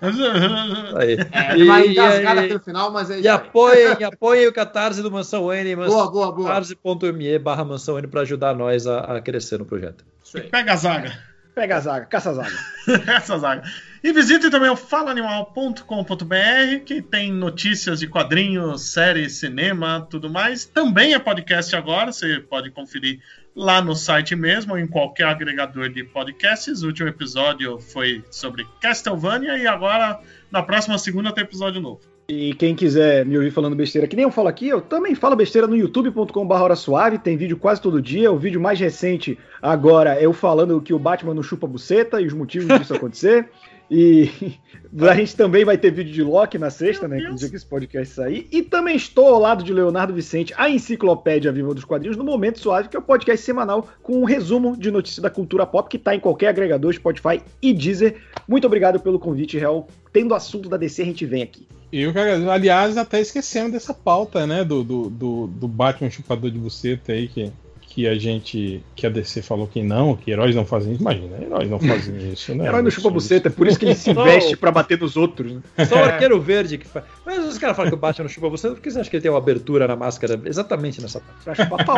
[0.96, 1.16] Aí.
[1.32, 4.52] É, E- uma e- engasgada e- aqui no final, mas é E apoiem, apoiem o
[4.52, 6.48] Catarse do Mansão N, Boa, boa, boa.
[6.48, 10.04] catarse.me barra Mansão N pra ajudar nós a, a crescer no projeto.
[10.50, 11.12] Pega a zaga.
[11.54, 12.56] Pega a zaga, caça a zaga.
[13.16, 13.62] Essa zaga.
[14.06, 20.64] E visitem também o falaanimal.com.br, que tem notícias de quadrinhos, séries, cinema, tudo mais.
[20.64, 23.18] Também é podcast agora, você pode conferir
[23.52, 26.84] lá no site mesmo, ou em qualquer agregador de podcasts.
[26.84, 30.20] O último episódio foi sobre Castlevania e agora,
[30.52, 32.02] na próxima segunda, tem episódio novo.
[32.28, 35.34] E quem quiser me ouvir falando besteira, que nem eu falo aqui, eu também falo
[35.34, 38.30] besteira no youtube.com.br hora suave, tem vídeo quase todo dia.
[38.30, 42.26] O vídeo mais recente agora é eu falando que o Batman não chupa buceta e
[42.26, 43.48] os motivos disso acontecer.
[43.90, 44.30] E
[45.08, 47.16] a gente também vai ter vídeo de Loki na sexta, né?
[47.16, 48.46] Meu No dia que esse podcast sair.
[48.50, 52.58] E também estou ao lado de Leonardo Vicente, a enciclopédia viva dos quadrinhos, no Momento
[52.58, 55.96] Suave, que é o podcast semanal com um resumo de notícias da cultura pop que
[55.96, 58.16] está em qualquer agregador, Spotify e Deezer.
[58.48, 59.86] Muito obrigado pelo convite, Real.
[60.12, 61.66] Tendo assunto da DC, a gente vem aqui.
[61.92, 62.50] Eu, que agradeço.
[62.50, 64.64] aliás, até esquecemos dessa pauta, né?
[64.64, 67.52] Do, do, do, do Batman chupador de buceta aí, que,
[67.96, 68.82] que a gente.
[68.94, 71.00] que a DC falou que não, que heróis não fazem isso.
[71.00, 72.66] Imagina, heróis não fazem isso, né?
[72.66, 75.50] Herói não chupa buceta, é por isso que ele se veste pra bater nos outros.
[75.50, 75.62] Né?
[75.86, 77.06] Só o arqueiro verde que faz.
[77.24, 79.16] Mas os caras falam que o Batman não chupa você, por que você acha que
[79.16, 81.42] ele tem uma abertura na máscara exatamente nessa parte?
[81.42, 81.96] Pra chupar pau.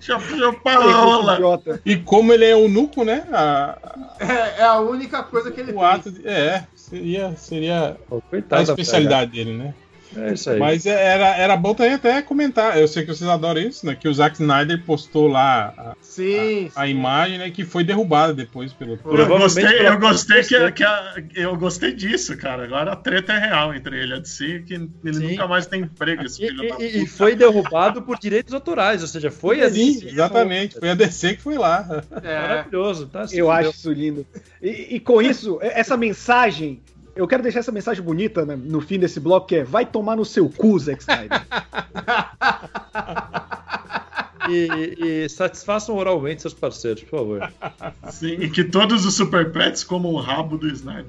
[0.00, 1.80] Chupa Idiota.
[1.86, 3.26] E como ele é eunuco, né?
[3.32, 3.78] A,
[4.20, 5.84] É, é a única coisa que ele o tem.
[5.84, 9.74] ato de, É, seria, seria Pô, a especialidade dele, né?
[10.16, 10.58] É isso aí.
[10.58, 12.78] Mas é- era, era bom também até comentar.
[12.78, 13.94] Eu sei que vocês adoram isso, né?
[13.94, 17.50] Que o Zack Snyder postou lá a, Sim, a imagem, né?
[17.50, 18.98] Que foi derrubada depois pelo.
[19.04, 22.64] Eu gostei, eu gostei que, que a- eu gostei disso, cara.
[22.64, 25.30] Agora a treta é real entre ele e a DC, que ele Sim.
[25.30, 27.10] nunca mais tem emprego, esse E, filho da e- e puta.
[27.16, 30.78] foi derrubado por direitos autorais, ou seja, foi a Sim, DC, exatamente.
[30.78, 32.02] Foi a DC que foi lá.
[32.22, 32.40] é.
[32.40, 33.26] Maravilhoso, tá?
[33.32, 34.26] Eu acho isso lindo.
[34.62, 36.80] E, e com isso, essa mensagem.
[37.16, 40.16] Eu quero deixar essa mensagem bonita né, no fim desse bloco, que é vai tomar
[40.16, 41.42] no seu cu, Zack Snyder.
[44.46, 47.52] E, e satisfaçam oralmente seus parceiros, por favor.
[48.10, 51.06] Sim, e que todos os Super Pets comam o rabo do Snyder.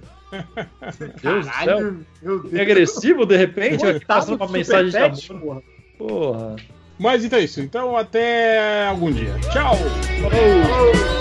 [1.21, 1.51] Deus do céu.
[1.51, 2.53] Caralho, meu Deus.
[2.53, 5.63] É agressivo, de repente, passando uma mensagem de Superpet, amor.
[5.97, 5.99] porra.
[6.31, 6.55] Porra.
[6.97, 7.59] Mas então é isso.
[7.61, 9.33] Então até algum dia.
[9.51, 9.75] Tchau!
[10.25, 11.14] filmes,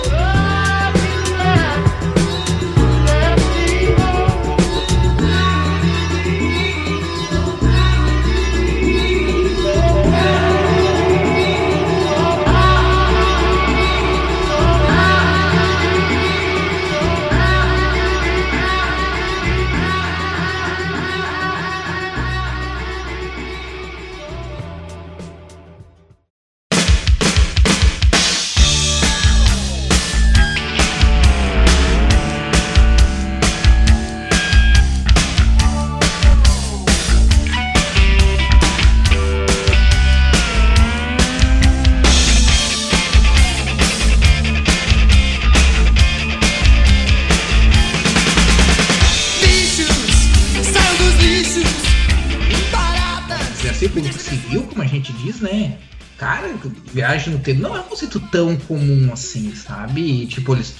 [57.45, 60.01] tempo não é um conceito tão comum assim, sabe?
[60.01, 60.73] E, tipo, eles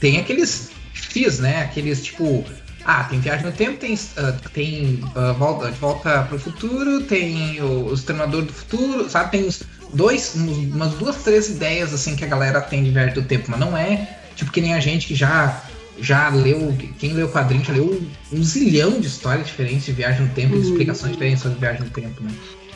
[0.00, 1.62] tem aqueles fios, né?
[1.62, 2.44] Aqueles tipo.
[2.84, 7.60] Ah, tem viagem no tempo, tem, ah, tem ah, volta, de volta pro futuro, tem
[7.62, 9.30] o, o Exterminador do Futuro, sabe?
[9.30, 9.62] Tem uns
[9.94, 13.44] dois, uns- umas duas, três ideias assim que a galera tem de viagem do tempo,
[13.52, 15.62] mas não é tipo que nem a gente que já
[16.00, 20.22] já leu, quem leu o quadrinho já leu um zilhão de histórias diferentes de viagem
[20.22, 22.30] no tempo e de explicações diferentes sobre viagem no tempo, né?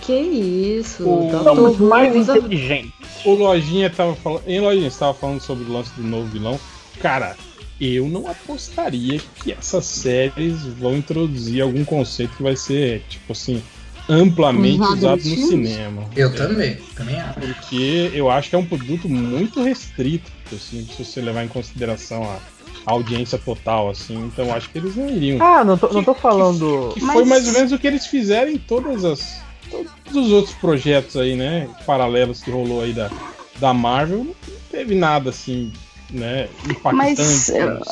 [0.06, 1.02] Que isso?
[1.08, 2.92] O- Tá Somos todo mais mundo- inteligentes.
[3.24, 4.42] O Lojinha tava falando.
[4.46, 6.58] Em Lojinha, você tava falando sobre o lance do novo vilão.
[7.00, 7.36] Cara,
[7.80, 13.60] eu não apostaria que essas séries vão introduzir algum conceito que vai ser, tipo assim,
[14.08, 15.48] amplamente Usado no filmes?
[15.70, 16.04] cinema.
[16.14, 17.40] Eu É, também, também acho.
[17.40, 22.22] Porque eu acho que é um produto muito restrito, assim, se você levar em consideração
[22.22, 22.38] a,
[22.86, 24.14] a audiência total, assim.
[24.26, 25.42] Então eu acho que eles não iriam.
[25.44, 26.92] Ah, não tô, não tô falando.
[26.94, 29.44] Que Mas- foi mais ou menos o que eles fizeram em todas as.
[29.70, 31.68] Todos os outros projetos aí, né?
[31.84, 33.10] Paralelos que rolou aí da,
[33.58, 34.24] da Marvel.
[34.24, 34.34] Não
[34.70, 35.72] teve nada assim,
[36.10, 36.48] né?
[36.68, 36.94] Impactante.
[36.94, 37.82] Mas, pro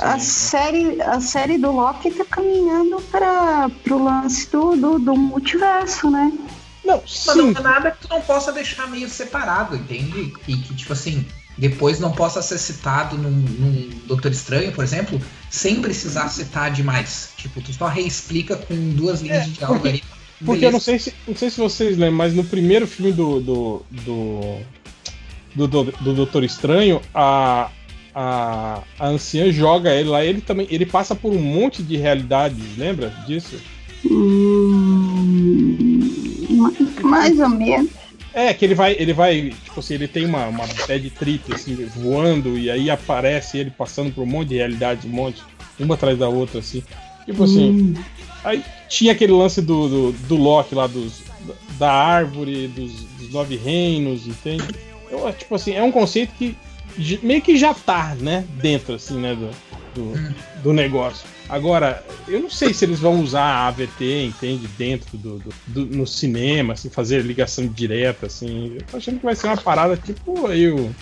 [0.00, 6.10] A série, a série do Loki tá caminhando para pro lance do, do, do multiverso,
[6.10, 6.32] né?
[6.84, 7.54] Não, Mas não sim.
[7.56, 10.34] é nada que tu não possa deixar meio separado, entende?
[10.46, 11.24] E que, tipo assim,
[11.56, 15.18] depois não possa ser citado num, num Doutor Estranho, por exemplo,
[15.50, 17.30] sem precisar citar demais.
[17.38, 20.04] Tipo, tu só reexplica com duas linhas de diálogo porque- ali.
[20.44, 23.40] Porque eu não sei se, não sei se vocês lembram, mas no primeiro filme do.
[23.40, 23.82] do.
[23.90, 24.58] do,
[25.54, 27.70] do, do, do Doutor Estranho, a,
[28.14, 30.66] a, a anciã joga ele lá, ele também.
[30.70, 33.58] Ele passa por um monte de realidades, lembra disso?
[34.04, 35.14] Hum,
[37.02, 37.90] mais, ou menos.
[38.32, 41.76] É, que ele vai, ele vai, tipo assim, ele tem uma, uma bad trip, assim,
[41.96, 45.40] voando, e aí aparece ele passando por um monte de realidades, um monte,
[45.78, 46.82] uma atrás da outra, assim.
[47.24, 47.94] Tipo assim,
[48.44, 51.22] aí tinha aquele lance do, do, do Loki lá, dos,
[51.78, 54.64] da árvore, dos, dos nove reinos, entende?
[55.10, 56.56] Eu, tipo assim, é um conceito que
[57.22, 59.50] meio que já tá, né, dentro, assim, né, do,
[59.94, 61.26] do, do negócio.
[61.48, 65.86] Agora, eu não sei se eles vão usar a AVT, entende, dentro do, do- do-
[65.96, 68.74] no cinema, assim, fazer ligação direta, assim.
[68.76, 70.94] Eu tô achando que vai ser uma parada tipo aí o.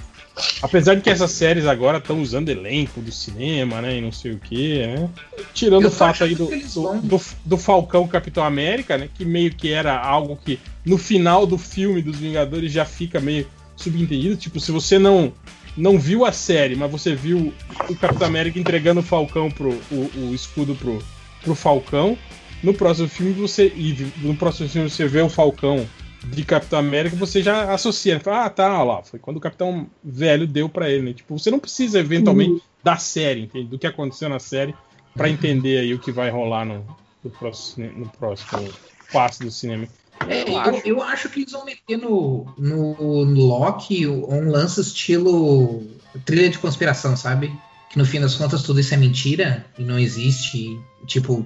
[0.62, 3.98] Apesar de que essas séries agora estão usando elenco do cinema, né?
[3.98, 5.10] E não sei o que, né?
[5.52, 9.08] Tirando Eu o fato aí do, do, do, do Falcão Capitão América, né?
[9.14, 13.46] Que meio que era algo que no final do filme dos Vingadores já fica meio
[13.76, 14.36] subentendido.
[14.36, 15.32] Tipo, se você não
[15.76, 17.52] não viu a série, mas você viu
[17.88, 21.02] o Capitão América entregando o Falcão pro o, o escudo pro,
[21.42, 22.16] pro Falcão,
[22.62, 23.72] no próximo filme você
[24.18, 25.86] no próximo filme você vê o Falcão
[26.24, 29.86] de Capitão América, você já associa, fala, ah, tá, ó lá, foi quando o Capitão
[30.02, 31.12] Velho deu pra ele, né?
[31.12, 33.68] Tipo, você não precisa eventualmente da série, entende?
[33.68, 34.74] do que aconteceu na série
[35.14, 36.84] pra entender aí o que vai rolar no,
[37.22, 38.68] no próximo no próximo
[39.12, 39.86] passo do cinema.
[40.28, 45.82] É, eu, eu acho que eles vão meter no, no, no Loki um lance estilo
[46.24, 47.52] trilha de conspiração, sabe?
[47.90, 51.44] Que no fim das contas tudo isso é mentira e não existe, tipo,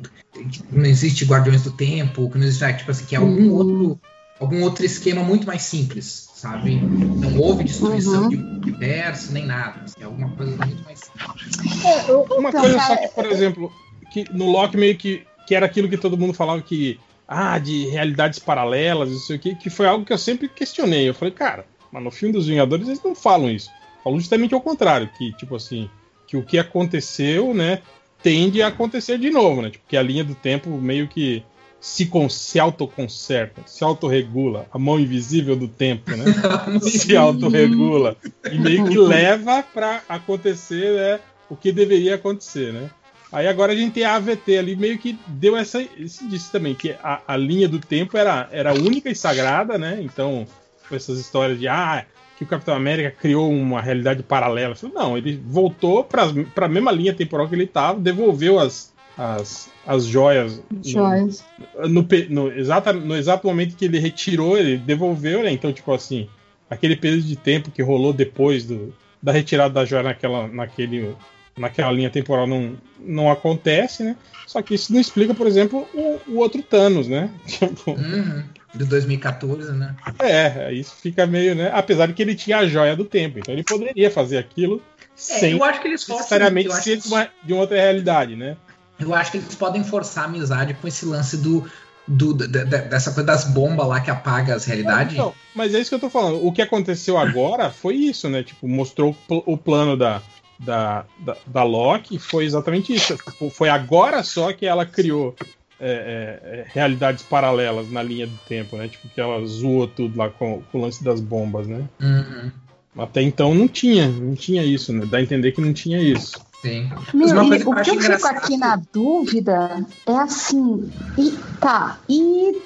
[0.71, 4.01] não existe Guardiões do Tempo, que não existe, tipo assim, que é algum outro,
[4.41, 6.77] algum outro esquema muito mais simples, sabe?
[6.77, 8.29] Não houve destruição Uhum.
[8.29, 11.85] de universo nem nada, assim, é alguma coisa muito mais simples.
[11.85, 13.73] É, eu- uma Então, coisa só que, por exemplo,
[14.11, 16.99] que no Loki meio que, que era aquilo que todo mundo falava que.
[17.29, 21.09] Ah, de realidades paralelas, não sei o que, que foi algo que eu sempre questionei.
[21.09, 23.69] Eu falei, cara, mas no filme dos Vingadores eles não falam isso.
[24.05, 25.91] Falam justamente ao contrário, que, tipo assim,
[26.29, 27.83] que o que aconteceu, né,
[28.23, 29.71] tende a acontecer de novo, né?
[29.71, 31.43] Tipo, que a linha do tempo meio que
[31.81, 36.25] se, con se autoconserta, se autorregula, a mão invisível do tempo, né?
[36.81, 38.17] se autorregula
[38.51, 42.91] e meio que leva pra acontecer né, o que deveria acontecer, né?
[43.33, 45.83] Aí agora a gente tem a AVT ali, meio que deu essa.
[45.99, 49.99] Isso disse também, que a, a linha do tempo era, era única e sagrada, né?
[50.01, 50.47] Então,
[50.91, 54.75] essas histórias de ah, que o Capitão América criou uma realidade paralela.
[54.95, 56.25] Não, ele voltou para
[56.57, 61.45] a mesma linha temporal que ele estava, devolveu as, as, as joias no- Joias.
[61.89, 65.51] no, pe- no, exata, no exato momento que ele retirou, ele devolveu, né?
[65.51, 66.29] Então, tipo assim,
[66.69, 71.15] aquele período de tempo que rolou depois do, da retirada da joia naquela, naquele,
[71.57, 74.17] naquela linha temporal não, não acontece, né?
[74.47, 77.31] Só que isso não explica, por exemplo, o, o outro Thanos, né?
[77.47, 78.43] Tipo, Uhum.
[78.75, 79.97] De 2014, né?
[80.19, 81.71] é, isso fica meio, né?
[81.73, 85.01] Apesar de que ele tinha a joia do tempo, então ele poderia fazer aquilo É,
[85.17, 86.19] sem eu acho que eles forçam.
[86.19, 88.55] necessariamente eu acho ser que de uma, de uma outra realidade, né?
[88.99, 91.69] Eu acho que eles podem forçar a amizade com esse lance do,
[92.07, 95.15] do da- da- dessa coisa das bombas lá que apaga as realidades.
[95.15, 96.45] Então, mas é isso que eu tô falando.
[96.47, 98.43] O que aconteceu agora foi isso, né?
[98.43, 100.23] Tipo, mostrou o plano da,
[100.59, 103.17] da, da, da Loki, foi exatamente isso.
[103.17, 105.35] Tipo, Foi agora só que ela criou
[105.79, 108.89] é, é, é, realidades paralelas na linha do tempo, né?
[108.89, 111.85] Tipo, que ela zoou tudo lá com, com o lance das bombas, né?
[112.01, 112.51] Uhum.
[112.99, 115.05] Até então não tinha, não tinha isso, né?
[115.05, 116.41] Dá a entender que não tinha isso.
[116.63, 116.91] Sim.
[117.15, 121.31] Meu, e coisa que eu o que eu fico aqui na dúvida é assim, e
[121.61, 122.61] tá, e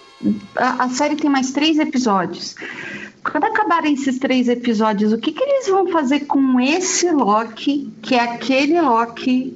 [0.56, 2.55] a, a série tem mais três episódios.
[3.23, 8.15] Quando acabarem esses três episódios, o que, que eles vão fazer com esse Loki, que
[8.15, 9.51] é aquele Loki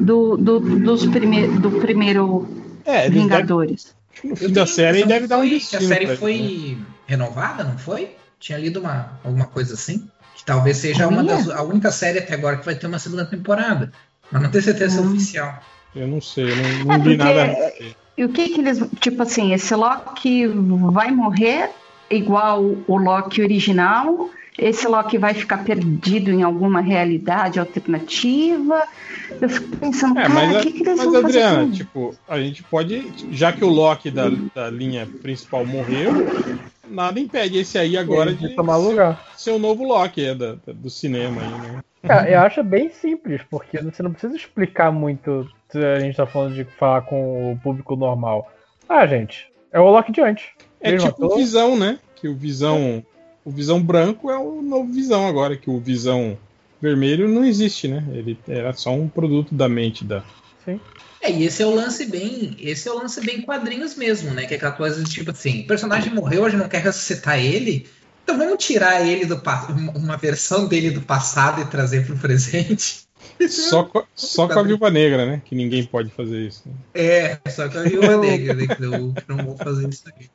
[0.00, 2.46] do, do, dos prime do primeiro
[2.84, 3.96] É, Vingadores?
[4.22, 5.84] no fim da série deve dar um destino.
[5.84, 6.84] A série foi né?
[7.06, 8.14] renovada, não foi?
[8.38, 10.08] Tinha lido uma, alguma coisa assim.
[10.38, 13.26] Que talvez seja uma das, a única série até agora que vai ter uma segunda
[13.26, 13.92] temporada.
[14.30, 15.10] Mas não tenho certeza é Hum.
[15.12, 15.58] oficial.
[15.94, 17.72] Eu não sei, eu não, não É, vi porque- nada.
[18.16, 18.80] E o que que eles.
[19.00, 21.70] Tipo assim, esse Loki vai morrer
[22.10, 24.30] igual o Loki original?
[24.58, 28.82] Esse Loki vai ficar perdido em alguma realidade alternativa?
[29.40, 31.70] Eu fico pensando, É, cara, mas, o que, que eles mas vão fazer Adriana, com
[31.72, 36.12] tipo, a gente pode, já que o Loki da, da linha principal morreu,
[36.90, 39.24] nada impede esse aí agora de tomar lugar.
[39.36, 41.82] ser o novo Loki é, da, do cinema aí, né?
[42.30, 46.54] Eu acho bem simples, porque você não precisa explicar muito se a gente tá falando
[46.54, 48.50] de falar com o público normal.
[48.88, 50.46] Ah, gente, é o Loki de antes.
[50.80, 51.38] É Mesmo tipo o ator.
[51.38, 51.98] Visão, né?
[52.14, 53.04] Que o Visão,
[53.44, 56.38] o Visão branco é o novo Visão agora, que o Visão
[56.80, 58.04] vermelho não existe, né?
[58.12, 60.22] Ele era só um produto da mente da.
[60.64, 60.80] Sim.
[61.20, 62.56] É, e esse é o lance bem.
[62.60, 64.46] Esse é o lance bem quadrinhos mesmo, né?
[64.46, 67.38] Que é aquela coisa de tipo assim, o personagem morreu, a gente não quer ressuscitar
[67.38, 67.88] ele.
[68.22, 69.40] Então vamos tirar ele do
[69.96, 73.08] uma versão dele do passado e trazer pro presente.
[73.48, 75.42] Só, co- só com a Viúva Negra, né?
[75.44, 76.68] Que ninguém pode fazer isso.
[76.68, 76.74] né?
[76.94, 78.66] É, só que a Viúva Negra, né?
[78.66, 80.30] Que eu não vou fazer isso aqui.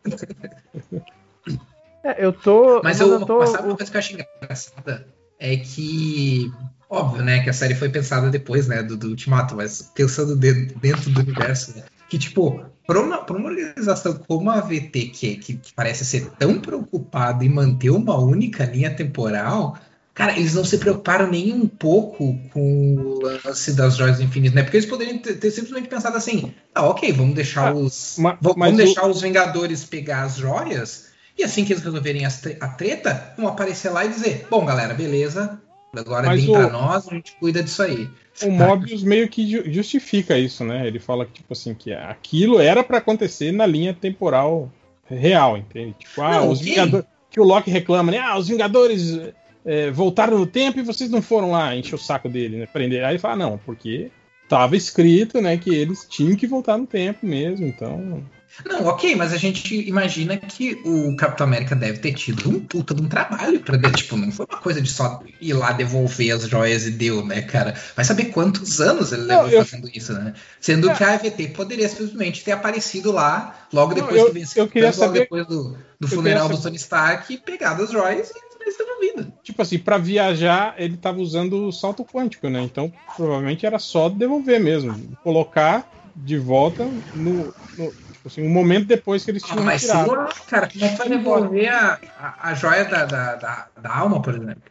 [2.04, 2.82] É, eu tô.
[2.84, 3.40] Mas eu eu, tô.
[3.40, 5.08] mas sabe uma coisa que eu acho engraçada?
[5.40, 6.52] É que,
[6.94, 10.66] óbvio, né, que a série foi pensada depois, né, do, do Ultimato, mas pensando de-
[10.76, 15.36] dentro do universo, né, que, tipo, pra uma, pra uma organização como a VT, que,
[15.38, 19.78] que, que parece ser tão preocupada em manter uma única linha temporal,
[20.14, 24.56] cara, eles não se preocuparam nem um pouco com o lance das joias do infinito,
[24.56, 28.16] né, porque eles poderiam ter, ter simplesmente pensado assim, ah, ok, vamos deixar Ah, os...
[28.20, 32.68] mas vamos o- deixar os Vingadores pegar as joias e assim que eles resolverem a
[32.68, 35.60] treta, vão aparecer lá e dizer: Bom, galera, beleza.
[35.96, 38.10] Agora Mas vem o- pra nós, a gente cuida disso aí.
[38.44, 40.88] O Mobius meio que ju- justifica isso, né?
[40.88, 44.72] Ele fala que, tipo assim, que aquilo era pra acontecer na linha temporal
[45.08, 45.94] real, entende?
[46.00, 46.60] Tipo, ah, Não, os.
[46.62, 47.06] Vingadores.
[47.30, 48.20] Que o Loki reclama, né?
[48.20, 49.20] Ah, os Vingadores
[49.66, 52.66] é, voltaram no tempo e vocês não foram lá encher o saco dele, né?
[52.66, 53.04] Prender.
[53.04, 54.12] Aí ele fala, não, porque
[54.50, 58.24] tava escrito, né, que eles tinham que voltar no tempo mesmo, então.
[58.66, 62.94] Não, ok, mas a gente imagina que o Capitão América deve ter tido um puta
[62.94, 63.92] de um trabalho pra ver.
[63.94, 67.42] Tipo, não foi uma coisa de só ir lá devolver as joias e deu, né,
[67.42, 67.74] cara?
[67.96, 70.34] Vai saber quantos anos ele Não, levou eu- fazendo isso, né?
[70.62, 70.96] Sendo É.
[70.96, 74.90] que a AVT poderia simplesmente ter aparecido lá logo Não, depois eu- venceu, eu queria
[74.90, 79.34] logo saber- depois do, do funeral do Tony Stark, pegado as joias e devolvido.
[79.44, 82.62] Tipo assim, pra viajar, ele tava usando o salto quântico, né?
[82.62, 85.18] Então, provavelmente era só devolver mesmo.
[85.24, 87.54] Colocar de volta no.
[87.76, 90.04] no- tipo assim, um momento depois que eles Ah, tinham mas retirado.
[90.10, 93.96] segura, cara, como é que vai devolver a, a, a joia da, da, da, da
[93.98, 94.62] alma, por exemplo?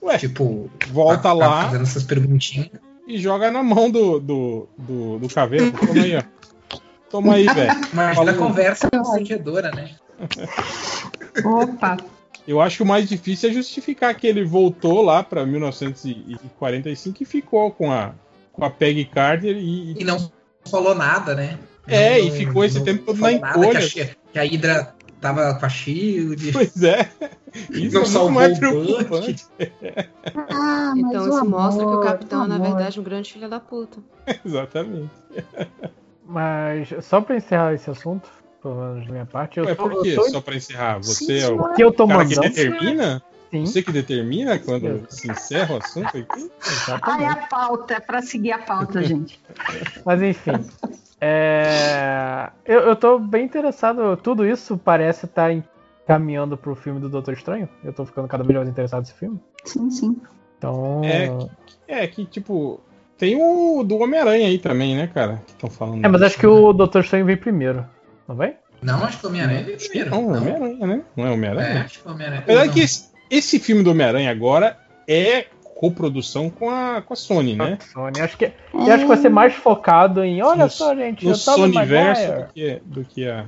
[0.00, 2.70] Ué, Tipo, volta tá- tá lá Fazendo essas perguntinhas.
[3.08, 5.72] e joga na mão do, do, do, do caveiro.
[5.72, 6.22] Toma aí, ó.
[7.10, 7.72] Toma aí, velho.
[7.92, 8.32] Mas Falou.
[8.32, 9.96] da conversa constrangedora, né?
[11.44, 11.96] Opa,
[12.46, 17.26] Eu acho que o mais difícil é justificar que ele voltou lá pra 1945 e
[17.26, 18.12] ficou com a,
[18.52, 20.00] com a Peggy Carter e.
[20.00, 20.30] E não
[20.70, 21.58] falou nada, né?
[21.86, 23.80] É, Não- e ficou esse tempo todo na encolha.
[23.88, 26.52] Que a, que a Hydra tava com a Shield.
[26.52, 27.10] Pois é.
[27.70, 29.46] Isso Não é salvou mais o preocupante.
[30.50, 32.68] ah, mas Então isso mostra que o amor, capitão é, na amor.
[32.68, 33.98] verdade, um grande filho da puta.
[34.44, 35.10] Exatamente.
[36.26, 38.28] Mas só pra encerrar esse assunto,
[38.62, 40.16] pelo menos da minha parte, eu Ué, por quê?
[40.30, 43.22] Só pra encerrar, você Sim, é o porque eu tô cara que determina?
[43.50, 45.04] Sim, Você que determina quando Eu.
[45.10, 46.26] se encerra o assunto aqui?
[46.30, 47.28] Ah, é exatamente.
[47.30, 49.38] a pauta, é pra seguir a pauta, gente.
[50.06, 50.52] Mas enfim.
[51.22, 54.16] É, Eu, eu tô bem interessado.
[54.16, 55.54] Tudo isso parece estar
[56.06, 57.68] caminhando pro filme do Doutor Estranho.
[57.84, 59.38] Eu tô ficando cada vez mais interessado nesse filme.
[59.64, 60.16] Sim, sim.
[60.58, 61.00] Então.
[61.04, 61.30] É,
[61.86, 62.80] É que, tipo,
[63.16, 65.40] tem o do Homem-Aranha aí também, né, cara?
[65.46, 66.04] Que estão falando.
[66.04, 67.86] É, mas acho que o Doutor Estranho vem primeiro.
[68.26, 68.56] Não vem?
[68.82, 70.10] Não, acho que o Homem-Aranha veio primeiro.
[70.10, 70.40] Não, Não.
[70.40, 71.02] Homem-Aranha, né?
[71.16, 71.82] Não é É, Homem-Aranha?
[71.84, 72.42] acho que o Homem-Aranha.
[72.42, 72.72] Apesar Não.
[72.72, 75.46] que esse, esse filme do Homem-Aranha agora é
[75.82, 77.76] coprodução com a, com a Sony, né?
[77.92, 78.20] Sony.
[78.20, 80.40] Acho que, eu acho que vai ser mais focado em.
[80.40, 83.46] Olha No- só, gente, No o Tobey Sonyverso Maguire, do que, do que a.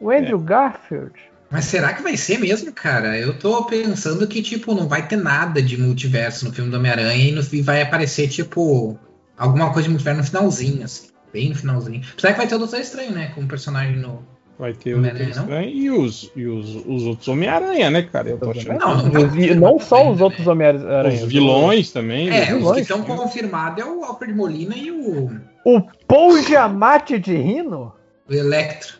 [0.00, 1.12] o Andrew Garfield.
[1.48, 3.16] Mas será que vai ser mesmo, cara?
[3.16, 7.28] Eu tô pensando que, tipo, não vai ter nada de multiverso no filme do Homem-Aranha
[7.28, 8.98] e, no- e vai aparecer, tipo,
[9.38, 11.08] alguma coisa de multiverso no finalzinho, assim.
[11.32, 12.02] Bem no finalzinho.
[12.18, 13.30] Será que vai ter o Doutor Estranho, né?
[13.34, 14.26] Como personagem no.
[14.62, 18.28] Vai ter o Doutor Estranho e os, e os, os outros Homem-Aranha, né, cara?
[18.30, 18.78] Eu tô achando.
[18.78, 21.08] Não, não, Os vi- não só os outros Homem-Aranha.
[21.24, 22.28] Os vilões também.
[22.28, 22.40] É, né?
[22.52, 25.32] os vilões, que estão confirmados é o Alfred Molina e o,
[25.64, 27.92] O Paul Giamatti de Rino?
[28.30, 28.98] o Electro.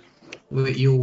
[0.50, 1.00] O- e o.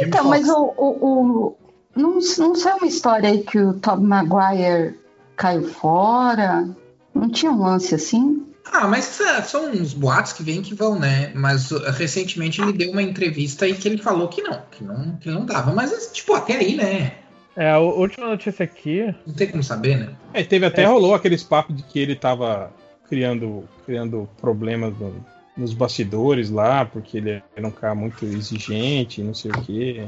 [0.00, 1.56] Então, mas o, o, o-
[1.94, 4.94] não, não saiu uma história aí que o Tobey Maguire
[5.36, 6.66] caiu fora?
[7.14, 8.42] Não tinha um lance assim?
[8.72, 11.32] Ah, mas é, são uns boatos que vêm que vão, né?
[11.34, 15.16] Mas uh, recentemente ele deu uma entrevista e que ele falou que não, que não,
[15.16, 15.72] que não dava.
[15.72, 17.12] Mas, tipo, até aí, né?
[17.56, 19.12] É, a última notícia aqui.
[19.26, 20.08] Não tem como saber, né?
[20.32, 20.86] É, teve até É.
[20.86, 22.70] rolou aqueles papos de que ele tava
[23.08, 25.24] criando, criando problemas no-
[25.56, 30.06] nos bastidores lá, porque ele era um cara muito exigente, não sei o quê.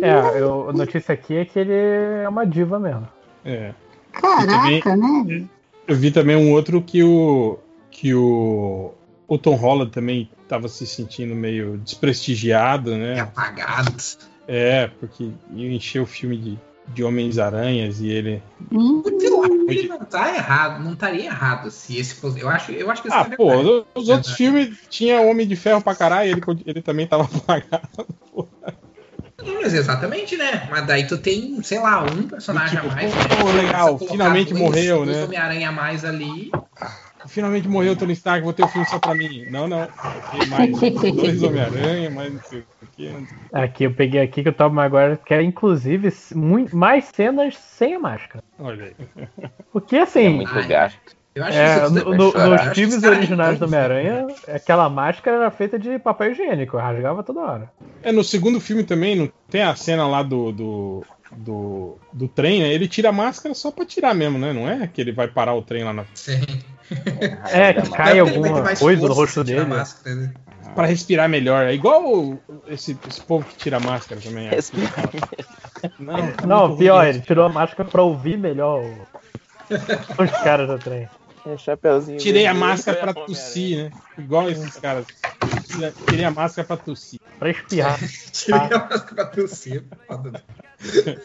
[0.00, 3.08] É, eu, a notícia aqui é que ele é uma diva mesmo.
[3.44, 3.72] É.
[4.12, 5.44] Caraca, né?
[5.88, 7.58] Eu vi também um outro que o
[7.92, 8.92] que o,
[9.28, 13.20] o Tom Holland também estava se sentindo meio desprestigiado, né?
[13.20, 13.94] Apagado.
[14.48, 16.58] É, porque ia encher o filme de,
[16.88, 18.42] de Homens-Aranhas e ele.
[18.72, 22.40] Hum, Eu acho que ele não tá errado, não estaria errado se esse fosse.
[22.40, 25.54] Eu acho, eu acho que Ah, é pô, os, os outros filmes tinha Homem de
[25.54, 28.06] Ferro pra caralho, ele, ele também tava apagado.
[29.44, 30.68] Mas exatamente, né?
[30.70, 33.12] Mas daí tu tem, sei lá, um personagem Tipo, a mais.
[33.12, 33.62] pô, né?
[33.62, 35.24] legal, finalmente morreu, dois né?
[35.24, 36.50] Homem-Aranha a mais ali.
[37.26, 39.46] Finalmente morreu o Tony Stark, vou ter um filme só pra mim.
[39.50, 39.86] Não, não.
[40.30, 40.78] Tem mais
[41.14, 43.10] dois Homem-Aranha, mais não sei o quê.
[43.52, 47.98] Aqui eu peguei aqui que o Tobey Maguire quer, inclusive, muito, mais cenas sem a
[48.00, 48.42] máscara.
[48.58, 49.28] Olha aí.
[49.72, 50.28] Porque É assim.
[50.30, 50.98] muito gasto.
[51.34, 54.90] Eu acho É, que isso no- no- nos que filmes é originais do Homem-Aranha, aquela
[54.90, 57.72] máscara era feita de papel higiênico, rasgava toda hora.
[58.02, 62.60] É, no segundo filme também, não tem a cena lá do, do, do, do trem,
[62.60, 62.68] né?
[62.74, 64.52] Ele tira a máscara só pra tirar mesmo, né?
[64.52, 66.42] Não é que ele vai parar o trem lá na Sim.
[67.50, 69.64] É, que cai alguma coisa no rosto dele.
[69.64, 70.32] máscara, né?
[70.74, 71.66] Pra respirar melhor.
[71.66, 74.48] É igual o- esse, esse povo que tira a máscara também.
[74.48, 74.56] é.
[75.98, 79.06] Não, tá Não, pior, ele tirou a máscara pra ouvir melhor o-
[80.22, 81.08] os caras do trem.
[81.44, 82.18] É chapeuzinho.
[82.18, 83.90] Tirei a máscara pra tossir, né?
[84.16, 85.04] Igual esses caras.
[86.08, 87.18] Tirei a máscara pra tossir.
[87.38, 87.98] Pra espirrar.
[88.32, 89.82] Tirei a máscara pra tossir.
[89.82, 90.40] né?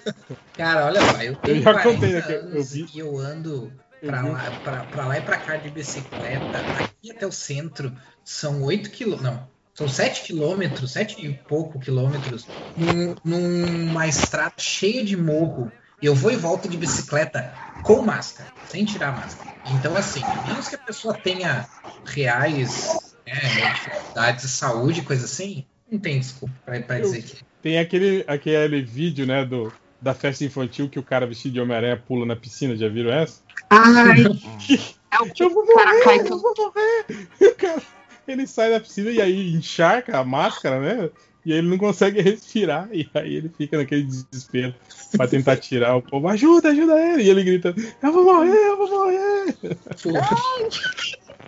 [0.58, 2.16] Cara, olha só, eu tenho já 40 contei
[2.58, 2.86] eu vi.
[2.94, 3.72] e eu ando
[4.06, 4.30] pra vi.
[4.30, 6.60] lá, pra, pra lá e pra cá de bicicleta.
[6.80, 9.32] Aqui até o centro são 8 quilômetros.
[9.32, 15.72] Não, são 7 quilômetros, 7 e pouco quilômetros, num, numa estrada cheia de morro.
[16.02, 19.56] E eu vou e volto de bicicleta com máscara, sem tirar a máscara.
[19.72, 21.68] Então, assim, a menos que a pessoa tenha
[22.06, 22.88] reais
[23.26, 27.38] né, dificuldades de saúde, coisa assim, não tem desculpa pra dizer que.
[27.62, 31.98] Tem aquele, aquele vídeo, né, do, da festa infantil que o cara vestido de Homem-Aranha
[31.98, 33.42] pula na piscina, já viram essa?
[33.70, 34.24] Ai,
[35.12, 37.28] é o que Eu vou cara morrer, eu vou morrer.
[37.42, 37.82] E o cara,
[38.28, 41.10] ele sai da piscina e aí encharca a máscara, né?
[41.46, 42.90] E aí ele não consegue respirar.
[42.92, 44.76] E aí ele fica naquele desespero
[45.16, 46.28] pra tentar tirar o povo.
[46.28, 47.24] Ajuda, ajuda ele.
[47.24, 49.56] E ele grita: Eu vou morrer, eu vou morrer.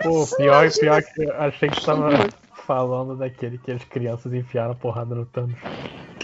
[0.02, 2.30] Pô, pior, pior que achei que tava
[2.70, 5.58] falando daquele que as crianças enfiaram a porrada no Thanos.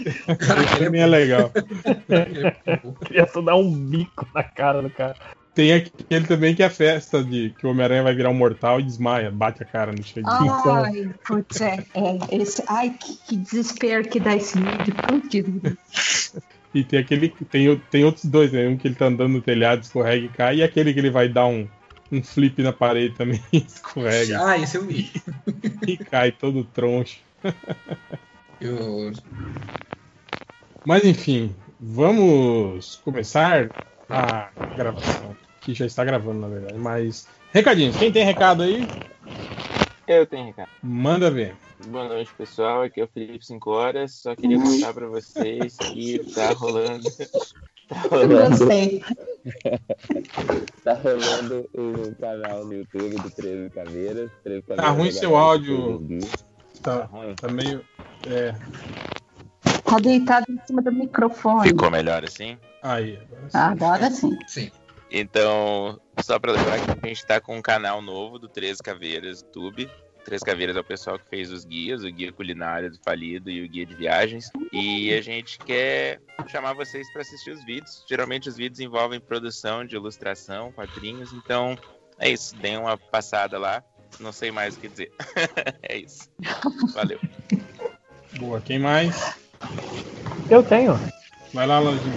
[0.06, 1.50] Isso também é legal.
[3.02, 5.16] A criança dá um bico na cara do cara.
[5.56, 8.78] Tem aquele também que é a festa de que o Homem-Aranha vai virar um mortal
[8.78, 10.22] e desmaia, bate a cara no chão.
[10.24, 14.94] Ai, putz, é, é, esse, ai, que, que desespero que dá esse vídeo.
[15.08, 16.36] Putz,
[16.72, 17.30] E tem aquele.
[17.50, 18.68] Tem, tem outros dois, né?
[18.68, 21.28] Um que ele tá andando no telhado, escorrega e cai, e aquele que ele vai
[21.28, 21.66] dar um,
[22.12, 25.10] um flip na parede também, escorrega Ah, esse eu vi.
[25.86, 27.18] e cai todo troncho.
[28.60, 29.12] Eu...
[30.84, 33.68] Mas enfim, vamos começar
[34.08, 35.36] a gravação.
[35.60, 36.78] Que já está gravando, na verdade.
[36.78, 37.26] Mas.
[37.52, 38.86] Recadinhos, quem tem recado aí,
[40.06, 40.68] Eu tenho recado.
[40.82, 41.56] manda ver.
[41.88, 42.82] Boa noite, pessoal.
[42.82, 44.12] Aqui é o Felipe 5 Horas.
[44.12, 47.02] Só queria contar pra vocês que tá rolando.
[47.88, 49.02] Tá rolando, gostei.
[50.82, 54.30] tá rolando o canal no YouTube do 13 Caveiras.
[54.42, 55.76] 13 Tá Caveiras ruim da seu áudio.
[55.76, 56.20] do Gui.
[56.82, 57.34] Tá, ruim.
[57.34, 57.84] tá meio.
[58.28, 58.54] É.
[59.84, 61.68] Tá deitado em cima do microfone.
[61.68, 62.58] Ficou melhor assim?
[62.82, 63.58] Aí, agora sim.
[63.58, 64.38] Agora sim.
[64.48, 64.70] Sim.
[65.10, 69.42] Então, só pra lembrar que a gente tá com um canal novo do 13 Caveiras
[69.42, 69.88] YouTube.
[70.26, 73.64] 13 Caveiras é o pessoal que fez os guias, o guia culinário do Falido e
[73.64, 74.50] o guia de viagens.
[74.72, 78.04] E a gente quer chamar vocês para assistir os vídeos.
[78.08, 81.32] Geralmente os vídeos envolvem produção de ilustração, quadrinhos.
[81.32, 81.78] Então,
[82.18, 82.56] é isso.
[82.56, 83.84] Deem uma passada lá.
[84.18, 85.12] Não sei mais o que dizer.
[85.84, 86.28] é isso.
[86.92, 87.20] Valeu.
[88.36, 89.36] Boa, quem mais?
[90.50, 90.98] Eu tenho.
[91.54, 92.16] Vai lá, Lojinha.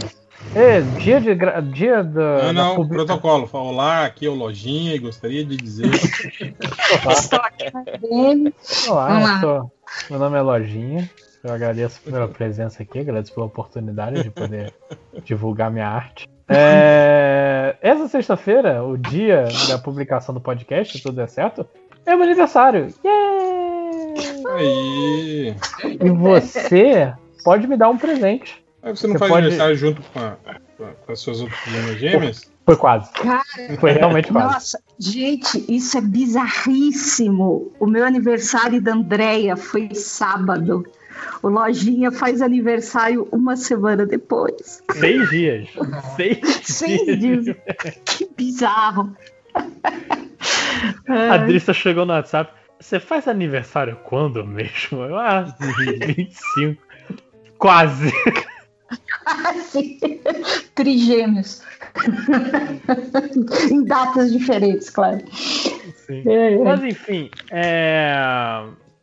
[0.56, 1.34] É, dia de.
[1.36, 2.52] gra- Dia da.
[2.52, 3.48] Não, não, da protocolo.
[3.48, 5.90] Fala, Olá, aqui é o Lojinha e gostaria de dizer.
[5.94, 8.54] Estou aqui na dele.
[8.88, 9.70] Olá,
[10.10, 11.10] meu nome é Lojinha.
[11.44, 14.74] Eu agradeço pela presença aqui, agradeço pela oportunidade de poder
[15.24, 16.28] divulgar minha arte.
[16.50, 21.66] É, essa sexta-feira, o dia da publicação do podcast, se tudo der certo,
[22.06, 22.88] é meu aniversário.
[23.06, 24.46] Yay!
[24.58, 25.56] Aí.
[26.04, 28.62] E você pode me dar um presente.
[28.82, 30.38] Aí você não Você faz pode- aniversário junto com, a-
[31.06, 32.52] com as suas outras irmãs gêmeas?
[32.66, 33.12] Foi quase.
[33.14, 33.42] Cara,
[33.80, 34.54] Foi realmente quase.
[34.54, 37.72] nossa, gente, isso é bizarríssimo.
[37.80, 40.86] O meu aniversário da Andrea foi sábado.
[41.42, 44.82] O Lojinha faz aniversário uma semana depois.
[44.94, 45.68] Seis dias.
[46.16, 47.46] Seis, Seis dias.
[48.06, 49.14] Que bizarro.
[51.08, 52.54] A Drissa chegou no WhatsApp.
[52.80, 55.04] Você faz aniversário quando mesmo?
[55.04, 55.42] Eu, ah,
[56.06, 56.82] 25.
[57.58, 58.14] Quase.
[60.76, 61.62] Trigêmeos.
[63.72, 65.20] em datas diferentes, claro.
[66.10, 66.58] É, é.
[66.58, 68.14] Mas enfim, é...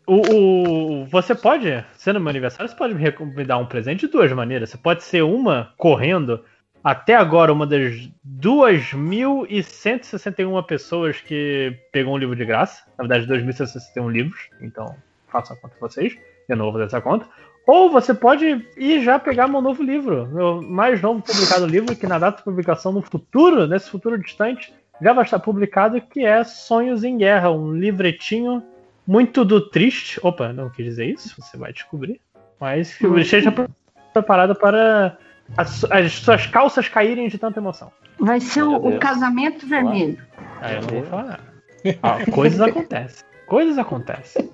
[0.07, 4.31] O, o- você pode, sendo meu aniversário, você pode me dar um presente de duas
[4.33, 4.71] maneiras.
[4.71, 6.45] Você pode ser uma correndo
[6.85, 12.85] até agora uma das 2.161 pessoas que pegou um livro de graça.
[12.97, 14.49] Na verdade, 2.161 livros.
[14.61, 14.95] Então,
[15.29, 16.17] façam a conta vocês.
[16.49, 17.27] Eu não vou fazer essa conta.
[17.67, 22.07] Ou você pode ir já pegar meu novo livro, meu mais novo publicado livro, que
[22.07, 26.45] na data de publicação no futuro, nesse futuro distante, já vai estar publicado, que é
[26.45, 28.63] Sonhos em Guerra, um livretinho
[29.05, 30.21] muito do triste.
[30.23, 32.21] Opa, não quis dizer isso, você vai descobrir.
[32.61, 33.67] Mas esteja pre-
[34.13, 35.19] preparado para
[35.57, 37.91] as, as suas calças caírem de tanta emoção.
[38.19, 40.19] Vai ser o, o casamento vermelho.
[40.61, 41.57] Aí eu não vou falar nada.
[42.01, 43.27] Ah, coisas acontecem.
[43.47, 44.51] Coisas acontecem.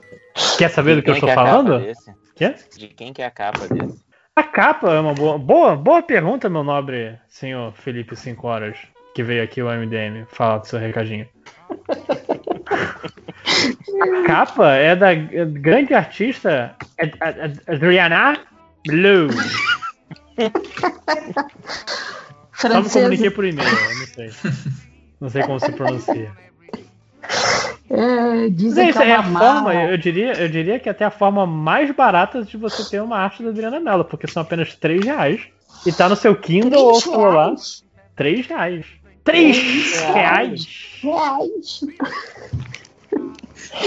[0.59, 1.79] Quer saber do que eu estou é falando?
[1.79, 2.22] desse?
[2.35, 2.55] Quê?
[2.77, 4.01] De quem que é a capa desse?
[4.35, 8.79] A capa é uma boa, boa, boa pergunta, meu nobre senhor Felipe 5 horas,
[9.15, 11.29] que veio aqui o MDM falar do seu recadinho.
[14.01, 18.39] A capa é da grande artista Ad- Ad- Ad- Adriana
[18.87, 19.29] Blue.
[22.55, 24.31] Só me comuniquei por e-mail, eu não sei.
[25.21, 26.33] Não sei como se pronuncia.
[27.95, 30.81] É, Mas dizem é que isso, é é a uma forma, eu diria, eu diria
[30.81, 34.27] que até a forma mais barata de você ter uma arte da Adriana Mello, porque
[34.27, 35.43] são apenas 3 reais.
[35.85, 37.47] E tá no seu Kindle ou celular.
[37.49, 37.85] reais?
[38.17, 38.87] 3 reais.
[39.25, 40.67] 3 Três reais?
[41.03, 41.81] Reais.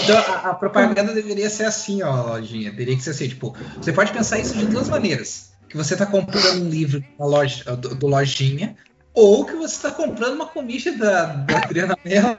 [0.03, 2.75] Então, a, a propaganda deveria ser assim, ó, lojinha.
[2.75, 5.53] Teria que ser assim, tipo, você pode pensar isso de duas maneiras.
[5.67, 8.75] Que você tá comprando um livro da loja, do, do lojinha,
[9.13, 12.38] ou que você tá comprando uma comicha da, da Adriana Mello.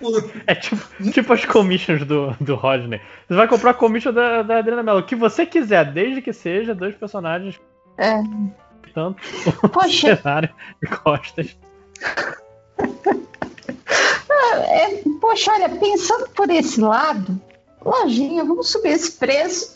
[0.46, 3.00] É tipo, tipo as commissions do, do Rodney.
[3.28, 6.32] Você vai comprar a commission da, da Adriana Mello, o que você quiser, desde que
[6.32, 7.60] seja dois personagens,
[7.98, 8.20] É.
[8.94, 9.20] tanto
[9.72, 10.48] Poxa, cenário
[10.82, 11.56] e costas.
[14.68, 17.40] é, poxa, olha, pensando por esse lado,
[17.84, 19.74] lojinha, vamos subir esse preço.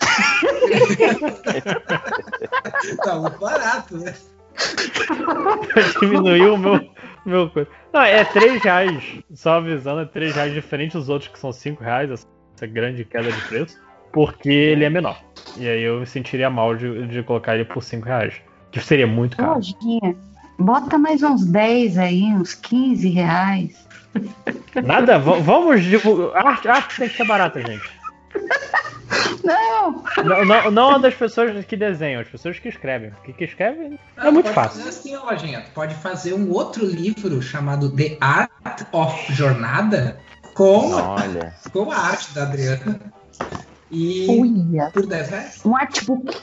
[3.04, 4.14] Tá muito barato, né?
[6.00, 6.80] Diminuiu o meu,
[7.26, 7.68] meu coisa.
[7.94, 9.04] Não, é 3 reais.
[9.32, 13.30] Só avisando, é 3 reais diferente dos outros que são 5 reais, essa grande queda
[13.30, 13.80] de preço,
[14.12, 15.16] porque ele é menor.
[15.56, 18.34] E aí eu me sentiria mal de, de colocar ele por 5 reais.
[18.72, 19.54] Que seria muito caro.
[19.54, 20.16] Lojinha,
[20.58, 23.86] bota mais uns 10 aí, uns 15 reais.
[24.84, 26.44] Nada, vamos divulgar.
[26.44, 27.88] Arte, arte tem que ser barata, gente.
[29.44, 33.10] Não, Não, não, não das pessoas que desenham, as pessoas que escrevem.
[33.10, 34.82] Porque que escreve é muito pode fácil.
[34.82, 35.60] Fazer assim, ó.
[35.60, 40.18] Tu pode fazer um outro livro chamado The Art of Jornada
[40.54, 41.54] com, Olha.
[41.72, 43.00] com a arte da Adriana.
[43.90, 45.60] E uia, por 10 reais.
[45.64, 46.40] um artbook.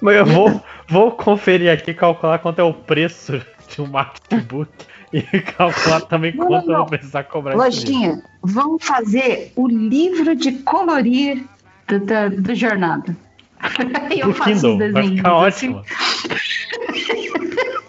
[0.00, 4.70] Mas eu vou, vou conferir aqui, calcular quanto é o preço de um artbook
[5.32, 6.86] e calcular também Não, quanto não, eu não.
[6.86, 7.58] vou precisar cobrar esse.
[7.86, 11.44] Lojinha, vamos fazer o livro de colorir
[11.86, 13.16] do, do, do Jornada.
[14.10, 15.16] Eu Pro faço Kindle, os vai desenhos.
[15.16, 15.74] ficar assim.
[15.74, 15.82] ótimo.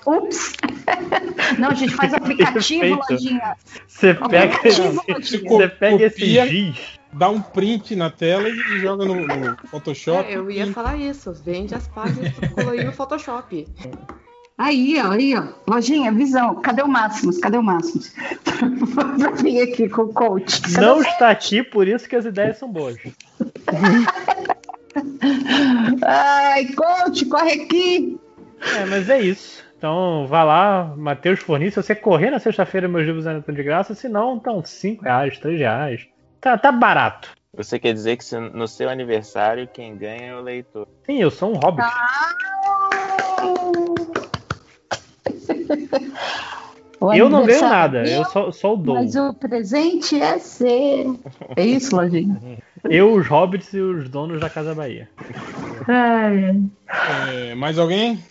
[0.05, 0.53] Ups!
[1.59, 3.11] Não, a gente faz aplicativo, Perfeito.
[3.11, 3.55] lojinha.
[3.87, 6.47] Você pega esse, Aplicativo, você pega esse Copia.
[6.47, 10.29] giz, Dá um print na tela e joga no, no Photoshop.
[10.31, 11.33] É, eu ia falar isso.
[11.33, 13.67] Vende as páginas colorir no Photoshop.
[14.59, 15.43] Aí, ó, aí, ó.
[15.65, 16.55] Lojinha, visão.
[16.55, 17.37] Cadê o Máximos?
[17.37, 18.13] Cadê o Máximos?
[19.19, 20.61] pra vir aqui com o coach.
[20.61, 22.97] Cadê não o- está aqui, por isso que as ideias são boas.
[26.05, 28.19] Ai, coach, corre aqui.
[28.77, 29.63] É, mas é isso.
[29.77, 31.71] Então vá lá, Matheus Forni.
[31.71, 33.95] Se você correr na sexta-feira, meus livros ainda estão de graça.
[33.95, 36.05] Se não, estão 5 reais, 3 reais.
[36.41, 37.29] Tá, tá barato.
[37.55, 40.85] Você quer dizer que no seu aniversário quem ganha é o leitor.
[41.05, 41.81] Sim, eu sou um hobbit.
[41.87, 42.35] Ah,
[46.99, 48.95] O Eu não ganho nada, é eu só, só o dou.
[48.95, 51.17] Mas o presente é seu.
[51.55, 52.59] É isso, Lojinha?
[52.89, 55.09] Eu, os hobbits e os donos da Casa Bahia.
[55.85, 56.61] Ai,
[57.51, 58.23] É, mais alguém?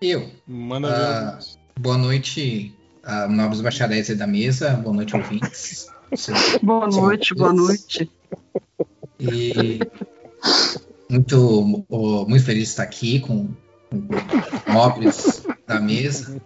[0.00, 0.28] Eu.
[0.46, 1.38] Manda Ah,
[1.80, 4.70] boa noite, ah, nobres bacharéis aí da mesa.
[4.74, 5.88] Boa noite, ouvintes.
[6.62, 8.08] boa noite, boa noite.
[9.18, 9.80] E
[11.10, 13.48] muito, oh, muito feliz de estar aqui com,
[13.90, 16.40] com nobres da mesa.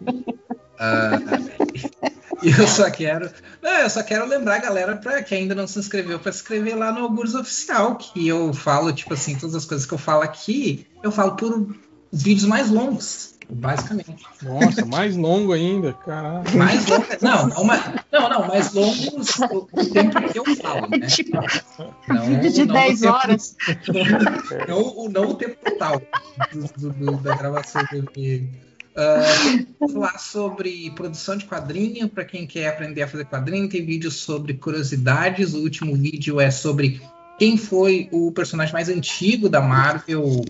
[2.43, 3.31] E eu só quero.
[3.63, 6.39] Não, eu só quero lembrar a galera pra, que ainda não se inscreveu para se
[6.39, 9.99] inscrever lá no Algures Oficial, que eu falo, tipo assim, todas as coisas que eu
[9.99, 11.77] falo aqui, eu falo por
[12.13, 14.25] vídeos mais longos, basicamente.
[14.43, 16.57] Nossa, mais longo ainda, caralho.
[16.57, 17.05] Mais longo.
[17.21, 21.07] Não, não, mais, não, não, mais longos o, o tempo que eu falo, né?
[22.09, 23.57] Não, Vídeo de não o 10 tempo- horas.
[24.69, 26.01] Não, o- não o tempo total
[26.53, 28.49] do- do- do- da gravação do vídeo.
[29.79, 33.69] Vou falar sobre produção de quadrinho para quem quer aprender a fazer quadrinho.
[33.69, 35.55] Tem vídeos sobre curiosidades.
[35.55, 37.01] O último vídeo é sobre
[37.39, 40.43] quem foi o personagem mais antigo da Marvel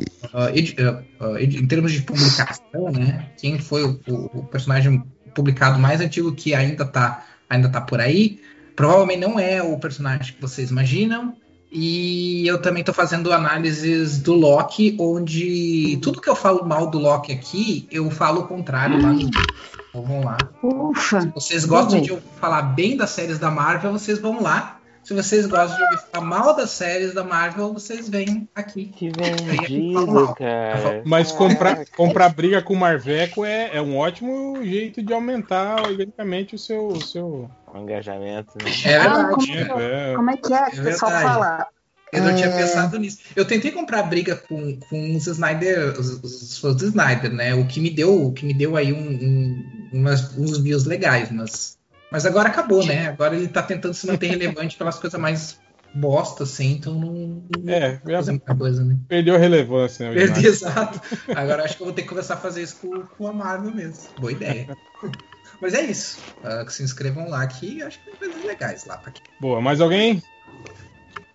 [0.54, 3.30] edi- ah, ah, edi- em termos de publicação, né?
[3.38, 5.02] Quem foi o, o- personagem
[5.34, 8.40] publicado mais antigo que ainda tá, ainda tá por aí.
[8.74, 11.36] Provavelmente não é o personagem que vocês imaginam.
[11.72, 16.98] E eu também tô fazendo análises do Loki, onde tudo que eu falo mal do
[16.98, 19.20] Loki aqui, eu falo o contrário lá no.
[19.20, 20.36] Então vamos lá.
[20.62, 21.20] Ufa.
[21.20, 24.80] Se vocês gostam de eu falar bem das séries da Marvel, vocês vão lá.
[25.02, 28.86] Se vocês gostam de ouvir falar mal das séries da Marvel, vocês vêm aqui.
[28.86, 31.02] Que vendido, cara.
[31.06, 36.54] Mas comprar, comprar briga com o Marveco é, é um ótimo jeito de aumentar organicamente
[36.54, 36.88] o seu.
[36.88, 37.50] O seu...
[37.74, 38.64] O engajamento, né?
[38.84, 40.16] É Ah, como, que é?
[40.16, 40.70] como é que é?
[40.70, 41.66] que o pessoal fala?
[42.12, 42.56] Eu não tinha É.
[42.56, 43.18] pensado nisso.
[43.36, 47.54] Eu tentei comprar briga com, com os Snyder, os, os fãs do Snyder, né?
[47.54, 51.30] O que me deu, o que me deu aí um, um- umas- uns views legais,
[51.30, 51.78] mas,
[52.10, 53.08] mas agora acabou, né?
[53.08, 55.60] Agora ele tá tentando se manter relevante pelas coisas mais
[55.94, 58.96] bosta, assim, então não, É, fazer muita coisa, né?
[59.08, 60.20] perdeu a relevância, né?
[60.20, 61.00] exato.
[61.34, 63.74] Agora acho que eu vou ter que começar a fazer isso com, com a Marvel
[63.74, 64.04] mesmo.
[64.18, 64.76] Boa ideia.
[65.60, 66.18] Mas é isso.
[66.64, 69.22] Que se inscrevam lá que acho que tem coisas legais lá pra quem.
[69.40, 70.22] Boa, mais alguém?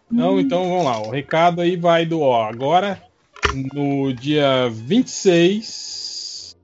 [0.09, 0.99] Não, então vamos lá.
[0.99, 3.01] O recado aí vai do ó, agora
[3.73, 6.55] no dia 26,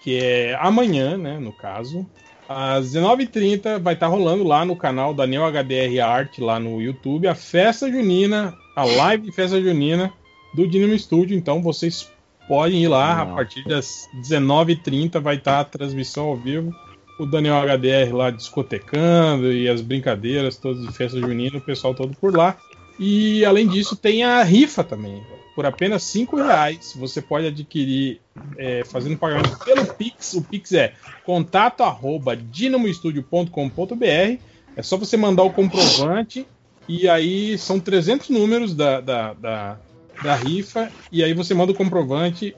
[0.00, 2.06] que é amanhã, né, no caso,
[2.48, 7.34] às 19h30 vai estar rolando lá no canal Daniel HDR Art lá no YouTube a
[7.34, 10.12] festa junina, a live de festa junina
[10.54, 12.10] do Dinamo Studio, então vocês
[12.48, 16.74] podem ir lá a partir das 19h30 vai estar a transmissão ao vivo
[17.18, 22.14] o Daniel HDR lá discotecando e as brincadeiras todas de festa junina, o pessoal todo
[22.16, 22.56] por lá.
[22.98, 25.22] E além disso, tem a rifa também.
[25.54, 28.20] Por apenas 5 reais você pode adquirir
[28.56, 30.34] é, fazendo pagamento pelo Pix.
[30.34, 34.38] O Pix é contato arroba dinamoestudio.com.br.
[34.76, 36.46] É só você mandar o comprovante
[36.88, 39.78] e aí são 300 números da, da, da,
[40.22, 42.54] da rifa e aí você manda o comprovante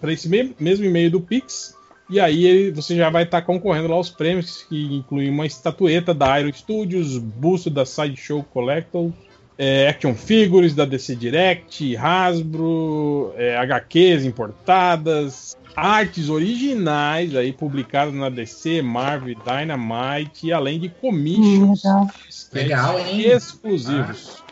[0.00, 1.75] para esse me- mesmo e-mail do Pix
[2.08, 6.12] e aí ele- você já vai estar concorrendo lá aos prêmios, que incluem uma estatueta
[6.14, 9.10] da Aero Studios, busto da Sideshow Collector,
[9.58, 18.28] é, action figures da DC Direct, Hasbro, é, HQs importadas, artes originais aí publicadas na
[18.28, 21.82] DC, Marvel, Dynamite, e além de commissions
[22.52, 23.20] Legal, hein?
[23.30, 24.42] exclusivos.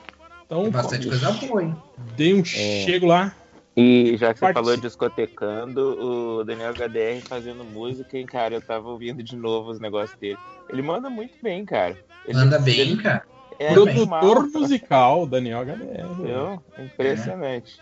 [0.46, 1.74] Então, Tem bastante coisa boa, hein?
[2.16, 2.42] Dei um É.
[2.42, 3.34] chego lá.
[3.76, 4.52] E já que você Participa.
[4.54, 5.80] falou discotecando,
[6.40, 10.38] o Daniel HDR fazendo música, hein, cara, eu tava ouvindo de novo os negócios dele.
[10.68, 11.96] Ele manda muito bem, cara.
[12.24, 13.24] Ele, Manda bem, ele cara.
[13.58, 16.14] É Produtor musical, Daniel HDR.
[16.14, 16.62] viu?
[16.84, 17.80] Impressionante.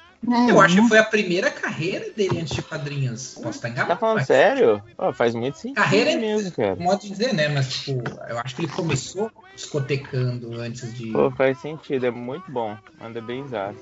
[0.49, 3.35] Eu acho que foi a primeira carreira dele antes de quadrinhos.
[3.35, 3.89] Posso estar enganado.
[3.91, 4.81] Tá falando mas- sério?
[4.97, 6.77] Ó, faz muito sentido Carreira é mesmo, cara.
[6.77, 7.49] modo de dizer, né?
[7.49, 11.11] Mas, tipo, eu acho que ele começou discotecando antes de.
[11.11, 12.77] Pô, faz sentido, é muito bom.
[13.01, 13.79] Manda bem exato.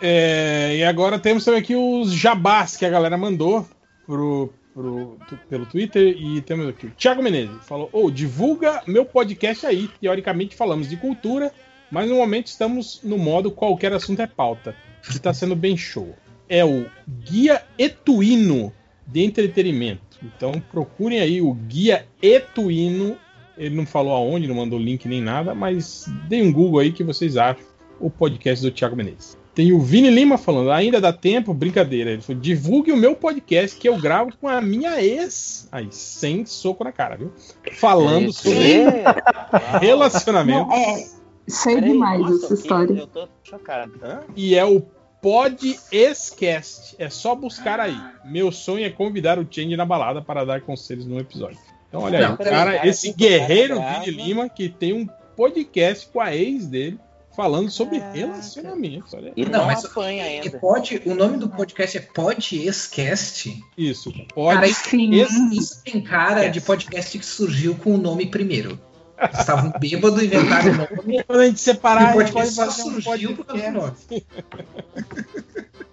[0.00, 3.66] É, e agora temos também aqui os jabás que a galera mandou
[4.06, 6.16] pro, pro- pelo Twitter.
[6.18, 7.56] E temos aqui o Thiago Menezes.
[7.66, 9.88] Falou: Ô, divulga meu podcast aí.
[10.00, 11.52] Teoricamente falamos de cultura,
[11.90, 14.74] mas no momento estamos no modo qualquer assunto é pauta.
[15.02, 16.14] Que tá sendo bem show.
[16.48, 18.72] É o Guia Etuino
[19.06, 20.18] de Entretenimento.
[20.22, 23.16] Então procurem aí o Guia Etuino.
[23.56, 27.02] Ele não falou aonde, não mandou link nem nada, mas deem um Google aí que
[27.02, 27.64] vocês acham
[27.98, 29.35] o podcast do Thiago Menezes.
[29.56, 31.54] Tem o Vini Lima falando, ainda dá tempo?
[31.54, 32.10] Brincadeira.
[32.10, 35.66] Ele falou, divulgue o meu podcast que eu gravo com a minha ex.
[35.72, 37.32] Aí, sem soco na cara, viu?
[37.72, 39.78] Falando sobre É.
[39.80, 40.70] relacionamento.
[40.70, 41.06] É,
[41.48, 42.92] sei demais nossa, essa história.
[43.00, 43.94] Eu tô chocado.
[44.02, 44.20] Hã?
[44.36, 44.82] E é o
[45.22, 46.94] Podcast.
[46.98, 47.96] É só buscar aí.
[48.26, 51.58] Meu sonho é convidar o Change na balada para dar conselhos no episódio.
[51.88, 53.80] Então, olha aí, Não, o peraí, cara, cara, esse cara guerreiro.
[54.04, 56.98] Vini Lima, que tem um podcast com a ex dele,
[57.36, 59.12] falando sobre relacionamentos.
[59.14, 59.32] Olha aí.
[59.36, 60.58] E Não, não, mas- apanha E ainda.
[60.58, 63.62] pode, o nome do podcast é Podcast.
[63.76, 64.70] Isso, Cara, pode.
[64.70, 65.10] isso, Sim.
[65.14, 68.78] isso- isso tem cara de podcast que surgiu com o nome primeiro.
[69.20, 71.24] Eles Estavam bêbados, inventaram o nome.
[71.26, 73.80] Quando a gente separar, o a gente pode só fazer um surgiu por causa do
[73.80, 74.08] podcast.
[74.10, 74.26] nome.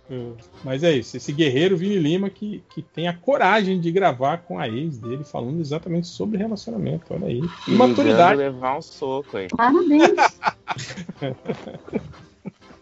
[0.63, 4.59] Mas é isso, esse guerreiro Vini Lima que, que tem a coragem de gravar com
[4.59, 7.05] a ex dele, falando exatamente sobre relacionamento.
[7.09, 7.41] Olha aí.
[7.67, 8.37] E Imaturidade.
[8.37, 9.47] ligando levar um soco aí.
[9.47, 10.11] Parabéns.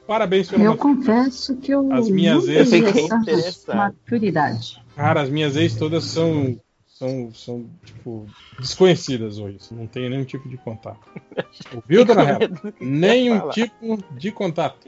[0.06, 1.03] Parabéns pela Eu maturidade.
[1.06, 3.77] confesso que eu As minhas ex- Fiquei interessado.
[3.77, 4.81] maturidade.
[4.95, 6.59] Cara, as minhas ex todas são,
[7.01, 8.27] são, são tipo,
[8.59, 9.57] desconhecidas hoje.
[9.71, 10.99] Não tenho nenhum tipo de contato.
[11.73, 12.39] Ouviu, dona Hela?
[12.79, 13.53] Nenhum falar.
[13.53, 14.87] tipo de contato.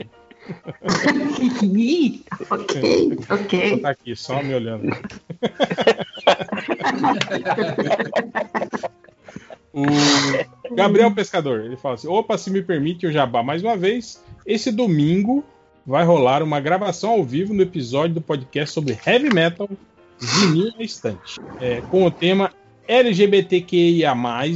[2.51, 3.75] Ok, Vou ok.
[3.77, 4.89] botar aqui, só me olhando.
[9.75, 14.23] O Gabriel Pescador, ele fala assim: opa, se me permite o jabá mais uma vez,
[14.45, 15.43] esse domingo
[15.83, 19.67] vai rolar uma gravação ao vivo no episódio do podcast sobre heavy metal
[20.19, 22.51] vinil na estante, é, com o tema
[22.87, 24.13] LGBTQIA+,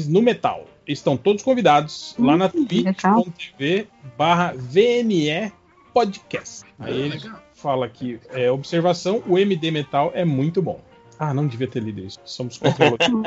[0.09, 0.65] no metal.
[0.88, 5.51] Estão todos convidados lá na Hum, twitch.tv barra VNE
[5.93, 6.63] Podcast.
[6.79, 7.41] Aí ele Legal.
[7.53, 10.79] fala que, é, observação, o MD Metal é muito bom.
[11.19, 12.19] Ah, não devia ter lido isso.
[12.23, 13.07] Somos controladores.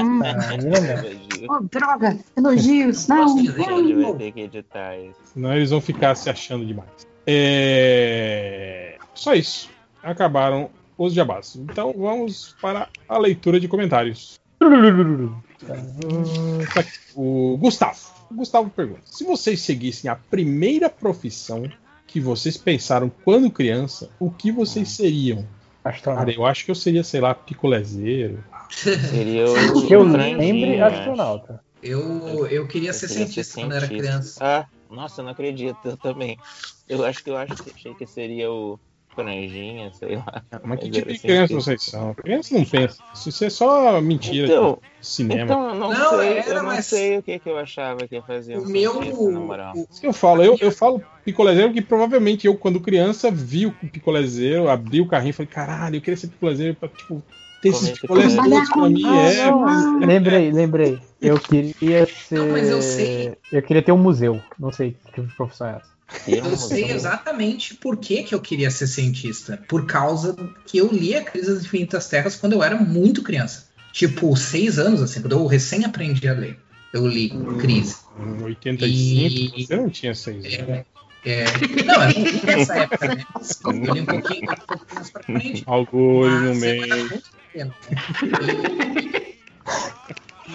[1.48, 3.34] Oh, droga, elogios, não.
[3.34, 4.18] Não.
[5.24, 6.88] Senão eles vão ficar se achando demais.
[7.26, 8.98] É...
[9.14, 9.70] Só isso.
[10.02, 10.70] Acabaram
[11.06, 11.56] os jabás.
[11.56, 14.38] Então vamos para a leitura de comentários.
[14.58, 15.74] Tá.
[17.15, 17.99] O Gustavo.
[18.31, 21.68] O Gustavo pergunta: se vocês seguissem a primeira profissão
[22.06, 25.47] que vocês pensaram quando criança, o que vocês seriam?
[25.83, 26.31] Cara, Astronauta.
[26.33, 28.44] eu acho que eu seria, sei lá, picolezeiro.
[28.70, 29.54] Seria o.
[29.88, 30.97] Que eu lembre acho.
[30.99, 31.65] astronauta.
[31.83, 34.10] Eu, eu queria ser queria cientista quando era cientista.
[34.10, 34.38] criança.
[34.44, 36.38] Ah, nossa, eu não acredito, eu também.
[36.86, 38.78] Eu acho que eu acho que achei que seria o
[39.15, 40.43] franjinha, sei lá.
[40.65, 41.55] Mas que tipo era de criança cientista.
[41.71, 42.15] vocês são?
[42.15, 43.03] Criança não pensa.
[43.26, 45.43] Isso é só mentira Então, de cinema.
[45.43, 48.07] então eu não, Não, sei, era, eu não mas- sei o que, que eu achava
[48.09, 48.93] que ia fazer O meu.
[48.94, 49.73] cientista, na moral.
[49.76, 53.67] o- Isso que eu falo, eu, eu falo picolezeiro porque provavelmente eu, quando criança, vi
[53.67, 57.23] o picolezeiro, abri o carrinho e falei, caralho, eu queria ser picolezeiro pra, tipo,
[57.62, 59.03] ter esses pra mim.
[59.07, 60.99] É, mas- Lembrei, lembrei.
[61.21, 62.39] Eu queria ser.
[62.39, 63.35] Não, mas eu sei.
[63.53, 64.41] Eu queria ter um museu.
[64.59, 65.91] Não sei que tipo profissão é essa.
[66.26, 69.62] Eu sei exatamente por que, que eu queria ser cientista.
[69.69, 73.69] Por causa que eu li a Crise das Infinitas Terras quando eu era muito criança.
[73.93, 76.59] Tipo, seis anos, assim, quando eu recém aprendi a ler.
[76.93, 77.97] Eu li Crise.
[78.19, 80.59] Em 85, E- você não tinha seis anos.
[80.69, 80.85] É,
[81.25, 81.44] é,
[81.85, 83.25] não, eu não li nessa época, né?
[83.65, 85.62] Eu li um pouquinho, um pouquinho mais pra frente.
[85.67, 87.09] Alguns no eu era meio.
[87.09, 87.75] muito pequeno.
[89.03, 89.31] E,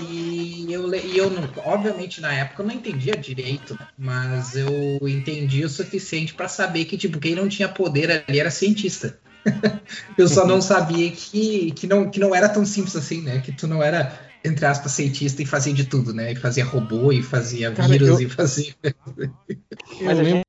[0.01, 3.88] e eu, e eu não- obviamente na época eu não entendia direito, né?
[3.97, 8.51] mas eu entendi o suficiente pra saber que tipo quem não tinha poder ali era
[8.51, 9.19] cientista.
[10.17, 13.42] eu só não sabia que, que, não, que não era tão simples assim, né?
[13.42, 16.31] Que tu não era entre aspas cientista e fazia de tudo, né?
[16.31, 18.74] E fazia robô e fazia Cara, vírus eu- e fazia
[20.01, 20.45] Mas Eu a gente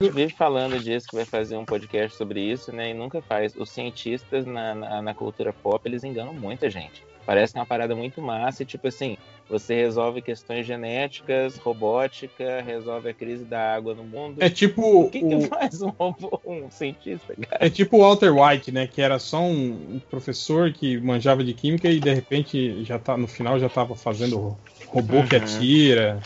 [0.00, 2.90] vive falando disso, que vai fazer um podcast sobre isso, né?
[2.90, 3.54] E nunca faz.
[3.56, 7.02] Os cientistas na, na, na cultura pop, eles enganam muita gente.
[7.28, 9.18] Parece que uma parada muito massa e, tipo assim,
[9.50, 14.42] você resolve questões genéticas, robótica, resolve a crise da água no mundo.
[14.42, 17.66] É tipo O que, que o, faz um robô, um cientista, cara?
[17.66, 18.86] é tipo o Walter White, né?
[18.86, 23.14] Que era só um, um professor que manjava de química e de repente já tá
[23.14, 25.42] no final já tava fazendo robô que Uhum.
[25.42, 26.20] atira.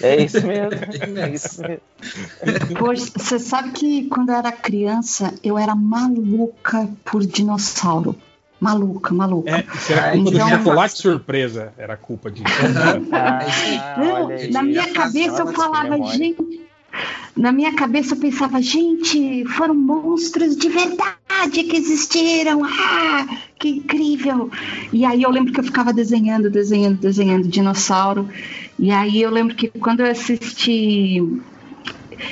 [0.00, 1.18] É, É isso mesmo.
[1.18, 1.82] É isso mesmo.
[2.78, 8.14] Pois, você sabe que quando eu era criança, eu era maluca por dinossauro.
[8.60, 9.50] Maluca, maluca.
[9.50, 11.72] É, isso era culpa Então- do chocolate surpresa.
[11.78, 12.44] Era culpa disso.
[13.12, 14.50] Ah, Não, aí.
[14.50, 16.66] na minha cabeça eu falava, gente.
[17.36, 22.64] Na minha cabeça eu pensava, gente, foram monstros de verdade que existiram.
[22.64, 23.26] Ah,
[23.58, 24.50] que incrível!
[24.92, 28.28] E aí eu lembro que eu ficava desenhando, desenhando, desenhando dinossauro.
[28.78, 31.22] E aí eu lembro que quando eu assisti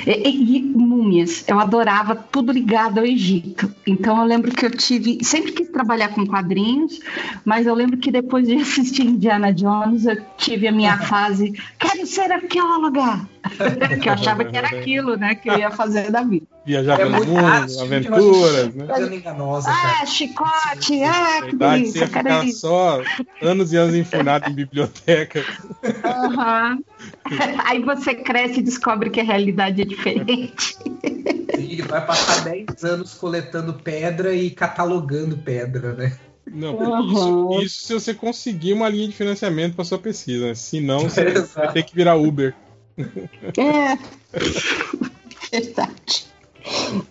[0.05, 3.73] e, e- e múmias, eu adorava tudo ligado ao Egito.
[3.85, 6.99] Então eu lembro que eu tive, sempre quis trabalhar com quadrinhos,
[7.45, 12.05] mas eu lembro que depois de assistir Indiana Jones, eu tive a minha fase, quero
[12.05, 13.27] ser arqueóloga,
[14.01, 16.45] que eu achava que era aquilo, né, que eu ia fazer da vida.
[16.65, 18.85] Viajar é pelo mundo, de aventuras, né?
[18.87, 19.95] coisa enganosa, cara.
[20.01, 22.59] Ah, chicote, ah, que você delícia, ficar isso.
[22.59, 23.01] só
[23.41, 25.45] anos e anos enfurnado em biblioteca.
[26.03, 26.79] Aham.
[27.65, 30.77] Aí você cresce e descobre que a realidade é diferente.
[31.53, 36.17] Ele vai passar 10 anos coletando pedra e catalogando pedra, né?
[36.49, 37.11] Não, Uhum.
[37.11, 40.47] isso, isso se você conseguir uma linha de financiamento para sua pesquisa.
[40.47, 40.55] né?
[40.55, 41.55] Se não, você Exato.
[41.55, 42.55] vai ter que virar Uber.
[42.97, 43.97] É.
[45.51, 46.25] Verdade.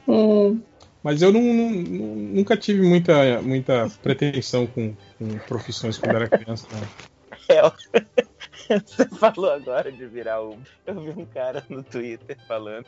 [0.08, 0.56] É.
[1.02, 6.66] Mas eu não- não- nunca tive muita, muita pretensão com, com profissões quando era criança.
[6.72, 7.72] Não.
[8.68, 10.58] É, Você falou agora de virar Uber.
[10.86, 12.84] Eu vi um cara no Twitter falando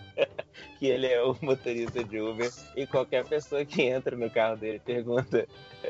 [0.76, 4.80] que ele é o motorista de Uber e qualquer pessoa que entra no carro dele
[4.84, 5.46] pergunta,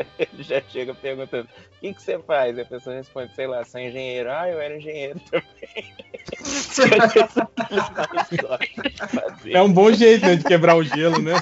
[0.19, 2.57] ele já chega perguntando: o que, que você faz?
[2.57, 4.31] E a pessoa responde: sei lá, sou engenheiro.
[4.31, 5.93] Ah, eu era engenheiro também.
[9.51, 11.33] É um bom jeito né, de quebrar o gelo, né?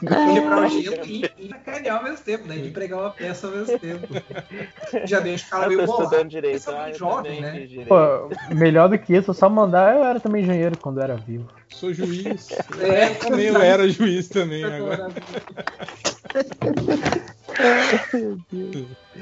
[0.00, 2.56] Quebrar o gelo e, e sacanear ao mesmo tempo, né?
[2.56, 4.06] De pregar uma peça ao mesmo tempo.
[5.04, 6.28] Já deixa o cara Eu meio bolado.
[6.28, 6.70] direito.
[6.70, 7.66] Ah, eu jovem, né?
[7.88, 11.48] Pô, melhor do que isso, só mandar, eu era também engenheiro quando eu era vivo.
[11.68, 12.48] Sou juiz.
[12.80, 15.08] É, Também eu era juiz também agora.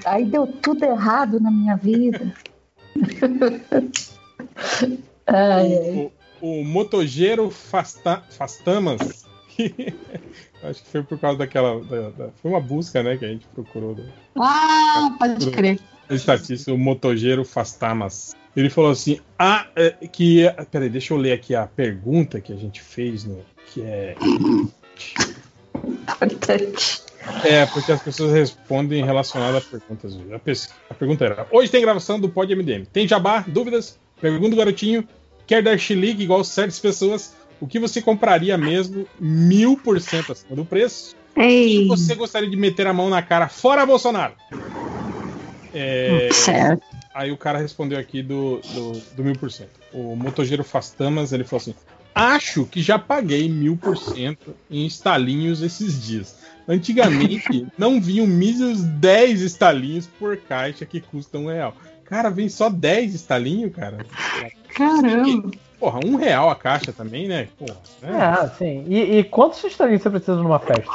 [0.04, 2.32] Aí deu tudo errado na minha vida.
[5.26, 6.10] Ai, ai.
[6.40, 9.24] O, o motogeiro Fasta, Fastamas.
[10.62, 11.80] acho que foi por causa daquela.
[11.84, 13.16] da- da- foi uma busca, né?
[13.16, 13.94] Que a gente procurou.
[13.94, 14.04] do-
[14.36, 15.78] Ah, pode crer.
[16.10, 18.34] estatística, o motogeiro Fastamas.
[18.56, 20.42] Ele falou assim: ah, é, que.
[20.70, 23.40] Peraí, deixa eu ler aqui a pergunta que a gente fez, no,
[23.72, 24.16] que é.
[25.74, 27.02] Importante.
[27.42, 30.14] É, porque as pessoas respondem relacionadas a perguntas.
[30.14, 32.84] A, a pergunta era: Hoje tem gravação do Pod MDM.
[32.92, 33.44] Tem jabá?
[33.46, 33.98] Dúvidas?
[34.20, 35.06] Pergunta o garotinho.
[35.46, 37.34] Quer dar chilique igual certas pessoas?
[37.60, 41.14] O que você compraria mesmo mil por cento acima do preço?
[41.36, 44.34] Ei, E você gostaria de meter a mão na cara fora Bolsonaro?
[45.72, 46.82] É, certo.
[47.14, 48.60] Aí o cara respondeu aqui do
[49.18, 49.70] mil por cento.
[49.92, 51.74] O motogeiro Fastamas, ele falou assim:
[52.14, 56.36] Acho que já paguei mil por cento em estalinhos esses dias.
[56.68, 61.74] Antigamente não vinham míseros 10 estalinhos por caixa que custam um real.
[62.04, 63.98] Cara, vem só 10 estalinhos, cara.
[64.74, 65.50] Caramba.
[65.80, 67.48] Porra, um real a caixa também, né?
[67.58, 68.38] Porra, né?
[68.44, 68.84] É, sim.
[68.86, 70.90] E, e quantos estalinhos você precisa numa festa?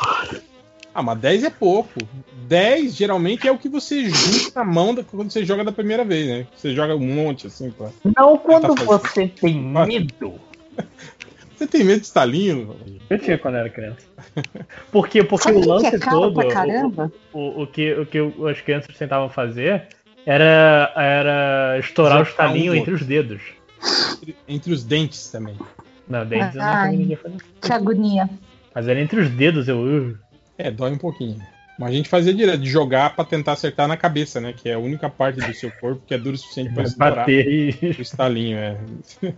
[0.94, 2.00] Ah, mas 10 é pouco.
[2.48, 6.04] 10 geralmente é o que você junta na mão da- quando você joga da primeira
[6.04, 6.48] vez, né?
[6.56, 7.88] Você joga um monte assim, pô.
[8.18, 10.40] Não quando Tá você tem medo.
[11.56, 12.74] Você tem medo de estalinho?
[13.10, 14.08] Eu tinha quando era criança.
[14.92, 16.34] Porque, porque Sabe o o que lance é caro todo.
[16.36, 17.12] pra o- caramba?
[17.34, 18.18] O, o, que, o que
[18.50, 19.88] as crianças tentavam fazer
[20.26, 23.42] era, era estourar o um estalinho no entre os dedos.
[24.22, 25.58] Entre, entre os dentes também.
[26.08, 26.92] Não, dentes eu não Ai.
[26.92, 27.38] conseguia fazer.
[27.62, 28.30] Que agonia.
[28.74, 30.16] Mas era entre os dedos, eu.
[30.58, 31.42] É, dói um pouquinho.
[31.80, 34.54] Mas a gente fazia direto, de jogar pra tentar acertar na cabeça, né?
[34.54, 37.20] Que é a única parte do seu corpo que é dura o suficiente pra estourar
[37.20, 37.96] bater e.
[37.98, 38.78] o estalinho, é.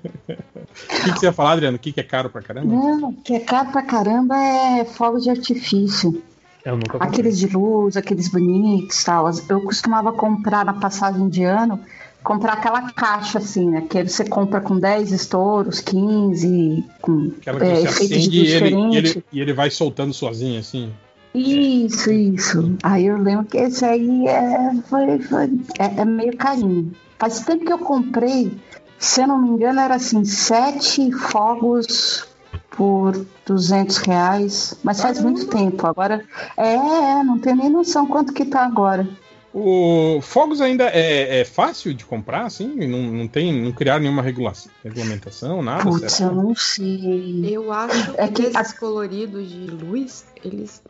[0.72, 1.77] O que, que você ia falar, Adriano?
[1.77, 2.74] O que, que é caro pra caramba?
[2.74, 6.24] Não, o que é caro pra caramba é fogo de artifício.
[6.65, 7.09] Eu nunca comprei.
[7.09, 9.29] Aqueles de luz, aqueles bonitos tal.
[9.47, 11.79] Eu costumava comprar na passagem de ano,
[12.24, 13.81] comprar aquela caixa assim, né?
[13.88, 18.40] Que você compra com 10 estouros, 15, com Aquela que é, você efeitos acende de
[18.40, 20.91] e e, ele, e ele vai soltando sozinho, assim.
[21.33, 22.76] Isso, isso.
[22.83, 26.92] Aí eu lembro que esse aí é, foi, foi- é, é meio carinho.
[27.17, 28.51] Faz tempo que eu comprei,
[28.99, 32.28] se eu não me engano, era assim, sete fogos
[32.72, 34.74] por 200 reais.
[34.83, 35.85] Mas faz muito tempo.
[35.88, 36.24] Agora,
[36.58, 39.08] é, é, não tenho nem noção quanto que tá agora.
[39.53, 42.74] O Fogos ainda é, é fácil de comprar, assim?
[42.88, 45.83] Não, não tem, não criaram nenhuma regulação, regulamentação, nada?
[45.83, 47.44] Putz, eu não sei.
[47.53, 50.81] Eu acho É que que esses coloridos de luz, eles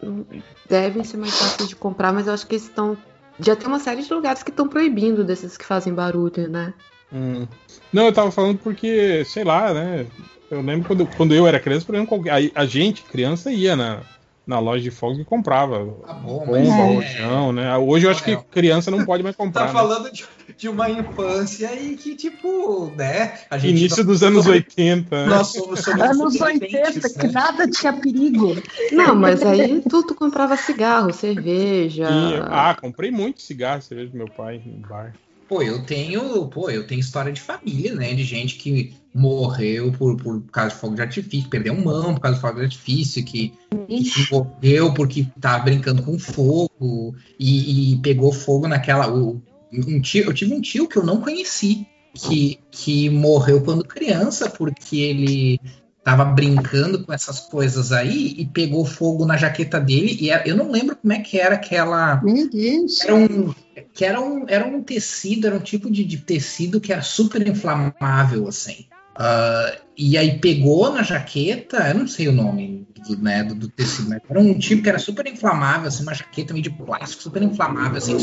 [0.70, 2.98] devem ser mais fáceis de comprar, mas eu acho que eles estão.
[3.40, 6.74] Já tem uma série de lugares que estão proibindo desses que fazem barulho, né?
[7.12, 7.48] Hum.
[7.92, 10.06] Não, eu tava falando porque, sei lá, né?
[10.50, 14.02] Eu lembro quando, quando eu era criança, por exemplo, a, a gente, criança, ia na,
[14.46, 15.86] na loja de fogos e comprava.
[16.06, 17.78] Tá bom, bomba, é- rojão, né?
[17.78, 19.62] Hoje eu acho que criança não pode mais comprar.
[19.62, 19.74] Tá né?
[19.74, 20.26] falando de,
[20.58, 23.40] de uma infância e que, tipo, né?
[23.50, 25.26] A gente Início nós dos anos somos- 80.
[25.28, 27.34] Nós somos, somos Anos sobreviventes, 80, que né?
[27.34, 28.56] nada tinha perigo.
[28.92, 32.10] Não, mas aí tu, tu comprava cigarro, cerveja.
[32.10, 35.14] E, ah, comprei muito cigarro, cerveja do meu pai no bar.
[35.52, 38.14] Pô, eu tenho, pô, eu tenho história de família, né?
[38.14, 42.36] De gente que morreu por, por causa de fogo de artifício, perdeu mão por causa
[42.38, 43.54] de fogo de artifício, que,
[43.86, 49.14] que morreu porque tava brincando com fogo e, e pegou fogo naquela.
[49.14, 49.42] o-
[49.74, 54.50] um tio, eu tive um tio que eu não conheci, que, que morreu quando criança,
[54.50, 55.60] porque ele
[56.04, 60.18] tava brincando com essas coisas aí e pegou fogo na jaqueta dele.
[60.20, 62.22] E era- eu não lembro como é que era aquela.
[62.24, 63.04] Meu Deus.
[63.04, 63.54] Era um,
[63.94, 67.48] que era um, era um tecido, era um tipo de, de tecido que era super
[67.48, 68.86] inflamável, assim.
[69.16, 73.70] Ah, e aí pegou na jaqueta, eu não sei o nome do, né, do, do
[73.70, 77.22] tecido, mas era um tipo que era super inflamável, assim, uma jaqueta meio de plástico,
[77.22, 78.16] super inflamável, assim.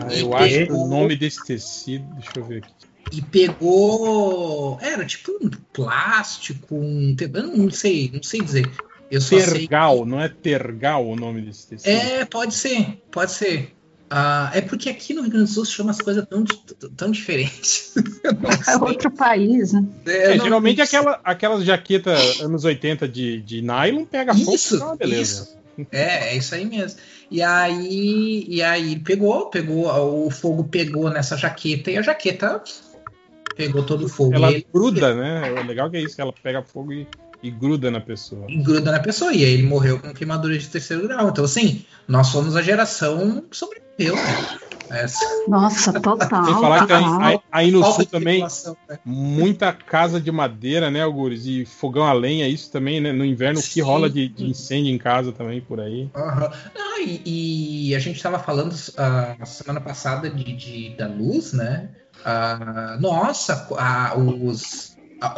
[0.00, 2.95] Ah, eu acho que o nome desse tecido, deixa eu ver aqui.
[3.12, 4.78] E pegou.
[4.80, 7.14] Era tipo um plástico, um.
[7.14, 8.70] te- Eu não sei, não sei dizer.
[9.10, 9.60] Eu só sei.
[9.60, 11.90] Tergal, não é tergal o nome desse tecido?
[11.90, 13.72] É, pode ser, pode ser.
[14.08, 16.44] Ah, é porque aqui no Rio Grande do Sul se chama as coisas tão,
[16.96, 17.94] tão diferentes.
[18.68, 19.84] É outro país, né?
[20.04, 24.86] É, não- geralmente aquela, aquelas jaquetas anos 80 de, de nylon pega fogo, Isso, tá
[24.86, 25.42] uma beleza.
[25.78, 25.86] isso.
[25.92, 26.98] É, é isso aí mesmo.
[27.30, 29.86] E aí, e aí pegou, pegou,
[30.26, 32.62] o fogo pegou nessa jaqueta e a jaqueta
[33.56, 34.34] pegou todo o fogo.
[34.34, 35.50] Ela ele- gruda, né?
[35.60, 37.06] O legal que é isso, que ela pega fogo e,
[37.42, 38.46] e gruda na pessoa.
[38.48, 39.32] e gruda na pessoa.
[39.32, 41.28] E aí ele morreu com queimadura de terceiro grau.
[41.28, 44.58] Então, assim, nós somos a geração que sobreviveu, né?
[44.88, 45.24] Essa.
[45.48, 46.44] Nossa, total.
[46.44, 47.22] Sem falar que aí, total.
[47.22, 48.98] aí- aí no Falta sul também, né?
[49.04, 51.44] muita casa de madeira, né, Algures?
[51.44, 53.10] E fogão a lenha, isso também, né?
[53.10, 56.08] No inverno, o que rola de, de incêndio em casa também, por aí.
[56.14, 61.52] Não, e, e a gente estava falando ah, a semana passada de, de- da luz,
[61.52, 61.88] né?
[62.28, 64.96] Ah, nossa, ah, os.
[65.20, 65.32] ah,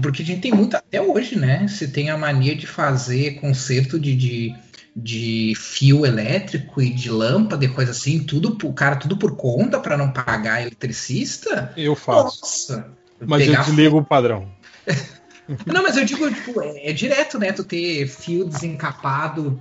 [0.00, 1.66] porque a gente tem muito até hoje, né?
[1.66, 4.56] Se tem a mania de fazer conserto de, de,
[4.94, 9.96] de fio elétrico e de lâmpada e coisa assim, tudo cara tudo por conta para
[9.96, 11.72] não pagar eletricista.
[11.76, 12.40] Eu faço.
[12.40, 12.88] Nossa,
[13.26, 14.48] Mas eu desligo o padrão.
[15.66, 17.50] não, mas eu digo, tipo, é, é direto, né?
[17.50, 19.60] Tu ter fio desencapado,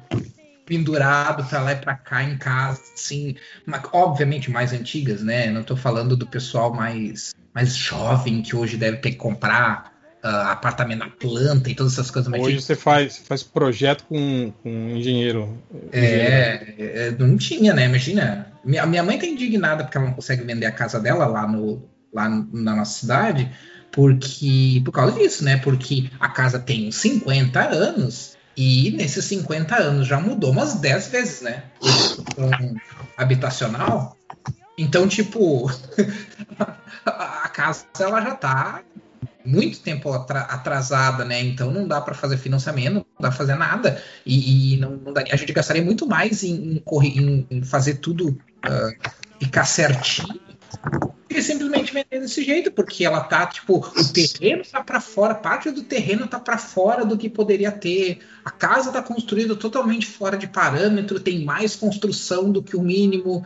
[0.68, 3.36] pendurado pra lá e pra cá em casa, assim.
[3.66, 5.50] Mas, obviamente, mais antigas, né?
[5.50, 10.52] Não tô falando do pessoal mais, mais jovem que hoje deve ter que comprar ah,
[10.52, 12.30] apartamento na planta e todas essas coisas.
[12.30, 15.58] Mas Hoje tipo, você faz, faz projeto com, com um engenheiro.
[15.94, 17.86] é, é, não tinha, né?
[17.86, 18.52] Imagina.
[18.64, 21.82] Minha, minha mãe tá indignada porque ela não consegue vender a casa dela lá, no,
[22.14, 23.50] lá na nossa cidade,
[23.90, 25.56] porque por causa disso, né?
[25.58, 31.42] Porque a casa tem 50 anos e nesses 50 anos já mudou umas 10 vezes,
[31.42, 31.66] né?
[32.38, 32.76] Um
[33.16, 34.18] habitacional.
[34.76, 35.70] Então, tipo,
[37.06, 38.82] a casa ela já tá
[39.46, 41.40] muito tempo atra- atrasada, né?
[41.42, 44.02] Então não dá para fazer financiamento, não dá pra fazer nada.
[44.26, 47.62] E, e não, não daria- a gente gastaria muito mais em, em correr- em- em
[47.64, 48.90] fazer tudo ah,
[49.40, 50.47] ficar certinho
[51.30, 55.70] e simplesmente vender desse jeito, porque ela tá, tipo, o terreno tá para fora, parte
[55.70, 58.20] do terreno tá para fora do que poderia ter.
[58.44, 63.46] A casa tá construída totalmente fora de parâmetro, tem mais construção do que o mínimo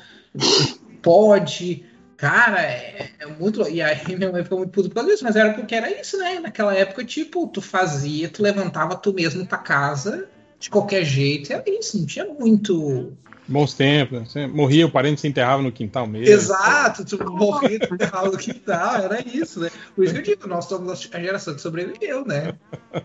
[1.02, 1.86] pode.
[2.16, 3.68] Cara, é, é muito.
[3.68, 6.18] E aí minha mãe ficou muito puta por causa disso, mas era porque era isso,
[6.18, 6.40] né?
[6.40, 11.64] Naquela época, tipo, tu fazia, tu levantava tu mesmo tua casa de qualquer jeito, era
[11.68, 13.18] isso, não tinha muito.
[13.48, 14.26] Bons tempos, né?
[14.26, 16.34] Você morria, o parente se enterrava no quintal mesmo.
[16.34, 19.70] Exato, tu morria tu enterrava no quintal, era isso, né?
[19.96, 22.54] Por isso que eu digo, nós somos a geração que sobreviveu, né?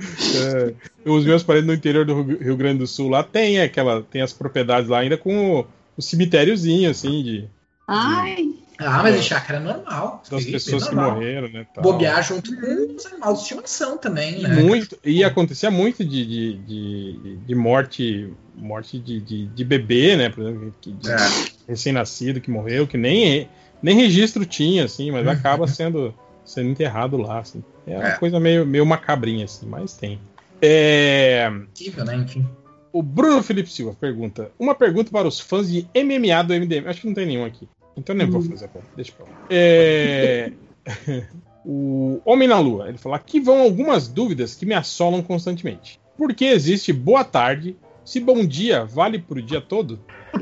[0.00, 4.00] É, os meus parentes no interior do Rio Rio Grande do Sul lá tem aquela,
[4.00, 7.48] tem as propriedades lá ainda com o, o cemitériozinho, assim, de,
[7.90, 10.22] Ai, Ah, mas em chácara é normal.
[10.30, 11.14] das pessoas é que normal.
[11.16, 11.66] morreram, né?
[11.74, 11.82] tal.
[11.82, 14.62] Bobear junto com os animais de estimação também, E né?
[14.62, 20.28] muito, e acontecia muito de, de, de, de morte, morte de, de, de bebê, né?
[20.30, 20.72] Por exemplo,
[21.06, 21.48] É.
[21.68, 23.48] recém-nascido que morreu, que nem,
[23.82, 27.40] nem registro tinha, assim, mas acaba sendo, sendo enterrado lá.
[27.40, 27.62] Assim.
[27.86, 28.16] É uma É.
[28.18, 30.20] coisa meio, meio macabrinha, assim, mas tem.
[30.62, 32.14] É, Possível, né?
[32.16, 32.46] Enfim.
[32.92, 36.86] o Bruno Felipe Silva pergunta: Uma pergunta para os fãs de MMA do MDM.
[36.88, 37.68] Acho que não tem nenhum aqui.
[37.98, 38.92] Então nem vou fazer a pergunta.
[38.96, 39.32] Deixa pra lá.
[39.50, 40.52] É,
[41.64, 42.88] o Homem na Lua.
[42.88, 46.00] Ele fala: Aqui vão algumas dúvidas que me assolam constantemente.
[46.16, 47.76] Por que existe boa tarde?
[48.04, 50.00] Se bom dia vale pro dia todo?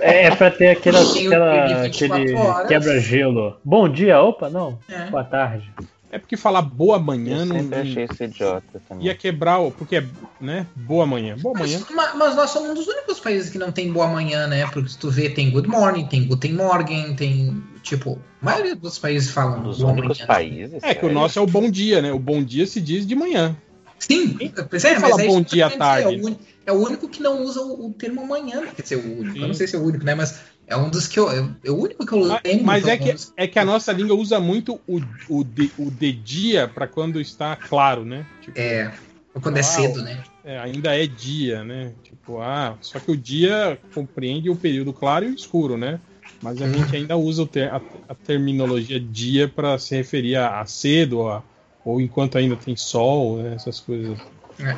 [0.00, 3.56] É, é pra ter aquela, aquela- de 24 aquele quebra-gelo.
[3.64, 4.78] Bom dia, opa, não.
[4.88, 5.06] É.
[5.10, 5.72] Boa tarde.
[6.12, 7.56] É porque falar boa manhã Eu não.
[7.56, 9.06] sempre achei isso idiota também.
[9.06, 10.04] Ia quebrar, o- porque é,
[10.38, 10.66] né?
[10.76, 11.36] Boa manhã.
[11.38, 11.80] Boa manhã.
[11.90, 14.66] Mas, mas nós somos um dos únicos países que não tem boa manhã, né?
[14.66, 17.62] Porque se tu vê, tem Good Morning, tem Guten Morgen, tem.
[17.82, 20.26] Tipo, a maioria dos países falam Um dos boa únicos manhã.
[20.26, 20.74] países.
[20.84, 21.14] É que o sério.
[21.14, 22.12] nosso é o bom dia, né?
[22.12, 23.56] O bom dia se diz de manhã.
[23.98, 24.36] Sim,
[24.68, 26.14] pois é, fala é bom dia à tarde?
[26.16, 28.72] É o, único, é o único que não usa o, o termo manhã, né?
[28.74, 29.38] quer dizer, o único.
[29.38, 29.58] Eu não Sim.
[29.58, 30.14] sei se é o único, né?
[30.14, 30.40] Mas
[30.72, 31.30] é um dos que eu.
[31.30, 32.64] É, é o único que eu Mas, lembro.
[32.66, 35.90] mas é, pelo que, é que a nossa língua usa muito o, o, de, o
[35.90, 38.26] de dia para quando está claro, né?
[38.40, 38.92] Tipo, É,
[39.40, 39.70] quando é Uau.
[39.70, 40.22] cedo, né?
[40.44, 41.92] é, ainda é dia, né?
[42.02, 46.00] Tipo, ah, só que o dia compreende o período claro e o escuro, né?
[46.40, 50.66] Mas a gente ainda usa ter- a, a terminologia dia para se referir a, a
[50.66, 51.42] cedo, a-
[51.84, 53.54] ou enquanto ainda tem sol, né?
[53.54, 54.18] essas coisas.
[54.58, 54.76] É.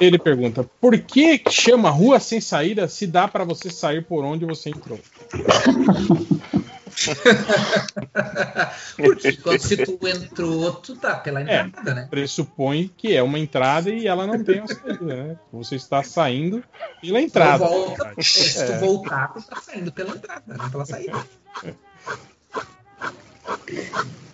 [0.00, 4.44] Ele pergunta: por que chama rua sem saída se dá para você sair por onde
[4.44, 4.98] você entrou?
[8.96, 12.06] Porque quando se tu entrou, tu tá pela entrada, né?
[12.08, 15.36] Pressupõe que é uma entrada e ela não tem uma saída, né?
[15.52, 16.64] Você está saindo
[17.00, 17.66] pela entrada.
[17.66, 18.78] Tu volta, é, se tu É.
[18.78, 21.12] voltar, tu tá saindo pela entrada, não pela saída.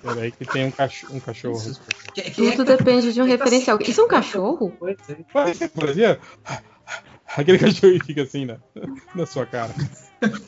[0.03, 1.15] Peraí que tem um cachorro.
[1.17, 1.77] Um cachorro.
[2.35, 3.79] Tudo depende de um referencial.
[3.81, 4.71] Isso é um cachorro?
[5.75, 6.17] Por ali, ó.
[7.37, 8.59] Aquele cachorro que fica assim na,
[9.15, 9.75] na sua cara.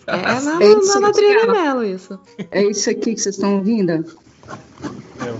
[0.06, 1.12] É na, É na, na
[1.48, 1.52] ó.
[1.52, 2.18] Mello, isso.
[2.50, 4.04] É isso aqui que vocês estão ouvindo?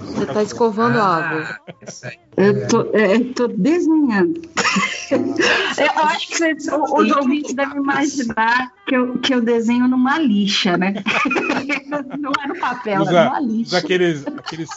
[0.04, 1.60] Você tá escovando a água.
[2.36, 4.40] Eu tô, é, eu tô desenhando.
[5.10, 10.18] eu acho que vocês, o- os ouvintes devem imaginar que eu, que eu desenho numa
[10.18, 10.94] lixa, né?
[12.18, 13.78] Não é no papel, é Usa, numa usa lixa.
[13.78, 14.68] aqueles, aqueles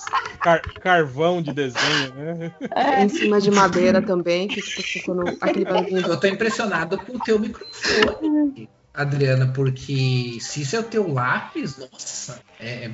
[0.42, 2.52] car- carvão de desenho, né?
[3.04, 6.08] Em cima de madeira também, que tipo, assim, quando aquele barulhinho.
[6.08, 11.78] Eu tô impressionado com o teu microfone, Adriana, porque se isso é o teu lápis,
[11.78, 12.90] nossa, é.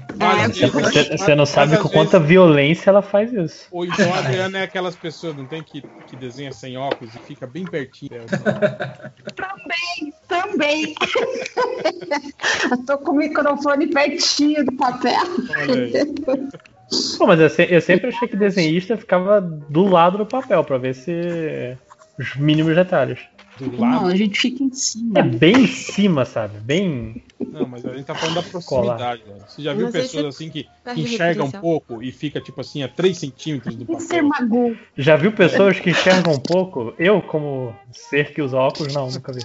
[0.72, 3.68] Você, você não sabe com quanta violência ela faz isso.
[3.72, 7.20] Ou então a Adriana é aquelas pessoas, não tem que, que desenha sem óculos e
[7.20, 8.28] fica bem pertinho dela.
[9.36, 10.96] Também, também.
[12.70, 15.22] eu tô com o microfone pertinho do papel.
[17.18, 20.78] Pô, mas eu, se- eu sempre achei que desenhista ficava do lado do papel pra
[20.78, 21.78] ver se
[22.20, 23.20] os mínimos detalhes.
[23.58, 25.20] Do Não, a gente fica em cima.
[25.20, 26.60] É bem em cima, sabe?
[26.60, 27.24] Bem.
[27.40, 29.24] Não, mas a gente tá falando da proximidade.
[29.24, 29.44] velho.
[29.48, 32.84] Você já viu Mas pessoas assim que, que enxergam um pouco e fica tipo assim
[32.84, 34.02] a 3 centímetros do papel?
[34.02, 34.78] Ser magu.
[34.98, 36.94] Já viu pessoas que enxergam um pouco?
[36.98, 39.42] Eu, como ser que usa óculos, não, nunca vi.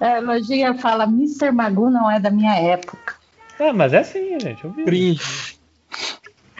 [0.00, 1.50] É, a Lojinha fala, Mr.
[1.50, 3.16] Magu não é da minha época.
[3.58, 4.64] É, mas é assim, gente.
[4.64, 4.84] Eu vi.
[4.84, 5.58] Cringe.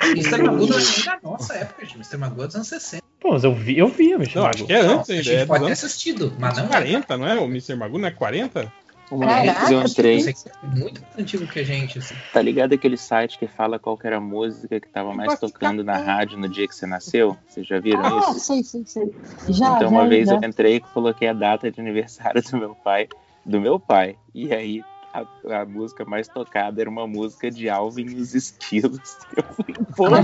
[0.03, 0.43] Mr.
[0.43, 1.97] Magoo não é nem da nossa época, gente.
[1.97, 2.17] Mr.
[2.19, 3.04] Magoo é dos anos 60.
[3.25, 4.37] Pô, mas eu vi, eu via, Mr.
[4.37, 4.55] Não, Magoo.
[4.55, 5.23] acho que é antes a ainda.
[5.25, 6.69] gente É pode ter assistido, mas não é.
[6.69, 7.35] 40, não é?
[7.41, 7.75] O Mr.
[7.75, 8.71] Magoo não é 40?
[9.11, 10.21] Uma Caraca, eu entrei.
[10.23, 11.99] Você é muito mais antigo que a gente.
[11.99, 12.15] Assim.
[12.35, 15.83] Tá ligado aquele site que fala qual que era a música que tava mais tocando
[15.83, 17.35] na rádio no dia que você nasceu?
[17.49, 18.41] Vocês já viram Ah, isso?
[18.41, 19.11] sei, sei, sei.
[19.49, 20.35] Já, então já, uma vez já.
[20.37, 23.09] eu entrei e coloquei a data de aniversário do meu pai,
[23.45, 24.17] do meu pai.
[24.35, 24.83] E aí
[25.15, 29.17] a, a música mais tocada era uma música de Alvin e os Esquilos.
[29.69, 30.23] Eu falei,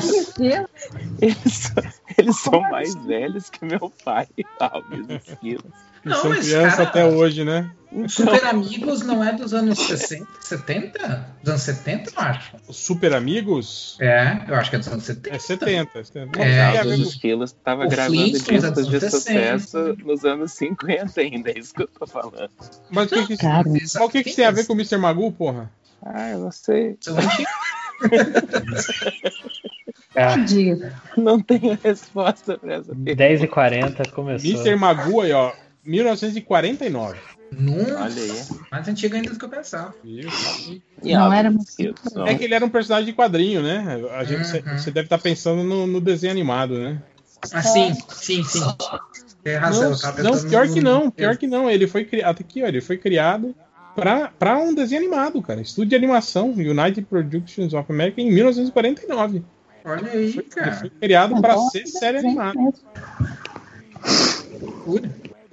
[1.23, 1.73] eles,
[2.19, 4.27] eles são mais velhos que meu pai,
[4.59, 5.90] Alvin e os Esquilos.
[6.05, 7.71] E Não, são mas, crianças cara, até hoje, né?
[8.09, 11.27] Super Amigos não é dos anos 60, 70?
[11.43, 12.53] Dos anos 70, eu acho.
[12.71, 13.97] Super Amigos?
[14.01, 15.35] É, eu acho que é dos anos 70.
[15.37, 16.05] É 70.
[16.05, 16.39] 70.
[16.39, 18.67] É, Mas tem a ver Alvin e com- os Esquilos tava O gravando discos de
[18.67, 19.11] anos 60.
[19.11, 22.49] sucesso nos anos 50 ainda, é isso que eu tô falando.
[22.91, 23.69] Mas o que, que, Cara.
[23.69, 24.97] o que, que tem a ver com o Mr.
[24.97, 25.69] Magoo, porra?
[26.01, 26.97] Ah, eu não sei.
[27.01, 27.53] São antigos.
[30.15, 30.27] É.
[31.17, 33.15] Não tenho resposta pra essa pergunta.
[33.15, 34.51] 10 e 40 começou.
[34.51, 34.75] Mr.
[34.77, 35.53] Magoo aí, ó.
[35.85, 37.19] 1949.
[37.53, 38.43] Nossa, Olha aí.
[38.71, 39.95] mais antigo ainda do que eu pensava.
[41.03, 41.73] Não era muito-
[42.27, 44.01] É que ele era um personagem de quadrinho, né?
[44.13, 44.79] A gente, Você Uhum.
[44.79, 47.03] você deve estar pensando no, no desenho animado, né?
[47.53, 48.61] Ah, sim, sim, sim.
[49.43, 49.91] Tem razão.
[50.19, 51.69] Não, não, pior que não, pior que não.
[51.71, 52.67] Ele foi criado aqui, ó.
[52.67, 53.55] Ele foi criado
[53.97, 55.61] pra, pra um desenho animado, cara.
[55.61, 59.43] Estúdio de animação, United Productions of America, em 1949.
[59.85, 60.75] Olha aí, Ele cara.
[60.77, 62.55] foi criado pra Então, ser série animada.
[62.61, 62.75] mesmo.
[64.61, 65.11] Loucura.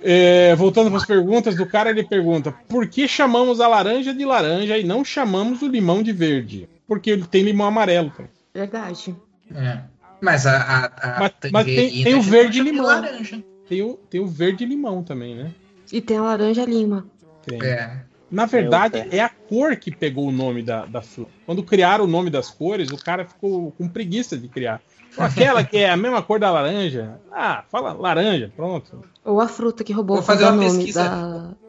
[0.09, 4.23] É, voltando para as perguntas do cara, ele pergunta: por que chamamos a laranja de
[4.23, 6.69] laranja e não chamamos o limão de verde?
[6.87, 8.09] Porque ele tem limão amarelo.
[8.11, 8.29] Cara.
[8.53, 9.13] Verdade.
[9.53, 9.81] É.
[10.21, 12.85] Mas a, a, a Mas, mas tem, tem o já verde limão.
[12.85, 13.43] laranja.
[13.67, 15.51] Tem o, tem o verde limão também, né?
[15.91, 17.05] E tem a laranja lima.
[17.45, 17.61] Tem.
[17.61, 18.05] É.
[18.31, 21.31] Na verdade, Meu é a cor que pegou o nome da, da fruta.
[21.45, 24.81] Quando criaram o nome das cores, o cara ficou com preguiça de criar.
[25.17, 27.19] Aquela que é a mesma cor da laranja.
[27.31, 29.01] Ah, fala laranja, pronto.
[29.23, 31.03] Ou a fruta que roubou Vou fazer o uma nome pesquisa.
[31.03, 31.17] da.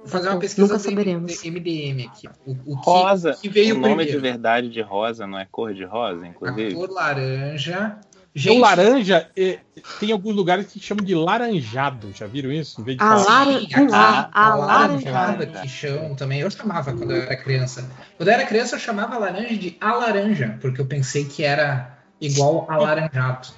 [0.01, 1.43] Vou fazer uma pesquisa Nunca saberemos.
[1.45, 2.29] MDM aqui.
[2.47, 3.33] O, o que, Rosa.
[3.41, 4.13] que veio o nome primeiro?
[4.13, 6.75] de verdade de rosa não é cor de rosa, A inclusive?
[6.75, 7.97] cor laranja.
[8.05, 9.59] o Gente, laranja é,
[9.99, 12.13] tem alguns lugares que chamam de laranjado.
[12.15, 12.81] Já viram isso?
[12.81, 15.47] Em vez de A lara- Sim, A, a alaranjada laranjada.
[15.61, 16.41] que chamam também.
[16.41, 17.91] Eu chamava quando eu era criança.
[18.17, 21.98] Quando eu era criança, eu chamava a laranja de alaranja, porque eu pensei que era
[22.21, 23.49] igual alaranjado.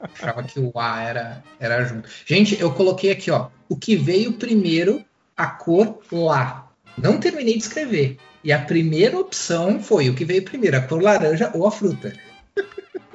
[0.00, 2.08] Achava que o A era, era junto.
[2.24, 3.48] Gente, eu coloquei aqui, ó.
[3.68, 5.04] O que veio primeiro,
[5.36, 6.70] a cor lá.
[6.96, 8.18] Não terminei de escrever.
[8.42, 12.12] E a primeira opção foi o que veio primeiro, a cor laranja ou a fruta.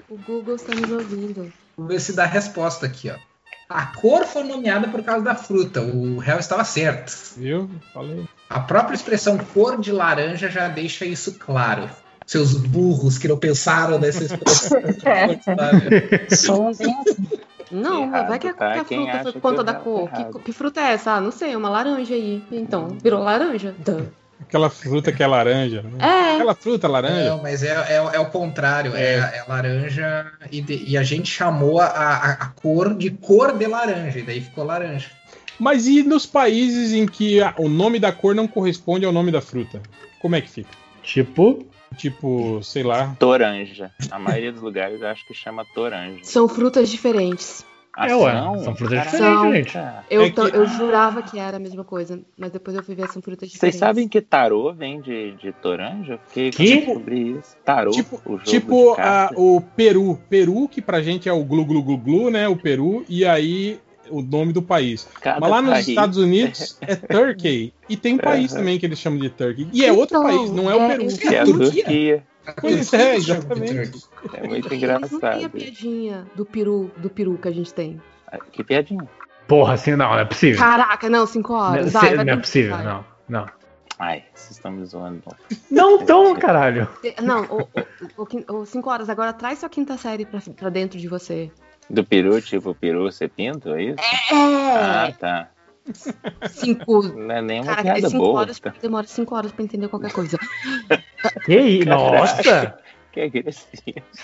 [0.08, 1.51] O Google está nos ouvindo.
[1.76, 3.16] Vamos ver se dá a resposta aqui, ó.
[3.68, 5.82] A cor foi nomeada por causa da fruta.
[5.82, 7.12] O réu estava certo.
[7.35, 7.69] Viu?
[7.92, 8.24] Falei.
[8.48, 11.90] A própria expressão cor de laranja já deixa isso claro.
[12.26, 14.82] Seus burros que não pensaram nessa expressão.
[16.74, 17.28] Bem assim.
[17.72, 18.74] Não, Errado, vai que a, tá?
[18.74, 20.10] que a fruta foi por conta da cor.
[20.12, 21.14] Que, que fruta é essa?
[21.14, 22.44] Ah, não sei, uma laranja aí.
[22.52, 23.76] Então, virou laranja.
[23.80, 24.06] Duh.
[24.42, 25.82] Aquela fruta que é laranja.
[25.82, 25.92] Né?
[26.00, 26.36] É.
[26.36, 27.30] Aquela fruta laranja.
[27.30, 31.30] Não, mas é, é, é o contrário, é, é laranja e, de- e a gente
[31.30, 35.10] chamou a, a, a cor de cor de laranja, e daí ficou laranja.
[35.58, 39.32] Mas e nos países em que a- o nome da cor não corresponde ao nome
[39.32, 39.82] da fruta?
[40.22, 40.70] Como é que fica?
[41.02, 41.66] Tipo.
[41.95, 43.15] Tipo, sei lá.
[43.19, 43.92] Toranja.
[44.11, 46.19] A maioria dos lugares eu acho que chama toranja.
[46.24, 47.65] São frutas diferentes.
[47.97, 48.60] Ah, É, ué, são?
[48.60, 49.17] são frutas Caraca.
[49.17, 49.83] diferentes, São.
[49.94, 50.06] gente.
[50.11, 53.08] Eu, É que- eu jurava que era a mesma coisa, mas depois eu fui ver
[53.08, 53.79] são frutas Vocês diferentes.
[53.79, 56.17] sabem que tarô vem de, de toranja?
[56.17, 56.74] Porque Que?
[56.74, 57.56] eu descobri isso.
[57.63, 60.19] Tarô, Tipo, o jogo tipo de a- o Peru.
[60.29, 62.49] Peru, que pra gente é o glu glu glu glu, né?
[62.49, 63.79] O Peru, e aí
[64.10, 65.08] o nome do país.
[65.22, 65.88] Cada Mas lá nos país.
[65.88, 67.74] Estados Unidos é Turkey.
[67.90, 68.60] E tem um país Aham.
[68.60, 69.68] também que eles chamam de Turkey.
[69.74, 71.04] E é outro Então, país, não é o é, Peru.
[71.10, 72.24] eu- Que é a Turquia.
[72.62, 73.72] Pois é, exatamente.
[74.34, 75.50] É muito Eles não têm a engraçado.
[75.50, 78.00] piadinha do peru, do peru que a gente tem.
[78.52, 79.08] Que piadinha.
[79.48, 80.60] Porra, assim, não, não é possível.
[80.60, 81.88] Caraca, não, cinco Não, horas.
[81.88, 82.86] é- Vai, vai não é possível, vai.
[82.86, 83.06] não.
[83.28, 83.46] Não.
[83.98, 85.22] Ai, vocês estão me zoando.
[85.72, 86.88] Não tão, caralho.
[87.24, 90.70] Não, o, o, o quin- o cinco horas, agora traz sua quinta série pra, pra
[90.70, 91.50] dentro de você.
[91.90, 94.00] Do peru, tipo, peru ser pinto, é isso?
[94.00, 94.34] É!
[94.34, 95.50] Ah, tá.
[96.50, 97.03] Cinco.
[97.03, 98.40] Não é nem uma Cara, piada cinco boa.
[98.42, 100.38] horas, demora cinco horas pra entender qualquer coisa.
[101.46, 101.90] Que isso?
[101.90, 102.78] Nossa!
[103.12, 103.82] Que agressivo.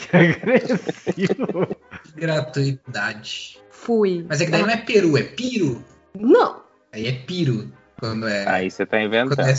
[0.09, 1.77] Que agressivo.
[2.13, 3.57] Gratuidade.
[3.69, 4.25] Fui.
[4.27, 5.81] Mas é que daí não é peru, é piro.
[6.13, 6.61] Não!
[6.91, 7.71] Aí é piro.
[7.97, 8.45] Quando é.
[8.49, 9.37] Aí você tá inventando.
[9.37, 9.53] Quando é...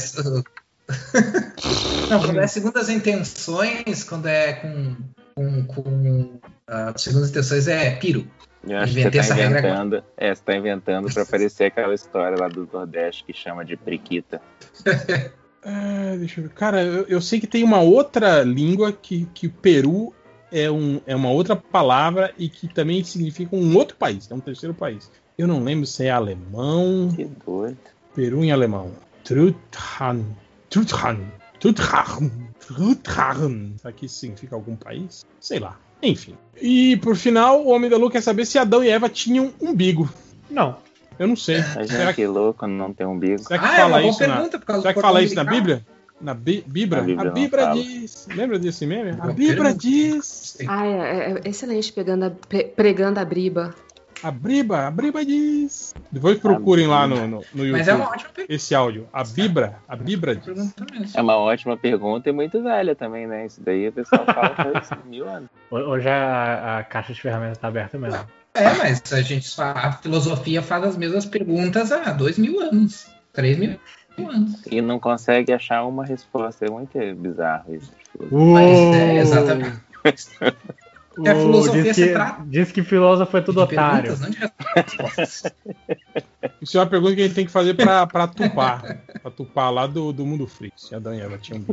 [2.10, 4.97] Não, quando é segundas intenções, quando é com.
[5.34, 8.26] Com, com ah, segundas intenções é piro.
[8.66, 10.04] Eu acho que você Inventei tá essa regra inventando.
[10.16, 14.40] É, você tá inventando pra parecer aquela história lá do Nordeste que chama de priquita.
[15.65, 16.54] Ah, deixa eu ver.
[16.54, 20.12] Cara, eu, eu sei que tem uma outra língua que, que o Peru
[20.50, 24.40] é, um, é uma outra palavra e que também significa um outro país, é um
[24.40, 25.08] terceiro país.
[25.38, 27.08] Eu não lembro se é alemão.
[27.15, 27.78] Que doido.
[28.15, 28.90] Peru em alemão.
[29.24, 30.24] Truthan.
[30.68, 31.20] Truthan.
[31.58, 32.51] Truthan.
[32.66, 33.72] Truthan.
[33.76, 35.24] Será que isso significa algum país?
[35.40, 35.78] Sei lá.
[36.02, 36.34] Enfim.
[36.60, 40.08] E por final, o Homem da Lua quer saber se Adão e Eva tinham umbigo.
[40.50, 40.76] Não.
[41.18, 41.58] Eu não sei.
[41.58, 43.38] Imagina Será que, que louco não tem umbigo.
[43.42, 45.22] será que Ah, é fala uma boa isso na, pergunta, por causa será que fala
[45.22, 45.44] isso na.
[45.44, 45.86] Bíblia?
[46.20, 47.00] Na Bí- Bíblia?
[47.02, 48.26] A Bíblia A Bíblia diz.
[48.34, 49.10] Lembra desse meme?
[49.20, 50.56] A Bíblia diz.
[50.68, 53.74] Ah, é, é excelente pegando a, pre- pregando a briba.
[54.22, 55.94] A Briba, a Briba diz.
[56.10, 59.08] Depois procurem lá no, no, no YouTube Mas é uma ótima pergunta esse áudio.
[59.12, 60.72] A Bibra, a Bibra diz.
[61.15, 63.47] É uma ótima pergunta e muito velha também, né?
[63.47, 65.51] Isso daí o pessoal fala faz mil anos.
[65.71, 68.21] Hoje a, a caixa de ferramentas tá aberta mesmo.
[68.55, 73.58] É, mas a gente a filosofia faz as mesmas perguntas há dois mil anos, três
[73.58, 73.76] mil
[74.19, 74.65] anos.
[74.71, 76.67] E não consegue achar uma resposta.
[76.67, 77.90] É muito bizarro isso.
[78.31, 79.81] Mas é exatamente.
[81.24, 84.18] É a filosofia diz, se que, trata diz que filósofo é tudo de otário.
[84.18, 84.38] não de.
[86.62, 89.04] Isso é uma pergunta que a gente tem que fazer pra, pra tupar.
[89.20, 90.74] pra tupar lá do, do Mundo Freak.
[90.76, 91.64] Se a Daniela tinha um.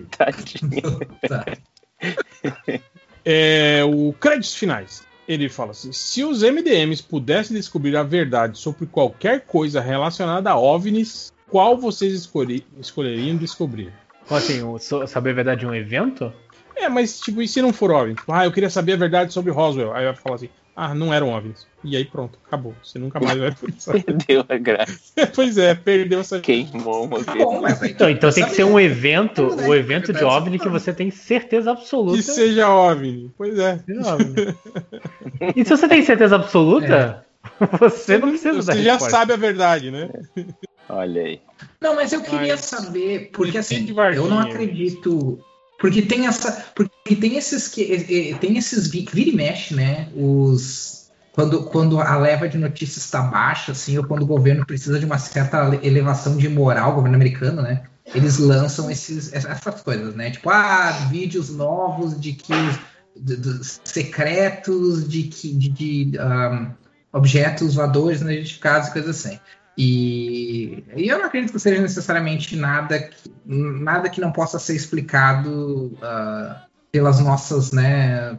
[1.27, 1.45] Tá.
[3.25, 5.03] É, o créditos finais.
[5.27, 10.57] Ele fala assim: se os MDMs pudessem descobrir a verdade sobre qualquer coisa relacionada a
[10.57, 12.27] OVNIs, qual vocês
[12.79, 13.93] escolheriam descobrir?
[14.27, 14.61] Como assim,
[15.07, 16.33] saber a verdade de um evento?
[16.79, 18.15] É, mas tipo, e se não for OVNI?
[18.15, 19.93] Tipo, ah, eu queria saber a verdade sobre Roswell.
[19.93, 21.67] Aí vai falar assim: ah, não eram OVNIs.
[21.83, 22.73] E aí pronto, acabou.
[22.81, 24.03] Você nunca mais vai saber.
[24.25, 25.27] Perdeu a graça.
[25.35, 26.39] pois é, perdeu essa.
[26.39, 30.13] Queimou uma Tá bom, mas aí Então, então tem que ser um evento, o evento
[30.13, 32.17] de OVNI que você tem certeza absoluta.
[32.17, 33.31] Que seja OVNI.
[33.37, 33.79] Pois é.
[33.89, 34.55] OVNI.
[35.55, 37.25] E se você tem certeza absoluta,
[37.79, 39.09] você não precisa Você já resposta.
[39.17, 40.09] sabe a verdade, né?
[40.89, 41.41] Olha aí.
[41.79, 45.39] Não, mas eu queria Mas- saber, porque assim, eu não acredito.
[45.79, 46.51] Porque tem essa.
[46.75, 47.83] Porque tem esses que.
[47.83, 50.09] eh, eh, Tem esses vi- vira e mexe, né?
[50.15, 50.99] Os.
[51.31, 55.05] Quando, quando a leva de notícias está baixa, assim, ou quando o governo precisa de
[55.05, 57.83] uma certa ele- elevação de moral, o governo americano, né?
[58.13, 60.31] Eles lançam esses, essas coisas, né?
[60.31, 62.53] Tipo, ah, vídeos novos de que
[63.15, 66.71] de- de- secretos de que de, de, ah,
[67.13, 69.39] objetos voadores não identificados coisas assim.
[69.81, 74.75] E, e eu não acredito que seja necessariamente nada que, nada que não possa ser
[74.75, 78.37] explicado ah, pelas nossas, né,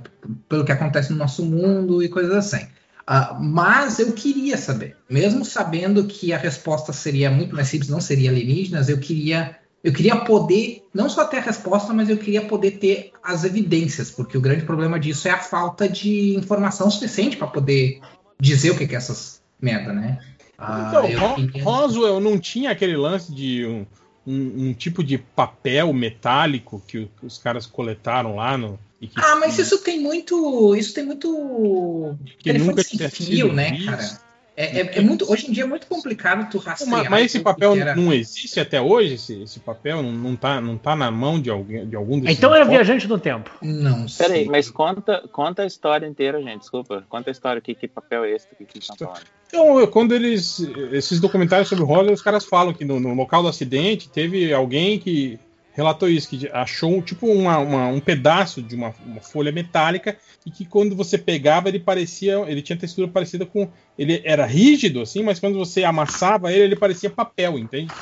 [0.51, 2.69] pelo que acontece no nosso mundo e coisas assim.
[3.06, 8.03] Ah, mas eu queria saber, mesmo sabendo que a resposta seria muito mais simples, não
[8.03, 12.42] seria alienígenas, eu queria, eu queria poder não só ter a resposta, mas eu queria
[12.42, 17.39] poder ter as evidências, porque o grande problema disso é a falta de informação suficiente
[17.39, 17.99] para poder
[18.39, 20.19] dizer o que que é essas merda, né?
[20.60, 23.87] Ah, Então, eu Ro- Roswell não tinha aquele lance de um,
[24.26, 28.78] um- um tipo de papel metálico que, os caras coletaram lá no.
[29.01, 30.75] Que, Ah, mas isso tem muito.
[30.76, 32.17] Isso tem muito.
[32.37, 33.87] que telefone nunca sem fio, né, visto.
[33.87, 34.21] cara?
[34.56, 37.02] É, é- é muito, hoje em dia é muito complicado tu rastrear.
[37.02, 37.94] Mas, mas esse papel era.
[37.97, 39.15] não existe até hoje?
[39.15, 42.36] Esse, esse papel não, não, tá, não tá na mão de alguém, de algum desses
[42.36, 42.70] Então é fóruns?
[42.70, 43.50] viajante no tempo.
[43.62, 44.26] Não sei.
[44.26, 46.60] Peraí, mas conta, conta a história inteira, gente.
[46.60, 47.04] Desculpa.
[47.08, 47.60] Conta a história.
[47.60, 49.22] Que, que papel é esse que que estão falando?
[49.47, 50.60] Então, quando eles.
[50.92, 54.52] Esses documentários sobre o Hollywood, os caras falam que no, no local do acidente teve
[54.52, 55.38] alguém que
[55.81, 60.51] relatou isso, que achou tipo uma, uma- um pedaço de uma, uma folha metálica e
[60.51, 62.35] que quando você pegava ele parecia.
[62.49, 63.71] Ele tinha textura parecida com.
[63.99, 67.95] Ele era rígido, assim, mas quando você amassava ele, ele parecia papel, entende?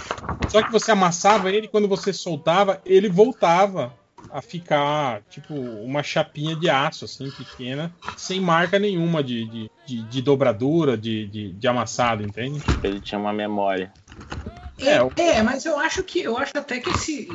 [0.47, 3.99] Só que você amassava ele quando você soltava, ele voltava
[4.31, 10.05] a ficar tipo uma chapinha de aço, assim, pequena, sem marca nenhuma de, de, de,
[10.05, 12.67] de dobradura, de, de, de amassado, entende?
[12.83, 13.95] Ele tinha uma memória.
[14.81, 17.27] É, é, mas eu acho que eu acho até que, esse,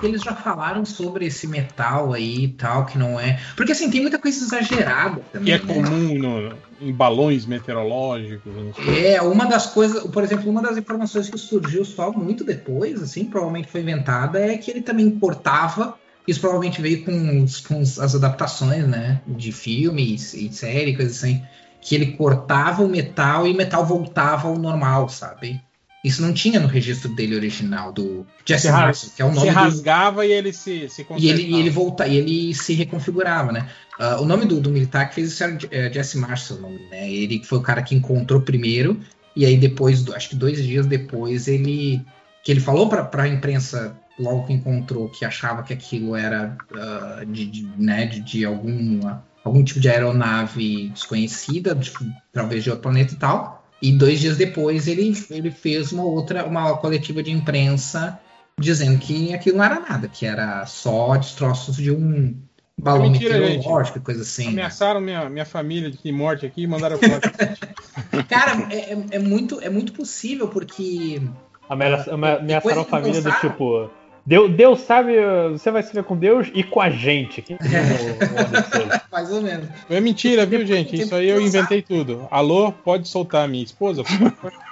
[0.00, 3.40] que eles já falaram sobre esse metal aí e tal, que não é.
[3.56, 5.54] Porque assim, tem muita coisa exagerada Que também.
[5.54, 5.64] é né?
[5.66, 8.52] comum no- em balões meteorológicos.
[8.98, 13.24] É, uma das coisas, por exemplo, uma das informações que surgiu só muito depois, assim,
[13.26, 15.94] provavelmente foi inventada, é que ele também importava,
[16.26, 21.42] isso provavelmente veio com, os- com as adaptações, né, de filmes e série, coisas assim,
[21.82, 25.60] que ele cortava o metal e o metal voltava ao normal, sabe?
[26.02, 29.34] Isso não tinha no registro dele original, do Jesse Se, Marcel, que é o se
[29.36, 32.72] nome do, rasgava e ele se, se e ele, e ele volta, e ele se
[32.72, 33.68] reconfigurava, né?
[33.98, 36.78] Ah, o nome do, do militar que fez isso era é, Jesse Marshall, o nome,
[36.90, 37.10] né?
[37.10, 38.98] Ele foi o cara que encontrou primeiro,
[39.36, 42.02] e aí depois, do- acho que dois dias depois, ele
[42.42, 47.22] que ele falou pra, pra imprensa logo que encontrou que achava que aquilo era ah,
[47.26, 51.92] de, de, né, de, de alguma, algum tipo de aeronave desconhecida, de-
[52.32, 53.59] talvez de outro planeta e tal.
[53.82, 58.18] E dois dias depois ele, ele fez uma outra, uma coletiva de imprensa
[58.58, 62.34] dizendo que aquilo não era nada, que era só destroços de um
[62.76, 64.44] balão É mentira, meteorológico e coisa assim.
[64.46, 64.50] né?
[64.50, 67.30] Ameaçaram minha, minha família de morte aqui e mandaram foto.
[68.28, 71.20] Cara, é, é- é muito, é muito possível, porque.
[71.68, 73.90] Ameaça- ame- Ameaçaram a família do tipo.
[74.26, 75.12] Deus, Deus sabe,
[75.52, 77.42] você vai se ver com Deus e com a gente.
[77.42, 79.00] Quem viu o- o Onyx hoje?
[79.10, 79.68] Mais ou menos.
[79.88, 81.00] É mentira, viu, gente?
[81.00, 82.28] Isso aí eu inventei tudo.
[82.30, 84.02] Alô, pode soltar a minha esposa?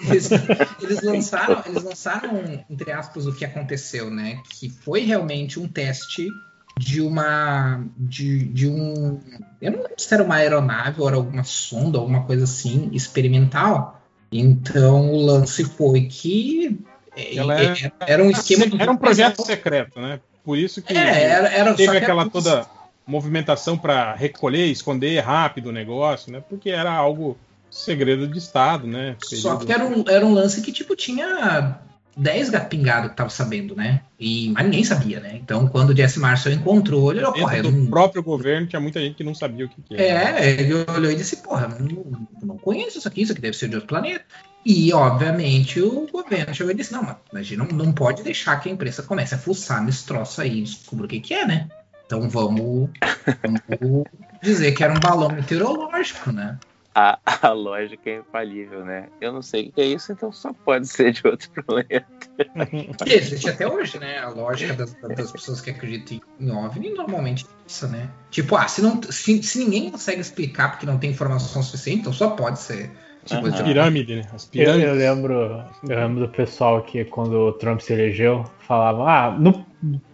[0.09, 0.31] Eles,
[0.83, 4.41] eles lançaram, eles lançaram, entre aspas, o que aconteceu, né?
[4.51, 6.29] Que foi realmente um teste
[6.79, 7.85] de uma.
[7.97, 9.21] De, de um.
[9.61, 14.01] Eu não lembro se era uma aeronave ou era alguma sonda, alguma coisa assim, experimental.
[14.31, 16.79] Então o lance foi que.
[17.37, 20.21] Ela é, era- era um esquema de Era um projeto secreto, né?
[20.45, 22.67] Por isso que É, era- era- teve só que aquela era- toda
[23.07, 26.43] movimentação para recolher, esconder rápido o negócio, né?
[26.49, 27.39] Porque era algo
[27.71, 29.17] segredo de Estado, né?
[29.23, 31.79] Só Período- que era um, era um lance que, tipo, tinha
[32.17, 34.01] 10 gato pingado que tava sabendo, né?
[34.19, 35.33] E, mas ninguém sabia, né?
[35.37, 39.01] Então, quando o Jesse Marshall encontrou, ele olhou, porra, do não, próprio governo tinha muita
[39.01, 40.41] gente que não sabia o que, que era.
[40.41, 43.69] É, ele olhou e disse, porra, não, não conheço isso aqui, isso aqui deve ser
[43.69, 44.25] de outro planeta.
[44.65, 48.61] E, obviamente, o governo chegou e disse, não, mas a gente não, não pode deixar
[48.61, 51.47] que a imprensa comece a fuçar nesse troço aí e descubra o que que é,
[51.47, 51.69] né?
[52.07, 52.89] Então vamos,
[53.81, 54.05] vamos
[54.43, 56.59] dizer que era um balão meteorológico, né?
[56.95, 59.09] A, a lógica é infalível, né?
[59.21, 62.07] Eu não sei o que é isso, então só pode ser de outro planeta.
[63.05, 64.19] Que existe até hoje, né?
[64.19, 68.11] A lógica das, das pessoas que acreditam em OVNI normalmente é isso, né?
[68.31, 72.13] Tipo, ah, se, não, se, se ninguém consegue explicar porque não tem informação suficiente, então
[72.13, 72.91] só pode ser.
[73.29, 74.23] Tipo, As de- pirâmides, né?
[74.35, 74.89] As Eu, pirâmides.
[74.89, 75.35] eu lembro,
[75.89, 79.65] eu lembro do pessoal que quando o Trump se elegeu, falava, ah, no,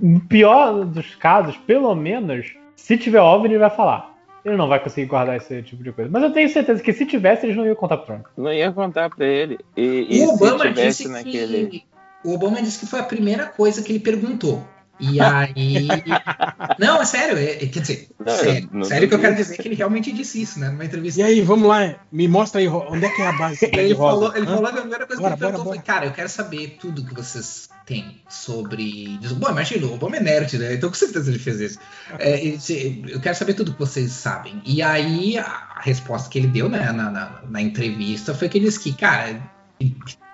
[0.01, 4.13] no pior dos casos, pelo menos, se tiver OVNI, ele vai falar.
[4.45, 6.11] Ele não vai conseguir guardar esse tipo de coisa.
[6.13, 8.27] Mas eu tenho certeza que se tivesse, eles não iam contar pro Trump.
[8.37, 9.59] Não ia contar pra ele.
[9.75, 11.67] E, e o Obama se tivesse disse naquele.
[11.69, 11.85] que
[12.23, 14.63] o Obama disse que foi a primeira coisa que ele perguntou.
[14.99, 15.89] E aí.
[16.78, 19.57] não, é sério, é, é- quer dizer, Não, sério, não sério que eu quero dizer
[19.57, 20.71] que ele realmente disse isso, né?
[20.71, 21.21] Numa entrevista.
[21.21, 24.35] E aí, vamos lá, me mostra aí onde é que é a base ele falou,
[24.37, 24.55] ele Hã?
[24.55, 26.77] falou que a primeira coisa Bora, que ele perguntou bora, foi, cara, eu quero saber
[26.81, 29.19] tudo que vocês têm sobre.
[29.37, 30.75] Bom, imagina, o Obama é nerd, né?
[30.75, 31.78] Então com certeza ele fez isso.
[32.19, 34.62] É, ele disse, eu quero saber tudo que vocês sabem.
[34.65, 38.67] E aí a, resposta que ele deu né, na, na, na entrevista foi que ele
[38.67, 39.39] disse que, cara,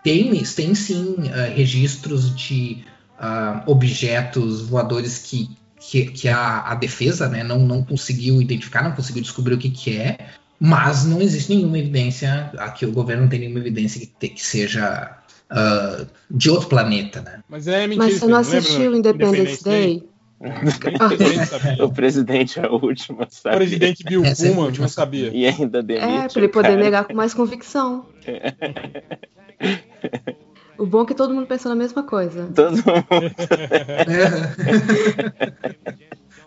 [0.02, 2.84] tem, tem sim ah, registros de
[3.20, 8.92] ah, objetos voadores que, que, que a, a defesa né, não, não conseguiu identificar, não
[8.92, 10.18] conseguiu descobrir o que, que é,
[10.58, 14.42] mas não existe nenhuma evidência, aqui o governo não tem nenhuma evidência que, te- que
[14.42, 15.16] seja
[15.50, 17.40] ah, de outro planeta, né?
[17.48, 18.06] Mas é mentira.
[18.06, 20.02] Mas você não assistiu Independence Day?
[21.80, 23.56] O presidente é o último, O sabe?
[23.56, 25.30] presidente Bill Essa é a Pullman última, não sabia.
[25.34, 26.06] E ainda demite.
[26.06, 26.80] É, pra ele o poder cara.
[26.82, 28.06] negar com mais convicção.
[30.80, 32.48] O bom é que todo mundo pensou na mesma coisa.
[32.54, 32.84] Todo mundo.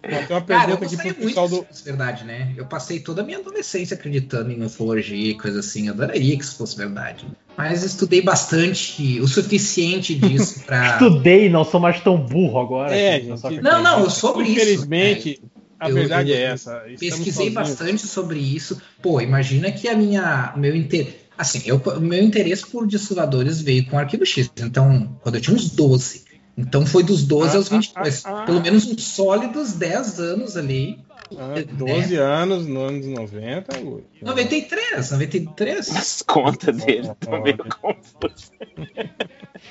[0.01, 1.65] Tem uma Cara, eu pergunta aqui gostaria pro muito pessoal do.
[1.85, 2.53] verdade, né?
[2.57, 5.87] Eu passei toda a minha adolescência acreditando em ufologia e coisa assim.
[5.87, 7.25] Eu adoraria que isso fosse verdade.
[7.57, 10.93] Mas estudei bastante, o suficiente disso pra.
[10.99, 12.93] Estudei, não sou mais tão burro agora.
[12.95, 14.51] É, assim, gente, Não, não, eu sobre isso.
[14.61, 15.41] Infelizmente,
[15.79, 16.71] a Eu- verdade eu- é essa.
[16.87, 17.53] Estamos Pesquisei sozinhos.
[17.53, 18.81] bastante sobre isso.
[19.01, 21.22] Pô, imagina que a minha, o meu interesse.
[21.37, 24.51] Assim, eu, o meu interesse por desfiladores veio com o Arquivo X.
[24.57, 26.23] Então, quando eu tinha uns 12.
[26.55, 28.25] Então foi dos 12 Ah, aos 22.
[28.25, 28.45] ah, ah.
[28.45, 30.99] Pelo menos uns sólidos 10 anos ali.
[31.35, 33.79] Ah, 12 anos, no anos 90.
[33.79, 34.03] ui.
[34.21, 35.95] 93, 93.
[35.95, 38.51] As contas dele estão meio confusas.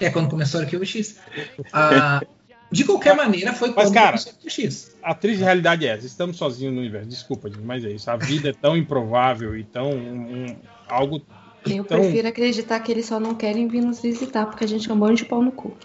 [0.00, 1.18] É quando começou o Arquivo X.
[1.72, 2.20] Ah,
[2.72, 4.96] de qualquer maneira, foi Mas, quando cara, começou o Arquivo X.
[5.02, 6.06] A triste realidade é essa.
[6.06, 7.08] Estamos sozinhos no universo.
[7.08, 8.10] Desculpa, gente, mas é isso.
[8.10, 9.90] A vida é tão improvável e tão.
[9.92, 10.56] um- um-
[10.88, 11.22] algo.
[11.66, 14.90] Eu tão- prefiro acreditar que eles só não querem vir nos visitar, porque a gente
[14.90, 15.76] é um bando de pau no cu.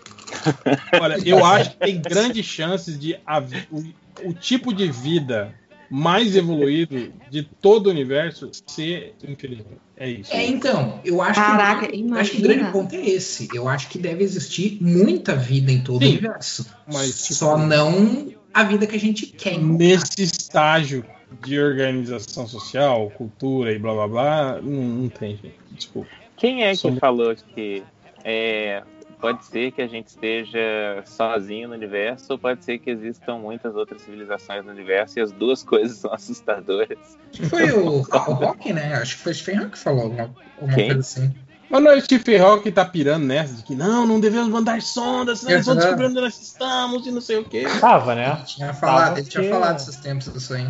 [1.00, 3.84] Olha, eu acho que tem grandes chances de haver- o,
[4.30, 5.54] o tipo de vida
[5.90, 9.78] mais evoluído de todo o universo ser inteligente.
[9.96, 10.34] É isso.
[10.34, 12.72] É, então, eu acho Caraca, que, eu acho que o grande imagina.
[12.72, 13.48] ponto é esse.
[13.54, 16.66] Eu acho que deve existir muita vida em todo Sim, o universo.
[16.86, 19.58] mas, tipo, Só não a vida que a gente quer.
[19.58, 21.06] Nesse estágio
[21.44, 25.56] de organização social, cultura e blá blá blá, não, não tem, gente.
[25.72, 26.10] Desculpa.
[26.36, 27.84] Quem é que falou que
[28.24, 28.84] é,
[29.20, 33.76] pode ser que a gente esteja sozinho no universo, ou pode ser que existam muitas
[33.76, 37.18] outras civilizações no universo e as duas coisas são assustadoras?
[37.32, 38.94] Acho que Foi o, o Rock, né?
[38.96, 40.86] Acho que foi o Stephen Hawking que falou alguma, alguma Quem?
[40.88, 41.36] coisa assim.
[41.70, 44.48] Mas não é o Stephen Hawking que tá pirando nessa de que não, não devemos
[44.48, 47.66] mandar sondas, senão eles vão descobrir onde nós estamos e não sei o quê.
[47.82, 48.42] Tava, né?
[48.46, 50.66] Tinha falado, Tava ele tinha porque falado esses tempos isso aí.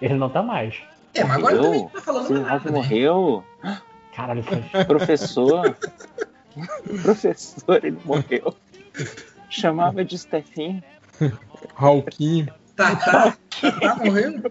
[0.00, 0.76] Ele não tá mais.
[1.14, 1.82] É, mas agora também Morreu?
[1.82, 2.70] não tá falando nada.
[2.70, 2.76] né?
[2.76, 3.44] morreu?
[4.14, 4.84] Caralho, foi.
[4.84, 5.76] Professor?
[7.02, 8.54] Professor, ele morreu.
[9.48, 10.82] Chamava de Stephen.
[11.76, 12.48] Hawking.
[12.76, 13.36] Tá, tá,
[13.80, 14.50] tá morrendo?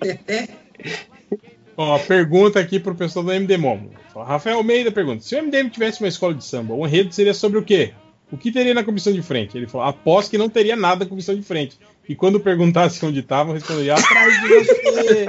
[0.00, 0.48] Teté.
[1.76, 3.90] Ó, pergunta aqui pro pessoal do MD Momo.
[4.14, 7.58] Rafael Almeida pergunta: se o MDM tivesse uma escola de samba, o enredo seria sobre
[7.58, 7.94] o quê?
[8.30, 9.56] O que teria na comissão de frente?
[9.56, 11.78] Ele falou: após que não teria nada na comissão de frente.
[12.10, 15.26] E quando perguntasse onde estavam, responderia: atrás de você.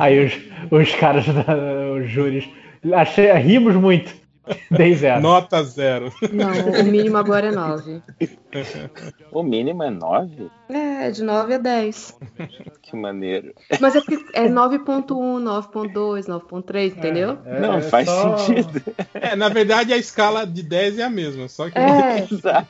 [0.00, 0.34] Aí os,
[0.72, 1.24] os caras,
[1.96, 2.48] os júris,
[2.92, 4.12] achei, rimos muito.
[4.70, 5.20] Dei zero.
[5.20, 6.12] Nota zero.
[6.32, 8.02] Não, o mínimo agora é 9.
[9.30, 10.50] O mínimo é 9?
[10.68, 12.18] É, de 9 a 10.
[12.82, 13.54] Que maneiro.
[13.80, 17.38] Mas é porque é 9.1, 9.2, 9.3, entendeu?
[17.60, 18.82] Não, faz sentido.
[19.14, 21.78] É, na verdade, a escala de 10 é a mesma, só que.
[21.78, 22.26] É.
[22.30, 22.68] Exato.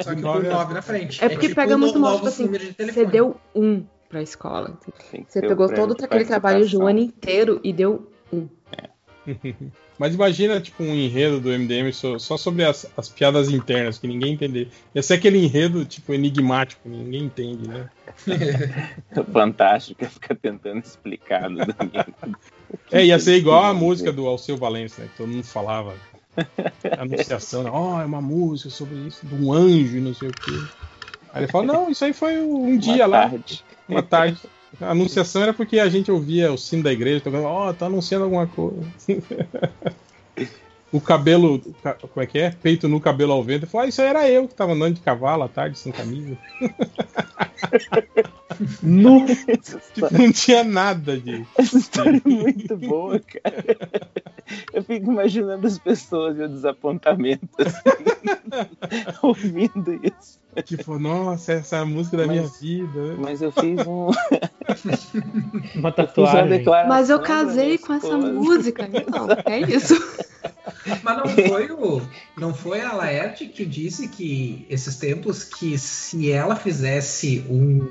[0.00, 1.24] Só que Nove com é- 9 na frente.
[1.24, 4.78] É porque tipo pega muito mal, tipo assim, de você deu um pra escola.
[5.28, 8.48] Você pegou todo aquele trabalho de um ano inteiro e deu um.
[9.98, 14.32] Mas imagina, tipo, um enredo do MDM só, sobre as, as piadas internas, que ninguém
[14.34, 14.68] entender.
[14.94, 17.88] Ia ser aquele enredo, tipo, enigmático, ninguém entende, né?
[19.32, 21.48] Fantástico, fica tentando explicar.
[21.48, 22.36] domingo.
[22.92, 25.08] É, ia ser igual a música do Alceu Valença, né?
[25.10, 25.94] Que todo mundo falava.
[26.98, 27.70] Anunciação, né?
[27.72, 30.52] Ó, é uma música sobre isso, de um anjo e não sei o quê.
[31.32, 33.64] Aí ele fala, não, isso aí foi um dia Uma lá, tarde.
[33.88, 34.38] uma tarde.
[34.80, 38.24] A anunciação era porque a gente ouvia o sino da igreja tocando, ó, tá anunciando
[38.24, 38.80] alguma coisa.
[40.92, 41.60] o cabelo,
[42.12, 42.50] como é que é?
[42.50, 43.66] Peito no cabelo ao vento.
[43.66, 46.36] Falou, ah, isso era eu que tava andando de cavalo à tarde, sem camisa.
[48.82, 49.24] Nu.
[49.26, 51.46] Tipo, não tinha nada de.
[51.56, 53.78] Essa história é muito boa, cara.
[54.72, 60.37] Eu fico imaginando as pessoas e o desapontamento assim, ouvindo isso.
[60.62, 63.16] Tipo, nossa, essa é a música da Mas- minha vida.
[63.18, 64.08] Mas eu fiz um.
[65.74, 66.48] Uma uma tatuagem.
[66.48, 69.94] declaração Mas eu casei com essa música, então, é isso.
[71.02, 72.02] Mas não foi o.
[72.36, 77.86] Não foi a Laerte que disse que esses tempos que se ela fizesse um,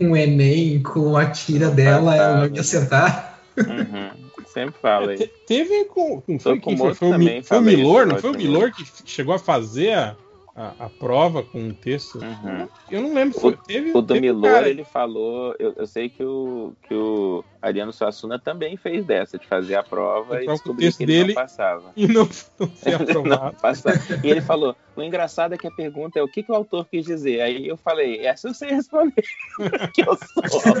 [0.00, 3.40] um Enem com a tira dela, ela não ia acertar.
[3.56, 4.26] Uhum.
[4.46, 5.18] Sempre falo aí.
[5.18, 6.22] Te- Teve com.
[6.26, 6.94] Não foi, com foi?
[6.94, 8.06] Foi também, foi o falei Milor?
[8.06, 10.16] Não foi o outro Milor que chegou a fazer a,
[10.56, 12.18] a, a prova com um texto?
[12.18, 12.66] Uhum.
[12.90, 13.38] Eu não lembro.
[13.66, 15.54] Teve, O teve um Milor, cara- ele falou.
[15.58, 19.82] Eu, eu sei que o, que o Ariano Suassuna também fez dessa, de fazer a
[19.82, 21.28] prova e o descobrir texto que ele dele.
[21.28, 21.92] não passava.
[21.96, 23.56] E não, não foi Não aprovado.
[23.60, 23.98] passava.
[24.24, 26.86] E ele falou: o engraçado é que a pergunta é o que, que o autor
[26.90, 27.42] quis dizer.
[27.42, 29.22] Aí eu falei, essa eu sei responder.
[29.92, 30.72] que eu sou.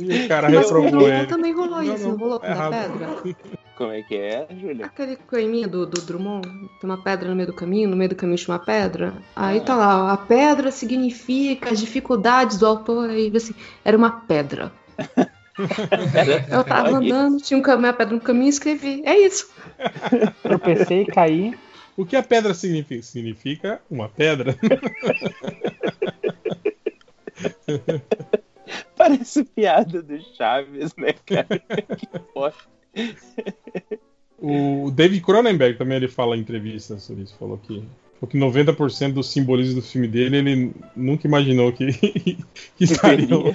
[0.00, 1.26] O cara o reprovou ele.
[1.26, 3.06] também rolou Não, isso, não, não rolou com é a pedra?
[3.76, 4.86] Como é que é, Júlia?
[4.86, 6.46] Aquele poeminha do, do Drummond,
[6.80, 9.14] tem uma pedra no meio do caminho, no meio do caminho tinha uma pedra.
[9.34, 14.10] Aí tá lá, ó, a pedra significa as dificuldades do autor, aí assim, era uma
[14.10, 14.72] pedra.
[16.50, 19.02] Eu tava andando, tinha um caminho, a pedra no caminho e escrevi.
[19.04, 19.50] É isso.
[20.42, 21.54] Tropecei, caí.
[21.96, 23.02] O que a pedra significa?
[23.02, 24.56] Significa uma pedra.
[28.96, 31.58] Parece piada do Chaves, né, cara?
[31.98, 32.72] que bosta.
[34.42, 37.36] O David Cronenberg também ele fala em entrevistas sobre isso.
[37.38, 37.80] Falou que,
[38.18, 41.92] falou que 90% do simbolismo do filme dele ele nunca imaginou que,
[42.76, 43.44] que estariam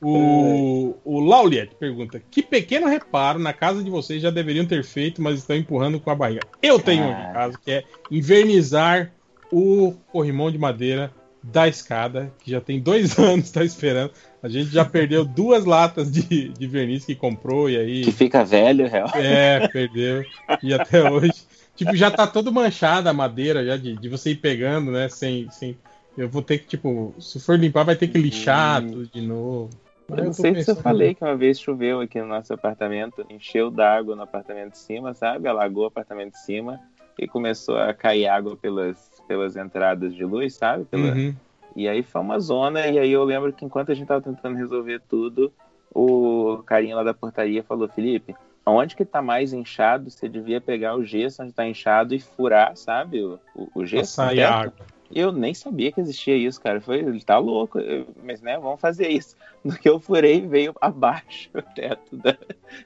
[0.00, 5.20] O, o Lauliet pergunta: Que pequeno reparo na casa de vocês já deveriam ter feito,
[5.20, 6.42] mas estão empurrando com a barriga?
[6.62, 9.12] Eu tenho um em casa que é invernizar
[9.50, 11.12] o corrimão de madeira
[11.42, 14.12] da escada, que já tem dois anos, está esperando.
[14.42, 18.04] A gente já perdeu duas latas de, de verniz que comprou e aí.
[18.04, 19.08] Que fica velho, real.
[19.16, 20.24] É, perdeu.
[20.62, 21.46] E até hoje.
[21.74, 25.08] Tipo, já tá todo manchada a madeira já de, de você ir pegando, né?
[25.08, 25.76] Sem, sem.
[26.16, 28.90] Eu vou ter que, tipo, se for limpar, vai ter que lixar Hum.
[28.90, 29.70] tudo de novo.
[30.08, 33.24] Eu Aí não sei se eu falei que uma vez choveu aqui no nosso apartamento,
[33.28, 35.46] encheu d'água no apartamento de cima, sabe?
[35.46, 36.80] Alagou o apartamento de cima
[37.18, 40.84] e começou a cair água pelas, pelas entradas de luz, sabe?
[40.86, 41.34] Pela- Uhum.
[41.76, 44.56] E aí foi uma zona, e aí eu lembro que enquanto a gente tava tentando
[44.56, 45.52] resolver tudo,
[45.94, 48.34] o carinha lá da portaria falou, Felipe,
[48.66, 52.76] onde que tá mais inchado, você devia pegar o gesso onde tá inchado e furar,
[52.76, 53.22] sabe?
[53.22, 54.12] O, o, o gesso.
[54.14, 54.88] Sair teto." água.
[55.10, 56.82] Eu nem sabia que existia isso, cara.
[56.82, 59.34] Foi, ele tá louco, eu- mas né, vamos fazer isso.
[59.64, 62.36] No que eu furei, veio abaixo o teto da,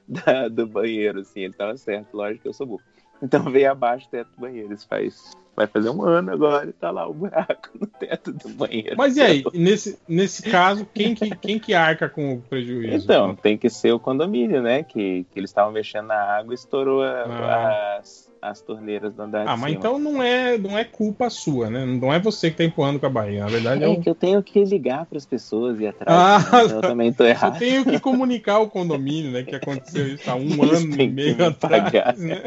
[0.07, 1.41] da- do banheiro, assim.
[1.41, 2.81] Ele tava certo, lógico que eu sou burro.
[3.21, 4.73] Então veio abaixo o teto do banheiro.
[4.73, 5.31] Isso faz.
[5.55, 8.95] Vai fazer um ano agora e tá lá o buraco no teto do banheiro.
[8.97, 12.95] Mas e aí, nesse, nesse caso, quem que, quem que arca com o prejuízo?
[13.05, 14.81] Então, tem que ser o condomínio, né?
[14.81, 17.97] Que, que eles estavam mexendo na água e estourou a- Ah.
[17.99, 19.79] as, as torneiras do andar Ah, de mas cima.
[19.79, 21.85] então não é, não é culpa sua, né?
[21.85, 23.41] Não é você que tá empurrando com a barriga.
[23.41, 23.99] Na verdade, é É o...
[24.01, 26.09] que eu tenho que ligar para as pessoas e atrás.
[26.11, 26.63] Ah, né?
[26.65, 27.57] Então eu também tô Eu errado.
[27.57, 29.43] tenho que comunicar ao condomínio, né?
[29.43, 31.83] Que aconteceu isso há um Eles ano e meio me atrás.
[31.83, 32.17] pagar.
[32.17, 32.41] Né?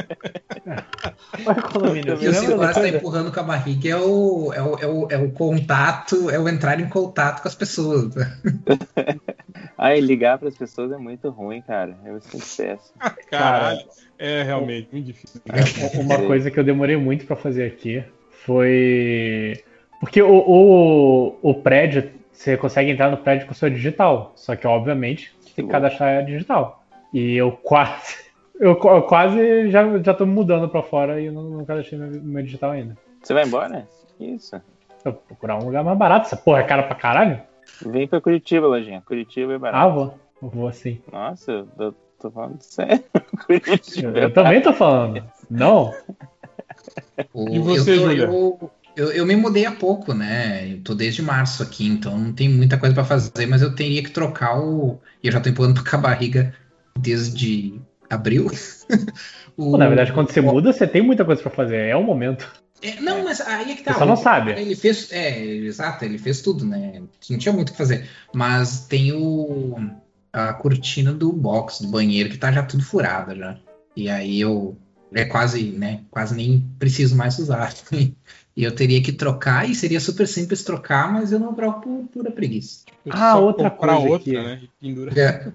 [1.73, 5.09] condomínio, E o segurança está empurrando com a barriga é o, é, o, é, o,
[5.12, 8.12] é o contato, é o entrar em contato com as pessoas.
[9.79, 11.97] Ai, ligar para as pessoas é muito ruim, cara.
[12.05, 12.99] Eu me sinto péssimo.
[13.31, 13.85] Caralho,
[14.19, 15.41] é realmente muito difícil.
[15.47, 19.63] É, Uma coisa que eu demorei muito pra fazer aqui foi.
[20.01, 24.33] Porque o, o, o prédio, você consegue entrar no prédio com sua digital.
[24.37, 26.85] Só que, obviamente, tem que cadastrar a digital.
[27.13, 28.27] E eu quase.
[28.59, 32.01] Eu, eu quase já, já tô me mudando pra fora e eu não, não cadastrei
[32.01, 32.97] meu, meu digital ainda.
[33.23, 33.87] Você vai embora?
[34.19, 34.57] Isso.
[35.05, 36.25] Eu vou procurar um lugar mais barato.
[36.25, 37.39] Essa porra é cara pra caralho?
[37.85, 39.03] Vem pra Curitiba, Lojinha.
[39.05, 39.85] Curitiba é barato.
[39.85, 40.15] Ah, vou.
[40.43, 41.03] Eu Vou sim.
[41.13, 41.95] Nossa, eu eu
[42.26, 43.05] tô falando sério.
[44.03, 45.23] Eu, eu também tô falando.
[45.51, 45.94] Não?
[47.33, 50.73] O- E você, eu, eu, eu, eu me mudei há pouco, né?
[50.73, 54.03] Eu tô desde março aqui, então não tem muita coisa pra fazer, mas eu teria
[54.03, 54.99] que trocar o.
[55.23, 56.55] E eu já tô empurrando com a barriga
[56.99, 58.47] desde abril.
[59.59, 61.76] O- Pô, na verdade, quando você o- muda, você tem muita coisa pra fazer.
[61.76, 62.47] É o momento.
[62.83, 63.94] É, não, mas aí é que tá.
[63.94, 64.51] Você só não sabe.
[64.53, 65.10] Ele fez.
[65.10, 67.01] É, exato, ele fez tudo, né?
[67.31, 68.07] Não tinha muito o que fazer.
[68.35, 69.78] Mas tem o.
[70.38, 73.56] A cortina do box, do banheiro, que tá já tudo furada já.
[73.97, 74.76] E aí eu.
[75.15, 76.01] É quase, né?
[76.10, 77.72] Quase nem preciso mais usar.
[78.58, 82.08] E eu teria que trocar, e seria super simples trocar, mas eu não troco por
[82.08, 82.85] pura preguiça.
[83.10, 84.33] Ah, Só outra coisa outra, aqui.
[84.35, 84.60] né?
[84.81, 85.12] Pendura.
[85.20, 85.52] É.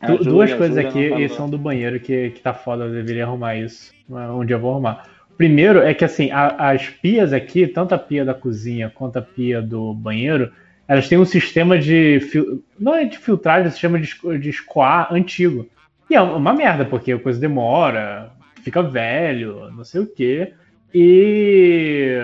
[0.00, 3.24] A Du- duas coisas aqui e são do banheiro que, que tá foda, eu deveria
[3.26, 3.92] arrumar isso.
[4.08, 5.06] Um dia eu vou arrumar.
[5.36, 9.22] Primeiro é que assim, a- as pias aqui, tanto a pia da cozinha quanto a
[9.22, 10.50] pia do banheiro,
[10.90, 12.18] elas têm um sistema de.
[12.18, 15.68] fil- Não é de filtragem, é um sistema de, de escoar antigo.
[16.10, 18.32] E é uma merda, porque a coisa demora,
[18.64, 20.52] fica velho, não sei o quê.
[20.92, 22.16] E.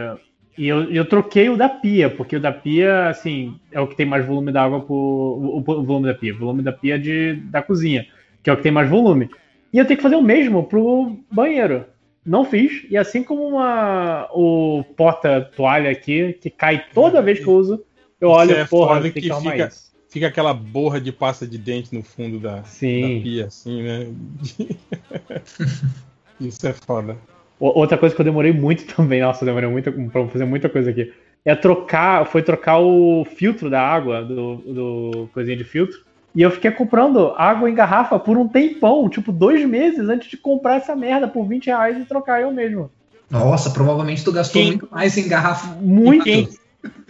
[0.59, 3.95] E eu, eu troquei o da pia, porque o da pia, assim, é o que
[3.95, 4.95] tem mais volume d'água por.
[4.95, 6.35] O, o volume da pia.
[6.35, 8.07] O volume da pia de, da cozinha,
[8.43, 9.29] que é o que tem mais volume.
[9.73, 11.85] E eu tenho que fazer o mesmo pro banheiro.
[12.25, 12.85] Não fiz.
[12.91, 17.85] E assim como uma, o porta-toalha aqui, que cai toda vez que eu uso,
[18.21, 19.87] eu Isso olho, é porra, foda que, fica- isso.
[20.09, 23.17] Fica aquela borra de pasta de dente no fundo da, Sim.
[23.19, 24.07] da pia, assim, né?
[26.41, 27.17] Isso é foda.
[27.59, 30.91] Outra coisa que eu demorei muito também, nossa, eu demorei muito pra fazer muita coisa
[30.91, 31.13] aqui.
[31.45, 35.99] É trocar, foi trocar o filtro da água, do, do coisinha de filtro.
[36.35, 40.37] E eu fiquei comprando água em garrafa por um tempão, tipo dois meses antes de
[40.37, 42.91] comprar essa merda por 20 reais e trocar eu mesmo.
[43.31, 45.67] Nossa, provavelmente tu gastou Quem- muito mais em garrafa.
[45.81, 46.25] Muito.
[46.25, 46.49] Quem,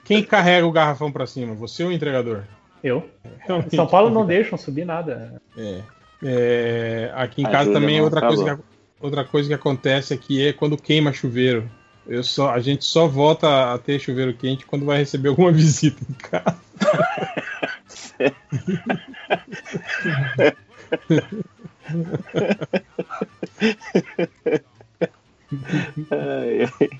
[0.07, 1.53] quem carrega o garrafão pra cima?
[1.55, 2.45] Você ou o entregador?
[2.83, 3.09] Eu.
[3.41, 3.75] Realmente.
[3.75, 5.43] São Paulo não deixam subir nada.
[5.59, 5.81] É.
[6.23, 8.63] É, aqui em A casa também outra coisa, que,
[9.01, 11.69] outra coisa que acontece aqui é quando queima chuveiro.
[12.07, 16.01] Eu só, a gente só volta a ter chuveiro quente quando vai receber alguma visita
[16.09, 16.57] em casa.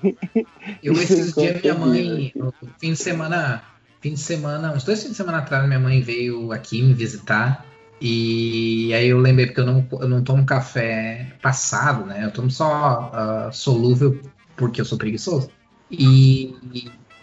[0.81, 3.63] Eu esses dias minha mãe, no fim de semana,
[4.01, 7.65] fim de semana, uns dois fins de semana atrás, minha mãe veio aqui me visitar.
[7.99, 12.25] E aí eu lembrei porque eu não, eu não tomo café passado, né?
[12.25, 14.19] Eu tomo só ah, solúvel
[14.55, 15.49] porque eu sou preguiçoso.
[15.89, 16.55] E,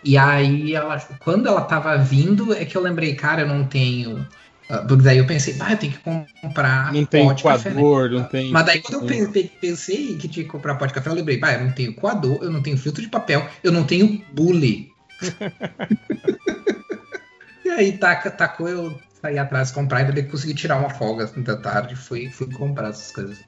[0.03, 4.27] e aí ela, quando ela tava vindo, é que eu lembrei, cara, eu não tenho.
[4.69, 5.99] Ah, porque daí eu pensei, ah, eu tenho que
[6.43, 7.81] comprar Não tem pó de café, né?
[7.81, 8.51] coador, não tem.
[8.51, 11.15] Mas daí quando eu pe- pe- pensei que tinha que comprar pó de café, eu
[11.15, 14.23] lembrei, pá, eu não tenho coador, eu não tenho filtro de papel, eu não tenho
[14.33, 14.93] bule.
[17.65, 21.43] e aí taca, tacou, eu saí atrás comprar e daí consegui tirar uma folga assim,
[21.43, 23.43] da tarde, fui, fui comprar essas coisas.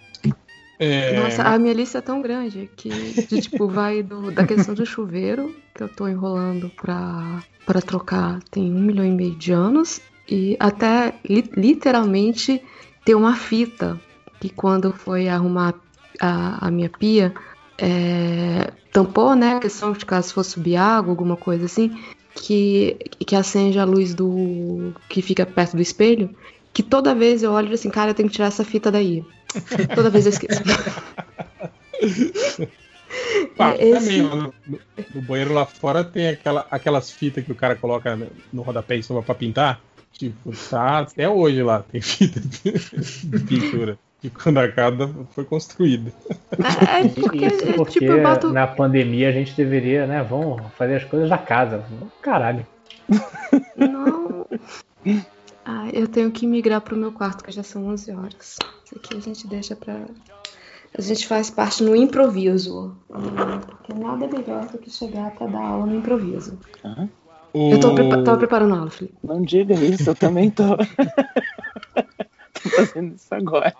[0.78, 2.90] É, Nossa, a minha lista é tão grande que,
[3.28, 8.40] de, tipo, vai do- da questão do chuveiro, que eu tô enrolando pra, pra trocar
[8.50, 12.62] tem um milhão e meio de anos, e até li- literalmente
[13.05, 14.01] ter uma fita
[14.41, 15.75] que quando foi arrumar
[16.21, 17.33] a, a minha pia,
[17.78, 21.97] é, tampou, né, a questão de caso fosse subir água, alguma coisa assim,
[22.35, 26.35] que, que acende a luz do que fica perto do espelho,
[26.73, 29.25] que toda vez eu olho assim, cara, eu tenho que tirar essa fita daí.
[29.94, 30.60] Toda vez eu esqueço.
[33.57, 34.55] Pá, Esse- também, ó, no,
[35.15, 38.97] no- banheiro lá fora tem aquela, aquelas fitas que o cara coloca no- no rodapé
[38.97, 39.81] em cima pra pintar.
[40.18, 43.99] Tipo, tá até hoje lá, tem fita de, de pintura.
[44.18, 46.10] Que quando acaba foi construída.
[46.88, 48.50] É, porque, Isso é, porque tipo, eu boto.
[48.50, 50.22] na pandemia a gente deveria, né?
[50.22, 51.84] Vamos fazer as coisas da casa.
[52.22, 52.66] Caralho.
[53.76, 54.47] Não.
[55.66, 58.56] Ah, eu tenho que migrar pro meu quarto, que já são 11 horas.
[58.84, 60.00] Isso aqui a gente deixa pra.
[60.97, 62.97] A gente faz parte no improviso.
[63.06, 66.58] Porque nada é melhor do que chegar pra dar aula no improviso.
[67.56, 69.17] Eu tô prepa tava preparando a aula, Felipe.
[69.24, 70.76] Não diga isso, eu também tô.
[72.62, 73.74] tô fazendo isso agora.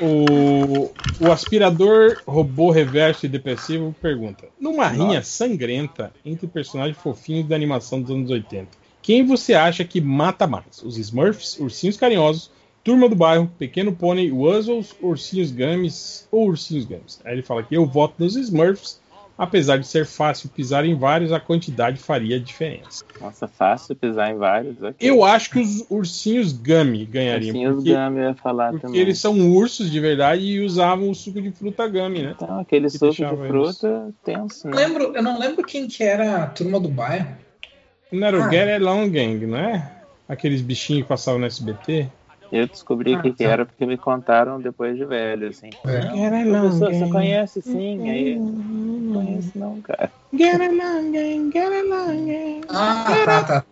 [0.00, 7.54] O, o aspirador robô reverso e depressivo pergunta: Numa rinha sangrenta entre personagens fofinhos da
[7.54, 8.68] animação dos anos 80,
[9.02, 10.82] quem você acha que mata mais?
[10.82, 12.50] Os Smurfs, Ursinhos Carinhosos,
[12.82, 17.20] Turma do Bairro, Pequeno Pônei, Wuzzles, Ursinhos Gummies ou Ursinhos Gummies?
[17.24, 19.00] Aí ele fala que eu voto nos Smurfs,
[19.36, 23.04] apesar de ser fácil pisar em vários, a quantidade faria diferença.
[23.20, 24.80] Nossa, fácil pisar em vários.
[24.82, 24.94] ok.
[25.00, 27.48] Eu acho que os Ursinhos Gummy ganhariam.
[27.54, 29.00] Ursinhos porque- Gummy eu ia falar porque também.
[29.00, 32.34] eles são ursos de verdade e usavam o suco de fruta gummy, né?
[32.36, 34.86] Então, aquele Que suco de deixava fruta tenso, Eu, né?
[34.86, 37.28] lembro, eu não lembro quem que era a turma do bairro.
[38.12, 38.50] Não era o Ah.
[38.50, 39.90] Get Along Gang, não é?
[40.28, 42.08] Aqueles bichinhos que passavam no SBT.
[42.54, 43.50] Eu descobri o Ah, que, que tá.
[43.50, 45.70] era porque me contaram depois de velho, assim.
[45.84, 46.02] É.
[46.02, 48.08] Get Along Professor, você conhece sim?
[48.08, 50.12] Aí, não conheço não, cara.
[50.32, 52.60] Get Along Gang, Get Along Gang.
[52.68, 53.64] Ah, tá, tá.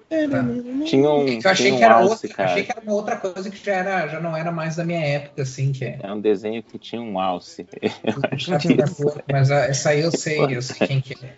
[0.85, 2.51] Tinha um, Eu achei tinha um que era alce, outra, cara.
[2.51, 5.01] achei que era uma outra coisa que já, era, já não era mais da minha
[5.01, 6.01] época, assim, que é.
[6.03, 7.65] É um desenho que tinha um alce.
[8.03, 11.33] Eu acho que isso mas ah, essa aí eu sei, eu sei quem que é.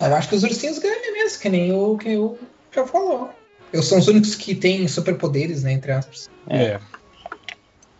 [0.06, 2.36] Eu acho que os ursinhos ganham mesmo, que nem o que o
[2.74, 3.30] já falou.
[3.72, 6.28] Eu são os únicos que têm superpoderes, né, entre aspas.
[6.48, 6.78] É.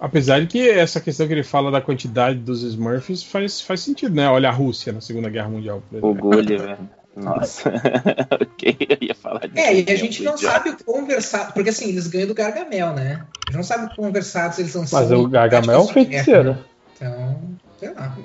[0.01, 4.15] Apesar de que essa questão que ele fala da quantidade dos Smurfs faz, faz sentido,
[4.15, 4.28] né?
[4.28, 5.83] Olha a Rússia na Segunda Guerra Mundial.
[5.90, 6.31] por O exemplo.
[6.31, 6.78] Gulliver.
[7.17, 7.68] Nossa.
[8.40, 9.58] ok, eu ia falar disso.
[9.58, 10.54] É, e a gente não Idiota.
[10.54, 11.04] sabe o quão
[11.52, 13.24] porque assim, eles ganham do Gargamel, né?
[13.24, 14.84] A gente não sabe o quão versados eles são.
[14.92, 16.54] Mas o Gargamel é um feiticeiro.
[16.54, 16.67] guerra.
[16.94, 17.40] Então,
[17.81, 18.17] sei lá.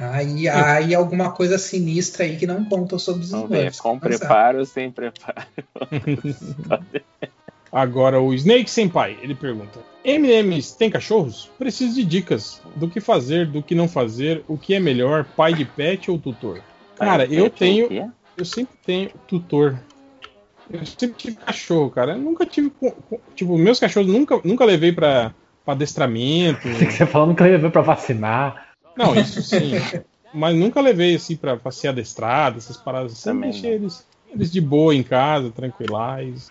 [0.00, 0.04] É.
[0.04, 3.80] Aí, aí alguma coisa sinistra aí que não contam sobre os Vamos ver, Smurfs.
[3.80, 4.18] com Não sabe.
[4.18, 5.46] preparo sem preparo?
[7.72, 11.50] Agora o Snake Senpai, ele pergunta: MMs tem cachorros?
[11.58, 15.54] Preciso de dicas do que fazer, do que não fazer, o que é melhor, pai
[15.54, 16.60] de pet ou tutor?
[16.96, 19.78] Cara, eu pet, tenho, eu sempre tenho tutor.
[20.72, 22.12] Eu sempre tive cachorro, cara.
[22.12, 22.72] Eu nunca tive,
[23.34, 25.34] tipo, meus cachorros nunca, nunca levei pra,
[25.64, 26.68] pra adestramento.
[26.74, 28.69] Você falando que ele levou pra vacinar.
[28.96, 29.72] Não, isso sim.
[30.32, 33.12] Mas nunca levei assim pra, pra ser adestrado, essas paradas.
[33.18, 36.50] Sempre Também deixei eles, eles de boa em casa, tranquilais.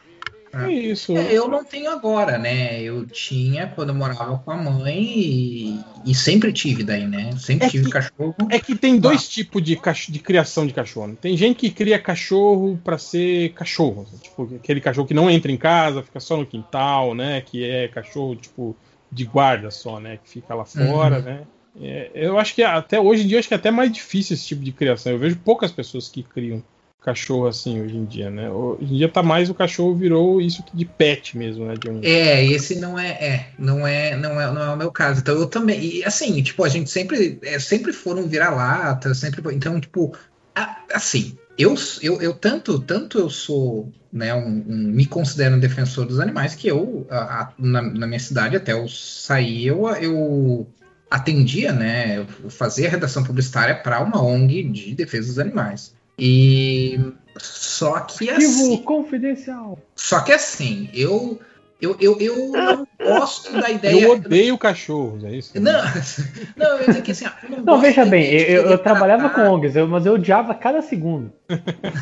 [0.52, 1.16] É isso.
[1.16, 2.82] É, Eu não tenho agora, né?
[2.82, 7.32] Eu tinha quando eu morava com a mãe e, e sempre tive daí, né?
[7.38, 8.36] Sempre É tive que- cachorro.
[8.50, 11.08] É que tem dois tipos de, cach- de criação de cachorro.
[11.10, 11.18] né?
[11.22, 14.02] Tem gente que cria cachorro pra ser cachorro.
[14.08, 17.42] assim, Tipo, aquele cachorro que não entra em casa, fica só no quintal, né?
[17.42, 18.76] Que é cachorro, tipo,
[19.12, 20.18] de guarda só, né?
[20.24, 21.24] Que fica lá fora, Uhum.
[21.26, 21.44] né?
[21.82, 24.46] É, eu acho que até hoje em dia acho que é até mais difícil esse
[24.46, 25.12] tipo de criação.
[25.12, 26.62] Eu vejo poucas pessoas que criam
[27.02, 28.50] cachorro assim hoje em dia, né?
[28.50, 31.74] Hoje em dia tá mais o cachorro virou isso de pet mesmo, né?
[31.88, 32.02] Um...
[32.04, 35.22] É, esse não é, é, não é, não é, não é o meu caso.
[35.22, 39.80] Então eu também, e assim, tipo, a gente sempre, é, sempre foram vira-lata, sempre, então,
[39.80, 40.14] tipo,
[40.56, 45.60] a- assim, eu, eu, eu tanto, tanto eu sou, né, um, um- me considero um
[45.60, 49.88] defensor dos animais que eu, a- a- na, na minha cidade, até eu sair, eu,
[49.90, 50.68] eu
[51.10, 55.94] atendia, né, eu fazia redação publicitária para uma ONG de defesa dos animais.
[56.18, 57.00] E
[57.38, 59.80] só que assim, confidencial.
[59.96, 61.40] só que assim, eu
[61.82, 63.94] eu, eu, eu não gosto da ideia.
[64.04, 65.58] Eu odeio cachorros, é isso?
[65.58, 65.72] Não,
[66.58, 69.30] não, eu ia dizer que assim, eu não, Não, gosto veja bem, eu, eu trabalhava
[69.30, 71.32] com ONGs, eu- mas eu odiava cada segundo.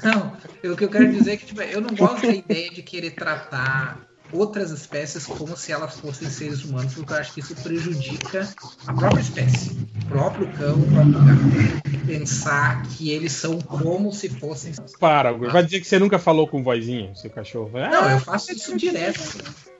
[0.03, 2.81] Não, o que eu quero dizer é que tipo, eu não gosto da ideia de
[2.81, 3.99] querer tratar
[4.31, 8.47] outras espécies como se elas fossem seres humanos, porque eu acho que isso prejudica
[8.85, 9.71] a própria espécie,
[10.03, 12.05] o próprio cão, o próprio gato.
[12.05, 14.73] Pensar que eles são como se fossem.
[14.99, 17.71] Para, vai dizer que você nunca falou com vozinho, seu cachorro.
[17.75, 19.19] Ah, Não, eu faço isso direto.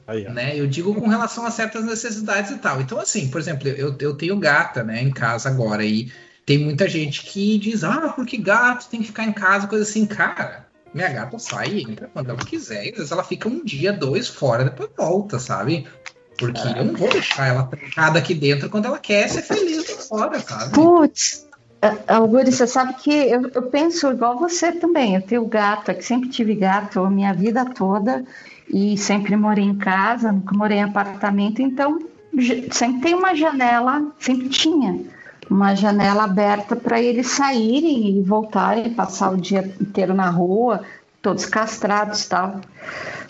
[0.06, 0.58] Aí, né?
[0.58, 2.82] Eu digo com relação a certas necessidades e tal.
[2.82, 6.12] Então, assim, por exemplo, eu, eu tenho gata, né, em casa agora e
[6.46, 10.06] tem muita gente que diz, ah, porque gato tem que ficar em casa, coisa assim,
[10.06, 10.67] cara.
[10.94, 13.94] Minha gata sai e entra quando ela quiser, e às vezes ela fica um dia,
[13.94, 15.88] dois fora, depois volta, sabe?
[16.38, 19.98] Porque eu não vou deixar ela trancada aqui dentro quando ela quer ser feliz lá
[19.98, 20.74] fora, sabe?
[20.74, 21.48] Putz,
[22.08, 25.16] Alguri, você sabe que eu, eu penso igual você também.
[25.16, 28.24] Eu tenho gato, é que sempre tive gato a minha vida toda
[28.68, 32.00] e sempre morei em casa, nunca morei em apartamento, então
[32.72, 35.17] sempre tem uma janela, sempre tinha
[35.50, 40.82] uma janela aberta para eles saírem e voltarem, passar o dia inteiro na rua,
[41.22, 42.62] todos castrados e tal.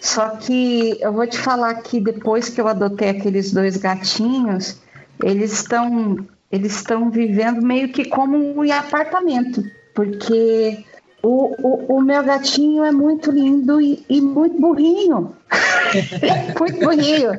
[0.01, 4.79] Só que eu vou te falar que depois que eu adotei aqueles dois gatinhos,
[5.23, 6.17] eles estão
[6.49, 9.61] eles estão vivendo meio que como em apartamento,
[9.93, 10.85] porque
[11.21, 15.35] o, o, o meu gatinho é muito lindo e, e muito burrinho.
[16.57, 17.31] muito burrinho.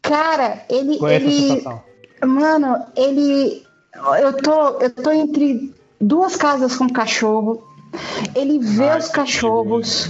[0.00, 0.98] Cara, ele.
[0.98, 1.92] Conheço a ele
[2.26, 3.62] mano, ele.
[3.94, 7.62] Eu tô, eu tô entre duas casas com cachorro.
[8.34, 10.08] Ele vê os cachorros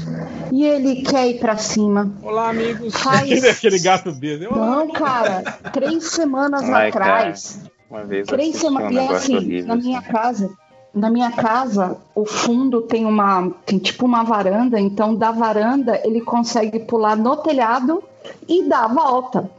[0.53, 2.13] e ele quer ir pra cima.
[2.23, 2.95] Olá, amigos.
[2.95, 4.47] Faz- Aquele gato dele.
[4.47, 7.59] Olá, Não, cara, três semanas Ai, atrás.
[7.91, 8.91] Uma vez Três assisti um semanas.
[8.93, 9.67] e negócio assim, horrível.
[9.69, 10.51] na minha casa,
[10.95, 13.51] na minha casa, o fundo tem uma.
[13.67, 18.03] Tem tipo uma varanda, então da varanda ele consegue pular no telhado
[18.49, 19.51] e dar a volta.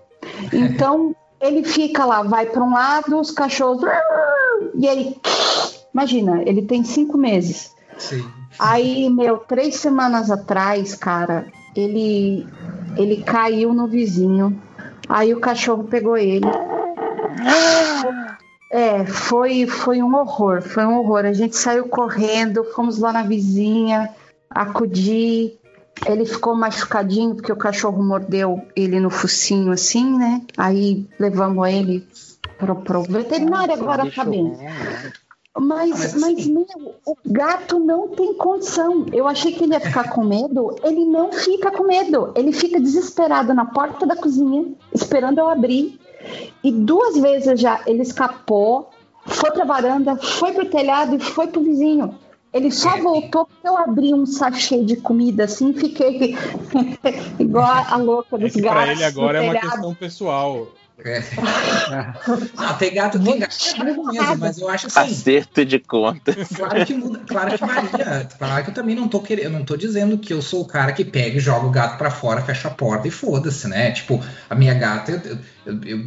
[0.54, 3.84] Então ele fica lá, vai para um lado, os cachorros.
[4.76, 5.18] E aí.
[5.94, 7.72] Imagina, ele tem cinco meses.
[7.98, 8.26] Sim.
[8.58, 11.46] Aí, meu, três semanas atrás, cara,
[11.76, 12.48] ele
[12.96, 14.60] ele caiu no vizinho.
[15.10, 16.46] Aí o cachorro pegou ele.
[18.72, 21.26] É, foi, foi um horror, foi um horror.
[21.26, 24.10] A gente saiu correndo, fomos lá na vizinha,
[24.50, 25.60] acudir.
[26.06, 30.42] Ele ficou machucadinho porque o cachorro mordeu ele no focinho assim, né?
[30.58, 32.06] Aí levamos ele
[32.58, 34.54] pro, pro veterinário, agora tá bem.
[35.56, 36.66] Mas, mas meu,
[37.06, 39.06] o gato não tem condição.
[39.14, 40.76] Eu achei que ele ia ficar com medo.
[40.84, 42.34] Ele não fica com medo.
[42.36, 46.00] Ele fica desesperado na porta da cozinha, esperando eu abrir.
[46.64, 48.90] E duas vezes já ele escapou,
[49.26, 52.18] foi pra varanda, foi pro telhado e foi pro vizinho.
[52.54, 56.36] Ele só voltou porque eu abri um sachê de comida assim e fiquei
[57.40, 58.84] igual a louca dos É gatos.
[58.84, 60.68] pra ele agora é uma questão pessoal.
[61.04, 61.24] É.
[62.56, 65.00] Não, tem gato, tem gato é burro mesmo, mas eu acho assim.
[65.00, 66.34] Acerto de conta.
[66.56, 68.28] Claro que muda, claro que varia.
[68.38, 70.66] Claro que eu também não tô querendo, eu não tô dizendo que eu sou o
[70.68, 73.92] cara que pega e joga o gato pra fora, fecha a porta e foda-se, né?
[73.92, 76.06] Tipo, a minha gata, eu, eu- eu-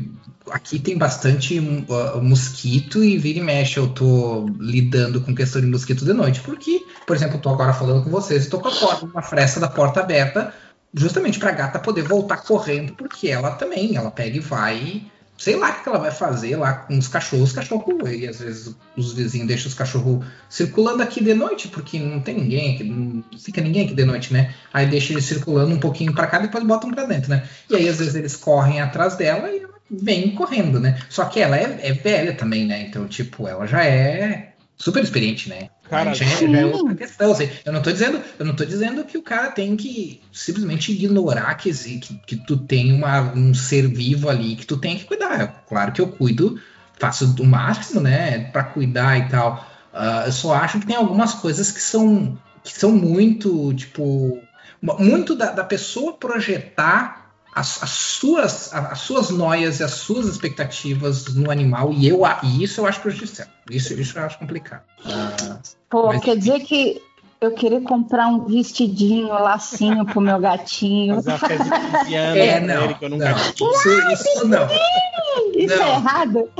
[0.50, 5.66] aqui tem bastante uh, mosquito e vira e mexe eu tô lidando com questão de
[5.66, 8.68] mosquito de noite, porque, por exemplo, eu tô agora falando com vocês e tô com
[8.68, 10.54] a porta, uma fresta da porta aberta,
[10.94, 15.70] justamente pra gata poder voltar correndo, porque ela também, ela pega e vai sei lá
[15.70, 17.50] o que ela vai fazer lá com os cachorros.
[17.50, 21.98] Os cachorros, e às vezes os vizinhos deixam os cachorros circulando aqui de noite, porque
[21.98, 24.54] não tem ninguém aqui, não fica ninguém aqui de noite, né?
[24.72, 27.46] Aí deixa eles circulando um pouquinho pra cá, depois botam pra dentro, né?
[27.70, 30.98] E aí às vezes eles correm atrás dela e ela vem correndo, né?
[31.08, 32.86] Só que ela é, é velha também, né?
[32.88, 35.68] Então, tipo, ela já é super experiente, né?
[35.88, 37.32] Cara, já, é- já é outra questão.
[37.32, 37.48] assim.
[37.64, 41.54] eu não tô dizendo, eu não tô dizendo que o cara tem que simplesmente ignorar
[41.54, 45.64] que, que, que tu tem uma, um ser vivo ali que tu tem que cuidar.
[45.68, 46.60] Claro que eu cuido,
[46.98, 49.66] faço o máximo, né, Pra cuidar e tal.
[49.92, 54.42] Ah, eu só acho que tem algumas coisas que são que são muito, tipo,
[54.82, 57.25] muito da, da pessoa projetar
[57.56, 62.62] as, as suas, as suas noias e as suas expectativas no animal, e, eu, e
[62.62, 63.48] isso eu acho prejudicial.
[63.70, 64.82] Isso, isso eu acho complicado.
[65.88, 67.00] Pô, Mas- quer dizer que
[67.40, 71.22] eu queria comprar um vestidinho, lacinho pro meu gatinho.
[71.22, 72.60] Festa indiana É,
[72.94, 73.36] pra não, não.
[73.38, 74.68] Isso, isso não.
[75.54, 75.84] Isso Não.
[75.84, 76.50] é errado?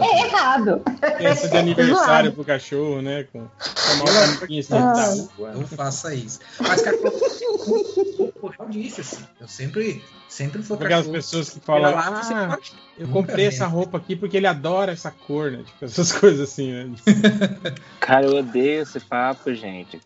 [0.00, 0.82] É errado.
[1.18, 3.24] Festa de aniversário pro cachorro, né?
[3.32, 5.28] Com, com uma campinha sentada.
[5.54, 6.40] Não faça isso.
[6.60, 11.12] Mas, cara, eu, disse assim, eu sempre, sempre fui Aquelas cachorro.
[11.14, 12.58] pessoas que falam, ah,
[12.98, 15.62] eu comprei essa roupa aqui porque ele adora essa cor, né?
[15.64, 16.90] Tipo, essas coisas assim, né?
[17.98, 20.00] Cara, eu odeio esse papo, gente.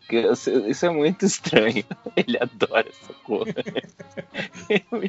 [0.69, 1.85] Isso é muito estranho.
[2.17, 3.47] Ele adora essa cor.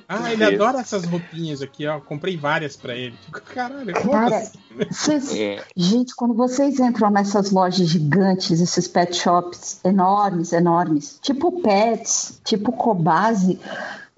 [0.08, 2.00] Ah, ele adora essas roupinhas aqui, ó.
[2.00, 3.16] Comprei várias pra ele.
[3.26, 4.58] Tipo, caralho, Cara, assim?
[4.90, 5.64] vocês- É.
[5.76, 12.72] gente, quando vocês entram nessas lojas gigantes, esses pet shops enormes, enormes, tipo Pets, tipo
[12.72, 13.60] Cobase,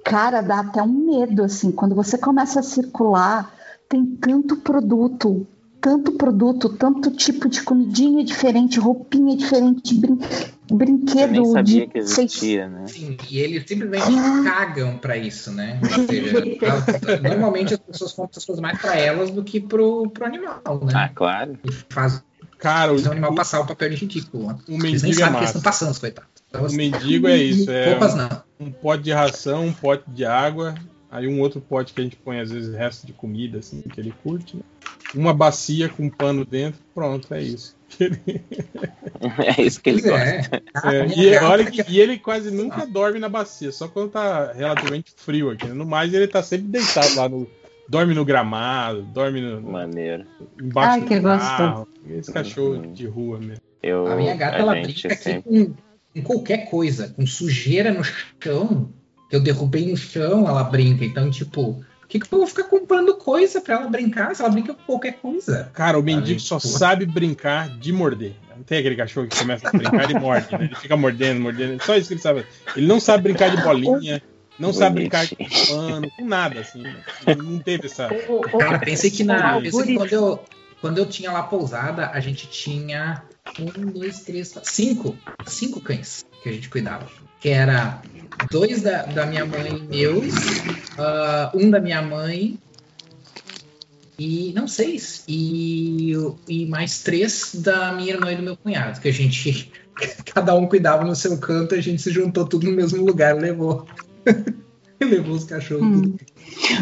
[0.03, 1.71] cara, dá até um medo, assim.
[1.71, 3.51] Quando você começa a circular,
[3.89, 5.45] tem tanto produto,
[5.81, 11.87] tanto produto, tanto tipo de comidinha diferente, roupinha diferente, brin Eu brinquedo nem sabia de
[11.87, 12.87] que existia, né?
[12.87, 14.05] Sim, e eles simplesmente
[14.43, 15.79] cagam pra isso, né?
[15.83, 20.25] Ou seja, normalmente as pessoas compram essas coisas mais pra elas do que pro, pro
[20.25, 20.93] animal, né?
[20.93, 21.57] Ah, claro.
[21.63, 22.23] E faz
[22.57, 24.47] Cara, o animal passar o papel de ridículo.
[24.67, 26.29] O Eles nem mendigo é sabem que eles estão passando, os coitados.
[26.49, 28.43] Então, O mendigo é isso, é Roupas um, não.
[28.59, 30.73] um pote de ração, um pote de água,
[31.11, 33.99] aí um outro pote que a gente põe às vezes resto de comida, assim, que
[33.99, 34.63] ele curte, né?
[35.15, 37.75] Uma bacia com um pano dentro, pronto, é isso.
[39.57, 40.37] É isso que ele é.
[40.37, 40.63] gosta.
[40.85, 44.11] É, minha e, gata olha que- e ele quase nunca dorme na bacia, só quando
[44.11, 45.65] tá relativamente frio aqui.
[45.67, 45.73] né?
[45.73, 47.47] No mais, ele tá sempre deitado lá no.
[47.89, 50.25] Dorme no gramado, dorme no, Maneiro.
[50.61, 51.87] embaixo Ai, do que carro.
[52.09, 52.91] Esse cachorro Uhum.
[52.93, 53.63] de rua mesmo.
[53.81, 55.73] Eu, A minha gata, a ela brinca aqui sempre- com,
[56.13, 58.91] com qualquer coisa, com sujeira no chão,
[59.29, 61.05] que eu derrubei no chão, ela brinca.
[61.05, 64.73] Então, tipo, que, que eu vou ficar comprando coisa pra ela brincar se ela brinca
[64.73, 65.69] com qualquer coisa?
[65.73, 66.67] Cara, o mendigo Ai, só pô.
[66.67, 68.33] sabe brincar de morder.
[68.55, 70.65] Não tem aquele cachorro que começa a brincar e morde, né?
[70.65, 71.83] Ele fica mordendo, mordendo.
[71.83, 72.45] Só isso que ele sabe.
[72.75, 74.21] Ele não sabe brincar de bolinha,
[74.57, 75.35] não sabe brincar de
[75.67, 76.83] pano, com nada, assim.
[77.37, 78.09] Não teve essa.
[78.57, 79.61] Cara, pensei que na.
[79.61, 80.43] Pensei que quando eu,
[80.81, 83.23] quando eu tinha lá pousada, a gente tinha
[83.59, 85.15] um, dois, três, quatro, cinco.
[85.45, 87.07] Cinco cães que a gente cuidava.
[87.39, 88.01] Que era
[88.51, 90.33] dois da, da minha mãe meus,
[90.97, 92.57] ah, um da minha mãe.
[94.19, 95.23] E não seis.
[95.27, 96.13] E,
[96.47, 98.99] e mais três da minha irmã e do meu cunhado.
[98.99, 99.71] Que a gente.
[100.33, 103.85] Cada um cuidava no seu canto, a gente se juntou tudo no mesmo lugar levou.
[104.99, 105.85] levou os cachorros.
[105.85, 106.15] Hum.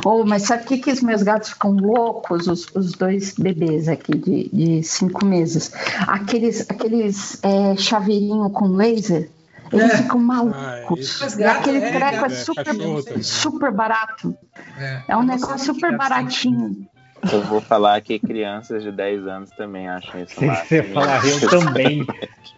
[0.05, 2.47] Oh, mas sabe o que, que os meus gatos ficam loucos?
[2.47, 5.71] Os, os dois bebês aqui de, de cinco meses.
[6.07, 9.29] Aqueles, aqueles é, chaveirinho com laser.
[9.71, 9.97] Eles É.
[9.97, 11.35] ficam Ah, malucos.
[11.35, 14.37] gato aquele é, treco é, é super, super barato.
[14.77, 15.97] É, É um negócio super sim.
[15.97, 16.87] baratinho.
[17.31, 21.49] Eu vou falar que crianças de 10 anos também acham isso Sei você falar, eu
[21.49, 22.05] também.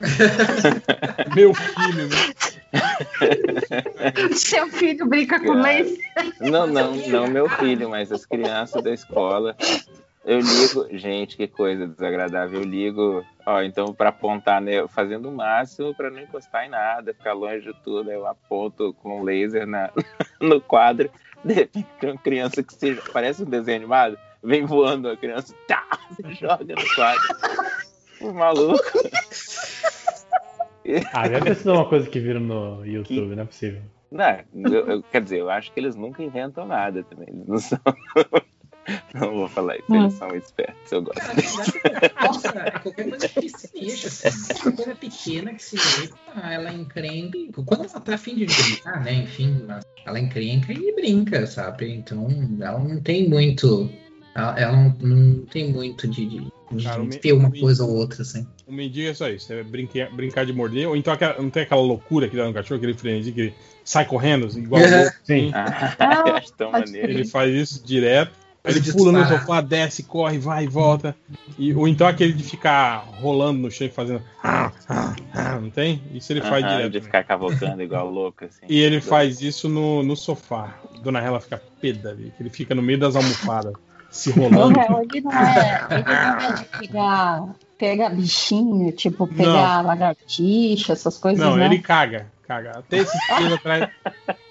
[1.36, 2.16] Meu filho, né?
[4.36, 5.98] Seu filho brinca com laser.
[6.42, 9.56] Não, não, não meu filho, mas as crianças da escola.
[10.28, 12.60] Eu ligo, gente, que coisa desagradável.
[12.60, 17.14] Eu ligo, ó, então para apontar, né, fazendo o máximo para não encostar em nada,
[17.14, 18.12] ficar longe de tudo.
[18.12, 19.90] Eu aponto com laser na,
[20.42, 21.10] no quadro.
[21.46, 25.56] De repente tem uma criança que se, parece um desenho animado, vem voando a criança,
[25.66, 27.24] tá, se joga no quadro.
[28.20, 28.84] O maluco.
[31.14, 33.82] Ah, deve ter sido uma coisa que viram no YouTube, não é possível.
[34.12, 37.28] Não, eu- eu- quer dizer, eu acho que eles nunca inventam nada também.
[37.30, 37.80] Eles não são.
[39.14, 41.22] Não vou falar isso, eles são muito espertos, eu gosto.
[42.24, 44.54] Nossa, é qualquer coisa que se mexa, assim.
[44.54, 46.14] Qualquer coisa pequena que se mexa,
[46.52, 47.38] ela encrenca.
[47.66, 49.14] Quando ela tá afim de brincar, né?
[49.14, 49.66] Enfim,
[50.06, 51.92] ela encrenca e brinca, sabe?
[51.94, 52.28] Então,
[52.62, 53.90] ela não tem muito.
[54.36, 57.60] Ela, ela não, não tem muito de, de, de Cara, o ter uma o me-
[57.60, 58.48] coisa ou outra, assim.
[58.68, 61.64] O mendigo é só isso, é brincar, brincar de morder, ou então aquela- não tem
[61.64, 63.54] aquela loucura que dá no cachorro, aquele frenesi que ele
[63.84, 65.02] sai correndo, igual É.
[65.02, 65.50] louco, Sim.
[65.54, 67.10] Ah, eu acho tão maneiro.
[67.12, 68.37] Ele faz isso direto.
[68.68, 71.16] Aí Ele pula no sofá, desce, corre, vai e volta.
[71.58, 74.22] E, ou então aquele de ficar rolando no chão e fazendo.
[75.62, 76.02] Não tem?
[76.14, 76.92] Isso ele faz Aham, direto.
[76.92, 78.66] de ficar cavocando igual louco, assim.
[78.68, 80.76] E ele faz isso no, no sofá.
[81.02, 83.74] Dona Hela fica peda ali, que ele fica no meio das almofadas,
[84.12, 84.78] se rolando.
[84.80, 85.88] réu, ele não é.
[85.92, 91.66] Ele não é de pegar, pegar bichinho, tipo, pegar lagartixa, essas coisas, Não, né?
[91.66, 92.72] ele caga, caga.
[92.80, 93.90] Até esses dias atrás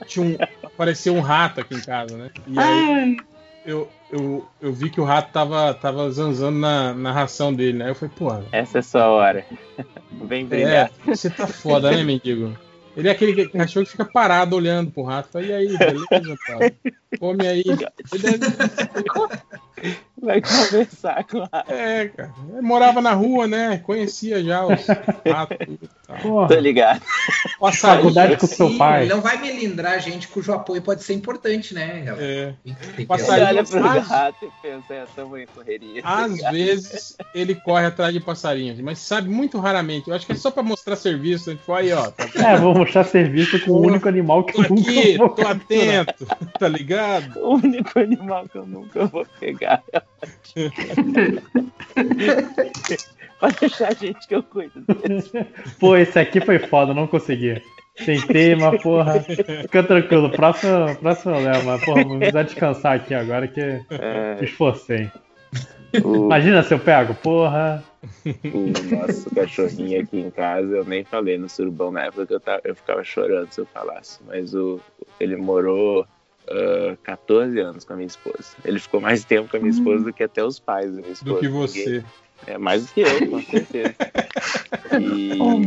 [0.07, 2.31] tinha um, apareceu um rato aqui em casa, né?
[2.47, 3.17] E aí Ai,
[3.67, 7.91] eu, eu, eu vi que o rato tava, tava zanzando na, na ração dele, né?
[7.91, 9.45] Eu falei, pô, Essa é sua hora.
[10.25, 10.91] Vem brilhar.
[11.07, 12.57] é, você tá foda, né, mendigo?
[12.97, 15.39] Ele é aquele cachorro que fica parado olhando pro rato.
[15.39, 16.75] E aí, beleza, cara?
[17.19, 17.65] Come aí.
[17.67, 19.37] É-
[20.19, 21.65] Vai conversar com a.
[21.69, 22.33] É, cara.
[22.55, 23.77] Eu morava na rua, né?
[23.85, 25.59] Conhecia já os ratos.
[26.23, 27.03] Porra, Tô ligado.
[27.61, 27.99] Passarinho.
[27.99, 29.03] faculdade com seu Sim, pai.
[29.03, 32.05] Ele não vai melindrar a gente cujo apoio pode ser importante, né?
[32.19, 32.55] É.
[33.07, 33.49] Passarinho.
[33.49, 36.01] olha pro Mas- gato e pensa, é, tamo em correria.
[36.03, 40.09] Às vezes ele corre atrás de passarinhos, mas sabe muito raramente.
[40.09, 41.51] Eu acho que é só pra mostrar serviço.
[41.51, 41.57] Né?
[41.57, 42.11] Tipo, aí, ó.
[42.11, 45.29] Tá É, vou mostrar serviço com o único animal que tô eu nunca aqui, vou
[45.29, 46.27] tô atento,
[46.59, 47.06] tá ligado?
[47.37, 50.03] O único animal que eu nunca vou pegar é
[53.39, 55.31] Pode deixar a gente que eu cuido desse.
[55.79, 57.63] Pô, esse aqui foi foda, não consegui.
[58.05, 59.21] Tentei, mas porra.
[59.21, 64.39] Fica tranquilo, próximo, próximo eu levo, mas porra, vou precisar descansar aqui agora que É,
[64.43, 65.11] esforcei.
[66.03, 67.83] o, Imagina se eu pego, porra.
[68.25, 72.41] o nosso cachorrinho aqui em casa, eu nem falei no surubão na época que eu,
[72.41, 74.79] tava, eu ficava chorando se eu falasse, mas o,
[75.19, 76.07] ele morou
[76.49, 78.57] ah, 14 anos com a minha esposa.
[78.65, 81.13] Ele ficou mais tempo com a minha esposa do que até os pais da minha
[81.13, 81.35] esposa.
[81.35, 82.05] Do que você.
[82.47, 83.95] É mais do que eu, com certeza.
[85.01, 85.61] E, Oh,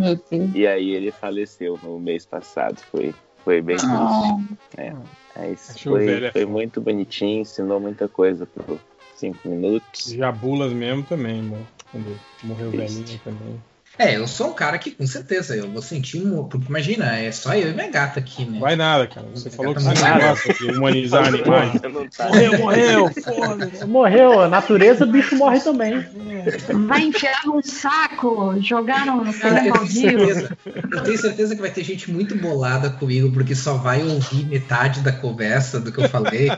[0.56, 3.13] e aí ele faleceu no mês passado, foi,
[3.44, 3.94] foi bem triste.
[3.94, 4.42] Oh,
[4.78, 4.95] É,
[5.83, 6.47] foi, é foi foda.
[6.51, 8.79] muito bonitinho, ensinou muita coisa por
[9.15, 10.12] cinco minutos.
[10.12, 11.67] Jabulas mesmo também, mano.
[11.92, 12.99] Quando morreu Triste.
[13.01, 13.62] velhinho também.
[13.99, 16.45] É, eu sou um cara que com certeza eu vou sentir um.
[16.45, 18.57] Porque imagina, é só eu e minha gata aqui, né?
[18.57, 19.27] Vai nada, cara.
[19.35, 21.73] Você falou que Não você não gosta de humanizar animais.
[22.15, 23.85] Tá- Morreu, morreu, foda-se.
[23.85, 26.05] Morreu, a natureza, o bicho morre também.
[26.87, 29.91] vai enfiar num saco, jogar no Cara, feijão eu tenho baldio.
[29.91, 30.57] certeza.
[30.93, 35.01] Eu tenho certeza que vai ter gente muito bolada comigo, porque só vai ouvir metade
[35.01, 36.49] da conversa do que eu falei.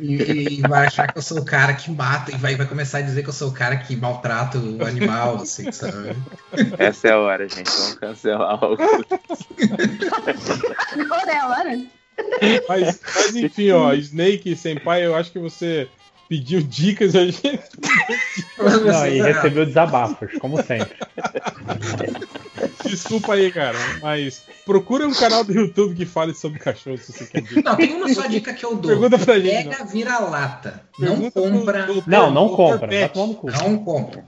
[0.00, 2.98] E, e vai achar que eu sou o cara que mata, e vai, vai começar
[2.98, 6.16] a dizer que eu sou o cara que maltrata o animal, assim, sabe?
[6.78, 7.70] Essa é a hora, gente.
[7.70, 8.76] Vamos cancelar o
[11.00, 11.78] Agora é a hora.
[12.68, 15.88] Mas, mas enfim, ó, Snake Senpai, eu acho que você
[16.28, 17.60] pediu dicas a gente.
[18.58, 20.96] Não, e recebeu desabafos, como sempre.
[22.84, 23.78] Desculpa aí, cara.
[24.00, 27.42] Mas procura um canal do YouTube que fale sobre cachorro se você quer.
[27.62, 28.90] Não, tem uma só dica que eu dou.
[28.90, 30.82] Pergunta pra gente, Pega vira-lata.
[30.98, 31.86] Não compra.
[32.06, 33.50] Não, não compra, cu.
[33.50, 34.24] Não compra.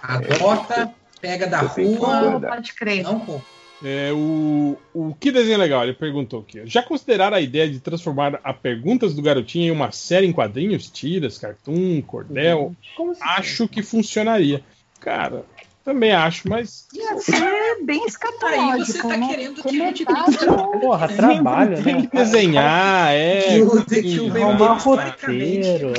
[0.00, 2.40] Adota, pega da rua.
[2.40, 3.02] Pode crer.
[3.02, 3.52] Não compra.
[3.84, 5.82] É, o, o que desenho legal?
[5.82, 6.62] Ele perguntou aqui.
[6.64, 10.88] Já consideraram a ideia de transformar a Perguntas do Garotinho em uma série em quadrinhos,
[10.88, 12.76] tiras, cartoon, cordel?
[12.96, 13.20] Como assim?
[13.24, 14.62] Acho que funcionaria.
[15.00, 15.44] Cara,
[15.84, 19.28] também acho, mas Ia ser bem Aí escatológico, você tá né?
[19.28, 22.02] querendo que a gente tenha é- Porra, trabalho, tem né?
[22.02, 23.40] que desenhar, é.
[23.42, 25.92] Que o- que Arrumar roteiro.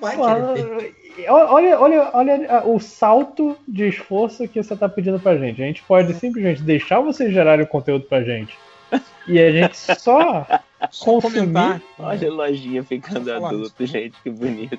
[0.00, 0.94] Vai Porra, querer.
[1.28, 5.60] Olha, olha, olha o salto de esforço que você tá pedindo pra gente.
[5.60, 8.56] A gente pode simplesmente deixar vocês gerarem o conteúdo pra gente.
[9.26, 10.46] E a gente Só
[11.00, 11.40] consumir.
[11.40, 11.82] comentar.
[11.98, 14.78] Olha a lojinha ficando adulto, gente, que bonito.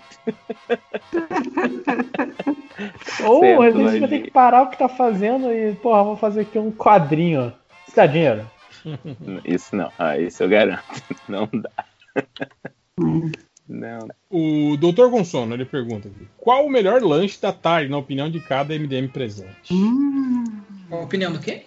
[3.26, 6.16] Ou Certo, a gente vai ter que parar o que tá fazendo e, porra, vou
[6.16, 7.54] fazer aqui um quadrinho.
[7.88, 8.50] Isso dá dinheiro.
[9.44, 11.04] Isso não, ah, isso eu garanto.
[11.28, 11.86] Não dá.
[13.68, 14.08] Não.
[14.32, 15.10] O Dr.
[15.10, 16.28] Gonsono, ele pergunta aqui.
[16.38, 19.72] Qual o melhor lanche da tarde, na opinião de cada MDM presente?
[19.72, 20.44] Hum,
[20.90, 21.66] a opinião do quê?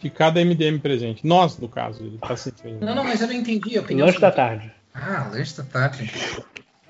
[0.00, 1.26] De cada MDM presente.
[1.26, 2.84] Nós, no caso, ele tá se referindo.
[2.84, 3.78] Não, não, mas eu não entendi.
[3.78, 4.72] Lanche da tarde.
[4.94, 6.10] Ah, lanche da tarde.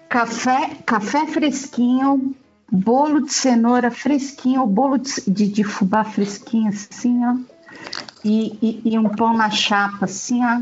[0.08, 2.34] café, café fresquinho,
[2.70, 7.34] bolo de cenoura fresquinho, bolo de, de, de fubá fresquinho, assim, ó.
[8.24, 10.60] E, e, e um pão na chapa, assim, ó.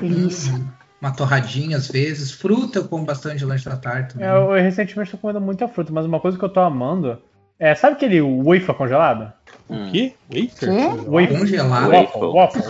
[0.00, 0.52] Delícia.
[1.00, 2.30] Uma torradinha às vezes.
[2.30, 4.28] Fruta eu como bastante lanche da tarde também.
[4.28, 7.18] É, eu, eu recentemente tô comendo muita fruta, mas uma coisa que eu tô amando
[7.58, 7.74] é.
[7.74, 9.32] Sabe aquele wafer congelado?
[9.70, 9.90] Hum.
[9.90, 10.14] Que?
[10.30, 10.68] Wafer?
[10.68, 11.08] Quê?
[11.08, 11.38] Wafer.
[11.38, 11.90] Congelado.
[11.90, 12.62] Waffle, waffle.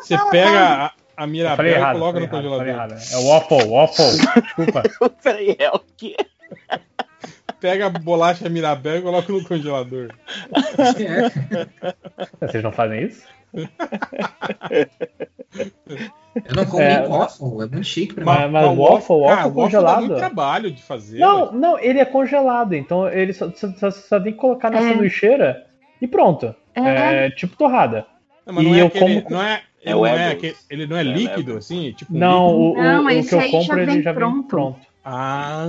[0.00, 2.68] Você pega a, a Eu Mirabel e errado, coloca no errado, congelador.
[2.68, 4.42] É waffle, waffle.
[4.42, 4.82] Desculpa.
[5.22, 6.16] Peraí, é o quê?
[7.60, 10.08] Pega a bolacha Mirabel e coloca no congelador.
[10.98, 11.30] É.
[12.46, 13.22] Vocês não fazem isso?
[16.34, 18.30] Eu não como É, waffle, é muito chique pra mim.
[18.30, 19.94] Mas, mas waffle, waffle cara, congelado.
[19.94, 21.18] Dá muito trabalho de fazer.
[21.18, 24.78] Não, não, ele é congelado, então ele só, só, só- só tem que colocar na
[24.78, 24.88] É.
[24.92, 25.66] sanduicheira
[26.02, 26.54] e pronto.
[26.74, 28.04] É, tipo torrada.
[28.46, 30.56] Não, mas não e é eu aquele, como- não é, É ele, não é aquele-
[30.68, 31.92] ele não é É líquido, assim?
[31.92, 32.60] Tipo Não, líquido?
[32.60, 34.48] o, o- Não, o que eu compro já ele já vem pronto.
[34.48, 34.80] pronto.
[35.04, 35.64] Ah,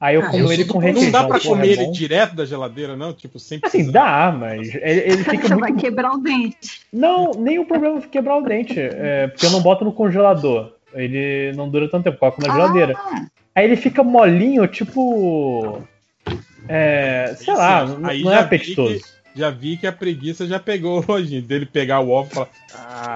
[0.00, 1.02] Aí eu Ah, como eu ele com requeijão.
[1.04, 1.92] não dá pra comer é ele bom.
[1.92, 3.12] direto da geladeira, não?
[3.12, 3.92] Tipo, sem Assim, precisar.
[3.92, 6.80] dá, mas ele, ele fica Você muito vai quebrar o dente.
[6.90, 8.80] Não, nem o problema é quebrar o dente.
[8.80, 10.72] É, porque eu não boto no congelador.
[10.94, 12.94] Ele não dura tanto tempo, coloco na geladeira.
[12.96, 15.82] Ah, Aí ele fica molinho, tipo.
[16.68, 19.04] É, sei lá, não, aí não é apetitoso.
[19.34, 23.14] Já vi que a preguiça já pegou hoje dele pegar o ovo e falar: Ah,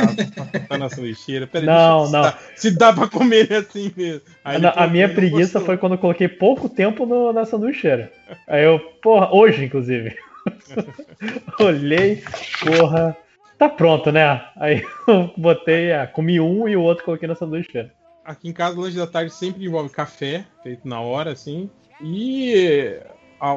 [0.69, 1.47] tá na sanduicheira.
[1.47, 2.25] Peraí, Não, não.
[2.25, 4.23] Se dá, se dá pra comer assim mesmo.
[4.45, 8.13] Aí ele a, minha não preguiça foi quando eu coloquei pouco tempo no- na sanduicheira.
[8.47, 10.17] Aí eu, porra, hoje inclusive.
[11.59, 12.23] Olhei,
[12.63, 13.17] porra,
[13.59, 14.43] tá pronto, né?
[14.57, 17.93] Aí eu botei, ah, comi um e o outro coloquei na sanduicheira.
[18.25, 21.69] Aqui em casa, o lanche da tarde sempre envolve café, feito na hora, assim.
[22.03, 22.99] E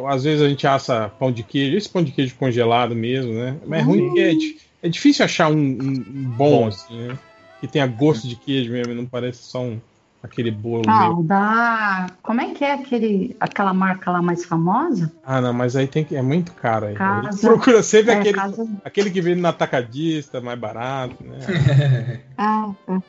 [0.08, 3.58] às vezes a gente assa pão de queijo, esse pão de queijo congelado mesmo, né?
[3.66, 6.04] Mas é ruim que é, di- é difícil achar um, um-
[6.38, 6.68] bom, Bom.
[6.68, 7.18] assim, né?
[7.62, 9.80] Que tenha gosto de queijo mesmo, e não parece só um,
[10.22, 11.24] aquele bolo Ah, meio.
[11.24, 12.08] da.
[12.22, 15.12] Como é que é aquele, aquela marca lá mais famosa?
[15.26, 16.16] Ah, não, mas aí tem que.
[16.16, 16.94] É muito caro aí.
[16.96, 21.40] Casa- procura sempre é, aquele, casa- aquele que vende no atacadista, mais barato, né?
[22.38, 23.02] Ah, tá.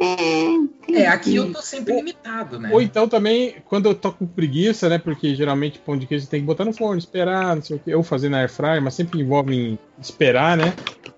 [0.00, 2.70] É, É, aqui eu tô sempre limitado, né?
[2.72, 4.98] Ou então também, quando eu tô com preguiça, né?
[4.98, 7.94] Porque geralmente pão de queijo tem que botar no forno, esperar, não sei o que,
[7.94, 10.72] ou fazer na air fryer, mas sempre envolve em esperar, né?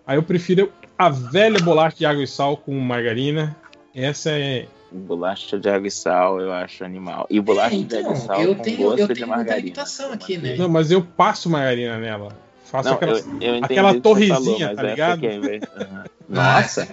[0.06, 3.56] Aí eu prefiro a velha bolacha de água e sal com margarina.
[3.94, 4.66] Essa é.
[4.92, 7.26] Bolacha de água e sal, eu acho animal.
[7.28, 9.26] E bolacha É, de água e então, sal eu com tenho, gosto eu de tenho
[9.26, 9.56] muita margarina.
[9.62, 10.56] limitação aqui, né?
[10.56, 12.28] Não, mas eu passo margarina nela.
[12.64, 15.26] Faço Não, aquela, eu- eu aquela torrezinha, falou, tá essa ligado?
[15.26, 15.60] é.
[15.78, 16.88] Ah, Nossa,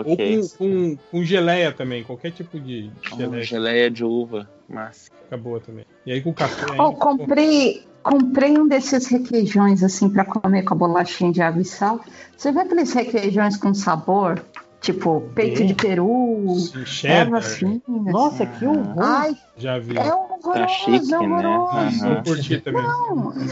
[0.00, 0.10] é boa.
[0.10, 3.42] Ou com, com, com geleia também, qualquer tipo de Oh, geleia.
[3.44, 4.48] geleia de uva.
[4.68, 5.10] Massa.
[5.24, 5.84] Fica boa também.
[6.04, 6.66] E aí com café.
[6.72, 11.64] Ainda, comprei, comprei um desses requeijões assim pra comer com a bolachinha de água e
[11.64, 12.00] sal.
[12.36, 14.44] Você vê aqueles requeijões com sabor?
[14.78, 15.66] Tipo, peito Sim.
[15.66, 17.16] de peru, Sim, cheddar.
[17.26, 17.80] ervas finas.
[17.88, 18.94] Nossa, que horror!
[19.02, 19.98] Ai, Já vi.
[19.98, 21.18] é horroroso, Tá chique, é né?
[21.18, 21.76] horroroso.
[22.04, 22.14] Aham.
[22.18, 22.82] Eu curti também.
[22.82, 23.42] Não, Tem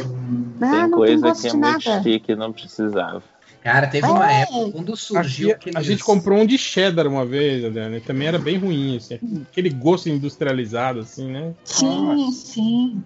[0.60, 3.22] não tem coisa gosto que é muito chique e não precisava.
[3.64, 4.42] Cara, teve uma É.
[4.42, 5.78] época quando surgiu Aqui, aquele.
[5.78, 9.18] a gente comprou um de cheddar uma vez, Adriana, e também era bem ruim, assim,
[9.50, 11.54] aquele gosto industrializado, assim, né?
[11.64, 13.02] Sim, sim.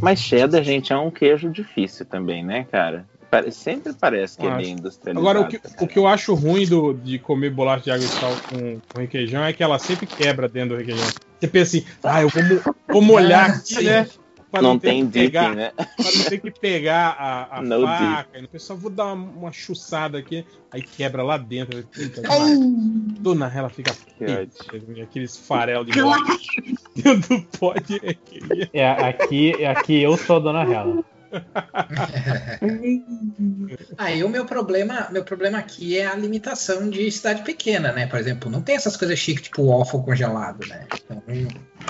[0.00, 3.06] Mas cheddar, gente, é um queijo difícil também, né, cara?
[3.52, 4.58] Sempre parece que é Acho.
[4.58, 5.20] bem industrializado.
[5.26, 8.08] Agora, o que, o que eu acho ruim do, de comer bolacha de água e
[8.08, 11.08] sal com, com requeijão é que ela sempre quebra dentro do requeijão.
[11.40, 12.42] Você pensa assim, ah, eu vou,
[12.88, 14.06] vou molhar Ah, aqui, né?
[14.52, 15.72] Pra Não ter tem que pegar, dipping, né?
[15.74, 18.38] Pra não ter que pegar a, a No faca.
[18.38, 21.82] E o pessoal, vou dar uma, uma chuçada aqui, aí quebra lá dentro.
[22.28, 22.56] Ai,
[23.18, 24.46] Dona ela fica feia,
[25.02, 25.92] aqueles farelo de
[26.94, 27.98] dentro do pote.
[28.04, 31.02] é É, aqui, aqui eu sou a dona Hela.
[33.98, 38.06] Aí o meu problema, meu problema aqui é a limitação de cidade pequena, né?
[38.06, 40.86] Por exemplo, não tem essas coisas chiques tipo waffle congelado, né?
[41.04, 41.22] Então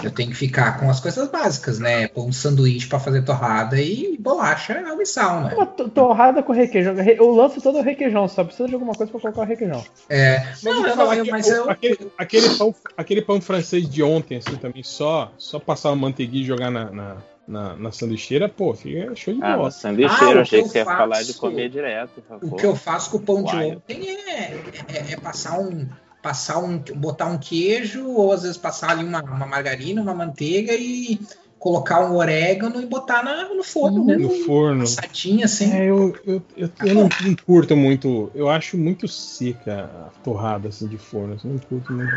[0.02, 2.08] eu tenho que ficar com as coisas básicas, né?
[2.08, 5.54] Pôr um sanduíche pra fazer torrada e bolacha, água e sal, né?
[5.54, 6.94] Uma to- torrada com requeijão.
[6.94, 9.84] Re- Eu lanço todo o requeijão, só precisa de alguma coisa pra colocar o requeijão.
[10.08, 13.88] É, Mas não, vou eu não, que mas eu, aquele, aquele pão, aquele pão francês
[13.88, 17.16] de ontem, assim, também, só, só passar uma manteiguinha e jogar na, na,
[17.52, 19.64] na, na sanduicheira, pô, fica show de Ah, bola.
[19.66, 21.68] no sanduícheiro, Ah, o eu achei que que você ia eu falar de faço- comer
[21.68, 22.22] direto.
[22.40, 23.70] o que eu faço com o pão de Uai.
[23.72, 24.54] ontem é,
[24.88, 25.86] é, é passar um
[26.22, 30.72] passar um botar um queijo ou às vezes passar ali uma, uma margarina, uma manteiga
[30.72, 31.20] e
[31.58, 34.16] colocar um orégano e botar na- no forno, né?
[34.16, 34.80] No forno.
[34.80, 35.72] Passadinha assim.
[35.72, 38.30] É, eu, eu, eu, eu não, não curto muito.
[38.34, 41.34] Eu acho muito seca a torrada assim de forno.
[41.34, 42.12] assim, não curto muito.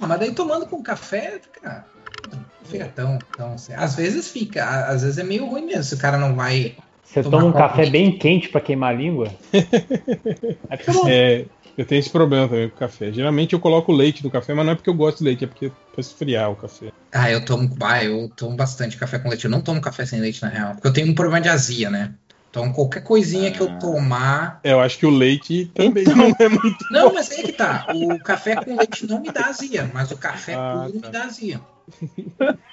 [0.00, 1.86] Ah, mas daí tomando com café, fica.
[2.30, 3.54] Não fica tão, tão.
[3.76, 5.84] Às vezes fica, às vezes é meio ruim mesmo.
[5.84, 6.76] Se o cara não vai.
[7.02, 9.30] Você Tomar toma um café de- bem quente pra queimar a língua?
[10.70, 11.08] Aí fica bom.
[11.08, 11.44] É,
[11.76, 13.12] eu tenho esse problema também com o café.
[13.12, 15.46] Geralmente eu coloco leite no café, mas não é porque eu gosto de leite, é
[15.46, 16.88] porque pra esfriar o café.
[17.12, 17.76] Ah, eu tomo.
[17.82, 19.44] Ah, eu tomo bastante café com leite.
[19.44, 20.72] Eu não tomo café sem leite, na real.
[20.74, 22.14] Porque eu tenho um problema de azia, né?
[22.50, 24.60] Então qualquer coisinha que eu tomar.
[24.64, 26.16] É, eu acho que o leite também Então.
[26.16, 26.84] não é muito.
[26.90, 27.86] Não, mas aí que tá.
[27.94, 31.06] O café com leite não me dá azia, mas o café Ah, puro tá.
[31.08, 31.60] me dá azia.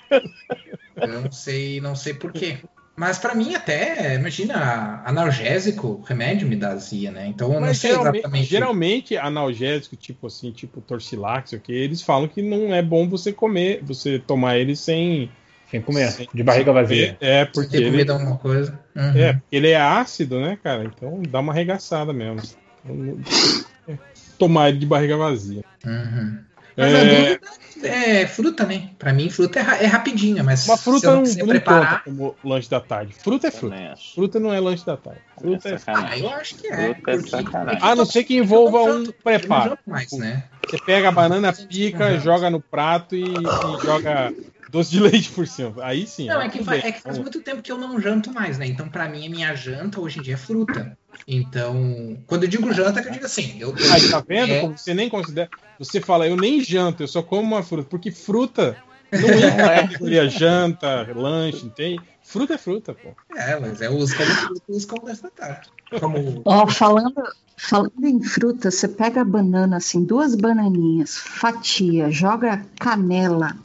[0.95, 2.58] Eu não sei, não sei por quê.
[2.95, 7.27] Mas pra mim até, imagina, analgésico, remédio me dá azia, né?
[7.27, 8.49] Então eu não Mas sei geralmente, exatamente.
[8.49, 13.31] geralmente, analgésico, tipo assim, tipo Torcilax, o que, eles falam que não é bom você
[13.31, 15.31] comer, você tomar ele sem.
[15.69, 17.17] Sem comer, sem- de barriga vazia.
[17.22, 18.77] É, porque ter ele, comido alguma coisa.
[18.95, 19.17] Uhum.
[19.17, 20.83] é, porque ele é ácido, né, cara?
[20.83, 22.42] Então dá uma arregaçada mesmo.
[22.83, 23.19] Então, não-
[23.88, 23.97] é,
[24.38, 25.63] tomar ele de barriga vazia.
[25.85, 26.40] Uhum.
[26.78, 27.40] Mas É, a dúvida
[27.88, 28.90] é fruta, né?
[28.98, 31.40] Pra mim, fruta é, ra- é rapidinho, mas uma se fruta eu não, não quiser
[31.42, 31.90] não preparar.
[31.90, 33.14] conta como lanche da tarde.
[33.22, 33.76] Fruta é fruta.
[34.16, 35.20] Fruta não é lanche da tarde.
[35.40, 36.24] Fruta é Ah, sacanagem.
[36.24, 36.76] eu acho que é.
[36.94, 37.80] Fruta é porque- sacanagem.
[37.82, 39.78] A não ser que envolva um preparo.
[39.86, 40.44] mais, né?
[40.70, 44.32] Você pega a banana, pica, joga no prato e, e joga
[44.72, 45.74] doce de leite por cima.
[45.84, 46.28] Aí sim.
[46.28, 48.58] Não, aí é que, faz, é que faz muito tempo que eu não janto mais,
[48.58, 48.66] né?
[48.66, 50.98] Então, pra mim, a minha janta hoje em dia é fruta.
[51.28, 54.62] Então, quando eu digo janta, é que eu digo assim, eu Aí tá vendo É.
[54.62, 55.50] como você nem considera.
[55.78, 57.88] Você fala, eu nem janto, eu só como uma fruta.
[57.90, 58.78] Porque fruta
[59.12, 62.00] Não entra na categoria janta, lanche, não tem.
[62.24, 63.10] Fruta é fruta, pô.
[63.36, 65.64] É, mas é os como fruta os como destacar.
[66.00, 66.42] Como.
[66.46, 67.22] Ó, falando,
[67.58, 73.58] falando em fruta, você pega a banana, assim, duas bananinhas, fatia, joga canela,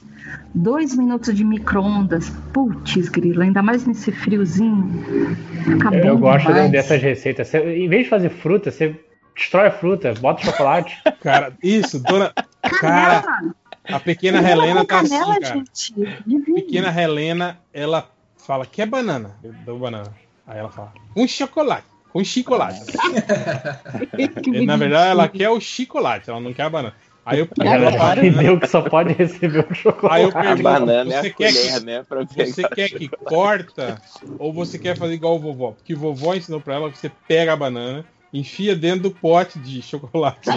[0.54, 2.30] dois minutos de micro-ondas.
[2.52, 5.04] Putz, grilo, ainda mais nesse friozinho.
[5.78, 6.70] Acabou Eu gosto demais.
[6.70, 7.48] dessas receitas.
[7.48, 8.98] Você- em vez de fazer fruta, você
[9.34, 10.96] destrói a fruta, bota chocolate.
[11.20, 12.32] Cara, isso, dona.
[12.80, 13.54] Cara, Canela!
[13.84, 15.54] a pequena Canela Helena tá assim, canela, cara.
[15.54, 15.94] gente.
[16.54, 19.36] Pequena Helena, ela fala, quer banana?
[19.44, 20.12] Eu dou banana.
[20.46, 21.84] Aí ela fala, um chocolate.
[22.12, 22.80] Com chocolate.
[24.42, 26.94] Que Na verdade, ela quer o chocolate, ela não quer a banana.
[27.26, 27.76] Aí eu pego a
[28.16, 30.16] entendeu banana, que só pode receber o chocolate.
[30.16, 32.02] aí eu A pergunto, banana é você a quer colher, que né?
[32.08, 34.00] Pra Você quer que corta
[34.38, 35.72] ou você quer fazer igual o vovó?
[35.72, 39.58] Porque o vovó ensinou pra ela que você pega a banana, enfia dentro do pote
[39.58, 40.48] de chocolate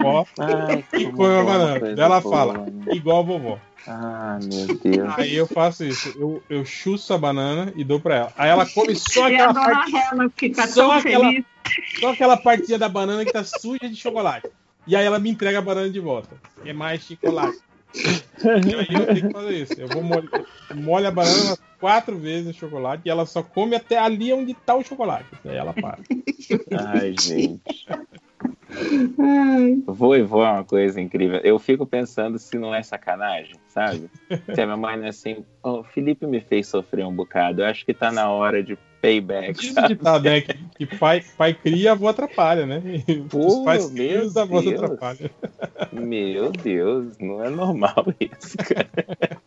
[0.00, 1.80] pó Ai, e come a banana.
[1.80, 2.94] Daí ela boa, fala, né?
[2.94, 3.58] igual a vovó.
[3.86, 5.12] Ah, meu Deus.
[5.18, 8.32] Aí eu faço isso, eu, eu chuço a banana e dou pra ela.
[8.36, 11.44] Aí ela come só E a aquela dona parte, fica só tão aquela- feliz.
[12.00, 14.48] só aquela partinha da banana que tá suja de chocolate.
[14.86, 16.36] E aí ela me entrega a banana de volta.
[16.64, 17.58] É mais chocolate.
[17.94, 19.74] E aí eu tenho que fazer isso.
[19.80, 20.28] Eu vou molho,
[20.74, 24.74] molho a banana quatro vezes no chocolate e ela só come até ali onde tá
[24.74, 25.26] o chocolate.
[25.44, 25.98] Aí ela para.
[26.72, 27.86] Ai, gente.
[29.86, 31.40] Vô e vó é uma coisa incrível.
[31.44, 34.10] Eu fico pensando se não é sacanagem, sabe?
[34.54, 37.62] Se a minha mãe não é assim, "Ó, o Felipe me fez sofrer um bocado.
[37.62, 39.60] Eu acho que tá na hora de payback.
[39.60, 39.88] Diz sabe?
[39.88, 40.40] ditado, né?
[40.40, 42.80] Que, que pai, pai cria, avô atrapalha, né?
[43.08, 45.30] Os Pô, pais meu criam, os avós atrapalham.
[45.92, 49.42] Meu Deus, não é normal isso, cara.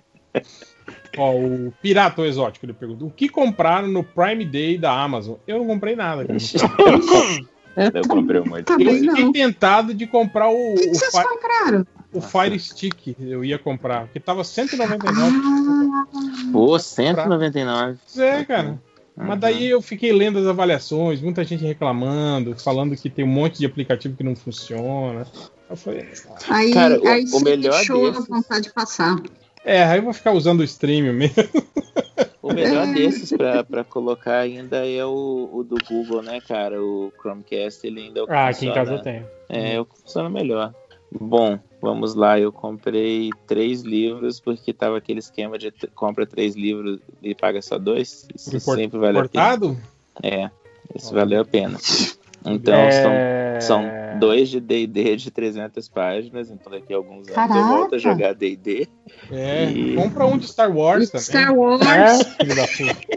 [1.18, 5.36] Ó, o Pirata Exótico, ele pergunta: o que compraram no Prime Day da Amazon?
[5.48, 6.38] Eu não comprei nada, cara.
[7.94, 9.32] Eu comprei um monte Eu fiquei não.
[9.32, 11.86] tentado de comprar o, O que o, vocês Fi- compraram?
[12.14, 13.16] o Fire Stick.
[13.20, 15.12] Eu ia comprar, que tava 199.
[15.20, 16.06] Ah,
[16.52, 17.98] Pô, 199.
[18.06, 18.80] Pois é, cara.
[19.18, 23.60] Mas daí eu fiquei lendo as avaliações, muita gente reclamando, falando que tem um monte
[23.60, 25.26] de aplicativo que não funciona.
[25.70, 26.06] Eu falei,
[26.50, 29.16] aí Cara, o- aí o você melhor deixou desses- a vontade de passar.
[29.64, 31.34] é, aí eu vou ficar usando o stream mesmo.
[32.46, 36.80] O melhor desses pra, pra colocar ainda é o, o do Google, né, cara?
[36.80, 39.28] O Chromecast, ele ainda é o que Ah, aqui em casa eu tenho.
[39.50, 40.72] É, é o que funciona melhor.
[41.20, 42.40] Bom, vamos lá.
[42.40, 47.80] Eu comprei três livros porque tava aquele esquema de compra três livros e paga só
[47.80, 48.28] dois.
[48.36, 49.44] Isso Import- sempre vale a pena.
[49.56, 49.78] Importado?
[50.22, 50.52] É,
[50.96, 51.80] isso valeu a pena.
[52.46, 53.14] Então É, são,
[53.60, 57.64] são dois de D&D de 300 páginas, então daqui a alguns anos eu Caraca!
[57.68, 58.88] volto a jogar D&D.
[59.32, 61.26] É, E- compra um de Star Wars também.
[61.26, 61.82] Star Wars.
[61.88, 63.16] É, filho da puta.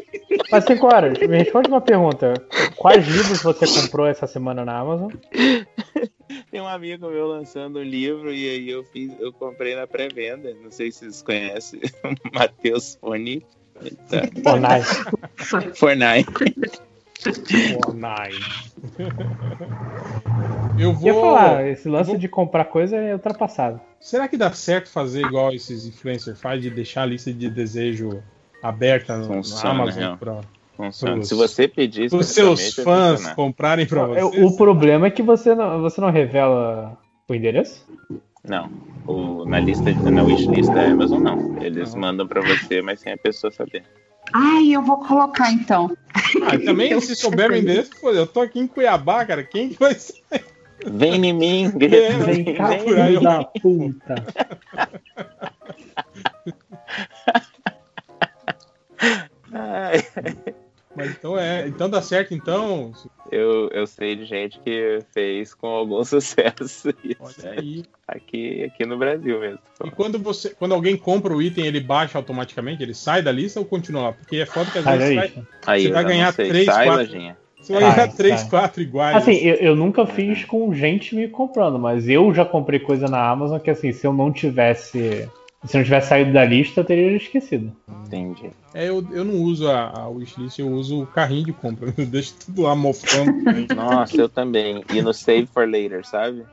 [0.51, 2.35] Mas, cinco horas, me responde uma pergunta.
[2.77, 5.11] Quais livros você comprou essa semana na Amazon?
[6.51, 10.55] Tem um amigo meu lançando um livro e aí eu fiz, eu comprei na pré-venda.
[10.63, 13.45] Não sei se vocês conhecem, o Matheus Foni.
[13.81, 14.29] Ele tá-
[17.23, 18.73] Fortnite.
[20.79, 21.23] Eu Eu ia vou.
[21.23, 23.81] falar, esse lance vou- de comprar coisa é ultrapassado.
[24.01, 28.23] Será que dá certo fazer igual esses influencers faz de deixar a lista de desejo
[28.63, 30.17] aberta no, na Funciona, Amazon real.
[30.19, 30.41] para
[30.77, 31.15] Funciona.
[31.17, 33.35] Pros- Se você pedir os seus vai fãs funcionar.
[33.35, 34.45] comprarem para É, você?
[34.45, 36.97] O problema é que você não, você não revela
[37.29, 37.85] o endereço?
[38.45, 38.71] Não.
[39.05, 41.61] O, na lista, na wishlist da Amazon, não.
[41.61, 43.83] Eles mandam pra você, mas sem a pessoa saber.
[44.33, 45.91] Ai, eu vou colocar então.
[46.43, 49.43] Ah, também, se souber o endereço, pô, eu tô aqui em Cuiabá, cara.
[49.45, 50.23] Quem que vai ser?
[50.87, 52.81] Vem em mim, É, Vem vem, cá, vem.
[52.81, 54.25] filho da puta.
[59.53, 60.05] Ai,
[60.99, 61.67] Mas então é.
[61.69, 62.93] Então dá certo, então.
[63.31, 67.85] Eu, eu sei de gente que fez com algum sucesso isso Olha aí.
[68.07, 69.59] aqui, aqui no Brasil mesmo.
[69.85, 72.83] E quando você, quando alguém compra o item, ele baixa automaticamente?
[72.83, 74.13] Ele sai da lista ou continua lá?
[74.13, 75.49] Porque é foda que às Sai vezes vai, lista.
[75.67, 77.05] Aí você vai ganhar três, Sai, quatro.
[77.05, 77.37] Lojinha.
[77.61, 78.51] Você vai Sai, ganhar três, sai.
[78.51, 79.17] quatro iguais.
[79.17, 83.29] Assim, eu, eu nunca fiz com gente me comprando, mas eu já comprei coisa na
[83.29, 85.29] Amazon que assim, se eu não tivesse.
[85.65, 87.75] Se eu não tivesse saído da lista, eu teria esquecido.
[88.07, 88.51] Entendi.
[88.73, 91.93] É, eu, eu não uso a, a wishlist, eu uso o carrinho de compra.
[91.99, 93.33] Eu deixo tudo lá mofando.
[93.75, 94.85] Nossa, eu também.
[94.93, 96.45] E no Save for Later, sabe?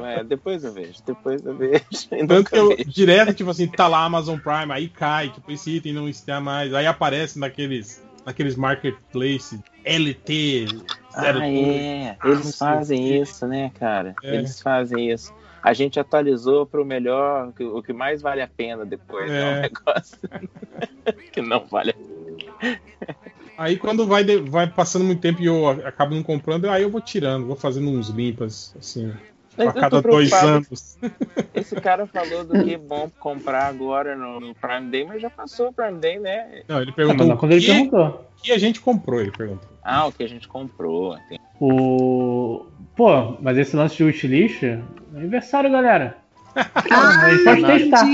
[0.00, 1.82] Ué, depois eu vejo, depois eu vejo.
[2.26, 2.84] Tanto que eu, vejo.
[2.90, 6.72] direto, tipo assim, tá lá Amazon Prime, aí cai, tipo, esse item não está mais.
[6.72, 10.84] Aí aparece naqueles, naqueles marketplace LT 02.
[11.14, 12.16] Ah, é.
[12.24, 14.14] Eles sei fazem isso, né, cara?
[14.22, 14.36] É.
[14.36, 15.32] Eles fazem isso.
[15.62, 19.30] A gente atualizou para o melhor, o que mais vale a pena depois.
[19.30, 19.62] É, um É.
[19.62, 20.18] negócio
[21.32, 22.80] que não vale a pena.
[23.58, 27.00] Aí quando vai, vai passando muito tempo e eu acabo não comprando, aí eu vou
[27.00, 29.12] tirando, vou fazendo uns limpas, assim.
[29.56, 30.98] Mas a cada dois anos.
[31.54, 35.68] Esse cara falou do que é bom comprar agora no, Prime Day, mas já passou
[35.68, 36.62] o Prime Day, né?
[36.68, 38.26] Não, ele perguntou não, o quando ele que, perguntou.
[38.42, 39.68] que a gente comprou, ele perguntou.
[39.82, 41.16] Ah, o que a gente comprou.
[41.28, 42.66] Tem- O.
[42.94, 44.62] Pô, mas esse lance de wishlist.
[44.62, 44.80] é
[45.14, 46.18] Aniversário, galera.
[46.56, 48.06] Ah, pode testar.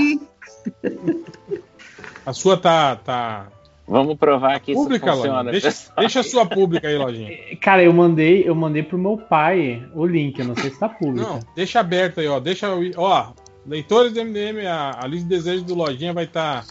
[2.25, 3.47] A sua tá, tá
[3.87, 5.51] Vamos provar que isso pública, funciona, Lojinha?
[5.51, 7.29] Deixa, deixa a sua pública aí, Lojinha.
[7.59, 10.87] Cara, eu mandei, eu mandei pro meu pai o link, eu não sei se tá
[10.87, 11.27] público.
[11.27, 12.39] Não, deixa aberto aí, ó.
[12.39, 13.33] Deixa, o- ó,
[13.67, 16.63] leitores do MDM, a, a lista de desejos do Lojinha vai estar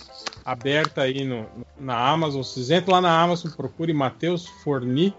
[0.45, 1.45] aberta aí no,
[1.79, 2.43] na Amazon.
[2.43, 5.15] Vocês entram lá na Amazon, procure Matheus Forni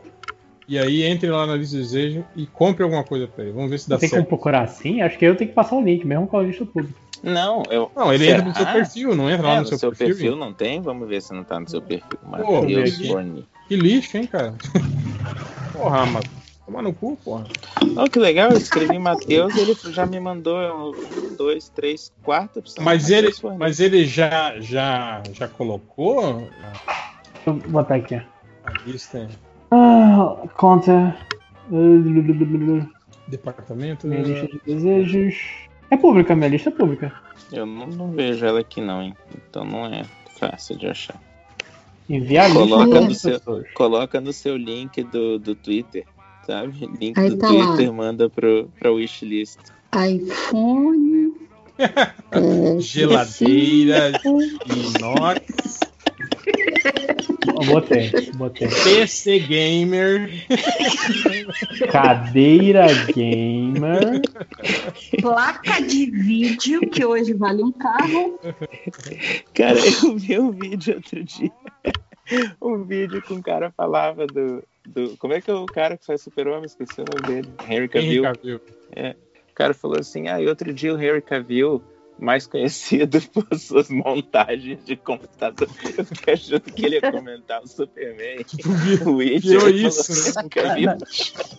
[0.68, 3.54] e aí entre lá na lista de desejos e compre alguma coisa pra ele.
[3.54, 4.30] Vamos ver se dá Tem como certo.
[4.30, 5.02] procurar assim?
[5.02, 7.03] Acho que eu tenho que passar o link, mesmo com a lista pública.
[7.24, 7.90] Não, eu.
[7.96, 8.38] Não, ele Será?
[8.40, 10.36] entra no seu perfil, não entra lá É, no seu, perfil.
[10.36, 10.82] não tem?
[10.82, 12.20] Vamos ver se não tá no seu perfil.
[12.28, 13.48] Matheus que- Forni.
[13.70, 14.54] Que lixo, hein, cara?
[15.72, 16.26] Porra, mas
[16.66, 17.46] toma no cu, porra.
[17.98, 20.58] Oh, que legal, eu escrevi Matheus ele já me mandou
[20.92, 22.84] um, dois, três, quatro opções.
[22.86, 23.58] Mas ele, Forni.
[23.58, 26.38] mas ele já, já, já colocou
[27.34, 28.16] Deixa eu botar aqui.
[28.16, 28.26] a
[28.86, 29.28] lista
[29.72, 31.16] Ah, conta.
[33.28, 34.08] departamento?
[34.08, 35.36] Minha lista de desejos.
[35.94, 37.14] É pública, minha lista é pública.
[37.52, 39.16] Eu não, não vejo ela aqui não, hein?
[39.36, 40.04] Então não é
[40.40, 41.22] fácil de achar.
[42.10, 43.72] Enviar a lista Coloca no, seu, pessoas.
[43.76, 46.04] coloca no seu link do, do Twitter,
[46.48, 46.90] sabe?
[47.00, 47.94] Link Aí do tá Twitter, lá.
[47.94, 49.60] manda pro, pra wishlist.
[49.94, 51.32] iPhone.
[51.78, 54.14] é, Geladeira,
[54.66, 55.80] inox,
[57.66, 58.68] Botei, botei.
[58.68, 60.30] PC gamer,
[61.92, 64.22] Cadeira gamer.
[65.22, 68.40] Placa de vídeo, que hoje vale um carro.
[69.54, 71.52] Cara, eu vi um vídeo outro dia.
[72.62, 74.64] Um vídeo que um cara falava do.
[74.86, 76.66] do como é que é o cara que faz Super-Homem?
[76.66, 77.54] Esqueci o nome dele.
[77.64, 78.24] Henry Henry Cavill.
[78.24, 78.62] Cavill.
[78.96, 79.16] É.
[79.52, 81.82] O cara falou assim: ah, e outro dia o Henry Cavill,
[82.24, 85.68] mais conhecido por suas montagens de computador.
[85.98, 88.38] Eu fiquei achando que ele ia comentar o Superman.
[89.06, 89.42] O Witcher.
[89.42, 90.50] Virou ele falou isso, assim, né?
[90.50, 90.92] Cavill.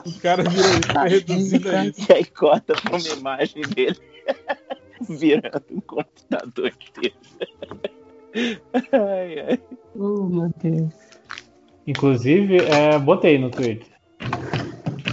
[0.06, 2.06] O cara virou isso, tá reduzido a isso.
[2.10, 3.98] E aí corta pra uma imagem dele
[5.08, 7.16] virando um computador inteiro.
[8.92, 9.60] Ai, ai.
[9.94, 10.92] Oh, meu Deus.
[11.86, 13.86] Inclusive, é, botei no Twitter.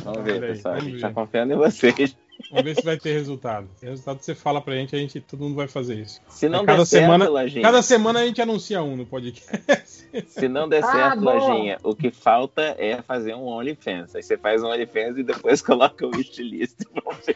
[0.03, 0.75] Vamos ver, pessoal.
[0.75, 2.15] A gente tá confiando em vocês.
[2.49, 3.67] Vamos ver se vai ter resultado.
[3.75, 6.21] Se resultado você fala pra gente, a gente todo mundo vai fazer isso.
[6.29, 7.61] Se não Aí cada der certo, semana, Lojinha.
[7.61, 10.07] cada semana a gente anuncia um no podcast.
[10.27, 11.33] Se não der Ah, certo, bom.
[11.37, 14.15] Lojinha, o que falta é fazer um OnlyFans.
[14.15, 16.77] Aí você faz um OnlyFans e depois coloca o wishlist.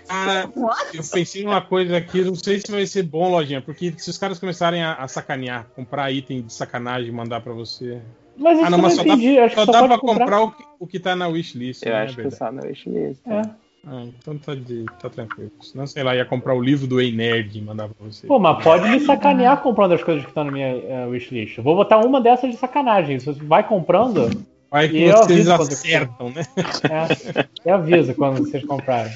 [0.07, 0.49] Cara,
[0.93, 4.17] eu pensei numa coisa aqui, não sei se vai ser bom, lojinha, porque se os
[4.17, 8.01] caras começarem a, a sacanear, comprar item de sacanagem e mandar pra você.
[8.37, 9.39] Mas isso Ah, não, eu mas só dá, entendi.
[9.39, 10.19] Acho que só só dá pra comprar.
[10.19, 11.83] comprar o que, o que tá na wishlist.
[11.85, 13.21] Eu né, acho que só no wishlist.
[13.25, 13.41] É.
[13.87, 15.51] Ah, então tá, de, tá tranquilo.
[15.61, 18.25] Senão, sei lá, ia comprar o livro do Ei Nerd e mandar pra você.
[18.25, 21.57] Pô, mas pode me sacanear comprando as coisas que estão na minha eh, wishlist.
[21.57, 23.19] Eu vou botar uma dessas de sacanagem.
[23.19, 24.29] Se você vai comprando,
[24.75, 26.43] Vai que E vocês acertam, né?
[26.89, 29.13] é, eu aviso quando vocês comprarem.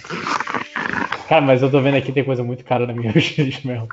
[1.28, 3.90] Cara, mas eu tô vendo aqui tem coisa muito cara na minha wishlist mesmo.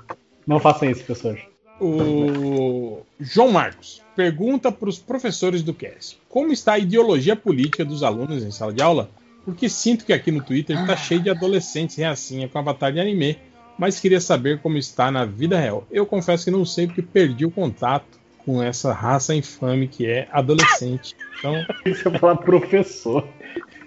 [0.46, 1.40] Não façam isso, pessoas.
[1.80, 8.02] O João Marcos pergunta para os professores do CAS como está a ideologia política dos
[8.02, 9.10] alunos em sala de aula,
[9.46, 13.38] porque sinto que aqui no Twitter está cheio de adolescentes reacinha com avatar de anime,
[13.78, 15.86] mas queria saber como está na vida real.
[15.90, 20.28] Eu confesso que não sei porque perdi o contato com essa raça infame que é
[20.32, 21.14] adolescente.
[21.38, 23.28] Então, eu falar professor.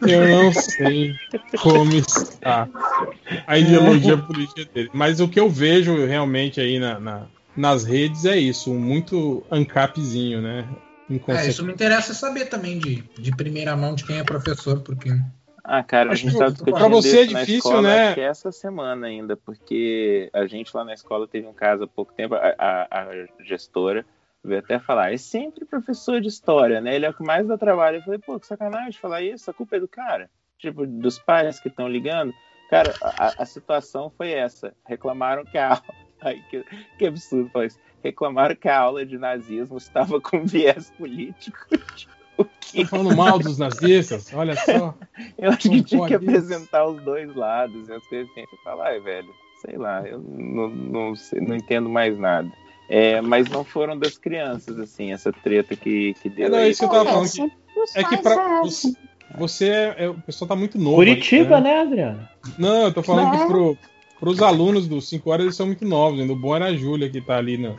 [0.01, 1.13] eu não sei
[1.61, 2.67] como está
[3.45, 4.89] a ideologia política dele.
[4.93, 10.41] Mas o que eu vejo realmente aí na- na, nas redes é isso, muito ancapzinho,
[10.41, 10.69] né?
[11.27, 15.09] É, isso me interessa saber também de, de primeira mão de quem é professor, porque
[15.71, 18.09] Ah, cara, a gente que tá pra discutindo você é difícil, escola, né?
[18.09, 21.87] acho é essa semana ainda, porque a gente lá na escola teve um caso há
[21.87, 24.03] pouco tempo, a, a- a gestora
[24.43, 26.95] veio até falar, é sempre professor de história, né?
[26.95, 27.97] Ele é o que mais dá trabalho.
[27.97, 30.27] Eu falei, pô, que sacanagem falar isso, a culpa é do cara.
[30.57, 32.33] Tipo, dos pais que estão ligando.
[32.67, 34.73] Cara, a, a situação foi essa.
[34.87, 35.95] Reclamaram que a aula.
[36.21, 36.65] Ai, que,
[36.97, 37.79] que absurdo falar isso.
[38.03, 41.59] Reclamaram que a aula de nazismo estava com viés político.
[42.39, 44.95] O que Tô falando mal dos nazistas, olha só.
[45.37, 46.23] eu acho Não que tinha que isso.
[46.23, 48.41] apresentar os dois lados e as coisas assim.
[48.49, 49.29] Você fala, ai, velho,
[49.65, 52.49] sei lá, eu não, não, sei, não entendo mais nada.
[52.87, 56.63] É, mas não foram das crianças, assim, essa treta que, que deu É, não, é
[56.63, 56.71] aí.
[56.71, 57.29] isso que eu tava falando.
[57.75, 58.93] Dos É que pra é você,
[59.37, 60.95] você é, é- o pessoal tá muito novo.
[60.95, 62.27] Curitiba, ainda, né, Adriano?
[62.57, 63.37] Não, eu tô falando Né?
[63.39, 63.77] que pro,
[64.19, 66.19] pros alunos dos 5 horas eles são muito novos.
[66.19, 67.77] Ainda o bom era a Júlia que tá ali no-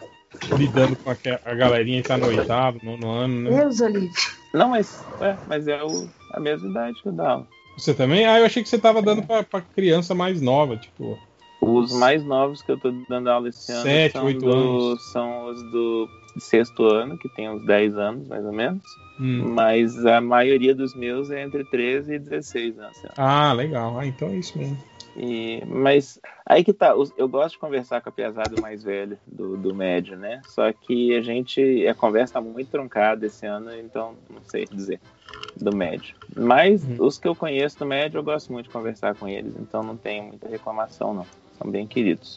[0.57, 3.57] lidando com a, a galerinha que tá no oitavo, nono ano, né?
[3.63, 4.11] Deus, Olívio.
[4.53, 7.47] Não, mas, é, mas é o, a mesma idade que o Down.
[7.77, 8.27] Você também?
[8.27, 11.19] Ah, eu achei que você tava dando pra, pra criança mais nova, tipo.
[11.61, 15.13] Os mais novos que eu tô dando aula esse ano Sete, são, oito do- anos.
[15.13, 18.83] são os do sexto ano, que tem uns 10 anos, mais ou menos.
[19.21, 19.53] Hum.
[19.55, 23.03] Mas a maioria dos meus é entre 13 e 16 anos.
[23.05, 23.11] lá.
[23.17, 23.99] Ah, legal.
[23.99, 24.79] Ah, então é isso mesmo.
[25.17, 29.57] E, mas aí que tá, eu gosto de conversar com a piazada mais velha do,
[29.57, 30.41] do médio, né?
[30.47, 35.01] Só que a gente, a conversa tá muito truncada esse ano, então não sei dizer
[35.57, 36.15] do médio.
[36.37, 39.83] Mas os que eu conheço do médio, eu gosto muito de conversar com eles, então
[39.83, 41.27] não tenho muita reclamação, não.
[41.59, 42.37] São bem queridos.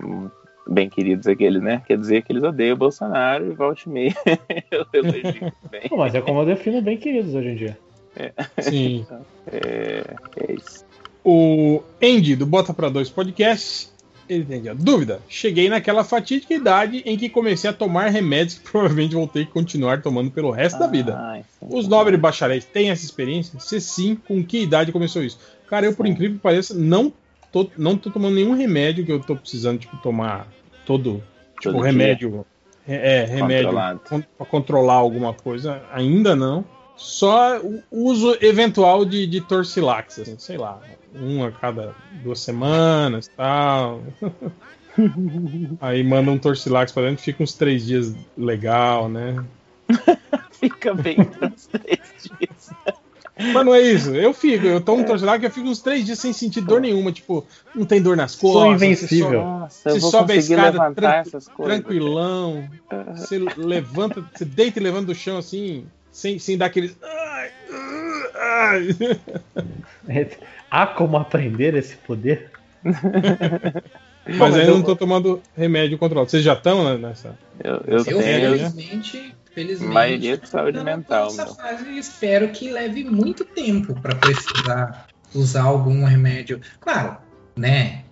[0.00, 0.28] Hum,
[0.66, 1.82] Bem queridos aqueles, né?
[1.86, 4.14] Quer dizer que eles odeiam o Bolsonaro e volte e meia.
[4.70, 5.90] eu elogio bem.
[5.92, 7.78] Mas é como eu defino bem queridos hoje em dia.
[8.16, 8.32] É.
[8.60, 9.06] Sim.
[9.46, 10.02] É,
[10.38, 10.86] é isso.
[11.24, 13.88] O Andy, do Bota Pra Dois Podcast,
[14.28, 15.20] ele tem ó, dúvida.
[15.28, 19.52] Cheguei naquela fatídica idade em que comecei a tomar remédios que provavelmente vou ter que
[19.52, 21.16] continuar tomando pelo resto da vida.
[21.18, 23.58] Ai, Os nobres bacharéis têm essa experiência?
[23.60, 25.38] Se sim, com que idade começou isso?
[25.66, 27.12] Cara, eu, por incrível que pareça, não
[27.50, 30.48] tô, não tô tomando nenhum remédio que eu tô precisando, tipo, tomar
[30.84, 31.22] todo.
[31.60, 32.44] Tipo, Todo remédio.
[32.86, 33.72] É, é, remédio
[34.36, 35.82] pra controlar alguma coisa.
[35.90, 36.64] Ainda não.
[36.96, 40.80] Só o uso eventual de, de Torcilax, assim, sei lá.
[41.14, 44.02] Um a cada duas semanas tal.
[45.80, 49.42] Aí manda um Torcilax pra dentro, fica uns três dias legal, né?
[50.52, 52.00] Fica bem uns três
[52.38, 52.70] dias.
[53.52, 54.14] Mas não é isso.
[54.14, 56.80] Eu fico, eu tomo um Torcilax e eu fico uns três dias sem sentir dor
[56.80, 57.12] nenhuma.
[57.12, 58.82] Tipo, não tem dor nas Sou costas.
[58.82, 59.28] invencível.
[59.28, 61.50] Você, Nossa, você vou sobe a escada tran- coisas.
[61.62, 62.68] tranquilão.
[63.16, 66.96] Você levanta, você deita e levanta do chão assim, sem, sem dar aqueles.
[67.02, 67.50] Ai,
[68.34, 68.88] ai.
[70.74, 72.50] Há como aprender esse poder?
[74.26, 76.30] Mas mas ainda eu- não tô tomando remédio controlado.
[76.30, 77.38] Vocês já estão né, nessa?
[77.62, 78.22] Eu, Eu, eu tenho.
[78.22, 84.14] felizmente, felizmente, Maioria de saúde mental, nessa fase e espero que leve muito tempo para
[84.16, 86.60] precisar usar algum remédio.
[86.80, 87.18] Claro,
[87.54, 88.02] né?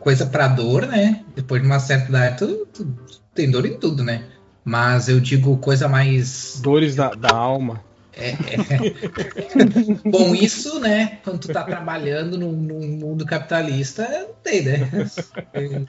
[0.00, 1.24] Coisa para dor, né?
[1.34, 2.94] Depois de uma certa idade, tu, tu
[3.32, 4.24] tem dor em tudo, né?
[4.64, 6.60] Mas eu digo coisa mais.
[6.60, 7.80] Dores da, da alma.
[8.16, 10.10] É, é.
[10.10, 11.18] Bom, isso, né?
[11.22, 14.90] Quando tu tá trabalhando num, num mundo capitalista, não tem, né?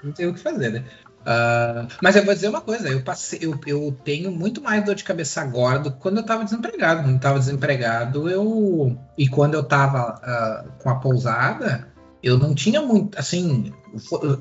[0.03, 0.83] Não tem o que fazer, né?
[1.25, 4.95] Ah, mas eu vou dizer uma coisa, eu passei, eu, eu tenho muito mais dor
[4.95, 7.03] de cabeça agora do que quando eu tava desempregado.
[7.03, 8.97] Quando eu tava desempregado, eu.
[9.17, 11.87] E quando eu tava ah, com a pousada,
[12.23, 13.19] eu não tinha muito.
[13.19, 13.73] Assim,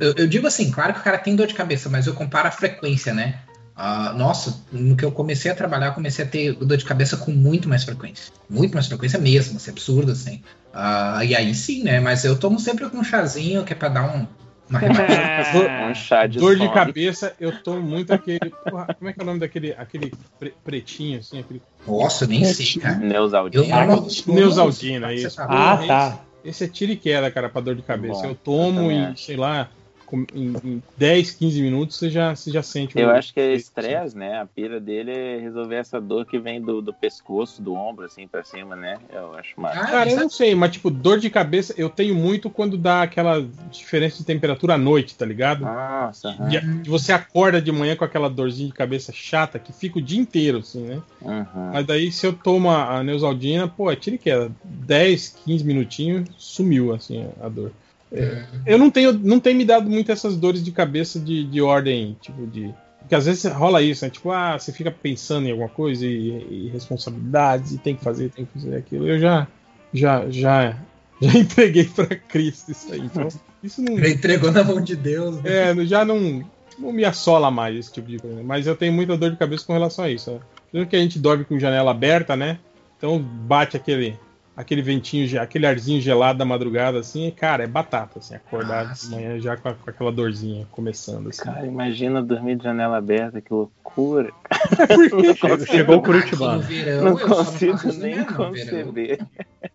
[0.00, 2.46] eu, eu digo assim, claro que o cara tem dor de cabeça, mas eu comparo
[2.46, 3.40] a frequência, né?
[3.76, 7.16] Ah, nossa, no que eu comecei a trabalhar, eu comecei a ter dor de cabeça
[7.18, 8.32] com muito mais frequência.
[8.48, 10.42] Muito mais frequência mesmo, assim, absurdo, assim.
[10.72, 12.00] Ah, e aí sim, né?
[12.00, 14.26] Mas eu tomo sempre com um chazinho que é pra dar um,
[14.70, 14.80] uma
[15.90, 18.50] um chá de Dor de cabeça, eu tomo muito aquele.
[18.64, 21.40] porra, como é que é o nome daquele aquele pre- pretinho, assim?
[21.40, 21.60] Aquele...
[21.86, 22.96] Nossa, eu nem sei, cara.
[22.96, 23.86] Neusaldina.
[24.26, 25.36] Neusaldina, Você isso.
[25.36, 26.18] tá Ah, tá.
[26.42, 28.22] Esse, esse é tiro e queda, cara, pra dor de cabeça.
[28.22, 29.22] Bom, eu tomo e, acho.
[29.22, 29.68] sei lá,
[30.12, 34.16] em, em 10, 15 minutos você já, você já sente Eu acho que é estresse,
[34.16, 34.38] né?
[34.40, 38.26] A pira dele é resolver essa dor que vem do, do pescoço, do ombro, assim,
[38.28, 38.98] pra cima, né?
[39.12, 39.80] Eu acho massa.
[39.80, 42.76] Ah, Cara, eu isso não sei, mas tipo, dor de cabeça eu tenho muito quando
[42.76, 45.64] dá aquela diferença de temperatura à noite, tá ligado?
[45.64, 50.02] Nossa, de você acorda de manhã com aquela dorzinha de cabeça chata que fica o
[50.02, 51.02] dia inteiro, assim, né?
[51.20, 51.72] Uhum.
[51.72, 54.50] Mas daí se eu tomo a Neusaldina, pô, é tiro e queda.
[54.64, 57.72] 10, 15 minutinhos, sumiu, assim, a dor.
[58.12, 61.60] É, eu não tenho, não tenho me dado muito essas dores de cabeça de, de
[61.60, 62.72] ordem, tipo, de.
[63.00, 64.10] Porque às vezes rola isso, né?
[64.10, 68.30] Tipo, ah, você fica pensando em alguma coisa e, e responsabilidades e tem que fazer,
[68.30, 69.08] tem que fazer aquilo.
[69.08, 69.46] Eu já,
[69.92, 70.76] já, já,
[71.20, 73.00] já entreguei pra Cristo isso aí.
[73.00, 73.28] Então,
[73.62, 73.98] isso não.
[73.98, 75.40] Já entregou na mão de Deus.
[75.42, 75.70] né?
[75.70, 76.44] É, já não,
[76.78, 78.42] não me assola mais esse tipo de coisa.
[78.42, 80.32] Mas eu tenho muita dor de cabeça com relação a isso.
[80.32, 80.40] Né?
[80.70, 82.58] Primeiro que a gente dorme com janela aberta, né?
[82.96, 84.18] Então bate aquele,
[84.56, 88.92] aquele ventinho, aquele arzinho gelado da madrugada, assim, e, cara, é batata, assim, acordar Ah,
[88.94, 91.42] de manhã já com, a- com aquela dorzinha começando, assim.
[91.42, 94.32] Cara, imagina dormir de janela aberta, que loucura.
[95.36, 96.62] Chegou, chegou o Curitibano.
[96.62, 99.18] verão, Não consigo nem conceber.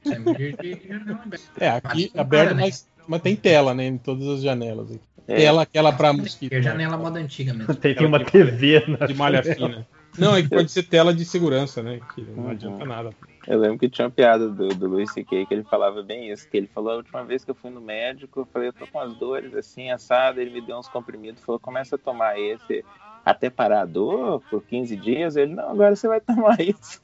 [0.03, 1.39] De- de aberta.
[1.59, 2.61] É, aqui aberto, né?
[2.63, 3.85] mas, mas tem tela, né?
[3.87, 4.89] Em todas as janelas.
[4.91, 5.01] Aqui.
[5.27, 5.35] É.
[5.35, 6.51] Tela, aquela pra mosquito.
[6.51, 6.61] Né?
[6.61, 7.73] janela moda antiga mesmo.
[7.75, 9.87] Tem, tem uma TV na De malha fina.
[10.17, 11.99] Não, é que pode ser tela de segurança, né?
[12.13, 12.49] Que não Uhum.
[12.49, 13.09] adianta nada.
[13.47, 15.45] Eu lembro que tinha uma piada do, do Luis C.K.
[15.47, 17.81] que ele falava bem isso, que ele falou a última vez que eu fui no
[17.81, 21.43] médico, eu falei, eu tô com as dores assim, assado, ele me deu uns comprimidos,
[21.43, 22.85] falou, começa a tomar esse
[23.25, 27.01] até parar a dor por 15 dias, ele, não, agora você vai tomar isso.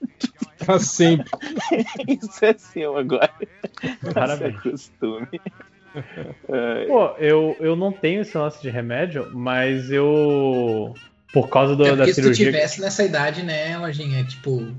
[0.63, 1.25] Pra sempre.
[2.07, 3.31] isso é seu agora.
[4.13, 4.55] Parabéns.
[4.55, 5.41] Isso é costume.
[5.95, 10.93] Ai, Pô, eu, eu não tenho esse lance de remédio, mas eu
[11.33, 12.45] Por causa do- É da porque se tu cirurgia.
[12.47, 14.75] tivesse nessa idade, né, lojinha, tipo.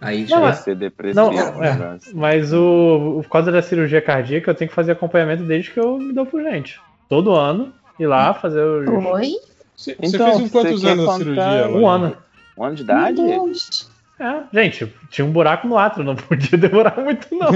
[0.00, 0.40] Aí Não, já.
[0.40, 1.20] mas- Ser depressivo.
[1.26, 5.42] Não, né, é, mas o, por causa da cirurgia cardíaca, eu tenho que fazer acompanhamento
[5.42, 6.80] desde que eu me dou por gente.
[7.08, 8.88] Todo ano, ir lá fazer os.
[8.88, 9.32] Oi?
[9.76, 11.68] Você, você Então, fez em quantos anos a cirurgia?
[11.70, 12.16] Um ano.
[12.56, 13.20] Um ano de idade?
[14.20, 17.50] É, gente, tinha um buraco no átrio, não podia demorar muito, não.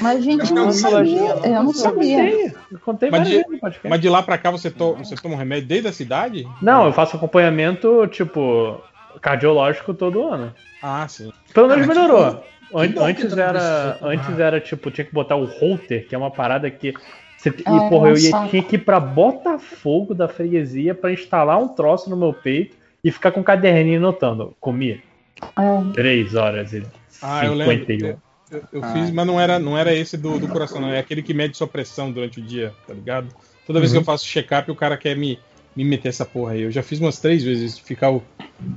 [0.00, 1.20] Mas, gente, eu Não, não sabia.
[1.44, 2.16] Eu não sabia.
[2.30, 3.78] Contei, eu contei Mas várias de- vezes.
[3.84, 6.48] Mas de lá pra cá você, to- você toma um remédio desde a cidade?
[6.62, 8.80] Não, eu faço acompanhamento, tipo,
[9.20, 10.52] cardiológico todo ano.
[10.82, 11.32] Ah, sim.
[11.54, 12.36] Pelo menos melhorou.
[12.36, 16.18] que An- antes não era, antes era tipo, tinha que botar o holter, que é
[16.18, 16.94] uma parada que
[17.36, 18.48] você, e Ah, porra, eu ia, saco.
[18.48, 23.10] tinha que ir pra Botafogo da freguesia pra instalar um troço no meu peito e
[23.10, 24.54] ficar com um caderninho anotando.
[24.60, 25.02] Comi
[25.42, 25.92] É.
[25.92, 26.82] 3 horas e
[27.20, 27.74] Ah, eu lembro.
[27.74, 28.06] 51.
[28.08, 28.18] Eu,
[28.50, 28.92] eu- eu Ah.
[28.92, 30.88] fiz, mas não era, não era esse do, do coração, não.
[30.88, 33.28] É aquele que mede sua pressão durante o dia, tá ligado?
[33.66, 34.02] Toda vez que Uhum.
[34.02, 35.38] eu faço check-up, o cara quer me,
[35.76, 36.62] me meter essa porra aí.
[36.62, 37.78] Eu já fiz umas três vezes.
[37.78, 38.22] Ficar o,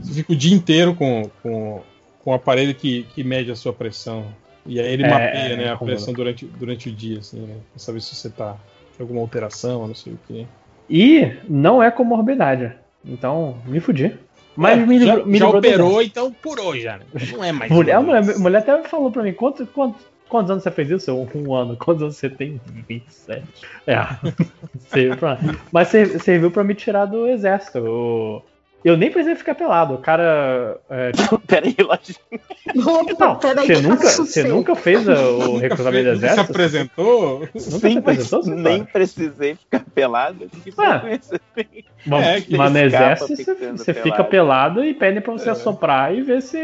[0.07, 1.81] eu fico o dia inteiro com, com,
[2.23, 4.25] com o aparelho que, que mede a sua pressão.
[4.65, 7.39] E aí ele É, mapeia é, né, a como- pressão durante, durante o dia, assim,
[7.41, 7.55] né?
[7.71, 8.55] Pra saber se você tá
[8.97, 10.45] com alguma alteração, não sei o quê.
[10.89, 12.71] E não é comorbidade.
[13.03, 14.13] Então, me fudi.
[14.55, 17.05] Mas É, me já, me já operou, então curou já, né?
[17.33, 17.71] Não é mais.
[17.71, 19.97] Mulher, a mulher, mulher até falou pra mim, quanto, quanto,
[20.29, 21.11] quantos anos você fez isso?
[21.11, 21.75] Eu, Um ano.
[21.77, 22.59] Quantos anos você tem?
[22.87, 23.43] 27.
[23.85, 23.97] É.
[24.89, 25.37] serviu pra,
[25.71, 27.77] mas ser- serviu pra me tirar do exército.
[27.79, 28.43] Eu,
[28.85, 29.95] eu nem precisei ficar pelado.
[29.95, 30.77] O cara.
[30.89, 31.11] É,
[31.47, 32.85] Peraí, lojinha.
[32.85, 36.41] Opa, não, peraí, você que eu nunca, você nunca fez o Nunca, recrutamento do exército?
[36.41, 37.39] apresentou?
[37.39, 38.91] Nunca se Sim, apresentou, você nem sabe?
[38.91, 40.49] precisei ficar pelado.
[40.63, 40.99] Que Ah.
[40.99, 41.85] frequência tem?
[42.05, 44.83] Mas, É, que mas no exército você, você fica pelado.
[44.85, 45.51] e pedem pra você É.
[45.51, 46.57] assoprar e ver se.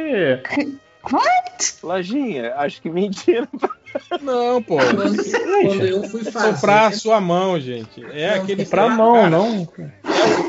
[1.84, 3.48] Lojinha, acho que mentira.
[4.22, 4.78] Não, pô.
[4.78, 5.18] Quando,
[5.68, 6.56] quando eu fui fazer.
[6.56, 8.04] Soprar a sua mão, gente.
[8.12, 9.68] É Não, aquele Pra Cara, mão, não.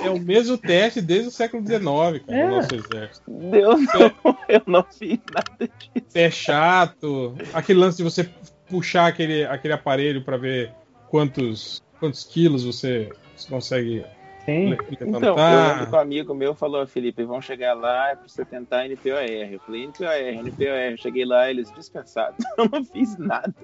[0.04, 2.46] É, o mesmo teste desde o século XIX, cara, É.
[2.46, 3.30] no nosso exército.
[3.30, 6.06] Deus, não, eu não fiz nada disso.
[6.14, 7.34] É chato.
[7.52, 8.28] Aquele lance de você
[8.68, 10.72] puxar aquele, aquele aparelho pra ver
[11.08, 13.10] quantos, quantos quilos você
[13.48, 14.04] consegue
[14.44, 14.76] Sim.
[14.90, 15.52] Então, levantar.
[15.52, 18.86] eu lembro que um amigo meu falou, Felipe, vão chegar lá é pra você tentar
[18.86, 19.22] NPOR.
[19.22, 20.08] Eu falei, NPOR,
[20.44, 20.98] NPOR.
[20.98, 22.34] Cheguei lá, eles dispensaram.
[22.58, 23.54] Eu não fiz nada.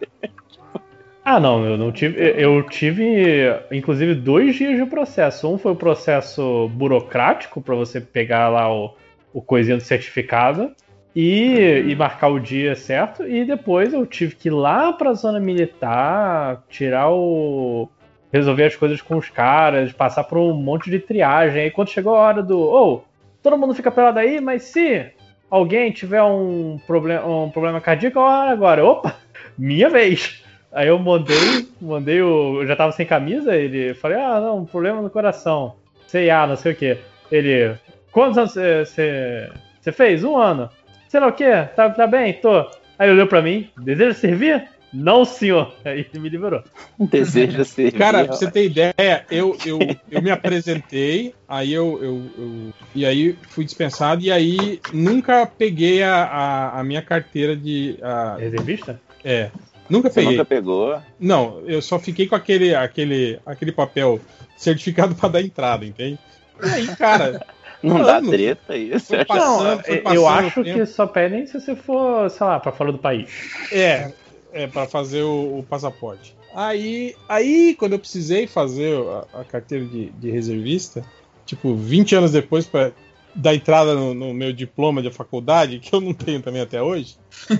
[1.25, 2.19] Ah, não, eu não tive.
[2.43, 5.47] Eu tive, inclusive, dois dias de processo.
[5.53, 8.95] Um foi o processo burocrático para você pegar lá o,
[9.35, 10.73] o coisinha do certificado
[11.15, 13.27] e, e marcar o dia certo.
[13.27, 17.91] E depois eu tive que ir lá pra zona militar, tirar o.
[18.33, 21.63] resolver as coisas com os caras, passar por um monte de triagem.
[21.63, 22.59] Aí quando chegou a hora do.
[22.59, 23.03] Ô,
[23.43, 25.07] todo mundo fica pelado aí, mas se
[25.51, 28.85] alguém tiver um problema, um problema cardíaco, olha agora.
[28.85, 29.17] Opa,
[29.57, 30.45] minha vez.
[30.73, 32.61] Aí eu mandei, mandei o.
[32.61, 35.77] Eu já tava sem camisa, ele falei, ah, não, problema no coração.
[36.07, 36.99] Sei ah, não sei o que.
[37.31, 37.75] Ele.
[38.13, 40.25] Quantos anos você fez?
[40.25, 40.69] Um ano.
[41.09, 41.51] Sei lá o que?
[41.75, 42.35] Tá, tá bem?
[42.35, 42.67] Tô.
[42.99, 44.69] Aí olhou pra mim, deseja servir?
[44.93, 45.75] Não, senhor.
[45.85, 46.63] Aí ele me liberou.
[46.99, 47.93] Deseja ser.
[47.93, 49.79] Cara, pra você ter ideia, eu, eu,
[50.11, 56.03] eu me apresentei, aí eu, eu, eu- E aí fui dispensado, e aí nunca peguei
[56.03, 57.99] a, a, a minha carteira de.
[58.03, 59.01] a- Reservista?
[59.25, 59.51] é.
[59.91, 60.33] Nunca Você peguei.
[60.37, 61.01] nunca pegou?
[61.19, 64.21] Não, eu só fiquei com aquele, aquele, aquele papel
[64.55, 66.19] certificado pra dar entrada, entende?
[66.63, 67.41] E aí, cara.
[67.83, 68.29] Não dá anos.
[68.31, 69.07] treta isso?
[69.07, 72.73] Foi passando, Não, foi eu acho que só pedem se você for, sei lá, pra
[72.73, 73.31] fora do país.
[73.73, 74.13] É,
[74.53, 76.37] é para fazer o, o passaporte.
[76.55, 78.97] Aí, aí, quando eu precisei fazer
[79.33, 81.05] a, a carteira de, de reservista,
[81.45, 82.93] tipo, 20 anos depois pra
[83.35, 87.17] dar entrada no, no meu diploma de faculdade, que eu não tenho também até hoje,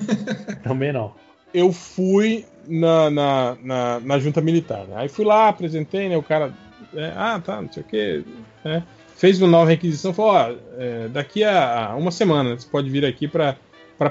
[0.65, 1.15] Também não.
[1.53, 4.85] eu fui na, na, na, na junta militar.
[4.87, 4.95] né?
[4.97, 6.17] Aí fui lá, apresentei, né?
[6.17, 6.53] O cara,
[6.95, 8.25] é, ah, tá, não sei o quê,
[8.65, 8.83] né?
[9.17, 13.05] Fez uma nova requisição, falou, ó, é, daqui a, a uma semana você pode vir
[13.05, 13.57] aqui para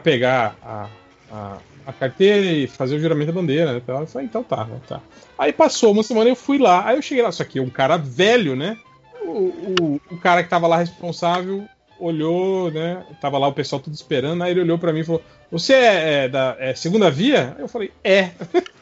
[0.03, 0.89] pegar a,
[1.31, 3.81] a, a carteira e fazer o juramento da bandeira, né?
[3.87, 4.77] Eu falei, então tá, né?
[4.85, 4.99] Tá.
[5.39, 7.95] Aí passou uma semana eu fui lá, aí eu cheguei lá, só que um cara
[7.95, 8.77] velho, né?
[9.23, 11.65] O, o, o cara que tava lá responsável
[11.97, 13.05] olhou, né?
[13.21, 16.25] Tava lá o pessoal tudo esperando, aí ele olhou pra mim e falou: Você é,
[16.25, 17.55] é da é segunda via?
[17.55, 18.31] Aí eu falei: É.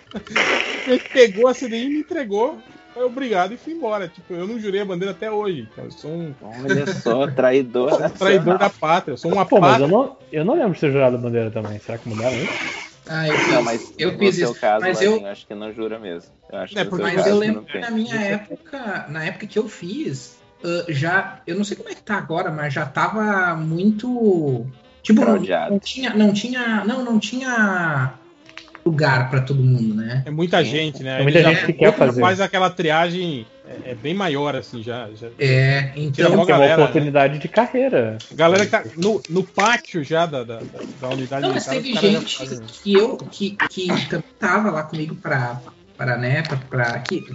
[0.88, 2.58] ele pegou a CDI e me entregou.
[2.92, 4.08] Foi obrigado e fui embora.
[4.08, 5.68] Tipo, eu não jurei a bandeira até hoje.
[5.72, 7.92] Então, eu sou um Olha só, traidor.
[8.18, 9.14] traidor da pátria.
[9.14, 11.52] Eu sou uma Pô, mas eu não, eu não lembro de ter jurado a bandeira
[11.52, 11.78] também.
[11.80, 12.95] Será que mudaram isso?
[13.08, 14.60] Ah, eu fiz, Não, mas eu no fiz seu isso.
[14.60, 16.32] caso, mas Ladinho, eu, acho que não jura mesmo.
[16.52, 19.60] Eu acho É, que mas caso eu lembro que na minha época, na época que
[19.60, 23.56] eu fiz, ah, já, eu não sei como é que tá agora, mas já tava
[23.56, 24.66] muito,
[25.04, 28.14] tipo, não, não tinha, não tinha, não, não tinha
[28.86, 30.24] lugar pra todo mundo, né?
[30.26, 31.20] É muita gente, né?
[31.20, 32.22] É muita Ele gente já que quer fazer.
[32.22, 35.10] faz aquela triagem é, é bem maior, assim, já.
[35.16, 36.26] já É, então.
[36.26, 36.84] é uma galera, né?
[36.84, 38.18] oportunidade de carreira.
[38.34, 42.02] Galera que tá no, no pátio já da, da, da- da unidade Não, mas militar,
[42.02, 42.46] teve gente
[42.84, 45.62] que eu que, que também tava lá comigo pra,
[45.98, 47.26] pra né, pra, pra, que,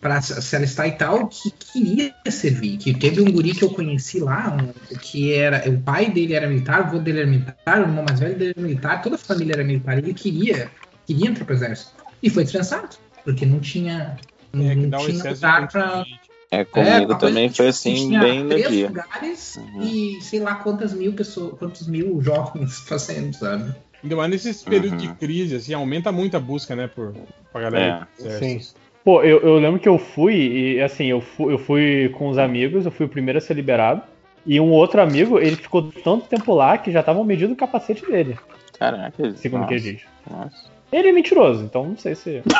[0.00, 2.76] pra se alistar e tal, que queria servir.
[2.78, 5.68] Que teve um guri que eu conheci lá, um- que era.
[5.70, 8.52] O pai dele era militar, o avô dele era militar, o irmão mais velho dele
[8.56, 10.70] era militar, toda a família era militar, e ele queria,
[11.06, 11.92] queria entrar pro exército.
[12.22, 14.16] E foi dispensado, porque não tinha.
[14.54, 15.90] É, que não dá um tinha excesso de pra.
[15.98, 16.20] contingente.
[16.50, 18.88] É, comigo coisa também foi assim, tinha bem no três dia.
[18.88, 19.82] lugares Uhum.
[19.82, 23.74] e sei lá quantas mil pessoas, quantos mil jovens fazendo, sabe?
[24.02, 25.14] Ainda mais nesses períodos de Uhum.
[25.14, 27.14] crise, assim, aumenta muito a busca, né, por,
[27.52, 28.08] pra galera.
[28.18, 28.74] do exército.
[29.04, 30.34] Pô, eu, eu lembro que eu fui,
[30.76, 33.54] e assim, eu fui, eu fui com os amigos, eu fui o primeiro a ser
[33.54, 34.02] liberado.
[34.44, 38.04] E um outro amigo, ele ficou tanto tempo lá que já estavam medindo o capacete
[38.04, 38.36] dele,
[38.78, 40.02] Caraca, segundo o que nossa, ele diz.
[40.30, 40.71] nossa.
[40.92, 42.42] Ele é mentiroso, então não sei se.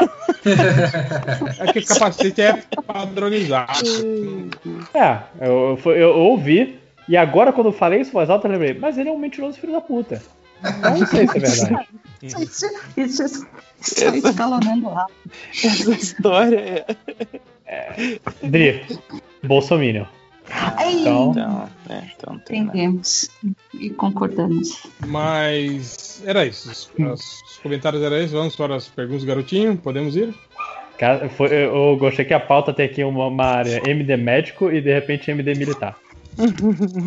[1.60, 3.72] É que o capacete é padronizado.
[4.92, 8.52] É, eu, eu, eu ouvi, e agora quando eu falei isso em voz alta, eu
[8.52, 10.20] lembrei, mas ele é um mentiroso filho da puta.
[10.60, 11.88] Então não sei se é verdade.
[12.22, 12.66] Isso, isso,
[12.96, 13.46] isso,
[13.80, 15.30] isso é escalonando rápido.
[15.50, 16.86] Essa história
[17.66, 18.18] é.
[18.42, 18.84] Dri,
[19.42, 20.06] Bolsominion.
[20.48, 22.42] Então, Então, é, então nada.
[22.42, 23.30] Entendemos
[23.74, 24.86] e concordamos.
[25.06, 26.68] Mas era isso.
[26.70, 26.90] Os,
[27.42, 28.32] os comentários eram esses.
[28.32, 29.76] Vamos para as perguntas garotinho.
[29.76, 30.34] Podemos ir?
[30.98, 34.80] cara, foi- eu gostei que a pauta tem aqui uma, uma área MD médico e
[34.80, 35.96] de repente MD militar.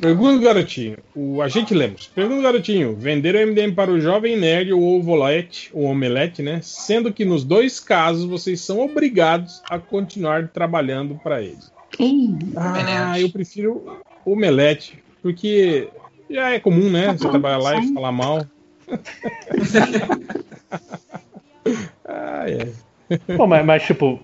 [0.00, 0.96] Pergunta do garotinho.
[1.14, 2.06] O agente Lemos.
[2.06, 2.96] Pergunta do garotinho.
[2.96, 6.60] Vender o MDM para o jovem nerd ou o volete, ou omelete, né?
[6.62, 11.58] Sendo que nos dois casos vocês são obrigados a continuar trabalhando para ele.
[12.00, 14.98] Ei, Ah, eu prefiro o omelete.
[15.22, 15.90] Porque
[16.30, 17.12] já é comum, né?
[17.12, 18.46] Você trabalhar lá e falar mal.
[22.08, 22.72] ah, é.
[23.36, 24.18] Pô, mas, mas, tipo,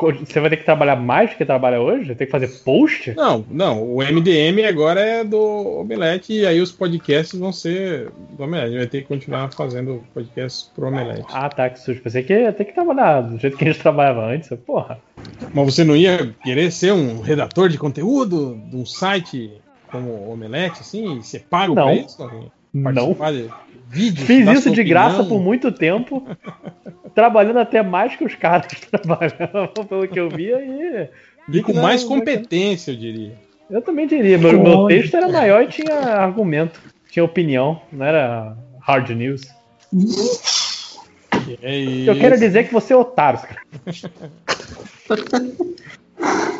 [0.00, 2.14] você vai ter que trabalhar mais do que trabalha hoje?
[2.14, 3.14] Tem que fazer post?
[3.14, 3.82] Não, não.
[3.82, 8.76] O MDM agora é do Omelete e aí os podcasts vão ser do Omelete.
[8.78, 11.26] Vai ter que continuar fazendo podcasts pro Omelete.
[11.28, 12.02] Ah, tá, que susto.
[12.02, 14.48] Pensei que ia ter que trabalhar do jeito que a gente trabalhava antes.
[14.66, 14.98] Porra.
[15.52, 19.52] Mas você não ia querer ser um redator de conteúdo de um site
[19.90, 21.18] como Omelete, assim?
[21.18, 21.82] E Você paga Não.
[21.84, 22.50] pra isso?
[22.72, 22.92] Não.
[22.94, 23.50] Participar de
[23.90, 24.88] vídeos Fiz isso de opinião?
[24.88, 26.24] graça por muito tempo,
[27.14, 31.08] trabalhando até mais que os caras trabalhavam, pelo que eu via, e.
[31.52, 33.34] E com mais competência, eu diria.
[33.68, 34.38] Eu também diria.
[34.38, 39.42] Meu, meu texto era maior e tinha argumento, tinha opinião, não era hard news.
[41.62, 43.60] É Eu quero dizer que você é otário, cara.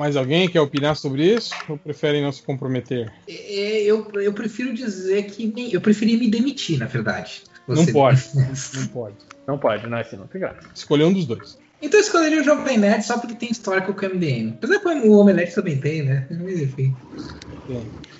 [0.00, 1.54] Mais alguém quer opinar sobre isso?
[1.68, 3.12] Ou preferem não se comprometer?
[3.28, 7.42] É, eu, eu prefiro dizer que nem- eu preferia me demitir, na verdade.
[7.68, 8.22] Não Você- pode.
[8.80, 9.16] Não pode.
[9.46, 10.66] Não pode, não é assim, não tem graça.
[10.74, 11.58] Escolher um dos dois.
[11.82, 14.54] Então eu escolheria o Jovem Nerd só porque tem histórico com o MDM.
[14.56, 16.26] Apesar que o Omelete também tem, né?
[16.30, 16.96] Mas enfim.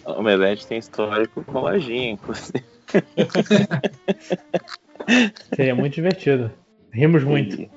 [0.04, 2.62] O Omelete tem histórico com lojinha, inclusive.
[5.54, 6.50] Seria muito divertido.
[6.92, 7.70] Rimos muito.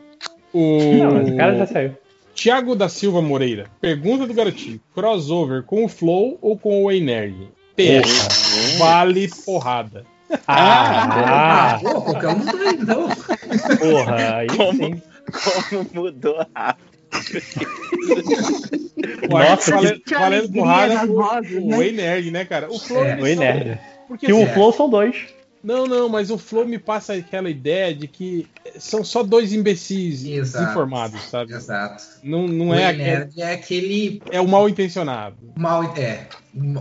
[0.52, 0.94] O...
[0.96, 1.96] Não, mas o cara já saiu.
[2.34, 3.68] Tiago da Silva Moreira.
[3.80, 4.80] Pergunta do garotinho.
[4.94, 7.36] Crossover com o Flow ou com o Way Nerd?
[7.76, 8.78] PS.
[8.78, 10.06] Vale porrada.
[10.48, 13.08] Ah, Pô, qualquer um dos dois, então.
[13.78, 14.74] porra, aí Como?
[14.74, 15.02] sim.
[15.70, 16.94] Como mudou rápido.
[19.30, 21.78] Nossa, valendo, que valendo porrada vozes, o né?
[21.78, 22.72] Way Nerd, né, cara?
[22.72, 23.04] O Flow.
[23.06, 23.80] É, só- nerd.
[24.08, 25.16] Porque, Que o assim, Flow são dois.
[25.64, 28.48] Não, não, mas o Flow me passa aquela ideia de que
[28.78, 30.66] são só dois imbecis Exato.
[30.66, 31.54] desinformados, sabe?
[31.54, 32.04] Exato.
[32.22, 35.38] Não, não o é, aquele, é aquele é o mal intencionado.
[35.58, 35.84] mal.
[35.96, 36.28] É.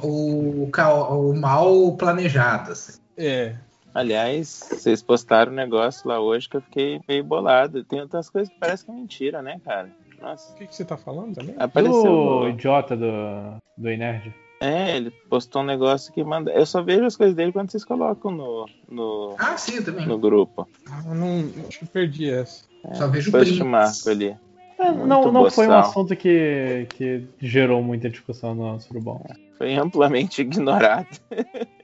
[0.02, 3.00] O, o mal planejado, assim.
[3.16, 3.54] É.
[3.94, 7.84] Aliás, vocês postaram um negócio lá hoje que eu fiquei meio bolado.
[7.84, 9.90] Tem outras coisas que parecem que é mentira, né, cara?
[10.20, 10.52] Nossa.
[10.52, 11.54] O que, que você tá falando também?
[11.58, 12.12] Apareceu.
[12.12, 14.34] O idiota do, do Nerd.
[14.62, 16.52] É, ele postou um negócio que manda.
[16.52, 20.06] Eu só vejo as coisas dele quando vocês colocam no, no, Ah, sim, eu também.
[20.06, 20.68] no grupo.
[20.88, 22.64] Ah, não, acho que eu perdi essa.
[22.94, 23.58] Só vejo te prints.
[23.58, 24.36] marco ali.
[24.78, 29.20] É, não não foi um assunto que, que gerou muita discussão no Surubom.
[29.58, 31.08] Foi amplamente ignorado.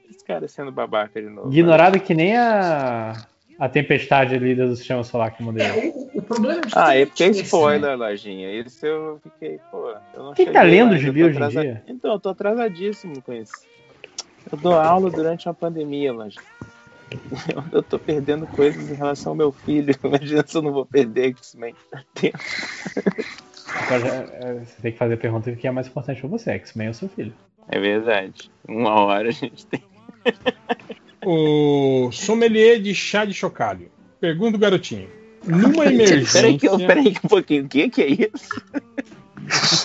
[0.09, 1.51] Esse cara sendo babaca de novo.
[1.51, 3.25] Ignorado que nem a,
[3.59, 5.65] a tempestade ali do sistema solar que mandei.
[5.65, 8.51] É, o, o problema de Ah, é porque é spoiler, lojinha.
[8.53, 9.93] Isso eu fiquei, pô.
[10.13, 11.83] Eu não Quem tá lendo mais, gibi hoje em dia?
[11.85, 13.51] Então, eu tô atrasadíssimo com isso.
[14.49, 16.41] Eu dou aula durante uma pandemia, lojinha.
[17.53, 19.93] Eu, eu tô perdendo coisas em relação ao meu filho.
[20.01, 21.75] Imagina se eu não vou perder X-Men.
[22.13, 22.39] Tempo.
[23.75, 26.87] Agora, é, você tem que fazer a pergunta que é mais importante pra você, X-Men
[26.87, 27.33] ou seu filho.
[27.67, 28.49] É verdade.
[28.67, 29.83] Uma hora a gente tem.
[31.25, 33.91] O sommelier de chá de chocalho.
[34.19, 35.09] Pergunta o garotinho.
[35.45, 36.41] Numa emergência.
[36.41, 37.65] Peraí, que, peraí que um pouquinho.
[37.65, 38.49] O que, que é isso?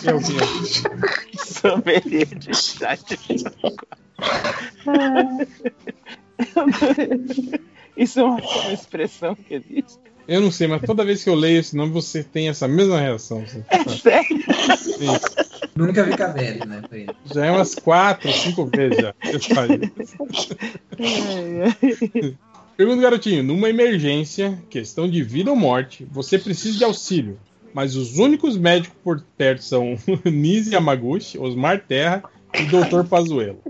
[0.04, 0.34] É o quê?
[1.38, 3.18] Sommelier de chá de
[7.97, 9.99] Isso é uma, uma expressão que existe.
[10.26, 12.99] Eu não sei, mas toda vez que eu leio esse nome, você tem essa mesma
[12.99, 13.42] reação.
[13.42, 13.62] assim.
[13.68, 14.42] É sério?
[14.78, 15.06] Sim.
[15.76, 16.83] Nunca vi velho, né?
[16.89, 17.07] Foi.
[17.33, 19.12] Já é umas quatro, cinco vezes já.
[19.12, 19.92] que eu falei.
[22.76, 23.42] Pergunta, garotinho.
[23.42, 27.39] Numa emergência, questão de vida ou morte, você precisa de auxílio.
[27.73, 32.23] Mas os únicos médicos por perto são Nise Yamaguchi, Osmar Terra
[32.55, 33.05] e Dr.
[33.08, 33.60] Pazuello.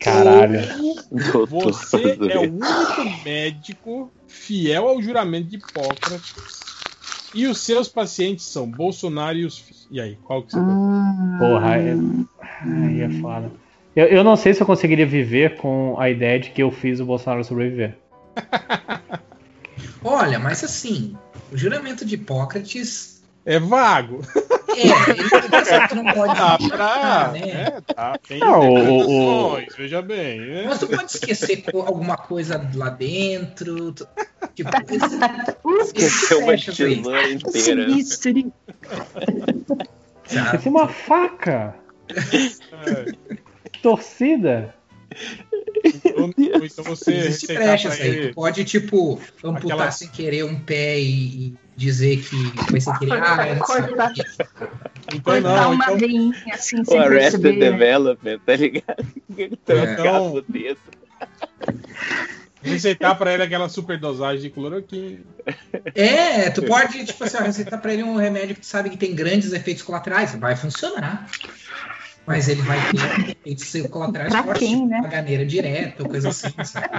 [0.00, 0.60] Caralho.
[1.50, 6.34] Você é o único médico fiel ao juramento de Hipócrates.
[7.34, 9.75] E os seus pacientes são Bolsonaro e os filhos.
[9.90, 10.58] E aí, qual que você
[11.38, 11.94] Porra, é...
[12.64, 13.50] aí é foda.
[13.94, 17.00] Eu, eu não sei se eu conseguiria viver com a ideia de que eu fiz
[17.00, 17.96] o Bolsonaro sobreviver.
[20.04, 21.16] Olha, mas assim,
[21.52, 23.22] o juramento de Hipócrates.
[23.44, 24.20] É vago.
[24.76, 26.34] É, ele não pode.
[26.34, 27.28] Dá pra.
[27.32, 27.40] né?
[27.50, 28.18] É, tá.
[28.28, 30.40] Tem Não, o- interpretações, veja bem.
[30.40, 30.64] né?
[30.66, 33.92] Mas tu pode esquecer alguma coisa lá dentro.
[33.92, 34.06] tu-
[34.54, 34.70] Tipo,
[35.82, 36.96] Esqueceu uma fecha aí.
[36.96, 37.86] tesoura inteira.
[40.24, 41.74] Esqueci uma faca!
[43.82, 44.74] Torcida!
[46.16, 48.08] Ou, ou então você Existe aí.
[48.08, 48.28] ele.
[48.28, 52.36] Tu pode, tipo, amputar Aquela- sem querer um pé e, e dizer que
[52.70, 53.12] foi sem querer.
[53.22, 54.12] Ah, não Cortar.
[55.14, 57.70] Então cortar não, uma então, veinha assim, O sem Arrested perceber.
[57.70, 59.06] Development, tá ligado?
[59.38, 60.78] Então- o dedo.
[62.62, 65.20] receitar pra ele aquela super dosagem de cloroquina.
[65.94, 68.96] É, tu pode, tipo assim, ó, receitar pra ele um remédio que tu sabe que
[68.96, 70.34] tem grandes efeitos colaterais.
[70.34, 71.30] Vai funcionar.
[72.26, 75.00] Mas ele vai ter efeitos colaterais Pra fortes, quem, né?
[75.02, 76.88] caganeira direta ou coisa assim, sabe?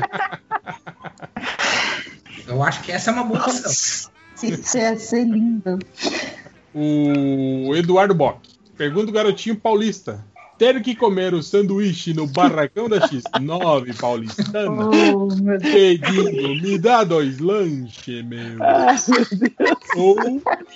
[2.47, 4.09] Eu acho que essa é uma boa opção.
[4.41, 5.79] Isso ia ser lindo.
[6.73, 8.39] O Eduardo Bock.
[8.77, 10.23] Pergunta o garotinho paulista.
[10.57, 14.89] Ter que comer o sanduíche no barracão da X9 paulistana?
[14.89, 15.59] Oh, meu.
[15.59, 18.57] Pedindo, me dá dois lanches, meu.
[19.95, 20.17] Ou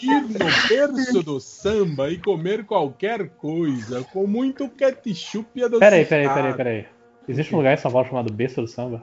[0.02, 5.80] ir no berço do samba e comer qualquer coisa com muito ketchup adocicado.
[5.80, 6.86] Peraí, peraí, peraí, peraí.
[7.28, 9.02] Existe um lugar em São Paulo chamado Besta do Samba?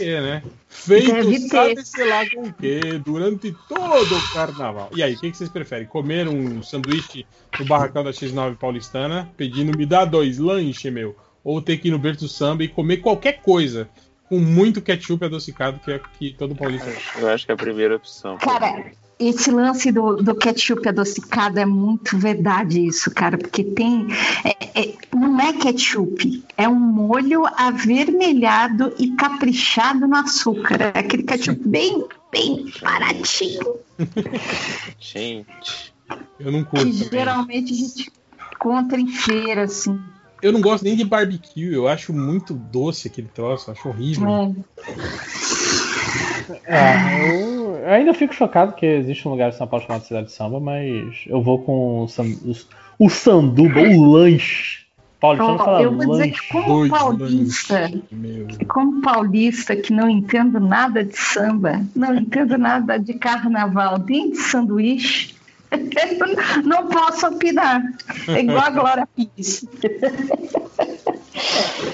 [0.00, 0.42] É, né?
[0.68, 1.48] Feito Deve ter.
[1.48, 4.90] sabe-se lá com o quê durante todo o carnaval.
[4.94, 5.86] E aí, o que, que vocês preferem?
[5.86, 7.26] Comer um sanduíche
[7.58, 11.16] no barracão da X9 paulistana, pedindo me dá dois lanches, meu?
[11.42, 13.88] Ou ter que ir no berço do samba e comer qualquer coisa
[14.28, 17.96] com muito ketchup adocicado, que é que todo paulista Eu acho que é a primeira
[17.96, 18.36] opção.
[18.36, 24.06] Cara, esse lance do, do ketchup adocicado é muito verdade isso, cara, porque tem.
[24.44, 30.92] é- é- não é ketchup, é um molho avermelhado e caprichado no açúcar.
[30.94, 33.76] É aquele ketchup bem, bem baratinho,
[35.00, 35.92] Gente.
[36.38, 38.12] Eu não curto que geralmente a gente
[38.54, 39.98] encontra em feira, assim.
[40.40, 44.28] Eu não gosto nem de barbecue, eu acho muito doce aquele troço, acho horrível.
[44.28, 44.54] É.
[46.64, 47.57] É, eu,
[47.88, 50.60] eu ainda fico chocado que existe um lugar em São Paulo chamado Cidade de Samba,
[50.60, 52.24] mas eu vou com o, san-
[52.98, 54.86] o sanduba, o lanche.
[55.20, 56.40] Paulistano Ó, fala eu vou dizer lanche.
[56.42, 57.90] que como Dois paulista,
[58.68, 64.36] como paulista que não entendo nada de samba, não entendo nada de carnaval, nem de
[64.38, 65.34] sanduíche,
[66.64, 67.82] não posso opinar.
[68.28, 69.66] É igual a Glória Pires.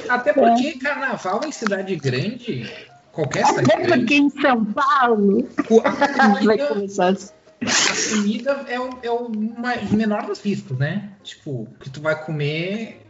[0.08, 2.66] Até porque carnaval em cidade grande,
[3.14, 5.48] qualquer cidade Até porque em São Paulo
[5.84, 7.30] a vai comida, começar assim.
[7.62, 11.10] a comida é o, é o mais- menor dos riscos, né?
[11.22, 13.00] Tipo, o que tu vai comer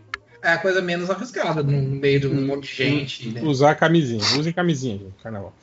[0.43, 3.43] é a coisa menos arriscada no no meio de um monte de gente, né?
[3.43, 5.55] Usar camisinha, usem camisinha, gente, carnaval.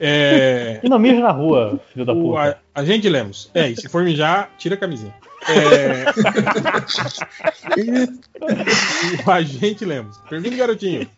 [0.00, 0.80] É.
[0.82, 2.58] E não mija na rua, filho da O, puta.
[2.74, 3.50] a, agente Lemos.
[3.54, 5.14] É, e se for mijar, tira a camisinha.
[5.48, 6.04] É...
[9.26, 10.18] o agente Lemos.
[10.28, 11.08] Pergunta, garotinho.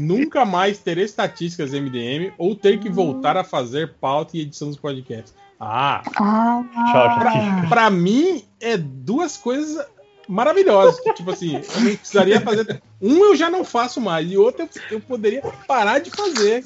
[0.00, 4.76] Nunca mais ter estatísticas MDM ou ter que voltar a fazer pauta e edição dos
[4.78, 5.34] podcasts?
[5.60, 7.68] Ah, Ah, Tchau, estatística.
[7.68, 9.84] pra mim é duas coisas
[10.28, 11.00] maravilhosas.
[11.00, 12.80] Que, tipo assim, eu não precisaria fazer.
[13.00, 16.62] Um eu já não faço mais, e outro eu, eu poderia parar de fazer.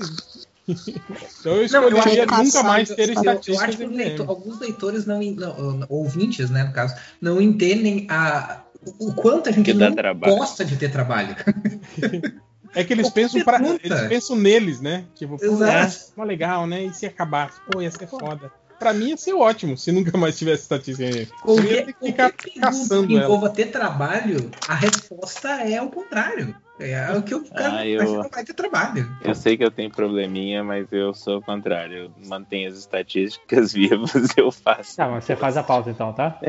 [1.41, 4.29] Então eu Não, eu acho escolheria que nunca mais ter eu, eu acho que leitor-
[4.29, 8.63] alguns leitores não, não- ouvintes, né, no caso, não entendem a,
[8.99, 9.73] o quanto a gente
[10.19, 11.37] gosta de ter trabalho.
[12.75, 13.39] É que eles pensam,
[13.83, 15.05] eles pensam neles, né?
[15.15, 15.95] Tipo, pô, Exato.
[15.95, 16.85] é, mó legal, né?
[16.85, 17.61] E se acabasse?
[17.71, 18.51] Pô, ia ser foda.
[18.83, 21.05] Pra mim ia ser ótimo se nunca mais tivesse estatística.
[21.09, 23.25] Eu ia Qualquer, ter que ficar qualquer caçando que ela.
[23.25, 26.55] envolva ter trabalho, a resposta é o contrário.
[26.81, 29.09] É o que o cara Ah, eu- vai, não vai ter trabalho.
[29.23, 31.97] Eu sei que eu tenho probleminha, mas eu sou o contrário.
[32.21, 34.97] Eu mantenho as estatísticas vivas eu faço.
[34.97, 36.41] Tá, mas você faz a pauta então, tá?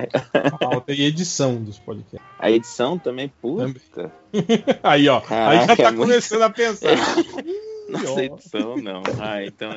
[0.59, 2.27] Falta e edição dos podcasts.
[2.39, 4.11] A edição também, puta.
[4.81, 5.17] Aí, ó.
[5.19, 6.89] aí já Caraca, tá é muito- começando a pensar.
[7.99, 9.03] Nossa, edição não.
[9.19, 9.71] Ah, então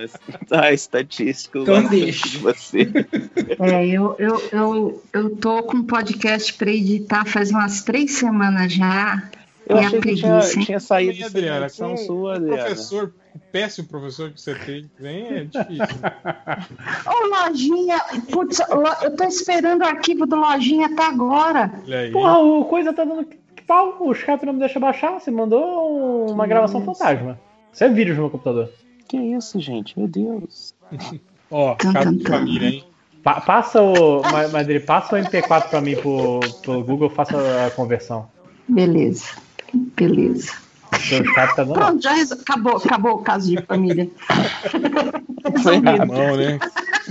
[0.50, 2.28] a estatística eu Então deixa.
[2.28, 2.88] de você.
[3.60, 8.72] É, eu, eu, eu, eu tô com um podcast pra editar faz umas três semanas
[8.72, 9.30] já.
[9.68, 12.56] Eu e a achei que tinha, tinha saído essa Adriana, com sua, o Adriana.
[12.64, 15.96] professor, o péssimo professor que você tem, vem, é difícil.
[17.06, 18.00] Ô, Lojinha,
[18.30, 21.72] putz, Lo- eu tô esperando o arquivo do Lojinha até agora.
[21.84, 22.12] Olha aí.
[22.12, 23.96] Porra, o coisa tá dando que pau.
[24.00, 25.18] O Skype não me deixa baixar.
[25.18, 27.38] Você mandou uma gravação fantasma.
[27.76, 28.72] Isso é vírus no meu computador.
[29.06, 29.98] Que isso, gente?
[29.98, 30.72] Meu Deus.
[31.50, 32.84] Ó, caso de família, hein?
[33.22, 34.22] Pa- passa o.
[34.22, 38.30] Ma- Madrid, passa o MP4 pra mim pro, pro Google, faça a conversão.
[38.66, 39.26] Beleza,
[39.74, 40.54] beleza.
[41.34, 41.66] Tá.
[41.66, 44.10] Pronto, já resol- acabou, acabou o caso de família.
[45.62, 46.58] Climão, né?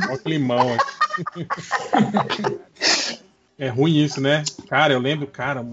[0.10, 1.48] Ó, climão aqui.
[3.58, 4.44] É ruim isso, né?
[4.68, 5.66] Cara, eu lembro, cara,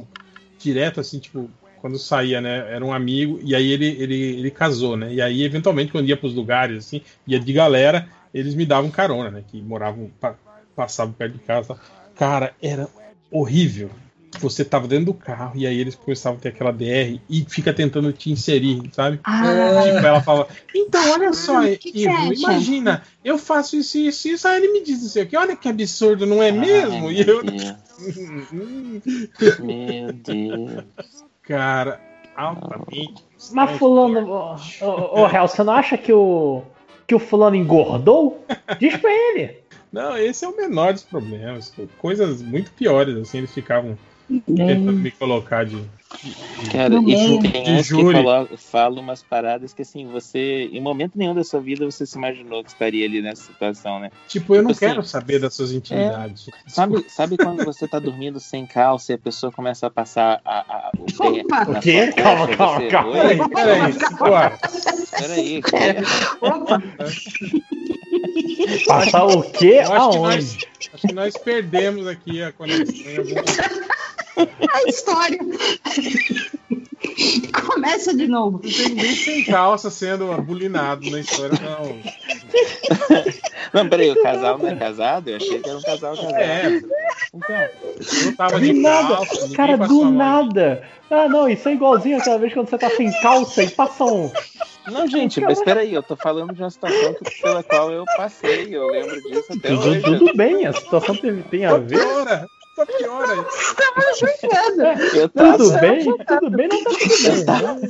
[0.56, 1.50] direto assim, tipo,
[1.82, 2.72] quando saía, né?
[2.72, 5.12] Era um amigo, e aí ele, ele, ele casou, né?
[5.12, 9.30] E aí, eventualmente, quando ia pros lugares, assim, ia de galera, eles me davam carona,
[9.30, 9.44] né?
[9.50, 10.36] Que moravam, pa-
[10.74, 11.76] passavam perto de casa.
[12.16, 12.88] Cara, era
[13.30, 13.90] horrível.
[14.40, 17.70] Você tava dentro do carro e aí eles começavam a ter aquela DR e fica
[17.70, 19.20] tentando te inserir, sabe?
[19.24, 19.82] Ah.
[19.84, 23.98] Tipo, ela fala, então, olha só, Ah, que que Ivo, é, imagina, eu faço isso,
[23.98, 27.08] isso, isso, aí ele me diz isso aqui, olha que absurdo, não é mesmo?
[27.08, 27.42] Ai, E eu.
[29.60, 31.21] Meu Deus.
[31.42, 32.00] Cara,
[32.36, 33.24] altamente.
[33.52, 34.30] Mas fulano.
[34.30, 36.62] Ô, ô, ô, Hel, você não acha que o.
[37.06, 38.44] que o fulano engordou?
[38.78, 39.62] Diz pra ele.
[39.92, 41.74] Não, esse é o menor dos problemas.
[41.98, 45.76] Coisas muito piores, assim, eles ficavam tentando me colocar de.
[45.76, 47.04] de- Cara, e
[47.40, 51.58] de, tem uns que falam umas paradas que assim, você, em momento nenhum da sua
[51.60, 54.10] vida, você se imaginou que estaria ali nessa situação, né?
[54.28, 56.48] Tipo, eu não assim, quero saber das suas intimidades.
[56.68, 60.60] Sabe, sabe quando você tá dormindo sem calça e a pessoa começa a passar a,
[60.60, 61.64] a- o pé Opa!
[61.64, 62.12] na O quê?
[62.12, 63.12] sua Calma, calma, você- calma.
[63.12, 64.58] Peraí, peraí, Eduardo.
[65.18, 65.62] Peraí.
[66.40, 66.82] Opa!
[68.86, 69.80] Passar o quê?
[69.84, 70.18] Eu acho que, Aonde?
[70.36, 70.58] nós,
[70.94, 73.34] acho que nós perdemos aqui a conexão em algum
[74.36, 75.38] A história.
[77.66, 78.60] Começa de novo.
[78.62, 81.98] Não tem ninguém sem calça sendo bulinado na história, não.
[83.72, 85.28] Não, peraí, o casal não é casado?
[85.28, 86.34] Eu achei que era um casal casado.
[86.36, 86.80] É.
[87.34, 87.68] Então,
[88.26, 90.82] Eu tava Do de nada, calça, cara, do nada.
[91.10, 94.30] Ah, não, isso é igualzinho aquela vez quando você tá sem calça e passa um.
[94.86, 98.68] Não, gente, mas peraí, eu tô falando de uma situação que- pela qual eu passei,
[98.74, 100.00] eu lembro disso até Tudo, hoje.
[100.02, 102.00] tudo bem, a situação tem, tem a ver.
[102.74, 103.34] Só piora.
[105.14, 107.44] Eu tava, Tudo bem, tudo bem, não tá tudo eu bem.
[107.44, 107.80] tava,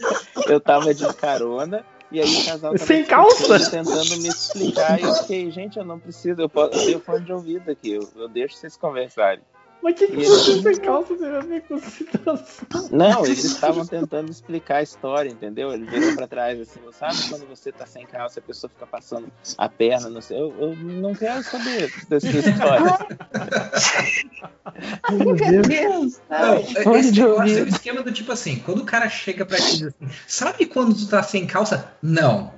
[0.53, 3.71] eu tava de carona e aí o casal tava Sem calça?
[3.71, 7.25] tentando me explicar e eu fiquei, gente, eu não preciso, eu, posso, eu tenho fone
[7.25, 9.43] de ouvido aqui, eu, eu deixo vocês conversarem.
[9.83, 12.89] Mas que que você sem calça tem a ver com situação?
[12.93, 15.73] Não, eles estavam tentando explicar a história, entendeu?
[15.73, 19.27] Eles viram pra trás assim, sabe quando você tá sem calça, a pessoa fica passando
[19.59, 20.41] a perna, não sei.
[20.41, 22.99] Eu, eu não quero saber dessa história.
[25.11, 26.21] Meu Deus.
[26.31, 29.45] Não, Fone esse de negócio é o esquema do tipo assim, quando o cara chega
[29.45, 31.93] pra ti e diz assim, sabe quando tu tá sem calça?
[32.01, 32.53] Não.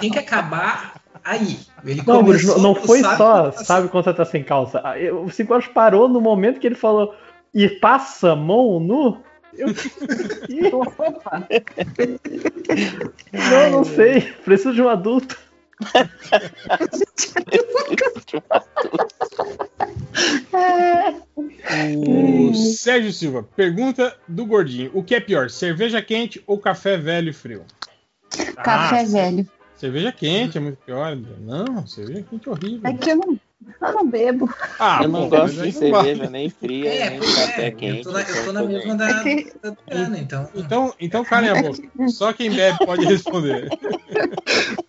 [0.00, 1.58] Tem que acabar aí.
[1.84, 4.80] Ele Não, começou, não, não foi sabe só, tá sabe quando você tá sem calça.
[4.84, 7.14] Ah, O Cinco Horas parou no momento que ele falou
[7.54, 9.18] e passa a mão nu.
[9.54, 9.68] Eu...
[13.32, 14.22] Não, não sei.
[14.44, 15.38] Preciso de um adulto.
[22.06, 27.30] O Sérgio Silva, pergunta do gordinho: o que é pior, cerveja quente ou café velho
[27.30, 27.64] e frio?
[28.56, 29.48] Café Ah, velho.
[29.82, 31.18] Cerveja quente é muito pior.
[31.40, 32.80] Não, cerveja quente é horrível.
[32.88, 33.40] É que eu não,
[33.80, 34.48] eu não bebo.
[34.78, 37.98] Ah, eu não pô, gosto de cerveja nem fria, É, nem café é, quente.
[37.98, 40.48] eu tô na, eu tô na mesma da, É que- da então.
[40.54, 41.82] Então, então calem a boca.
[42.08, 43.70] Só quem bebe pode responder.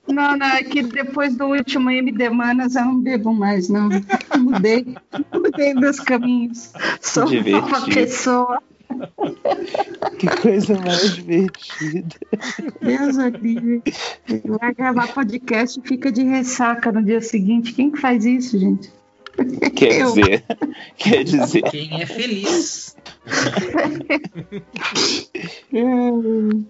[0.08, 3.90] Não, não, é que depois do último MD Manas eu não bebo mais, não.
[4.38, 4.96] Mudei.
[5.34, 6.72] Mudei meus caminhos.
[7.02, 8.62] Sou uma pessoa.
[10.20, 12.16] Que coisa mais divertida.
[12.82, 13.82] Deus livre.
[14.46, 17.74] Vai gravar podcast e fica de ressaca no dia seguinte.
[17.74, 18.92] Quem que faz isso, gente?
[19.76, 20.14] Quer Eu.
[20.14, 20.44] dizer,
[20.98, 21.62] quer dizer.
[21.64, 22.96] Quem é feliz.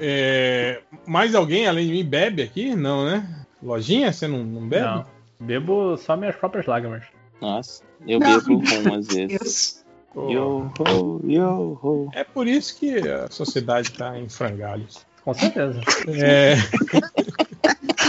[0.00, 2.74] É, mais alguém além de mim bebe aqui?
[2.76, 3.26] Não, né?
[3.62, 4.84] Lojinha, você não, não bebe?
[4.84, 5.04] Não.
[5.40, 7.04] Bebo só minhas próprias lágrimas.
[7.40, 9.84] Nossa, eu bebo rum às vezes.
[10.14, 12.10] Yo ho, yo ho.
[12.14, 15.06] É por isso que a sociedade tá em frangalhos.
[15.22, 15.80] Com certeza.
[16.08, 16.54] É,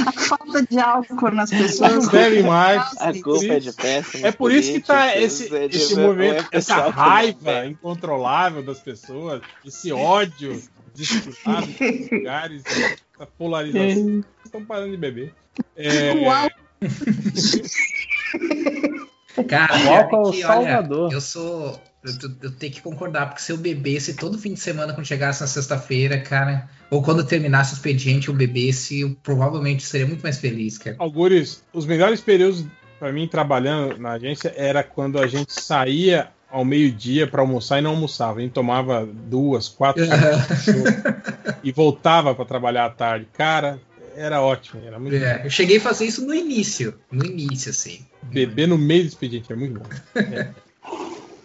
[0.07, 2.05] A falta de álcool nas pessoas.
[2.05, 2.81] não bebe mais.
[2.99, 6.07] A culpa é de péssimos É por isso que tá políticos, esse, é esse é
[6.07, 7.69] movimento, essa raiva bebe.
[7.71, 10.61] incontrolável das pessoas, esse ódio
[10.95, 11.79] disputado nos
[12.11, 14.23] lugares, essa polarização.
[14.45, 15.33] Estão parando de beber.
[15.75, 16.49] É, Uau.
[19.47, 21.13] Cara, O álcool é o que, olha, salvador.
[21.13, 21.79] eu sou.
[22.03, 22.11] Eu,
[22.43, 25.47] eu- tenho que concordar, porque se eu bebesse todo fim de semana quando chegasse na
[25.47, 30.77] sexta-feira, cara, ou quando terminasse o expediente eu bebesse, eu provavelmente seria muito mais feliz,
[30.77, 30.95] cara.
[30.99, 32.65] Algures, os melhores períodos
[32.97, 37.81] pra mim trabalhando na agência era quando a gente saía ao meio-dia pra almoçar e
[37.81, 38.39] não almoçava.
[38.39, 40.03] A gente tomava duas, quatro
[41.63, 43.27] e voltava pra trabalhar à tarde.
[43.33, 43.79] Cara,
[44.15, 46.95] era ótimo, era muito É, eu cheguei a fazer isso no início.
[47.11, 48.05] No início, assim.
[48.23, 49.85] Beber no meio do expediente é muito bom.
[50.15, 50.49] É.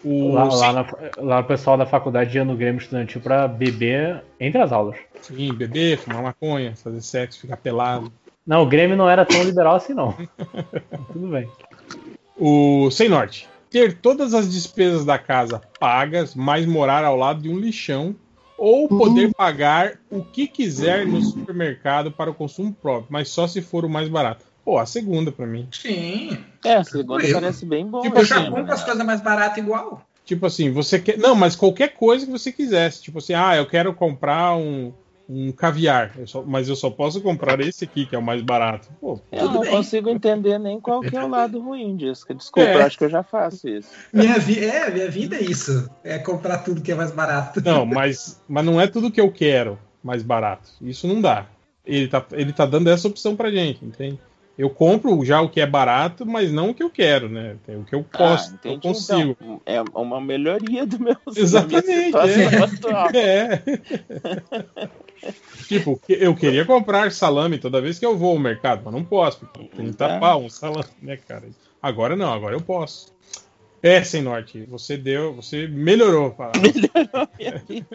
[0.05, 4.23] O, Lá, lá, na- lá o pessoal da faculdade ia no Grêmio Estudantil pra beber
[4.39, 4.95] entre as aulas.
[5.21, 8.11] Sim, beber, fumar maconha, fazer sexo, ficar pelado.
[8.45, 10.15] Não, o Grêmio não era tão liberal assim, não.
[11.11, 11.49] Tudo bem.
[12.37, 13.47] O Sem Norte.
[13.71, 18.15] Ter todas as despesas da casa pagas, mas morar ao lado de um lixão.
[18.57, 23.61] Ou poder pagar o que quiser no supermercado para o consumo próprio, mas só se
[23.61, 24.45] for o mais barato.
[24.65, 25.67] Pô, a segunda pra mim.
[25.71, 26.37] Sim.
[26.65, 28.01] É, a segunda Eu- parece bem bom.
[28.01, 30.01] Tipo eu já assim, compro as coisas mais baratas igual.
[30.25, 31.19] Tipo assim, você quer.
[31.19, 33.03] Não, mas qualquer coisa que você quisesse.
[33.03, 34.91] Tipo assim, ah, eu quero comprar um,
[35.29, 36.13] um caviar.
[36.17, 38.87] eu só- mas eu só posso comprar esse aqui, que é o mais barato.
[38.99, 39.69] Pô, Eu não bem.
[39.69, 42.25] consigo entender nem qual que é o lado ruim disso.
[42.33, 42.75] Desculpa, É.
[42.75, 43.89] eu acho que eu já faço isso.
[44.11, 45.87] Minha vi é, minha vida é isso.
[46.03, 47.61] É comprar tudo que é mais barato.
[47.63, 50.69] Não, mas, mas não é tudo que eu quero mais barato.
[50.81, 51.45] Isso não dá.
[51.85, 54.19] Ele tá, ele tá dando essa opção pra gente, entende?
[54.57, 57.57] Eu compro já o que é barato, mas não o que eu quero, né?
[57.67, 59.35] O que eu posso, Ah, eu consigo.
[59.41, 59.61] então.
[59.65, 62.15] é uma melhoria do meu Exatamente,
[63.13, 63.19] é.
[63.19, 63.61] É.
[65.67, 69.03] tipo, que- eu queria comprar salame toda vez que eu vou ao mercado, mas não
[69.03, 70.19] posso, porque 30 É.
[70.19, 71.43] pau um salame, né, cara?
[71.81, 73.13] Agora não, agora eu posso.
[73.83, 76.35] É, sem norte, você deu, você melhorou.
[76.55, 77.87] Melhorou minha vida.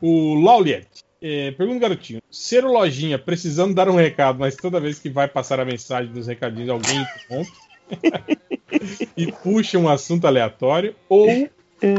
[0.00, 1.03] O Lauliet.
[1.26, 2.20] É, pergunta, garotinho.
[2.30, 6.12] Ser o lojinha precisando dar um recado, mas toda vez que vai passar a mensagem
[6.12, 7.52] dos recadinhos, alguém interrompe
[9.16, 11.48] e puxa um assunto aleatório, ou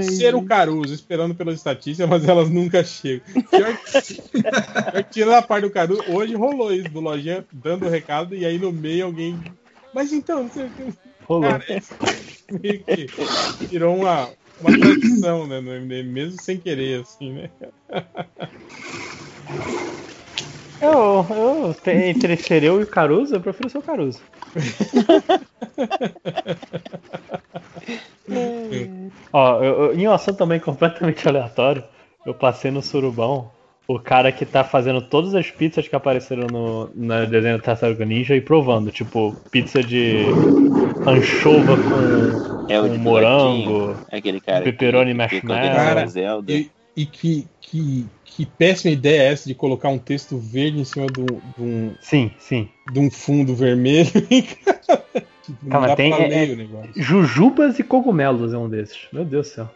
[0.03, 3.25] ser o Caruso esperando pelas estatísticas, mas elas nunca chegam.
[3.49, 7.87] Pior que, pior que tirando a parte do Caruso, hoje rolou isso, do lojinha dando
[7.87, 9.43] o recado e aí no meio alguém.
[9.91, 10.93] Mas então, não sei o que.
[11.23, 11.49] Rolou.
[11.49, 11.81] Cara, é
[12.61, 13.07] meio que
[13.65, 17.51] virou uma, uma tradição, né, no MDM, mesmo sem querer, assim, né?
[20.79, 24.23] Eu, eu entre ser eu e o Caruso, eu prefiro ser o Caruso.
[29.31, 31.83] Ó, eu, eu- em um assunto também completamente aleatório,
[32.25, 33.51] eu passei no Surubão
[33.87, 38.05] o cara que tá fazendo todas as pizzas que apareceram no, no desenho do Tartaruga
[38.05, 40.25] Ninja e provando, tipo, pizza de
[41.05, 46.07] anchova com, É com morango, buraquinho, aquele cara pepperoni marshmallow.
[46.07, 46.51] Zelda.
[46.51, 50.85] E, e que, que, que péssima ideia é essa de colocar um texto verde em
[50.85, 51.21] cima de
[51.61, 52.69] um, Sim, sim.
[52.91, 54.09] de um fundo vermelho.
[55.45, 56.91] Tipo, Calma, dá tem é, ler é, o negócio.
[56.95, 58.97] jujubas e cogumelos é um desses.
[59.13, 59.69] Meu Deus do céu.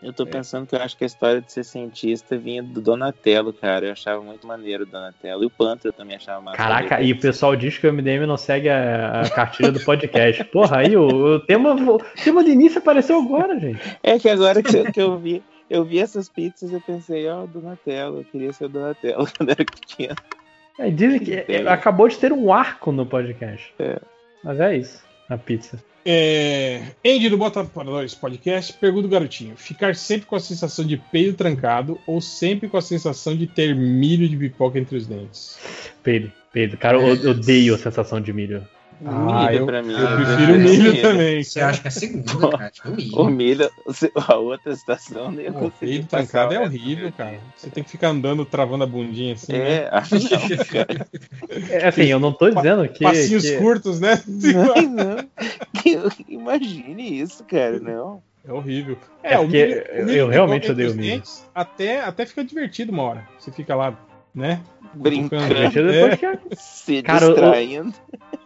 [0.00, 3.52] Eu tô pensando que eu acho que a história de ser cientista vinha do Donatello,
[3.52, 3.86] cara.
[3.86, 5.42] Eu achava muito maneiro o Donatello.
[5.42, 6.56] E o Panther eu também achava massa.
[6.56, 10.44] Caraca, e o pessoal diz que o MDM não segue a, a cartilha do podcast.
[10.44, 13.80] Porra, aí o, o tema, o tema do início apareceu agora, gente.
[14.02, 17.44] É que agora que eu, que eu vi, eu vi essas pizzas eu pensei, ó,
[17.44, 20.16] Donatello, eu queria ser o Donatello quando era pequeno.
[20.78, 23.74] É, dizem que é, acabou de ter um arco no podcast.
[24.44, 25.82] Mas é isso, a pizza.
[26.04, 30.84] É, Andy do Bota para Dois Podcast pergunta o garotinho: ficar sempre com a sensação
[30.84, 35.06] de peido trancado ou sempre com a sensação de ter milho de pipoca entre os
[35.06, 35.58] dentes?
[36.02, 36.76] Peido, peido.
[36.76, 38.66] Cara, eu odeio a sensação de milho.
[39.06, 41.02] Ah, eu, pra mim, eu eu prefiro prefiro milho milho.
[41.02, 41.44] também.
[41.44, 42.70] Você acha que é a segunda, cara?
[42.70, 43.16] Tipo, o milho.
[43.20, 43.70] O milho,
[44.28, 47.38] a outra estação nem eu Pô, consegui passar trancado é o do horrível, cara.
[47.56, 49.52] Você tem que ficar andando, travando a bundinha assim.
[49.54, 49.88] É, né?
[49.92, 51.06] ah, não, cara.
[51.70, 53.04] É, assim, eu não tô dizendo que.
[53.04, 54.20] Passinhos que- curtos, né?
[54.26, 55.16] Não, não.
[55.86, 58.20] Eu- Imagine isso, cara, não.
[58.46, 58.96] É horrível.
[59.22, 61.22] É o porque milho- o eu- milho eu realmente pipoca odeio os milho.
[61.54, 63.28] Até, até fica divertido uma hora.
[63.38, 63.94] Você fica lá,
[64.34, 64.60] né?
[64.94, 65.46] Brincando.
[65.54, 66.16] Divertido É.
[66.16, 67.92] que- Se Cara, o- distraindo.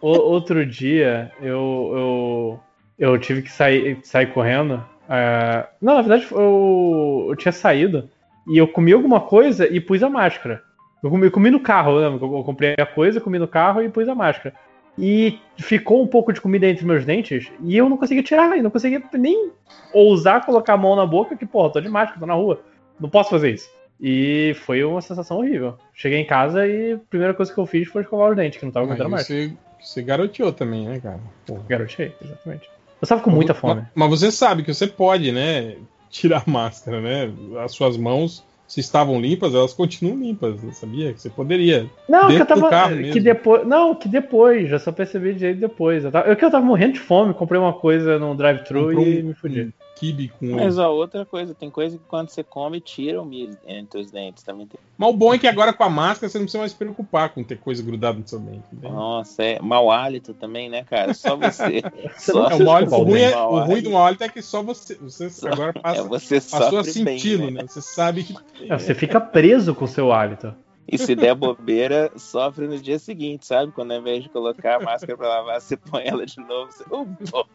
[0.01, 2.59] O- outro dia eu,
[2.99, 4.83] eu, eu tive que sair, sair correndo.
[5.09, 8.09] é, não, na verdade eu, eu tinha saído
[8.47, 10.61] e eu comi alguma coisa e pus a máscara.
[11.01, 12.07] Eu comi, eu comi no carro, né?
[12.07, 14.53] Eu, eu comprei a coisa, comi no carro e pus a máscara.
[14.97, 18.61] e ficou um pouco de comida entre meus dentes e eu não conseguia tirar, eu
[18.63, 19.49] não conseguia nem
[19.93, 22.61] ousar colocar a mão na boca, que, porra, tô de máscara, tô na rua.
[22.99, 23.69] Não posso fazer isso.
[24.01, 25.77] E foi uma sensação horrível.
[25.93, 28.65] Cheguei em casa e a primeira coisa que eu fiz foi escovar os dentes, que
[28.65, 29.25] não tava aguentando mais.
[29.25, 31.19] você, você garoteou também, né, cara?
[31.45, 31.57] Pô.
[31.67, 32.69] Garotei, exatamente.
[33.01, 33.81] Eu tava com muita fome.
[33.81, 35.75] Mas, mas você sabe que você pode, né,
[36.09, 37.31] tirar a máscara, né?
[37.63, 41.13] As suas mãos, se estavam limpas, elas continuam limpas, você sabia?
[41.13, 41.85] Que você poderia.
[42.07, 42.69] Não, que eu tava.
[43.13, 43.67] que depois.
[43.67, 46.03] Não, que depois, já só percebi direito depois.
[46.03, 49.23] Eu, tava, eu que eu tava morrendo de fome, comprei uma coisa no drive-thru e
[49.23, 49.73] um- me fudi.
[50.03, 53.57] Kibe com Mas ó, outra coisa, tem coisa que quando você come, tira o milho
[53.65, 54.43] entre os dentes.
[54.43, 54.77] Também tem.
[54.97, 57.29] Mas o bom é que agora com a máscara você não precisa mais se preocupar
[57.29, 58.65] com ter coisa grudada no seu dente.
[58.81, 61.13] Nossa, é mau hálito também, né, cara?
[61.13, 61.81] Só você.
[62.19, 64.41] só É, o, mau hálito- o ruim, é, o ruim do mau hálito é que
[64.41, 64.95] só você.
[64.95, 67.61] Você agora passa, É, você passou a senti-lo, né?
[67.61, 67.67] né?
[67.67, 68.35] Você sabe que.
[68.67, 70.53] É, você fica preso com o seu hálito.
[70.87, 73.71] E se der bobeira, sofre no dia seguinte, sabe?
[73.71, 76.71] Quando ao invés de colocar a máscara pra lavar, você põe ela de novo.
[76.71, 76.83] Você...
[76.83, 77.45] Pô.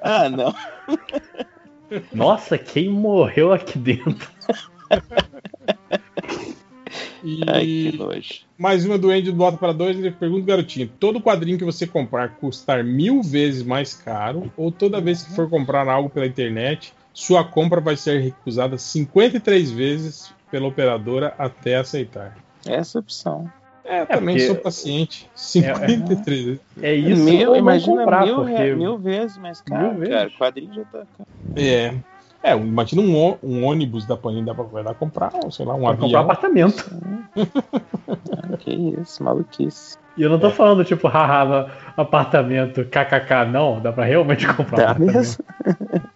[0.00, 0.54] ah, não.
[2.12, 4.28] Nossa, quem morreu aqui dentro?
[7.24, 8.44] E Ai, que nojo.
[8.58, 11.86] mais uma do Andy do Bota para dois, ele pergunta, garotinho, todo quadrinho que você
[11.86, 16.92] comprar custar mil vezes mais caro, ou toda vez que for comprar algo pela internet,
[17.14, 22.32] sua compra vai ser recusada 53 vezes pela operadora até aceitar.
[22.64, 23.50] Essa opção.
[23.84, 25.28] É, eu também sou paciente.
[25.34, 26.60] 53 vezes.
[26.80, 28.52] É isso mil, ou não imagina comprar, mil, porque...
[28.52, 30.14] re- mil vezes mais caro, Mil vezes.
[30.14, 30.30] cara.
[30.38, 31.02] Quadrinho já tá.
[31.56, 31.92] É.
[32.40, 35.74] É, imagina um, um ônibus da Panini, dá pra, vai dar pra comprar, sei lá,
[35.74, 36.20] um Vai comprar um avião.
[36.20, 36.84] apartamento.
[38.52, 39.96] Ah, que isso, maluquice.
[40.16, 43.80] E eu não tô falando, tipo, haha, apartamento, kkk, não.
[43.80, 45.16] Dá pra realmente comprar um apartamento.
[45.16, 45.44] mesmo?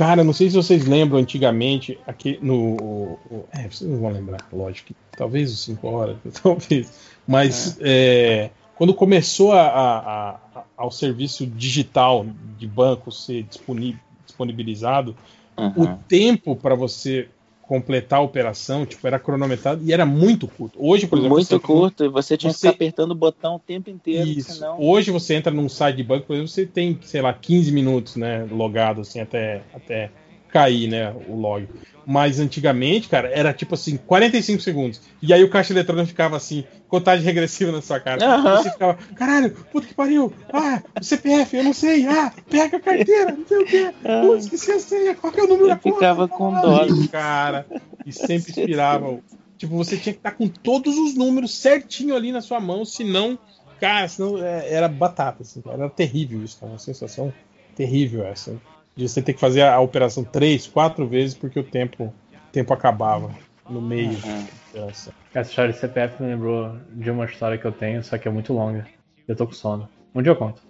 [0.00, 2.54] Cara, não sei se vocês lembram antigamente, aqui no.
[2.82, 4.94] o- o- é, vocês não vão lembrar, lógico.
[5.14, 6.90] Talvez os 5 horas, talvez.
[7.28, 12.24] Mas é, quando começou a, a- a- ao serviço digital
[12.58, 15.14] de banco ser disponi- disponibilizado,
[15.54, 15.98] o Uhum.
[16.08, 17.28] tempo para você
[17.70, 20.76] completar a operação tipo, era cronometrado e era muito curto.
[20.76, 23.54] Hoje, por exemplo, Muito você- curto, e você tinha você- que ficar apertando o botão
[23.54, 24.54] o tempo inteiro, Isso.
[24.54, 24.76] senão.
[24.80, 28.16] Hoje você entra num site de banco, por exemplo, você tem, sei lá, 15 minutos,
[28.16, 30.10] né, logado assim até até
[30.52, 31.68] cair, né, o log.
[32.06, 35.00] Mas antigamente, cara, era tipo assim, 45 segundos.
[35.22, 38.24] E aí o caixa eletrônico ficava assim, contagem regressiva na sua cara.
[38.24, 40.32] E Você ficava, caralho, puta que pariu.
[40.52, 42.06] Ah, o CPF, eu não sei.
[42.06, 43.94] Ah, pega a carteira, não sei o quê.
[44.22, 45.94] Putz, esqueci a senha, qual que é o número da Eu conta?
[45.94, 46.86] ficava com dó.
[47.12, 47.66] Cara,
[48.04, 49.20] e sempre inspirava.
[49.56, 53.38] Tipo, você tinha que estar com todos os números certinho ali na sua mão, senão,
[53.78, 55.76] cara, senão é, era batata, assim, cara.
[55.76, 56.72] Era terrível isso, cara.
[56.72, 57.32] Uma sensação
[57.76, 58.58] terrível essa.
[58.96, 62.52] De você ter que fazer a, a operação três, quatro vezes porque o tempo, o
[62.52, 63.30] tempo acabava
[63.68, 65.12] no meio da operação.
[65.32, 68.30] Essa história de CPF me lembrou de uma história que eu tenho, só que é
[68.30, 68.86] muito longa.
[69.26, 69.88] Eu tô com sono.
[70.14, 70.60] Um dia eu conto.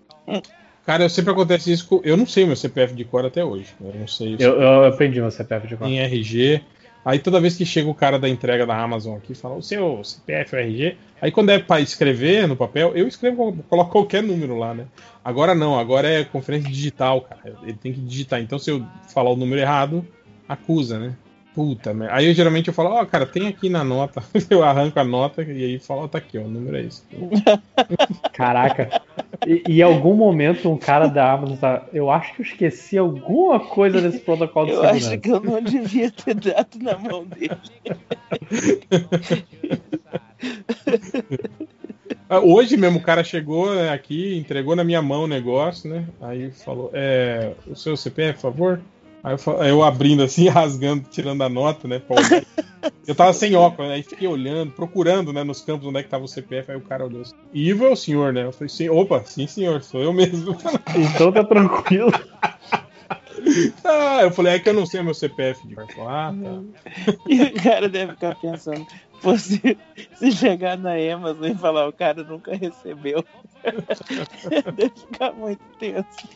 [0.84, 2.00] Cara, eu sempre acontece isso com.
[2.04, 3.74] Eu não sei o meu CPF de cor até hoje.
[3.80, 5.90] Eu não sei se Eu, eu aprendi meu CPF de conta.
[5.90, 6.62] em RG.
[7.04, 10.04] Aí toda vez que chega o cara da entrega da Amazon aqui, fala o seu
[10.04, 10.96] CPF RG.
[11.20, 14.86] Aí quando é pra escrever no papel, eu escrevo, coloco qualquer número lá, né?
[15.24, 17.56] Agora não, agora é conferência digital, cara.
[17.62, 18.40] Ele tem que digitar.
[18.40, 20.06] Então se eu falar o número errado,
[20.48, 21.16] acusa, né?
[21.60, 22.14] Puta, merda.
[22.14, 24.22] Aí eu geralmente eu falo, ó, cara, tem aqui na nota.
[24.48, 27.02] eu arranco a nota e aí falo, ó, tá aqui, ó, o número é esse.
[28.32, 29.02] Caraca.
[29.46, 31.84] E, e em algum momento um cara da Amazon tá.
[31.92, 35.08] Eu acho que eu esqueci alguma coisa desse protocolo de Eu segurança.
[35.10, 37.50] acho que eu não devia ter dado na mão dele.
[42.32, 46.06] Ah, Hoje mesmo o cara chegou né, aqui, entregou na minha mão o negócio, né?
[46.20, 48.80] Aí falou, é, o seu CPF, por favor?
[49.22, 52.00] Aí eu, eu abrindo assim, rasgando, tirando a nota, né?
[53.06, 53.96] Eu tava sem óculos, né?
[53.96, 56.82] Aí fiquei olhando, procurando, né, nos campos onde é que tava o CPF, aí o
[56.82, 58.44] cara olhou assim, Ivo é o senhor, né?
[58.44, 60.56] Eu falei, sim, opa, sim senhor, sou eu mesmo.
[60.96, 62.12] Então tá tranquilo.
[63.84, 65.66] ah, eu falei, é que eu não sei o meu CPF.
[65.66, 67.12] de cor." Ele falou, ah, tá.
[67.28, 68.86] E o cara deve ficar pensando,
[69.22, 69.60] pô, se,
[70.14, 73.24] se chegar na Amazon e falar o cara nunca recebeu,
[74.76, 76.28] deve ficar muito tenso.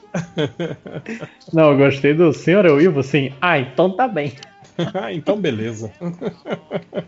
[1.52, 3.33] Não, eu gostei do senhor eu Ivo, sim.
[3.40, 4.33] Ah, então tá bem.
[5.12, 5.90] então beleza.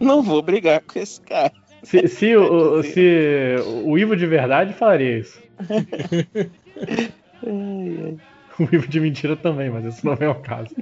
[0.01, 1.53] Não vou brigar com esse cara.
[1.83, 5.41] Se, se, o, o- se o Ivo de verdade falaria isso.
[8.59, 10.75] O Ivo de mentira também, mas esse não é o caso.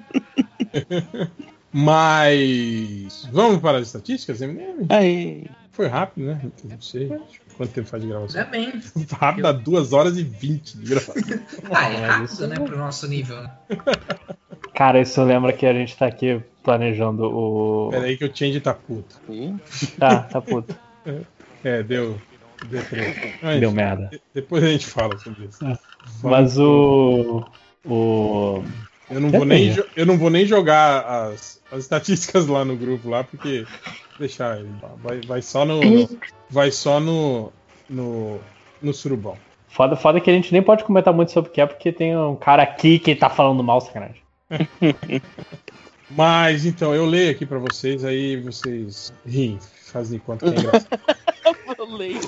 [1.75, 4.87] Mas vamos para as estatísticas, MDM?
[4.89, 5.47] Aí.
[5.73, 6.41] Foi rápido, né?
[6.63, 7.09] Não sei.
[7.57, 8.41] Quanto tempo faz de gravação?
[8.41, 8.73] Ainda bem.
[9.19, 11.15] Rápido, dá 2 horas e 20 de gravação.
[11.73, 13.43] Ah, é rápido, né, pro nosso nível.
[13.43, 13.51] né?
[14.73, 17.91] Cara, isso lembra que a gente tá aqui planejando o.
[17.91, 19.21] Pera aí que o Change tá puto.
[19.99, 20.75] Tá, tá puto.
[21.65, 22.21] É, deu.
[22.69, 23.35] Deprê.
[23.43, 24.09] Mas, Deu merda.
[24.13, 25.59] de- Depois a gente fala sobre isso.
[26.23, 27.45] Mas o.
[27.85, 28.63] O.
[29.15, 33.09] Eu não, vou nem, eu não vou nem jogar as, as estatísticas lá no grupo
[33.09, 33.65] lá, porque.
[34.19, 34.69] Deixar ele.
[35.03, 35.81] Vai, vai só no.
[35.81, 36.09] no-
[36.51, 37.53] vai só no.
[37.89, 38.41] No.
[38.83, 39.37] No surubão.
[39.69, 42.17] Foda, foda que a gente nem pode comentar muito sobre o que é, porque tem
[42.17, 44.23] um cara aqui que tá falando mal, sacanagem.
[46.11, 51.01] Mas então, eu leio aqui pra vocês, aí vocês riem, fazem conta que é engraçado.
[51.79, 52.21] Eu leio.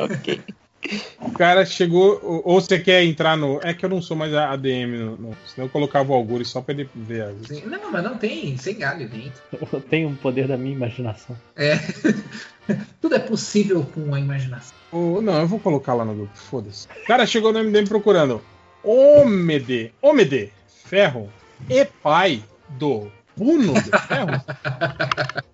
[0.00, 0.40] Ok.
[1.20, 3.60] O cara chegou, ou, você quer entrar no.
[3.62, 6.48] É que eu não sou mais a ADM, no, no- senão eu colocava o Algures
[6.48, 7.62] só pra ele ver as.
[7.64, 9.40] Não, mas não tem, sem galho dentro.
[9.72, 11.36] Eu tenho o poder da minha imaginação.
[11.56, 11.76] É.
[13.00, 14.74] Tudo é possível com a imaginação.
[14.90, 16.86] Ou- não, eu vou colocar lá no grupo, foda-se.
[17.02, 18.40] O cara chegou no MDM procurando
[18.82, 20.52] Ômede, Ômede,
[20.84, 21.28] ferro,
[21.70, 24.42] e pai do Puno de ferro.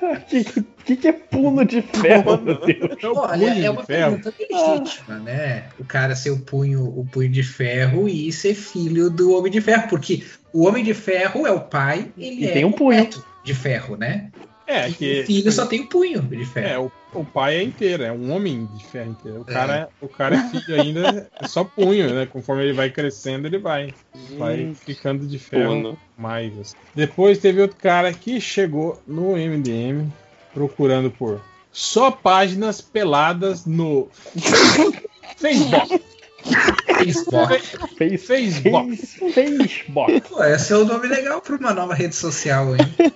[0.00, 0.44] O que,
[0.84, 2.96] que, que é puno de ferro, meu Deus?
[3.04, 4.18] Olha, punho é uma de ferro.
[4.18, 5.64] pergunta legítima, né?
[5.78, 9.60] O cara ser o punho, o punho de ferro e ser filho do Homem de
[9.60, 12.72] Ferro, porque o Homem de Ferro é o pai, ele E é tem um o
[12.72, 12.98] punho.
[12.98, 14.30] neto de ferro, né?
[14.66, 15.20] É, E que.
[15.22, 16.66] o filho só tem o punho de ferro.
[16.68, 19.40] É, o, o pai é inteiro, é um homem de ferro inteiro.
[19.40, 22.26] O cara, o cara é filho ainda, é só punho, né?
[22.26, 23.92] Conforme ele vai crescendo, ele vai,
[24.36, 25.98] vai ficando de ferro Puno.
[26.16, 26.58] mais.
[26.58, 26.76] assim.
[26.94, 30.08] Depois teve outro cara que chegou no MDM
[30.52, 31.40] procurando por
[31.72, 34.08] só páginas peladas no
[35.36, 36.02] Facebook.
[36.98, 37.62] Facebook.
[37.96, 38.96] Facebook.
[39.32, 40.20] Facebook.
[40.28, 43.12] Pô, esse é o nome legal para uma nova rede social, hein?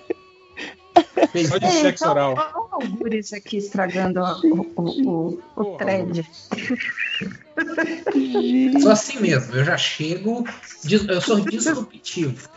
[1.47, 2.35] Só de sexo oral.
[2.37, 6.27] Olha o Algures aqui estragando o, o, o, o thread.
[8.81, 10.43] Sou assim mesmo, eu já chego,
[11.07, 12.49] eu sou disruptivo.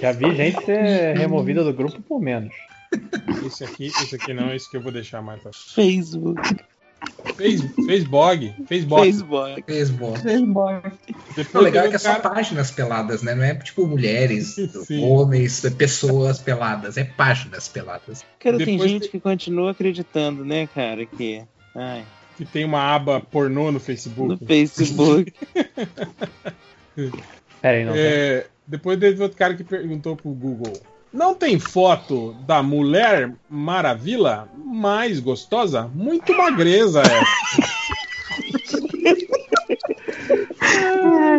[0.00, 2.52] Já vi gente ser removida do grupo por menos.
[3.46, 6.40] Esse aqui, esse aqui não, esse que eu vou deixar mais pra Facebook.
[7.36, 8.54] Fez, Facebook.
[8.66, 9.02] Facebook.
[9.06, 9.62] Facebook.
[9.66, 10.20] Facebook.
[11.36, 13.34] Depois O legal é que é só cara- páginas peladas, né?
[13.34, 14.56] Não é tipo mulheres,
[15.00, 18.24] homens, pessoas peladas, é páginas peladas.
[18.38, 21.42] Cara, tem Depois gente que continua acreditando, né, cara, que.
[21.74, 22.04] Ai,
[22.36, 24.40] que tem uma aba pornô no Facebook.
[24.40, 25.32] no Facebook.
[27.60, 27.94] Pera aí, não.
[27.94, 30.72] É, depois teve outro cara que perguntou pro Google:
[31.12, 35.90] Não tem foto da Mulher Maravilha mais gostosa?
[35.94, 38.82] Muito magreza essa.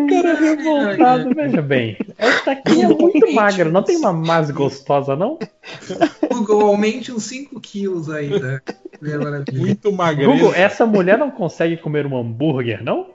[0.09, 1.97] Cara revoltado, veja bem.
[2.17, 5.39] Essa aqui é muito magra, não tem uma mais gostosa, não?
[6.29, 8.61] Google, aumente uns 5 quilos aí da
[9.01, 9.59] Mulher Maravilha.
[9.59, 10.31] Muito magreza.
[10.31, 13.07] Google, essa mulher não consegue comer um hambúrguer, não?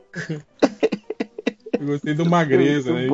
[1.79, 3.07] Eu gostei do magreza, né?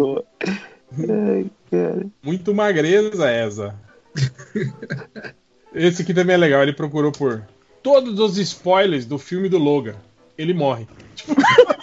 [0.97, 1.29] Muito boa.
[1.29, 2.07] Ai, cara.
[2.23, 3.75] Muito magreza essa.
[5.75, 6.63] Esse aqui também é legal.
[6.63, 7.43] Ele procurou por
[7.83, 9.97] todos os spoilers do filme do Logan.
[10.39, 10.87] Ele morre.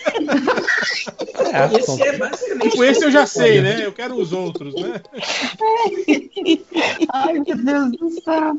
[1.54, 2.70] É, Esse é basicamente.
[2.72, 3.86] Tipo, esse eu já sei, né?
[3.86, 5.02] Eu quero os outros, né?
[7.14, 8.56] Ai, meu Deus do céu.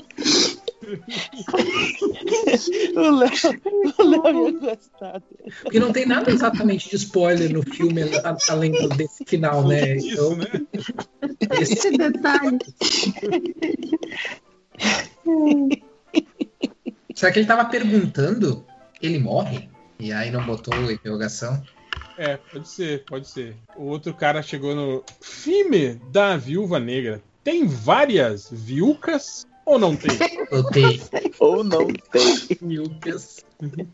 [2.97, 3.31] O Léo,
[3.99, 5.23] o Léo ia gostar.
[5.63, 8.03] Porque não tem nada exatamente de spoiler no filme,
[8.49, 9.97] além do- desse final, né?
[9.97, 10.47] Isso, Então, né?
[11.61, 12.59] esse Esse detalhe.
[17.15, 18.65] Será que ele tava perguntando?
[19.01, 19.69] Ele morre?
[20.03, 21.63] E aí não botou interrogação?
[22.19, 23.55] É, pode ser, pode ser.
[23.77, 27.23] O outro cara chegou no filme da Viúva Negra.
[27.45, 30.11] Tem várias viúcas ou não tem?
[30.51, 31.01] Botei.
[31.39, 32.59] Ou não tem.
[32.61, 33.45] Milkas.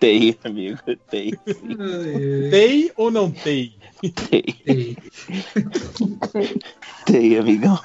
[0.00, 0.78] Tem, amigo.
[1.10, 1.32] Tem.
[2.50, 3.74] Tem ou não tem?
[4.30, 4.96] Tem.
[7.04, 7.80] Tem, amigão.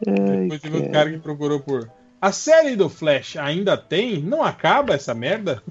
[0.00, 1.90] Depois teve outro cara que procurou por.
[2.20, 4.20] A série do Flash ainda tem?
[4.20, 5.62] Não acaba essa merda?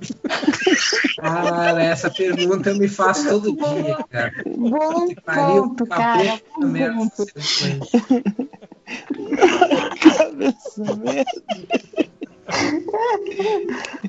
[1.19, 4.33] Cara, essa pergunta eu me faço todo dia, cara.
[4.56, 6.40] Bom Que pariu, ponto, cara.
[6.60, 6.96] merda.
[6.96, 7.33] Bom ponto.
[10.01, 11.26] Cabeça merda.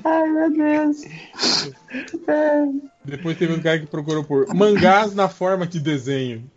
[0.05, 0.97] Ai, meu Deus.
[2.27, 2.65] É.
[3.03, 6.49] Depois teve um cara que procurou por mangás na forma de desenho.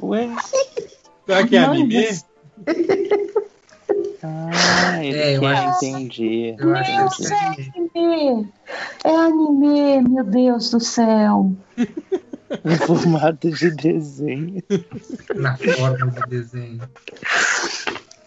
[0.00, 0.28] Ué?
[1.26, 2.06] Será que é anime?
[4.22, 6.54] Ah, ele É, eu quer, acho entendi.
[6.58, 8.48] Eu acho Meu, que isso é anime.
[9.04, 11.52] É anime, meu Deus do céu.
[12.64, 14.62] Em formato de desenho.
[15.34, 16.80] na forma de desenho.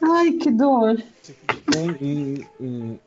[0.01, 1.01] Ai, que dor.
[1.75, 2.99] Um- um- um-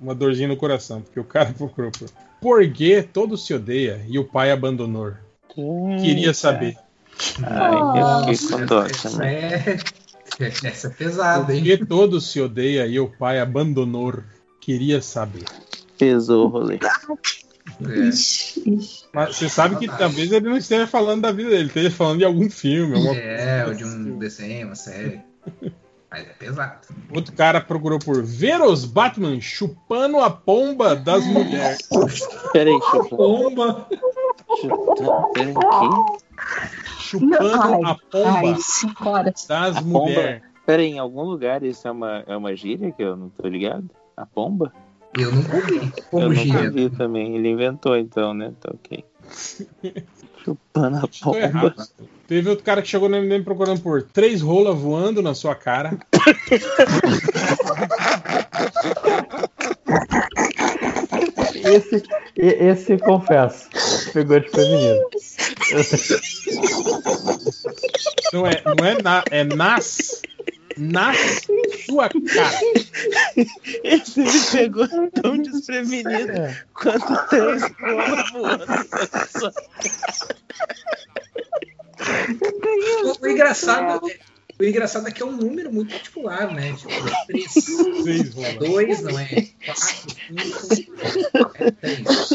[0.00, 2.08] uma dorzinha no coração, porque o cara procurou por.
[2.40, 5.14] Por que todo se odeia e o pai abandonou?
[6.02, 6.76] Queria saber.
[7.42, 9.28] Ai, eu fiquei com dó também.
[9.28, 9.76] é
[10.64, 11.62] Essa é pesada, Por hein?
[11.62, 14.22] que todos se odeia e o pai abandonou?
[14.60, 15.44] Queria saber.
[15.98, 16.76] Pesou o rolê.
[16.76, 17.88] É.
[19.12, 22.24] Mas você sabe que talvez ele não esteja falando da vida dele, esteja falando de
[22.24, 22.96] algum filme.
[22.96, 23.16] Alguma...
[23.16, 25.20] É, ou de um desenho, uma série.
[26.14, 26.78] Mas é pesado.
[27.12, 31.78] Outro cara procurou por ver os Batman chupando a pomba das mulheres.
[32.52, 33.16] Peraí, chupando.
[33.16, 33.88] Pomba!
[34.60, 35.32] Chupando.
[35.32, 35.54] Peraí.
[37.00, 39.44] Chupando a pomba Ai, cinco horas.
[39.48, 39.98] das A pomba.
[39.98, 40.42] mulheres.
[40.64, 43.90] Peraí, em algum lugar isso é uma, é uma gíria que eu não tô ligado?
[44.16, 44.72] A pomba?
[45.18, 45.76] Eu nunca ouvi.
[45.96, 47.34] eu Como nunca vi também.
[47.34, 48.52] Ele inventou então, né?
[48.60, 49.04] Tá ok.
[50.44, 51.38] Chupando a Tô pomba.
[51.38, 51.88] errado.
[52.26, 55.96] Teve outro cara que chegou no MDM procurando por três rolas voando na sua cara.
[61.64, 62.02] Esse,
[62.36, 63.68] e- esse confesso,
[64.12, 65.00] pegou desprevenido.
[68.32, 70.20] Não é, não é, na, é nas,
[70.76, 71.16] nas
[71.84, 72.60] sua cara.
[73.84, 76.32] Esse me pegou tão desprevenido
[76.72, 78.84] quanto três rolas voando na
[79.26, 79.52] sua
[83.04, 84.18] O, o engraçado é,
[84.58, 86.72] o engraçado é que é um número muito particular, né?
[86.74, 87.52] Tipo, é três.
[87.52, 88.54] Seis rolas.
[88.56, 89.26] Dois, não é
[89.64, 89.82] quatro,
[90.76, 92.30] cinco, é três.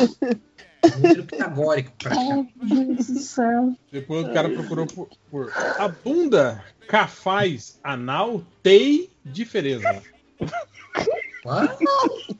[0.86, 2.54] Um número pitagórico, praticamente.
[2.62, 3.76] Ai, Deus do céu.
[3.92, 10.02] Depois o cara procurou por, por a bunda cafaz anal tem diferença.
[11.46, 11.78] What?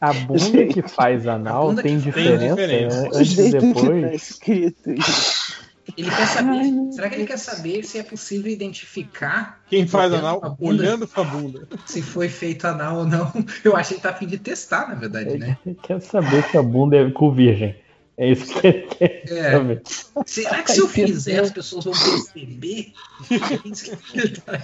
[0.02, 3.02] A bunda que faz anal tem diferença, tem diferença.
[3.04, 3.10] né?
[3.14, 4.14] antes e tá depois.
[4.30, 5.60] escrito isso.
[5.98, 6.92] Ele quer saber.
[6.92, 10.84] Será que ele quer saber se é possível identificar Quem faz Olhando anal pra bunda.
[10.84, 11.68] olhando pra bunda.
[11.86, 13.32] se foi feito anal ou não?
[13.64, 15.58] Eu acho que ele tá a fim de testar, na verdade, né?
[15.66, 17.76] Ele quer saber se a bunda é com virgem.
[18.20, 19.52] É isso que ele quer É.
[19.54, 19.82] saber.
[20.26, 22.94] Será que se eu fizer as pessoas vão perceber?
[23.32, 24.62] É isso que ele tá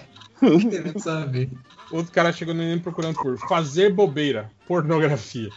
[0.69, 1.49] querendo saber.
[1.89, 5.49] Outro cara chegou no MDM procurando por fazer bobeira, pornografia.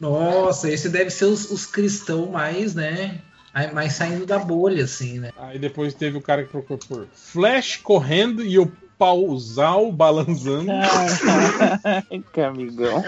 [0.00, 3.20] Nossa, esse deve ser os, os cristãos mais, né?
[3.74, 5.32] Mais saindo da bolha, assim, né?
[5.36, 10.70] Aí depois teve o cara que procurou por Flash correndo e o pausal balançando.
[12.32, 13.02] Camigão.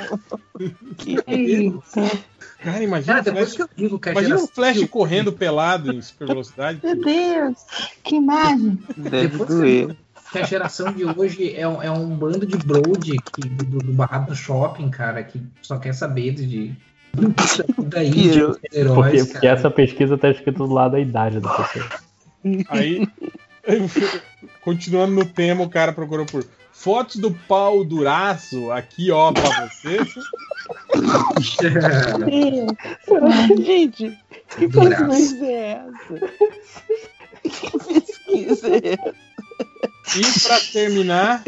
[1.27, 2.11] Eita.
[2.63, 6.03] Cara, imagina, Cara, o depois Flash, que eu digo que imagina Flash correndo pelado em
[6.03, 6.81] super velocidade.
[6.83, 7.57] Meu Deus,
[8.05, 8.79] que imagem.
[8.97, 9.97] Deve Depois doer.
[10.31, 13.93] que a geração de hoje é, um- é um bando de broad que, do, do
[13.93, 16.75] barrado do shopping, cara, que só quer saber de.
[17.79, 18.11] Daí.
[18.39, 19.55] Porque, heróis, porque cara.
[19.59, 21.89] essa pesquisa tá escrito do lado da idade da pessoa.
[22.69, 23.09] Aí,
[24.63, 29.99] continuando no tema, o cara procurou por fotos do pau duraço aqui, ó, pra você.
[33.65, 34.19] Gente,
[34.57, 35.07] que Duraço.
[35.07, 36.15] pesquisa é essa?
[37.43, 39.15] Que pesquisa é essa?
[40.19, 41.45] E pra terminar,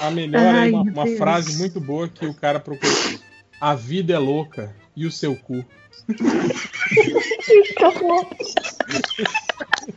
[0.00, 1.18] a melhor aí, Ai, uma, meu uma Deus.
[1.18, 2.94] frase muito boa que o cara procurou.
[2.94, 3.18] por,
[3.60, 5.64] A vida é louca e o seu cu.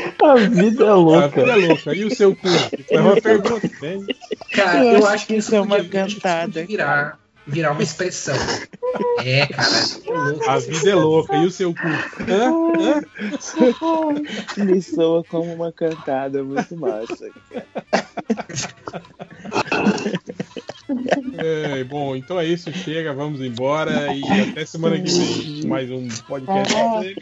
[0.22, 1.28] A vida é A louca.
[1.28, 2.48] vida é louca e o seu cu.
[2.88, 4.16] Foi uma pergunta, entende?
[4.52, 8.36] Cara, Eu eu, acho que isso é uma podia- isso cantada, virar, virar uma expressão.
[9.24, 9.68] É, cara,
[10.06, 10.50] é louco.
[10.50, 11.86] A vida é louca e o seu cu.
[12.28, 13.00] Hã?
[14.58, 14.64] Hã?
[14.64, 17.30] Me soa como uma cantada muito massa.
[21.38, 25.66] É, bom, então é isso, chega, vamos embora e até semana que vem.
[25.66, 27.14] Mais um podcast.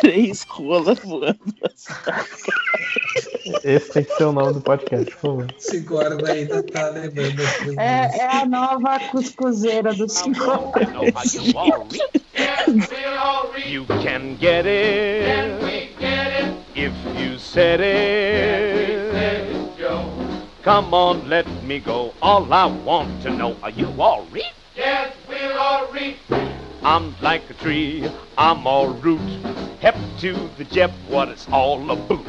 [0.00, 1.38] Três rolas voando.
[3.62, 5.46] Esse tem que ser o nome do podcast, por favor.
[5.58, 7.78] Esse guarda ainda tá lembrando das coisas.
[7.78, 10.72] É, é a nova cuscuzeira do cinco.
[13.66, 15.84] You can get it
[16.74, 19.14] if you said it.
[20.62, 22.14] Come on, let me go.
[22.22, 24.46] All I want to know, are you all reap?
[24.74, 26.16] Yes, we're all reap.
[26.84, 29.18] I'm like a tree, I'm all root.
[29.80, 32.26] Hep to the jep, what it's all about.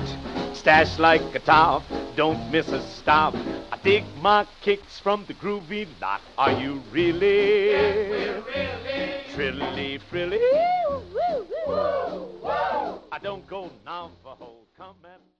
[0.56, 1.84] Stash like a top,
[2.16, 3.36] don't miss a stop.
[3.70, 6.22] I dig my kicks from the groovy lot.
[6.38, 7.74] Are you really?
[8.10, 9.16] We're really.
[9.34, 10.40] Trilly, frilly.
[13.12, 15.35] I don't go Navajo, come and